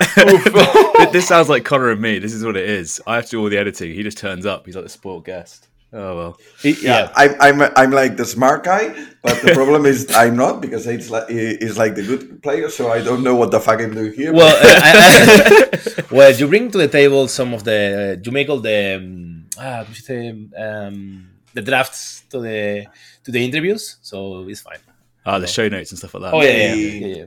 this 1.12 1.28
sounds 1.28 1.48
like 1.48 1.64
Connor 1.64 1.90
and 1.90 2.00
me. 2.00 2.18
This 2.18 2.32
is 2.32 2.44
what 2.44 2.56
it 2.56 2.68
is. 2.68 3.00
I 3.06 3.16
have 3.16 3.24
to 3.26 3.30
do 3.32 3.40
all 3.40 3.50
the 3.50 3.58
editing. 3.58 3.94
He 3.94 4.02
just 4.02 4.18
turns 4.18 4.46
up. 4.46 4.66
He's 4.66 4.74
like 4.74 4.84
the 4.84 4.90
spoiled 4.90 5.24
guest. 5.24 5.68
Oh 5.92 6.16
well. 6.16 6.38
Yeah, 6.62 7.10
I'm, 7.16 7.34
I'm, 7.40 7.72
I'm 7.76 7.90
like 7.90 8.16
the 8.16 8.24
smart 8.24 8.62
guy, 8.62 8.94
but 9.22 9.42
the 9.42 9.52
problem 9.54 9.86
is 9.86 10.06
I'm 10.14 10.36
not 10.36 10.60
because 10.60 10.86
it's 10.86 11.10
like, 11.10 11.24
it's 11.28 11.76
like 11.76 11.96
the 11.96 12.02
good 12.02 12.42
player, 12.44 12.70
so 12.70 12.90
I 12.92 13.02
don't 13.02 13.24
know 13.24 13.34
what 13.34 13.50
the 13.50 13.58
fuck 13.58 13.80
I'm 13.80 13.92
doing 13.94 14.12
here. 14.12 14.32
Well, 14.32 14.54
uh, 14.54 14.60
I- 14.62 15.68
I- 15.72 16.02
well, 16.14 16.30
you 16.32 16.46
bring 16.46 16.70
to 16.70 16.78
the 16.78 16.86
table 16.88 17.26
some 17.26 17.52
of 17.52 17.64
the, 17.64 18.20
you 18.24 18.30
make 18.30 18.48
all 18.48 18.60
the, 18.60 18.96
um, 18.96 19.46
ah, 19.58 19.84
¿cómo 19.84 19.94
se 19.96 20.14
dice? 20.14 20.50
Um, 20.56 21.28
the 21.54 21.62
drafts 21.62 22.22
to 22.30 22.40
the 22.40 22.86
to 23.24 23.32
the 23.32 23.44
interviews, 23.44 23.96
so 24.00 24.46
it's 24.48 24.60
fine. 24.60 24.78
Ah, 25.26 25.40
the 25.40 25.48
show 25.48 25.68
notes 25.68 25.90
and 25.90 25.98
stuff 25.98 26.14
like 26.14 26.22
that. 26.22 26.34
Oh 26.34 26.40
yeah, 26.42 26.50
yeah, 26.50 26.74
yeah. 26.74 27.06
yeah, 27.06 27.16
yeah. 27.16 27.24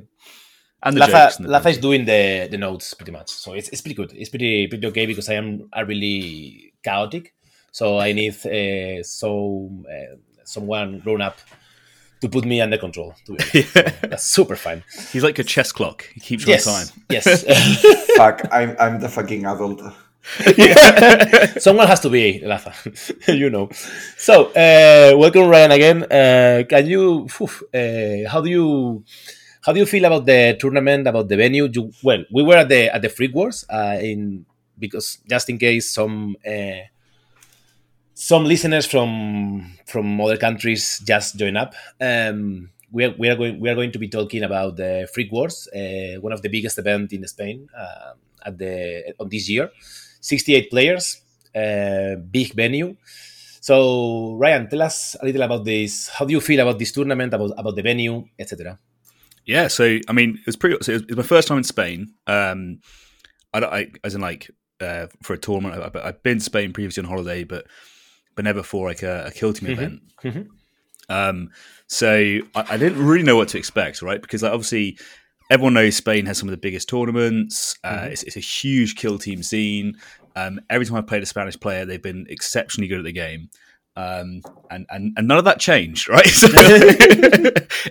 And 0.84 0.96
the 0.98 1.02
Laza, 1.02 1.12
jokes 1.12 1.38
and 1.38 1.46
the 1.48 1.50
Laza 1.52 1.70
is 1.72 1.78
doing 1.78 2.06
the, 2.06 2.48
the 2.52 2.58
notes 2.58 2.94
pretty 2.94 3.12
much, 3.12 3.30
so 3.30 3.54
it's, 3.54 3.70
it's 3.70 3.82
pretty 3.82 3.96
good. 3.96 4.12
It's 4.14 4.30
pretty 4.30 4.68
pretty 4.68 4.86
okay 4.88 5.06
because 5.06 5.30
I 5.30 5.36
am 5.36 5.70
are 5.74 5.86
really 5.86 6.74
chaotic, 6.84 7.34
so 7.72 7.98
I 8.00 8.12
need 8.12 8.34
uh, 8.46 9.02
so 9.04 9.70
uh, 9.90 10.16
someone 10.44 11.00
grown 11.00 11.22
up 11.22 11.38
to 12.22 12.30
put 12.30 12.46
me 12.46 12.62
under 12.62 12.78
control. 12.78 13.16
To 13.26 13.34
be 13.34 13.40
honest. 13.44 13.74
So 13.74 13.82
that's 14.10 14.24
super 14.26 14.56
fine. 14.56 14.84
He's 15.12 15.24
like 15.24 15.40
a 15.40 15.44
chess 15.44 15.72
clock. 15.72 16.06
He 16.14 16.20
keeps 16.20 16.46
Yes, 16.48 16.68
on 16.68 16.86
time. 16.86 17.04
yes. 17.10 17.44
Fuck, 18.18 18.42
I'm, 18.52 18.76
I'm 18.80 19.00
the 19.00 19.10
fucking 19.10 19.46
adult. 19.46 19.82
Someone 21.60 21.88
has 21.88 22.00
to 22.02 22.10
be 22.10 22.42
Lafa, 22.44 22.74
you 23.38 23.50
know. 23.50 23.70
So, 24.18 24.46
uh, 24.52 25.18
welcome 25.18 25.48
Ryan 25.48 25.72
again. 25.72 26.04
Uh, 26.04 26.64
can 26.68 26.86
you, 26.88 27.28
phew, 27.28 27.48
uh, 27.74 28.30
how 28.30 28.42
do 28.42 28.50
you, 28.50 29.04
how 29.64 29.72
do 29.72 29.80
you 29.80 29.86
feel 29.86 30.06
about 30.06 30.26
the 30.26 30.58
tournament, 30.60 31.08
about 31.08 31.30
the 31.30 31.38
venue? 31.38 31.70
You, 31.72 31.92
well, 32.04 32.24
we 32.32 32.44
were 32.44 32.58
at 32.58 32.70
the 32.70 32.94
at 32.94 33.02
the 33.02 33.10
Freak 33.10 33.34
Wars 33.34 33.66
uh, 33.70 33.98
in 34.02 34.46
because 34.78 35.20
just 35.28 35.50
in 35.50 35.58
case 35.58 35.90
some 35.90 36.36
uh, 36.46 36.84
some 38.14 38.44
listeners 38.44 38.86
from 38.86 39.78
from 39.86 40.20
other 40.20 40.38
countries 40.38 41.02
just 41.06 41.38
join 41.38 41.56
up. 41.56 41.74
Um, 42.00 42.70
we 42.92 43.06
are, 43.06 43.16
we 43.18 43.30
are 43.30 43.36
going 43.36 43.60
we 43.60 43.70
are 43.70 43.76
going 43.76 43.92
to 43.94 44.00
be 44.00 44.10
talking 44.10 44.44
about 44.44 44.76
the 44.76 45.08
Freak 45.14 45.32
Wars, 45.32 45.68
uh, 45.74 46.20
one 46.20 46.34
of 46.34 46.42
the 46.42 46.50
biggest 46.50 46.78
event 46.78 47.14
in 47.14 47.26
Spain 47.28 47.70
uh, 47.76 48.14
at 48.46 48.58
the 48.58 49.14
on 49.20 49.30
this 49.30 49.50
year. 49.50 49.72
68 50.20 50.70
players, 50.70 51.22
uh, 51.56 52.16
big 52.16 52.54
venue. 52.54 52.96
So 53.62 54.36
Ryan, 54.36 54.70
tell 54.70 54.82
us 54.82 55.16
a 55.22 55.26
little 55.26 55.42
about 55.42 55.64
this. 55.64 56.10
How 56.10 56.26
do 56.26 56.34
you 56.34 56.42
feel 56.42 56.60
about 56.60 56.80
this 56.80 56.92
tournament, 56.92 57.34
about 57.34 57.52
about 57.58 57.76
the 57.76 57.82
venue, 57.82 58.28
etc.? 58.38 58.78
Yeah, 59.46 59.68
so 59.68 59.98
I 60.08 60.14
mean, 60.14 60.36
it 60.40 60.46
was 60.46 60.56
pretty. 60.56 60.78
So 60.82 60.94
it 60.94 61.08
was 61.10 61.18
my 61.18 61.24
first 61.24 61.48
time 61.48 61.58
in 61.58 61.64
Spain. 61.64 62.14
Um, 62.28 62.80
I, 63.54 63.60
don't- 63.60 63.74
I 63.74 63.92
as 64.04 64.16
in 64.16 64.22
like 64.22 64.50
uh, 64.82 65.08
for 65.22 65.34
a 65.34 65.38
tournament. 65.38 65.96
I, 65.96 66.08
I've 66.08 66.24
been 66.24 66.38
to 66.40 66.44
Spain 66.44 66.74
previously 66.74 67.04
on 67.04 67.10
holiday, 67.10 67.44
but 67.44 67.66
but 68.36 68.46
never 68.46 68.64
for 68.64 68.88
like 68.88 69.04
a, 69.04 69.26
a 69.28 69.32
kill 69.32 69.54
team 69.54 69.70
Mhm, 69.70 69.74
event. 69.74 70.02
mhm. 70.24 70.48
Um, 71.10 71.50
so 71.88 72.10
I, 72.56 72.66
I 72.70 72.78
didn't 72.78 73.06
really 73.06 73.24
know 73.24 73.36
what 73.36 73.50
to 73.50 73.58
expect, 73.58 74.02
right? 74.02 74.22
Because 74.22 74.42
like, 74.44 74.54
obviously 74.54 74.98
everyone 75.52 75.74
knows 75.74 75.96
Spain 75.98 76.26
has 76.26 76.38
some 76.38 76.48
of 76.48 76.52
the 76.52 76.58
biggest 76.58 76.88
tournaments. 76.90 77.78
Uh, 77.84 77.90
Mhm. 78.00 78.12
it's, 78.12 78.24
it's 78.24 78.38
a 78.38 78.40
huge 78.40 78.96
kill 78.96 79.20
team 79.20 79.44
scene. 79.44 79.98
Um, 80.36 80.60
every 80.70 80.86
time 80.86 80.96
I've 80.96 81.06
played 81.06 81.22
a 81.22 81.28
Spanish 81.28 81.60
player, 81.60 81.86
they've 81.86 82.02
been 82.02 82.26
exceptionally 82.30 82.88
good 82.88 83.00
at 83.00 83.06
the 83.06 83.12
game. 83.12 83.50
Um, 83.96 84.42
and, 84.70 84.88
and 84.90 85.14
and 85.18 85.28
none 85.28 85.38
of 85.38 85.46
that 85.46 85.60
changed, 85.60 86.10
right? 86.10 86.26
So 86.28 86.48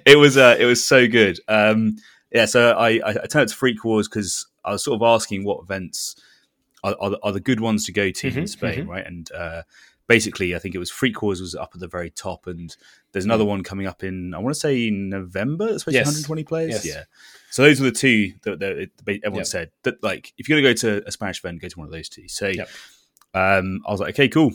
it 0.07 0.19
was 0.19 0.37
uh, 0.37 0.57
it 0.59 0.65
was 0.65 0.85
so 0.85 1.07
good. 1.07 1.39
Um, 1.49 1.97
yeah, 2.33 2.47
so 2.47 2.73
I, 2.73 2.93
I, 3.05 3.11
I 3.23 3.27
turned 3.27 3.49
to 3.51 3.55
Freak 3.55 3.85
Wars 3.85 4.09
because 4.09 4.47
I 4.65 4.73
was 4.73 4.83
sort 4.83 5.01
of 5.01 5.03
asking 5.07 5.45
what 5.45 5.63
events 5.63 6.17
are, 6.83 6.97
are, 6.99 7.11
the, 7.11 7.19
are 7.23 7.33
the 7.33 7.41
good 7.41 7.61
ones 7.61 7.85
to 7.87 7.93
go 7.93 8.11
to 8.11 8.27
in 8.29 8.35
Mhm, 8.35 8.49
Spain, 8.49 8.85
mhm. 8.87 8.89
right? 8.89 9.07
And 9.07 9.31
uh, 9.33 9.63
basically, 10.09 10.55
I 10.57 10.59
think 10.59 10.75
it 10.75 10.79
was 10.79 10.91
Freak 10.91 11.21
Wars 11.23 11.41
was 11.41 11.55
up 11.55 11.71
at 11.75 11.81
the 11.81 11.89
very 11.89 12.11
top, 12.11 12.47
and 12.47 12.75
there's 13.13 13.27
another 13.27 13.45
one 13.45 13.63
coming 13.63 13.87
up 13.87 14.03
in 14.03 14.35
I 14.35 14.39
want 14.39 14.55
to 14.55 14.61
say 14.61 14.89
in 14.89 15.09
November. 15.11 15.69
It's 15.69 15.81
supposed 15.83 15.95
Yes. 15.95 16.07
120 16.07 16.45
players. 16.45 16.71
Yes. 16.71 16.87
Yeah. 16.87 17.05
So 17.51 17.63
those 17.63 17.81
were 17.81 17.91
the 17.91 17.93
two 17.97 18.33
that, 18.45 18.59
that 18.61 18.89
everyone 19.23 19.41
Yep. 19.41 19.47
said 19.47 19.71
that 19.83 20.03
like 20.03 20.33
if 20.39 20.49
you're 20.49 20.59
gonna 20.59 20.71
go 20.71 20.75
to 20.81 21.07
a 21.07 21.13
Spanish 21.13 21.39
event, 21.41 21.61
go 21.61 21.69
to 21.69 21.79
one 21.79 21.87
of 21.87 21.93
those 21.93 22.09
two. 22.09 22.27
So 22.29 22.51
um, 23.35 23.83
I 23.87 23.91
was 23.93 24.01
like, 24.01 24.15
okay, 24.15 24.29
cool. 24.29 24.53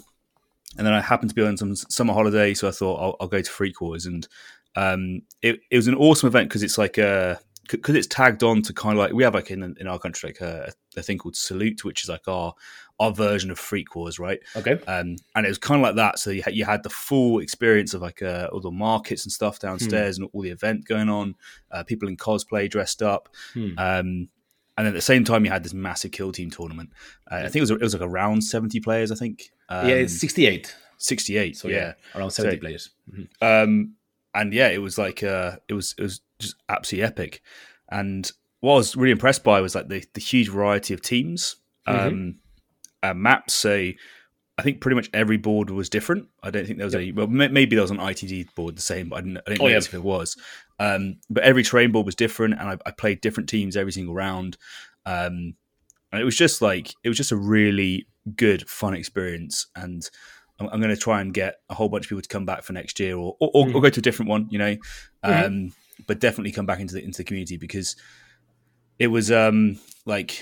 And 0.78 0.86
then 0.86 0.94
I 0.94 1.02
happened 1.02 1.30
to 1.30 1.36
be 1.36 1.44
on 1.44 1.58
some 1.58 1.76
summer 1.76 2.14
holiday, 2.14 2.54
so 2.54 2.68
I 2.68 2.72
thought 2.72 3.02
I'll, 3.02 3.16
I'll 3.20 3.28
go 3.28 3.42
to 3.42 3.52
Freak 3.52 3.82
Wars, 3.82 4.06
and 4.06 4.28
um, 4.76 5.22
it, 5.42 5.60
it 5.72 5.76
was 5.76 5.88
an 5.88 5.96
awesome 5.96 6.28
event 6.28 6.50
because 6.50 6.64
it's 6.64 6.78
like 6.78 6.98
a 6.98 7.40
because 7.70 7.96
it's 7.96 8.08
tagged 8.08 8.44
on 8.44 8.62
to 8.62 8.74
kind 8.74 8.94
of 8.94 9.00
like 9.00 9.12
we 9.12 9.24
have 9.24 9.34
like 9.34 9.52
in 9.52 9.76
in 9.80 9.88
our 9.88 10.00
country 10.00 10.30
like 10.30 10.42
a, 10.42 10.72
a 10.96 11.02
thing 11.02 11.18
called 11.18 11.36
Salute, 11.36 11.84
which 11.84 12.04
is 12.04 12.10
like 12.10 12.28
our 12.28 12.54
our 13.00 13.12
version 13.12 13.52
of 13.52 13.60
Freak 13.60 13.96
Wars, 13.96 14.18
right? 14.18 14.40
Okay. 14.56 14.80
Um, 14.88 15.18
and 15.36 15.46
it 15.46 15.50
was 15.50 15.58
kind 15.58 15.80
of 15.80 15.84
like 15.84 15.96
that. 15.98 16.18
So 16.18 16.32
you 16.32 16.42
had, 16.42 16.56
you 16.56 16.66
had 16.66 16.82
the 16.82 16.90
full 16.90 17.40
experience 17.40 17.94
of 17.94 18.02
like 18.02 18.22
uh, 18.24 18.50
all 18.52 18.60
the 18.60 18.72
markets 18.72 19.24
and 19.24 19.32
stuff 19.32 19.60
downstairs, 19.60 20.18
and 20.18 20.30
all 20.34 20.42
the 20.42 20.50
event 20.50 20.86
going 20.86 21.10
on, 21.10 21.36
uh, 21.72 21.84
people 21.84 22.08
in 22.08 22.18
cosplay 22.18 22.70
dressed 22.70 23.04
up. 23.04 23.30
Hmm. 23.54 23.70
Um, 23.78 24.30
and 24.78 24.88
at 24.88 24.94
the 24.94 25.02
same 25.02 25.24
time, 25.24 25.44
you 25.46 25.52
had 25.52 25.64
this 25.64 25.74
massive 25.74 26.12
kill 26.12 26.32
team 26.32 26.50
tournament. 26.50 26.92
Uh, 27.32 27.36
I 27.38 27.42
think 27.44 27.58
it 27.58 27.62
was 27.62 27.72
it 27.72 27.82
was 27.82 27.94
like 27.94 28.02
around 28.04 28.42
seventy 28.44 28.80
players. 28.80 29.12
I 29.12 29.16
think. 29.16 29.50
Um, 29.70 29.88
yeah, 29.90 29.96
it's 29.96 30.20
68. 30.20 30.74
68. 31.00 31.58
So 31.58 31.68
yeah, 31.68 31.76
yeah, 31.76 31.94
around 32.20 32.32
70 32.32 32.58
players. 32.58 32.90
Mhm. 33.12 33.28
Um, 33.42 33.94
and 34.34 34.54
yeah, 34.54 34.70
it 34.70 34.78
was 34.82 34.98
like 34.98 35.24
uh, 35.24 35.58
it 35.68 35.74
was 35.74 35.94
it 35.98 36.02
was 36.04 36.22
just 36.40 36.56
absolutely 36.70 37.06
epic. 37.08 37.42
And 37.90 38.32
what 38.62 38.74
I 38.74 38.78
was 38.78 38.96
really 38.96 39.12
impressed 39.12 39.44
by 39.44 39.62
was 39.62 39.76
like 39.76 39.88
the 39.90 40.04
the 40.14 40.22
huge 40.22 40.50
variety 40.50 40.94
of 40.94 41.02
teams, 41.02 41.58
um, 41.86 41.96
Mhm. 41.98 42.36
uh, 43.04 43.14
maps. 43.14 43.54
So 43.54 43.92
I 44.60 44.64
think 44.64 44.82
pretty 44.82 44.96
much 44.96 45.10
every 45.14 45.38
board 45.38 45.70
was 45.70 45.90
different. 45.90 46.28
I 46.42 46.50
don't 46.50 46.66
think 46.66 46.78
there 46.78 46.86
was 46.88 46.96
any. 46.96 47.12
Well, 47.12 47.28
maybe 47.28 47.76
there 47.76 47.84
was 47.84 47.92
an 47.92 48.00
ITD 48.00 48.56
board 48.56 48.76
the 48.76 48.82
same, 48.82 49.10
but 49.10 49.18
I 49.18 49.22
didn't, 49.22 49.38
I 49.46 49.50
didn't 49.52 49.62
Oh, 49.62 49.68
yeah. 49.68 49.78
if 49.78 49.94
it 49.94 50.02
was. 50.04 50.36
Um, 50.80 51.18
but 51.30 51.44
every 51.44 51.64
terrain 51.64 51.92
board 51.92 52.06
was 52.06 52.16
different, 52.16 52.54
and 52.60 52.70
I, 52.70 52.78
I 52.86 52.92
played 52.92 53.22
different 53.22 53.50
teams 53.50 53.76
every 53.76 53.92
single 53.92 54.14
round. 54.14 54.58
Um, 55.06 55.56
and 56.12 56.22
it 56.22 56.26
was 56.26 56.36
just 56.38 56.62
like 56.62 56.94
it 57.04 57.10
was 57.10 57.18
just 57.18 57.32
a 57.32 57.36
really 57.38 58.08
good, 58.36 58.68
fun 58.70 58.94
experience. 58.94 59.68
And 59.76 60.08
I'm, 60.60 60.68
I'm 60.68 60.80
going 60.82 60.94
to 60.94 61.02
try 61.02 61.22
and 61.22 61.34
get 61.34 61.56
a 61.70 61.74
whole 61.74 61.90
bunch 61.90 62.06
of 62.06 62.10
people 62.10 62.22
to 62.22 62.30
come 62.30 62.46
back 62.46 62.64
for 62.64 62.74
next 62.74 63.00
year, 63.00 63.16
or 63.18 63.36
or, 63.40 63.50
or, 63.54 63.68
or 63.74 63.82
go 63.82 63.90
to 63.90 64.00
a 64.00 64.04
different 64.04 64.30
one. 64.30 64.48
You 64.50 64.60
know, 64.60 64.76
Mhm. 65.26 65.46
um, 65.46 65.74
but 66.06 66.20
definitely 66.20 66.52
come 66.52 66.66
back 66.68 66.80
into 66.80 66.94
the 66.94 67.04
into 67.04 67.18
the 67.18 67.24
community 67.24 67.58
because 67.58 67.96
it 69.00 69.08
was 69.08 69.32
um 69.32 69.80
like 70.06 70.42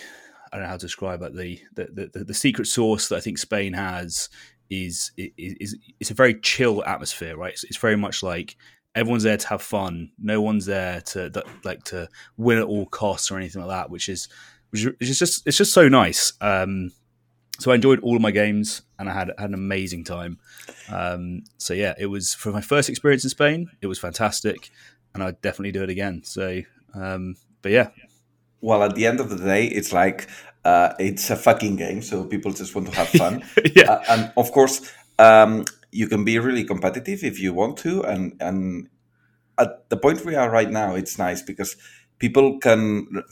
I 0.52 0.58
don't 0.58 0.64
know 0.64 0.70
how 0.70 0.78
to 0.78 0.86
describe 0.86 1.22
it. 1.22 1.34
The 1.36 1.60
the, 1.76 2.10
the, 2.14 2.24
the 2.26 2.34
secret 2.34 2.66
sauce 2.66 3.08
that 3.10 3.16
I 3.18 3.22
think 3.22 3.38
Spain 3.38 3.74
has 3.74 4.30
is 4.70 5.12
is, 5.18 5.32
is 5.60 5.78
it's 6.00 6.12
a 6.12 6.16
very 6.16 6.40
chill 6.40 6.84
atmosphere, 6.86 7.38
right? 7.38 7.54
It's, 7.54 7.64
it's 7.64 7.78
very 7.78 7.96
much 7.98 8.22
like 8.24 8.56
everyone's 8.96 9.24
there 9.24 9.38
to 9.38 9.48
have 9.50 9.62
fun. 9.62 10.12
No 10.18 10.42
one's 10.42 10.66
there 10.66 11.02
to 11.02 11.30
that, 11.30 11.46
like 11.64 11.84
to 11.86 12.10
win 12.38 12.58
at 12.58 12.64
all 12.66 12.86
costs 12.86 13.30
or 13.30 13.38
anything 13.38 13.62
like 13.62 13.70
that, 13.70 13.90
which 13.90 14.10
is 14.10 14.28
which 14.72 14.86
is 15.00 15.20
just 15.20 15.46
it's 15.46 15.58
just 15.58 15.74
so 15.74 15.88
nice. 15.88 16.34
Um, 16.42 16.92
so 17.60 17.72
I 17.72 17.76
enjoyed 17.76 18.00
all 18.02 18.16
of 18.16 18.22
my 18.22 18.32
games 18.32 18.82
and 19.00 19.10
I 19.10 19.14
had 19.14 19.32
had 19.38 19.50
an 19.50 19.54
amazing 19.54 20.04
time. 20.04 20.40
Um, 20.92 21.44
so 21.58 21.74
yeah, 21.74 21.94
it 21.98 22.08
was 22.08 22.34
for 22.34 22.52
my 22.52 22.62
first 22.62 22.90
experience 22.90 23.24
in 23.24 23.30
Spain. 23.30 23.70
It 23.82 23.88
was 23.88 24.00
fantastic, 24.00 24.72
and 25.14 25.24
I'd 25.24 25.42
definitely 25.42 25.72
do 25.72 25.84
it 25.84 25.90
again. 25.90 26.24
So, 26.24 26.62
um, 26.94 27.36
but 27.62 27.72
yeah, 27.72 27.90
Well, 28.62 28.84
at 28.84 28.96
the 28.96 29.06
end 29.06 29.20
of 29.20 29.30
the 29.30 29.38
day, 29.38 29.66
it's 29.66 29.94
like 29.94 30.28
uh, 30.64 30.94
it's 31.00 31.30
a 31.30 31.36
fucking 31.36 31.76
game, 31.76 32.02
so 32.02 32.24
people 32.26 32.52
just 32.52 32.76
want 32.76 32.88
to 32.90 32.96
have 32.96 33.10
fun. 33.10 33.44
yeah. 33.76 33.92
Uh, 33.92 34.04
and 34.10 34.34
of 34.36 34.52
course, 34.52 34.92
um, 35.20 35.66
you 35.96 36.08
can 36.08 36.26
be 36.26 36.38
really 36.40 36.66
competitive 36.66 37.24
if 37.24 37.40
you 37.40 37.54
want 37.54 37.78
to. 37.78 38.04
And 38.04 38.34
and 38.42 38.90
at 39.58 39.90
the 39.90 39.98
point 39.98 40.26
we 40.26 40.36
are 40.36 40.50
right 40.50 40.70
now, 40.70 40.96
it's 40.96 41.18
nice 41.18 41.42
because 41.42 41.78
people 42.20 42.60
can 42.60 43.24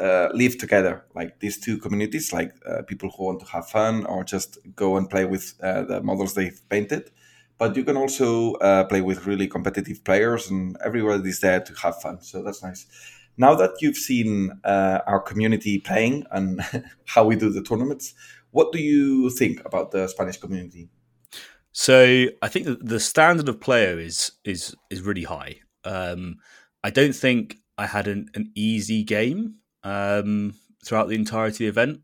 uh, 0.00 0.28
live 0.32 0.56
together, 0.58 1.04
like 1.14 1.40
these 1.40 1.58
two 1.58 1.78
communities, 1.78 2.32
like 2.32 2.52
uh, 2.66 2.82
people 2.82 3.10
who 3.10 3.24
want 3.24 3.40
to 3.40 3.46
have 3.46 3.68
fun 3.68 4.06
or 4.06 4.24
just 4.24 4.58
go 4.74 4.96
and 4.96 5.10
play 5.10 5.24
with 5.24 5.54
uh, 5.62 5.82
the 5.82 6.02
models 6.02 6.34
they've 6.34 6.60
painted. 6.68 7.10
But 7.58 7.76
you 7.76 7.84
can 7.84 7.96
also 7.96 8.54
uh, 8.54 8.84
play 8.84 9.00
with 9.00 9.26
really 9.26 9.48
competitive 9.48 10.04
players, 10.04 10.48
and 10.48 10.76
everybody 10.84 11.28
is 11.28 11.40
there 11.40 11.60
to 11.60 11.74
have 11.82 12.00
fun. 12.00 12.22
So 12.22 12.42
that's 12.42 12.62
nice. 12.62 12.86
Now 13.36 13.54
that 13.56 13.72
you've 13.80 13.96
seen 13.96 14.60
uh, 14.64 15.00
our 15.06 15.20
community 15.20 15.78
playing 15.78 16.24
and 16.30 16.60
how 17.04 17.24
we 17.24 17.36
do 17.36 17.50
the 17.50 17.62
tournaments, 17.62 18.14
what 18.52 18.72
do 18.72 18.78
you 18.78 19.30
think 19.30 19.64
about 19.64 19.90
the 19.90 20.08
Spanish 20.08 20.38
community? 20.38 20.88
So 21.80 22.26
I 22.42 22.48
think 22.48 22.66
that 22.66 22.84
the 22.84 22.98
standard 22.98 23.48
of 23.48 23.60
player 23.60 24.00
is 24.00 24.32
is 24.44 24.74
is 24.90 25.00
really 25.00 25.22
high. 25.22 25.60
Um, 25.84 26.38
I 26.82 26.90
don't 26.90 27.14
think 27.14 27.58
I 27.78 27.86
had 27.86 28.08
an, 28.08 28.26
an 28.34 28.50
easy 28.56 29.04
game 29.04 29.58
um, 29.84 30.54
throughout 30.84 31.06
the 31.06 31.14
entirety 31.14 31.68
of 31.68 31.76
the 31.76 31.80
event. 31.80 32.00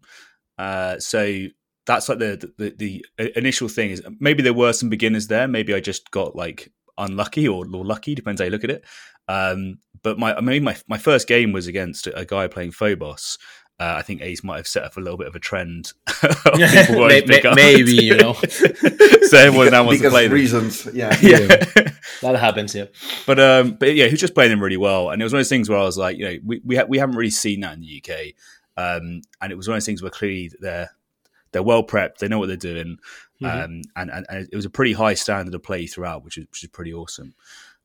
Uh, 0.59 1.01
so 1.01 1.47
that's 1.87 2.09
like 2.09 2.21
the, 2.21 2.53
the 2.57 2.71
the 2.79 3.05
initial 3.35 3.67
thing 3.67 3.91
is 3.91 4.01
maybe 4.21 4.45
there 4.45 4.55
were 4.55 4.73
some 4.73 4.91
beginners 4.91 5.27
there. 5.27 5.49
Maybe 5.49 5.75
I 5.75 5.81
just 5.81 6.13
got 6.13 6.37
like 6.37 6.71
unlucky 6.97 7.49
or, 7.49 7.67
or 7.75 7.85
lucky, 7.85 8.15
depends 8.15 8.41
how 8.41 8.45
you 8.45 8.53
look 8.53 8.63
at 8.63 8.71
it. 8.71 8.85
Um, 9.27 9.79
but 10.05 10.21
my 10.21 10.37
I 10.37 10.41
mean 10.41 10.63
my 10.63 10.77
my 10.87 10.99
first 10.99 11.27
game 11.27 11.51
was 11.51 11.67
against 11.67 12.07
a 12.07 12.25
guy 12.25 12.47
playing 12.47 12.71
Phobos. 12.71 13.39
Uh, 13.81 13.95
I 13.99 14.03
think 14.03 14.23
Ace 14.23 14.45
might 14.45 14.59
have 14.59 14.69
set 14.69 14.85
up 14.85 14.97
a 14.97 15.01
little 15.01 15.19
bit 15.19 15.27
of 15.27 15.35
a 15.35 15.41
trend. 15.41 15.93
of 16.23 16.43
people 16.45 17.01
wanting 17.01 17.23
to 17.23 17.27
May- 17.27 17.35
pick 17.37 17.45
up. 17.45 17.57
maybe, 17.57 17.93
you 17.93 18.17
know. 18.17 18.33
so 18.43 19.37
everyone 19.39 19.71
now 19.73 19.83
wants 19.85 20.01
to 20.01 20.05
Because 20.05 20.13
play 20.13 20.25
them. 20.29 20.33
reasons, 20.35 20.87
yeah. 20.95 21.17
yeah. 21.21 21.47
That 22.23 22.37
happens, 22.39 22.75
yeah. 22.75 22.85
But 23.27 23.41
um, 23.41 23.73
but 23.73 23.95
yeah, 23.95 24.05
he 24.07 24.13
was 24.13 24.21
just 24.21 24.35
playing 24.35 24.51
them 24.51 24.63
really 24.63 24.77
well, 24.77 25.11
and 25.11 25.21
it 25.21 25.25
was 25.25 25.33
one 25.33 25.39
of 25.41 25.45
those 25.45 25.49
things 25.49 25.69
where 25.69 25.79
I 25.79 25.83
was 25.83 25.99
like, 25.99 26.17
you 26.19 26.25
know, 26.25 26.37
we 26.45 26.61
we, 26.65 26.77
ha- 26.77 26.85
we 26.89 26.99
haven't 26.99 27.17
really 27.17 27.31
seen 27.31 27.61
that 27.61 27.75
in 27.75 27.81
the 27.81 28.03
UK, 28.03 28.35
um, 28.77 29.23
and 29.41 29.51
it 29.53 29.57
was 29.57 29.67
one 29.67 29.75
of 29.75 29.77
those 29.79 29.87
things 29.87 30.03
where 30.03 30.11
clearly 30.11 30.53
they're 30.61 30.91
they're 31.53 31.63
well 31.63 31.83
prepped, 31.83 32.19
they 32.19 32.29
know 32.29 32.39
what 32.39 32.47
they're 32.47 32.57
doing, 32.57 32.99
Mhm. 33.43 33.65
um, 33.65 33.83
and, 33.97 34.11
and 34.11 34.27
and 34.29 34.49
it 34.53 34.57
was 34.57 34.65
a 34.65 34.71
pretty 34.71 34.93
high 34.93 35.15
standard 35.15 35.55
of 35.55 35.63
play 35.65 35.87
throughout, 35.89 36.25
which 36.25 36.39
is 36.39 36.47
which 36.51 36.63
is 36.63 36.71
pretty 36.71 36.95
awesome. 36.95 37.35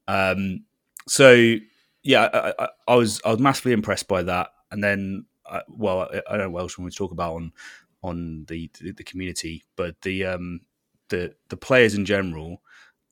Um, 0.08 0.66
so 1.08 1.56
yeah, 2.04 2.30
I, 2.32 2.54
I, 2.64 2.68
I 2.90 2.96
was 2.96 3.20
I 3.26 3.32
was 3.32 3.40
massively 3.40 3.72
impressed 3.74 4.08
by 4.08 4.22
that, 4.24 4.50
and 4.72 4.84
then 4.84 5.26
uh, 5.50 5.62
well, 5.68 6.02
I, 6.02 6.22
I 6.30 6.38
don't 6.38 6.46
know 6.48 6.50
what 6.52 6.62
else 6.62 6.78
we 6.78 6.84
want 6.84 6.94
to 6.94 6.98
talk 6.98 7.12
about 7.12 7.36
on 7.36 7.52
on 8.04 8.46
the 8.48 8.70
the, 8.82 8.92
the 8.92 9.04
community, 9.04 9.64
but 9.76 10.00
the 10.02 10.26
um 10.26 10.62
the 11.10 11.34
the 11.50 11.58
players 11.58 11.96
in 11.96 12.06
general 12.06 12.62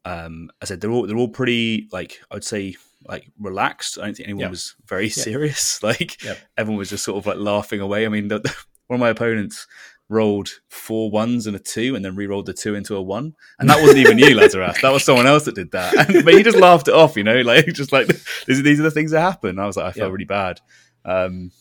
um, 0.06 0.50
I 0.62 0.66
said 0.66 0.80
they're 0.80 0.92
all 0.92 1.06
they're 1.06 1.18
all 1.18 1.28
pretty 1.28 1.90
like 1.92 2.22
I'd 2.32 2.44
say 2.46 2.76
like 3.06 3.30
relaxed. 3.40 3.98
I 4.00 4.06
don't 4.06 4.16
think 4.16 4.28
anyone 4.30 4.44
Yeah. 4.46 4.50
was 4.52 4.76
very 4.86 5.06
Yeah. 5.08 5.10
serious. 5.24 5.84
Like 5.84 6.24
Yep. 6.24 6.38
everyone 6.58 6.78
was 6.78 6.90
just 6.90 7.04
sort 7.04 7.18
of 7.18 7.26
like 7.26 7.38
laughing 7.38 7.82
away. 7.82 8.06
I 8.06 8.10
mean, 8.10 8.30
the, 8.30 8.40
one 8.88 8.96
of 8.98 9.02
my 9.02 9.10
opponents 9.10 9.68
rolled 10.10 10.50
four 10.70 11.12
ones 11.12 11.46
and 11.46 11.58
a 11.58 11.60
two, 11.60 11.94
and 11.96 12.06
then 12.06 12.16
re-rolled 12.16 12.46
the 12.46 12.54
two 12.54 12.74
into 12.76 12.96
a 12.96 13.02
one, 13.02 13.34
and 13.60 13.70
that 13.70 13.82
wasn't 13.82 14.00
even 14.00 14.18
you, 14.18 14.34
Lazarus. 14.40 14.80
That 14.82 14.94
was 14.94 15.04
someone 15.04 15.28
else 15.28 15.44
that 15.44 15.56
did 15.56 15.72
that. 15.72 16.08
And, 16.10 16.24
but 16.26 16.34
he 16.36 16.44
just 16.44 16.58
laughed 16.58 16.88
it 16.88 16.94
off, 16.94 17.18
you 17.18 17.26
know, 17.26 17.42
like 17.42 17.66
just 17.74 17.92
like 17.92 18.08
these, 18.48 18.64
these 18.64 18.80
are 18.80 18.84
the 18.84 18.92
things 18.92 19.12
that 19.12 19.20
happen. 19.20 19.60
I 19.60 19.66
was 19.66 19.76
like, 19.76 19.88
I 19.88 19.92
felt 19.92 20.08
Yeah. 20.08 20.14
really 20.14 20.24
bad. 20.26 20.62
Um, 21.04 21.52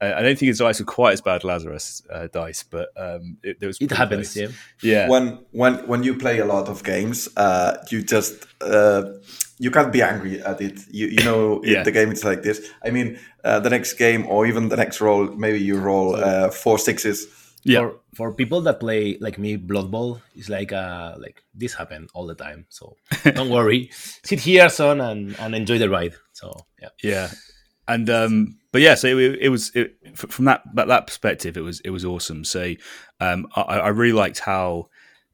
I 0.00 0.14
I 0.14 0.22
don't 0.22 0.38
think 0.38 0.48
his 0.48 0.58
dice 0.58 0.80
were 0.80 0.86
quite 0.86 1.12
as 1.12 1.20
bad 1.20 1.36
as 1.36 1.44
Lazarus 1.44 2.02
uh, 2.12 2.26
dice, 2.32 2.62
but 2.64 2.88
um, 2.96 3.38
it, 3.42 3.58
it 3.60 3.66
was 3.66 3.76
It 3.80 3.88
pretty 3.88 3.96
happens, 3.96 4.32
close. 4.34 4.50
yeah. 4.82 4.90
yeah. 4.92 5.08
When 5.08 5.38
when 5.52 5.74
when 5.86 6.02
you 6.02 6.14
play 6.16 6.38
a 6.40 6.44
lot 6.46 6.68
of 6.68 6.82
games, 6.84 7.28
uh, 7.36 7.76
you 7.90 8.02
just 8.02 8.46
uh, 8.60 9.02
you 9.58 9.70
can't 9.70 9.92
be 9.92 10.02
angry 10.02 10.40
at 10.42 10.60
it. 10.60 10.80
You 10.90 11.06
you 11.08 11.24
know 11.24 11.60
in 11.62 11.70
Yeah. 11.74 11.82
the 11.84 11.92
game 11.92 12.10
it's 12.10 12.24
like 12.24 12.42
this. 12.42 12.60
I 12.86 12.90
mean, 12.90 13.18
uh, 13.44 13.60
the 13.60 13.70
next 13.70 13.94
game 13.94 14.26
or 14.26 14.46
even 14.46 14.68
the 14.68 14.76
next 14.76 15.00
roll, 15.00 15.26
maybe 15.36 15.60
you 15.60 15.78
roll 15.78 16.16
uh, 16.16 16.50
four 16.50 16.78
sixes. 16.78 17.26
For, 17.66 17.94
for 18.14 18.34
people 18.34 18.60
that 18.62 18.78
play 18.78 19.16
like 19.20 19.38
me, 19.38 19.56
Blood 19.56 19.90
Bowl 19.90 20.20
is 20.36 20.50
like 20.50 20.70
uh 20.70 21.14
like 21.18 21.42
this 21.54 21.72
happen 21.72 22.08
all 22.12 22.26
the 22.26 22.34
time. 22.34 22.66
So 22.68 22.96
don't 23.24 23.48
worry, 23.48 23.88
sit 24.22 24.40
here, 24.40 24.68
son, 24.68 25.00
and, 25.00 25.34
and 25.40 25.54
enjoy 25.54 25.78
the 25.78 25.88
ride. 25.88 26.14
So 26.32 26.52
yeah, 26.82 26.90
yeah 27.02 27.28
and 27.88 28.08
um 28.10 28.58
but 28.74 28.82
yeah 28.82 28.96
so 28.96 29.06
it, 29.16 29.38
it 29.40 29.48
was 29.50 29.70
it, 29.76 29.96
from 30.18 30.44
that, 30.46 30.62
that 30.74 30.88
that 30.88 31.06
perspective 31.06 31.56
it 31.56 31.60
was 31.60 31.78
it 31.80 31.90
was 31.90 32.04
awesome 32.04 32.44
so 32.44 32.74
um 33.20 33.46
i, 33.54 33.62
I 33.62 33.88
really 33.88 34.12
liked 34.12 34.40
how 34.40 34.88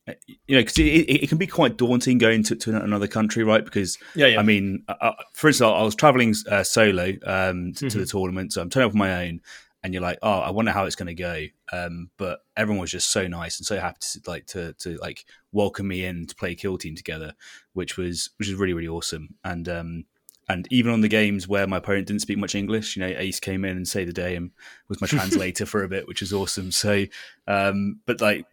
uh, 0.06 0.12
you 0.46 0.56
know 0.56 0.60
because 0.60 0.78
it, 0.78 0.82
it, 0.84 1.22
it 1.24 1.28
can 1.28 1.38
be 1.38 1.46
quite 1.46 1.78
daunting 1.78 2.18
going 2.18 2.42
to, 2.44 2.54
to 2.56 2.76
another 2.82 3.08
country 3.08 3.42
right 3.42 3.64
because 3.64 3.96
Yeah, 4.14 4.26
yeah. 4.26 4.40
i 4.40 4.42
mean 4.42 4.84
uh, 4.88 4.94
uh, 5.00 5.12
for 5.32 5.48
instance 5.48 5.72
i 5.74 5.82
was 5.82 5.94
traveling 5.94 6.34
uh, 6.50 6.62
solo 6.62 7.14
um 7.24 7.72
to, 7.74 7.88
to 7.88 7.98
the 7.98 8.04
Mhm. 8.04 8.10
tournament 8.10 8.52
so 8.52 8.60
i'm 8.60 8.68
turning 8.70 8.88
up 8.88 8.94
on 8.94 8.98
my 8.98 9.26
own 9.26 9.40
and 9.82 9.94
you're 9.94 10.02
like 10.02 10.18
oh 10.22 10.40
i 10.40 10.50
wonder 10.50 10.72
how 10.72 10.84
it's 10.84 10.96
going 10.96 11.14
to 11.16 11.22
go 11.30 11.46
um 11.72 12.10
but 12.18 12.40
everyone 12.56 12.80
was 12.82 12.90
just 12.90 13.10
so 13.10 13.26
nice 13.26 13.58
and 13.58 13.66
so 13.66 13.80
happy 13.80 13.98
to 14.00 14.20
like 14.26 14.44
to 14.46 14.74
to 14.74 14.98
like 14.98 15.24
welcome 15.52 15.88
me 15.88 16.04
in 16.04 16.26
to 16.26 16.34
play 16.34 16.54
kill 16.54 16.76
team 16.76 16.94
together 16.94 17.32
which 17.72 17.96
was 17.96 18.28
which 18.38 18.48
was 18.48 18.58
really 18.58 18.74
really 18.74 18.88
awesome 18.88 19.34
and 19.44 19.66
um 19.70 20.04
and 20.50 20.66
even 20.70 20.92
on 20.92 21.00
the 21.00 21.08
games 21.08 21.46
where 21.46 21.66
my 21.66 21.76
opponent 21.76 22.08
didn't 22.08 22.22
speak 22.22 22.38
much 22.38 22.54
English, 22.54 22.96
you 22.96 23.00
know, 23.00 23.14
Ace 23.16 23.38
came 23.38 23.64
in 23.64 23.76
and 23.76 23.86
saved 23.86 24.08
the 24.08 24.12
day 24.12 24.34
and 24.34 24.50
was 24.88 25.00
my 25.00 25.06
translator 25.16 25.64
for 25.64 25.84
a 25.84 25.88
bit, 25.88 26.08
which 26.08 26.22
is 26.22 26.32
awesome. 26.32 26.72
So, 26.72 27.04
um, 27.46 28.00
but 28.06 28.20
like 28.20 28.46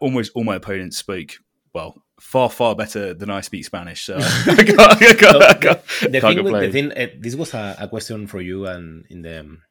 almost 0.00 0.32
all 0.34 0.44
my 0.44 0.56
opponents 0.56 0.98
spoke 0.98 1.38
well, 1.72 2.00
far 2.20 2.48
far 2.48 2.76
better 2.76 3.14
than 3.14 3.30
I 3.30 3.40
speak 3.40 3.64
Spanish. 3.64 4.04
So 4.04 4.16
I 4.16 4.64
can't, 4.64 4.80
I 4.80 5.14
can't, 5.14 5.42
I 5.42 5.54
can't, 5.54 6.12
the 6.12 6.20
thing, 6.20 6.44
the 6.44 6.70
thing 6.70 6.92
uh, 6.92 7.06
this 7.18 7.34
was 7.34 7.52
a, 7.54 7.76
a 7.80 7.88
question 7.88 8.26
for 8.26 8.40
you 8.40 8.66
and 8.66 9.04
in 9.10 9.22
the 9.22 9.40
um, 9.40 9.62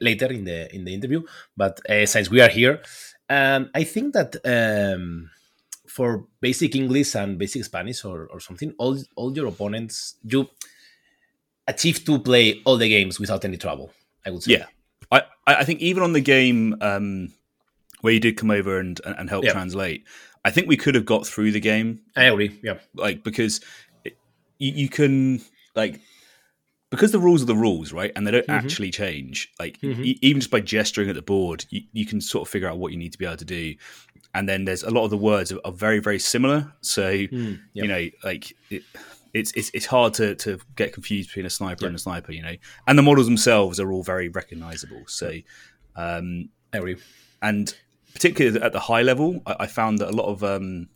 later 0.00 0.26
in 0.26 0.44
the 0.44 0.74
in 0.74 0.84
the 0.84 0.94
interview, 0.94 1.22
but 1.56 1.78
uh, 1.88 2.06
since 2.06 2.30
we 2.30 2.40
are 2.40 2.48
here, 2.48 2.82
um, 3.28 3.70
I 3.74 3.84
think 3.84 4.14
that 4.14 4.34
um, 4.44 5.30
for 5.86 6.26
basic 6.40 6.74
English 6.74 7.14
and 7.14 7.38
basic 7.38 7.64
Spanish 7.64 8.04
or, 8.04 8.26
or 8.26 8.40
something, 8.40 8.74
all 8.78 8.98
all 9.14 9.32
your 9.32 9.46
opponents 9.46 10.16
you 10.24 10.48
achieved 11.66 12.06
to 12.06 12.18
play 12.18 12.60
all 12.64 12.76
the 12.76 12.88
games 12.88 13.18
without 13.20 13.44
any 13.44 13.56
trouble. 13.56 13.92
I 14.26 14.30
would 14.30 14.42
say. 14.42 14.52
Yeah, 14.52 14.66
I, 15.12 15.22
I 15.46 15.64
think 15.64 15.80
even 15.80 16.02
on 16.02 16.12
the 16.12 16.20
game 16.20 16.76
um, 16.80 17.32
where 18.00 18.12
you 18.12 18.20
did 18.20 18.36
come 18.36 18.50
over 18.50 18.78
and 18.78 19.00
and, 19.04 19.28
help 19.28 19.44
Yeah. 19.44 19.52
translate, 19.52 20.04
I 20.44 20.50
think 20.50 20.66
we 20.68 20.76
could 20.76 20.94
have 20.94 21.04
got 21.04 21.26
through 21.26 21.52
the 21.52 21.60
game. 21.60 22.00
I 22.16 22.24
agree. 22.24 22.58
Yeah, 22.62 22.78
like 22.94 23.22
because 23.22 23.60
it, 24.04 24.16
you, 24.58 24.72
you 24.72 24.88
can 24.88 25.42
like 25.74 26.00
because 26.90 27.12
the 27.12 27.18
rules 27.18 27.42
are 27.42 27.46
the 27.46 27.56
rules, 27.56 27.92
right? 27.92 28.12
And 28.14 28.26
they 28.26 28.30
don't 28.30 28.46
Mhm. 28.46 28.50
actually 28.54 28.90
change. 28.90 29.50
Like 29.58 29.80
Mhm. 29.80 30.04
e- 30.04 30.18
even 30.22 30.40
just 30.40 30.50
by 30.50 30.60
gesturing 30.60 31.08
at 31.08 31.16
the 31.16 31.22
board, 31.22 31.64
you, 31.70 31.82
you 31.92 32.06
can 32.06 32.20
sort 32.20 32.46
of 32.46 32.50
figure 32.52 32.68
out 32.68 32.78
what 32.78 32.92
you 32.92 32.98
need 32.98 33.12
to 33.12 33.18
be 33.18 33.24
able 33.26 33.36
to 33.38 33.44
do. 33.44 33.74
And 34.32 34.48
then 34.48 34.64
there's 34.64 34.84
a 34.84 34.90
lot 34.90 35.04
of 35.04 35.10
the 35.10 35.16
words 35.18 35.50
are, 35.52 35.58
are 35.64 35.72
very 35.72 35.98
very 35.98 36.18
similar. 36.18 36.72
So 36.82 37.10
Mm, 37.10 37.60
you 37.72 37.88
know, 37.88 38.08
like 38.22 38.56
it, 38.70 38.84
it's 39.34 39.52
it's 39.52 39.70
it's 39.74 39.86
hard 39.86 40.14
to 40.14 40.34
to 40.36 40.58
get 40.76 40.92
confused 40.94 41.28
between 41.28 41.44
a 41.46 41.50
sniper 41.50 41.86
and 41.86 41.94
a 41.94 41.98
sniper. 41.98 42.32
You 42.32 42.42
know, 42.42 42.56
and 42.86 42.98
the 42.98 43.02
models 43.02 43.26
themselves 43.26 43.78
are 43.80 43.92
all 43.92 44.02
very 44.02 44.28
recognizable. 44.30 45.02
So 45.06 45.32
um. 45.96 46.48
And 47.42 47.72
particularly 48.14 48.60
at 48.60 48.72
the 48.72 48.80
high 48.80 49.02
level, 49.02 49.42
I, 49.46 49.56
I 49.60 49.66
found 49.66 49.98
that 49.98 50.08
a 50.08 50.16
lot 50.16 50.26
of 50.26 50.42
um, 50.42 50.88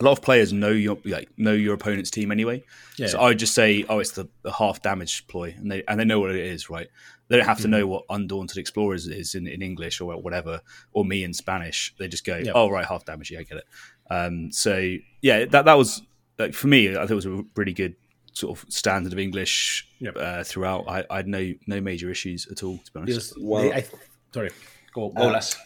a 0.00 0.04
lot 0.04 0.12
of 0.12 0.22
players 0.22 0.52
know 0.52 0.70
your 0.70 0.98
like 1.04 1.28
know 1.36 1.52
your 1.52 1.74
opponent's 1.74 2.10
team 2.10 2.32
anyway. 2.32 2.64
Yeah. 2.96 3.06
So 3.08 3.20
I 3.20 3.26
would 3.28 3.38
just 3.38 3.54
say, 3.54 3.84
oh, 3.88 4.00
it's 4.00 4.12
the, 4.12 4.28
the 4.42 4.50
half 4.52 4.82
damage 4.82 5.26
ploy, 5.28 5.54
and 5.56 5.70
they 5.70 5.84
and 5.86 6.00
they 6.00 6.04
know 6.04 6.18
what 6.20 6.30
it 6.30 6.36
is, 6.44 6.68
right? 6.70 6.88
They 7.28 7.36
don't 7.36 7.46
have 7.46 7.60
to 7.60 7.68
Mhm. 7.68 7.70
know 7.70 7.86
what 7.86 8.04
Undaunted 8.10 8.58
Explorers 8.58 9.06
is 9.06 9.34
in, 9.34 9.46
in 9.46 9.62
English 9.62 10.00
or 10.00 10.06
whatever, 10.20 10.60
or 10.92 11.04
me 11.04 11.22
in 11.22 11.32
Spanish. 11.32 11.94
They 11.98 12.08
just 12.08 12.24
go, 12.24 12.36
Yeah. 12.38 12.52
oh, 12.54 12.68
right, 12.68 12.84
half 12.84 13.04
damage, 13.04 13.30
yeah, 13.30 13.38
I 13.38 13.42
get 13.44 13.58
it. 13.58 13.64
Um, 14.10 14.50
so 14.52 14.96
yeah, 15.22 15.44
that 15.44 15.64
that 15.66 15.74
was 15.74 16.02
like 16.38 16.54
for 16.54 16.66
me. 16.68 16.90
I 16.90 17.00
thought 17.06 17.10
it 17.10 17.14
was 17.14 17.26
a 17.26 17.44
really 17.56 17.72
good 17.72 17.94
sort 18.32 18.58
of 18.58 18.64
standard 18.72 19.12
of 19.12 19.18
English 19.18 19.86
uh, 20.16 20.42
throughout. 20.44 20.84
I, 20.88 21.04
I 21.10 21.16
had 21.16 21.28
no 21.28 21.52
no 21.66 21.80
major 21.80 22.10
issues 22.10 22.46
at 22.50 22.62
all, 22.62 22.78
to 22.84 22.92
be 22.92 23.00
honest. 23.00 23.34
Because 23.34 23.62
they- 23.62 23.72
I, 23.72 23.84
sorry, 24.32 24.50
go 24.94 25.08
go 25.10 25.28
Uh, 25.28 25.32
last. 25.32 25.56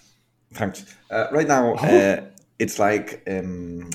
Thanks. 0.55 0.85
Uh, 1.11 1.27
right 1.33 1.47
now, 1.49 1.75
uh, 1.75 2.21
it's 2.59 2.79
like 2.79 3.23
um, 3.29 3.91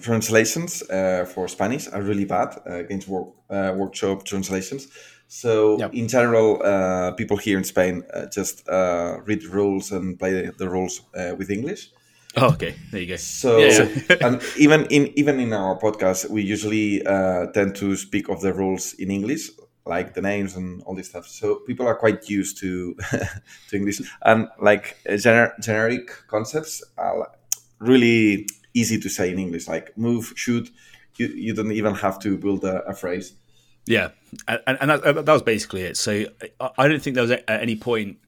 translations 0.00 0.82
uh, 0.90 1.24
for 1.34 1.48
Spanish 1.48 1.88
are 1.88 2.02
really 2.02 2.24
bad 2.24 2.56
uh, 2.66 2.74
against 2.76 3.08
work, 3.08 3.28
uh, 3.50 3.72
workshop 3.76 4.24
translations. 4.24 4.88
So, 5.28 5.76
in 5.92 6.06
general, 6.08 6.62
uh, 6.64 7.12
people 7.12 7.36
here 7.36 7.58
in 7.58 7.64
Spain 7.64 8.04
uh, 8.14 8.26
just 8.26 8.68
uh, 8.68 9.18
read 9.24 9.42
the 9.42 9.48
rules 9.48 9.90
and 9.92 10.18
play 10.18 10.32
the, 10.32 10.52
the 10.52 10.68
rules 10.68 11.02
uh, 11.14 11.34
with 11.36 11.50
English. 11.50 11.90
Oh, 12.36 12.52
okay, 12.52 12.74
there 12.90 13.00
you 13.00 13.06
go. 13.06 13.16
So, 13.16 13.58
and 14.20 14.42
even 14.58 14.86
in 14.86 15.12
even 15.18 15.40
in 15.40 15.52
our 15.52 15.78
podcast, 15.78 16.28
we 16.28 16.42
usually 16.42 17.04
uh, 17.06 17.46
tend 17.46 17.76
to 17.76 17.96
speak 17.96 18.28
of 18.28 18.40
the 18.42 18.52
rules 18.52 18.92
in 18.94 19.10
English, 19.10 19.50
like 19.86 20.12
the 20.12 20.20
names 20.20 20.54
and 20.54 20.82
all 20.82 20.94
this 20.94 21.08
stuff. 21.08 21.26
So 21.26 21.56
people 21.66 21.86
are 21.86 21.94
quite 21.94 22.28
used 22.28 22.58
to 22.58 22.94
to 23.68 23.76
English, 23.76 24.02
and 24.22 24.48
like 24.60 24.96
uh, 25.08 25.12
gener- 25.12 25.58
generic 25.60 26.10
concepts 26.28 26.82
are 26.98 27.18
like, 27.20 27.32
really 27.78 28.46
easy 28.74 29.00
to 29.00 29.08
say 29.08 29.30
in 29.30 29.38
English, 29.38 29.66
like 29.66 29.96
move, 29.96 30.32
shoot. 30.36 30.68
You 31.16 31.28
you 31.28 31.54
don't 31.54 31.72
even 31.72 31.94
have 31.94 32.18
to 32.20 32.36
build 32.36 32.64
a, 32.64 32.82
a 32.84 32.94
phrase. 32.94 33.32
Yeah, 33.86 34.08
and, 34.48 34.76
and 34.80 34.90
that, 34.90 35.24
that 35.24 35.32
was 35.32 35.42
basically 35.42 35.82
it. 35.82 35.96
So 35.96 36.26
I, 36.60 36.70
I 36.76 36.88
don't 36.88 37.00
think 37.00 37.14
there 37.14 37.22
was 37.22 37.30
at 37.30 37.48
any 37.48 37.76
point. 37.76 38.18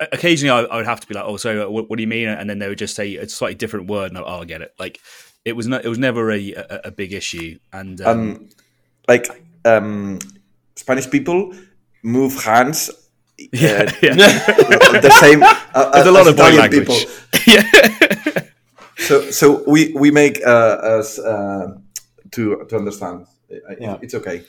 Occasionally, 0.00 0.50
I, 0.50 0.74
I 0.74 0.76
would 0.76 0.86
have 0.86 1.00
to 1.00 1.06
be 1.06 1.14
like, 1.14 1.24
"Oh, 1.24 1.36
so 1.36 1.70
what, 1.70 1.88
what 1.88 1.96
do 1.96 2.02
you 2.02 2.08
mean?" 2.08 2.28
And 2.28 2.48
then 2.48 2.58
they 2.58 2.68
would 2.68 2.78
just 2.78 2.94
say 2.94 3.16
a 3.16 3.28
slightly 3.28 3.54
different 3.54 3.88
word, 3.88 4.10
and 4.10 4.18
I, 4.18 4.22
oh, 4.22 4.40
I 4.40 4.44
get 4.44 4.60
it. 4.62 4.74
Like 4.78 5.00
it 5.44 5.54
was 5.54 5.66
not, 5.66 5.84
it 5.84 5.88
was 5.88 5.98
never 5.98 6.30
a, 6.30 6.52
a, 6.52 6.80
a 6.84 6.90
big 6.90 7.12
issue. 7.12 7.58
And 7.72 8.00
um, 8.00 8.18
Um, 8.18 8.48
like 9.08 9.28
um, 9.64 10.18
Spanish 10.74 11.08
people 11.10 11.54
move 12.02 12.42
hands. 12.42 12.90
Yeah, 13.52 13.82
uh, 13.82 13.92
yeah. 14.02 14.14
the 14.16 15.14
same. 15.20 15.42
Uh, 15.42 15.90
There's 15.92 16.06
a 16.06 16.08
as 16.08 16.14
lot 16.14 16.26
of 16.26 16.36
body 16.38 16.56
Italian 16.56 16.86
language. 16.86 17.06
so 18.96 19.30
so 19.30 19.62
we 19.66 19.92
we 19.92 20.10
make 20.10 20.40
uh, 20.42 20.48
us 20.96 21.18
uh, 21.18 21.76
to 22.30 22.64
to 22.64 22.76
understand. 22.76 23.26
Yeah. 23.78 23.98
It's 24.00 24.14
okay. 24.14 24.42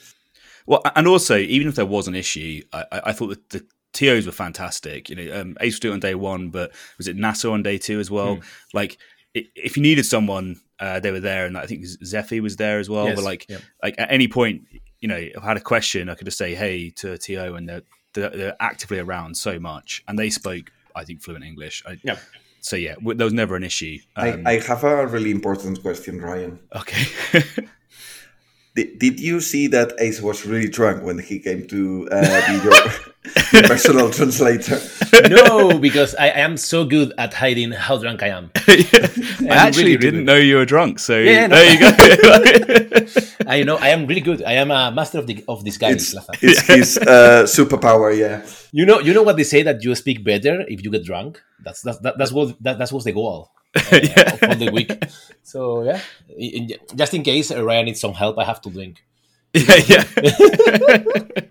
Well, 0.65 0.81
and 0.95 1.05
also, 1.05 1.35
even 1.35 1.67
if 1.67 1.75
there 1.75 1.85
was 1.85 2.07
an 2.07 2.15
issue, 2.15 2.61
I, 2.71 2.85
I 2.91 3.01
I 3.07 3.11
thought 3.13 3.27
that 3.27 3.49
the 3.49 3.65
TOs 3.97 4.25
were 4.25 4.31
fantastic. 4.31 5.09
You 5.09 5.15
know, 5.15 5.41
um, 5.41 5.57
Ace 5.61 5.75
would 5.75 5.81
do 5.81 5.89
it 5.91 5.93
on 5.93 5.99
day 5.99 6.15
one, 6.15 6.49
but 6.49 6.71
was 6.97 7.07
it 7.07 7.17
NASA 7.17 7.51
on 7.51 7.63
day 7.63 7.77
two 7.77 7.99
as 7.99 8.09
well? 8.11 8.35
Hmm. 8.35 8.41
Like, 8.73 8.97
i- 9.35 9.47
if 9.55 9.75
you 9.77 9.83
needed 9.83 10.05
someone, 10.05 10.59
uh, 10.79 10.99
they 10.99 11.11
were 11.11 11.19
there, 11.19 11.45
and 11.45 11.57
I 11.57 11.65
think 11.65 11.83
Zephy 11.83 12.39
was 12.41 12.55
there 12.57 12.79
as 12.79 12.89
well. 12.89 13.05
Yes, 13.07 13.15
But 13.15 13.23
like, 13.25 13.45
yep. 13.49 13.61
like 13.83 13.95
at 13.97 14.11
any 14.11 14.27
point, 14.27 14.61
you 15.01 15.07
know, 15.07 15.17
if 15.17 15.37
I 15.43 15.47
had 15.47 15.57
a 15.57 15.61
question, 15.61 16.09
I 16.09 16.15
could 16.15 16.25
just 16.25 16.37
say 16.37 16.53
hey 16.55 16.89
to 17.01 17.13
a 17.13 17.17
TO, 17.17 17.55
and 17.55 17.67
they're 17.67 17.81
they're, 18.13 18.29
they're 18.29 18.55
actively 18.59 18.99
around 18.99 19.35
so 19.37 19.59
much, 19.59 20.03
and 20.07 20.17
they 20.17 20.29
spoke, 20.29 20.71
I 20.95 21.03
think, 21.03 21.21
fluent 21.21 21.43
English. 21.45 21.83
I, 21.85 21.99
yeah. 22.03 22.17
So 22.61 22.75
yeah, 22.75 22.95
w- 22.95 23.15
there 23.17 23.25
was 23.25 23.33
never 23.33 23.55
an 23.55 23.63
issue. 23.63 23.97
Um, 24.15 24.43
I, 24.45 24.53
I 24.57 24.59
have 24.59 24.83
a 24.83 25.05
really 25.07 25.31
important 25.31 25.81
question, 25.81 26.19
Ryan. 26.21 26.59
Okay. 26.75 27.03
did, 28.75 28.99
did 28.99 29.19
you 29.19 29.39
see 29.41 29.67
that 29.67 29.93
Ace 29.99 30.21
was 30.21 30.45
really 30.45 30.69
drunk 30.69 31.03
when 31.03 31.17
he 31.19 31.39
came 31.39 31.67
to 31.67 32.07
uh, 32.11 32.47
be 32.47 32.53
your, 32.63 32.73
your 32.73 32.93
personal 33.67 34.09
translator? 34.11 34.79
no, 35.29 35.77
because 35.79 36.15
I, 36.15 36.25
I 36.29 36.39
am 36.39 36.57
so 36.57 36.85
good 36.85 37.13
at 37.17 37.33
hiding 37.33 37.71
how 37.71 37.97
drunk 37.97 38.23
I 38.23 38.27
am. 38.29 38.51
I 38.67 39.47
actually 39.67 39.97
didn't 39.97 40.25
know 40.25 40.35
you 40.35 40.57
were 40.57 40.65
drunk, 40.65 40.99
so 40.99 41.17
Yeah, 41.17 41.47
no. 41.47 41.55
there 41.55 41.73
you 41.73 41.79
go. 41.79 43.07
I 43.47 43.63
know 43.63 43.77
I 43.77 43.89
am 43.89 44.05
really 44.07 44.21
good. 44.21 44.43
I 44.43 44.53
am 44.53 44.71
a 44.71 44.91
master 44.91 45.19
of 45.19 45.27
the 45.27 45.43
of 45.47 45.63
disguise. 45.63 46.13
It's, 46.13 46.43
it's 46.43 46.61
his 46.67 46.97
uh, 46.97 47.43
superpower, 47.43 48.15
yeah. 48.17 48.45
You 48.71 48.85
know, 48.85 48.99
you 48.99 49.13
know 49.13 49.23
what 49.23 49.37
they 49.37 49.43
say 49.43 49.63
that 49.63 49.83
you 49.83 49.95
speak 49.95 50.23
better 50.23 50.65
if 50.67 50.83
you 50.83 50.91
get 50.91 51.03
drunk. 51.05 51.41
That's 51.63 51.81
that's 51.81 51.99
that, 51.99 52.17
that's 52.17 52.31
what 52.31 52.61
that, 52.63 52.77
that's 52.77 52.91
what's 52.91 53.05
the 53.05 53.13
goal 53.13 53.51
uh, 53.75 53.81
for 53.81 54.55
the 54.55 54.69
week. 54.73 54.91
So 55.43 55.83
yeah, 55.83 56.01
in- 56.37 56.71
in- 56.71 56.77
just 56.95 57.13
in 57.13 57.23
case 57.23 57.51
Ryan 57.51 57.85
needs 57.85 58.01
some 58.01 58.13
help, 58.13 58.37
I 58.37 58.43
have 58.43 58.61
to 58.61 58.69
drink. 58.69 59.03
Yeah, 59.53 59.79
Yeah, 59.87 61.43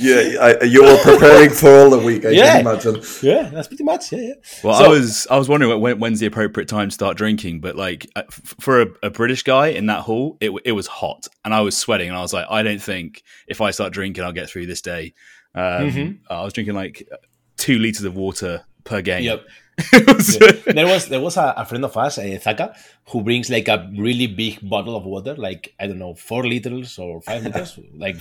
I, 0.00 0.64
you 0.64 0.82
were 0.82 0.98
preparing 1.02 1.50
for 1.50 1.68
all 1.68 1.90
the 1.90 1.98
week, 1.98 2.24
I 2.24 2.30
Yeah. 2.30 2.62
can 2.62 2.66
imagine. 2.66 3.02
Yeah, 3.22 3.48
that's 3.52 3.68
pretty 3.68 3.84
much. 3.84 4.12
Yeah, 4.12 4.18
yeah. 4.20 4.34
Well, 4.64 4.78
So- 4.78 4.84
I 4.84 4.88
was 4.88 5.26
I 5.30 5.38
was 5.38 5.48
wondering 5.48 5.80
when, 5.80 5.98
when's 5.98 6.20
the 6.20 6.26
appropriate 6.26 6.68
time 6.68 6.88
to 6.88 6.94
start 6.94 7.16
drinking, 7.16 7.60
but 7.60 7.76
like 7.76 8.06
uh, 8.16 8.22
for 8.30 8.82
a, 8.82 8.86
a 9.04 9.10
British 9.10 9.42
guy 9.42 9.68
in 9.68 9.86
that 9.86 10.00
hall, 10.00 10.36
it 10.40 10.50
it 10.64 10.72
was 10.72 10.86
hot, 10.86 11.26
and 11.44 11.52
I 11.54 11.60
was 11.60 11.76
sweating, 11.76 12.08
and 12.08 12.16
I 12.16 12.22
was 12.22 12.32
like, 12.32 12.46
I 12.50 12.62
don't 12.62 12.82
think 12.82 13.22
if 13.46 13.60
I 13.60 13.70
start 13.70 13.92
drinking, 13.92 14.24
I'll 14.24 14.32
get 14.32 14.48
through 14.48 14.66
this 14.66 14.80
day. 14.82 15.14
Um, 15.54 15.90
Mhm. 15.90 16.18
I 16.28 16.42
was 16.44 16.52
drinking 16.52 16.74
like 16.74 17.08
two 17.56 17.78
liters 17.78 18.04
of 18.04 18.14
water 18.16 18.64
per 18.84 19.02
game. 19.02 19.24
Yep. 19.24 19.44
Yeah. 20.40 20.72
There 20.72 20.86
was 20.86 21.08
there 21.08 21.20
was 21.20 21.36
a, 21.36 21.54
a 21.56 21.64
friend 21.64 21.84
of 21.84 21.96
us, 21.96 22.18
uh, 22.18 22.22
Zaka, 22.22 22.74
who 23.08 23.22
brings 23.22 23.50
like 23.50 23.68
a 23.68 23.88
really 23.96 24.26
big 24.26 24.58
bottle 24.68 24.96
of 24.96 25.04
water, 25.04 25.34
like 25.36 25.74
I 25.80 25.86
don't 25.86 25.98
know, 25.98 26.14
four 26.14 26.44
liters 26.46 26.98
or 26.98 27.20
five 27.22 27.44
liters, 27.44 27.78
like 27.96 28.16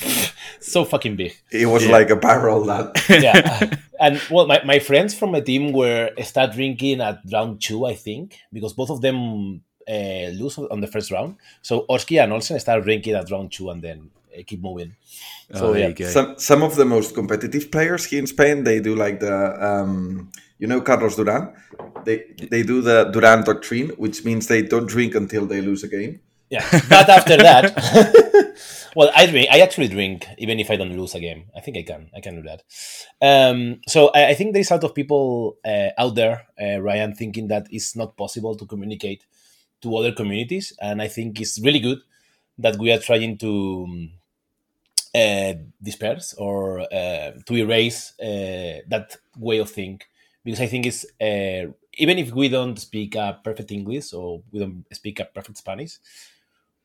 so 0.60 0.86
fucking 0.86 1.16
big. 1.16 1.34
It 1.52 1.66
was 1.68 1.86
Yeah. 1.86 1.92
like 1.92 2.10
a 2.10 2.16
barrel 2.16 2.64
that. 2.66 3.04
yeah, 3.10 3.70
and 4.00 4.22
well, 4.32 4.48
my, 4.48 4.62
my 4.64 4.80
friends 4.80 5.14
from 5.14 5.32
my 5.32 5.42
team 5.42 5.72
were 5.74 6.12
start 6.24 6.54
drinking 6.54 7.02
at 7.02 7.20
round 7.32 7.62
two, 7.62 7.86
I 7.86 7.96
think, 7.96 8.38
because 8.54 8.74
both 8.74 8.90
of 8.90 9.02
them 9.02 9.62
uh, 9.88 10.30
lose 10.34 10.58
on 10.58 10.82
the 10.82 10.88
first 10.88 11.12
round. 11.12 11.36
So 11.62 11.86
Oski 11.90 12.20
and 12.20 12.32
Olsen 12.34 12.60
start 12.60 12.84
drinking 12.84 13.16
at 13.16 13.30
round 13.32 13.52
two, 13.52 13.70
and 13.70 13.82
then 13.82 14.10
uh, 14.38 14.42
keep 14.46 14.62
moving. 14.62 14.96
So 15.54 15.74
yeah, 15.74 15.92
Some 16.08 16.36
some 16.38 16.62
of 16.64 16.76
the 16.76 16.86
most 16.86 17.16
competitive 17.16 17.72
players 17.72 18.06
here 18.06 18.20
in 18.20 18.28
Spain, 18.28 18.64
they 18.64 18.80
do 18.80 18.96
like 18.96 19.20
the 19.20 19.34
um, 19.66 20.30
you 20.60 20.68
know 20.68 20.82
Carlos 20.82 21.16
Duran. 21.16 21.54
They 22.06 22.26
they 22.52 22.64
do 22.64 22.82
the 22.82 23.06
Duran 23.06 23.44
doctrine, 23.44 23.90
which 23.98 24.24
means 24.24 24.48
they 24.48 24.62
don't 24.62 24.86
drink 24.88 25.16
until 25.16 25.46
they 25.46 25.62
lose 25.62 25.84
a 25.84 25.88
game. 25.88 26.20
Yeah, 26.50 26.66
but 26.90 27.10
after 27.10 27.38
that, 27.38 27.76
well, 28.96 29.12
I 29.16 29.26
drink. 29.26 29.48
I 29.52 29.62
actually 29.62 29.88
drink 29.88 30.28
even 30.38 30.60
if 30.60 30.70
I 30.70 30.76
don't 30.76 30.96
lose 30.98 31.16
a 31.16 31.20
game. 31.20 31.46
I 31.56 31.62
think 31.62 31.78
I 31.78 31.84
can. 31.84 32.10
I 32.16 32.20
can 32.22 32.36
do 32.36 32.44
that. 32.44 32.64
Um, 33.22 33.82
so 33.88 34.10
I, 34.14 34.30
I 34.30 34.34
think 34.34 34.54
there's 34.54 34.72
a 34.72 34.76
lot 34.76 34.84
of 34.84 34.96
people 34.96 35.58
uh, 35.66 35.90
out 35.98 36.16
there, 36.16 36.48
uh, 36.62 36.80
Ryan, 36.82 37.16
thinking 37.16 37.48
that 37.48 37.68
it's 37.72 37.96
not 37.96 38.18
possible 38.18 38.56
to 38.56 38.66
communicate 38.66 39.26
to 39.82 39.96
other 39.96 40.12
communities, 40.12 40.74
and 40.82 41.02
I 41.02 41.08
think 41.08 41.40
it's 41.40 41.60
really 41.64 41.80
good 41.80 42.00
that 42.58 42.78
we 42.78 42.92
are 42.92 43.00
trying 43.00 43.38
to 43.38 43.86
um, 43.88 44.12
uh, 45.16 45.54
disperse 45.82 46.34
or 46.38 46.82
uh, 46.82 47.32
to 47.46 47.56
erase 47.56 48.14
uh, 48.20 48.82
that 48.88 49.16
way 49.38 49.60
of 49.60 49.70
think 49.70 50.09
because 50.44 50.62
I 50.62 50.68
think 50.68 50.86
it's 50.86 51.06
uh, 51.22 51.72
even 51.98 52.18
if 52.18 52.32
we 52.32 52.50
don't 52.50 52.78
speak 52.80 53.16
a 53.16 53.40
perfect 53.44 53.72
English 53.72 54.14
or 54.14 54.42
we 54.52 54.60
don't 54.60 54.86
speak 54.94 55.20
a 55.20 55.26
perfect 55.26 55.58
Spanish, 55.58 55.98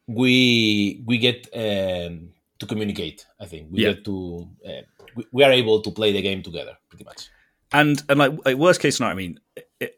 we 0.06 1.02
we 1.06 1.18
get 1.18 1.48
um, 1.55 2.31
to 2.59 2.66
communicate. 2.66 3.26
I 3.40 3.47
think 3.47 3.68
we 3.70 3.81
Yeah. 3.81 3.93
get 3.93 4.05
to 4.05 4.48
uh, 4.66 4.82
we, 5.16 5.24
we 5.32 5.44
are 5.44 5.52
able 5.52 5.81
to 5.82 5.90
play 5.90 6.12
the 6.12 6.22
game 6.22 6.43
together 6.43 6.76
pretty 6.89 7.05
much. 7.05 7.28
and 7.72 8.02
and 8.09 8.18
like, 8.18 8.32
like 8.44 8.56
worst 8.56 8.81
case 8.81 8.97
scenario, 8.97 9.14
I 9.14 9.16
mean, 9.16 9.40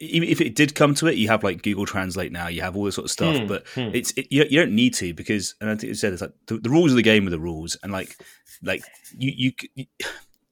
even 0.01 0.29
if 0.29 0.41
it 0.41 0.55
did 0.55 0.75
come 0.75 0.95
to 0.95 1.07
it, 1.09 1.17
you 1.17 1.29
have 1.29 1.45
like 1.45 1.63
Google 1.63 1.87
Translate 1.87 2.33
now. 2.33 2.49
You 2.49 2.63
have 2.63 2.77
all 2.77 2.85
this 2.85 2.95
sort 2.95 3.07
of 3.07 3.11
stuff, 3.11 3.37
Hmm, 3.39 3.47
but 3.47 3.67
hmm. 3.75 3.91
it's 3.93 4.13
it, 4.17 4.29
you, 4.31 4.45
you 4.49 4.61
don't 4.61 4.75
need 4.75 4.95
to 4.95 5.13
because, 5.15 5.55
and 5.61 5.69
I 5.71 5.75
think 5.75 5.89
you 5.89 5.95
said 5.95 6.13
it's 6.13 6.23
like 6.23 6.33
the, 6.47 6.59
the 6.59 6.71
rules 6.71 6.93
of 6.93 6.97
the 6.97 7.03
game 7.03 7.27
are 7.27 7.31
the 7.31 7.39
rules, 7.41 7.77
and 7.83 7.93
like 7.93 8.17
like 8.63 8.83
you 9.17 9.33
you. 9.37 9.53
c- 9.61 9.89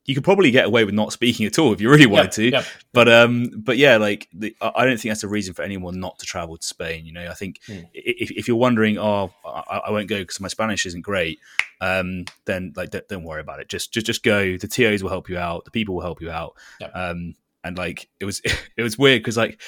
you 0.06 0.14
could 0.14 0.24
probably 0.24 0.50
get 0.50 0.66
away 0.66 0.84
with 0.84 0.94
not 0.94 1.12
speaking 1.12 1.46
at 1.46 1.58
all 1.58 1.72
if 1.72 1.80
you 1.80 1.88
really 1.90 2.06
wanted 2.06 2.32
to, 2.32 2.50
but 2.92 3.08
um, 3.08 3.50
but 3.56 3.76
yeah, 3.78 3.96
like 3.96 4.28
the, 4.34 4.54
I 4.60 4.84
don't 4.84 4.98
think 5.00 5.10
that's 5.10 5.24
a 5.24 5.28
reason 5.28 5.54
for 5.54 5.62
anyone 5.62 5.98
not 6.00 6.18
to 6.18 6.26
travel 6.26 6.56
to 6.58 6.66
Spain. 6.66 7.06
You 7.06 7.12
know, 7.12 7.26
I 7.28 7.34
think 7.34 7.60
i- 7.70 7.88
if, 7.94 8.30
if 8.32 8.46
you're 8.48 8.56
wondering, 8.58 8.98
oh, 8.98 9.32
I, 9.46 9.80
I 9.86 9.90
won't 9.90 10.08
go 10.08 10.18
because 10.18 10.40
my 10.40 10.48
Spanish 10.48 10.84
isn't 10.86 11.00
great, 11.02 11.38
um, 11.80 12.24
then 12.44 12.72
like 12.76 12.90
don't, 12.90 13.08
don't 13.08 13.24
worry 13.24 13.40
about 13.40 13.60
it. 13.60 13.68
Just 13.68 13.92
just 13.92 14.04
just 14.06 14.22
go. 14.22 14.56
The 14.58 14.68
TOs 14.68 15.02
will 15.02 15.10
help 15.10 15.28
you 15.30 15.38
out. 15.38 15.64
The 15.64 15.70
people 15.70 15.94
will 15.94 16.02
help 16.02 16.20
you 16.20 16.30
out. 16.30 16.54
Um, 16.94 17.34
and 17.64 17.78
like 17.78 18.08
it 18.20 18.26
was 18.26 18.40
it 18.76 18.82
was 18.82 18.98
weird 18.98 19.20
because 19.22 19.36
like 19.38 19.58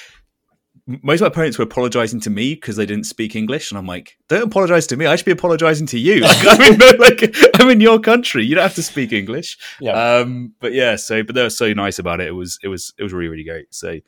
most 1.03 1.21
of 1.21 1.25
my 1.25 1.35
parents 1.35 1.59
were 1.59 1.65
apologizing 1.65 2.21
to 2.21 2.31
me 2.31 2.55
because 2.55 2.77
they 2.77 2.87
didn't 2.87 3.05
speak 3.07 3.35
English, 3.35 3.71
and 3.71 3.79
I'm 3.79 3.87
like, 3.87 4.17
don't 4.29 4.45
apologize 4.45 4.87
to 4.89 4.97
me. 4.97 5.07
I 5.07 5.17
should 5.17 5.27
be 5.27 5.33
apologizing 5.33 5.87
to 5.89 5.99
you. 5.99 6.21
Like, 6.21 6.47
I'm 6.61 6.73
in 6.73 6.99
like 6.99 7.37
I'm 7.61 7.71
in 7.71 7.81
your 7.81 7.99
country. 7.99 8.45
You 8.45 8.55
don't 8.55 8.63
have 8.63 8.75
to 8.77 8.83
speak 8.83 9.13
English. 9.13 9.59
Yeah. 9.81 9.93
Um, 9.93 10.55
but 10.61 10.73
yeah, 10.73 10.97
so 10.97 11.23
but 11.25 11.35
they 11.35 11.43
were 11.43 11.51
so 11.51 11.73
nice 11.73 11.99
about 11.99 12.21
it. 12.21 12.29
It 12.29 12.33
was 12.33 12.59
it 12.63 12.69
was 12.69 12.95
it 12.99 13.03
was 13.03 13.13
really 13.13 13.29
really 13.29 13.45
great. 13.45 13.75
So 13.75 13.99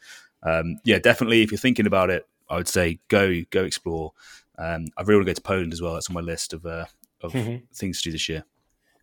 um, 0.45 0.77
yeah, 0.85 0.99
definitely 0.99 1.43
if 1.43 1.51
you're 1.51 1.59
thinking 1.59 1.87
about 1.87 2.11
it, 2.11 2.29
I 2.49 2.57
would 2.57 2.69
say 2.69 3.01
go 3.09 3.43
go 3.51 3.65
explore. 3.65 4.13
Um, 4.57 4.87
I 4.97 5.03
really 5.03 5.17
want 5.17 5.27
to 5.27 5.31
go 5.31 5.35
to 5.35 5.41
Poland 5.43 5.73
as 5.73 5.83
well. 5.83 5.95
That's 5.95 6.09
on 6.11 6.15
my 6.15 6.21
list 6.21 6.53
of 6.53 6.65
uh, 6.65 6.87
of 7.23 7.33
Mhm. 7.33 7.63
things 7.75 8.01
to 8.03 8.09
do 8.09 8.13
this 8.13 8.29
year. 8.29 8.45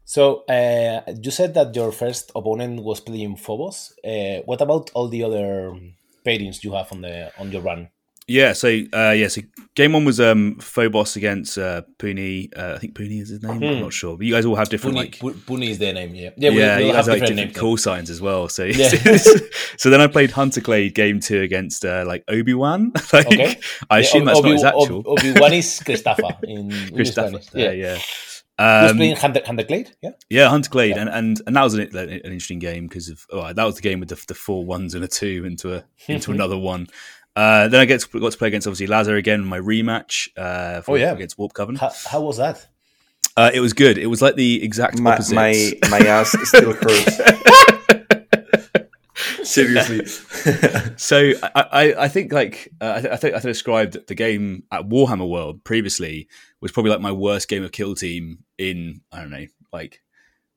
So 0.05 0.43
uh, 0.47 1.01
you 1.21 1.31
said 1.31 1.53
that 1.55 1.75
your 1.75 1.91
first 1.91 2.31
opponent 2.35 2.83
was 2.83 3.01
playing 3.01 3.35
Phobos. 3.37 3.93
Uh, 4.03 4.41
what 4.45 4.61
about 4.61 4.91
all 4.93 5.07
the 5.09 5.23
other 5.23 5.73
pairings 6.25 6.63
you 6.63 6.73
have 6.73 6.91
on 6.91 7.01
the 7.01 7.31
on 7.39 7.51
your 7.51 7.61
run? 7.61 7.89
Yeah, 8.27 8.53
so 8.53 8.67
uh, 8.69 9.11
yeah, 9.15 9.27
so 9.27 9.41
game 9.75 9.93
one 9.93 10.03
was 10.03 10.19
um 10.19 10.57
Phobos 10.59 11.15
against 11.15 11.59
uh 11.59 11.83
Puni. 11.99 12.49
Uh, 12.57 12.73
I 12.73 12.79
think 12.79 12.95
Puni 12.95 13.19
is 13.19 13.29
his 13.29 13.43
name. 13.43 13.61
I'm 13.63 13.75
Hmm. 13.75 13.81
not 13.81 13.93
sure, 13.93 14.17
but 14.17 14.25
you 14.25 14.33
guys 14.33 14.45
all 14.45 14.55
have 14.55 14.67
different 14.67 14.95
Puni, 14.95 15.09
like 15.09 15.19
Pu- 15.19 15.39
Puni 15.45 15.69
is 15.69 15.77
their 15.77 15.93
name. 15.93 16.15
Yeah, 16.15 16.31
yeah, 16.35 16.49
we, 16.49 16.55
we 16.55 16.61
you 16.61 16.65
all 16.65 16.79
have 16.79 16.79
guys 16.79 16.95
have 16.95 17.07
like 17.07 17.19
different 17.19 17.37
different 17.37 17.57
call 17.57 17.77
signs 17.77 18.09
as 18.09 18.21
well. 18.21 18.49
So 18.49 18.63
Yeah. 18.63 18.89
so 19.77 19.91
then 19.91 20.01
I 20.01 20.07
played 20.07 20.31
Hunter 20.31 20.59
Clade 20.59 20.95
game 20.95 21.19
two 21.19 21.41
against 21.41 21.85
uh, 21.85 22.03
like 22.07 22.23
Obi 22.27 22.55
Wan. 22.55 22.93
like, 23.13 23.27
Okay. 23.27 23.59
I 23.91 23.99
assume 23.99 24.25
that's 24.25 24.41
not 24.41 24.51
his 24.51 24.63
actual. 24.63 25.03
Obi 25.05 25.31
Wan 25.39 25.53
is 25.53 25.79
Christopher 25.85 26.35
in, 26.43 26.71
in 26.71 26.95
Christopher, 26.95 27.39
Spanish. 27.41 27.77
yeah, 27.77 27.93
yeah. 27.93 27.99
He 28.57 28.63
was 28.63 28.91
Um, 28.91 28.97
playing 28.97 29.15
Hunter, 29.17 29.41
Hunter 29.45 29.63
Clade. 29.63 29.91
Yeah. 30.01 30.11
Yeah, 30.29 30.49
Hunter 30.49 30.69
Glade, 30.69 30.97
and, 30.97 31.09
and 31.09 31.41
and 31.45 31.55
that 31.55 31.63
was 31.63 31.73
an, 31.73 31.81
an 31.95 32.09
interesting 32.09 32.59
game 32.59 32.87
because 32.87 33.09
of 33.09 33.25
oh, 33.31 33.51
that 33.53 33.63
was 33.63 33.75
the 33.75 33.81
game 33.81 33.99
with 33.99 34.09
the, 34.09 34.21
the 34.27 34.33
four 34.33 34.65
ones 34.65 34.93
and 34.95 35.03
a 35.03 35.07
two 35.07 35.43
into 35.45 35.75
a 35.75 35.83
into 36.07 36.31
another 36.31 36.57
one. 36.57 36.87
Uh, 37.35 37.67
then 37.67 37.81
I 37.81 37.85
get 37.85 37.99
to, 37.99 38.19
got 38.19 38.31
to 38.31 38.37
play 38.37 38.47
against 38.47 38.65
obviously 38.65 38.87
Lazar 38.87 39.15
again 39.17 39.41
in 39.41 39.45
my 39.45 39.59
rematch. 39.59 40.29
Uh, 40.37 40.79
for, 40.81 40.91
Oh, 40.91 40.95
yeah. 40.95 41.11
against 41.11 41.37
Warp 41.37 41.53
Covenant. 41.53 41.81
How, 41.81 41.91
how 42.09 42.21
was 42.21 42.37
that? 42.37 42.65
Uh, 43.35 43.51
it 43.53 43.59
was 43.59 43.73
good. 43.73 43.97
It 43.97 44.07
was 44.07 44.21
like 44.21 44.35
the 44.35 44.63
exact 44.63 44.97
My- 45.01 45.15
opposite. 45.15 45.35
my- 45.35 45.73
my 45.89 45.97
ass 45.99 46.33
still 46.43 46.71
hurts. 46.81 47.19
Seriously. 49.49 50.05
so 50.97 51.31
I, 51.43 51.61
I, 51.71 52.03
I 52.05 52.07
think 52.07 52.31
like 52.33 52.71
uh, 52.81 52.93
I, 52.97 53.01
th- 53.01 53.13
I 53.13 53.17
think 53.17 53.35
I 53.35 53.39
described 53.39 54.07
the 54.07 54.15
game 54.15 54.63
at 54.71 54.89
Warhammer 54.89 55.27
World 55.29 55.63
previously 55.63 56.27
was 56.61 56.71
probably 56.71 56.91
like 56.91 57.01
my 57.01 57.11
worst 57.11 57.47
game 57.47 57.63
of 57.63 57.71
Kill 57.71 57.95
Team 57.95 58.39
in 58.57 59.01
I 59.11 59.21
don't 59.21 59.29
know 59.31 59.45
like 59.71 60.01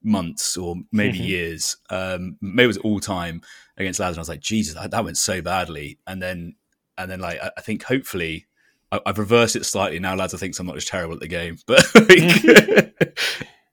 months 0.02 0.56
or 0.56 0.76
maybe 0.92 1.18
Mhm. 1.18 1.26
years. 1.28 1.76
Um, 1.90 2.36
maybe 2.40 2.64
it 2.64 2.68
was 2.68 2.78
all 2.78 3.00
time 3.00 3.42
against 3.76 4.00
Lazar. 4.00 4.12
And 4.12 4.18
I 4.18 4.20
was 4.20 4.28
like, 4.28 4.40
Jesus, 4.40 4.74
that, 4.74 5.04
went 5.04 5.16
so 5.18 5.42
badly. 5.42 5.98
And 6.06 6.22
then 6.22 6.54
and 6.96 7.10
then 7.10 7.20
like 7.20 7.40
I, 7.42 7.50
I 7.56 7.60
think 7.60 7.82
hopefully. 7.84 8.46
I, 8.90 9.00
I've 9.04 9.18
reversed 9.18 9.54
it 9.54 9.66
slightly 9.66 9.98
now. 9.98 10.14
Lazar 10.14 10.38
thinks 10.38 10.58
I'm 10.58 10.66
not 10.66 10.76
just 10.76 10.88
terrible 10.88 11.12
at 11.12 11.20
the 11.20 11.28
game, 11.28 11.58
but 11.66 11.84
like, 11.94 13.18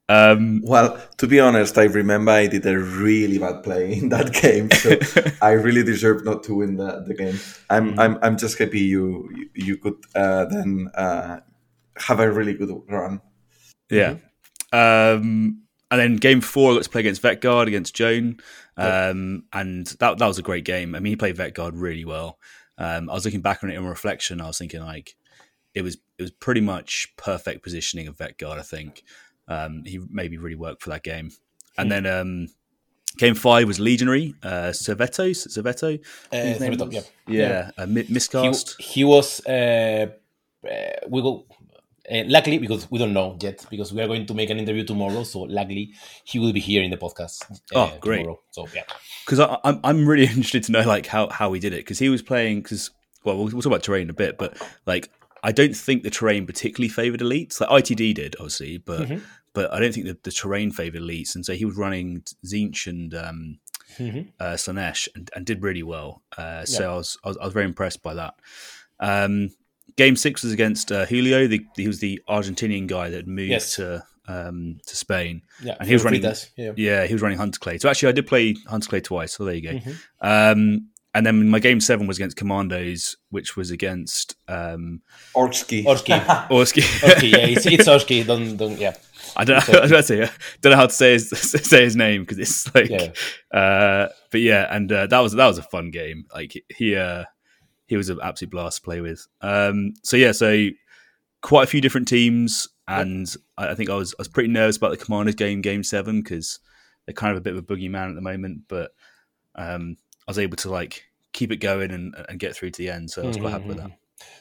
um, 0.08 0.60
well, 0.64 1.00
to 1.18 1.26
be 1.26 1.40
honest, 1.40 1.76
I 1.78 1.84
remember 1.84 2.30
I 2.32 2.46
did 2.46 2.64
a 2.66 2.78
really 2.78 3.38
bad 3.38 3.62
play 3.62 3.92
in 3.98 4.08
that 4.10 4.32
game, 4.32 4.70
so 4.70 4.96
I 5.42 5.52
really 5.52 5.82
deserve 5.82 6.24
not 6.24 6.42
to 6.44 6.54
win 6.54 6.76
the, 6.76 7.02
the 7.06 7.14
game. 7.14 7.38
I'm 7.68 7.94
Mm. 7.94 7.98
I'm 7.98 8.18
I'm 8.22 8.36
just 8.38 8.58
happy 8.58 8.80
you 8.80 9.28
you- 9.54 9.78
could 9.78 9.96
uh, 10.14 10.44
then 10.46 10.90
uh, 10.94 11.40
have 11.98 12.20
a 12.20 12.30
really 12.30 12.54
good 12.54 12.70
run. 12.88 13.20
Yeah. 13.90 14.16
Um, 14.72 15.62
and 15.90 16.00
then 16.00 16.16
game 16.16 16.40
four, 16.40 16.72
I 16.72 16.74
got 16.74 16.82
to 16.84 16.90
play 16.90 17.00
against 17.00 17.22
Vetguard 17.22 17.68
against 17.68 17.94
Joan, 17.94 18.38
um, 18.76 19.44
and 19.52 19.86
that 20.00 20.18
that 20.18 20.26
was 20.26 20.38
a 20.38 20.42
great 20.42 20.64
game. 20.64 20.94
I 20.94 21.00
mean, 21.00 21.12
he 21.12 21.16
played 21.16 21.36
Vetguard 21.36 21.72
really 21.74 22.04
well. 22.04 22.38
Um, 22.78 23.08
I 23.08 23.14
was 23.14 23.24
looking 23.24 23.40
back 23.40 23.62
on 23.64 23.70
it 23.70 23.74
in 23.76 23.84
reflection. 23.84 24.40
I 24.40 24.46
was 24.48 24.58
thinking 24.58 24.82
like 24.82 25.14
it 25.74 25.82
was 25.82 25.96
it 26.18 26.22
was 26.22 26.30
pretty 26.32 26.60
much 26.60 27.12
perfect 27.16 27.62
positioning 27.62 28.08
of 28.08 28.16
Vetguard. 28.16 28.58
I 28.58 28.62
think 28.62 29.02
um, 29.48 29.82
he 29.84 30.00
maybe 30.10 30.38
really 30.38 30.56
worked 30.56 30.82
for 30.82 30.90
that 30.90 31.02
game. 31.02 31.30
And 31.78 31.86
Hmm. 31.86 32.04
then 32.04 32.06
um, 32.06 32.48
game 33.18 33.34
five 33.34 33.66
was 33.66 33.78
Legionary, 33.78 34.34
uh, 34.42 34.72
Serveto, 34.72 35.30
Serveto, 35.30 35.98
Uh, 36.32 36.58
name 36.58 36.92
yeah. 36.92 37.00
yeah, 37.26 37.70
uh, 37.78 37.86
mi- 37.86 38.06
miscast. 38.08 38.76
He, 38.78 38.84
he 38.84 39.04
was. 39.04 39.44
Uh, 39.46 40.06
uh, 40.64 40.70
we 41.08 41.20
will. 41.22 41.46
Uh, 42.08 42.22
luckily, 42.26 42.58
because 42.58 42.88
we 42.88 42.98
don't 43.00 43.12
know 43.12 43.36
yet, 43.40 43.66
because 43.68 43.92
we 43.92 44.00
are 44.00 44.06
going 44.06 44.24
to 44.26 44.32
make 44.34 44.48
an 44.48 44.58
interview 44.58 44.84
tomorrow, 44.84 45.24
so 45.24 45.40
luckily 45.40 45.92
he 46.24 46.38
will 46.38 46.52
be 46.52 46.60
here 46.60 46.82
in 46.84 46.90
the 46.90 46.96
podcast. 46.96 47.42
uh, 47.50 47.56
Oh, 47.74 47.98
great! 48.00 48.18
Tomorrow. 48.18 48.40
So 48.52 48.68
yeah, 48.72 48.84
because 49.24 49.40
I'm 49.64 49.80
I'm 49.82 50.08
really 50.08 50.22
interested 50.26 50.62
to 50.64 50.72
know 50.72 50.82
like 50.82 51.06
how 51.06 51.28
how 51.28 51.52
he 51.52 51.58
did 51.60 51.72
it 51.72 51.78
because 51.78 51.98
he 51.98 52.08
was 52.08 52.22
playing 52.22 52.62
because 52.62 52.90
well 53.24 53.36
we'll, 53.36 53.46
we'll 53.46 53.60
talk 53.62 53.66
about 53.66 53.82
terrain 53.82 54.02
in 54.02 54.10
a 54.10 54.14
bit 54.14 54.38
but 54.38 54.56
like 54.86 55.10
I 55.48 55.52
don't 55.52 55.76
think 55.76 56.02
the 56.02 56.10
terrain 56.10 56.44
particularly 56.46 56.88
favored 56.88 57.20
elites 57.20 57.60
like 57.60 57.70
ITD 57.84 58.14
did 58.14 58.34
obviously 58.40 58.78
but 58.78 59.02
Mhm. 59.08 59.20
but 59.52 59.72
I 59.72 59.78
don't 59.80 59.92
think 59.94 60.06
that 60.06 60.22
the 60.24 60.32
terrain 60.40 60.70
favored 60.72 61.00
elites 61.02 61.34
and 61.34 61.46
so 61.46 61.52
he 61.54 61.64
was 61.64 61.76
running 61.76 62.22
Zinch 62.44 62.86
and 62.86 63.14
um, 63.14 63.58
Mhm. 63.98 64.22
uh, 64.40 64.54
Slanesh 64.64 65.08
and, 65.14 65.30
and 65.34 65.46
did 65.46 65.62
really 65.62 65.82
well 65.94 66.22
uh, 66.36 66.64
so 66.64 66.82
Yeah. 66.82 66.90
I 66.92 66.96
was, 66.96 67.18
I 67.24 67.28
was 67.28 67.36
I 67.38 67.44
was 67.44 67.54
very 67.54 67.64
impressed 67.66 68.02
by 68.02 68.14
that. 68.14 68.34
Um, 69.00 69.50
game 69.96 70.16
six 70.16 70.42
was 70.42 70.52
against 70.52 70.90
uh, 70.92 71.06
Julio. 71.06 71.46
The, 71.46 71.60
he 71.76 71.86
was 71.86 72.00
the 72.00 72.20
Argentinian 72.28 72.86
guy 72.86 73.10
that 73.10 73.26
moved 73.26 73.50
Yes. 73.50 73.76
to 73.76 74.04
um, 74.28 74.80
to 74.86 74.96
Spain. 74.96 75.42
Yeah, 75.62 75.76
and 75.78 75.86
he 75.88 75.94
was 75.94 76.02
running. 76.04 76.20
Fritas, 76.20 76.48
yeah. 76.56 77.06
he 77.06 77.12
was 77.14 77.22
running 77.22 77.38
Hunter 77.38 77.60
Clay. 77.60 77.78
So 77.78 77.88
actually, 77.88 78.08
I 78.08 78.12
did 78.12 78.26
play 78.26 78.56
Hunter 78.66 78.88
Clay 78.88 79.00
twice. 79.00 79.32
So 79.34 79.44
there 79.44 79.54
you 79.54 79.62
go. 79.62 79.74
Mhm. 79.78 79.96
Um, 80.20 80.88
and 81.16 81.24
then 81.24 81.48
my 81.48 81.58
game 81.58 81.80
seven 81.80 82.06
was 82.06 82.18
against 82.18 82.36
Commandos, 82.36 83.16
which 83.30 83.56
was 83.56 83.70
against 83.70 84.36
um, 84.48 85.00
Orski. 85.32 85.82
Orski. 85.86 86.12
Orski. 86.50 86.82
Orski, 87.02 87.28
yeah, 87.28 87.38
it's, 87.38 87.64
it's 87.64 87.88
Orski. 87.88 88.22
Don't, 88.26 88.58
don't, 88.58 88.78
yeah. 88.78 88.94
I 89.34 89.44
don't, 89.44 89.56
It's 89.56 89.68
know, 89.68 89.78
I 89.78 89.82
was 89.82 89.92
Orski. 89.92 90.16
say, 90.18 90.22
I 90.24 90.30
don't 90.60 90.72
know 90.72 90.76
how 90.76 90.86
to 90.86 90.92
say 90.92 91.14
his 91.14 91.30
say 91.30 91.84
his 91.84 91.96
name 91.96 92.22
because 92.22 92.38
it's 92.38 92.74
like, 92.74 93.16
uh, 93.50 94.08
but 94.30 94.40
yeah, 94.42 94.66
and 94.70 94.92
uh, 94.92 95.06
that 95.06 95.20
was 95.20 95.32
that 95.32 95.46
was 95.46 95.56
a 95.56 95.62
fun 95.62 95.90
game. 95.90 96.26
Like 96.34 96.52
he 96.68 96.94
uh, 96.94 97.24
he 97.86 97.96
was 97.96 98.10
an 98.10 98.18
absolute 98.22 98.50
blast 98.50 98.76
to 98.76 98.82
play 98.82 99.00
with. 99.00 99.26
Um, 99.40 99.94
so 100.02 100.18
yeah, 100.18 100.32
so 100.32 100.68
quite 101.40 101.64
a 101.64 101.66
few 101.66 101.80
different 101.80 102.08
teams, 102.08 102.68
and 102.86 103.34
I, 103.56 103.70
I 103.70 103.74
think 103.74 103.88
I 103.88 103.94
was 103.94 104.12
I 104.12 104.16
was 104.18 104.28
pretty 104.28 104.50
nervous 104.50 104.76
about 104.76 104.90
the 104.90 105.02
Commanders 105.02 105.34
game, 105.34 105.62
game 105.62 105.82
seven, 105.82 106.20
because 106.20 106.60
they're 107.06 107.14
kind 107.14 107.32
of 107.32 107.38
a 107.38 107.40
bit 107.40 107.54
of 107.56 107.58
a 107.58 107.62
boogeyman 107.62 108.10
at 108.10 108.16
the 108.16 108.20
moment. 108.20 108.64
But 108.68 108.90
um, 109.54 109.96
I 110.26 110.30
was 110.30 110.38
able 110.38 110.56
to 110.58 110.70
like 110.70 111.04
keep 111.32 111.52
it 111.52 111.56
going 111.56 111.90
and, 111.90 112.14
and 112.28 112.38
get 112.38 112.56
through 112.56 112.70
to 112.70 112.82
the 112.82 112.90
end, 112.90 113.10
so 113.10 113.22
I 113.22 113.26
was 113.26 113.36
quite 113.36 113.52
happy 113.52 113.66
with 113.66 113.78
that. 113.78 113.90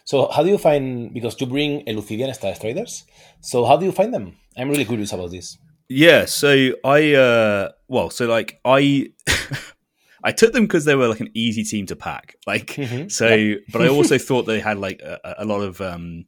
So 0.05 0.29
how 0.31 0.43
do 0.43 0.49
you 0.49 0.57
find 0.57 1.13
because 1.13 1.39
you 1.39 1.47
bring 1.47 1.85
Elucidian 1.85 2.33
Star 2.33 2.55
Striders? 2.55 3.03
So 3.41 3.65
how 3.65 3.77
do 3.77 3.85
you 3.85 3.91
find 3.91 4.13
them? 4.13 4.37
I'm 4.57 4.69
really 4.69 4.85
curious 4.85 5.11
about 5.13 5.31
this. 5.31 5.57
Yeah, 5.89 6.25
so 6.25 6.71
I 6.83 7.13
uh 7.13 7.69
well, 7.87 8.09
so 8.09 8.25
like 8.25 8.59
I 8.65 9.11
I 10.23 10.31
took 10.31 10.53
them 10.53 10.63
because 10.63 10.85
they 10.85 10.95
were 10.95 11.07
like 11.07 11.19
an 11.19 11.29
easy 11.33 11.63
team 11.63 11.85
to 11.87 11.95
pack. 11.95 12.35
Like 12.47 12.67
Mhm, 12.67 13.11
so 13.11 13.27
yeah. 13.27 13.55
but 13.71 13.81
I 13.81 13.89
also 13.89 14.17
thought 14.17 14.43
they 14.43 14.59
had 14.59 14.79
like 14.79 15.01
a, 15.01 15.35
a 15.39 15.45
lot 15.45 15.61
of 15.61 15.81
um 15.81 16.25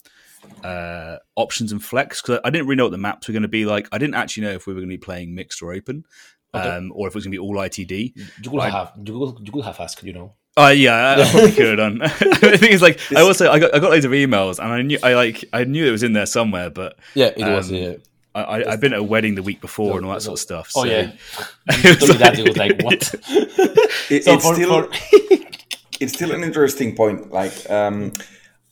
uh 0.64 1.18
options 1.36 1.72
and 1.72 1.84
flex 1.84 2.22
because 2.22 2.40
I 2.44 2.50
didn't 2.50 2.68
really 2.68 2.78
know 2.78 2.86
what 2.86 2.92
the 2.92 2.98
maps 2.98 3.28
were 3.28 3.32
going 3.32 3.42
to 3.44 3.48
be 3.48 3.66
like. 3.66 3.88
I 3.92 3.98
didn't 3.98 4.16
actually 4.16 4.44
know 4.44 4.54
if 4.54 4.68
we 4.68 4.74
were 4.74 4.82
going 4.82 4.90
to 4.90 4.98
be 4.98 4.98
playing 4.98 5.34
mixed 5.34 5.62
or 5.62 5.74
open. 5.74 6.04
Okay. 6.56 6.68
Um, 6.70 6.92
or 6.96 7.08
if 7.08 7.12
it 7.12 7.16
was 7.16 7.26
going 7.26 7.32
to 7.34 7.36
be 7.36 7.40
all 7.40 7.56
ITD. 7.56 8.14
You 8.44 8.50
could 8.50 8.60
I- 8.62 8.70
have 8.70 8.94
you 9.04 9.34
could, 9.34 9.46
you 9.46 9.52
could 9.52 9.66
have 9.66 9.80
asked, 9.80 10.02
you 10.04 10.14
know. 10.14 10.34
Oh 10.60 10.70
yeah, 10.70 10.94
I, 10.96 11.22
I 11.22 11.26
probably 11.32 11.52
could 11.52 11.68
have 11.68 11.78
done. 11.78 11.98
the 12.00 12.58
thing 12.60 12.72
is, 12.72 12.82
like, 12.82 13.00
I 13.16 13.22
also 13.22 13.52
I 13.52 13.60
got 13.60 13.76
I 13.76 13.80
got 13.80 13.92
loads 13.92 14.06
of 14.06 14.12
emails, 14.12 14.58
and 14.58 14.72
I 14.74 14.82
knew 14.82 14.98
I 15.04 15.14
like 15.14 15.46
I 15.54 15.66
knew 15.66 15.86
it 15.86 15.92
was 15.92 16.02
in 16.04 16.14
there 16.14 16.26
somewhere, 16.26 16.70
but 16.72 16.98
Yeah, 17.14 17.28
it 17.38 17.46
was, 17.46 17.70
um, 17.70 17.76
yeah. 17.78 17.94
I, 18.34 18.42
I 18.42 18.72
I've 18.72 18.82
been 18.82 18.94
at 18.94 19.00
a 19.00 19.04
wedding 19.04 19.36
the 19.36 19.44
week 19.44 19.62
before 19.62 19.98
and 19.98 20.06
all 20.08 20.14
that 20.14 20.22
sort 20.22 20.34
of 20.36 20.40
stuff. 20.40 20.72
Oh, 20.76 20.84
so- 20.84 20.90
yeah. 20.90 21.12
You 21.84 21.96
that, 22.18 22.40
it 22.40 22.48
was 22.48 22.58
like, 22.58 22.82
what? 22.82 23.14
It- 24.10 24.24
So 24.24 24.34
it's 24.34 24.44
for- 24.46 24.56
still 24.56 24.84
for- 24.84 24.90
it's 26.00 26.14
still 26.14 26.32
an 26.32 26.44
interesting 26.44 26.96
point. 26.96 27.32
Like, 27.32 27.70
um, 27.70 28.14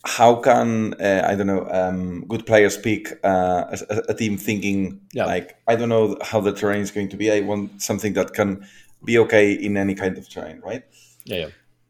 how 0.06 0.36
can 0.36 0.94
uh, 0.94 1.26
I 1.28 1.34
don't 1.34 1.46
know 1.48 1.66
um, 1.70 2.24
good 2.28 2.46
players 2.46 2.76
pick 2.76 3.12
uh, 3.24 3.64
a, 3.74 3.78
a- 3.90 4.02
a 4.10 4.14
team 4.14 4.36
thinking 4.38 5.00
like 5.26 5.56
I 5.66 5.76
don't 5.76 5.88
know 5.88 6.16
how 6.22 6.40
the 6.40 6.52
terrain 6.52 6.80
is 6.82 6.90
going 6.90 7.08
to 7.10 7.16
be. 7.16 7.30
I 7.30 7.40
want 7.40 7.82
something 7.82 8.12
that 8.14 8.32
can 8.32 8.66
be 9.04 9.18
okay 9.18 9.52
in 9.52 9.76
any 9.76 9.94
kind 9.94 10.16
of 10.18 10.28
terrain, 10.28 10.60
right? 10.64 10.82
Yeah, 11.24 11.36
yeah. 11.38 11.48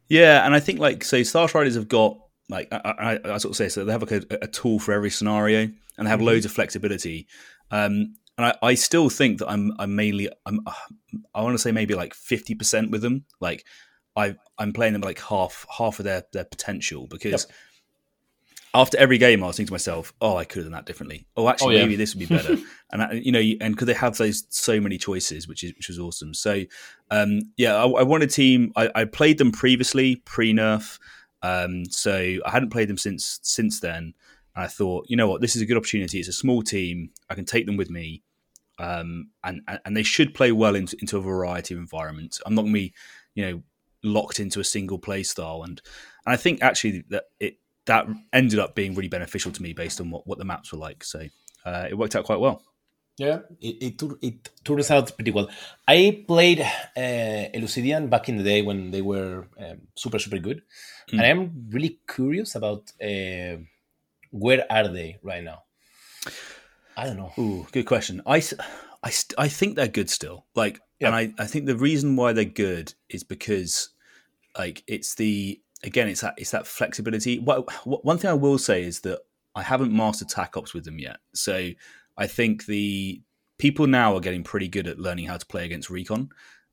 Yeah, 0.08 0.46
and 0.46 0.54
I 0.54 0.60
think 0.60 0.78
like 0.78 1.04
so, 1.04 1.22
Star 1.24 1.48
Riders 1.54 1.74
have 1.74 1.88
got 1.88 2.18
like 2.48 2.68
I, 2.72 3.18
I, 3.24 3.32
I 3.34 3.38
sort 3.38 3.50
of 3.52 3.56
say 3.56 3.68
so 3.68 3.84
they 3.84 3.92
have 3.92 4.02
like 4.02 4.12
a, 4.12 4.22
a 4.42 4.46
tool 4.46 4.78
for 4.78 4.92
every 4.92 5.10
scenario, 5.10 5.62
and 5.98 6.06
they 6.06 6.10
have 6.10 6.20
Mhm. 6.20 6.26
loads 6.26 6.44
of 6.46 6.52
flexibility. 6.52 7.26
Um, 7.70 8.14
and 8.38 8.46
I, 8.46 8.54
I 8.62 8.74
still 8.74 9.08
think 9.10 9.38
that 9.40 9.50
I'm 9.50 9.72
I'm 9.78 9.96
mainly 9.96 10.28
I'm 10.46 10.60
I 11.34 11.42
want 11.42 11.54
to 11.54 11.58
say 11.58 11.72
maybe 11.72 11.94
like 11.94 12.14
fifty 12.14 12.54
percent 12.54 12.90
with 12.92 13.02
them. 13.02 13.24
Like 13.40 13.64
I 14.14 14.36
I'm 14.58 14.72
playing 14.72 14.92
them 14.92 15.02
like 15.02 15.18
half 15.20 15.66
half 15.76 15.98
of 15.98 16.04
their 16.04 16.22
their 16.32 16.44
potential 16.44 17.06
because. 17.08 17.46
After 18.74 18.98
every 18.98 19.16
game, 19.16 19.42
I 19.42 19.46
was 19.46 19.56
thinking 19.56 19.68
to 19.68 19.72
myself, 19.74 20.12
"Oh, 20.20 20.36
I 20.36 20.44
could 20.44 20.56
have 20.58 20.64
done 20.66 20.72
that 20.72 20.84
differently. 20.86 21.26
Oh, 21.36 21.48
actually, 21.48 21.76
Oh, 21.76 21.78
yeah. 21.78 21.84
maybe 21.84 21.96
this 21.96 22.14
would 22.14 22.28
be 22.28 22.34
better." 22.34 22.56
and 22.92 23.02
I, 23.02 23.12
you 23.12 23.32
know, 23.32 23.40
and 23.40 23.74
because 23.74 23.86
they 23.86 23.94
have 23.94 24.16
those 24.18 24.44
so 24.50 24.80
many 24.80 24.98
choices, 24.98 25.48
which 25.48 25.64
is 25.64 25.72
which 25.76 25.88
was 25.88 25.98
awesome. 25.98 26.34
So, 26.34 26.62
um, 27.10 27.40
yeah, 27.56 27.74
I, 27.76 27.86
I 27.86 28.02
want 28.02 28.22
a 28.22 28.26
team. 28.26 28.72
I, 28.76 28.90
I 28.94 29.04
played 29.04 29.38
them 29.38 29.50
previously, 29.50 30.16
pre 30.16 30.52
nerf, 30.52 30.98
um, 31.42 31.86
so 31.86 32.12
I 32.44 32.50
hadn't 32.50 32.70
played 32.70 32.88
them 32.88 32.98
since 32.98 33.40
since 33.42 33.80
then. 33.80 34.14
And 34.54 34.64
I 34.64 34.66
thought, 34.68 35.06
you 35.08 35.16
know 35.16 35.28
what, 35.28 35.40
this 35.40 35.56
is 35.56 35.62
a 35.62 35.66
good 35.66 35.76
opportunity. 35.76 36.18
It's 36.18 36.28
a 36.28 36.32
small 36.32 36.62
team. 36.62 37.10
I 37.30 37.34
can 37.34 37.44
take 37.44 37.66
them 37.66 37.76
with 37.76 37.88
me, 37.90 38.22
um, 38.78 39.30
and 39.42 39.62
and 39.84 39.96
they 39.96 40.02
should 40.02 40.34
play 40.34 40.52
well 40.52 40.74
into, 40.74 40.96
into 41.00 41.16
a 41.16 41.22
variety 41.22 41.74
of 41.74 41.80
environments. 41.80 42.40
I'm 42.44 42.54
not 42.54 42.62
going 42.62 42.74
to 42.74 42.80
be, 42.80 42.94
you 43.34 43.44
know, 43.46 43.62
locked 44.02 44.38
into 44.40 44.60
a 44.60 44.64
single 44.64 44.98
play 44.98 45.22
style. 45.22 45.62
And 45.62 45.80
and 46.26 46.32
I 46.32 46.36
think 46.36 46.62
actually 46.62 47.04
that 47.10 47.24
it 47.40 47.58
that 47.86 48.06
ended 48.32 48.58
up 48.58 48.74
being 48.74 48.94
really 48.94 49.08
beneficial 49.08 49.52
to 49.52 49.62
me 49.62 49.72
based 49.72 50.00
on 50.00 50.10
what, 50.10 50.26
what 50.26 50.38
the 50.38 50.44
maps 50.44 50.72
were 50.72 50.78
like. 50.78 51.04
So 51.04 51.20
uh, 51.64 51.86
it 51.88 51.94
worked 51.94 52.16
out 52.16 52.24
quite 52.24 52.40
well. 52.40 52.62
Yeah, 53.18 53.40
it, 53.62 53.76
it, 53.82 53.98
tur- 53.98 54.18
it 54.20 54.50
turns 54.62 54.90
out 54.90 55.16
pretty 55.16 55.30
well. 55.30 55.48
I 55.88 56.22
played 56.28 56.60
uh, 56.60 57.48
Elucidian 57.54 58.10
back 58.10 58.28
in 58.28 58.36
the 58.36 58.42
day 58.42 58.60
when 58.60 58.90
they 58.90 59.00
were 59.00 59.46
um, 59.58 59.78
super, 59.94 60.18
super 60.18 60.38
good. 60.38 60.62
Hmm. 61.10 61.20
And 61.20 61.26
I'm 61.26 61.66
really 61.70 61.98
curious 62.06 62.54
about 62.56 62.92
uh, 63.02 63.56
where 64.30 64.66
are 64.70 64.88
they 64.88 65.18
right 65.22 65.42
now? 65.42 65.62
I 66.96 67.06
don't 67.06 67.16
know. 67.16 67.32
Ooh, 67.38 67.66
good 67.72 67.86
question. 67.86 68.20
I, 68.26 68.38
s- 68.38 68.54
I, 69.02 69.10
st- 69.10 69.38
I 69.38 69.48
think 69.48 69.76
they're 69.76 69.88
good 69.88 70.10
still. 70.10 70.44
Like, 70.54 70.80
and 71.00 71.14
I, 71.14 71.32
I 71.38 71.46
think 71.46 71.66
the 71.66 71.76
reason 71.76 72.16
why 72.16 72.32
they're 72.32 72.44
good 72.44 72.92
is 73.08 73.24
because, 73.24 73.90
like, 74.58 74.82
it's 74.86 75.14
the 75.14 75.60
again, 75.82 76.08
it's 76.08 76.20
that 76.22 76.34
it's 76.36 76.50
that 76.50 76.66
flexibility. 76.66 77.38
What, 77.38 77.68
one 77.86 78.18
thing 78.18 78.30
I 78.30 78.34
will 78.34 78.58
say 78.58 78.82
is 78.82 79.00
that 79.00 79.20
I 79.54 79.62
haven't 79.62 79.92
mastered 79.92 80.28
tac 80.28 80.56
ops 80.56 80.74
with 80.74 80.84
them 80.84 80.98
yet. 80.98 81.18
So 81.34 81.70
I 82.16 82.26
think 82.26 82.66
the 82.66 83.22
people 83.58 83.86
now 83.86 84.14
are 84.14 84.20
getting 84.20 84.44
pretty 84.44 84.68
good 84.68 84.86
at 84.86 84.98
learning 84.98 85.26
how 85.26 85.36
to 85.36 85.46
play 85.46 85.64
against 85.64 85.90
recon. 85.90 86.30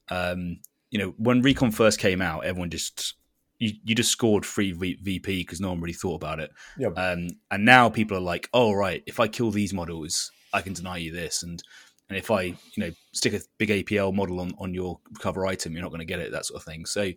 Um, 0.09 0.59
you 0.91 0.99
know, 0.99 1.13
when 1.17 1.41
recon 1.41 1.71
first 1.71 1.99
came 1.99 2.21
out, 2.21 2.45
everyone 2.45 2.69
just 2.69 3.15
you, 3.59 3.71
you 3.83 3.95
just 3.95 4.11
scored 4.11 4.45
free 4.45 4.73
v- 4.73 4.99
VP 5.01 5.41
because 5.41 5.61
no 5.61 5.69
one 5.69 5.79
really 5.79 5.93
thought 5.93 6.15
about 6.15 6.39
it. 6.39 6.51
Yep. 6.77 6.97
Um, 6.97 7.29
and 7.49 7.65
now 7.65 7.89
people 7.89 8.17
are 8.17 8.21
like, 8.21 8.49
oh 8.53 8.73
right, 8.73 9.01
if 9.07 9.19
I 9.19 9.27
kill 9.27 9.51
these 9.51 9.73
models, 9.73 10.31
I 10.51 10.61
can 10.61 10.73
deny 10.73 10.97
you 10.97 11.11
this, 11.11 11.43
and 11.43 11.63
and 12.09 12.17
if 12.17 12.29
I 12.29 12.41
you 12.41 12.57
know 12.77 12.91
stick 13.13 13.33
a 13.33 13.39
big 13.57 13.69
APL 13.69 14.13
model 14.13 14.39
on 14.39 14.53
on 14.59 14.73
your 14.73 14.99
cover 15.19 15.47
item, 15.47 15.73
you're 15.73 15.81
not 15.81 15.89
going 15.89 15.99
to 15.99 16.05
get 16.05 16.19
it, 16.19 16.31
that 16.31 16.45
sort 16.45 16.61
of 16.61 16.65
thing. 16.65 16.85
So 16.85 17.11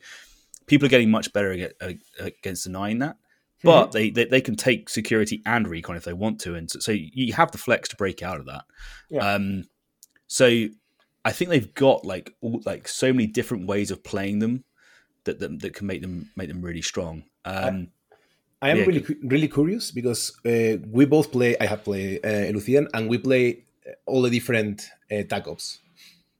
people 0.67 0.87
are 0.87 0.91
getting 0.91 1.11
much 1.11 1.33
better 1.33 1.53
ag- 1.53 1.75
ag- 1.81 2.03
against 2.19 2.65
denying 2.65 2.99
that. 3.01 3.17
But 3.63 3.89
Mhm. 3.89 3.93
they, 3.93 4.11
they 4.11 4.25
they 4.27 4.41
can 4.41 4.55
take 4.57 4.89
security 4.91 5.43
and 5.47 5.67
recon 5.67 5.97
if 5.97 6.05
they 6.05 6.13
want 6.13 6.41
to, 6.43 6.55
and 6.55 6.71
so, 6.71 6.79
so 6.79 6.93
you 6.93 7.33
have 7.33 7.53
the 7.53 7.59
flex 7.59 7.89
to 7.89 7.97
break 7.97 8.23
out 8.23 8.39
of 8.39 8.47
that. 8.47 8.65
Yeah. 9.11 9.35
Um, 9.35 9.65
so 10.27 10.67
I 11.25 11.33
think 11.33 11.51
they've 11.51 11.75
got 11.75 12.05
like 12.05 12.35
all, 12.43 12.61
like 12.67 12.87
so 12.87 13.13
many 13.13 13.27
different 13.27 13.67
ways 13.67 13.91
of 13.91 14.05
playing 14.05 14.41
them 14.41 14.65
that 15.25 15.39
that, 15.41 15.61
that 15.61 15.75
can 15.75 15.87
make 15.87 16.03
them 16.03 16.31
make 16.37 16.49
them 16.49 16.61
really 16.61 16.83
strong. 16.83 17.25
Um, 17.47 17.89
I 18.61 18.71
am 18.71 18.79
yeah, 18.79 18.85
really 18.85 19.01
cu- 19.01 19.21
really 19.23 19.49
curious 19.49 19.91
because 19.91 20.39
uh, 20.45 20.77
we 20.91 21.07
both 21.07 21.33
play. 21.33 21.57
I 21.59 21.67
have 21.67 21.83
played 21.83 22.25
uh, 22.25 22.53
Lucian, 22.53 22.89
and 22.93 23.09
we 23.09 23.19
play 23.19 23.65
uh, 23.89 23.93
all 24.05 24.23
the 24.23 24.31
different 24.31 24.83
uh, 25.11 25.23
tag 25.23 25.49
ops. 25.49 25.79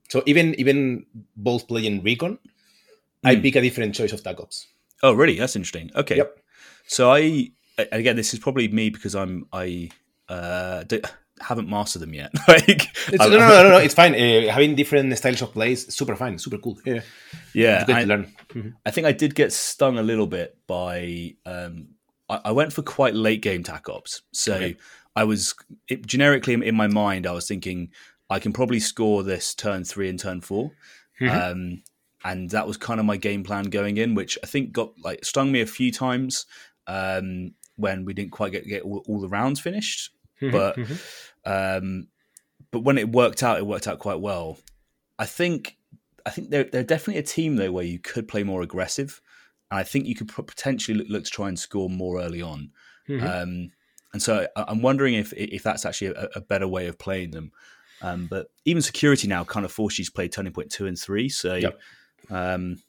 So 0.09 0.21
even 0.27 0.53
even 0.55 1.05
both 1.35 1.67
playing 1.67 2.03
Recon, 2.03 2.37
I 3.27 3.35
Hmm. 3.35 3.41
pick 3.41 3.55
a 3.55 3.61
different 3.61 3.95
choice 3.95 4.13
of 4.13 4.23
tag 4.23 4.39
ops. 4.39 4.67
Oh, 5.03 5.13
really? 5.13 5.37
That's 5.37 5.55
interesting. 5.55 5.91
Okay. 5.95 6.17
Yep. 6.17 6.39
So 6.87 7.11
I 7.11 7.51
again, 7.91 8.15
this 8.15 8.33
is 8.33 8.39
probably 8.39 8.67
me 8.69 8.89
because 8.89 9.13
I'm 9.15 9.45
I 9.53 9.89
uh, 10.29 10.83
haven't 11.39 11.69
mastered 11.69 12.01
them 12.01 12.13
yet. 12.13 12.31
like, 12.47 12.89
no, 13.19 13.29
no, 13.29 13.37
no, 13.37 13.69
no, 13.69 13.77
it's 13.77 13.93
fine. 13.93 14.13
Uh, 14.47 14.51
having 14.51 14.75
different 14.75 15.15
styles 15.17 15.41
of 15.41 15.53
plays, 15.53 15.93
super 15.93 16.15
fine, 16.15 16.37
super 16.39 16.57
cool. 16.57 16.77
Yeah, 16.85 17.01
Yeah, 17.53 17.75
It's 17.77 17.85
good 17.85 17.95
I, 17.95 18.01
to 18.01 18.07
learn. 18.07 18.33
Mhm. 18.49 18.73
I 18.85 18.91
think 18.91 19.05
I 19.07 19.11
did 19.11 19.35
get 19.35 19.53
stung 19.53 19.97
a 19.97 20.03
little 20.03 20.27
bit 20.27 20.57
by. 20.67 21.35
Um, 21.45 21.89
I, 22.29 22.41
I 22.45 22.51
went 22.51 22.73
for 22.73 22.81
quite 22.81 23.13
late 23.13 23.41
game 23.41 23.63
tac 23.63 23.87
ops, 23.89 24.21
so 24.31 24.53
Okay. 24.55 24.77
I 25.15 25.23
was 25.23 25.53
it, 25.87 26.05
generically 26.05 26.53
in 26.55 26.75
my 26.75 26.87
mind. 26.87 27.27
I 27.27 27.31
was 27.33 27.47
thinking 27.47 27.89
I 28.29 28.39
can 28.39 28.51
probably 28.53 28.79
score 28.79 29.23
this 29.23 29.53
turn 29.53 29.83
three 29.83 30.09
and 30.09 30.19
turn 30.19 30.41
4 30.41 30.71
Mhm. 31.21 31.51
um, 31.51 31.83
and 32.29 32.49
that 32.51 32.67
was 32.67 32.77
kind 32.77 32.99
of 32.99 33.05
my 33.05 33.17
game 33.17 33.43
plan 33.43 33.65
going 33.65 33.97
in, 33.97 34.15
which 34.15 34.37
I 34.43 34.47
think 34.47 34.71
got 34.71 34.89
like 35.03 35.23
stung 35.25 35.51
me 35.51 35.61
a 35.61 35.65
few 35.65 35.91
times 35.91 36.45
um, 36.87 37.53
when 37.75 38.05
we 38.05 38.13
didn't 38.13 38.31
quite 38.31 38.51
get 38.51 38.65
get 38.67 38.83
all, 38.83 39.03
all 39.07 39.21
the 39.21 39.29
rounds 39.29 39.59
finished, 39.59 40.11
Mhm, 40.41 40.51
but 40.51 40.75
mhm. 40.77 40.97
um, 41.45 42.07
but 42.71 42.81
when 42.81 42.97
it 42.97 43.11
worked 43.11 43.43
out, 43.43 43.57
it 43.57 43.65
worked 43.67 43.87
out 43.87 43.99
quite 43.99 44.19
well. 44.19 44.57
I 45.19 45.25
think 45.25 45.77
I 46.25 46.29
think 46.31 46.49
they're 46.49 46.65
they're 46.65 46.83
definitely 46.83 47.19
a 47.19 47.23
team 47.23 47.55
though 47.55 47.71
where 47.71 47.85
you 47.85 47.99
could 47.99 48.27
play 48.27 48.43
more 48.43 48.61
aggressive, 48.61 49.21
and 49.71 49.79
I 49.79 49.83
think 49.83 50.05
you 50.05 50.15
could 50.15 50.27
potentially 50.29 50.97
look, 50.97 51.07
look 51.09 51.23
to 51.23 51.31
try 51.31 51.47
and 51.47 51.57
score 51.57 51.89
more 51.89 52.19
early 52.21 52.41
on. 52.41 52.71
Mhm. 53.07 53.23
Um, 53.23 53.71
and 54.13 54.21
so 54.21 54.47
I- 54.55 54.65
I'm 54.67 54.81
wondering 54.81 55.13
if 55.15 55.33
if 55.33 55.63
that's 55.63 55.85
actually 55.85 56.07
a, 56.13 56.27
a 56.35 56.41
better 56.41 56.67
way 56.67 56.87
of 56.87 56.97
playing 56.97 57.31
them. 57.31 57.51
Um, 58.01 58.27
but 58.27 58.51
even 58.65 58.83
security 58.83 59.27
now 59.27 59.43
kind 59.43 59.65
of 59.65 59.71
forces 59.71 59.99
you 59.99 60.05
to 60.05 60.11
play 60.11 60.27
turning 60.27 60.53
point 60.53 60.71
two 60.71 60.85
and 60.85 60.99
three. 60.99 61.29
So 61.29 61.55
Yep. 61.55 61.79
Um, 62.29 62.81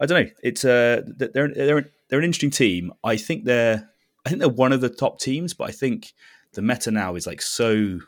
I 0.00 0.06
don't 0.06 0.24
know. 0.24 0.30
It's 0.42 0.64
uh, 0.64 1.02
they're 1.06 1.48
they're 1.48 1.90
they're 2.08 2.18
an 2.18 2.24
interesting 2.24 2.50
team. 2.50 2.92
I 3.04 3.16
think 3.16 3.44
they're 3.44 3.88
I 4.24 4.28
think 4.28 4.40
they're 4.40 4.48
one 4.48 4.72
of 4.72 4.80
the 4.80 4.88
top 4.88 5.20
teams, 5.20 5.54
but 5.54 5.68
I 5.68 5.72
think 5.72 6.12
the 6.52 6.62
meta 6.62 6.90
now 6.90 7.14
is 7.14 7.26
like 7.26 7.42
so 7.42 8.00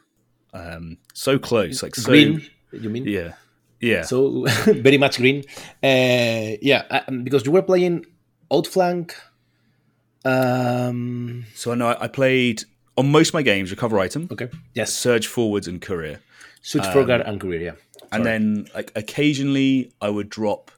um, 0.53 0.99
so 1.15 1.39
close, 1.39 1.83
like 1.83 1.95
so 1.95 2.05
Green, 2.05 2.43
you 2.73 2.91
mean? 2.91 3.05
Yeah, 3.07 3.35
yeah. 3.81 4.03
So 4.03 4.45
very 4.65 4.99
much 4.99 5.19
green. 5.19 5.45
Uh, 5.83 6.57
yeah, 6.63 6.85
uh, 6.91 7.11
because 7.23 7.45
you 7.47 7.53
were 7.53 7.63
playing 7.63 8.07
outflank. 8.53 9.15
Um, 10.25 11.47
so 11.55 11.73
I 11.73 11.75
know 11.75 11.97
I 11.99 12.09
played 12.09 12.65
on 12.97 13.11
most 13.11 13.29
of 13.29 13.35
my 13.35 13.43
games 13.43 13.71
recover 13.71 13.99
item. 13.99 14.29
Okay. 14.31 14.49
Yes. 14.75 14.93
Surge 14.93 15.27
forwards 15.27 15.69
and 15.69 15.81
courier. 15.81 16.21
Surge 16.61 16.87
forward 16.87 17.11
and 17.11 17.41
courier, 17.41 17.61
yeah. 17.61 17.73
And 18.13 18.25
then 18.27 18.69
like 18.75 18.93
occasionally 18.97 19.93
I 20.01 20.09
would 20.11 20.29
drop 20.29 20.71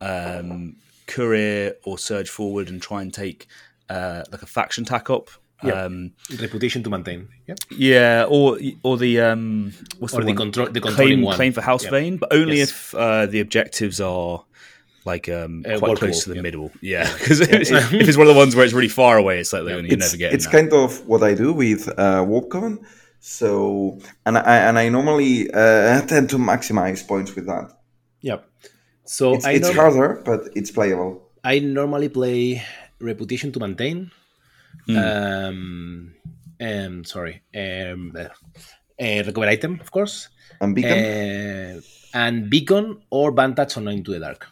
um, 0.00 0.76
courier 1.06 1.74
or 1.84 1.98
surge 1.98 2.28
forward 2.28 2.68
and 2.68 2.80
try 2.82 3.02
and 3.02 3.12
take 3.12 3.46
uh, 3.88 4.24
like 4.32 4.42
a 4.42 4.46
faction 4.46 4.84
tack 4.84 5.10
up. 5.10 5.30
Yeah. 5.64 5.84
Um, 5.84 6.10
reputation 6.40 6.82
to 6.82 6.90
maintain. 6.90 7.28
Yeah. 7.46 7.54
Yeah, 7.70 8.24
or 8.28 8.58
or 8.82 8.96
the 8.96 9.20
um, 9.20 9.72
what's 10.00 10.12
Or 10.12 10.16
the, 10.20 10.26
the 10.26 10.32
one? 10.32 10.36
control- 10.36 10.66
the 10.72 10.80
controlling 10.80 11.12
claim 11.18 11.22
one. 11.22 11.36
claim 11.36 11.52
for 11.52 11.60
House 11.60 11.84
Yeah. 11.84 11.90
Vane, 11.90 12.16
but 12.16 12.32
only 12.32 12.58
Yes. 12.58 12.70
if 12.70 12.94
uh, 12.96 13.26
the 13.26 13.38
objectives 13.38 14.00
are 14.00 14.44
like 15.04 15.28
um, 15.28 15.60
Uh, 15.64 15.78
quite 15.78 15.82
workable, 15.82 15.96
close 15.98 16.24
to 16.24 16.30
the 16.30 16.34
yeah. 16.36 16.42
middle. 16.42 16.72
Yeah, 16.80 17.04
Yeah. 17.06 17.12
because 17.16 17.38
Yeah. 17.40 17.46
if, 17.46 17.60
it's- 17.62 17.92
if 17.92 18.08
it's 18.08 18.16
one 18.16 18.26
of 18.26 18.34
the 18.34 18.38
ones 18.40 18.56
where 18.56 18.64
it's 18.64 18.74
really 18.74 18.88
far 18.88 19.18
away, 19.18 19.38
it's 19.38 19.52
like 19.52 19.62
you're 19.62 19.78
it's, 19.78 19.96
never 19.96 20.16
getting 20.16 20.34
it's 20.34 20.46
that. 20.46 20.52
kind 20.52 20.72
of 20.72 21.06
what 21.06 21.22
I 21.22 21.34
do 21.34 21.52
with 21.52 21.88
uh, 21.90 22.24
Warpcon. 22.26 22.78
So, 23.24 24.00
and 24.26 24.36
I 24.36 24.56
and 24.66 24.76
I 24.76 24.88
normally 24.88 25.48
uh, 25.48 26.02
tend 26.10 26.28
to 26.30 26.38
maximize 26.38 27.06
points 27.06 27.36
with 27.36 27.46
that. 27.46 27.70
Yeah. 28.20 28.38
So 29.04 29.34
it's, 29.34 29.44
I 29.46 29.52
it's 29.52 29.62
norm- 29.68 29.76
harder, 29.76 30.22
but 30.24 30.50
it's 30.56 30.72
playable. 30.72 31.22
I 31.44 31.60
normally 31.60 32.08
play 32.08 32.62
reputation 32.98 33.52
to 33.52 33.60
maintain. 33.60 34.10
Um, 34.88 36.14
um, 36.60 37.04
sorry. 37.04 37.42
Um, 37.54 38.12
uh, 38.16 39.22
recover 39.26 39.46
item, 39.46 39.78
of 39.80 39.90
course. 39.92 40.28
And 40.60 40.74
beacon? 40.74 40.98
Uh, 40.98 41.80
and 42.14 42.50
beacon 42.50 43.02
or 43.10 43.30
vantage 43.30 43.76
on 43.76 43.86
into 43.86 44.10
the 44.10 44.18
dark. 44.18 44.48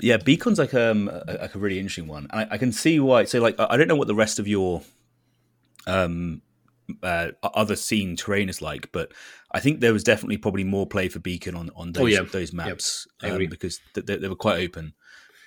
Yeah, 0.00 0.18
beacon's 0.18 0.58
like 0.58 0.74
um 0.74 1.08
a- 1.08 1.38
like 1.40 1.54
a 1.54 1.58
really 1.58 1.78
interesting 1.78 2.08
one. 2.08 2.26
I, 2.30 2.46
I 2.52 2.58
can 2.58 2.72
see 2.72 3.00
why. 3.00 3.24
So 3.24 3.40
like 3.40 3.58
I 3.58 3.66
I 3.70 3.76
don't 3.78 3.88
know 3.88 3.96
what 3.96 4.08
the 4.08 4.14
rest 4.14 4.38
of 4.38 4.46
your 4.46 4.82
um 5.86 6.42
uh, 7.02 7.28
other 7.42 7.76
scene 7.76 8.16
terrain 8.16 8.48
is 8.48 8.60
like, 8.62 8.90
but 8.92 9.12
I 9.52 9.60
think 9.60 9.80
there 9.80 9.92
was 9.92 10.04
definitely 10.04 10.38
probably 10.38 10.64
more 10.64 10.86
play 10.86 11.08
for 11.08 11.18
beacon 11.20 11.54
on 11.54 11.70
on 11.76 11.92
those 11.92 12.02
Oh, 12.02 12.06
yeah. 12.06 12.22
those 12.30 12.52
maps 12.52 13.06
um, 13.22 13.46
because 13.48 13.80
th- 13.94 14.06
they, 14.06 14.16
they 14.16 14.28
were 14.28 14.36
quite 14.36 14.60
open. 14.62 14.94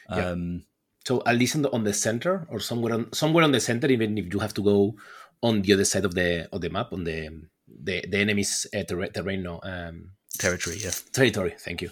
Yeah. 0.09 0.31
Um, 0.31 0.63
So 1.05 1.21
at 1.25 1.37
least 1.37 1.55
on 1.55 1.61
the, 1.61 1.71
on 1.71 1.83
the 1.83 1.93
center 1.93 2.45
or 2.49 2.59
somewhere 2.59 2.93
on 2.93 3.13
somewhere 3.13 3.43
on 3.45 3.51
the 3.51 3.59
center, 3.61 3.87
even 3.87 4.17
if 4.17 4.33
you 4.33 4.39
have 4.39 4.53
to 4.55 4.63
go 4.63 4.95
on 5.41 5.61
the 5.61 5.73
other 5.73 5.85
side 5.85 6.05
of 6.05 6.13
the 6.13 6.49
of 6.51 6.59
the 6.61 6.69
map 6.69 6.91
on 6.91 7.03
the 7.03 7.29
the, 7.67 8.03
the 8.11 8.17
enemy's 8.17 8.67
uh, 8.75 8.83
terra- 8.83 9.11
terrain 9.11 9.43
no, 9.43 9.59
um, 9.63 10.11
territory, 10.37 10.77
yeah. 10.83 10.91
territory. 11.13 11.53
Thank 11.59 11.81
you. 11.81 11.91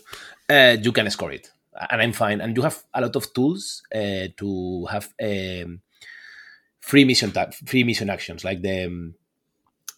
Uh, 0.50 0.76
you 0.82 0.92
can 0.92 1.10
score 1.12 1.32
it 1.32 1.52
and 1.92 2.02
I'm 2.02 2.14
fine. 2.14 2.42
And 2.42 2.56
you 2.56 2.64
have 2.64 2.84
a 2.94 3.02
lot 3.02 3.16
of 3.16 3.34
tools 3.34 3.84
uh, 3.94 4.28
to 4.38 4.86
have 4.92 5.14
um, 5.22 5.82
free 6.80 7.04
mission 7.06 7.32
ta- 7.32 7.52
free 7.66 7.84
mission 7.84 8.10
actions, 8.10 8.44
like 8.44 8.62
the 8.62 8.86
um, 8.86 9.16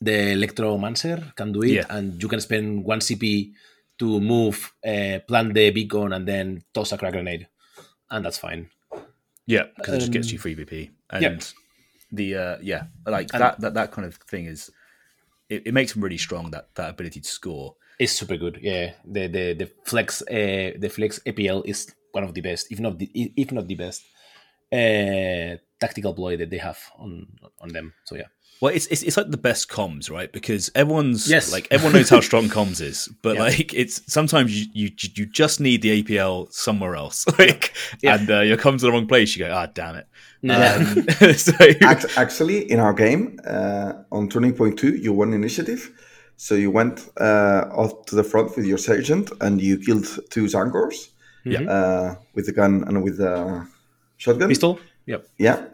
the 0.02 0.36
Electromancer 0.36 1.36
can 1.36 1.52
do 1.52 1.62
it, 1.64 1.72
Yeah. 1.72 1.86
and 1.90 2.22
you 2.22 2.30
can 2.30 2.40
spend 2.42 2.84
one 2.86 3.00
CP 3.02 3.54
to 4.00 4.20
move, 4.22 4.74
uh, 4.86 5.20
plant 5.28 5.54
the 5.54 5.72
beacon, 5.72 6.14
and 6.14 6.28
then 6.28 6.64
toss 6.74 6.92
a 6.92 6.98
crack 6.98 7.14
grenade, 7.14 7.48
and 8.12 8.24
that's 8.26 8.38
fine. 8.38 8.70
Yeah, 9.48 9.64
because 9.76 9.96
it 9.96 10.00
just 10.00 10.12
gets 10.12 10.28
Um, 10.28 10.34
you 10.34 10.40
free 10.40 10.54
VP. 10.54 10.92
And 11.10 11.24
yeah. 11.24 11.38
the 12.12 12.36
uh, 12.36 12.58
yeah, 12.62 12.84
like 13.06 13.34
And- 13.34 13.42
that, 13.42 13.60
that 13.62 13.74
that 13.74 13.92
kind 13.92 14.06
of 14.06 14.16
thing 14.30 14.46
is 14.46 14.70
it, 15.50 15.64
it 15.68 15.74
makes 15.74 15.94
them 15.94 16.04
really 16.04 16.18
strong 16.18 16.52
that 16.52 16.76
that 16.76 16.90
ability 16.92 17.22
to 17.22 17.28
score. 17.30 17.76
It's 17.98 18.12
super 18.14 18.38
good. 18.38 18.60
Yeah, 18.62 18.94
the 19.06 19.28
the 19.28 19.54
the 19.54 19.68
flex 19.86 20.22
uh, 20.22 20.74
the 20.78 20.90
flex 20.90 21.20
APL 21.26 21.64
is 21.66 21.88
one 22.12 22.24
of 22.24 22.34
the 22.36 22.42
best, 22.42 22.72
if 22.72 22.80
not 22.80 23.00
the 23.00 23.10
if 23.16 23.52
not 23.52 23.66
the 23.68 23.76
best, 23.76 24.04
uh, 24.72 25.58
tactical 25.80 26.14
ploy 26.14 26.38
that 26.38 26.50
they 26.50 26.58
have 26.60 26.78
on 27.00 27.28
on 27.60 27.70
them. 27.70 27.94
So 28.06 28.16
yeah. 28.16 28.28
Well, 28.62 28.74
it's, 28.74 28.88
it's 28.88 29.04
it's 29.04 29.18
like 29.18 29.30
the 29.30 29.38
best 29.38 29.70
comms, 29.70 30.10
right? 30.10 30.32
Because 30.32 30.72
everyone's 30.74 31.30
Yes. 31.30 31.52
like 31.52 31.68
everyone 31.70 31.94
knows 31.94 32.10
how 32.10 32.22
strong 32.22 32.50
comms 32.58 32.82
is, 32.82 33.08
but 33.22 33.36
Yeah. 33.36 33.44
like 33.44 33.74
it's 33.74 34.02
sometimes 34.12 34.52
you, 34.58 34.66
you 34.74 34.92
you 35.16 35.26
just 35.28 35.60
need 35.60 35.82
the 35.84 36.02
APL 36.04 36.52
somewhere 36.52 36.96
else, 36.96 37.26
like 37.40 37.74
Yeah. 38.02 38.16
and 38.16 38.30
uh, 38.30 38.40
you 38.42 38.58
come 38.58 38.78
to 38.78 38.86
the 38.86 38.92
wrong 38.92 39.08
place. 39.08 39.36
You 39.36 39.46
go, 39.46 39.54
ah, 39.54 39.68
damn 39.68 39.96
it. 39.96 40.08
Yeah. 40.42 40.76
Um, 41.22 41.34
so 41.36 41.52
actually, 42.16 42.72
in 42.72 42.80
our 42.80 42.94
game 42.94 43.40
uh, 43.46 43.94
on 44.12 44.28
turning 44.30 44.54
point 44.54 44.78
two, 44.80 44.96
you 44.96 45.14
won 45.14 45.34
initiative. 45.34 45.92
So 46.40 46.54
you 46.56 46.70
went 46.72 47.10
uh, 47.20 47.66
off 47.72 48.06
to 48.08 48.16
the 48.16 48.24
front 48.24 48.56
with 48.56 48.66
your 48.66 48.78
sergeant 48.78 49.32
and 49.42 49.60
you 49.62 49.78
killed 49.80 50.06
two 50.30 50.46
Zangors 50.46 51.10
Yeah. 51.44 51.62
uh, 51.62 52.16
with 52.36 52.46
the 52.46 52.52
gun 52.54 52.84
and 52.88 53.04
with 53.04 53.18
the 53.18 53.68
shotgun. 54.18 54.50
Pistol? 54.50 54.80
Yep. 55.08 55.28
Yeah. 55.40 55.66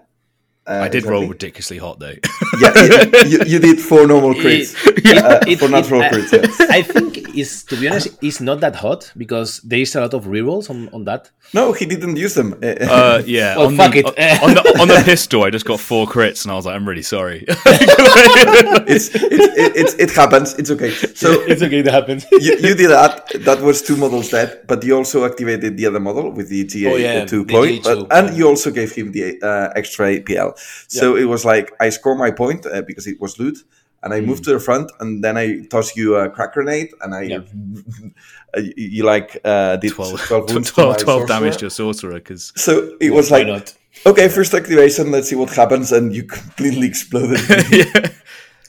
Uh, 0.66 0.80
I 0.84 0.88
did 0.88 1.06
roll 1.06 1.28
ridiculously 1.28 1.78
hot 1.78 2.00
though. 2.00 2.16
Yeah, 2.62 2.84
you, 2.84 3.20
you, 3.28 3.40
you 3.46 3.60
did 3.60 3.80
four 3.82 4.08
normal 4.08 4.34
crits. 4.34 4.74
uh, 5.06 5.58
for 5.58 5.68
natural 5.68 6.02
I- 6.02 6.10
crits, 6.10 6.32
yes. 6.32 6.62
I 6.62 6.82
think 6.82 7.13
is 7.34 7.64
to 7.66 7.76
be 7.76 7.88
honest, 7.88 8.08
it's 8.22 8.40
not 8.40 8.60
that 8.62 8.76
hot 8.76 9.12
because 9.18 9.60
there 9.62 9.80
is 9.80 9.96
a 9.96 10.02
lot 10.02 10.14
of 10.14 10.26
rerolls 10.26 10.70
on, 10.70 10.90
on 10.94 11.04
that. 11.06 11.32
No, 11.54 11.72
he 11.74 11.86
didn't 11.86 12.16
use 12.16 12.34
them. 12.34 12.54
Uh, 12.64 13.22
yeah, 13.26 13.58
Well, 13.58 13.68
on, 13.68 13.78
fuck 13.78 13.94
the, 13.94 14.00
it. 14.00 14.44
on 14.44 14.54
the 14.56 14.78
on 14.82 14.88
the 14.88 15.02
pistol, 15.06 15.44
I 15.44 15.50
just 15.50 15.66
got 15.66 15.80
four 15.80 16.08
crits, 16.08 16.44
and 16.44 16.52
I 16.52 16.56
was 16.56 16.66
like, 16.66 16.76
I'm 16.76 16.88
really 16.88 17.04
sorry. 17.04 17.46
it's, 17.48 19.10
it's, 19.14 19.16
it, 19.16 19.76
it's, 19.76 19.94
it 19.96 20.12
happens. 20.12 20.54
It's 20.56 20.72
okay. 20.72 20.92
So 20.92 21.32
it's 21.48 21.62
okay. 21.62 21.82
That 21.82 21.94
happens. 21.94 22.26
you, 22.32 22.56
you 22.58 22.76
did 22.76 22.90
that. 22.90 23.32
That 23.46 23.62
was 23.62 23.82
two 23.82 23.98
models 23.98 24.30
dead, 24.30 24.62
but 24.68 24.84
you 24.84 24.96
also 24.96 25.26
activated 25.26 25.78
the 25.78 25.86
other 25.86 26.00
model 26.00 26.32
with 26.32 26.50
the 26.50 26.64
GA 26.66 26.92
Oh, 26.92 26.96
yeah, 26.96 27.26
two 27.26 27.44
the 27.46 27.54
ploy, 27.54 27.78
GA2, 27.80 27.84
but, 28.10 28.18
and 28.18 28.38
you 28.38 28.48
also 28.48 28.72
gave 28.72 28.92
him 28.92 29.12
the 29.12 29.40
uh, 29.42 29.72
extra 29.76 30.08
APL. 30.08 30.58
So 30.88 31.16
it 31.16 31.26
was 31.26 31.46
like 31.46 31.72
I 31.80 31.90
score 31.90 32.16
my 32.16 32.32
point 32.32 32.66
uh, 32.66 32.82
because 32.82 33.08
it 33.08 33.20
was 33.20 33.40
loot, 33.40 33.58
and 34.04 34.14
I 34.14 34.20
Mm. 34.20 34.26
moved 34.26 34.44
to 34.46 34.52
the 34.54 34.60
front, 34.60 34.92
and 35.00 35.24
then 35.24 35.38
I 35.38 35.66
toss 35.70 35.96
you 35.96 36.16
a 36.16 36.30
crack 36.30 36.54
grenade, 36.54 36.90
and 37.02 37.16
I 37.16 37.22
you, 38.76 39.04
like 39.04 39.40
uh, 39.44 39.78
did 39.78 39.92
12, 39.94 40.20
12 40.28 40.50
wounds 40.54 40.72
12, 40.72 40.98
12 40.98 41.28
damage 41.28 41.58
to 41.58 41.66
a 41.68 41.70
sorcerer 41.70 42.16
because 42.16 42.52
So 42.56 42.96
it 43.00 43.12
was 43.12 43.32
like, 43.32 43.48
not? 43.48 43.74
okay, 44.06 44.28
first 44.30 44.54
activation, 44.54 45.12
let's 45.12 45.30
see 45.30 45.36
what 45.36 45.50
happens, 45.50 45.92
and 45.92 46.16
you 46.16 46.24
completely 46.40 46.88
exploded. 46.88 47.40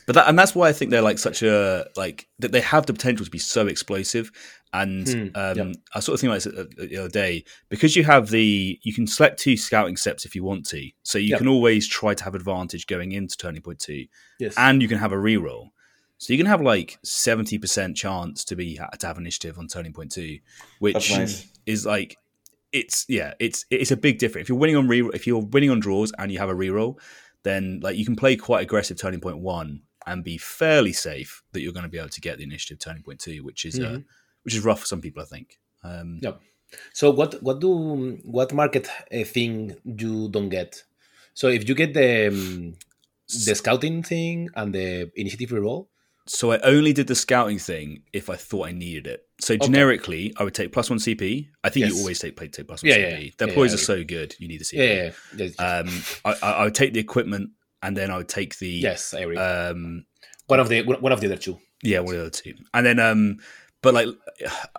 But 0.07 0.17
that 0.17 0.29
and 0.29 0.39
that's 0.39 0.55
why 0.55 0.69
I 0.69 0.73
think 0.73 0.91
they're 0.91 1.01
like 1.01 1.19
such 1.19 1.43
a 1.43 1.87
like 1.97 2.29
that 2.39 2.53
they 2.53 2.61
have 2.61 2.85
the 2.85 2.93
potential 2.93 3.25
to 3.25 3.31
be 3.31 3.39
so 3.39 3.67
explosive. 3.67 4.31
And 4.75 5.09
Hmm, 5.09 5.29
um, 5.37 5.57
yep. 5.57 5.77
I 5.95 6.01
sort 6.01 6.15
of 6.15 6.21
think 6.21 6.31
like 6.33 6.43
this 6.43 6.53
uh, 6.53 6.65
the 6.77 6.97
other 6.99 7.09
day 7.09 7.45
because 7.69 7.95
you 7.95 8.03
have 8.05 8.29
the 8.31 8.79
you 8.83 8.93
can 8.93 9.07
select 9.07 9.39
two 9.39 9.57
scouting 9.57 9.97
steps 9.97 10.25
if 10.25 10.35
you 10.35 10.43
want 10.43 10.67
to, 10.71 10.91
so 11.05 11.17
you 11.17 11.29
Yep. 11.31 11.39
can 11.39 11.49
always 11.49 11.87
try 11.87 12.13
to 12.13 12.25
have 12.25 12.35
advantage 12.35 12.87
going 12.89 13.13
into 13.13 13.37
turning 13.37 13.63
point 13.63 13.79
two, 13.79 14.07
Yes. 14.41 14.55
and 14.57 14.83
you 14.83 14.89
can 14.89 14.99
have 14.99 15.13
a 15.13 15.17
reroll. 15.17 15.69
So 16.19 16.33
you 16.33 16.39
can 16.39 16.47
have 16.47 16.61
like 16.61 16.99
seventy 17.05 17.57
percent 17.57 17.97
chance 17.97 18.45
to 18.47 18.57
be 18.57 18.77
to 18.99 19.07
have 19.07 19.17
initiative 19.17 19.59
on 19.59 19.69
turning 19.69 19.93
point 19.93 20.11
two, 20.11 20.39
which 20.81 21.13
nice. 21.13 21.47
is 21.67 21.87
like 21.87 22.17
it's 22.73 23.07
yeah 23.09 23.35
it's 23.39 23.65
it's 23.71 23.93
a 23.93 23.97
big 23.97 24.19
difference. 24.19 24.47
If 24.47 24.49
you're 24.49 24.59
winning 24.59 24.77
on 24.77 24.89
re 24.89 25.09
if 25.15 25.25
you're 25.27 25.39
winning 25.45 25.71
on 25.71 25.79
draws 25.79 26.11
and 26.19 26.33
you 26.33 26.39
have 26.41 26.49
a 26.51 26.55
reroll, 26.55 26.99
then 27.45 27.79
like 27.81 27.97
you 27.97 28.05
can 28.05 28.17
play 28.17 28.35
quite 28.35 28.63
aggressive 28.63 28.99
turning 28.99 29.21
point 29.21 29.39
one 29.39 29.83
and 30.07 30.25
be 30.25 30.37
fairly 30.37 30.93
safe 30.93 31.43
that 31.53 31.61
you're 31.61 31.73
going 31.73 31.85
to 31.85 31.89
be 31.89 31.99
able 31.99 32.09
to 32.09 32.21
get 32.21 32.39
the 32.39 32.45
initiative 32.45 32.81
turning 32.81 33.03
point 33.05 33.21
two, 33.21 33.45
which 33.45 33.65
is 33.65 33.79
uh, 33.79 33.83
Mhm. 33.83 34.05
Which 34.45 34.55
is 34.55 34.65
rough 34.65 34.81
for 34.81 34.87
some 34.87 35.01
people, 35.01 35.23
I 35.23 35.27
think. 35.27 35.59
Um, 35.83 36.21
Yep. 36.23 36.41
So 36.93 37.11
what 37.11 37.41
what 37.43 37.61
do 37.61 38.19
what 38.25 38.53
market 38.53 38.89
uh, 39.13 39.25
thing 39.25 39.77
you 39.85 40.29
don't 40.29 40.49
get? 40.49 40.83
So 41.35 41.49
if 41.49 41.69
you 41.69 41.75
get 41.75 41.95
the 41.95 42.29
um, 42.29 42.75
the 43.47 43.55
scouting 43.55 44.03
thing 44.03 44.49
and 44.57 44.75
the 44.75 45.11
initiative 45.17 45.51
reroll, 45.51 45.87
So 46.27 46.53
I 46.53 46.59
only 46.65 46.93
did 46.93 47.07
the 47.07 47.15
scouting 47.15 47.59
thing 47.59 48.03
if 48.13 48.29
I 48.31 48.37
thought 48.37 48.69
I 48.69 48.73
needed 48.73 49.07
it. 49.07 49.21
So 49.41 49.55
Okay. 49.55 49.67
generically, 49.67 50.33
I 50.39 50.43
would 50.45 50.55
take 50.55 50.73
plus 50.73 50.89
one 50.91 50.99
CP. 50.99 51.49
I 51.63 51.69
think 51.71 51.87
you 51.87 51.97
always 51.99 52.19
take 52.19 52.35
take 52.51 52.67
plus 52.67 52.83
one 52.83 52.91
Yeah, 52.91 52.97
CP. 52.97 53.11
yeah, 53.11 53.19
yeah. 53.19 53.31
Their 53.39 53.49
Yeah, 53.49 53.55
ploys 53.55 53.71
yeah, 53.71 53.75
are 53.75 53.85
so 53.93 54.05
good. 54.05 54.35
You 54.41 54.49
need 54.49 54.61
a 54.61 54.65
CP. 54.65 54.79
Yeah, 54.79 55.11
yeah, 55.37 55.51
yeah. 55.59 55.79
Um, 55.79 55.89
I, 56.25 56.31
I, 56.43 56.51
I 56.61 56.65
would 56.65 56.75
take 56.75 56.93
the 56.95 57.01
equipment, 57.01 57.51
and 57.83 57.95
then 57.97 58.11
I 58.11 58.17
would 58.17 58.29
take 58.29 58.59
the 58.59 58.69
Yes, 58.89 59.15
I 59.15 59.21
agree. 59.21 59.37
Um, 59.37 60.07
one 60.49 60.61
of 60.61 60.69
the 60.69 60.83
one 60.83 61.13
of 61.13 61.21
the 61.21 61.27
other 61.27 61.37
two. 61.37 61.59
yeah, 61.83 62.01
one 62.01 62.15
of 62.15 62.21
the 62.21 62.27
other 62.27 62.31
two, 62.31 62.55
and 62.73 62.85
then 62.87 62.99
um, 62.99 63.39
but 63.85 63.95
like 63.95 64.09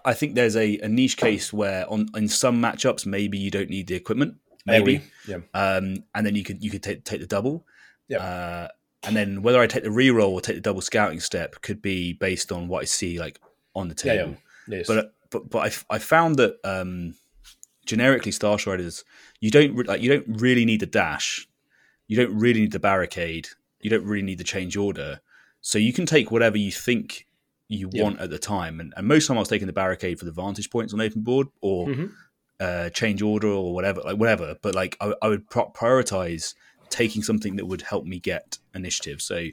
I 0.04 0.14
think 0.14 0.36
there's 0.36 0.56
a, 0.58 0.78
a 0.80 0.90
niche 0.90 1.16
case 1.18 1.54
where 1.54 1.90
on 1.90 2.10
in 2.16 2.28
some 2.28 2.62
matchups 2.62 3.06
maybe 3.06 3.38
you 3.38 3.50
don't 3.52 3.70
need 3.70 3.88
the 3.88 3.96
equipment. 3.96 4.36
Maybe, 4.66 5.02
yeah. 5.28 5.38
Um, 5.54 6.04
and 6.16 6.26
then 6.26 6.36
you 6.36 6.44
could 6.44 6.64
you 6.64 6.72
could 6.72 6.84
take 6.84 7.04
take 7.06 7.22
the 7.22 7.28
double. 7.28 7.66
Yep. 8.10 8.22
Uh, 8.22 8.68
and 9.04 9.16
then 9.16 9.42
whether 9.44 9.60
I 9.60 9.68
take 9.68 9.84
the 9.84 9.90
reroll 9.90 10.30
or 10.30 10.42
take 10.42 10.56
the 10.56 10.62
double 10.62 10.82
scouting 10.82 11.20
step 11.20 11.62
could 11.62 11.82
be 11.82 12.14
based 12.14 12.52
on 12.52 12.68
what 12.68 12.82
I 12.82 12.86
see 12.86 13.20
like 13.20 13.40
on 13.76 13.88
the 13.88 13.96
Yeah, 14.04 14.14
yeah. 14.14 14.22
table. 14.24 14.38
Yes. 14.68 14.88
But 14.88 15.14
but 15.30 15.50
but 15.50 15.60
I, 15.60 15.96
I 15.96 16.00
found 16.00 16.38
that 16.38 16.58
um, 16.64 17.14
generically 17.86 18.32
Star 18.32 18.58
Striders 18.58 19.04
you 19.40 19.52
don't 19.52 19.76
re- 19.76 19.86
like 19.86 20.02
you 20.02 20.10
don't 20.10 20.42
really 20.42 20.66
need 20.66 20.80
the 20.80 20.88
dash, 20.88 21.48
you 22.08 22.18
don't 22.18 22.36
really 22.38 22.62
need 22.62 22.72
the 22.72 22.80
barricade, 22.80 23.50
you 23.80 23.90
don't 23.90 24.06
really 24.06 24.26
need 24.26 24.40
the 24.40 24.44
change 24.44 24.76
order. 24.76 25.22
So 25.62 25.78
you 25.78 25.94
can 25.94 26.06
take 26.06 26.32
whatever 26.32 26.58
you 26.58 26.72
think 26.72 27.28
you 27.68 27.90
want 27.92 28.20
at 28.20 28.30
the 28.30 28.38
time. 28.38 28.80
And, 28.80 28.94
and 28.96 29.08
most 29.08 29.28
time 29.28 29.38
I 29.38 29.40
was 29.40 29.50
taking 29.50 29.68
the 29.68 29.74
barricade 29.74 30.20
for 30.20 30.26
the 30.26 30.32
vantage 30.32 30.70
points 30.70 30.94
on 30.94 31.02
open 31.02 31.22
board 31.22 31.48
or 31.62 31.88
Mhm. 31.88 32.12
uh, 32.60 32.90
change 32.90 33.22
order 33.22 33.48
or 33.48 33.74
whatever, 33.74 34.02
like 34.02 34.18
whatever. 34.18 34.56
But 34.62 34.76
like 34.76 34.96
I, 35.02 35.14
I 35.22 35.28
would 35.30 35.50
pro- 35.50 35.72
prioritize 35.72 36.54
taking 36.90 37.24
something 37.24 37.56
that 37.56 37.66
would 37.66 37.82
help 37.82 38.06
me 38.06 38.20
get 38.20 38.60
initiative. 38.74 39.22
So 39.22 39.48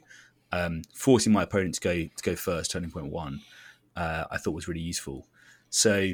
um, 0.51 0.83
forcing 0.93 1.33
my 1.33 1.43
opponent 1.43 1.75
to 1.75 1.81
go 1.81 1.93
to 2.03 2.23
go 2.23 2.35
first, 2.35 2.71
turning 2.71 2.91
point 2.91 3.07
one, 3.07 3.41
uh, 3.95 4.25
I 4.29 4.37
thought 4.37 4.51
was 4.53 4.67
really 4.67 4.81
useful. 4.81 5.27
So 5.69 6.13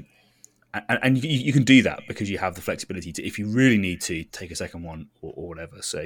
and, 0.73 0.99
and 1.01 1.23
you, 1.23 1.29
you 1.29 1.51
can 1.51 1.63
do 1.63 1.81
that 1.81 2.03
because 2.07 2.29
you 2.29 2.37
have 2.37 2.55
the 2.55 2.61
flexibility 2.61 3.11
to, 3.13 3.23
if 3.25 3.39
you 3.39 3.47
really 3.47 3.77
need 3.77 4.01
to, 4.01 4.23
take 4.25 4.51
a 4.51 4.55
second 4.55 4.83
one 4.83 5.07
or, 5.21 5.33
or 5.35 5.47
whatever. 5.49 5.81
So 5.81 6.05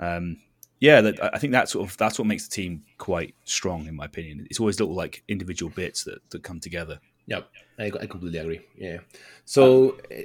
um, 0.00 0.38
yeah, 0.80 1.00
that, 1.00 1.34
I 1.34 1.38
think 1.38 1.52
that's 1.52 1.72
sort 1.72 1.88
of 1.88 1.96
that's 1.96 2.18
what 2.18 2.26
makes 2.26 2.48
the 2.48 2.54
team 2.54 2.82
quite 2.98 3.34
strong, 3.44 3.86
in 3.86 3.94
my 3.94 4.06
opinion. 4.06 4.46
It's 4.50 4.58
always 4.58 4.80
little 4.80 4.94
like 4.94 5.22
individual 5.28 5.70
bits 5.70 6.04
that, 6.04 6.18
that 6.30 6.42
come 6.42 6.58
together. 6.58 6.98
Yeah, 7.26 7.42
I, 7.78 7.86
I 7.86 8.06
completely 8.06 8.38
agree. 8.38 8.60
Yeah. 8.76 8.98
So 9.44 9.98
uh, 10.10 10.22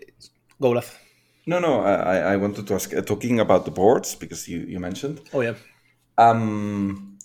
go, 0.59 0.69
Olaf. 0.69 1.00
No, 1.48 1.59
no, 1.59 1.82
I, 1.82 2.34
I 2.34 2.35
wanted 2.38 2.66
to 2.66 2.74
ask, 2.74 2.92
uh, 2.92 3.01
talking 3.01 3.40
about 3.40 3.66
the 3.66 3.72
boards, 3.72 4.16
because 4.16 4.48
you, 4.48 4.61
you 4.61 4.80
mentioned. 4.80 5.22
Oh, 5.32 5.42
yeah. 5.42 5.53
Um, 6.17 7.19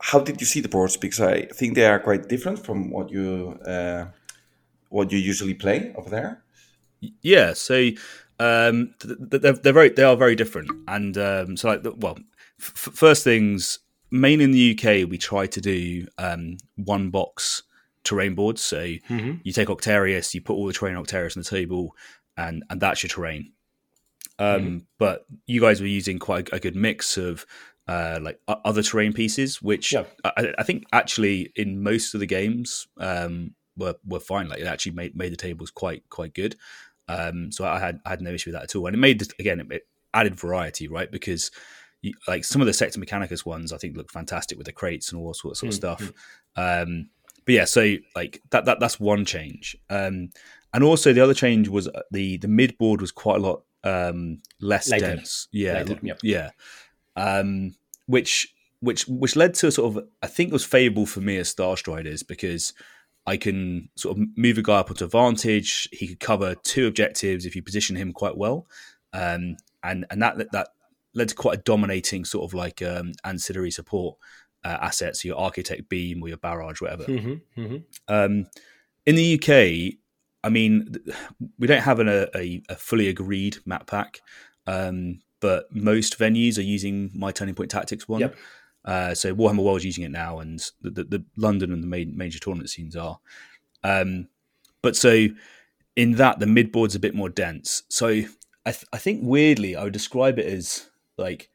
how 0.00 0.20
did 0.20 0.40
you 0.40 0.46
see 0.46 0.60
the 0.60 0.68
boards? 0.68 0.96
Because 0.96 1.20
I 1.20 1.46
think 1.46 1.74
they 1.74 1.86
are 1.86 1.98
quite 1.98 2.28
different 2.28 2.64
from 2.64 2.90
what 2.90 3.10
you 3.10 3.58
uh, 3.66 4.06
what 4.90 5.10
you 5.10 5.18
usually 5.18 5.54
play 5.54 5.92
over 5.96 6.10
there. 6.10 6.44
Yeah, 7.22 7.54
so 7.54 7.90
um, 8.38 8.94
th- 9.00 9.18
th- 9.30 9.42
they're, 9.42 9.52
they're 9.54 9.72
very 9.72 9.88
they 9.88 10.04
are 10.04 10.16
very 10.16 10.36
different, 10.36 10.70
and 10.86 11.16
um, 11.16 11.56
so 11.56 11.68
like 11.68 11.82
well, 11.96 12.18
f- 12.64 12.94
first 12.94 13.24
things 13.24 13.78
mainly 14.10 14.44
in 14.44 14.50
the 14.52 14.70
UK 14.78 15.08
we 15.10 15.18
try 15.18 15.46
to 15.46 15.60
do 15.60 16.06
um, 16.18 16.56
one 16.76 17.10
box 17.10 17.62
terrain 18.04 18.34
boards. 18.34 18.60
So 18.62 18.78
Mhm. 19.10 19.40
you 19.44 19.52
take 19.52 19.68
Octarius, 19.68 20.34
you 20.34 20.40
put 20.40 20.54
all 20.54 20.66
the 20.66 20.72
terrain 20.72 20.94
Octarius 20.96 21.36
on 21.36 21.42
the 21.42 21.48
table, 21.48 21.96
and 22.36 22.62
and 22.70 22.80
that's 22.80 23.02
your 23.02 23.08
terrain. 23.10 23.52
Um, 24.38 24.60
Mhm. 24.62 24.84
But 24.98 25.26
you 25.46 25.60
guys 25.60 25.80
were 25.80 25.86
using 25.86 26.18
quite 26.18 26.48
a, 26.50 26.56
a 26.56 26.60
good 26.60 26.76
mix 26.76 27.16
of 27.16 27.46
uh, 27.86 28.18
like 28.22 28.40
other 28.48 28.82
terrain 28.82 29.12
pieces, 29.12 29.60
which 29.60 29.92
I, 30.24 30.54
I 30.58 30.62
think 30.62 30.84
actually 30.92 31.52
in 31.54 31.82
most 31.82 32.14
of 32.14 32.20
the 32.20 32.26
games 32.26 32.86
um, 32.98 33.54
were 33.76 33.94
were 34.06 34.20
fine. 34.20 34.48
Like 34.48 34.60
it 34.60 34.66
actually 34.66 34.92
made 34.92 35.14
made 35.14 35.32
the 35.32 35.36
tables 35.36 35.70
quite 35.70 36.02
quite 36.08 36.34
good. 36.34 36.56
Um, 37.08 37.52
so 37.52 37.64
I 37.66 37.78
had 37.78 38.00
I 38.06 38.10
had 38.10 38.22
no 38.22 38.30
issue 38.32 38.50
with 38.50 38.54
that 38.54 38.64
at 38.64 38.74
all, 38.76 38.86
and 38.86 38.94
it 38.94 38.98
made 38.98 39.22
again 39.38 39.60
it, 39.60 39.66
it 39.70 39.86
added 40.14 40.34
variety, 40.34 40.88
right? 40.88 41.10
Because 41.10 41.50
you, 42.04 42.14
like 42.28 42.44
some 42.44 42.60
of 42.60 42.66
the 42.66 42.72
Sector 42.72 43.00
Mechanicus 43.00 43.44
ones, 43.46 43.72
I 43.72 43.78
think 43.78 43.96
look 43.96 44.10
fantastic 44.10 44.58
with 44.58 44.66
the 44.66 44.72
crates 44.72 45.10
and 45.10 45.20
all 45.20 45.34
sorts 45.34 45.62
of, 45.62 45.72
sort 45.74 45.98
of 45.98 46.00
Mm, 46.00 46.12
stuff. 46.12 46.12
Um, 46.56 47.08
but 47.44 47.54
yeah, 47.54 47.64
so 47.64 47.96
like 48.14 48.42
that 48.50 48.64
that 48.64 48.80
that's 48.80 49.00
one 49.00 49.24
change. 49.24 49.76
Um, 49.90 50.30
and 50.72 50.82
also 50.82 51.12
the 51.12 51.22
other 51.22 51.34
change 51.34 51.68
was 51.68 51.88
uh, 51.88 52.02
the 52.10 52.36
the 52.38 52.48
mid 52.48 52.76
board 52.78 53.00
was 53.00 53.12
quite 53.12 53.36
a 53.36 53.40
lot 53.40 53.62
um, 53.84 54.40
less 54.60 54.88
dense. 54.88 55.48
Yeah, 55.52 55.84
yep. 56.02 56.18
yeah. 56.22 56.50
Um, 57.16 57.74
which 58.06 58.54
which 58.80 59.06
which 59.06 59.36
led 59.36 59.54
to 59.54 59.68
a 59.68 59.72
sort 59.72 59.96
of 59.96 60.04
I 60.22 60.26
think 60.26 60.52
was 60.52 60.64
favourable 60.64 61.06
for 61.06 61.20
me 61.20 61.36
as 61.38 61.48
Star 61.48 61.76
Striders 61.76 62.22
because 62.22 62.72
I 63.26 63.36
can 63.36 63.88
sort 63.96 64.18
of 64.18 64.24
move 64.36 64.58
a 64.58 64.62
guy 64.62 64.76
up 64.78 64.90
onto 64.90 65.04
advantage. 65.04 65.88
He 65.92 66.06
could 66.08 66.20
cover 66.20 66.54
two 66.54 66.86
objectives 66.86 67.46
if 67.46 67.56
you 67.56 67.62
position 67.62 67.96
him 67.96 68.12
quite 68.12 68.36
well, 68.36 68.66
um, 69.12 69.56
and 69.82 70.06
and 70.10 70.22
that 70.22 70.50
that 70.52 70.68
led 71.14 71.28
to 71.28 71.34
quite 71.34 71.58
a 71.58 71.62
dominating 71.62 72.24
sort 72.24 72.44
of 72.44 72.54
like 72.54 72.82
um, 72.82 73.12
ancillary 73.24 73.70
support 73.70 74.16
uh, 74.64 74.78
assets, 74.80 75.24
your 75.24 75.38
architect 75.38 75.88
beam 75.88 76.22
or 76.22 76.28
your 76.28 76.38
barrage, 76.38 76.80
whatever. 76.80 77.04
Mhm, 77.04 77.40
mhm. 77.56 77.84
Um, 78.08 78.46
in 79.06 79.14
the 79.14 79.34
UK, 79.34 79.98
I 80.42 80.48
mean, 80.50 80.94
we 81.58 81.66
don't 81.66 81.82
have 81.82 82.00
an, 82.00 82.08
a, 82.08 82.62
a, 82.68 82.76
fully 82.76 83.08
agreed 83.08 83.58
map 83.64 83.86
pack, 83.86 84.20
um, 84.66 85.20
but 85.40 85.66
most 85.74 86.18
venues 86.18 86.58
are 86.58 86.62
using 86.62 87.10
my 87.14 87.30
Turning 87.30 87.54
Point 87.54 87.70
Tactics 87.70 88.08
one. 88.08 88.20
Yep. 88.20 88.36
Uh, 88.84 89.14
so 89.14 89.34
Warhammer 89.34 89.62
World's 89.62 89.84
using 89.84 90.04
it 90.04 90.10
now, 90.10 90.40
and 90.40 90.62
the, 90.82 90.90
the, 90.90 91.04
the 91.04 91.24
London 91.36 91.72
and 91.72 91.82
the 91.82 91.86
main, 91.86 92.16
major 92.16 92.38
tournament 92.38 92.70
scenes 92.70 92.96
are. 92.96 93.18
Um, 93.82 94.28
but 94.82 94.96
so 94.96 95.28
in 95.96 96.12
that, 96.16 96.40
the 96.40 96.46
mid 96.46 96.72
board's 96.72 96.94
a 96.94 97.00
bit 97.00 97.14
more 97.14 97.28
dense. 97.28 97.82
So 97.88 98.08
I, 98.66 98.72
th- 98.72 98.84
I 98.92 98.98
think 98.98 99.20
weirdly, 99.22 99.76
I 99.76 99.84
would 99.84 99.92
describe 99.92 100.38
it 100.38 100.46
as 100.46 100.88
like 101.18 101.50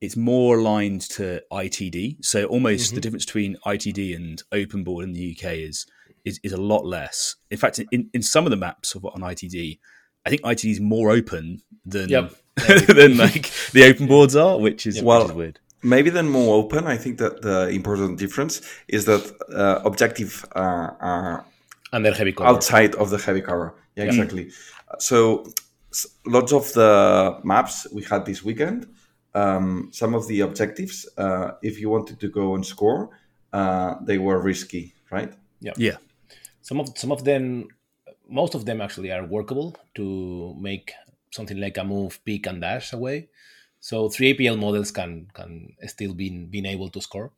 it's 0.00 0.16
more 0.16 0.58
aligned 0.58 1.02
to 1.02 1.42
ITD. 1.52 2.24
So 2.24 2.44
almost 2.46 2.94
the 2.94 2.98
Mhm. 3.00 3.02
difference 3.02 3.24
between 3.26 3.56
ITD 3.66 4.14
and 4.14 4.42
open 4.52 4.82
board 4.84 5.04
in 5.04 5.12
the 5.12 5.20
UK 5.36 5.44
is 5.68 5.86
is, 6.24 6.38
is 6.42 6.52
a 6.52 6.56
lot 6.60 6.84
less. 6.84 7.36
In 7.50 7.56
fact, 7.56 7.78
in, 7.90 8.10
in 8.12 8.20
some 8.22 8.44
of 8.44 8.50
the 8.50 8.56
maps 8.56 8.94
of 8.94 9.06
on 9.06 9.22
ITD, 9.22 9.78
I 10.26 10.28
think 10.28 10.42
ITD 10.42 10.70
is 10.72 10.80
more 10.80 11.10
open 11.10 11.62
than 11.86 12.10
Yep. 12.10 12.34
than 12.94 13.16
like 13.16 13.50
the 13.72 13.84
open 13.84 14.06
boards 14.06 14.36
are, 14.36 14.58
which 14.58 14.86
is, 14.86 15.00
well, 15.02 15.22
which 15.22 15.30
is 15.30 15.36
weird. 15.36 15.60
Maybe 15.82 16.10
then 16.10 16.28
more 16.28 16.56
open. 16.62 16.86
I 16.86 16.98
think 16.98 17.16
that 17.18 17.40
the 17.40 17.68
important 17.70 18.18
difference 18.18 18.60
is 18.86 19.06
that 19.06 19.22
uh, 19.50 19.80
objective 19.82 20.44
uh, 20.54 20.90
are 21.00 21.46
Under 21.90 22.12
heavy 22.12 22.32
cover. 22.32 22.50
outside 22.50 22.94
of 22.96 23.08
the 23.08 23.16
heavy 23.16 23.40
cover. 23.40 23.72
Yeah, 23.96 24.04
Yeah. 24.04 24.10
exactly. 24.10 24.50
So 24.98 25.46
s- 25.90 26.06
lots 26.26 26.52
of 26.52 26.70
the 26.74 27.38
maps 27.44 27.86
we 27.94 28.02
had 28.02 28.26
this 28.26 28.44
weekend, 28.44 28.86
um, 29.34 29.90
some 29.92 30.14
of 30.14 30.26
the 30.28 30.40
objectives, 30.40 31.08
uh, 31.16 31.52
if 31.62 31.80
you 31.80 31.90
wanted 31.90 32.20
to 32.20 32.28
go 32.28 32.54
and 32.54 32.64
score, 32.64 33.10
uh, 33.52 33.96
they 34.02 34.18
were 34.18 34.40
risky, 34.40 34.94
right? 35.10 35.32
Yeah. 35.60 35.72
Yeah. 35.76 35.96
Some 36.62 36.80
of 36.80 36.96
some 36.96 37.12
of 37.12 37.24
them, 37.24 37.68
most 38.28 38.54
of 38.54 38.64
them 38.64 38.80
actually 38.80 39.10
are 39.10 39.24
workable 39.24 39.76
to 39.94 40.54
make 40.60 40.92
something 41.30 41.58
like 41.58 41.78
a 41.78 41.84
move, 41.84 42.20
pick 42.24 42.46
and 42.46 42.60
dash 42.60 42.92
away. 42.92 43.28
So 43.80 44.08
three 44.08 44.34
APL 44.34 44.58
models 44.58 44.90
can 44.90 45.28
can 45.32 45.74
still 45.86 46.14
be 46.14 46.28
being 46.30 46.66
able 46.66 46.90
to 46.90 47.00
score. 47.00 47.32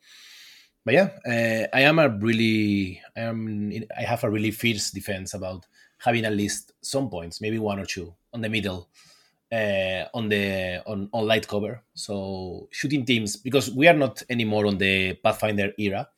But 0.85 0.95
yeah, 0.95 1.11
uh, 1.27 1.77
I 1.77 1.83
am 1.83 1.99
a 1.99 2.09
really 2.09 3.01
I 3.17 3.21
am 3.21 3.71
in- 3.71 3.87
I 3.97 4.03
have 4.03 4.25
a 4.25 4.31
really 4.31 4.51
fierce 4.51 4.91
defense 4.91 5.35
about 5.35 5.67
having 5.99 6.25
at 6.25 6.33
least 6.33 6.73
some 6.81 7.09
points, 7.09 7.41
maybe 7.41 7.59
one 7.59 7.79
or 7.79 7.87
two 7.87 8.13
on 8.33 8.41
the 8.41 8.49
middle, 8.49 8.89
uh, 9.53 10.09
on 10.15 10.29
the 10.29 10.83
on, 10.87 11.09
on 11.13 11.27
light 11.27 11.47
cover. 11.49 11.83
So 11.95 12.69
shooting 12.73 13.05
teams 13.05 13.37
because 13.37 13.71
we 13.71 13.89
are 13.89 13.95
not 13.97 14.23
anymore 14.31 14.67
on 14.67 14.79
the 14.79 15.15
Pathfinder 15.15 15.73
era, 15.79 16.09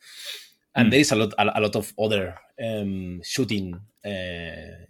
and 0.74 0.88
Mm. 0.88 0.90
there 0.90 1.00
is 1.00 1.12
a 1.12 1.16
lot 1.16 1.32
a, 1.38 1.58
a 1.58 1.60
lot 1.60 1.76
of 1.76 1.92
other 1.98 2.38
um, 2.62 3.20
shooting 3.24 3.80
uh, 4.04 4.84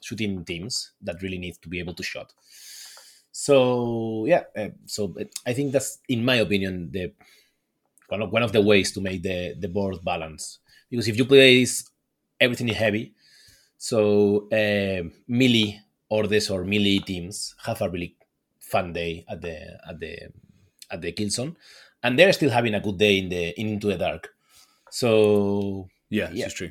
shooting 0.00 0.44
teams 0.44 0.92
that 1.02 1.22
really 1.22 1.38
need 1.38 1.56
to 1.62 1.68
be 1.68 1.78
able 1.78 1.94
to 1.94 2.02
shot. 2.02 2.32
So 3.32 4.26
yeah, 4.26 4.44
uh, 4.56 4.70
so 4.86 5.14
uh, 5.18 5.24
I 5.46 5.52
think 5.52 5.72
that's 5.72 5.98
in 6.08 6.24
my 6.24 6.36
opinion 6.36 6.90
the 6.92 7.12
one 8.08 8.22
of, 8.22 8.30
one 8.32 8.42
of 8.42 8.52
the 8.52 8.60
ways 8.62 8.92
to 8.92 9.00
make 9.00 9.22
the 9.22 9.54
the 9.58 9.68
board 9.68 9.96
balance 10.04 10.58
because 10.90 11.08
if 11.08 11.16
you 11.16 11.24
place 11.24 11.88
everything 12.40 12.68
in 12.68 12.74
heavy, 12.74 13.14
so 13.78 14.48
uh, 14.52 15.02
melee 15.28 15.80
orders 16.10 16.50
or 16.50 16.64
melee 16.64 16.98
teams 16.98 17.54
have 17.64 17.80
a 17.80 17.88
really 17.88 18.16
fun 18.58 18.92
day 18.92 19.24
at 19.28 19.40
the 19.40 19.56
at 19.88 19.98
the 19.98 20.18
at 20.90 21.00
the 21.00 21.12
kill 21.12 21.30
zone, 21.30 21.56
and 22.02 22.18
they're 22.18 22.32
still 22.32 22.50
having 22.50 22.74
a 22.74 22.80
good 22.80 22.98
day 22.98 23.18
in 23.18 23.28
the 23.28 23.58
in 23.58 23.68
into 23.68 23.86
the 23.88 23.96
dark. 23.96 24.34
So 24.90 25.88
Yeah, 26.10 26.26
this 26.26 26.46
is 26.46 26.54
true. 26.54 26.70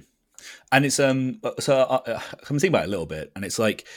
And 0.71 0.85
it's 0.85 0.99
um 0.99 1.41
so 1.59 1.81
I, 1.83 2.13
I 2.15 2.45
can 2.45 2.59
think 2.59 2.71
about 2.71 2.83
it 2.83 2.87
a 2.87 2.91
little 2.91 3.05
bit, 3.05 3.31
and 3.35 3.43
it's 3.43 3.59
like 3.59 3.87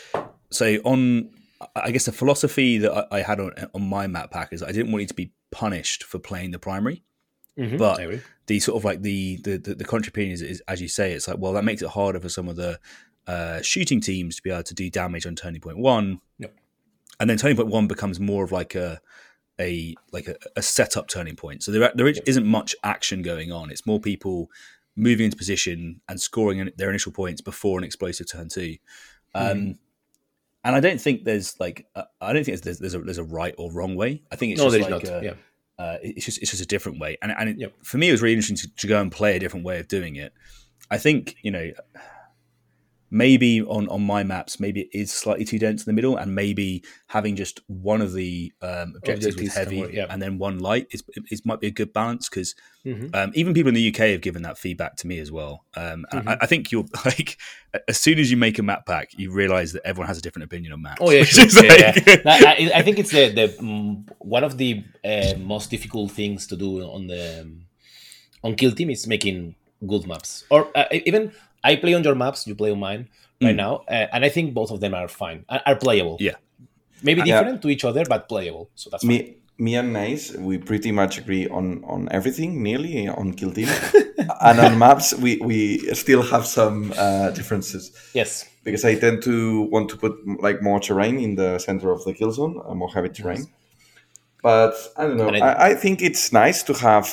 so 0.51 0.67
on. 0.85 1.31
I 1.77 1.93
guess 1.93 2.07
the 2.07 2.13
philosophy 2.13 2.79
that 2.79 2.93
I, 2.93 3.19
I 3.19 3.23
had 3.23 3.39
on 3.41 3.53
on 3.75 3.89
my 3.89 4.07
map 4.07 4.31
pack 4.31 4.53
is 4.53 4.63
I 4.63 4.73
didn't 4.73 4.91
want 4.93 5.03
you 5.03 5.09
to 5.09 5.15
be 5.15 5.33
punished 5.51 6.05
for 6.05 6.19
playing 6.19 6.51
the 6.51 6.59
primary, 6.59 7.05
Mhm, 7.57 7.79
but 7.79 8.01
the 8.47 8.59
sort 8.59 8.77
of 8.79 8.85
like 8.85 9.03
the 9.03 9.37
the 9.45 9.59
the, 9.59 9.75
the 9.75 9.85
contrary 9.85 10.11
opinion 10.11 10.35
is, 10.35 10.43
is 10.43 10.63
as 10.67 10.81
you 10.81 10.89
say, 10.89 11.13
it's 11.13 11.29
like 11.29 11.39
well 11.39 11.53
that 11.53 11.65
makes 11.65 11.83
it 11.83 11.89
harder 11.91 12.19
for 12.21 12.29
some 12.29 12.49
of 12.49 12.57
the 12.57 12.81
uh, 13.27 13.63
shooting 13.63 14.01
teams 14.01 14.37
to 14.37 14.43
be 14.43 14.51
able 14.51 14.63
to 14.65 14.75
do 14.75 14.91
damage 14.91 15.27
on 15.27 15.35
turning 15.37 15.61
point 15.61 15.79
one, 15.79 16.21
Yep. 16.39 16.55
and 17.21 17.31
then 17.31 17.37
turning 17.37 17.57
point 17.57 17.69
one 17.69 17.87
becomes 17.87 18.19
more 18.21 18.45
of 18.45 18.53
like 18.53 18.75
a 18.75 19.01
a 19.61 19.95
like 20.13 20.27
a, 20.29 20.37
a 20.57 20.63
setup 20.63 21.09
turning 21.09 21.37
point. 21.37 21.63
So 21.63 21.71
there 21.73 21.93
there 21.95 22.09
isn't 22.09 22.47
much 22.47 22.75
action 22.85 23.23
going 23.23 23.53
on. 23.53 23.71
It's 23.71 23.87
more 23.87 24.01
people 24.01 24.51
moving 24.97 25.25
into 25.27 25.37
position 25.37 26.01
and 26.09 26.21
scoring 26.21 26.71
their 26.77 26.91
initial 26.91 27.13
points 27.13 27.41
before 27.41 27.79
an 27.79 27.85
explosive 27.85 28.31
turn 28.31 28.49
two. 28.49 28.77
Um, 29.35 29.57
Mhm. 29.59 29.79
And 30.65 30.77
I 30.77 30.81
don't 30.81 31.01
think 31.01 31.25
there's 31.25 31.59
like 31.59 31.87
uh, 31.97 32.05
I 32.21 32.33
don't 32.33 32.45
think 32.45 32.61
there's 32.63 32.79
there's 32.79 32.95
a 32.95 33.01
there's 33.01 33.19
a 33.19 33.25
right 33.25 33.55
or 33.59 33.73
wrong 33.73 33.97
way. 33.97 34.23
I 34.31 34.37
think 34.37 34.53
it's 34.53 34.61
No, 34.61 34.71
just 34.71 34.89
like 34.91 35.03
a- 35.05 35.21
yeah. 35.25 35.35
uh, 35.85 35.99
it's 36.03 36.25
just 36.25 36.41
it's 36.41 36.51
just 36.53 36.63
a 36.63 36.67
different 36.67 37.01
way. 37.01 37.19
And 37.21 37.33
and 37.33 37.61
it, 37.61 37.75
for 37.83 37.99
me, 37.99 38.09
it 38.09 38.13
was 38.13 38.23
really 38.23 38.35
interesting 38.35 38.57
to, 38.59 38.77
to 38.77 38.87
go 38.87 39.01
and 39.01 39.11
play 39.11 39.35
a 39.35 39.41
different 39.41 39.65
way 39.67 39.81
of 39.81 39.89
doing 39.89 40.15
it. 40.17 40.33
I 40.89 40.99
think 40.99 41.35
you 41.43 41.51
know 41.51 41.73
maybe 43.15 43.61
on 43.61 43.87
on 43.91 44.01
my 44.01 44.23
maps 44.25 44.59
maybe 44.59 44.81
it 44.81 44.89
is 44.99 45.13
slightly 45.13 45.45
too 45.45 45.59
dense 45.59 45.83
in 45.83 45.91
the 45.91 45.93
middle 45.93 46.17
and 46.17 46.35
maybe 46.35 46.83
having 47.09 47.37
just 47.37 47.61
one 47.67 48.01
of 48.01 48.15
the 48.15 48.51
um, 48.63 48.95
objectives 48.97 49.37
with 49.37 49.53
heavy 49.53 49.81
work, 49.83 49.93
yeah. 49.93 50.07
and 50.09 50.23
then 50.23 50.39
one 50.39 50.59
light 50.59 50.87
is, 50.93 51.03
is 51.31 51.45
might 51.45 51.61
be 51.61 51.67
a 51.67 51.71
good 51.71 51.93
balance 51.93 52.29
because 52.29 52.55
Mhm. 52.85 53.15
um, 53.15 53.31
even 53.37 53.55
people 53.55 53.69
in 53.69 53.75
the 53.77 53.89
UK 53.91 53.99
have 54.11 54.23
given 54.23 54.43
that 54.43 54.59
feedback 54.59 54.97
to 54.97 55.07
me 55.07 55.21
as 55.21 55.31
well. 55.31 55.65
Um, 55.77 56.05
I- 56.11 56.17
Mhm. 56.17 56.29
I, 56.29 56.37
I 56.41 56.47
think 56.47 56.73
you're 56.73 56.87
like 57.05 57.37
as 57.87 58.01
soon 58.01 58.19
as 58.19 58.29
you 58.31 58.37
make 58.37 58.59
a 58.59 58.63
map 58.63 58.87
pack, 58.87 59.11
you 59.17 59.31
realize 59.31 59.71
that 59.75 59.83
everyone 59.87 60.09
has 60.09 60.19
a 60.19 60.21
different 60.23 60.45
opinion 60.47 60.73
on 60.73 60.83
maps. 60.83 60.99
Oh 61.01 61.11
yeah, 61.11 61.23
sure. 61.23 61.47
Yeah, 61.63 61.93
like- 62.25 62.41
yeah. 62.41 62.55
I, 62.75 62.79
I 62.81 62.83
think 62.83 62.99
it's 62.99 63.13
the 63.13 63.29
the 63.29 63.47
mm, 63.63 64.09
one 64.19 64.43
of 64.43 64.57
the 64.59 64.83
uh, 65.05 65.35
most 65.39 65.71
difficult 65.71 66.11
things 66.11 66.47
to 66.49 66.57
do 66.57 66.81
on 66.97 67.07
the 67.07 67.43
um, 67.43 67.67
on 68.43 68.57
Kill 68.57 68.73
Team 68.73 68.91
is 68.91 69.07
making 69.07 69.55
good 69.87 70.05
maps. 70.09 70.43
Or 70.51 70.67
uh, 70.75 70.87
even 71.11 71.31
I 71.65 71.77
play 71.77 71.95
on 71.95 72.03
your 72.05 72.15
maps, 72.15 72.47
you 72.47 72.55
play 72.55 72.71
on 72.73 72.81
mine 72.81 73.09
right 73.43 73.55
Mm. 73.55 73.57
now, 73.57 73.75
uh, 73.89 74.07
and 74.15 74.25
I 74.25 74.29
think 74.29 74.55
both 74.55 74.71
of 74.71 74.81
them 74.81 74.95
are 74.95 75.09
fine, 75.09 75.45
are, 75.49 75.63
are 75.67 75.77
playable. 75.77 76.17
Yeah, 76.21 76.37
maybe 77.03 77.21
Yeah. 77.21 77.39
different 77.41 77.63
to 77.63 77.69
each 77.69 77.85
other, 77.85 78.05
but 78.09 78.29
playable. 78.29 78.71
So 78.75 78.91
that's 78.91 79.03
fine. 79.05 79.09
Me, 79.17 79.37
me 79.59 79.75
and 79.77 79.93
Nice, 79.93 80.33
we 80.49 80.59
pretty 80.59 80.93
much 80.93 81.19
agree 81.19 81.47
on 81.49 81.83
on 81.85 82.09
everything, 82.11 82.63
nearly 82.63 83.09
on 83.09 83.33
Kill 83.35 83.53
Team, 83.53 83.69
and 84.49 84.59
on 84.67 84.79
maps 84.79 85.15
we 85.25 85.31
we 85.51 85.59
still 85.95 86.23
have 86.23 86.45
some 86.47 86.93
uh, 86.99 87.31
differences. 87.39 87.93
Yes, 88.15 88.31
because 88.65 88.85
I 88.85 88.95
tend 89.05 89.23
to 89.23 89.35
want 89.75 89.89
to 89.91 89.97
put 89.97 90.13
like 90.47 90.63
more 90.63 90.81
terrain 90.81 91.19
in 91.19 91.35
the 91.37 91.59
center 91.59 91.91
of 91.93 92.01
the 92.05 92.13
kill 92.15 92.33
zone, 92.33 92.55
uh, 92.67 92.75
more 92.75 92.91
heavy 92.95 93.09
terrain. 93.19 93.47
But 94.43 94.75
I 94.97 95.03
don't 95.07 95.17
know. 95.17 95.29
I- 95.29 95.39
I, 95.39 95.71
I 95.71 95.75
think 95.75 96.03
it's 96.03 96.33
nice 96.33 96.63
to 96.65 96.73
have 96.75 97.07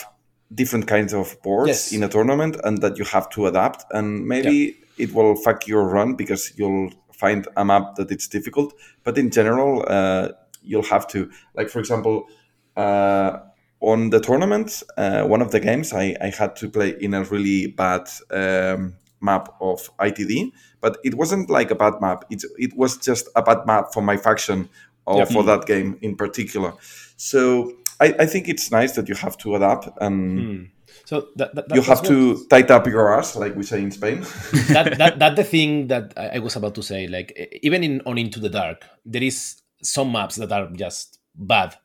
different 0.54 0.88
kinds 0.88 1.14
of 1.14 1.36
boards 1.44 1.68
Yes. 1.68 1.92
in 1.94 2.04
a 2.04 2.08
tournament, 2.10 2.58
and 2.64 2.80
that 2.82 2.98
you 2.98 3.06
have 3.06 3.30
to 3.30 3.48
adapt. 3.48 3.86
And 3.92 4.26
maybe 4.28 4.78
it 4.98 5.14
will 5.14 5.36
fuck 5.36 5.68
your 5.68 5.88
run 5.88 6.16
because 6.16 6.54
you'll 6.58 6.92
find 7.14 7.48
a 7.56 7.64
map 7.66 7.96
that 7.96 8.12
it's 8.12 8.28
difficult. 8.28 8.74
But 9.04 9.18
in 9.18 9.30
general, 9.30 9.86
uh, 9.88 10.30
you'll 10.64 10.84
have 10.90 11.08
to, 11.10 11.30
like 11.56 11.70
for 11.70 11.80
example, 11.80 12.28
uh, 12.76 13.40
on 13.82 14.10
the 14.10 14.20
tournament, 14.20 14.84
uh, 14.98 15.24
one 15.24 15.42
of 15.42 15.52
the 15.52 15.60
games 15.60 15.94
I, 15.94 16.16
I 16.22 16.30
had 16.30 16.56
to 16.58 16.70
play 16.70 16.96
in 17.00 17.14
a 17.14 17.24
really 17.24 17.68
bad 17.68 18.10
um, 18.32 18.96
map 19.22 19.50
of 19.62 19.90
ITD, 20.00 20.52
but 20.82 20.98
it 21.04 21.16
wasn't 21.16 21.50
like 21.50 21.72
a 21.72 21.76
bad 21.76 21.94
map. 22.02 22.26
It 22.30 22.44
it 22.58 22.76
was 22.76 22.98
just 22.98 23.28
a 23.36 23.42
bad 23.42 23.66
map 23.66 23.94
for 23.94 24.02
my 24.02 24.18
faction 24.18 24.70
or 25.06 25.18
Yeah. 25.20 25.26
for 25.26 25.44
that 25.44 25.66
game 25.66 25.98
in 26.02 26.16
particular. 26.16 26.74
So 27.18 27.74
I, 28.00 28.16
I 28.20 28.26
think 28.26 28.48
it's 28.48 28.72
nice 28.72 28.94
that 28.96 29.10
you 29.10 29.16
have 29.16 29.38
to 29.40 29.56
adapt 29.56 29.90
and 30.02 30.40
Hmm. 30.40 30.64
So 31.06 31.28
that, 31.38 31.56
that, 31.56 31.66
you 31.70 31.76
that's 31.82 31.88
have 31.88 32.00
what- 32.00 32.08
to 32.08 32.46
tight 32.50 32.70
up 32.72 32.86
your 32.88 33.14
ass, 33.18 33.36
like 33.36 33.56
we 33.56 33.64
say 33.64 33.82
in 33.82 33.92
Spain. 33.92 34.22
that, 34.70 34.98
that 34.98 35.20
that 35.20 35.36
the 35.36 35.44
thing 35.44 35.88
that 35.88 36.14
I 36.18 36.40
was 36.40 36.56
about 36.56 36.76
to 36.76 36.84
say. 36.84 37.08
Like 37.08 37.60
even 37.64 37.84
in 37.84 38.02
on 38.06 38.18
Into 38.18 38.40
the 38.40 38.50
Dark, 38.50 38.86
there 39.06 39.24
is 39.24 39.62
some 39.82 40.12
maps 40.12 40.36
that 40.36 40.52
are 40.52 40.68
just 40.72 41.20
bad 41.36 41.76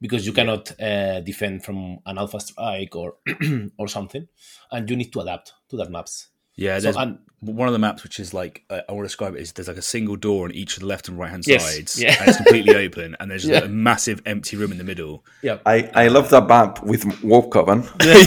because 0.00 0.26
you 0.26 0.32
cannot 0.32 0.72
uh, 0.80 1.20
defend 1.20 1.64
from 1.64 1.98
an 2.06 2.18
alpha 2.18 2.38
strike 2.40 2.94
or 2.94 3.14
or 3.78 3.88
something, 3.88 4.26
and 4.70 4.88
you 4.90 4.96
need 4.96 5.12
to 5.12 5.20
adapt 5.20 5.52
to 5.70 5.76
that 5.76 5.90
maps. 5.90 6.28
Yeah, 6.60 6.78
So, 6.78 6.82
there's 6.82 6.96
and- 6.96 7.18
one 7.42 7.66
of 7.68 7.72
the 7.72 7.78
maps 7.78 8.02
which 8.02 8.20
is 8.20 8.34
like 8.34 8.64
uh, 8.68 8.82
I 8.86 8.92
want 8.92 9.04
to 9.04 9.08
describe 9.08 9.34
it 9.34 9.40
is 9.40 9.52
there's 9.52 9.66
like 9.66 9.78
a 9.78 9.82
single 9.82 10.14
door 10.16 10.44
on 10.44 10.52
each 10.52 10.74
of 10.74 10.80
the 10.80 10.86
left 10.86 11.08
and 11.08 11.18
right 11.18 11.30
hand 11.30 11.44
Yes, 11.46 11.74
sides, 11.74 11.98
yeah. 12.00 12.14
and 12.20 12.28
it's 12.28 12.36
completely 12.36 12.74
open, 12.86 13.16
and 13.18 13.30
there's 13.30 13.46
Yeah. 13.46 13.60
a 13.64 13.68
massive 13.68 14.20
empty 14.26 14.58
room 14.58 14.70
in 14.72 14.76
the 14.78 14.84
middle. 14.84 15.24
Yeah. 15.42 15.56
I, 15.64 15.90
I 15.94 16.08
love 16.08 16.28
that 16.30 16.46
map 16.46 16.82
with 16.82 17.22
Wolf 17.24 17.48
Coven. 17.48 17.84
yeah, 18.02 18.24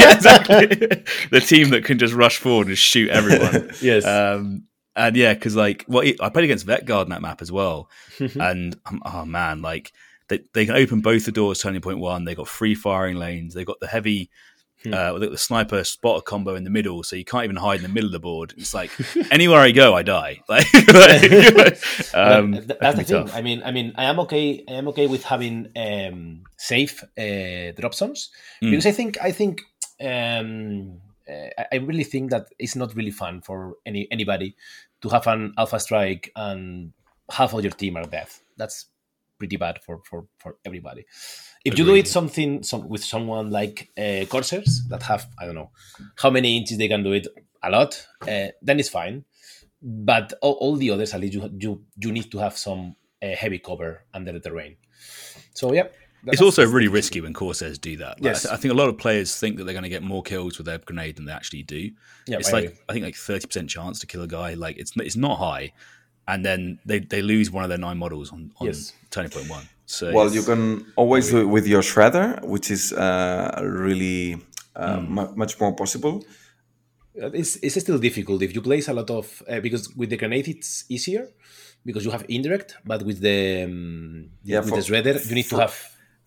yeah, 0.00 0.14
exactly. 0.16 0.66
the 1.30 1.40
team 1.46 1.70
that 1.70 1.84
can 1.84 1.98
just 1.98 2.12
rush 2.12 2.38
forward 2.38 2.66
and 2.66 2.76
shoot 2.76 3.08
everyone. 3.10 3.70
Yes. 3.80 4.04
Um, 4.04 4.64
and 4.96 5.14
yeah, 5.14 5.34
because 5.34 5.54
like, 5.54 5.84
well, 5.86 6.02
I 6.20 6.28
played 6.30 6.44
against 6.46 6.66
Vetguard 6.66 7.04
in 7.04 7.10
that 7.10 7.22
map 7.22 7.42
as 7.42 7.52
well, 7.52 7.88
and 8.18 8.76
um, 8.86 9.00
oh 9.04 9.24
man, 9.24 9.62
like 9.62 9.92
they 10.26 10.40
they 10.54 10.66
can 10.66 10.74
open 10.74 11.02
both 11.02 11.24
the 11.24 11.30
doors. 11.32 11.60
Turning 11.60 11.82
point 11.82 11.98
one, 11.98 12.24
they 12.24 12.34
got 12.34 12.48
free 12.48 12.74
firing 12.74 13.16
lanes. 13.16 13.54
They 13.54 13.64
got 13.64 13.78
the 13.78 13.86
heavy. 13.86 14.28
Hmm. 14.86 14.94
Uh, 14.94 15.18
the, 15.18 15.30
the 15.30 15.38
sniper 15.38 15.82
spotter 15.84 16.20
combo 16.22 16.54
in 16.54 16.64
the 16.64 16.70
middle, 16.70 17.02
so 17.02 17.16
you 17.16 17.24
can't 17.24 17.44
even 17.44 17.56
hide 17.56 17.76
in 17.76 17.82
the 17.82 17.88
middle 17.88 18.08
of 18.08 18.12
the 18.12 18.20
board. 18.20 18.54
It's 18.56 18.74
like 18.74 18.90
anywhere 19.30 19.60
I 19.60 19.70
go, 19.72 19.94
I 19.94 20.02
die. 20.02 20.42
Like, 20.48 20.72
like, 20.72 22.14
um, 22.14 22.52
that 22.52 22.78
that's 22.80 22.98
the 22.98 23.04
thing. 23.04 23.26
tough. 23.26 23.34
I 23.34 23.42
mean, 23.42 23.62
I 23.64 23.70
mean, 23.72 23.92
I 23.96 24.04
am 24.04 24.18
okay. 24.20 24.64
I 24.68 24.72
am 24.74 24.88
okay 24.88 25.06
with 25.06 25.24
having 25.24 25.70
um, 25.76 26.42
safe 26.56 27.02
uh, 27.18 27.72
drop 27.80 27.94
zones 27.94 28.30
Mm. 28.62 28.70
because 28.70 28.86
I 28.86 28.92
think 28.92 29.18
I 29.22 29.32
think 29.32 29.60
um, 30.00 31.00
uh, 31.28 31.48
I- 31.58 31.66
I 31.72 31.76
really 31.76 32.04
think 32.04 32.30
that 32.30 32.46
it's 32.58 32.76
not 32.76 32.94
really 32.94 33.10
fun 33.10 33.40
for 33.42 33.76
any 33.84 34.06
anybody 34.10 34.54
to 35.02 35.08
have 35.10 35.26
an 35.26 35.52
alpha 35.58 35.78
strike 35.80 36.30
and 36.36 36.92
half 37.30 37.52
of 37.54 37.62
your 37.62 37.72
team 37.72 37.96
are 37.96 38.04
dead. 38.04 38.28
That's 38.56 38.86
pretty 39.38 39.56
bad 39.56 39.82
for 39.82 40.00
for, 40.04 40.26
for 40.38 40.56
everybody. 40.64 41.04
If 41.64 41.78
you 41.78 41.84
do 41.84 41.94
it 41.96 42.06
something 42.06 42.62
some, 42.62 42.88
with 42.88 43.04
someone 43.04 43.50
like 43.50 43.90
uh, 43.98 44.24
Corsairs 44.26 44.82
that 44.88 45.02
have 45.04 45.26
I 45.38 45.46
don't 45.46 45.54
know 45.54 45.70
how 46.16 46.30
many 46.30 46.56
inches 46.56 46.78
they 46.78 46.88
can 46.88 47.02
do 47.02 47.12
it 47.12 47.26
a 47.62 47.70
lot, 47.70 48.06
uh, 48.22 48.48
then 48.62 48.78
it's 48.78 48.88
fine. 48.88 49.24
But 49.82 50.32
all, 50.42 50.54
all 50.54 50.76
the 50.76 50.90
others, 50.90 51.14
at 51.14 51.20
least 51.20 51.34
you 51.34 51.50
you 51.58 51.84
you 51.96 52.12
need 52.12 52.30
to 52.30 52.38
have 52.38 52.56
some 52.56 52.96
uh, 53.22 53.34
heavy 53.34 53.58
cover 53.58 54.04
under 54.14 54.32
the 54.32 54.40
terrain. 54.40 54.76
So 55.54 55.72
yeah, 55.72 55.88
It's 56.32 56.42
also 56.42 56.66
really 56.66 56.88
risky 56.88 57.20
when 57.20 57.32
Corsairs 57.32 57.78
do 57.78 57.96
that. 57.98 58.20
Like, 58.20 58.26
I 58.26 58.28
Yes. 58.30 58.46
I 58.46 58.56
think 58.56 58.72
a 58.72 58.76
lot 58.76 58.88
of 58.88 58.98
players 58.98 59.36
think 59.36 59.56
that 59.56 59.64
they're 59.64 59.74
going 59.74 59.84
to 59.84 59.88
get 59.88 60.02
more 60.02 60.22
kills 60.22 60.58
with 60.58 60.66
their 60.66 60.78
grenade 60.78 61.16
than 61.16 61.26
they 61.26 61.32
actually 61.32 61.62
do. 61.62 61.90
Yeah, 62.26 62.38
it's 62.38 62.48
I 62.48 62.52
like 62.52 62.64
agree. 62.64 62.78
I 62.88 62.92
think 62.92 63.04
like 63.04 63.16
thirty 63.16 63.46
percent 63.46 63.70
chance 63.70 64.00
to 64.00 64.06
kill 64.06 64.22
a 64.22 64.28
guy. 64.28 64.54
Like 64.54 64.76
it's 64.78 64.92
it's 64.96 65.16
not 65.16 65.38
high, 65.38 65.72
and 66.26 66.44
then 66.44 66.78
they, 66.84 66.98
they 66.98 67.22
lose 67.22 67.50
one 67.50 67.62
of 67.64 67.68
their 67.70 67.78
nine 67.78 67.98
models 67.98 68.32
on, 68.32 68.50
on 68.60 68.66
Yes. 68.66 68.92
turning 69.10 69.30
point 69.30 69.48
one. 69.48 69.64
So 69.86 70.12
well, 70.12 70.32
you 70.32 70.42
can 70.42 70.84
always 70.96 71.30
do 71.30 71.38
it 71.40 71.48
with 71.56 71.66
your 71.66 71.82
shredder, 71.82 72.42
which 72.42 72.70
is 72.70 72.92
uh, 72.92 73.60
really 73.62 74.36
uh, 74.74 75.00
mu- 75.00 75.32
much 75.36 75.60
more 75.60 75.72
possible. 75.74 76.24
Uh, 77.22 77.30
It's, 77.32 77.56
it's 77.62 77.80
still 77.80 77.98
difficult 77.98 78.42
if 78.42 78.54
you 78.54 78.60
place 78.60 78.88
a 78.88 78.92
lot 78.92 79.10
of 79.10 79.42
uh, 79.48 79.60
because 79.60 79.84
with 79.96 80.10
the 80.10 80.16
grenade 80.16 80.48
it's 80.48 80.84
easier 80.88 81.28
because 81.84 82.04
you 82.04 82.10
have 82.10 82.24
indirect, 82.28 82.76
but 82.84 83.02
with 83.04 83.20
the 83.20 83.64
um, 83.64 84.30
Yeah, 84.44 84.60
with 84.60 84.70
for- 84.70 84.78
the 84.80 84.84
shredder 84.88 85.14
you 85.28 85.34
need 85.34 85.48
to 85.48 85.58
have. 85.64 85.74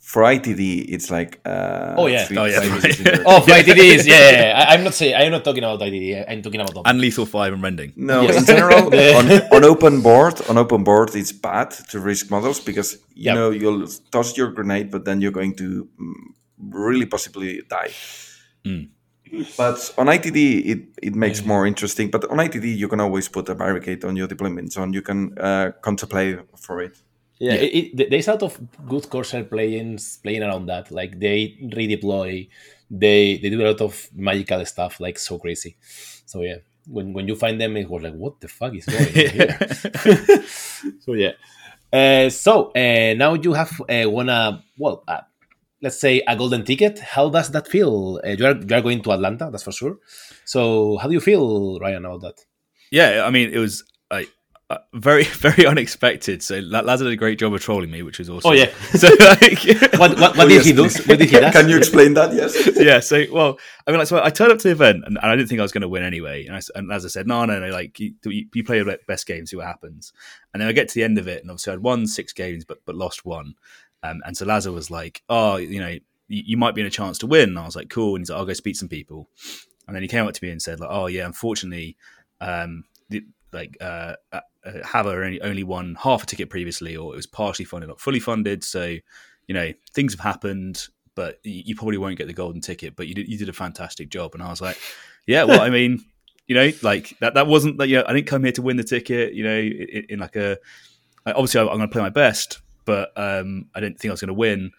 For 0.10 0.24
ITD, 0.24 0.86
it's 0.96 1.12
like 1.12 1.40
uh, 1.46 1.94
Oh 1.96 2.08
yeah, 2.08 2.26
three 2.26 2.38
oh 2.40 2.46
yeah, 2.46 2.62
oh 3.30 3.42
for 3.42 3.52
ITDs, 3.52 4.08
yeah, 4.08 4.32
yeah, 4.32 4.42
yeah. 4.42 4.60
I, 4.60 4.74
I'm 4.74 4.84
not 4.84 4.96
saying 4.96 5.14
I'm 5.14 5.32
not 5.32 5.44
talking 5.44 5.64
about 5.64 5.80
ITD. 5.82 6.26
I'm 6.28 6.42
talking 6.42 6.60
about 6.62 6.82
and 6.90 7.00
lethal 7.00 7.28
five 7.28 7.54
and 7.54 7.62
rending. 7.62 7.94
No, 7.96 8.24
Yes. 8.24 8.38
in 8.40 8.46
general, 8.46 8.86
on, 9.20 9.26
on 9.56 9.64
open 9.64 10.02
board, 10.02 10.42
on 10.50 10.58
open 10.58 10.84
board, 10.84 11.14
it's 11.14 11.32
bad 11.32 11.70
to 11.92 12.00
risk 12.00 12.32
models 12.32 12.60
because 12.60 12.98
you 13.14 13.26
Yep. 13.26 13.36
know 13.36 13.50
you'll 13.52 13.86
toss 14.10 14.36
your 14.36 14.50
grenade, 14.52 14.90
but 14.90 15.06
then 15.06 15.22
you're 15.22 15.38
going 15.42 15.54
to 15.58 15.88
mm, 16.02 16.14
really 16.58 17.06
possibly 17.06 17.62
die. 17.70 17.92
Mm. 18.66 18.90
But 19.58 19.94
on 20.00 20.08
ITD, 20.08 20.40
it, 20.66 20.80
it 21.04 21.14
makes 21.16 21.46
more 21.46 21.68
interesting. 21.68 22.10
But 22.10 22.26
on 22.32 22.38
ITD, 22.38 22.76
you 22.76 22.88
can 22.88 23.00
always 23.00 23.28
put 23.30 23.48
a 23.50 23.54
barricade 23.54 24.04
on 24.04 24.16
your 24.16 24.28
deployment 24.28 24.74
zone. 24.74 24.92
You 24.92 25.04
can 25.04 25.38
uh, 25.38 25.72
contemplate 25.84 26.40
for 26.58 26.82
it. 26.82 26.98
Yeah, 27.40 27.54
It, 27.54 28.00
it, 28.00 28.10
there's 28.10 28.28
a 28.28 28.32
lot 28.32 28.44
of 28.44 28.60
good 28.88 29.10
Corsair 29.10 29.46
playings 29.46 30.18
playing 30.18 30.44
around 30.44 30.66
that. 30.68 30.92
Like 30.92 31.20
they 31.20 31.58
redeploy, 31.64 32.50
they 32.92 33.38
they 33.38 33.50
do 33.50 33.62
a 33.62 33.68
lot 33.72 33.82
of 33.82 34.10
magical 34.14 34.66
stuff, 34.66 35.00
like 35.00 35.18
so 35.18 35.40
crazy. 35.40 35.78
So 36.26 36.42
yeah, 36.42 36.58
when 36.88 37.14
when 37.14 37.28
you 37.30 37.36
find 37.36 37.60
them, 37.60 37.78
it 37.78 37.90
was 37.90 38.04
like, 38.04 38.14
what 38.14 38.42
the 38.42 38.50
fuck 38.50 38.76
is 38.76 38.86
going 38.86 39.08
on 39.08 39.14
here? 39.14 39.58
so 41.00 41.14
yeah. 41.14 41.32
Uh, 41.92 42.30
so 42.30 42.72
uh, 42.76 43.14
now 43.16 43.34
you 43.34 43.54
have 43.54 43.72
uh, 43.90 44.10
won 44.10 44.30
a 44.30 44.62
well, 44.78 45.04
uh, 45.08 45.22
let's 45.82 46.00
say 46.00 46.22
a 46.28 46.36
golden 46.36 46.66
ticket. 46.66 47.00
How 47.00 47.30
does 47.30 47.52
that 47.52 47.68
feel? 47.68 48.20
Uh, 48.24 48.30
you 48.32 48.46
are 48.46 48.56
you 48.56 48.76
are 48.76 48.82
going 48.82 49.02
to 49.04 49.12
Atlanta, 49.12 49.50
that's 49.52 49.64
for 49.64 49.72
sure. 49.72 49.98
So 50.46 50.98
how 50.98 51.08
do 51.08 51.14
you 51.14 51.22
feel, 51.22 51.80
Ryan, 51.80 52.06
about 52.06 52.22
that? 52.22 52.46
Yeah, 52.92 53.24
I 53.26 53.30
mean, 53.32 53.50
it 53.52 53.60
was 53.60 53.84
like 54.12 54.30
uh, 54.70 54.78
very, 54.94 55.24
very 55.46 55.66
unexpected. 55.66 56.44
So 56.44 56.60
La- 56.60 56.82
Lazar 56.82 57.06
did 57.06 57.14
a 57.14 57.16
great 57.16 57.40
job 57.40 57.54
of 57.54 57.62
trolling 57.62 57.90
me, 57.92 58.02
which 58.04 58.20
was 58.20 58.30
awesome. 58.30 58.52
Oh, 58.52 58.54
yeah. 58.54 58.72
So 58.98 59.08
like, 59.20 59.64
What- 60.00 60.20
what- 60.20 60.38
what 60.38 60.48
did 60.48 60.64
he 60.66 60.74
do? 60.74 60.84
What 60.84 61.06
did 61.18 61.22
he 61.22 61.26
do? 61.40 61.52
Can 61.52 61.70
you 61.70 61.78
explain 61.78 62.14
that? 62.14 62.34
Yes. 62.34 62.70
yeah. 62.78 63.00
So 63.00 63.24
well, 63.32 63.58
I 63.88 63.92
mean, 63.92 64.00
like, 64.00 64.08
so 64.08 64.24
I 64.24 64.30
turned 64.30 64.52
up 64.52 64.60
to 64.60 64.68
the 64.68 64.72
event 64.72 65.04
and, 65.06 65.18
and 65.18 65.26
I 65.32 65.36
didn't 65.36 65.50
think 65.50 65.60
I 65.60 65.64
was 65.64 65.72
going 65.72 65.82
to 65.82 65.90
win 65.90 66.04
anyway. 66.04 66.46
And, 66.46 66.56
I 66.56 66.60
s 66.60 66.70
and 66.76 66.92
as 66.92 67.04
I 67.06 67.08
said, 67.10 67.28
no, 67.28 67.46
no, 67.46 67.60
no, 67.60 67.70
like 67.70 68.00
you, 68.00 68.14
you 68.26 68.46
you 68.54 68.64
play 68.64 68.78
your 68.78 68.96
best 69.08 69.26
game, 69.26 69.46
see 69.46 69.56
what 69.56 69.66
happens. 69.66 70.14
And 70.54 70.62
then 70.62 70.68
I 70.70 70.72
get 70.72 70.88
to 70.90 70.96
the 70.96 71.04
end 71.04 71.18
of 71.18 71.28
it, 71.28 71.42
and 71.42 71.50
obviously 71.50 71.74
I'd 71.74 71.80
won 71.80 72.06
six 72.08 72.32
games, 72.34 72.64
but 72.66 72.80
but 72.86 72.96
lost 72.96 73.26
one. 73.26 73.56
Um, 74.04 74.22
and 74.26 74.38
so 74.38 74.46
Lazar 74.46 74.72
was 74.72 74.90
like, 74.90 75.24
oh, 75.30 75.58
you 75.58 75.80
know, 75.82 75.90
you, 75.90 76.02
you 76.28 76.58
might 76.58 76.74
be 76.76 76.82
in 76.82 76.88
a 76.88 76.92
chance 76.92 77.18
to 77.18 77.28
win. 77.28 77.50
And 77.50 77.60
I 77.60 77.66
was 77.66 77.76
like, 77.76 77.90
cool. 77.90 78.16
And 78.16 78.22
he's 78.22 78.30
like, 78.30 78.38
I'll 78.40 78.46
go 78.46 78.54
speak 78.54 78.76
to 78.76 78.80
some 78.80 78.88
people. 78.88 79.28
And 79.88 79.96
then 79.96 80.04
he 80.04 80.08
came 80.08 80.26
up 80.26 80.34
to 80.34 80.46
me 80.46 80.52
and 80.52 80.62
said, 80.62 80.80
like, 80.80 80.90
oh 80.92 81.08
yeah, 81.08 81.26
unfortunately, 81.26 81.98
um, 82.40 82.86
the, 83.10 83.24
like 83.52 83.78
uh, 83.82 84.16
uh, 84.32 84.40
only 84.94 85.42
only 85.42 85.64
won 85.64 85.96
half 86.00 86.24
a 86.24 86.26
ticket 86.26 86.50
previously, 86.50 86.96
or 86.96 87.14
it 87.14 87.16
was 87.16 87.28
partially 87.28 87.66
funded, 87.66 87.90
not 87.90 88.00
fully 88.00 88.20
funded. 88.20 88.64
So, 88.64 88.96
you 89.48 89.54
know, 89.54 89.74
things 89.94 90.14
have 90.14 90.20
happened, 90.20 90.88
but 91.16 91.40
you, 91.44 91.64
you 91.68 91.76
probably 91.76 91.98
won't 91.98 92.18
get 92.18 92.28
the 92.28 92.34
golden 92.34 92.62
ticket. 92.62 92.96
But 92.96 93.08
you 93.08 93.16
did 93.16 93.28
you 93.28 93.38
did 93.38 93.50
a 93.50 93.54
fantastic 93.54 94.10
job. 94.10 94.34
And 94.34 94.44
I 94.44 94.50
was 94.50 94.62
like, 94.62 94.78
yeah, 95.26 95.44
well, 95.44 95.62
I 95.62 95.70
mean, 95.70 96.04
you 96.48 96.56
know, 96.56 96.72
like 96.82 97.18
that 97.20 97.34
that 97.36 97.48
wasn't 97.48 97.78
that. 97.78 97.88
You 97.88 97.98
know, 97.98 98.06
I 98.08 98.14
didn't 98.14 98.28
come 98.28 98.44
here 98.44 98.54
to 98.54 98.62
win 98.62 98.78
the 98.78 98.84
ticket. 98.84 99.34
You 99.34 99.44
know, 99.44 99.60
in, 99.60 100.06
in 100.10 100.20
like 100.20 100.36
a 100.36 100.58
obviously 101.26 101.62
I'm 101.62 101.68
going 101.68 101.82
to 101.82 101.88
play 101.88 102.02
my 102.02 102.10
best, 102.10 102.62
but 102.86 103.12
um, 103.16 103.68
I 103.76 103.80
didn't 103.80 104.00
think 104.00 104.10
I 104.10 104.14
was 104.14 104.22
going 104.22 104.28
to 104.30 104.34
win. 104.34 104.72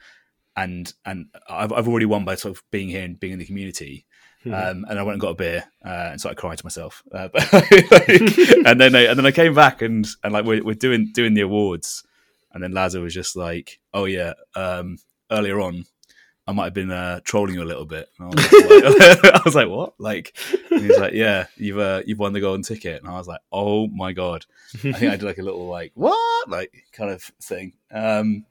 And 0.56 0.92
and 1.04 1.26
I've, 1.48 1.72
I've 1.72 1.88
already 1.88 2.06
won 2.06 2.24
by 2.24 2.34
sort 2.34 2.56
of 2.56 2.62
being 2.70 2.88
here 2.88 3.04
and 3.04 3.18
being 3.18 3.32
in 3.32 3.38
the 3.38 3.46
community. 3.46 4.06
Mhm. 4.44 4.70
Um, 4.70 4.86
and 4.88 4.98
I 4.98 5.02
went 5.02 5.14
and 5.14 5.20
got 5.20 5.30
a 5.30 5.34
beer 5.34 5.64
uh, 5.84 6.08
and 6.12 6.20
started 6.20 6.38
crying 6.38 6.56
to 6.56 6.64
myself. 6.64 7.02
Uh, 7.12 7.28
but 7.32 7.44
and 8.66 8.80
then 8.80 8.94
I, 8.94 9.02
and 9.02 9.18
then 9.18 9.26
I 9.26 9.32
came 9.32 9.54
back 9.54 9.82
and 9.82 10.06
and 10.24 10.32
like 10.32 10.46
we're, 10.46 10.62
we're 10.64 10.74
doing 10.74 11.10
doing 11.12 11.34
the 11.34 11.42
awards, 11.42 12.04
and 12.52 12.62
then 12.62 12.72
Lazar 12.72 13.00
was 13.02 13.12
just 13.12 13.36
like, 13.36 13.80
"Oh 13.92 14.06
yeah, 14.06 14.32
um, 14.56 14.96
earlier 15.30 15.60
on, 15.60 15.84
I 16.46 16.52
might 16.52 16.64
have 16.64 16.74
been 16.74 16.90
uh, 16.90 17.20
trolling 17.22 17.54
you 17.54 17.62
a 17.62 17.64
little 17.64 17.84
bit." 17.84 18.08
I, 18.18 18.24
was 18.24 18.34
like, 18.36 19.24
I 19.34 19.40
was 19.44 19.54
like, 19.54 19.68
"What?" 19.68 19.92
Like 19.98 20.34
he's 20.70 20.98
like, 20.98 21.12
"Yeah, 21.12 21.46
you've 21.56 21.78
uh, 21.78 22.02
you've 22.06 22.18
won 22.18 22.32
the 22.32 22.40
golden 22.40 22.62
ticket," 22.62 23.02
and 23.02 23.12
I 23.12 23.18
was 23.18 23.28
like, 23.28 23.40
"Oh 23.52 23.88
my 23.88 24.12
god!" 24.12 24.46
I 24.76 24.78
think 24.78 24.96
I 25.12 25.16
did 25.16 25.22
like 25.22 25.38
a 25.38 25.42
little 25.42 25.66
like 25.68 25.92
what 25.94 26.48
like 26.48 26.72
kind 26.92 27.10
of 27.10 27.22
thing. 27.42 27.74
Um, 27.92 28.46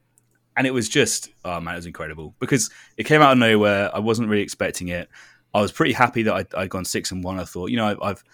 and 0.56 0.66
it 0.66 0.72
was 0.72 0.88
just 0.88 1.30
oh 1.44 1.60
man, 1.60 1.74
it 1.74 1.78
was 1.78 1.86
incredible 1.86 2.34
because 2.38 2.70
it 2.96 3.04
came 3.04 3.22
out 3.22 3.32
of 3.32 3.38
nowhere. 3.38 3.90
I 3.94 3.98
wasn't 3.98 4.28
really 4.28 4.42
expecting 4.42 4.88
it. 4.88 5.08
I 5.54 5.60
was 5.60 5.72
pretty 5.72 5.92
happy 5.92 6.22
that 6.24 6.34
I'd, 6.34 6.54
I'd 6.54 6.70
gone 6.70 6.84
six 6.84 7.10
and 7.12 7.24
one. 7.24 7.38
I 7.38 7.44
thought, 7.44 7.70
you 7.70 7.76
know, 7.76 7.86
I've 7.86 7.98
I've 8.02 8.24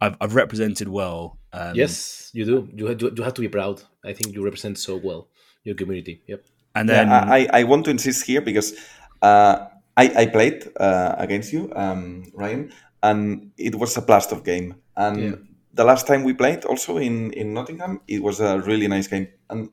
I've, 0.00 0.16
I've 0.20 0.34
represented 0.34 0.88
well. 0.88 1.38
Um, 1.52 1.74
yes, 1.74 2.30
you 2.32 2.44
do. 2.44 2.68
You 2.74 2.86
have, 2.86 3.00
you 3.00 3.22
have 3.22 3.34
to 3.34 3.40
be 3.40 3.48
proud. 3.48 3.82
I 4.04 4.12
think 4.12 4.34
you 4.34 4.42
represent 4.44 4.78
so 4.78 4.96
well 4.96 5.28
your 5.64 5.74
community. 5.76 6.22
Yep. 6.26 6.44
And 6.74 6.88
Yeah, 6.88 6.94
then 7.04 7.08
I, 7.12 7.48
I 7.60 7.64
want 7.64 7.84
to 7.84 7.90
insist 7.90 8.26
here 8.26 8.40
because 8.40 8.74
uh, 9.20 9.66
I, 9.96 10.22
I 10.22 10.26
played 10.26 10.68
uh, 10.80 11.14
against 11.18 11.52
you, 11.52 11.70
um, 11.76 12.24
Ryan, 12.34 12.72
and 13.02 13.52
it 13.58 13.74
was 13.74 13.96
a 13.96 14.02
blast 14.02 14.32
of 14.32 14.42
game. 14.42 14.74
And 14.96 15.20
Yeah. 15.20 15.34
the 15.74 15.84
last 15.84 16.06
time 16.06 16.24
we 16.24 16.32
played, 16.32 16.64
also 16.64 16.96
in, 16.96 17.32
in 17.34 17.52
Nottingham, 17.54 18.00
it 18.08 18.22
was 18.22 18.40
a 18.40 18.60
really 18.60 18.88
nice 18.88 19.06
game. 19.06 19.28
And 19.50 19.68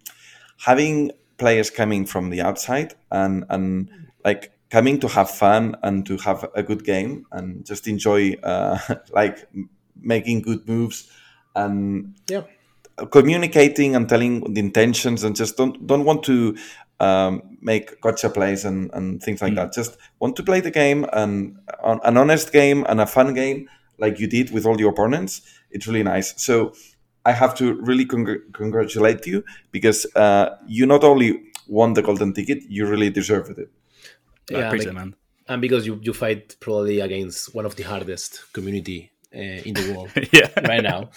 having 0.58 1.12
players 1.38 1.70
coming 1.72 2.06
from 2.06 2.30
the 2.30 2.42
outside 2.42 2.94
and 3.12 3.46
and 3.50 3.90
like 4.26 4.52
coming 4.70 5.00
to 5.00 5.08
have 5.08 5.30
fun 5.30 5.76
and 5.84 6.06
to 6.06 6.18
have 6.18 6.48
a 6.56 6.64
good 6.64 6.84
game 6.84 7.26
and 7.32 7.66
just 7.66 7.88
enjoy 7.88 8.34
uh, 8.44 8.78
like 9.12 9.48
making 10.02 10.42
good 10.42 10.68
moves 10.68 11.10
and 11.56 12.16
Yeah. 12.30 12.44
communicating 13.12 13.96
and 13.96 14.08
telling 14.10 14.54
the 14.54 14.60
intentions 14.60 15.24
and 15.24 15.36
just 15.36 15.58
don't 15.58 15.86
don't 15.88 16.04
want 16.06 16.24
to 16.24 16.56
um, 17.00 17.58
make 17.62 18.00
gotcha 18.02 18.30
plays 18.30 18.66
and, 18.66 18.92
and 18.94 19.24
things 19.24 19.42
like 19.42 19.56
that. 19.56 19.74
Just 19.74 19.98
want 20.20 20.36
to 20.36 20.44
play 20.44 20.60
the 20.60 20.72
game 20.72 21.06
and 21.14 21.58
an 21.84 22.00
an 22.04 22.18
honest 22.18 22.52
game 22.52 22.86
and 22.90 23.00
a 23.02 23.06
fun 23.06 23.34
game 23.34 23.70
like 23.98 24.20
you 24.20 24.28
did 24.28 24.52
with 24.52 24.66
all 24.66 24.80
your 24.80 24.92
opponents. 24.92 25.42
It's 25.72 25.88
really 25.88 26.04
nice. 26.04 26.34
So 26.42 26.74
I 27.26 27.32
have 27.32 27.56
to 27.56 27.74
really 27.82 28.06
congr- 28.06 28.52
congratulate 28.54 29.26
you 29.26 29.44
because 29.72 30.06
uh, 30.16 30.58
you 30.68 30.86
not 30.86 31.04
only 31.04 31.42
won 31.68 31.94
the 31.94 32.02
golden 32.02 32.34
ticket, 32.34 32.64
you 32.68 32.86
really 32.86 33.10
deserved 33.10 33.58
it. 33.60 33.70
I 34.58 34.62
appreciate 34.68 34.94
like- 34.94 35.04
man. 35.06 35.16
And 35.48 35.62
because 35.64 35.86
you, 35.88 36.00
you 36.04 36.14
fight 36.14 36.56
probably 36.60 37.00
against 37.00 37.56
one 37.56 37.66
of 37.66 37.76
the 37.76 37.82
hardest 37.82 38.54
community 38.54 39.12
uh, 39.36 39.40
in 39.40 39.74
the 39.74 39.94
world 39.94 40.12
Yeah. 40.32 40.50
right 40.68 40.84
now. 40.84 41.10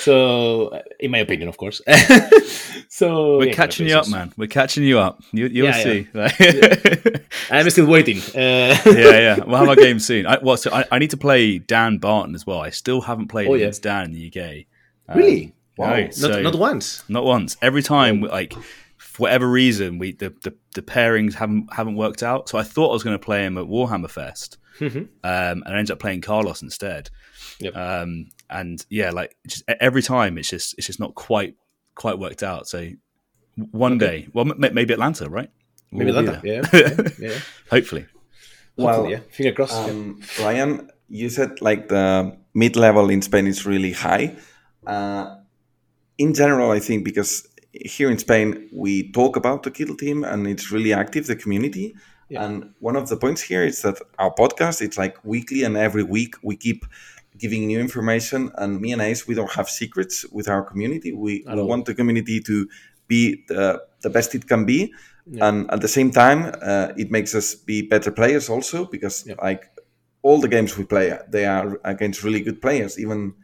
So, 0.00 0.68
uh, 0.68 0.82
in 0.98 1.12
my 1.12 1.18
opinion, 1.18 1.48
of 1.48 1.56
course. 1.56 1.80
so 2.88 3.38
We're 3.38 3.46
yeah, 3.46 3.52
catching 3.54 3.86
you 3.88 3.96
up, 3.96 4.08
man. 4.08 4.32
We're 4.36 4.48
catching 4.48 4.82
you 4.84 4.98
up. 4.98 5.22
You, 5.32 5.46
you'll 5.46 5.66
Yeah, 5.68 5.82
see. 5.82 6.08
yeah. 6.14 7.18
I'm 7.50 7.70
still 7.70 7.86
waiting. 7.86 8.18
Uh, 8.34 8.76
yeah, 8.86 9.18
yeah. 9.20 9.44
We'll 9.44 9.56
have 9.56 9.68
our 9.68 9.76
game 9.76 9.98
soon. 10.00 10.26
I, 10.26 10.38
well, 10.42 10.56
so 10.56 10.70
I, 10.72 10.84
I 10.90 10.98
need 10.98 11.10
to 11.10 11.16
play 11.16 11.58
Dan 11.58 11.98
Barton 11.98 12.34
as 12.34 12.46
well. 12.46 12.60
I 12.60 12.70
still 12.70 13.00
haven't 13.02 13.28
played 13.28 13.48
Oh, 13.48 13.54
yeah. 13.54 13.64
against 13.66 13.82
Dan 13.82 14.06
in 14.06 14.12
the 14.12 14.26
UK. 14.28 15.16
Really? 15.16 15.46
no, 15.78 15.84
Wow. 15.84 16.08
Not- 16.18 16.42
not 16.42 16.54
once? 16.56 17.04
Not 17.08 17.24
once. 17.24 17.56
Every 17.62 17.82
time, 17.82 18.22
like 18.22 18.52
for 19.16 19.22
whatever 19.22 19.48
reason, 19.48 19.98
we 19.98 20.12
the, 20.12 20.28
the, 20.44 20.54
the 20.74 20.82
pairings 20.82 21.32
haven't 21.32 21.72
haven't 21.72 21.96
worked 21.96 22.22
out. 22.22 22.50
So 22.50 22.58
I 22.58 22.62
thought 22.62 22.90
I 22.90 22.92
was 22.92 23.02
going 23.02 23.18
to 23.18 23.24
play 23.24 23.44
him 23.46 23.56
at 23.56 23.64
Warhammer 23.64 24.10
Fest, 24.10 24.58
Mhm. 24.78 24.96
um, 25.24 25.62
and 25.64 25.64
I 25.68 25.78
ended 25.78 25.90
up 25.92 25.98
playing 25.98 26.20
Carlos 26.20 26.60
instead. 26.60 27.08
Yep. 27.60 27.74
Um, 27.74 28.26
and 28.50 28.84
yeah, 28.90 29.10
like 29.10 29.34
just 29.46 29.64
every 29.80 30.02
time, 30.02 30.36
it's 30.36 30.50
just 30.50 30.74
it's 30.76 30.86
just 30.86 31.00
not 31.00 31.14
quite 31.14 31.54
quite 31.94 32.18
worked 32.18 32.42
out. 32.42 32.68
So 32.68 32.90
one 33.70 33.94
Okay. 33.94 34.06
day, 34.22 34.28
well, 34.34 34.44
m- 34.50 34.74
maybe 34.74 34.92
Atlanta, 34.92 35.30
right? 35.30 35.48
Maybe 35.90 36.10
We'll 36.10 36.18
Atlanta, 36.28 36.40
yeah, 36.44 36.62
yeah, 36.74 37.08
yeah. 37.30 37.38
Hopefully. 37.70 38.04
Well, 38.76 39.08
yeah. 39.08 39.20
Finger 39.30 39.52
crossed. 39.52 39.88
Um, 39.88 40.20
Ryan, 40.38 40.90
you 41.08 41.30
said 41.30 41.62
like 41.62 41.88
the 41.88 42.36
mid 42.52 42.76
level 42.76 43.08
in 43.08 43.22
Spain 43.22 43.46
is 43.46 43.64
really 43.64 43.92
high. 43.92 44.36
Uh, 44.86 45.36
in 46.18 46.34
general, 46.34 46.70
I 46.70 46.80
think 46.80 47.04
because 47.04 47.46
here 47.84 48.10
in 48.10 48.18
Spain 48.18 48.68
we 48.72 49.10
talk 49.12 49.36
about 49.36 49.62
the 49.62 49.70
Kill 49.70 49.96
Team 49.96 50.24
and 50.24 50.46
it's 50.46 50.72
really 50.72 50.92
active, 50.92 51.26
the 51.26 51.36
community. 51.36 51.94
And 52.30 52.74
one 52.80 52.96
of 52.96 53.08
the 53.08 53.16
points 53.16 53.40
here 53.40 53.64
is 53.64 53.82
that 53.82 53.98
our 54.18 54.34
podcast 54.34 54.82
it's 54.82 54.98
like 54.98 55.16
weekly, 55.24 55.62
and 55.62 55.76
every 55.76 56.02
week 56.02 56.34
we 56.42 56.56
keep 56.56 56.84
giving 57.38 57.66
new 57.66 57.78
information. 57.78 58.50
And 58.56 58.80
me 58.80 58.92
and 58.92 59.00
Ace, 59.00 59.28
we 59.28 59.34
don't 59.34 59.52
have 59.52 59.68
secrets 59.68 60.26
with 60.32 60.48
our 60.48 60.64
community. 60.64 61.12
We, 61.12 61.44
we 61.46 61.62
want 61.62 61.84
the 61.84 61.94
community 61.94 62.40
to 62.40 62.68
be 63.06 63.44
the, 63.46 63.80
the 64.00 64.10
best 64.10 64.34
it 64.34 64.48
can 64.48 64.64
be. 64.64 64.92
Yeah. 65.30 65.48
And 65.48 65.70
at 65.70 65.80
the 65.80 65.88
same 65.88 66.10
time, 66.10 66.52
uh, 66.62 66.92
it 66.96 67.10
makes 67.10 67.34
us 67.34 67.54
be 67.54 67.82
better 67.82 68.10
players 68.10 68.48
also 68.48 68.86
because 68.86 69.28
like 69.40 69.70
all 70.22 70.40
the 70.40 70.48
games 70.48 70.76
we 70.76 70.84
play, 70.84 71.16
they 71.28 71.46
are 71.46 71.80
against 71.84 72.24
really 72.24 72.40
good 72.40 72.60
players, 72.60 72.98
even 72.98 73.34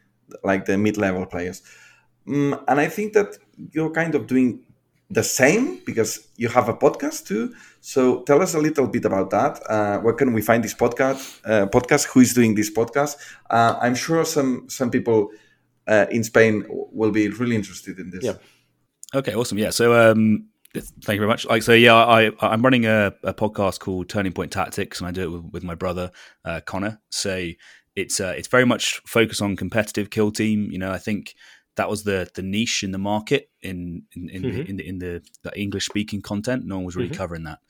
like 0.43 0.65
the 0.65 0.77
mid-level 0.77 1.27
players. 1.27 1.63
Mm, 2.27 2.65
and 2.67 2.81
I 2.81 2.89
think 2.89 3.13
that 3.13 3.39
you're 3.57 3.91
kind 3.91 4.15
of 4.15 4.27
doing 4.27 4.61
the 5.11 5.23
same 5.23 5.79
because 5.85 6.29
you 6.37 6.49
have 6.49 6.69
a 6.69 6.75
podcast 6.75 7.27
too. 7.27 7.55
So 7.81 8.23
tell 8.23 8.41
us 8.41 8.55
a 8.55 8.59
little 8.59 8.87
bit 8.87 9.05
about 9.05 9.31
that. 9.31 9.61
Uh, 9.69 9.99
where 9.99 10.15
can 10.15 10.33
we 10.33 10.41
find 10.41 10.65
this 10.65 10.75
podcast? 10.75 11.41
Uh, 11.45 11.67
podcast? 11.67 12.07
Who 12.07 12.21
is 12.21 12.33
doing 12.33 12.55
this 12.55 12.71
podcast? 12.71 13.17
Uh, 13.51 13.77
I'm 13.81 13.95
sure 13.95 14.25
some 14.25 14.69
some 14.69 14.91
people 14.91 15.31
uh, 15.87 16.07
in 16.11 16.25
Spain 16.25 16.65
will 16.69 17.11
be 17.11 17.29
really 17.29 17.57
interested 17.57 17.99
in 17.99 18.11
this. 18.11 18.25
Yeah. 18.25 18.35
Okay, 19.15 19.35
awesome. 19.35 19.59
Yeah. 19.59 19.71
So, 19.71 19.95
um, 19.95 20.49
thank 20.75 21.17
you 21.17 21.21
very 21.21 21.27
much. 21.27 21.45
Like, 21.45 21.63
so 21.63 21.73
yeah, 21.73 21.95
I 21.95 22.31
I'm 22.41 22.63
running 22.63 22.87
a, 22.87 23.13
a 23.23 23.35
podcast 23.35 23.81
called 23.81 24.09
Turning 24.09 24.33
Point 24.33 24.53
Tactics, 24.53 25.01
and 25.01 25.09
I 25.09 25.11
do 25.11 25.23
it 25.25 25.31
with, 25.31 25.53
with 25.53 25.63
my 25.63 25.75
brother 25.75 26.11
uh, 26.47 26.61
Connor. 26.65 27.01
So 27.11 27.51
it's 27.95 28.21
uh, 28.21 28.35
it's 28.37 28.49
very 28.49 28.65
much 28.65 29.03
focused 29.07 29.43
on 29.43 29.57
competitive 29.57 30.09
kill 30.09 30.31
team. 30.31 30.71
You 30.71 30.79
know, 30.79 30.91
I 30.91 30.99
think 30.99 31.35
that 31.77 31.89
was 31.89 32.05
the 32.05 32.29
the 32.35 32.43
niche 32.43 32.83
in 32.83 32.93
the 32.93 32.99
market 32.99 33.51
in 33.63 34.03
in 34.13 34.29
in, 34.29 34.43
Mhm. 34.43 34.69
in 34.69 34.77
the 34.77 34.87
in 34.89 34.99
the, 34.99 35.23
the 35.43 35.59
English 35.61 35.87
speaking 35.87 36.21
content. 36.23 36.65
No 36.67 36.77
one 36.77 36.85
was 36.85 36.97
really 36.97 37.09
Mhm. 37.11 37.17
covering 37.17 37.45
that. 37.45 37.61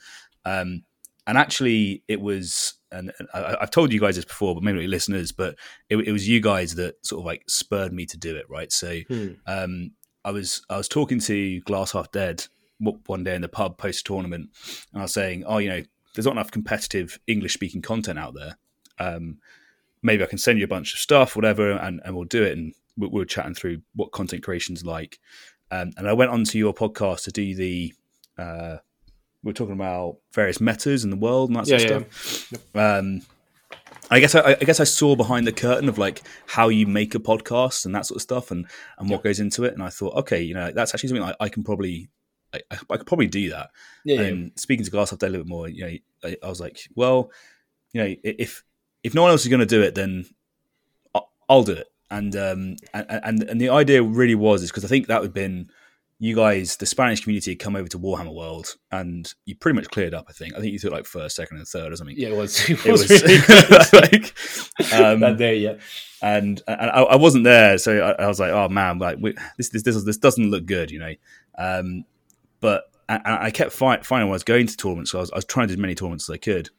Um, 0.45 0.83
and 1.27 1.39
actually, 1.39 2.03
it 2.09 2.21
was, 2.21 2.75
and 2.91 3.13
and 3.19 3.29
I, 3.33 3.57
I've 3.61 3.71
told 3.71 3.93
you 3.93 4.01
guys 4.01 4.17
this 4.17 4.25
before, 4.25 4.55
but 4.55 4.65
maybe 4.65 4.87
listeners, 4.89 5.31
but 5.31 5.55
it, 5.89 5.97
it 5.99 6.11
was 6.13 6.29
you 6.29 6.41
guys 6.41 6.75
that 6.75 6.97
sort 7.07 7.21
of 7.21 7.27
like 7.27 7.45
spurred 7.47 7.93
me 7.93 8.07
to 8.07 8.17
do 8.17 8.35
it, 8.37 8.51
right? 8.51 8.73
So, 8.73 9.01
Hmm. 9.09 9.29
um, 9.47 9.93
I 10.25 10.33
was 10.33 10.63
I 10.69 10.77
was 10.77 10.89
talking 10.89 11.21
to 11.21 11.61
Glass 11.61 11.93
Half 11.93 12.11
Dead 12.11 12.47
one 13.07 13.23
day 13.23 13.37
in 13.37 13.43
the 13.43 13.49
pub 13.49 13.79
post 13.79 14.05
tournament, 14.05 14.51
and 14.93 15.01
I 15.03 15.05
was 15.05 15.13
saying, 15.13 15.45
oh, 15.47 15.59
you 15.59 15.69
know, 15.69 15.83
there's 16.15 16.27
not 16.27 16.33
enough 16.33 16.51
competitive 16.51 17.21
English 17.29 17.55
speaking 17.55 17.83
content 17.83 18.19
out 18.19 18.35
there. 18.35 18.57
Um, 18.99 19.39
maybe 20.03 20.25
I 20.25 20.27
can 20.27 20.39
send 20.39 20.59
you 20.59 20.65
a 20.65 20.69
bunch 20.69 20.93
of 20.93 20.99
stuff, 20.99 21.37
whatever, 21.37 21.71
and, 21.71 22.01
and 22.05 22.17
we'll 22.17 22.25
do 22.25 22.43
it. 22.43 22.59
And 22.59 22.75
we, 22.97 23.09
we 23.09 23.21
were 23.21 23.25
chatting 23.25 23.55
through 23.55 23.83
what 23.95 24.13
content 24.13 24.43
creation's 24.43 24.85
like. 24.85 25.19
Um, 25.71 25.93
and 25.97 26.09
I 26.09 26.13
went 26.13 26.31
onto 26.31 26.59
your 26.59 26.75
podcast 26.75 27.25
to 27.25 27.31
do 27.31 27.55
the. 27.55 27.95
Uh, 28.39 28.77
we 29.43 29.51
are 29.51 29.55
talking 29.55 29.75
about 29.75 30.19
various 30.33 30.61
metas 30.61 31.05
in 31.05 31.11
the 31.11 31.17
world 31.17 31.51
and 31.51 31.59
that 31.59 31.67
sort 31.67 31.83
Yeah, 31.83 31.97
of 31.97 32.13
stuff. 32.15 32.77
Um, 32.77 33.23
I 34.11 34.21
guess 34.21 34.35
I, 34.35 34.53
I 34.53 34.65
guess 34.65 34.81
I 34.81 34.85
saw 34.85 35.17
behind 35.17 35.47
the 35.47 35.53
curtain 35.53 35.89
of 35.89 35.97
like 35.97 36.23
how 36.47 36.69
you 36.69 36.87
make 36.87 37.15
a 37.15 37.19
podcast 37.19 37.87
and 37.87 37.95
that 37.95 38.07
sort 38.07 38.17
of 38.17 38.23
stuff 38.23 38.51
and 38.51 38.67
and 38.99 39.09
what 39.09 39.23
goes 39.23 39.41
into 39.41 39.65
it, 39.65 39.73
and 39.73 39.83
I 39.83 39.89
thought, 39.89 40.15
okay, 40.17 40.43
you 40.43 40.55
know, 40.55 40.71
that's 40.71 40.95
actually 40.95 41.09
something 41.09 41.25
I, 41.25 41.35
I 41.41 41.49
can 41.49 41.65
probably 41.65 42.09
I, 42.53 42.61
I 42.91 42.97
could 42.99 43.07
probably 43.07 43.29
do 43.29 43.51
that. 43.51 43.71
Yeah, 44.05 44.21
yeah. 44.21 44.27
and 44.29 44.53
speaking 44.57 44.85
to 44.85 44.91
Glass 44.91 45.13
after 45.13 45.27
a 45.27 45.29
little 45.31 45.45
bit 45.45 45.51
more, 45.51 45.69
you 45.69 45.85
know, 45.85 46.29
I, 46.29 46.37
I 46.43 46.49
was 46.49 46.61
like, 46.61 46.81
well, 46.95 47.31
you 47.93 48.03
know, 48.03 48.15
if 48.23 48.63
if 49.03 49.15
no 49.15 49.23
one 49.23 49.31
else 49.31 49.43
is 49.43 49.49
going 49.49 49.61
to 49.61 49.67
do 49.67 49.83
it, 49.83 49.95
then 49.95 50.27
I'll 51.49 51.65
do 51.65 51.73
it. 51.73 51.92
And 52.13 52.37
um 52.37 52.77
and 52.95 53.43
and 53.43 53.61
the 53.61 53.71
idea 53.71 54.03
really 54.03 54.35
was 54.37 54.63
is 54.63 54.71
because 54.71 54.85
I 54.85 54.89
think 54.89 55.07
that 55.09 55.21
would 55.21 55.29
have 55.29 55.35
been 55.35 55.71
you 56.19 56.37
guys, 56.37 56.77
the 56.77 56.87
Spanish 56.87 57.21
community, 57.23 57.51
had 57.51 57.59
come 57.59 57.75
over 57.75 57.89
to 57.89 57.99
Warhammer 57.99 58.33
World, 58.33 58.77
and 58.93 59.33
you 59.45 59.57
pretty 59.57 59.75
much 59.75 59.89
cleared 59.89 60.15
up. 60.15 60.27
I 60.29 60.33
think. 60.33 60.55
I 60.55 60.61
think 60.61 60.73
you 60.73 60.79
took 60.79 60.93
like 60.93 61.05
first, 61.07 61.35
second, 61.35 61.57
and 61.57 61.67
third 61.67 61.91
or 61.93 61.97
something. 61.97 62.15
Yeah, 62.17 62.29
it 62.29 62.37
was- 62.37 62.61
it 62.71 62.87
It 62.87 62.93
was 62.93 63.09
was, 63.11 63.23
really 63.23 63.39
like 63.93 64.35
um, 64.95 65.19
That 65.19 65.37
day, 65.39 65.57
yeah. 65.59 65.75
And 66.23 66.63
and 66.69 66.91
I, 66.91 67.03
I 67.03 67.17
wasn't 67.17 67.43
there, 67.43 67.77
so 67.79 67.99
I, 67.99 68.23
I 68.23 68.29
was 68.29 68.39
like, 68.39 68.53
oh 68.53 68.69
man, 68.69 68.99
like 69.01 69.19
we, 69.21 69.35
this 69.57 69.71
this 69.71 69.83
this 69.83 70.05
this 70.05 70.19
doesn't 70.19 70.49
look 70.51 70.65
good, 70.67 70.93
you 70.93 71.01
know. 71.01 71.15
Um, 71.59 72.05
but 72.61 72.85
and 73.09 73.21
and 73.25 73.35
I 73.43 73.51
kept 73.51 73.73
fi- 73.73 74.03
finding 74.03 74.29
when 74.29 74.35
I 74.35 74.39
was 74.41 74.45
going 74.45 74.69
to 74.69 74.77
tournaments, 74.77 75.11
so 75.11 75.19
I 75.19 75.23
was, 75.23 75.33
I 75.33 75.37
was 75.37 75.45
trying 75.47 75.67
to 75.67 75.75
do 75.75 75.79
as 75.81 75.83
many 75.83 75.97
tournaments 75.97 76.29
as 76.31 76.35
I 76.35 76.39
could. 76.39 76.71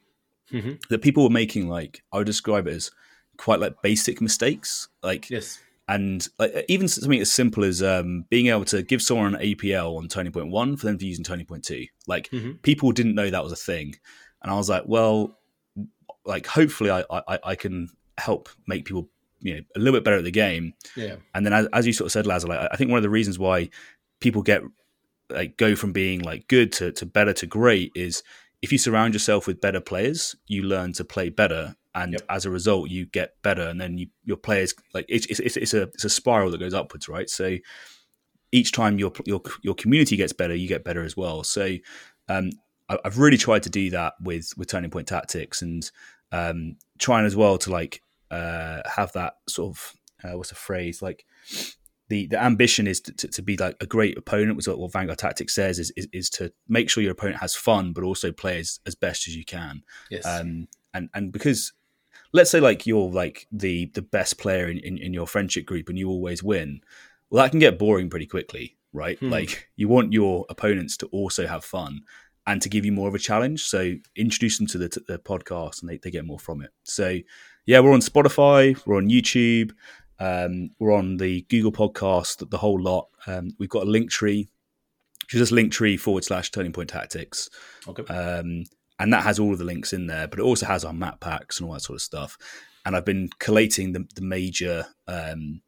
Mhm. 0.52 0.80
That 0.88 1.02
people 1.02 1.22
were 1.24 1.28
making 1.30 1.68
like 1.68 2.02
I 2.12 2.16
would 2.18 2.26
describe 2.26 2.66
it 2.66 2.74
as 2.74 2.90
quite 3.36 3.60
like 3.60 3.80
basic 3.82 4.20
mistakes, 4.20 4.88
like 5.02 5.30
yes, 5.30 5.58
and 5.88 6.26
like 6.38 6.64
even 6.68 6.88
something 6.88 7.20
as 7.20 7.30
simple 7.30 7.64
as 7.64 7.82
um, 7.82 8.24
being 8.30 8.46
able 8.48 8.64
to 8.66 8.82
give 8.82 9.02
someone 9.02 9.34
an 9.34 9.40
APL 9.42 9.96
on 9.98 10.08
Tony 10.08 10.30
Point 10.30 10.50
One 10.50 10.76
for 10.76 10.86
them 10.86 10.98
to 10.98 11.06
use 11.06 11.18
in 11.18 11.24
Tony 11.24 11.44
Point 11.44 11.64
Two. 11.64 11.86
Like 12.06 12.30
Mhm. 12.30 12.62
people 12.62 12.92
didn't 12.92 13.14
know 13.14 13.28
that 13.30 13.42
was 13.42 13.52
a 13.52 13.56
thing, 13.56 13.94
and 14.42 14.50
I 14.50 14.54
was 14.56 14.68
like, 14.68 14.84
well, 14.86 15.38
like 16.24 16.46
hopefully 16.46 16.90
I 16.90 17.04
I, 17.10 17.38
I 17.44 17.54
can 17.54 17.88
help 18.18 18.48
make 18.66 18.84
people 18.84 19.08
you 19.40 19.54
know 19.56 19.60
a 19.76 19.78
little 19.78 19.98
bit 19.98 20.04
better 20.04 20.18
at 20.18 20.24
the 20.24 20.30
game. 20.30 20.72
Yeah. 20.96 21.16
And 21.34 21.44
then 21.44 21.52
as, 21.52 21.66
as 21.72 21.86
you 21.86 21.92
sort 21.92 22.06
of 22.06 22.12
said, 22.12 22.26
Laz, 22.26 22.46
like 22.46 22.68
I 22.72 22.76
think 22.76 22.90
one 22.90 22.98
of 22.98 23.02
the 23.02 23.10
reasons 23.10 23.38
why 23.38 23.68
people 24.20 24.42
get 24.42 24.62
like 25.30 25.56
go 25.56 25.74
from 25.74 25.92
being 25.92 26.20
like 26.20 26.46
good 26.48 26.70
to, 26.72 26.92
to 26.92 27.04
better 27.06 27.32
to 27.32 27.46
great 27.46 27.90
is 27.94 28.22
if 28.62 28.72
you 28.72 28.78
surround 28.78 29.12
yourself 29.14 29.46
with 29.46 29.60
better 29.60 29.80
players, 29.80 30.34
you 30.46 30.62
learn 30.62 30.92
to 30.94 31.04
play 31.04 31.28
better, 31.28 31.76
and 31.94 32.16
as 32.28 32.44
a 32.44 32.50
result, 32.50 32.90
you 32.90 33.06
get 33.06 33.40
better, 33.42 33.62
and 33.62 33.80
then 33.80 33.98
you, 33.98 34.08
your 34.24 34.36
players 34.36 34.74
like 34.92 35.06
it's, 35.08 35.26
it's 35.26 35.40
it's 35.40 35.56
it's 35.56 35.74
a 35.74 35.82
it's 35.82 36.04
a 36.04 36.10
spiral 36.10 36.50
that 36.50 36.58
goes 36.58 36.74
upwards, 36.74 37.08
right? 37.08 37.30
So 37.30 37.56
each 38.52 38.72
time 38.72 38.98
your 38.98 39.12
your 39.26 39.42
your 39.62 39.74
community 39.74 40.16
gets 40.16 40.32
better, 40.32 40.54
you 40.54 40.68
get 40.68 40.84
better 40.84 41.04
as 41.04 41.16
well. 41.16 41.44
So 41.44 41.76
um, 42.28 42.50
I, 42.88 42.98
I've 43.04 43.18
really 43.18 43.36
tried 43.36 43.62
to 43.64 43.70
do 43.70 43.90
that 43.90 44.14
with 44.20 44.52
with 44.56 44.68
turning 44.68 44.90
point 44.90 45.08
tactics 45.08 45.62
and 45.62 45.88
um, 46.32 46.76
trying 46.98 47.26
as 47.26 47.36
well 47.36 47.58
to 47.58 47.70
like 47.70 48.02
uh, 48.30 48.80
have 48.86 49.12
that 49.12 49.34
sort 49.48 49.76
of 49.76 49.92
uh, 50.24 50.36
what's 50.36 50.48
the 50.48 50.54
phrase 50.54 51.02
like 51.02 51.24
the 52.08 52.26
the 52.26 52.42
ambition 52.42 52.86
is 52.86 53.00
to, 53.00 53.12
to, 53.12 53.28
to 53.28 53.42
be 53.42 53.56
like 53.56 53.76
a 53.80 53.86
great 53.86 54.18
opponent 54.18 54.56
was 54.56 54.68
what, 54.68 54.78
what 54.78 54.92
Vanguard 54.92 55.18
Tactics 55.18 55.54
says 55.54 55.78
is, 55.78 55.92
is 55.96 56.08
is 56.12 56.30
to 56.30 56.52
make 56.68 56.90
sure 56.90 57.02
your 57.02 57.12
opponent 57.12 57.40
has 57.40 57.54
fun 57.54 57.92
but 57.92 58.04
also 58.04 58.32
play 58.32 58.58
as, 58.58 58.80
as 58.86 58.94
best 58.94 59.28
as 59.28 59.36
you 59.36 59.44
can. 59.44 59.82
Yes. 60.10 60.26
Um, 60.26 60.68
and 60.92 61.08
and 61.14 61.32
because 61.32 61.72
let's 62.34 62.50
say 62.50 62.60
like 62.60 62.86
you're 62.86 63.10
like 63.10 63.46
the 63.50 63.86
the 63.94 64.02
best 64.02 64.38
player 64.38 64.68
in, 64.68 64.78
in, 64.78 64.98
in 64.98 65.14
your 65.14 65.26
friendship 65.26 65.64
group 65.64 65.88
and 65.88 65.98
you 65.98 66.10
always 66.10 66.42
win, 66.42 66.82
well 67.30 67.42
that 67.42 67.50
can 67.50 67.60
get 67.60 67.78
boring 67.78 68.10
pretty 68.10 68.26
quickly, 68.26 68.76
right? 68.92 69.18
Hmm. 69.18 69.30
Like 69.30 69.70
you 69.76 69.88
want 69.88 70.12
your 70.12 70.44
opponents 70.50 70.98
to 70.98 71.06
also 71.06 71.46
have 71.46 71.64
fun 71.64 72.02
and 72.46 72.60
to 72.60 72.68
give 72.68 72.84
you 72.84 72.92
more 72.92 73.08
of 73.08 73.14
a 73.14 73.18
challenge. 73.18 73.62
So 73.62 73.94
introduce 74.16 74.58
them 74.58 74.66
to 74.66 74.78
the, 74.78 74.88
to 74.90 75.00
the 75.00 75.18
podcast 75.18 75.80
and 75.80 75.88
they, 75.88 75.96
they 75.96 76.10
get 76.10 76.26
more 76.26 76.38
from 76.38 76.60
it. 76.60 76.70
So 76.82 77.20
yeah, 77.64 77.80
we're 77.80 77.94
on 77.94 78.00
Spotify, 78.00 78.78
we're 78.84 78.98
on 78.98 79.08
YouTube, 79.08 79.72
um, 80.18 80.70
we're 80.78 80.92
on 80.92 81.16
the 81.16 81.42
Google 81.42 81.72
podcast, 81.72 82.50
the 82.50 82.58
whole 82.58 82.80
lot. 82.80 83.08
Um, 83.26 83.52
we've 83.58 83.70
got 83.70 83.84
a 83.84 83.90
link 83.90 84.10
tree, 84.10 84.48
which 85.22 85.34
is 85.34 85.40
just 85.40 85.52
link 85.52 85.72
tree 85.72 85.96
forward 85.96 86.24
slash 86.24 86.50
turning 86.50 86.72
point 86.72 86.90
tactics. 86.90 87.48
Okay. 87.88 88.02
Um, 88.12 88.64
and 88.98 89.12
that 89.12 89.24
has 89.24 89.38
all 89.38 89.52
of 89.52 89.58
the 89.58 89.64
links 89.64 89.92
in 89.92 90.06
there, 90.06 90.28
but 90.28 90.38
it 90.38 90.42
also 90.42 90.66
has 90.66 90.84
our 90.84 90.92
map 90.92 91.20
packs 91.20 91.58
and 91.58 91.66
all 91.68 91.74
that 91.74 91.80
sort 91.82 91.96
of 91.96 92.02
stuff. 92.02 92.36
And 92.86 92.94
I've 92.94 93.04
been 93.04 93.30
collating 93.38 93.92
the, 93.92 94.06
the 94.14 94.22
major 94.22 94.86
um, 95.08 95.62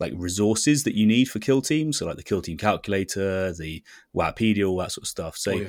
like 0.00 0.12
resources 0.16 0.82
that 0.84 0.94
you 0.94 1.06
need 1.06 1.26
for 1.26 1.38
kill 1.38 1.60
teams, 1.62 1.98
so 1.98 2.06
like 2.06 2.16
the 2.16 2.22
kill 2.22 2.42
team 2.42 2.56
calculator, 2.56 3.52
the 3.52 3.82
Wikipedia, 4.14 4.68
all 4.68 4.78
that 4.78 4.92
sort 4.92 5.04
of 5.04 5.08
stuff. 5.08 5.36
So 5.36 5.52
Oh, 5.52 5.54
yeah. 5.56 5.68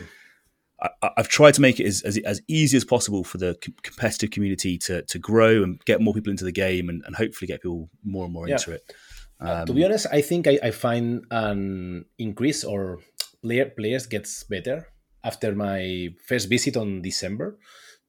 I, 1.01 1.09
I've 1.17 1.30
tried 1.30 1.53
to 1.53 1.61
make 1.61 1.80
it 1.80 1.85
as, 1.85 2.01
as, 2.01 2.17
as 2.19 2.42
easy 2.50 2.75
as 2.75 2.84
possible 2.84 3.24
for 3.24 3.38
the 3.38 3.56
com- 3.64 3.75
competitive 3.82 4.32
community 4.32 4.77
to, 4.80 5.03
to 5.03 5.19
grow 5.19 5.64
and 5.64 5.80
get 5.85 6.01
more 6.01 6.14
people 6.14 6.32
into 6.32 6.43
the 6.43 6.51
game 6.51 6.90
and, 6.90 7.01
and 7.06 7.16
hopefully 7.16 7.48
get 7.48 7.61
people 7.61 7.90
more 8.03 8.25
and 8.25 8.34
more 8.34 8.48
Yeah. 8.48 8.56
into 8.56 8.72
it. 8.72 8.82
Uh, 9.40 9.64
to 9.66 9.72
Um, 9.72 9.75
be 9.75 9.85
honest, 9.85 10.08
I 10.11 10.22
think 10.22 10.48
I, 10.48 10.59
I 10.64 10.72
find 10.72 11.24
an 11.32 12.06
increase 12.17 12.64
or 12.64 13.00
player 13.42 13.66
players 13.69 14.06
gets 14.08 14.43
better 14.43 14.88
after 15.25 15.53
my 15.55 16.13
first 16.25 16.47
visit 16.47 16.77
on 16.77 17.01
December 17.01 17.57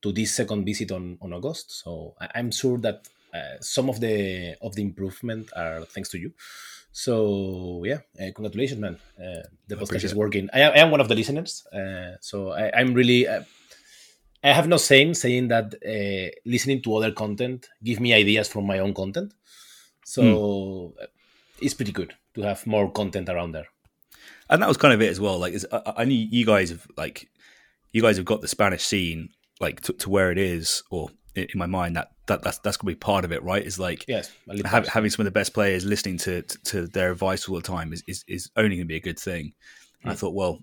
to 0.03 0.13
this 0.13 0.35
second 0.35 0.65
visit 0.65 0.93
on, 0.93 1.19
on 1.21 1.33
August. 1.33 1.83
So 1.83 2.15
I'm 2.35 2.53
sure 2.53 2.79
that 2.79 3.09
uh, 3.35 3.61
some 3.61 3.89
of 3.89 3.99
the 4.01 4.55
of 4.61 4.75
the 4.77 4.83
improvement 4.83 5.51
are 5.57 5.85
thanks 5.87 6.11
to 6.11 6.19
you. 6.19 6.33
So 6.93 7.83
yeah, 7.85 8.01
uh, 8.21 8.31
congratulations, 8.35 8.81
man. 8.81 8.99
Uh, 9.19 9.43
the 9.67 9.77
podcast 9.77 10.05
is 10.05 10.15
working. 10.15 10.49
I 10.55 10.61
am, 10.61 10.73
I 10.73 10.79
am 10.79 10.91
one 10.91 11.01
of 11.01 11.09
the 11.09 11.15
listeners, 11.15 11.67
uh, 11.73 12.17
so 12.21 12.53
I, 12.53 12.71
I'm 12.73 12.95
really. 12.95 13.27
Uh, 13.27 13.43
I 14.45 14.53
have 14.53 14.69
no 14.69 14.79
shame 14.79 15.13
saying 15.13 15.49
that 15.49 15.75
uh, 15.75 16.31
listening 16.45 16.81
to 16.83 16.95
other 16.95 17.11
content 17.11 17.69
give 17.83 17.99
me 17.99 18.15
ideas 18.15 18.47
from 18.49 18.65
my 18.65 18.79
own 18.79 18.95
content. 18.95 19.35
So 20.05 20.95
uh, 21.03 21.07
it's 21.61 21.75
pretty 21.75 21.93
good 21.93 22.15
to 22.35 22.43
have 22.43 22.65
more 22.67 22.91
content 22.93 23.29
around 23.29 23.53
there. 23.53 23.67
And 24.51 24.63
that 24.63 24.69
was 24.69 24.77
kind 24.77 24.95
of 24.95 25.01
it 25.03 25.11
as 25.11 25.21
well. 25.21 25.39
Like, 25.39 25.55
I, 25.73 25.93
I 25.99 26.05
knew 26.05 26.15
you 26.31 26.45
guys 26.47 26.71
have 26.71 26.87
like, 26.97 27.29
you 27.93 28.03
guys 28.03 28.17
have 28.17 28.27
got 28.27 28.41
the 28.41 28.49
Spanish 28.49 28.85
scene 28.85 29.31
like 29.61 29.81
to, 29.83 29.93
to 29.95 30.11
where 30.11 30.31
it 30.31 30.39
is, 30.39 30.83
or 30.91 31.09
in, 31.35 31.45
in 31.53 31.59
my 31.59 31.67
mind 31.67 31.97
that, 31.97 32.09
that 32.27 32.43
that's 32.43 32.59
that's 32.59 32.77
gonna 32.77 32.93
be 32.93 32.97
part 32.97 33.25
of 33.25 33.33
it, 33.33 33.43
right? 33.43 33.65
Is 33.65 33.79
like 33.79 34.05
Yes, 34.09 34.33
a 34.49 34.53
little 34.55 34.69
hav- 34.69 34.83
part. 34.85 34.89
having 34.93 35.11
some 35.11 35.23
of 35.23 35.33
the 35.33 35.39
best 35.39 35.55
players 35.55 35.85
listening 35.85 36.19
to 36.19 36.43
to, 36.43 36.59
to 36.65 36.87
their 36.89 37.11
advice 37.13 37.49
all 37.49 37.57
the 37.57 37.63
time 37.63 37.93
is 37.93 38.03
is, 38.07 38.25
is 38.29 38.51
only 38.57 38.77
gonna 38.77 38.87
be 38.87 38.97
a 38.97 39.01
good 39.01 39.19
thing. 39.19 39.53
And 40.03 40.13
I 40.13 40.15
Mm. 40.15 40.19
thought, 40.19 40.35
well, 40.35 40.61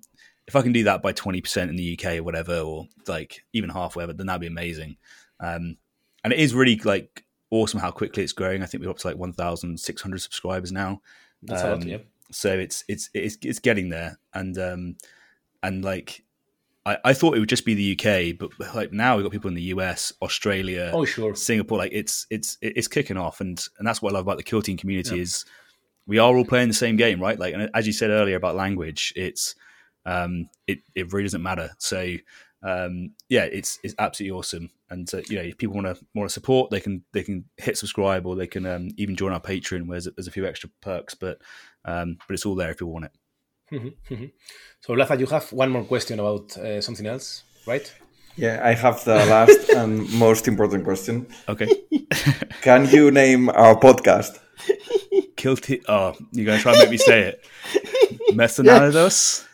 if 0.47 0.55
I 0.55 0.61
can 0.61 0.73
do 0.73 0.83
that 0.83 1.01
by 1.01 1.11
twenty 1.13 1.41
percent 1.41 1.69
in 1.69 1.75
the 1.75 1.97
UK 1.97 2.17
or 2.17 2.23
whatever, 2.23 2.59
or 2.59 2.87
like 3.07 3.43
even 3.53 3.69
half, 3.69 3.95
whatever, 3.95 4.13
then 4.13 4.27
that'd 4.27 4.41
be 4.41 4.47
amazing. 4.47 4.97
Um, 5.39 5.77
and 6.23 6.31
it 6.33 6.39
is 6.39 6.53
really 6.53 6.75
like 6.83 7.23
awesome 7.49 7.79
how 7.79 7.91
quickly 7.91 8.23
it's 8.23 8.33
growing. 8.33 8.61
I 8.61 8.65
think 8.65 8.83
we're 8.83 8.89
up 8.89 8.97
to 8.99 9.07
like 9.07 9.17
one 9.17 9.33
thousand 9.33 9.79
six 9.79 10.01
hundred 10.01 10.19
subscribers 10.21 10.71
now. 10.71 11.01
That's 11.41 11.63
a 11.63 11.69
lot, 11.71 11.85
yeah. 11.85 11.97
So 12.31 12.51
it's 12.57 12.83
it's 12.87 13.09
it's 13.13 13.37
it's 13.43 13.59
getting 13.59 13.89
there, 13.89 14.17
and 14.33 14.57
um, 14.57 14.95
and 15.61 15.83
like 15.83 16.23
I, 16.85 16.97
I 17.05 17.13
thought 17.13 17.35
it 17.35 17.39
would 17.39 17.49
just 17.49 17.65
be 17.65 17.73
the 17.73 17.97
UK, 17.97 18.37
but 18.37 18.75
like 18.75 18.91
now 18.91 19.15
we've 19.15 19.23
got 19.23 19.31
people 19.31 19.49
in 19.49 19.55
the 19.55 19.61
US, 19.75 20.11
Australia, 20.21 20.91
Oh, 20.93 21.05
sure. 21.05 21.35
Singapore. 21.35 21.77
Like 21.77 21.91
it's 21.93 22.27
it's 22.29 22.57
it's 22.61 22.87
kicking 22.87 23.17
off, 23.17 23.41
and 23.41 23.63
and 23.77 23.87
that's 23.87 24.01
what 24.01 24.11
I 24.11 24.13
love 24.13 24.25
about 24.25 24.37
the 24.37 24.43
Kill 24.43 24.61
Team 24.61 24.77
community 24.77 25.15
Yeah. 25.15 25.21
is 25.21 25.45
we 26.05 26.17
are 26.19 26.35
all 26.35 26.45
playing 26.45 26.67
the 26.67 26.73
same 26.73 26.97
game, 26.97 27.21
right? 27.21 27.39
Like 27.39 27.53
and 27.53 27.69
as 27.73 27.87
you 27.87 27.93
said 27.93 28.09
earlier 28.09 28.35
about 28.35 28.55
language, 28.55 29.13
it's 29.15 29.55
um 30.05 30.49
it 30.67 30.79
it 30.95 31.13
really 31.13 31.23
doesn't 31.23 31.43
matter. 31.43 31.71
So 31.77 32.15
um 32.61 33.11
yeah, 33.29 33.43
it's 33.43 33.79
it's 33.83 33.95
absolutely 33.99 34.37
awesome. 34.37 34.69
And 34.89 35.11
uh, 35.13 35.21
you 35.29 35.37
know, 35.37 35.43
if 35.43 35.57
people 35.57 35.75
want 35.75 35.87
to 35.87 36.05
want 36.13 36.29
to 36.29 36.33
support, 36.33 36.69
they 36.69 36.79
can 36.79 37.03
they 37.13 37.23
can 37.23 37.45
hit 37.57 37.77
subscribe 37.77 38.27
or 38.27 38.35
they 38.35 38.47
can 38.47 38.65
um, 38.65 38.89
even 38.97 39.15
join 39.15 39.31
our 39.31 39.39
Patreon, 39.39 39.87
where 39.87 39.95
there's, 39.99 40.13
there's 40.15 40.27
a 40.27 40.31
few 40.31 40.45
extra 40.45 40.69
perks, 40.81 41.15
but 41.15 41.41
um 41.85 42.17
but 42.27 42.33
it's 42.33 42.45
all 42.45 42.55
there 42.55 42.71
if 42.71 42.81
you 42.81 42.87
want 42.87 43.05
it. 43.05 43.11
Mhm, 43.71 43.93
mhm. 44.11 44.31
so, 44.81 44.93
Laza, 44.93 45.17
you 45.19 45.25
have 45.27 45.51
one 45.53 45.69
more 45.71 45.83
question 45.83 46.19
about 46.19 46.55
uh, 46.57 46.79
something 46.81 47.05
else, 47.07 47.43
right? 47.65 47.91
Yeah, 48.35 48.59
I 48.63 48.73
have 48.73 49.03
the 49.03 49.15
last 49.15 49.69
and 49.75 50.11
most 50.13 50.47
important 50.47 50.83
question. 50.83 51.27
Okay. 51.47 51.67
Can 52.61 52.87
you 52.89 53.11
name 53.11 53.49
our 53.49 53.75
podcast? 53.79 54.39
Kill 55.35 55.55
Team. 55.57 55.81
Oh, 55.87 56.13
you're 56.31 56.45
gonna 56.45 56.59
try 56.59 56.73
and 56.73 56.81
make 56.81 56.91
me 56.91 56.97
say 56.97 57.21
it. 57.33 57.45
Mercenarios. 58.33 59.45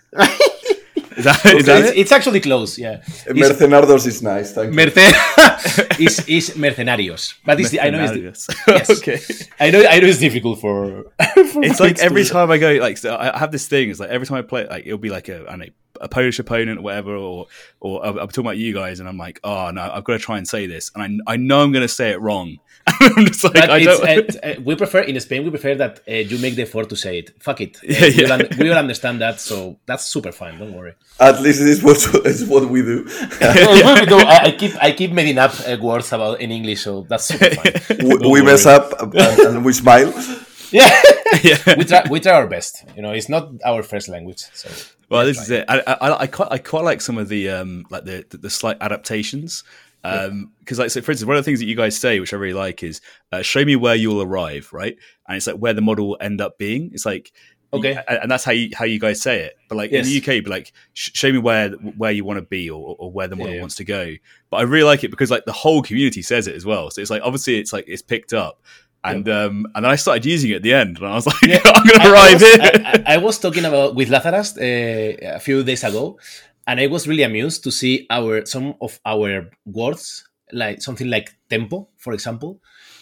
Is 1.20 1.26
that, 1.26 1.46
is 1.46 1.66
that 1.66 1.80
it's, 1.82 1.90
it? 1.92 1.98
it's 1.98 2.12
actually 2.12 2.40
close, 2.40 2.78
yeah. 2.78 3.02
Eh, 3.28 3.32
it's- 3.32 3.52
Mercenardos 3.52 4.06
is 4.08 4.22
nice. 4.24 4.54
Thank 4.54 4.74
you. 4.74 4.80
Is 6.06 6.16
is 6.28 6.46
mercenarios, 6.56 7.34
but 7.46 7.60
it's, 7.60 7.78
I 7.78 7.90
know 7.90 8.02
it's 8.04 8.14
Mercenarios. 8.48 8.68
yes. 8.68 8.90
Okay. 8.98 9.20
I 9.60 9.70
know 9.72 9.84
I 9.86 10.00
know 10.00 10.08
it's 10.08 10.20
difficult 10.20 10.62
for. 10.62 11.04
for 11.52 11.64
it's 11.64 11.80
like 11.82 12.00
every 12.00 12.24
to- 12.24 12.30
time 12.30 12.50
I 12.52 12.58
go, 12.58 12.72
like 12.76 12.98
so 12.98 13.16
I 13.16 13.38
have 13.38 13.52
this 13.52 13.68
thing. 13.68 13.90
It's 13.90 14.00
like 14.00 14.10
every 14.10 14.26
time 14.26 14.38
I 14.38 14.42
play, 14.44 14.66
like 14.68 14.86
it'll 14.86 14.98
be 14.98 15.10
like 15.10 15.28
a, 15.28 15.42
I 15.48 15.50
don't 15.52 15.60
know, 15.60 15.66
a 16.00 16.08
Polish 16.08 16.40
opponent 16.40 16.80
or 16.80 16.84
whatever, 16.84 17.14
or 17.16 17.48
or 17.82 18.06
I'm 18.06 18.18
I'm 18.18 18.28
talking 18.30 18.46
about 18.46 18.58
you 18.58 18.74
guys, 18.74 19.00
and 19.02 19.10
I'm 19.10 19.18
like, 19.18 19.42
oh 19.44 19.72
no, 19.72 19.82
I've 19.82 20.06
got 20.06 20.14
to 20.14 20.20
try 20.20 20.38
and 20.38 20.48
say 20.48 20.66
this, 20.68 20.92
and 20.96 21.22
I 21.28 21.34
I 21.34 21.36
know 21.36 21.62
I'm 21.62 21.72
going 21.74 21.82
to 21.90 21.94
say 21.94 22.12
it 22.12 22.22
wrong. 22.22 22.60
I'm 23.18 23.26
just 23.26 23.44
like, 23.44 23.54
But 23.54 23.70
I 23.70 23.84
don't. 23.84 24.04
uh, 24.04 24.40
uh, 24.48 24.56
we 24.64 24.76
prefer 24.76 25.00
in 25.02 25.20
Spain. 25.20 25.44
We 25.44 25.50
prefer 25.50 25.76
that 25.76 26.02
uh, 26.08 26.14
you 26.14 26.38
make 26.40 26.56
the 26.56 26.64
effort 26.64 26.90
to 26.90 26.96
say 26.96 27.20
it. 27.20 27.32
Fuck 27.42 27.62
it. 27.62 27.78
Uh, 27.84 27.94
Yeah, 27.94 28.08
we, 28.08 28.14
yeah. 28.16 28.26
all 28.26 28.32
un- 28.34 28.48
we 28.60 28.72
all 28.72 28.78
understand 28.78 29.22
that, 29.22 29.40
so 29.40 29.78
that's 29.86 30.06
super 30.06 30.32
fine. 30.32 30.58
Don't 30.60 30.74
worry. 30.74 30.94
At 31.20 31.42
least 31.42 31.60
this 31.60 31.78
is 31.80 31.84
what, 31.84 31.98
is 32.26 32.46
what 32.46 32.70
we 32.70 32.82
do. 32.82 33.06
Well, 33.42 33.96
we 34.00 34.06
do. 34.06 34.18
I, 34.36 34.40
I 34.46 34.52
keep 34.52 34.74
I 34.84 34.92
keep 34.92 35.12
making 35.12 35.38
up 35.38 35.54
uh, 35.68 35.78
words 35.82 36.12
about 36.14 36.40
in 36.42 36.52
English, 36.52 36.82
so 36.84 37.06
that's 37.10 37.26
super 37.26 37.50
fine. 37.50 37.74
we, 38.08 38.30
we 38.32 38.42
mess 38.42 38.66
up 38.66 38.94
and, 39.02 39.14
and 39.16 39.66
we 39.66 39.74
smile. 39.74 40.12
Yeah, 40.72 40.90
we 41.78 41.84
try 41.86 42.04
we 42.10 42.20
try 42.20 42.34
our 42.34 42.48
best. 42.48 42.86
You 42.96 43.02
know, 43.02 43.12
it's 43.12 43.28
not 43.30 43.50
our 43.66 43.82
first 43.84 44.08
language, 44.08 44.46
so 44.54 44.70
Well, 45.10 45.26
this 45.26 45.42
is 45.42 45.50
it. 45.50 45.66
I, 45.68 45.80
I, 45.88 46.22
I 46.22 46.28
quite, 46.28 46.50
I 46.52 46.58
quite 46.60 46.84
like 46.84 47.02
some 47.02 47.18
of 47.18 47.28
the 47.28 47.50
um, 47.50 47.86
like 47.90 48.06
the, 48.06 48.24
the, 48.30 48.38
the 48.38 48.50
slight 48.50 48.78
adaptations. 48.80 49.64
Um, 50.04 50.52
because 50.60 50.80
like, 50.80 50.92
so 50.92 51.02
for 51.02 51.12
instance, 51.12 51.28
one 51.28 51.36
of 51.38 51.44
the 51.44 51.50
things 51.50 51.60
that 51.60 51.66
you 51.66 51.76
guys 51.76 51.98
say, 51.98 52.20
which 52.20 52.34
I 52.34 52.38
really 52.38 52.54
like, 52.54 52.84
is 52.84 53.02
uh, 53.32 53.42
show 53.42 53.66
me 53.66 53.76
where 53.76 53.96
you'll 53.96 54.22
arrive, 54.22 54.70
right? 54.72 54.96
And 55.28 55.38
it's 55.38 55.48
like 55.48 55.58
where 55.58 55.74
the 55.74 55.82
model 55.82 56.08
will 56.10 56.18
end 56.22 56.40
up 56.42 56.58
being. 56.58 56.92
It's 56.94 57.06
like 57.06 57.32
Okay. 57.72 58.02
and 58.08 58.32
that's 58.32 58.44
how 58.44 58.52
you 58.52 58.72
how 58.76 58.86
you 58.86 59.00
guys 59.00 59.22
say 59.22 59.42
it. 59.42 59.56
But 59.68 59.76
like 59.76 59.92
in 59.92 60.04
the 60.04 60.18
UK, 60.18 60.44
be 60.44 60.50
like 60.50 60.74
sh- 60.94 61.12
show 61.14 61.32
me 61.32 61.38
where 61.38 61.70
where 61.72 62.12
you 62.12 62.26
want 62.26 62.38
to 62.38 62.42
be 62.46 62.68
or, 62.70 62.96
or 62.98 63.12
where 63.12 63.28
the 63.28 63.36
model 63.36 63.54
Yeah. 63.54 63.60
wants 63.62 63.76
to 63.76 63.84
go. 63.84 64.16
But 64.50 64.58
I 64.58 64.62
really 64.64 64.86
like 64.86 65.04
it 65.04 65.12
because 65.12 65.30
like 65.30 65.46
the 65.46 65.52
whole 65.52 65.84
community 65.84 66.24
says 66.24 66.48
it 66.48 66.56
as 66.56 66.66
well. 66.66 66.90
So 66.90 67.00
it's 67.02 67.12
like 67.12 67.22
obviously 67.24 67.60
it's 67.60 67.72
like 67.72 67.86
it's 67.88 68.02
picked 68.02 68.34
up. 68.34 68.62
And 69.04 69.30
um 69.30 69.66
and 69.76 69.86
then 69.86 69.92
I 69.92 69.96
started 69.98 70.26
using 70.26 70.50
it 70.52 70.56
at 70.56 70.62
the 70.64 70.74
end, 70.74 70.98
and 70.98 71.08
I 71.08 71.14
was 71.14 71.28
like, 71.32 71.42
yeah. 71.44 71.62
I'm 71.64 71.86
gonna 71.86 72.04
I- 72.04 72.08
I 72.08 72.12
arrive 72.12 72.34
was- 72.42 72.42
here. 72.42 72.60
I, 72.62 73.04
I- 73.06 73.14
I 73.14 73.18
was 73.18 73.38
talking 73.38 73.64
about 73.66 73.94
with 73.96 74.10
Lazarus 74.10 74.58
uh, 74.58 75.36
a 75.36 75.40
few 75.40 75.64
days 75.64 75.84
ago, 75.84 76.18
and 76.70 76.80
I 76.80 76.88
was 76.88 77.08
really 77.08 77.24
amused 77.24 77.64
to 77.66 77.72
see 77.72 78.06
our 78.10 78.46
some 78.46 78.76
of 78.80 79.00
our 79.06 79.50
words, 79.66 80.24
like 80.52 80.82
something 80.82 81.10
like 81.10 81.28
tempo, 81.50 81.88
for 81.98 82.14
example, 82.14 82.60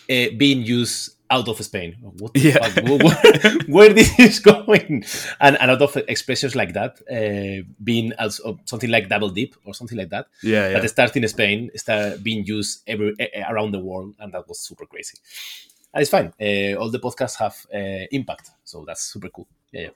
uh, 0.09 0.27
being 0.37 0.63
used 0.63 1.13
out 1.29 1.47
of 1.49 1.57
Spain. 1.63 1.91
What 2.21 2.33
the 2.33 2.39
Yeah. 2.39 2.57
fuck? 2.63 2.75
Where, 2.87 3.57
where- 3.75 3.93
this 3.93 4.11
is 4.19 4.39
going? 4.53 5.03
And, 5.41 5.57
a 5.59 5.67
lot 5.67 5.81
of 5.81 5.97
expressions 6.07 6.55
like 6.55 6.71
that, 6.79 6.93
uh, 7.17 7.63
being 7.83 8.13
also 8.17 8.59
something 8.65 8.89
like 8.89 9.09
double 9.09 9.29
dip 9.29 9.53
or 9.65 9.73
something 9.73 9.97
like 9.97 10.09
that. 10.15 10.25
Yeah, 10.41 10.69
yeah. 10.69 10.79
That 10.79 10.89
start 10.89 11.15
in 11.17 11.27
Spain, 11.27 11.69
start 11.75 12.23
being 12.23 12.45
used 12.45 12.83
every 12.87 13.13
around 13.51 13.71
the 13.73 13.79
world, 13.79 14.15
and 14.19 14.31
that 14.33 14.47
was 14.47 14.59
super 14.59 14.85
crazy. 14.85 15.17
And 15.93 16.01
it's 16.01 16.11
fine. 16.11 16.31
Uh, 16.39 16.79
all 16.79 16.89
the 16.91 16.99
podcasts 16.99 17.37
have 17.39 17.55
uh, 17.73 18.05
impact, 18.11 18.51
so 18.63 18.85
that's 18.87 19.03
super 19.13 19.29
cool. 19.29 19.47
Yeah, 19.73 19.81
yeah. 19.81 19.89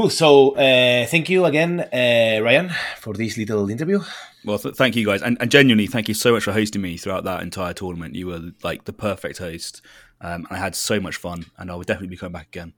Cool. 0.00 0.08
So 0.08 0.52
uh, 0.52 1.04
thank 1.08 1.28
you 1.28 1.44
again, 1.44 1.80
uh, 1.80 2.42
Ryan, 2.42 2.70
for 3.00 3.12
this 3.12 3.36
little 3.36 3.68
interview. 3.68 4.00
Well, 4.46 4.58
th- 4.58 4.74
thank 4.74 4.96
you 4.96 5.04
guys, 5.04 5.20
and, 5.20 5.36
and 5.42 5.50
genuinely, 5.50 5.86
thank 5.86 6.08
you 6.08 6.14
so 6.14 6.32
much 6.32 6.44
for 6.44 6.52
hosting 6.52 6.80
me 6.80 6.96
throughout 6.96 7.24
that 7.24 7.42
entire 7.42 7.74
tournament. 7.74 8.14
You 8.14 8.28
were 8.28 8.40
like 8.62 8.84
the 8.84 8.94
perfect 8.94 9.36
host. 9.36 9.82
Um, 10.22 10.46
I 10.48 10.56
had 10.56 10.74
so 10.74 11.00
much 11.00 11.16
fun, 11.16 11.44
and 11.58 11.70
I 11.70 11.74
will 11.74 11.82
definitely 11.82 12.08
be 12.08 12.16
coming 12.16 12.32
back 12.32 12.46
again. 12.46 12.72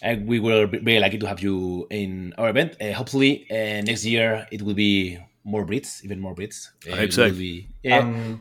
And 0.00 0.26
we 0.26 0.40
will 0.40 0.66
be 0.66 0.78
very 0.78 1.00
lucky 1.00 1.18
to 1.18 1.26
have 1.26 1.40
you 1.42 1.86
in 1.90 2.32
our 2.38 2.48
event. 2.48 2.76
Uh, 2.80 2.94
hopefully, 2.94 3.46
uh, 3.50 3.82
next 3.82 4.06
year 4.06 4.46
it 4.50 4.62
will 4.62 4.72
be 4.72 5.18
more 5.44 5.66
Brits, 5.66 6.02
even 6.02 6.18
more 6.18 6.34
Brits. 6.34 6.70
I 6.88 6.92
Uh, 6.92 6.96
hope 6.96 7.12
so. 7.12 7.30
Be, 7.30 7.68
yeah. 7.82 7.98
Um, 7.98 8.40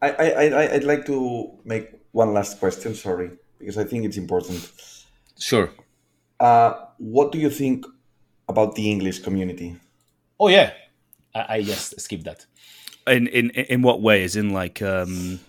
I, 0.00 0.10
I, 0.12 0.26
I, 0.48 0.74
I'd 0.76 0.84
like 0.84 1.04
to 1.04 1.50
make 1.66 1.90
one 2.12 2.32
last 2.32 2.60
question, 2.60 2.94
sorry, 2.94 3.32
because 3.58 3.76
I 3.76 3.84
think 3.84 4.06
it's 4.06 4.16
important. 4.16 4.72
Sure. 5.38 5.68
Uh, 6.40 6.86
what 6.98 7.32
do 7.32 7.38
you 7.38 7.50
think 7.50 7.86
about 8.48 8.74
the 8.74 8.90
English 8.90 9.20
community? 9.20 9.76
oh 10.40 10.48
yeah, 10.48 10.72
I, 11.34 11.56
I 11.56 11.62
just 11.62 12.00
skipped 12.00 12.24
that. 12.24 12.46
In 13.06 13.26
in 13.26 13.50
in 13.50 13.82
what 13.82 14.02
way? 14.02 14.22
Is 14.22 14.36
in 14.36 14.50
like 14.50 14.82
um, 14.82 15.40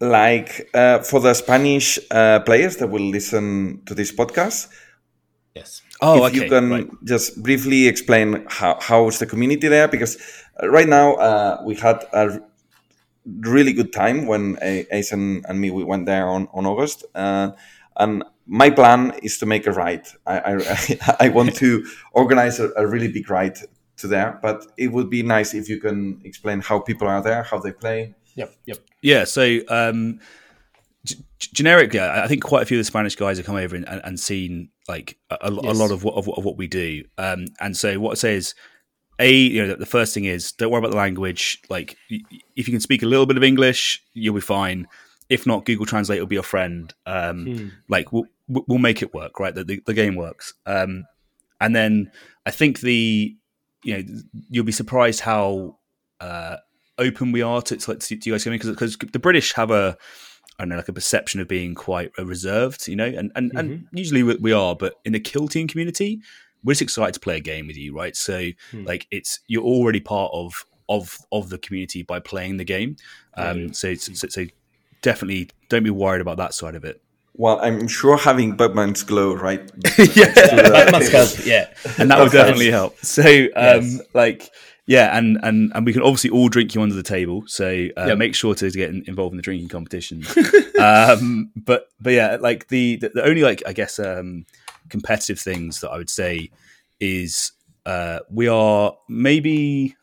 Like 0.00 0.68
uh, 0.74 0.98
for 0.98 1.20
the 1.20 1.34
Spanish 1.34 1.98
uh, 2.10 2.40
players 2.40 2.76
that 2.76 2.88
will 2.88 3.10
listen 3.10 3.82
to 3.86 3.94
this 3.94 4.12
podcast, 4.12 4.68
Yes. 5.54 5.82
Oh, 6.00 6.26
if 6.26 6.34
you 6.34 6.48
can 6.48 6.70
right. 6.70 6.88
just 7.04 7.40
briefly 7.42 7.86
explain 7.86 8.44
how 8.48 8.76
how's 8.80 9.18
the 9.20 9.26
community 9.26 9.68
there, 9.68 9.86
because 9.86 10.18
uh, 10.60 10.68
right 10.68 10.88
now 10.88 11.14
uh, 11.14 11.62
we 11.64 11.76
had 11.76 12.04
a 12.12 12.40
really 13.24 13.72
good 13.72 13.92
time 13.92 14.26
when 14.26 14.58
A- 14.60 14.86
Ace 14.90 15.12
and, 15.12 15.46
and 15.48 15.60
me 15.60 15.70
we 15.70 15.84
went 15.84 16.06
there 16.06 16.26
on 16.26 16.48
on 16.52 16.66
August, 16.66 17.04
uh, 17.14 17.52
and 17.96 18.24
my 18.46 18.70
plan 18.70 19.12
is 19.22 19.38
to 19.38 19.46
make 19.46 19.66
a 19.66 19.72
ride. 19.72 20.06
I 20.26 20.38
I, 20.40 21.16
I 21.26 21.28
want 21.30 21.54
to 21.56 21.84
organize 22.12 22.60
a, 22.60 22.70
a 22.76 22.86
really 22.86 23.08
big 23.08 23.30
ride 23.30 23.58
to 23.96 24.06
there, 24.08 24.38
but 24.42 24.66
it 24.76 24.88
would 24.88 25.08
be 25.10 25.22
nice 25.22 25.54
if 25.54 25.68
you 25.68 25.78
can 25.80 26.20
explain 26.24 26.60
how 26.60 26.78
people 26.80 27.06
are 27.08 27.22
there, 27.22 27.42
how 27.44 27.58
they 27.58 27.72
play. 27.72 28.14
Yep. 28.34 28.54
Yep. 28.66 28.78
Yeah, 29.02 29.24
so 29.24 29.60
um, 29.68 30.18
g- 31.06 31.16
g- 31.38 31.50
generically, 31.52 32.00
I 32.00 32.24
I 32.24 32.28
think 32.28 32.42
quite 32.42 32.62
a 32.62 32.66
few 32.66 32.76
of 32.78 32.80
the 32.80 32.84
Spanish 32.84 33.14
guys 33.14 33.36
have 33.36 33.46
come 33.46 33.56
over 33.56 33.76
and, 33.76 33.88
and, 33.88 34.00
and 34.04 34.18
seen 34.18 34.70
like 34.88 35.16
a, 35.30 35.36
a, 35.42 35.48
a 35.50 35.72
lot 35.72 35.90
of 35.92 36.02
what, 36.04 36.14
of, 36.14 36.26
what- 36.26 36.38
of 36.38 36.44
what 36.44 36.56
we 36.56 36.66
do. 36.66 37.04
Um, 37.18 37.46
and 37.60 37.76
so 37.76 38.00
what 38.00 38.10
I 38.12 38.14
say 38.14 38.34
is, 38.34 38.54
a 39.20 39.30
you 39.32 39.62
know 39.62 39.68
the, 39.68 39.76
the 39.76 39.86
first 39.86 40.12
thing 40.12 40.24
is 40.24 40.50
don't 40.50 40.72
worry 40.72 40.80
about 40.80 40.90
the 40.90 40.96
language. 40.96 41.62
Like 41.70 41.96
y- 42.10 42.18
y- 42.32 42.38
if 42.56 42.66
you 42.66 42.72
can 42.72 42.80
speak 42.80 43.04
a 43.04 43.06
little 43.06 43.26
bit 43.26 43.36
of 43.36 43.44
English, 43.44 44.02
you'll 44.12 44.34
be 44.34 44.40
fine. 44.40 44.88
If 45.34 45.46
not, 45.46 45.64
Google 45.64 45.86
Translate 45.86 46.20
will 46.20 46.26
be 46.26 46.36
your 46.36 46.42
friend. 46.54 46.92
Um, 47.06 47.44
Hmm. 47.46 47.68
Like 47.88 48.12
we'll 48.12 48.26
we'll 48.48 48.78
make 48.78 49.02
it 49.02 49.12
work, 49.14 49.40
right? 49.40 49.54
The 49.54 49.64
the, 49.64 49.82
the 49.86 49.94
game 49.94 50.16
works. 50.16 50.54
Um, 50.66 51.04
and 51.60 51.74
then 51.74 52.10
I 52.46 52.50
think 52.50 52.80
the 52.80 53.36
you 53.84 53.92
know 53.96 54.02
you'll 54.50 54.64
be 54.64 54.72
surprised 54.72 55.20
how 55.20 55.78
uh, 56.20 56.56
open 56.98 57.32
we 57.32 57.42
are 57.42 57.60
to, 57.62 57.76
to, 57.76 57.94
to 57.96 58.18
you 58.24 58.32
guys 58.32 58.44
coming 58.44 58.58
because 58.58 58.96
the 58.96 59.18
British 59.18 59.52
have 59.54 59.70
a 59.70 59.96
I 60.58 60.62
don't 60.62 60.68
know 60.70 60.76
like 60.76 60.88
a 60.88 60.92
perception 60.92 61.40
of 61.40 61.48
being 61.48 61.74
quite 61.74 62.10
reserved, 62.18 62.86
you 62.86 62.96
know, 62.96 63.06
and 63.06 63.32
and, 63.34 63.50
and 63.58 63.88
usually 63.92 64.22
we, 64.22 64.36
we 64.36 64.52
are, 64.52 64.76
but 64.76 64.94
in 65.04 65.12
the 65.12 65.20
kill 65.20 65.48
team 65.48 65.66
community, 65.66 66.20
we're 66.62 66.72
just 66.72 66.82
excited 66.82 67.14
to 67.14 67.20
play 67.20 67.36
a 67.38 67.40
game 67.40 67.66
with 67.66 67.76
you, 67.76 67.94
right? 67.96 68.14
So 68.16 68.50
Hmm. 68.70 68.84
like 68.84 69.06
it's 69.10 69.40
you're 69.48 69.64
already 69.64 70.00
part 70.00 70.30
of 70.32 70.64
of 70.88 71.18
of 71.32 71.48
the 71.48 71.58
community 71.58 72.02
by 72.02 72.20
playing 72.20 72.58
the 72.58 72.64
game. 72.64 72.96
Um, 73.36 73.58
Yeah. 73.58 73.72
so, 73.72 73.94
so 73.94 74.28
so 74.28 74.44
definitely 75.04 75.50
don't 75.68 75.84
be 75.84 75.90
worried 75.90 76.20
about 76.22 76.38
that 76.38 76.54
side 76.54 76.74
of 76.74 76.84
it. 76.84 77.00
Well, 77.36 77.60
I'm 77.60 77.86
sure 77.88 78.16
having 78.16 78.56
Batman's 78.56 79.02
glow, 79.02 79.34
right? 79.34 79.60
yeah, 80.14 80.32
Batman's 80.34 81.10
help. 81.10 81.30
Yeah, 81.44 81.68
and 81.98 82.10
that 82.10 82.18
would 82.20 82.32
definitely 82.32 82.70
help. 82.70 82.96
So, 83.04 83.22
um, 83.22 83.82
Yes. 83.82 84.00
like, 84.14 84.50
yeah, 84.86 85.16
and 85.18 85.38
and 85.42 85.72
and 85.74 85.84
we 85.84 85.92
can 85.92 86.02
obviously 86.02 86.30
all 86.30 86.48
drink 86.48 86.74
you 86.74 86.82
under 86.82 86.94
the 86.94 87.02
table. 87.02 87.42
So 87.46 87.88
uh, 87.96 88.06
Yep. 88.06 88.18
make 88.18 88.34
sure 88.36 88.54
to 88.54 88.70
get 88.70 88.90
in, 88.90 89.02
involved 89.06 89.32
in 89.32 89.36
the 89.36 89.42
drinking 89.42 89.68
competition. 89.68 90.22
um, 90.80 91.50
but 91.56 91.88
but 92.00 92.12
yeah, 92.12 92.36
like 92.40 92.68
the, 92.68 92.96
the 92.96 93.08
the 93.10 93.24
only 93.24 93.42
like 93.42 93.62
I 93.66 93.72
guess 93.72 93.98
um, 93.98 94.46
competitive 94.88 95.40
things 95.40 95.80
that 95.80 95.90
I 95.90 95.98
would 95.98 96.10
say 96.10 96.50
is 97.00 97.50
uh, 97.84 98.20
we 98.30 98.46
are 98.46 98.96
maybe 99.08 99.96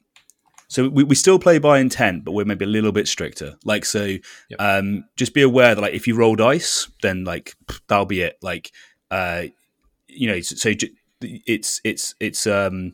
so 0.71 0.87
we, 0.87 1.03
we 1.03 1.15
still 1.15 1.37
play 1.37 1.59
by 1.59 1.79
intent, 1.79 2.23
but 2.23 2.31
we're 2.31 2.45
maybe 2.45 2.63
a 2.63 2.67
little 2.69 2.93
bit 2.93 3.05
stricter. 3.05 3.57
Like 3.65 3.83
so, 3.83 4.15
um, 4.57 5.03
just 5.17 5.33
be 5.33 5.41
aware 5.41 5.75
that 5.75 5.81
like 5.81 5.93
if 5.93 6.07
you 6.07 6.15
roll 6.15 6.37
dice, 6.37 6.89
then 7.01 7.25
like 7.25 7.55
that'll 7.89 8.05
be 8.05 8.21
it. 8.21 8.37
Like 8.41 8.71
uh, 9.11 9.47
you 10.07 10.27
know, 10.27 10.39
so, 10.39 10.55
so 10.55 10.87
it's 11.19 11.81
it's 11.83 12.15
it's 12.21 12.47
um 12.47 12.93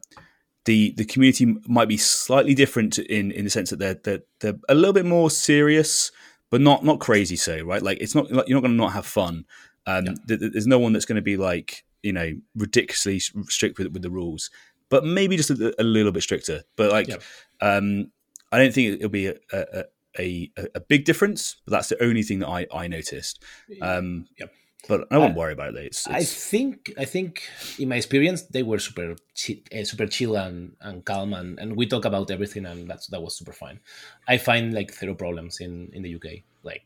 the 0.66 0.96
the 0.98 1.06
community 1.06 1.56
might 1.68 1.88
be 1.88 1.98
slightly 1.98 2.56
different 2.56 2.98
in 2.98 3.30
in 3.30 3.44
the 3.44 3.52
sense 3.52 3.70
that 3.70 3.78
they're 3.78 4.00
they're, 4.04 4.24
they're 4.40 4.60
a 4.68 4.74
little 4.74 4.92
bit 4.92 5.06
more 5.06 5.30
serious, 5.30 6.12
but 6.50 6.62
not 6.62 6.84
not 6.84 7.00
crazy. 7.00 7.36
So 7.36 7.62
right, 7.62 7.84
like 7.84 8.00
it's 8.02 8.16
not 8.16 8.32
like 8.32 8.48
you're 8.48 8.56
not 8.56 8.62
going 8.62 8.76
to 8.76 8.84
not 8.84 8.94
have 8.94 9.06
fun. 9.06 9.46
Um, 9.86 10.06
th- 10.28 10.40
th- 10.40 10.52
there's 10.52 10.66
no 10.66 10.80
one 10.80 10.94
that's 10.94 11.06
going 11.06 11.18
to 11.18 11.22
be 11.22 11.38
like 11.38 11.86
you 12.02 12.12
know 12.12 12.32
ridiculously 12.56 13.20
strict 13.20 13.78
with 13.78 13.94
with 13.94 14.02
the 14.02 14.10
rules, 14.10 14.50
but 14.90 15.04
maybe 15.06 15.38
just 15.38 15.50
a, 15.50 15.74
a 15.80 15.84
little 15.84 16.12
bit 16.12 16.24
stricter. 16.24 16.64
But 16.76 16.92
like, 16.92 17.08
Yep. 17.08 17.22
um, 17.62 18.12
I 18.52 18.58
don't 18.60 18.74
think 18.74 18.96
it'll 18.96 19.10
be 19.10 19.28
a 19.28 19.36
a, 19.52 19.66
a 19.80 19.84
a 20.20 20.52
a 20.76 20.80
big 20.80 21.06
difference. 21.06 21.58
But 21.66 21.72
that's 21.72 21.90
the 21.90 22.02
only 22.04 22.24
thing 22.24 22.40
that 22.40 22.48
I 22.50 22.68
I 22.74 22.88
noticed. 22.88 23.44
Um, 23.82 24.28
Yep. 24.40 24.52
But 24.88 25.08
I 25.12 25.18
won't 25.18 25.34
I- 25.34 25.38
worry 25.38 25.52
about 25.54 25.76
it. 25.76 25.86
It's, 25.88 26.08
I 26.08 26.24
think 26.24 26.94
I 26.98 27.04
think 27.06 27.42
in 27.78 27.90
my 27.90 27.98
experience 27.98 28.44
they 28.44 28.64
were 28.64 28.80
super 28.80 29.16
chi- 29.36 29.62
uh, 29.78 29.84
super 29.84 30.08
chill 30.08 30.38
and, 30.38 30.76
and 30.80 31.04
calm 31.04 31.34
and, 31.34 31.60
and 31.60 31.76
we 31.76 31.86
talk 31.88 32.06
about 32.06 32.32
everything 32.32 32.66
and 32.66 32.88
that's 32.90 33.08
that 33.08 33.22
was 33.22 33.36
super 33.36 33.52
fine. 33.52 33.80
I 34.28 34.38
find 34.38 34.74
like 34.74 34.94
zero 34.94 35.14
problems 35.16 35.60
in 35.60 35.90
in 35.94 36.04
the 36.04 36.16
UK 36.16 36.44
like 36.64 36.84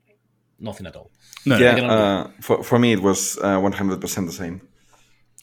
nothing 0.60 0.88
at 0.88 0.96
all. 0.96 1.12
yeah, 1.46 1.76
uh, 1.76 2.30
for, 2.42 2.64
for 2.64 2.80
me, 2.80 2.94
it 2.94 3.02
was 3.02 3.38
uh, 3.40 3.60
100% 3.60 4.26
the 4.26 4.32
same. 4.32 4.62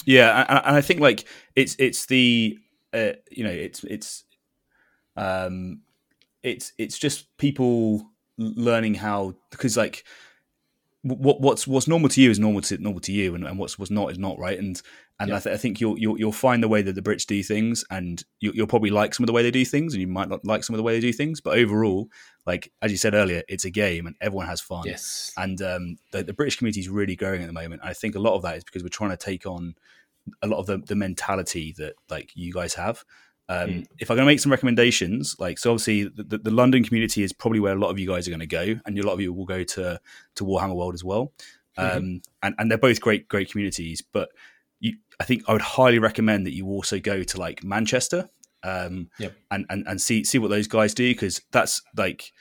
Yeah, 0.04 0.44
and, 0.48 0.62
and 0.64 0.76
I 0.76 0.80
think 0.80 1.00
like 1.00 1.24
it's 1.56 1.76
it's 1.78 2.06
the 2.06 2.58
uh, 2.92 3.12
you 3.30 3.44
know 3.44 3.50
it's 3.50 3.84
it's 3.84 4.24
um 5.16 5.80
it's 6.42 6.72
it's 6.78 6.98
just 6.98 7.36
people 7.38 8.10
learning 8.38 8.94
how 8.94 9.34
because 9.50 9.76
like 9.76 10.04
what 11.02 11.40
what's 11.40 11.66
what's 11.66 11.86
normal 11.86 12.08
to 12.08 12.20
you 12.20 12.30
is 12.30 12.38
normal 12.38 12.60
to 12.62 12.78
normal 12.78 13.00
to 13.00 13.12
you, 13.12 13.34
and, 13.34 13.46
and 13.46 13.58
what's 13.58 13.78
what's 13.78 13.90
not 13.90 14.10
is 14.10 14.18
not 14.18 14.38
right. 14.38 14.58
And 14.58 14.80
and 15.20 15.32
I, 15.32 15.40
th- 15.40 15.54
I 15.54 15.56
think 15.56 15.80
you'll, 15.80 15.98
you'll 15.98 16.18
you'll 16.18 16.32
find 16.32 16.62
the 16.62 16.68
way 16.68 16.82
that 16.82 16.94
the 16.94 17.02
Brits 17.02 17.26
do 17.26 17.42
things, 17.42 17.84
and 17.90 18.22
you, 18.40 18.52
you'll 18.54 18.66
probably 18.66 18.90
like 18.90 19.14
some 19.14 19.24
of 19.24 19.26
the 19.26 19.32
way 19.32 19.42
they 19.42 19.50
do 19.50 19.64
things, 19.64 19.94
and 19.94 20.00
you 20.00 20.06
might 20.06 20.28
not 20.28 20.44
like 20.44 20.64
some 20.64 20.74
of 20.74 20.78
the 20.78 20.82
way 20.82 20.94
they 20.94 21.00
do 21.00 21.12
things. 21.12 21.40
But 21.40 21.58
overall, 21.58 22.08
like 22.46 22.72
as 22.82 22.90
you 22.90 22.96
said 22.96 23.14
earlier, 23.14 23.42
it's 23.48 23.64
a 23.64 23.70
game, 23.70 24.06
and 24.06 24.16
everyone 24.20 24.46
has 24.46 24.60
fun. 24.60 24.84
Yes. 24.86 25.32
And 25.36 25.60
um, 25.62 25.96
the, 26.12 26.24
the 26.24 26.32
British 26.32 26.56
community 26.56 26.80
is 26.80 26.88
really 26.88 27.16
growing 27.16 27.42
at 27.42 27.46
the 27.46 27.52
moment. 27.52 27.82
I 27.84 27.94
think 27.94 28.14
a 28.14 28.20
lot 28.20 28.34
of 28.34 28.42
that 28.42 28.56
is 28.56 28.64
because 28.64 28.82
we're 28.82 28.88
trying 28.88 29.10
to 29.10 29.16
take 29.16 29.46
on 29.46 29.74
a 30.42 30.46
lot 30.46 30.58
of 30.58 30.66
the, 30.66 30.78
the 30.78 30.96
mentality 30.96 31.74
that 31.78 31.94
like 32.10 32.32
you 32.34 32.52
guys 32.52 32.74
have. 32.74 33.04
Um, 33.50 33.68
Mm. 33.70 33.86
If 33.98 34.10
I'm 34.10 34.16
going 34.16 34.26
to 34.26 34.30
make 34.32 34.40
some 34.40 34.52
recommendations, 34.52 35.34
like 35.38 35.58
so, 35.58 35.70
obviously 35.70 36.04
the, 36.04 36.22
the, 36.22 36.38
the 36.38 36.50
London 36.50 36.84
community 36.84 37.22
is 37.22 37.32
probably 37.32 37.60
where 37.60 37.72
a 37.74 37.78
lot 37.78 37.88
of 37.90 37.98
you 37.98 38.06
guys 38.06 38.28
are 38.28 38.30
going 38.30 38.40
to 38.40 38.46
go, 38.46 38.78
and 38.84 38.98
a 38.98 39.02
lot 39.06 39.14
of 39.14 39.20
you 39.20 39.32
will 39.32 39.46
go 39.46 39.64
to 39.64 39.98
to 40.36 40.44
Warhammer 40.44 40.76
World 40.76 40.94
as 40.94 41.02
well. 41.04 41.32
Um, 41.78 41.86
Mhm. 41.86 42.22
and 42.42 42.54
and 42.58 42.70
they're 42.70 42.76
both 42.78 43.00
great 43.00 43.28
great 43.28 43.50
communities, 43.50 44.02
but 44.12 44.28
you, 44.80 44.96
I 45.18 45.24
think 45.24 45.44
I 45.48 45.52
would 45.52 45.62
highly 45.62 45.98
recommend 45.98 46.44
that 46.46 46.52
you 46.54 46.66
also 46.66 47.00
go 47.00 47.22
to 47.22 47.38
like 47.40 47.64
Manchester, 47.64 48.28
um, 48.62 49.08
Yep. 49.18 49.34
and, 49.50 49.64
and 49.70 49.86
and 49.88 50.00
see 50.00 50.24
see 50.24 50.38
what 50.38 50.50
those 50.50 50.66
guys 50.68 50.92
do 50.92 51.08
because 51.10 51.40
that's 51.50 51.80
like 51.96 52.32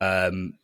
um, 0.00 0.54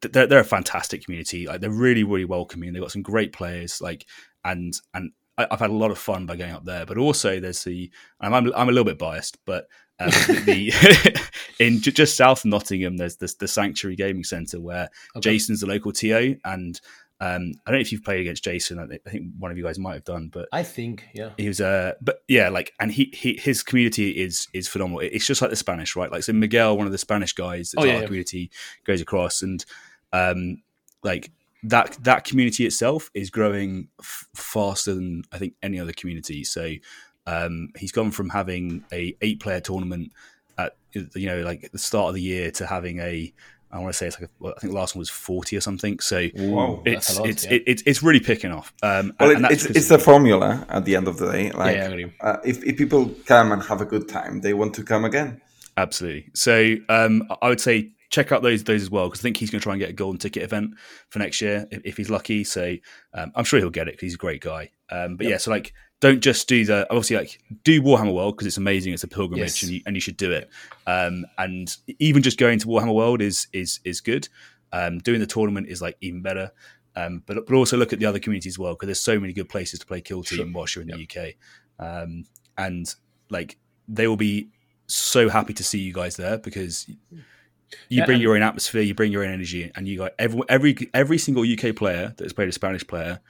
they're 0.00 0.26
they're 0.26 0.40
a 0.40 0.44
fantastic 0.44 1.04
community. 1.04 1.46
Like 1.46 1.60
they're 1.60 1.70
really 1.70 2.04
really 2.04 2.24
welcoming. 2.24 2.72
They've 2.72 2.82
got 2.82 2.92
some 2.92 3.02
great 3.02 3.32
players. 3.32 3.80
Like 3.80 4.04
and 4.44 4.72
and 4.94 5.12
I, 5.38 5.46
I've 5.50 5.60
had 5.60 5.70
a 5.70 5.74
lot 5.74 5.90
of 5.90 5.98
fun 5.98 6.26
by 6.26 6.36
going 6.36 6.52
up 6.52 6.64
there. 6.64 6.84
But 6.84 6.98
also 6.98 7.40
there's 7.40 7.64
the 7.64 7.90
and 8.20 8.34
I'm 8.34 8.52
I'm 8.54 8.68
a 8.68 8.72
little 8.72 8.84
bit 8.84 8.98
biased, 8.98 9.38
but 9.46 9.66
um, 10.00 10.10
the, 10.10 11.20
in 11.58 11.80
ju- 11.80 11.90
just 11.90 12.16
south 12.16 12.40
of 12.44 12.50
Nottingham 12.50 12.96
there's 12.98 13.16
this 13.16 13.34
the 13.34 13.48
Sanctuary 13.48 13.96
Gaming 13.96 14.24
Centre 14.24 14.60
where 14.60 14.88
Okay. 15.16 15.30
Jason's 15.32 15.60
the 15.60 15.66
local 15.66 15.92
TO 15.92 16.36
and. 16.44 16.80
Um, 17.20 17.54
I 17.66 17.72
don't 17.72 17.78
know 17.78 17.80
if 17.80 17.90
you've 17.90 18.04
played 18.04 18.20
against 18.20 18.44
Jason. 18.44 18.78
I 18.78 18.86
think- 18.86 19.02
I 19.04 19.10
think 19.10 19.24
one 19.40 19.50
of 19.50 19.58
you 19.58 19.64
guys 19.64 19.76
might 19.76 19.94
have 19.94 20.04
done, 20.04 20.28
but 20.32 20.46
I 20.52 20.62
think 20.62 21.04
yeah. 21.12 21.30
he 21.36 21.48
was 21.48 21.60
uh 21.60 21.94
but 22.00 22.22
yeah 22.28 22.48
like 22.48 22.72
and 22.78 22.92
he, 22.92 23.12
he 23.12 23.32
his 23.34 23.64
community 23.64 24.10
is 24.12 24.46
is 24.54 24.68
phenomenal 24.68 25.00
it's 25.00 25.26
just 25.26 25.42
like 25.42 25.50
the 25.50 25.56
spanish 25.56 25.96
right 25.96 26.12
like 26.12 26.22
so 26.22 26.32
miguel 26.32 26.76
one 26.78 26.86
of 26.86 26.92
the 26.92 26.96
spanish 26.98 27.32
guys 27.32 27.72
that's 27.72 27.82
Oh, 27.84 27.88
yeah, 27.88 27.94
our 27.94 28.00
yeah. 28.02 28.06
community 28.06 28.52
goes 28.84 29.00
across 29.00 29.42
and 29.42 29.64
um 30.12 30.62
like 31.02 31.32
that 31.64 31.96
that 32.02 32.24
community 32.24 32.64
itself 32.66 33.10
is 33.14 33.30
growing 33.30 33.88
f- 34.00 34.26
faster 34.34 34.94
than 34.94 35.22
i 35.32 35.38
think 35.38 35.54
any 35.62 35.80
other 35.80 35.92
community 35.92 36.44
so 36.44 36.72
um 37.26 37.68
he's 37.76 37.92
gone 37.92 38.10
from 38.10 38.28
having 38.28 38.84
a 38.92 39.16
eight 39.22 39.40
player 39.40 39.60
tournament 39.60 40.12
at 40.56 40.76
you 40.92 41.26
know 41.26 41.42
like 41.42 41.70
the 41.72 41.78
start 41.78 42.08
of 42.10 42.14
the 42.14 42.22
year 42.22 42.50
to 42.50 42.66
having 42.66 43.00
a 43.00 43.32
I 43.70 43.78
want 43.80 43.92
to 43.92 43.98
say 43.98 44.06
it's 44.06 44.18
like 44.18 44.30
a, 44.30 44.32
well, 44.38 44.54
I 44.56 44.60
think 44.60 44.72
the 44.72 44.78
last 44.78 44.94
one 44.94 45.00
was 45.00 45.10
forty 45.10 45.54
or 45.54 45.60
something. 45.60 45.98
So 45.98 46.28
Wow. 46.36 46.82
it's 46.86 47.18
lot, 47.18 47.28
it's 47.28 47.44
yeah. 47.44 47.52
it, 47.52 47.64
it's 47.66 47.82
it's 47.84 48.02
really 48.02 48.18
picking 48.18 48.50
off. 48.50 48.72
Um, 48.82 49.12
Well, 49.20 49.28
and- 49.28 49.36
and 49.36 49.44
that's 49.44 49.54
it's, 49.56 49.66
'cause 49.66 49.76
it's 49.76 49.88
the 49.88 49.98
formula 49.98 50.64
at 50.70 50.86
the 50.86 50.96
end 50.96 51.06
of 51.06 51.18
the 51.18 51.30
day. 51.30 51.50
Like, 51.50 51.76
yeah, 51.76 51.94
I. 52.22 52.26
Uh, 52.26 52.40
if, 52.46 52.64
if 52.64 52.78
people 52.78 53.14
come 53.26 53.52
and 53.52 53.62
have 53.64 53.82
a 53.82 53.84
good 53.84 54.08
time, 54.08 54.40
they 54.40 54.54
want 54.54 54.72
to 54.76 54.82
come 54.82 55.04
again. 55.04 55.42
Absolutely. 55.76 56.30
So 56.32 56.76
um, 56.88 57.28
I 57.42 57.48
would 57.50 57.60
say 57.60 57.90
check 58.10 58.32
out 58.32 58.42
those 58.42 58.64
those 58.64 58.82
as 58.82 58.90
well 58.90 59.08
because 59.08 59.20
I 59.20 59.24
think 59.24 59.36
he's 59.36 59.50
going 59.50 59.60
to 59.60 59.62
try 59.62 59.74
and 59.74 59.80
get 59.80 59.90
a 59.90 59.92
golden 59.94 60.18
ticket 60.18 60.42
event 60.42 60.70
for 61.10 61.18
next 61.18 61.40
year 61.40 61.66
if, 61.70 61.80
if 61.84 61.96
he's 61.96 62.10
lucky. 62.10 62.42
So 62.44 62.76
um, 63.14 63.32
I'm 63.34 63.44
sure 63.44 63.58
he'll 63.60 63.70
get 63.70 63.88
it 63.88 63.92
because 63.94 64.06
he's 64.06 64.14
a 64.14 64.18
great 64.18 64.40
guy. 64.40 64.70
Um, 64.90 65.16
but 65.16 65.24
Yep. 65.24 65.30
yeah, 65.30 65.36
so 65.38 65.50
like 65.50 65.74
don't 66.00 66.20
just 66.20 66.48
do 66.48 66.64
the 66.64 66.86
obviously 66.90 67.16
like 67.16 67.40
do 67.64 67.82
Warhammer 67.82 68.14
World 68.14 68.36
because 68.36 68.46
it's 68.46 68.56
amazing. 68.56 68.92
It's 68.94 69.04
a 69.04 69.08
pilgrimage 69.08 69.40
Yes. 69.40 69.62
and 69.64 69.72
you 69.72 69.80
and 69.86 69.96
you 69.96 70.00
should 70.00 70.16
do 70.16 70.30
it. 70.32 70.48
Um, 70.86 71.26
and 71.38 71.68
even 71.98 72.22
just 72.22 72.38
going 72.38 72.58
to 72.60 72.66
Warhammer 72.66 72.94
World 72.94 73.20
is 73.20 73.46
is 73.52 73.80
is 73.84 74.00
good. 74.00 74.28
Um, 74.72 74.98
doing 74.98 75.20
the 75.20 75.26
tournament 75.26 75.68
is 75.68 75.80
like 75.82 75.96
even 76.00 76.22
better. 76.22 76.50
Um, 76.96 77.22
but 77.26 77.46
but 77.46 77.54
also 77.54 77.76
look 77.76 77.92
at 77.92 77.98
the 78.00 78.06
other 78.06 78.18
communities 78.18 78.54
as 78.54 78.58
well 78.58 78.74
because 78.74 78.86
there's 78.86 79.00
so 79.00 79.20
many 79.20 79.32
good 79.32 79.48
places 79.48 79.78
to 79.80 79.86
play 79.86 80.00
kill 80.00 80.22
team 80.22 80.38
Sure. 80.38 80.50
whilst 80.52 80.74
you're 80.76 80.82
in 80.82 80.88
the 80.88 81.02
UK. 81.02 81.34
Um, 81.78 82.24
and 82.56 82.92
like 83.30 83.58
they 83.86 84.06
will 84.08 84.16
be 84.16 84.48
so 84.86 85.28
happy 85.28 85.52
to 85.54 85.62
see 85.64 85.78
you 85.80 85.92
guys 85.92 86.16
there 86.16 86.38
because 86.38 86.86
you 87.88 87.98
Yeah, 87.98 88.06
bring 88.06 88.20
your 88.20 88.36
own 88.36 88.42
atmosphere, 88.42 88.82
you 88.82 88.94
bring 88.94 89.12
your 89.12 89.24
own 89.24 89.32
energy, 89.32 89.70
and 89.74 89.86
you 89.88 89.98
got 89.98 90.12
every 90.18 90.42
every 90.48 90.76
every 90.94 91.18
single 91.18 91.44
UK 91.44 91.74
player 91.74 92.14
that 92.16 92.24
has 92.24 92.32
played 92.32 92.48
a 92.48 92.52
Spanish 92.52 92.86
player 92.86 93.20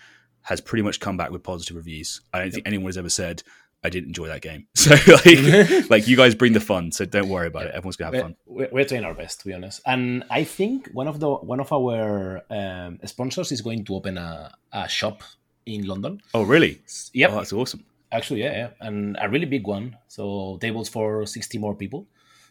has 0.42 0.60
pretty 0.60 0.82
much 0.82 1.00
come 1.00 1.16
back 1.16 1.30
with 1.30 1.42
positive 1.42 1.76
reviews. 1.76 2.20
I 2.32 2.40
don't 2.40 2.50
think 2.52 2.66
anyone 2.66 2.86
has 2.86 2.96
ever 2.96 3.10
said 3.10 3.42
I 3.84 3.90
didn't 3.90 4.08
enjoy 4.08 4.28
that 4.28 4.42
game. 4.42 4.66
So 4.76 4.90
like, 4.90 5.90
like 5.90 6.08
you 6.08 6.16
guys 6.16 6.34
bring 6.34 6.52
the 6.52 6.60
fun, 6.60 6.92
so 6.92 7.04
don't 7.04 7.28
worry 7.28 7.46
about 7.46 7.66
it. 7.66 7.74
Everyone's 7.74 7.96
gonna 7.96 8.06
have 8.06 8.14
We're, 8.14 8.22
fun. 8.22 8.36
we're, 8.46 8.68
we're 8.72 8.84
trying 8.84 9.04
our 9.04 9.14
best, 9.14 9.40
to 9.40 9.46
be 9.46 9.54
honest. 9.54 9.80
And 9.86 10.24
I 10.30 10.44
think 10.44 10.88
one 10.92 11.08
of 11.08 11.20
the 11.20 11.30
one 11.30 11.60
of 11.60 11.72
our 11.72 12.42
um, 12.50 12.98
sponsors 13.04 13.52
is 13.52 13.60
going 13.60 13.84
to 13.84 13.94
open 13.94 14.18
a, 14.18 14.54
a 14.72 14.88
shop 14.88 15.22
in 15.66 15.86
London. 15.86 16.22
Oh 16.34 16.42
really? 16.42 16.80
Yep. 17.12 17.30
Oh, 17.30 17.34
that's 17.36 17.52
awesome. 17.52 17.84
Actually, 18.10 18.40
yeah, 18.40 18.52
yeah, 18.52 18.68
and 18.80 19.18
a 19.20 19.28
really 19.28 19.44
big 19.46 19.66
one. 19.66 19.96
So 20.08 20.58
tables 20.60 20.88
for 20.88 21.26
sixty 21.26 21.58
more 21.58 21.74
people. 21.74 22.06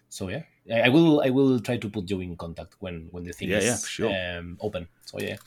So 0.10 0.30
yeah, 0.30 0.44
I 0.72 0.82
I 0.88 0.90
will 0.90 1.22
I 1.22 1.30
will 1.30 1.60
try 1.60 1.78
to 1.78 1.90
put 1.90 2.10
you 2.10 2.20
in 2.22 2.36
contact 2.36 2.76
when 2.80 3.08
when 3.12 3.24
the 3.24 3.34
thing 3.34 3.50
Yeah, 3.50 3.58
is 3.60 3.66
yeah, 3.66 3.78
sure. 3.78 4.12
um, 4.40 4.58
open. 4.62 4.88
So 5.06 5.20
yeah. 5.20 5.38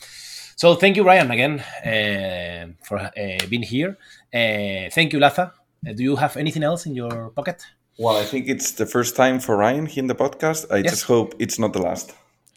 So 0.57 0.75
thank 0.75 0.97
you, 0.97 1.05
Ryan, 1.05 1.31
again 1.31 1.61
uh, 1.61 2.73
for 2.85 2.99
uh, 2.99 3.11
being 3.49 3.63
here. 3.63 3.97
Uh, 4.35 4.91
thank 4.91 5.13
you, 5.13 5.19
Laza. 5.19 5.53
Uh, 5.87 5.93
do 5.95 6.03
you 6.03 6.17
have 6.17 6.37
anything 6.37 6.63
else 6.63 6.85
in 6.87 6.95
your 6.95 7.31
pocket? 7.31 7.65
Well, 7.99 8.17
I 8.17 8.25
think 8.25 8.49
it's 8.49 8.73
the 8.73 8.87
first 8.87 9.17
time 9.17 9.41
for 9.41 9.57
Ryan 9.57 9.87
here 9.87 10.03
in 10.03 10.09
the 10.09 10.15
podcast. 10.15 10.67
I 10.71 10.79
Yes. 10.79 10.91
just 10.93 11.05
hope 11.05 11.35
it's 11.39 11.59
not 11.59 11.73
the 11.73 11.83
last. 11.83 12.13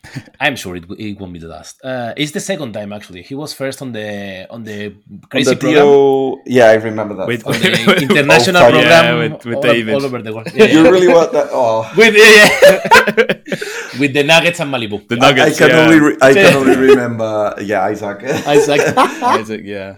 I'm 0.39 0.55
sure 0.55 0.75
it, 0.75 0.83
it 0.99 1.19
won't 1.19 1.33
be 1.33 1.39
the 1.39 1.47
last. 1.47 1.79
Uh, 1.83 2.13
it's 2.17 2.31
the 2.31 2.39
second 2.39 2.73
time 2.73 2.91
actually. 2.91 3.21
He 3.23 3.35
was 3.35 3.53
first 3.53 3.81
on 3.81 3.91
the 3.93 4.45
on 4.49 4.63
the 4.63 4.87
On 4.87 5.21
crazy 5.29 5.51
the 5.51 5.55
program. 5.55 5.83
DO, 5.85 6.41
yeah, 6.45 6.65
I 6.65 6.73
remember 6.73 7.15
that. 7.15 7.23
on 7.45 7.53
the 7.53 7.97
international 8.09 8.61
Oh, 8.63 8.71
program 8.71 9.05
Yeah, 9.05 9.15
with- 9.15 9.45
with 9.45 9.55
all, 9.55 9.61
David. 9.61 9.93
all 9.95 10.05
over 10.05 10.21
the 10.21 10.33
world. 10.33 10.47
Yeah, 10.53 10.65
You 10.75 10.83
yeah. 10.83 10.89
really 10.89 11.07
want 11.07 11.31
that? 11.31 11.47
Oh. 11.51 11.89
with 11.95 12.15
yeah, 12.15 12.33
yeah. 12.35 13.99
with 13.99 14.13
the 14.13 14.23
Nuggets 14.23 14.59
and 14.59 14.73
Malibu. 14.73 15.07
The 15.07 15.15
I- 15.15 15.19
Nuggets. 15.19 15.61
I, 15.61 15.67
can 15.67 15.69
yeah. 15.75 15.83
only 15.85 15.99
re- 15.99 16.17
I 16.21 16.33
can 16.33 16.53
only 16.55 16.75
remember, 16.75 17.55
yeah, 17.61 17.83
Isaac. 17.85 18.23
Isaac. 18.23 18.81
Isaac, 18.97 19.61
yeah. 19.63 19.97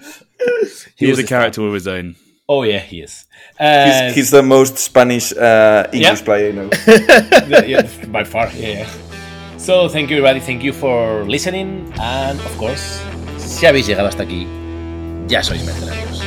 He, 0.95 1.06
He 1.06 1.08
was 1.09 1.19
a 1.19 1.24
a 1.24 1.27
character 1.27 1.61
of 1.66 1.74
his 1.74 1.88
own. 1.88 2.16
Oh 2.48 2.61
yeah, 2.61 2.77
he 2.77 3.01
is. 3.01 3.25
Uh, 3.59 3.85
he's, 4.06 4.16
he's 4.16 4.32
the 4.32 4.43
most 4.43 4.77
Spanish 4.77 5.34
uh, 5.34 5.88
English 5.92 6.19
Yeah. 6.19 6.25
player 6.25 6.50
I 6.50 6.51
know. 6.53 6.69
yeah, 7.48 7.64
yeah, 7.64 8.06
by 8.08 8.24
far, 8.24 8.50
yeah, 8.53 8.67
yeah. 8.85 8.90
So, 9.66 9.90
thank 9.90 10.11
you 10.11 10.18
everybody, 10.18 10.40
thank 10.42 10.61
you 10.61 10.72
for 10.72 11.24
listening, 11.26 11.92
and 12.00 12.40
of 12.40 12.56
course, 12.60 13.02
si 13.40 13.66
habéis 13.66 13.88
llegado 13.88 14.08
hasta 14.08 14.22
aquí, 14.22 14.45
ya 15.27 15.42
sois 15.42 15.66
mercenarios. 15.66 16.22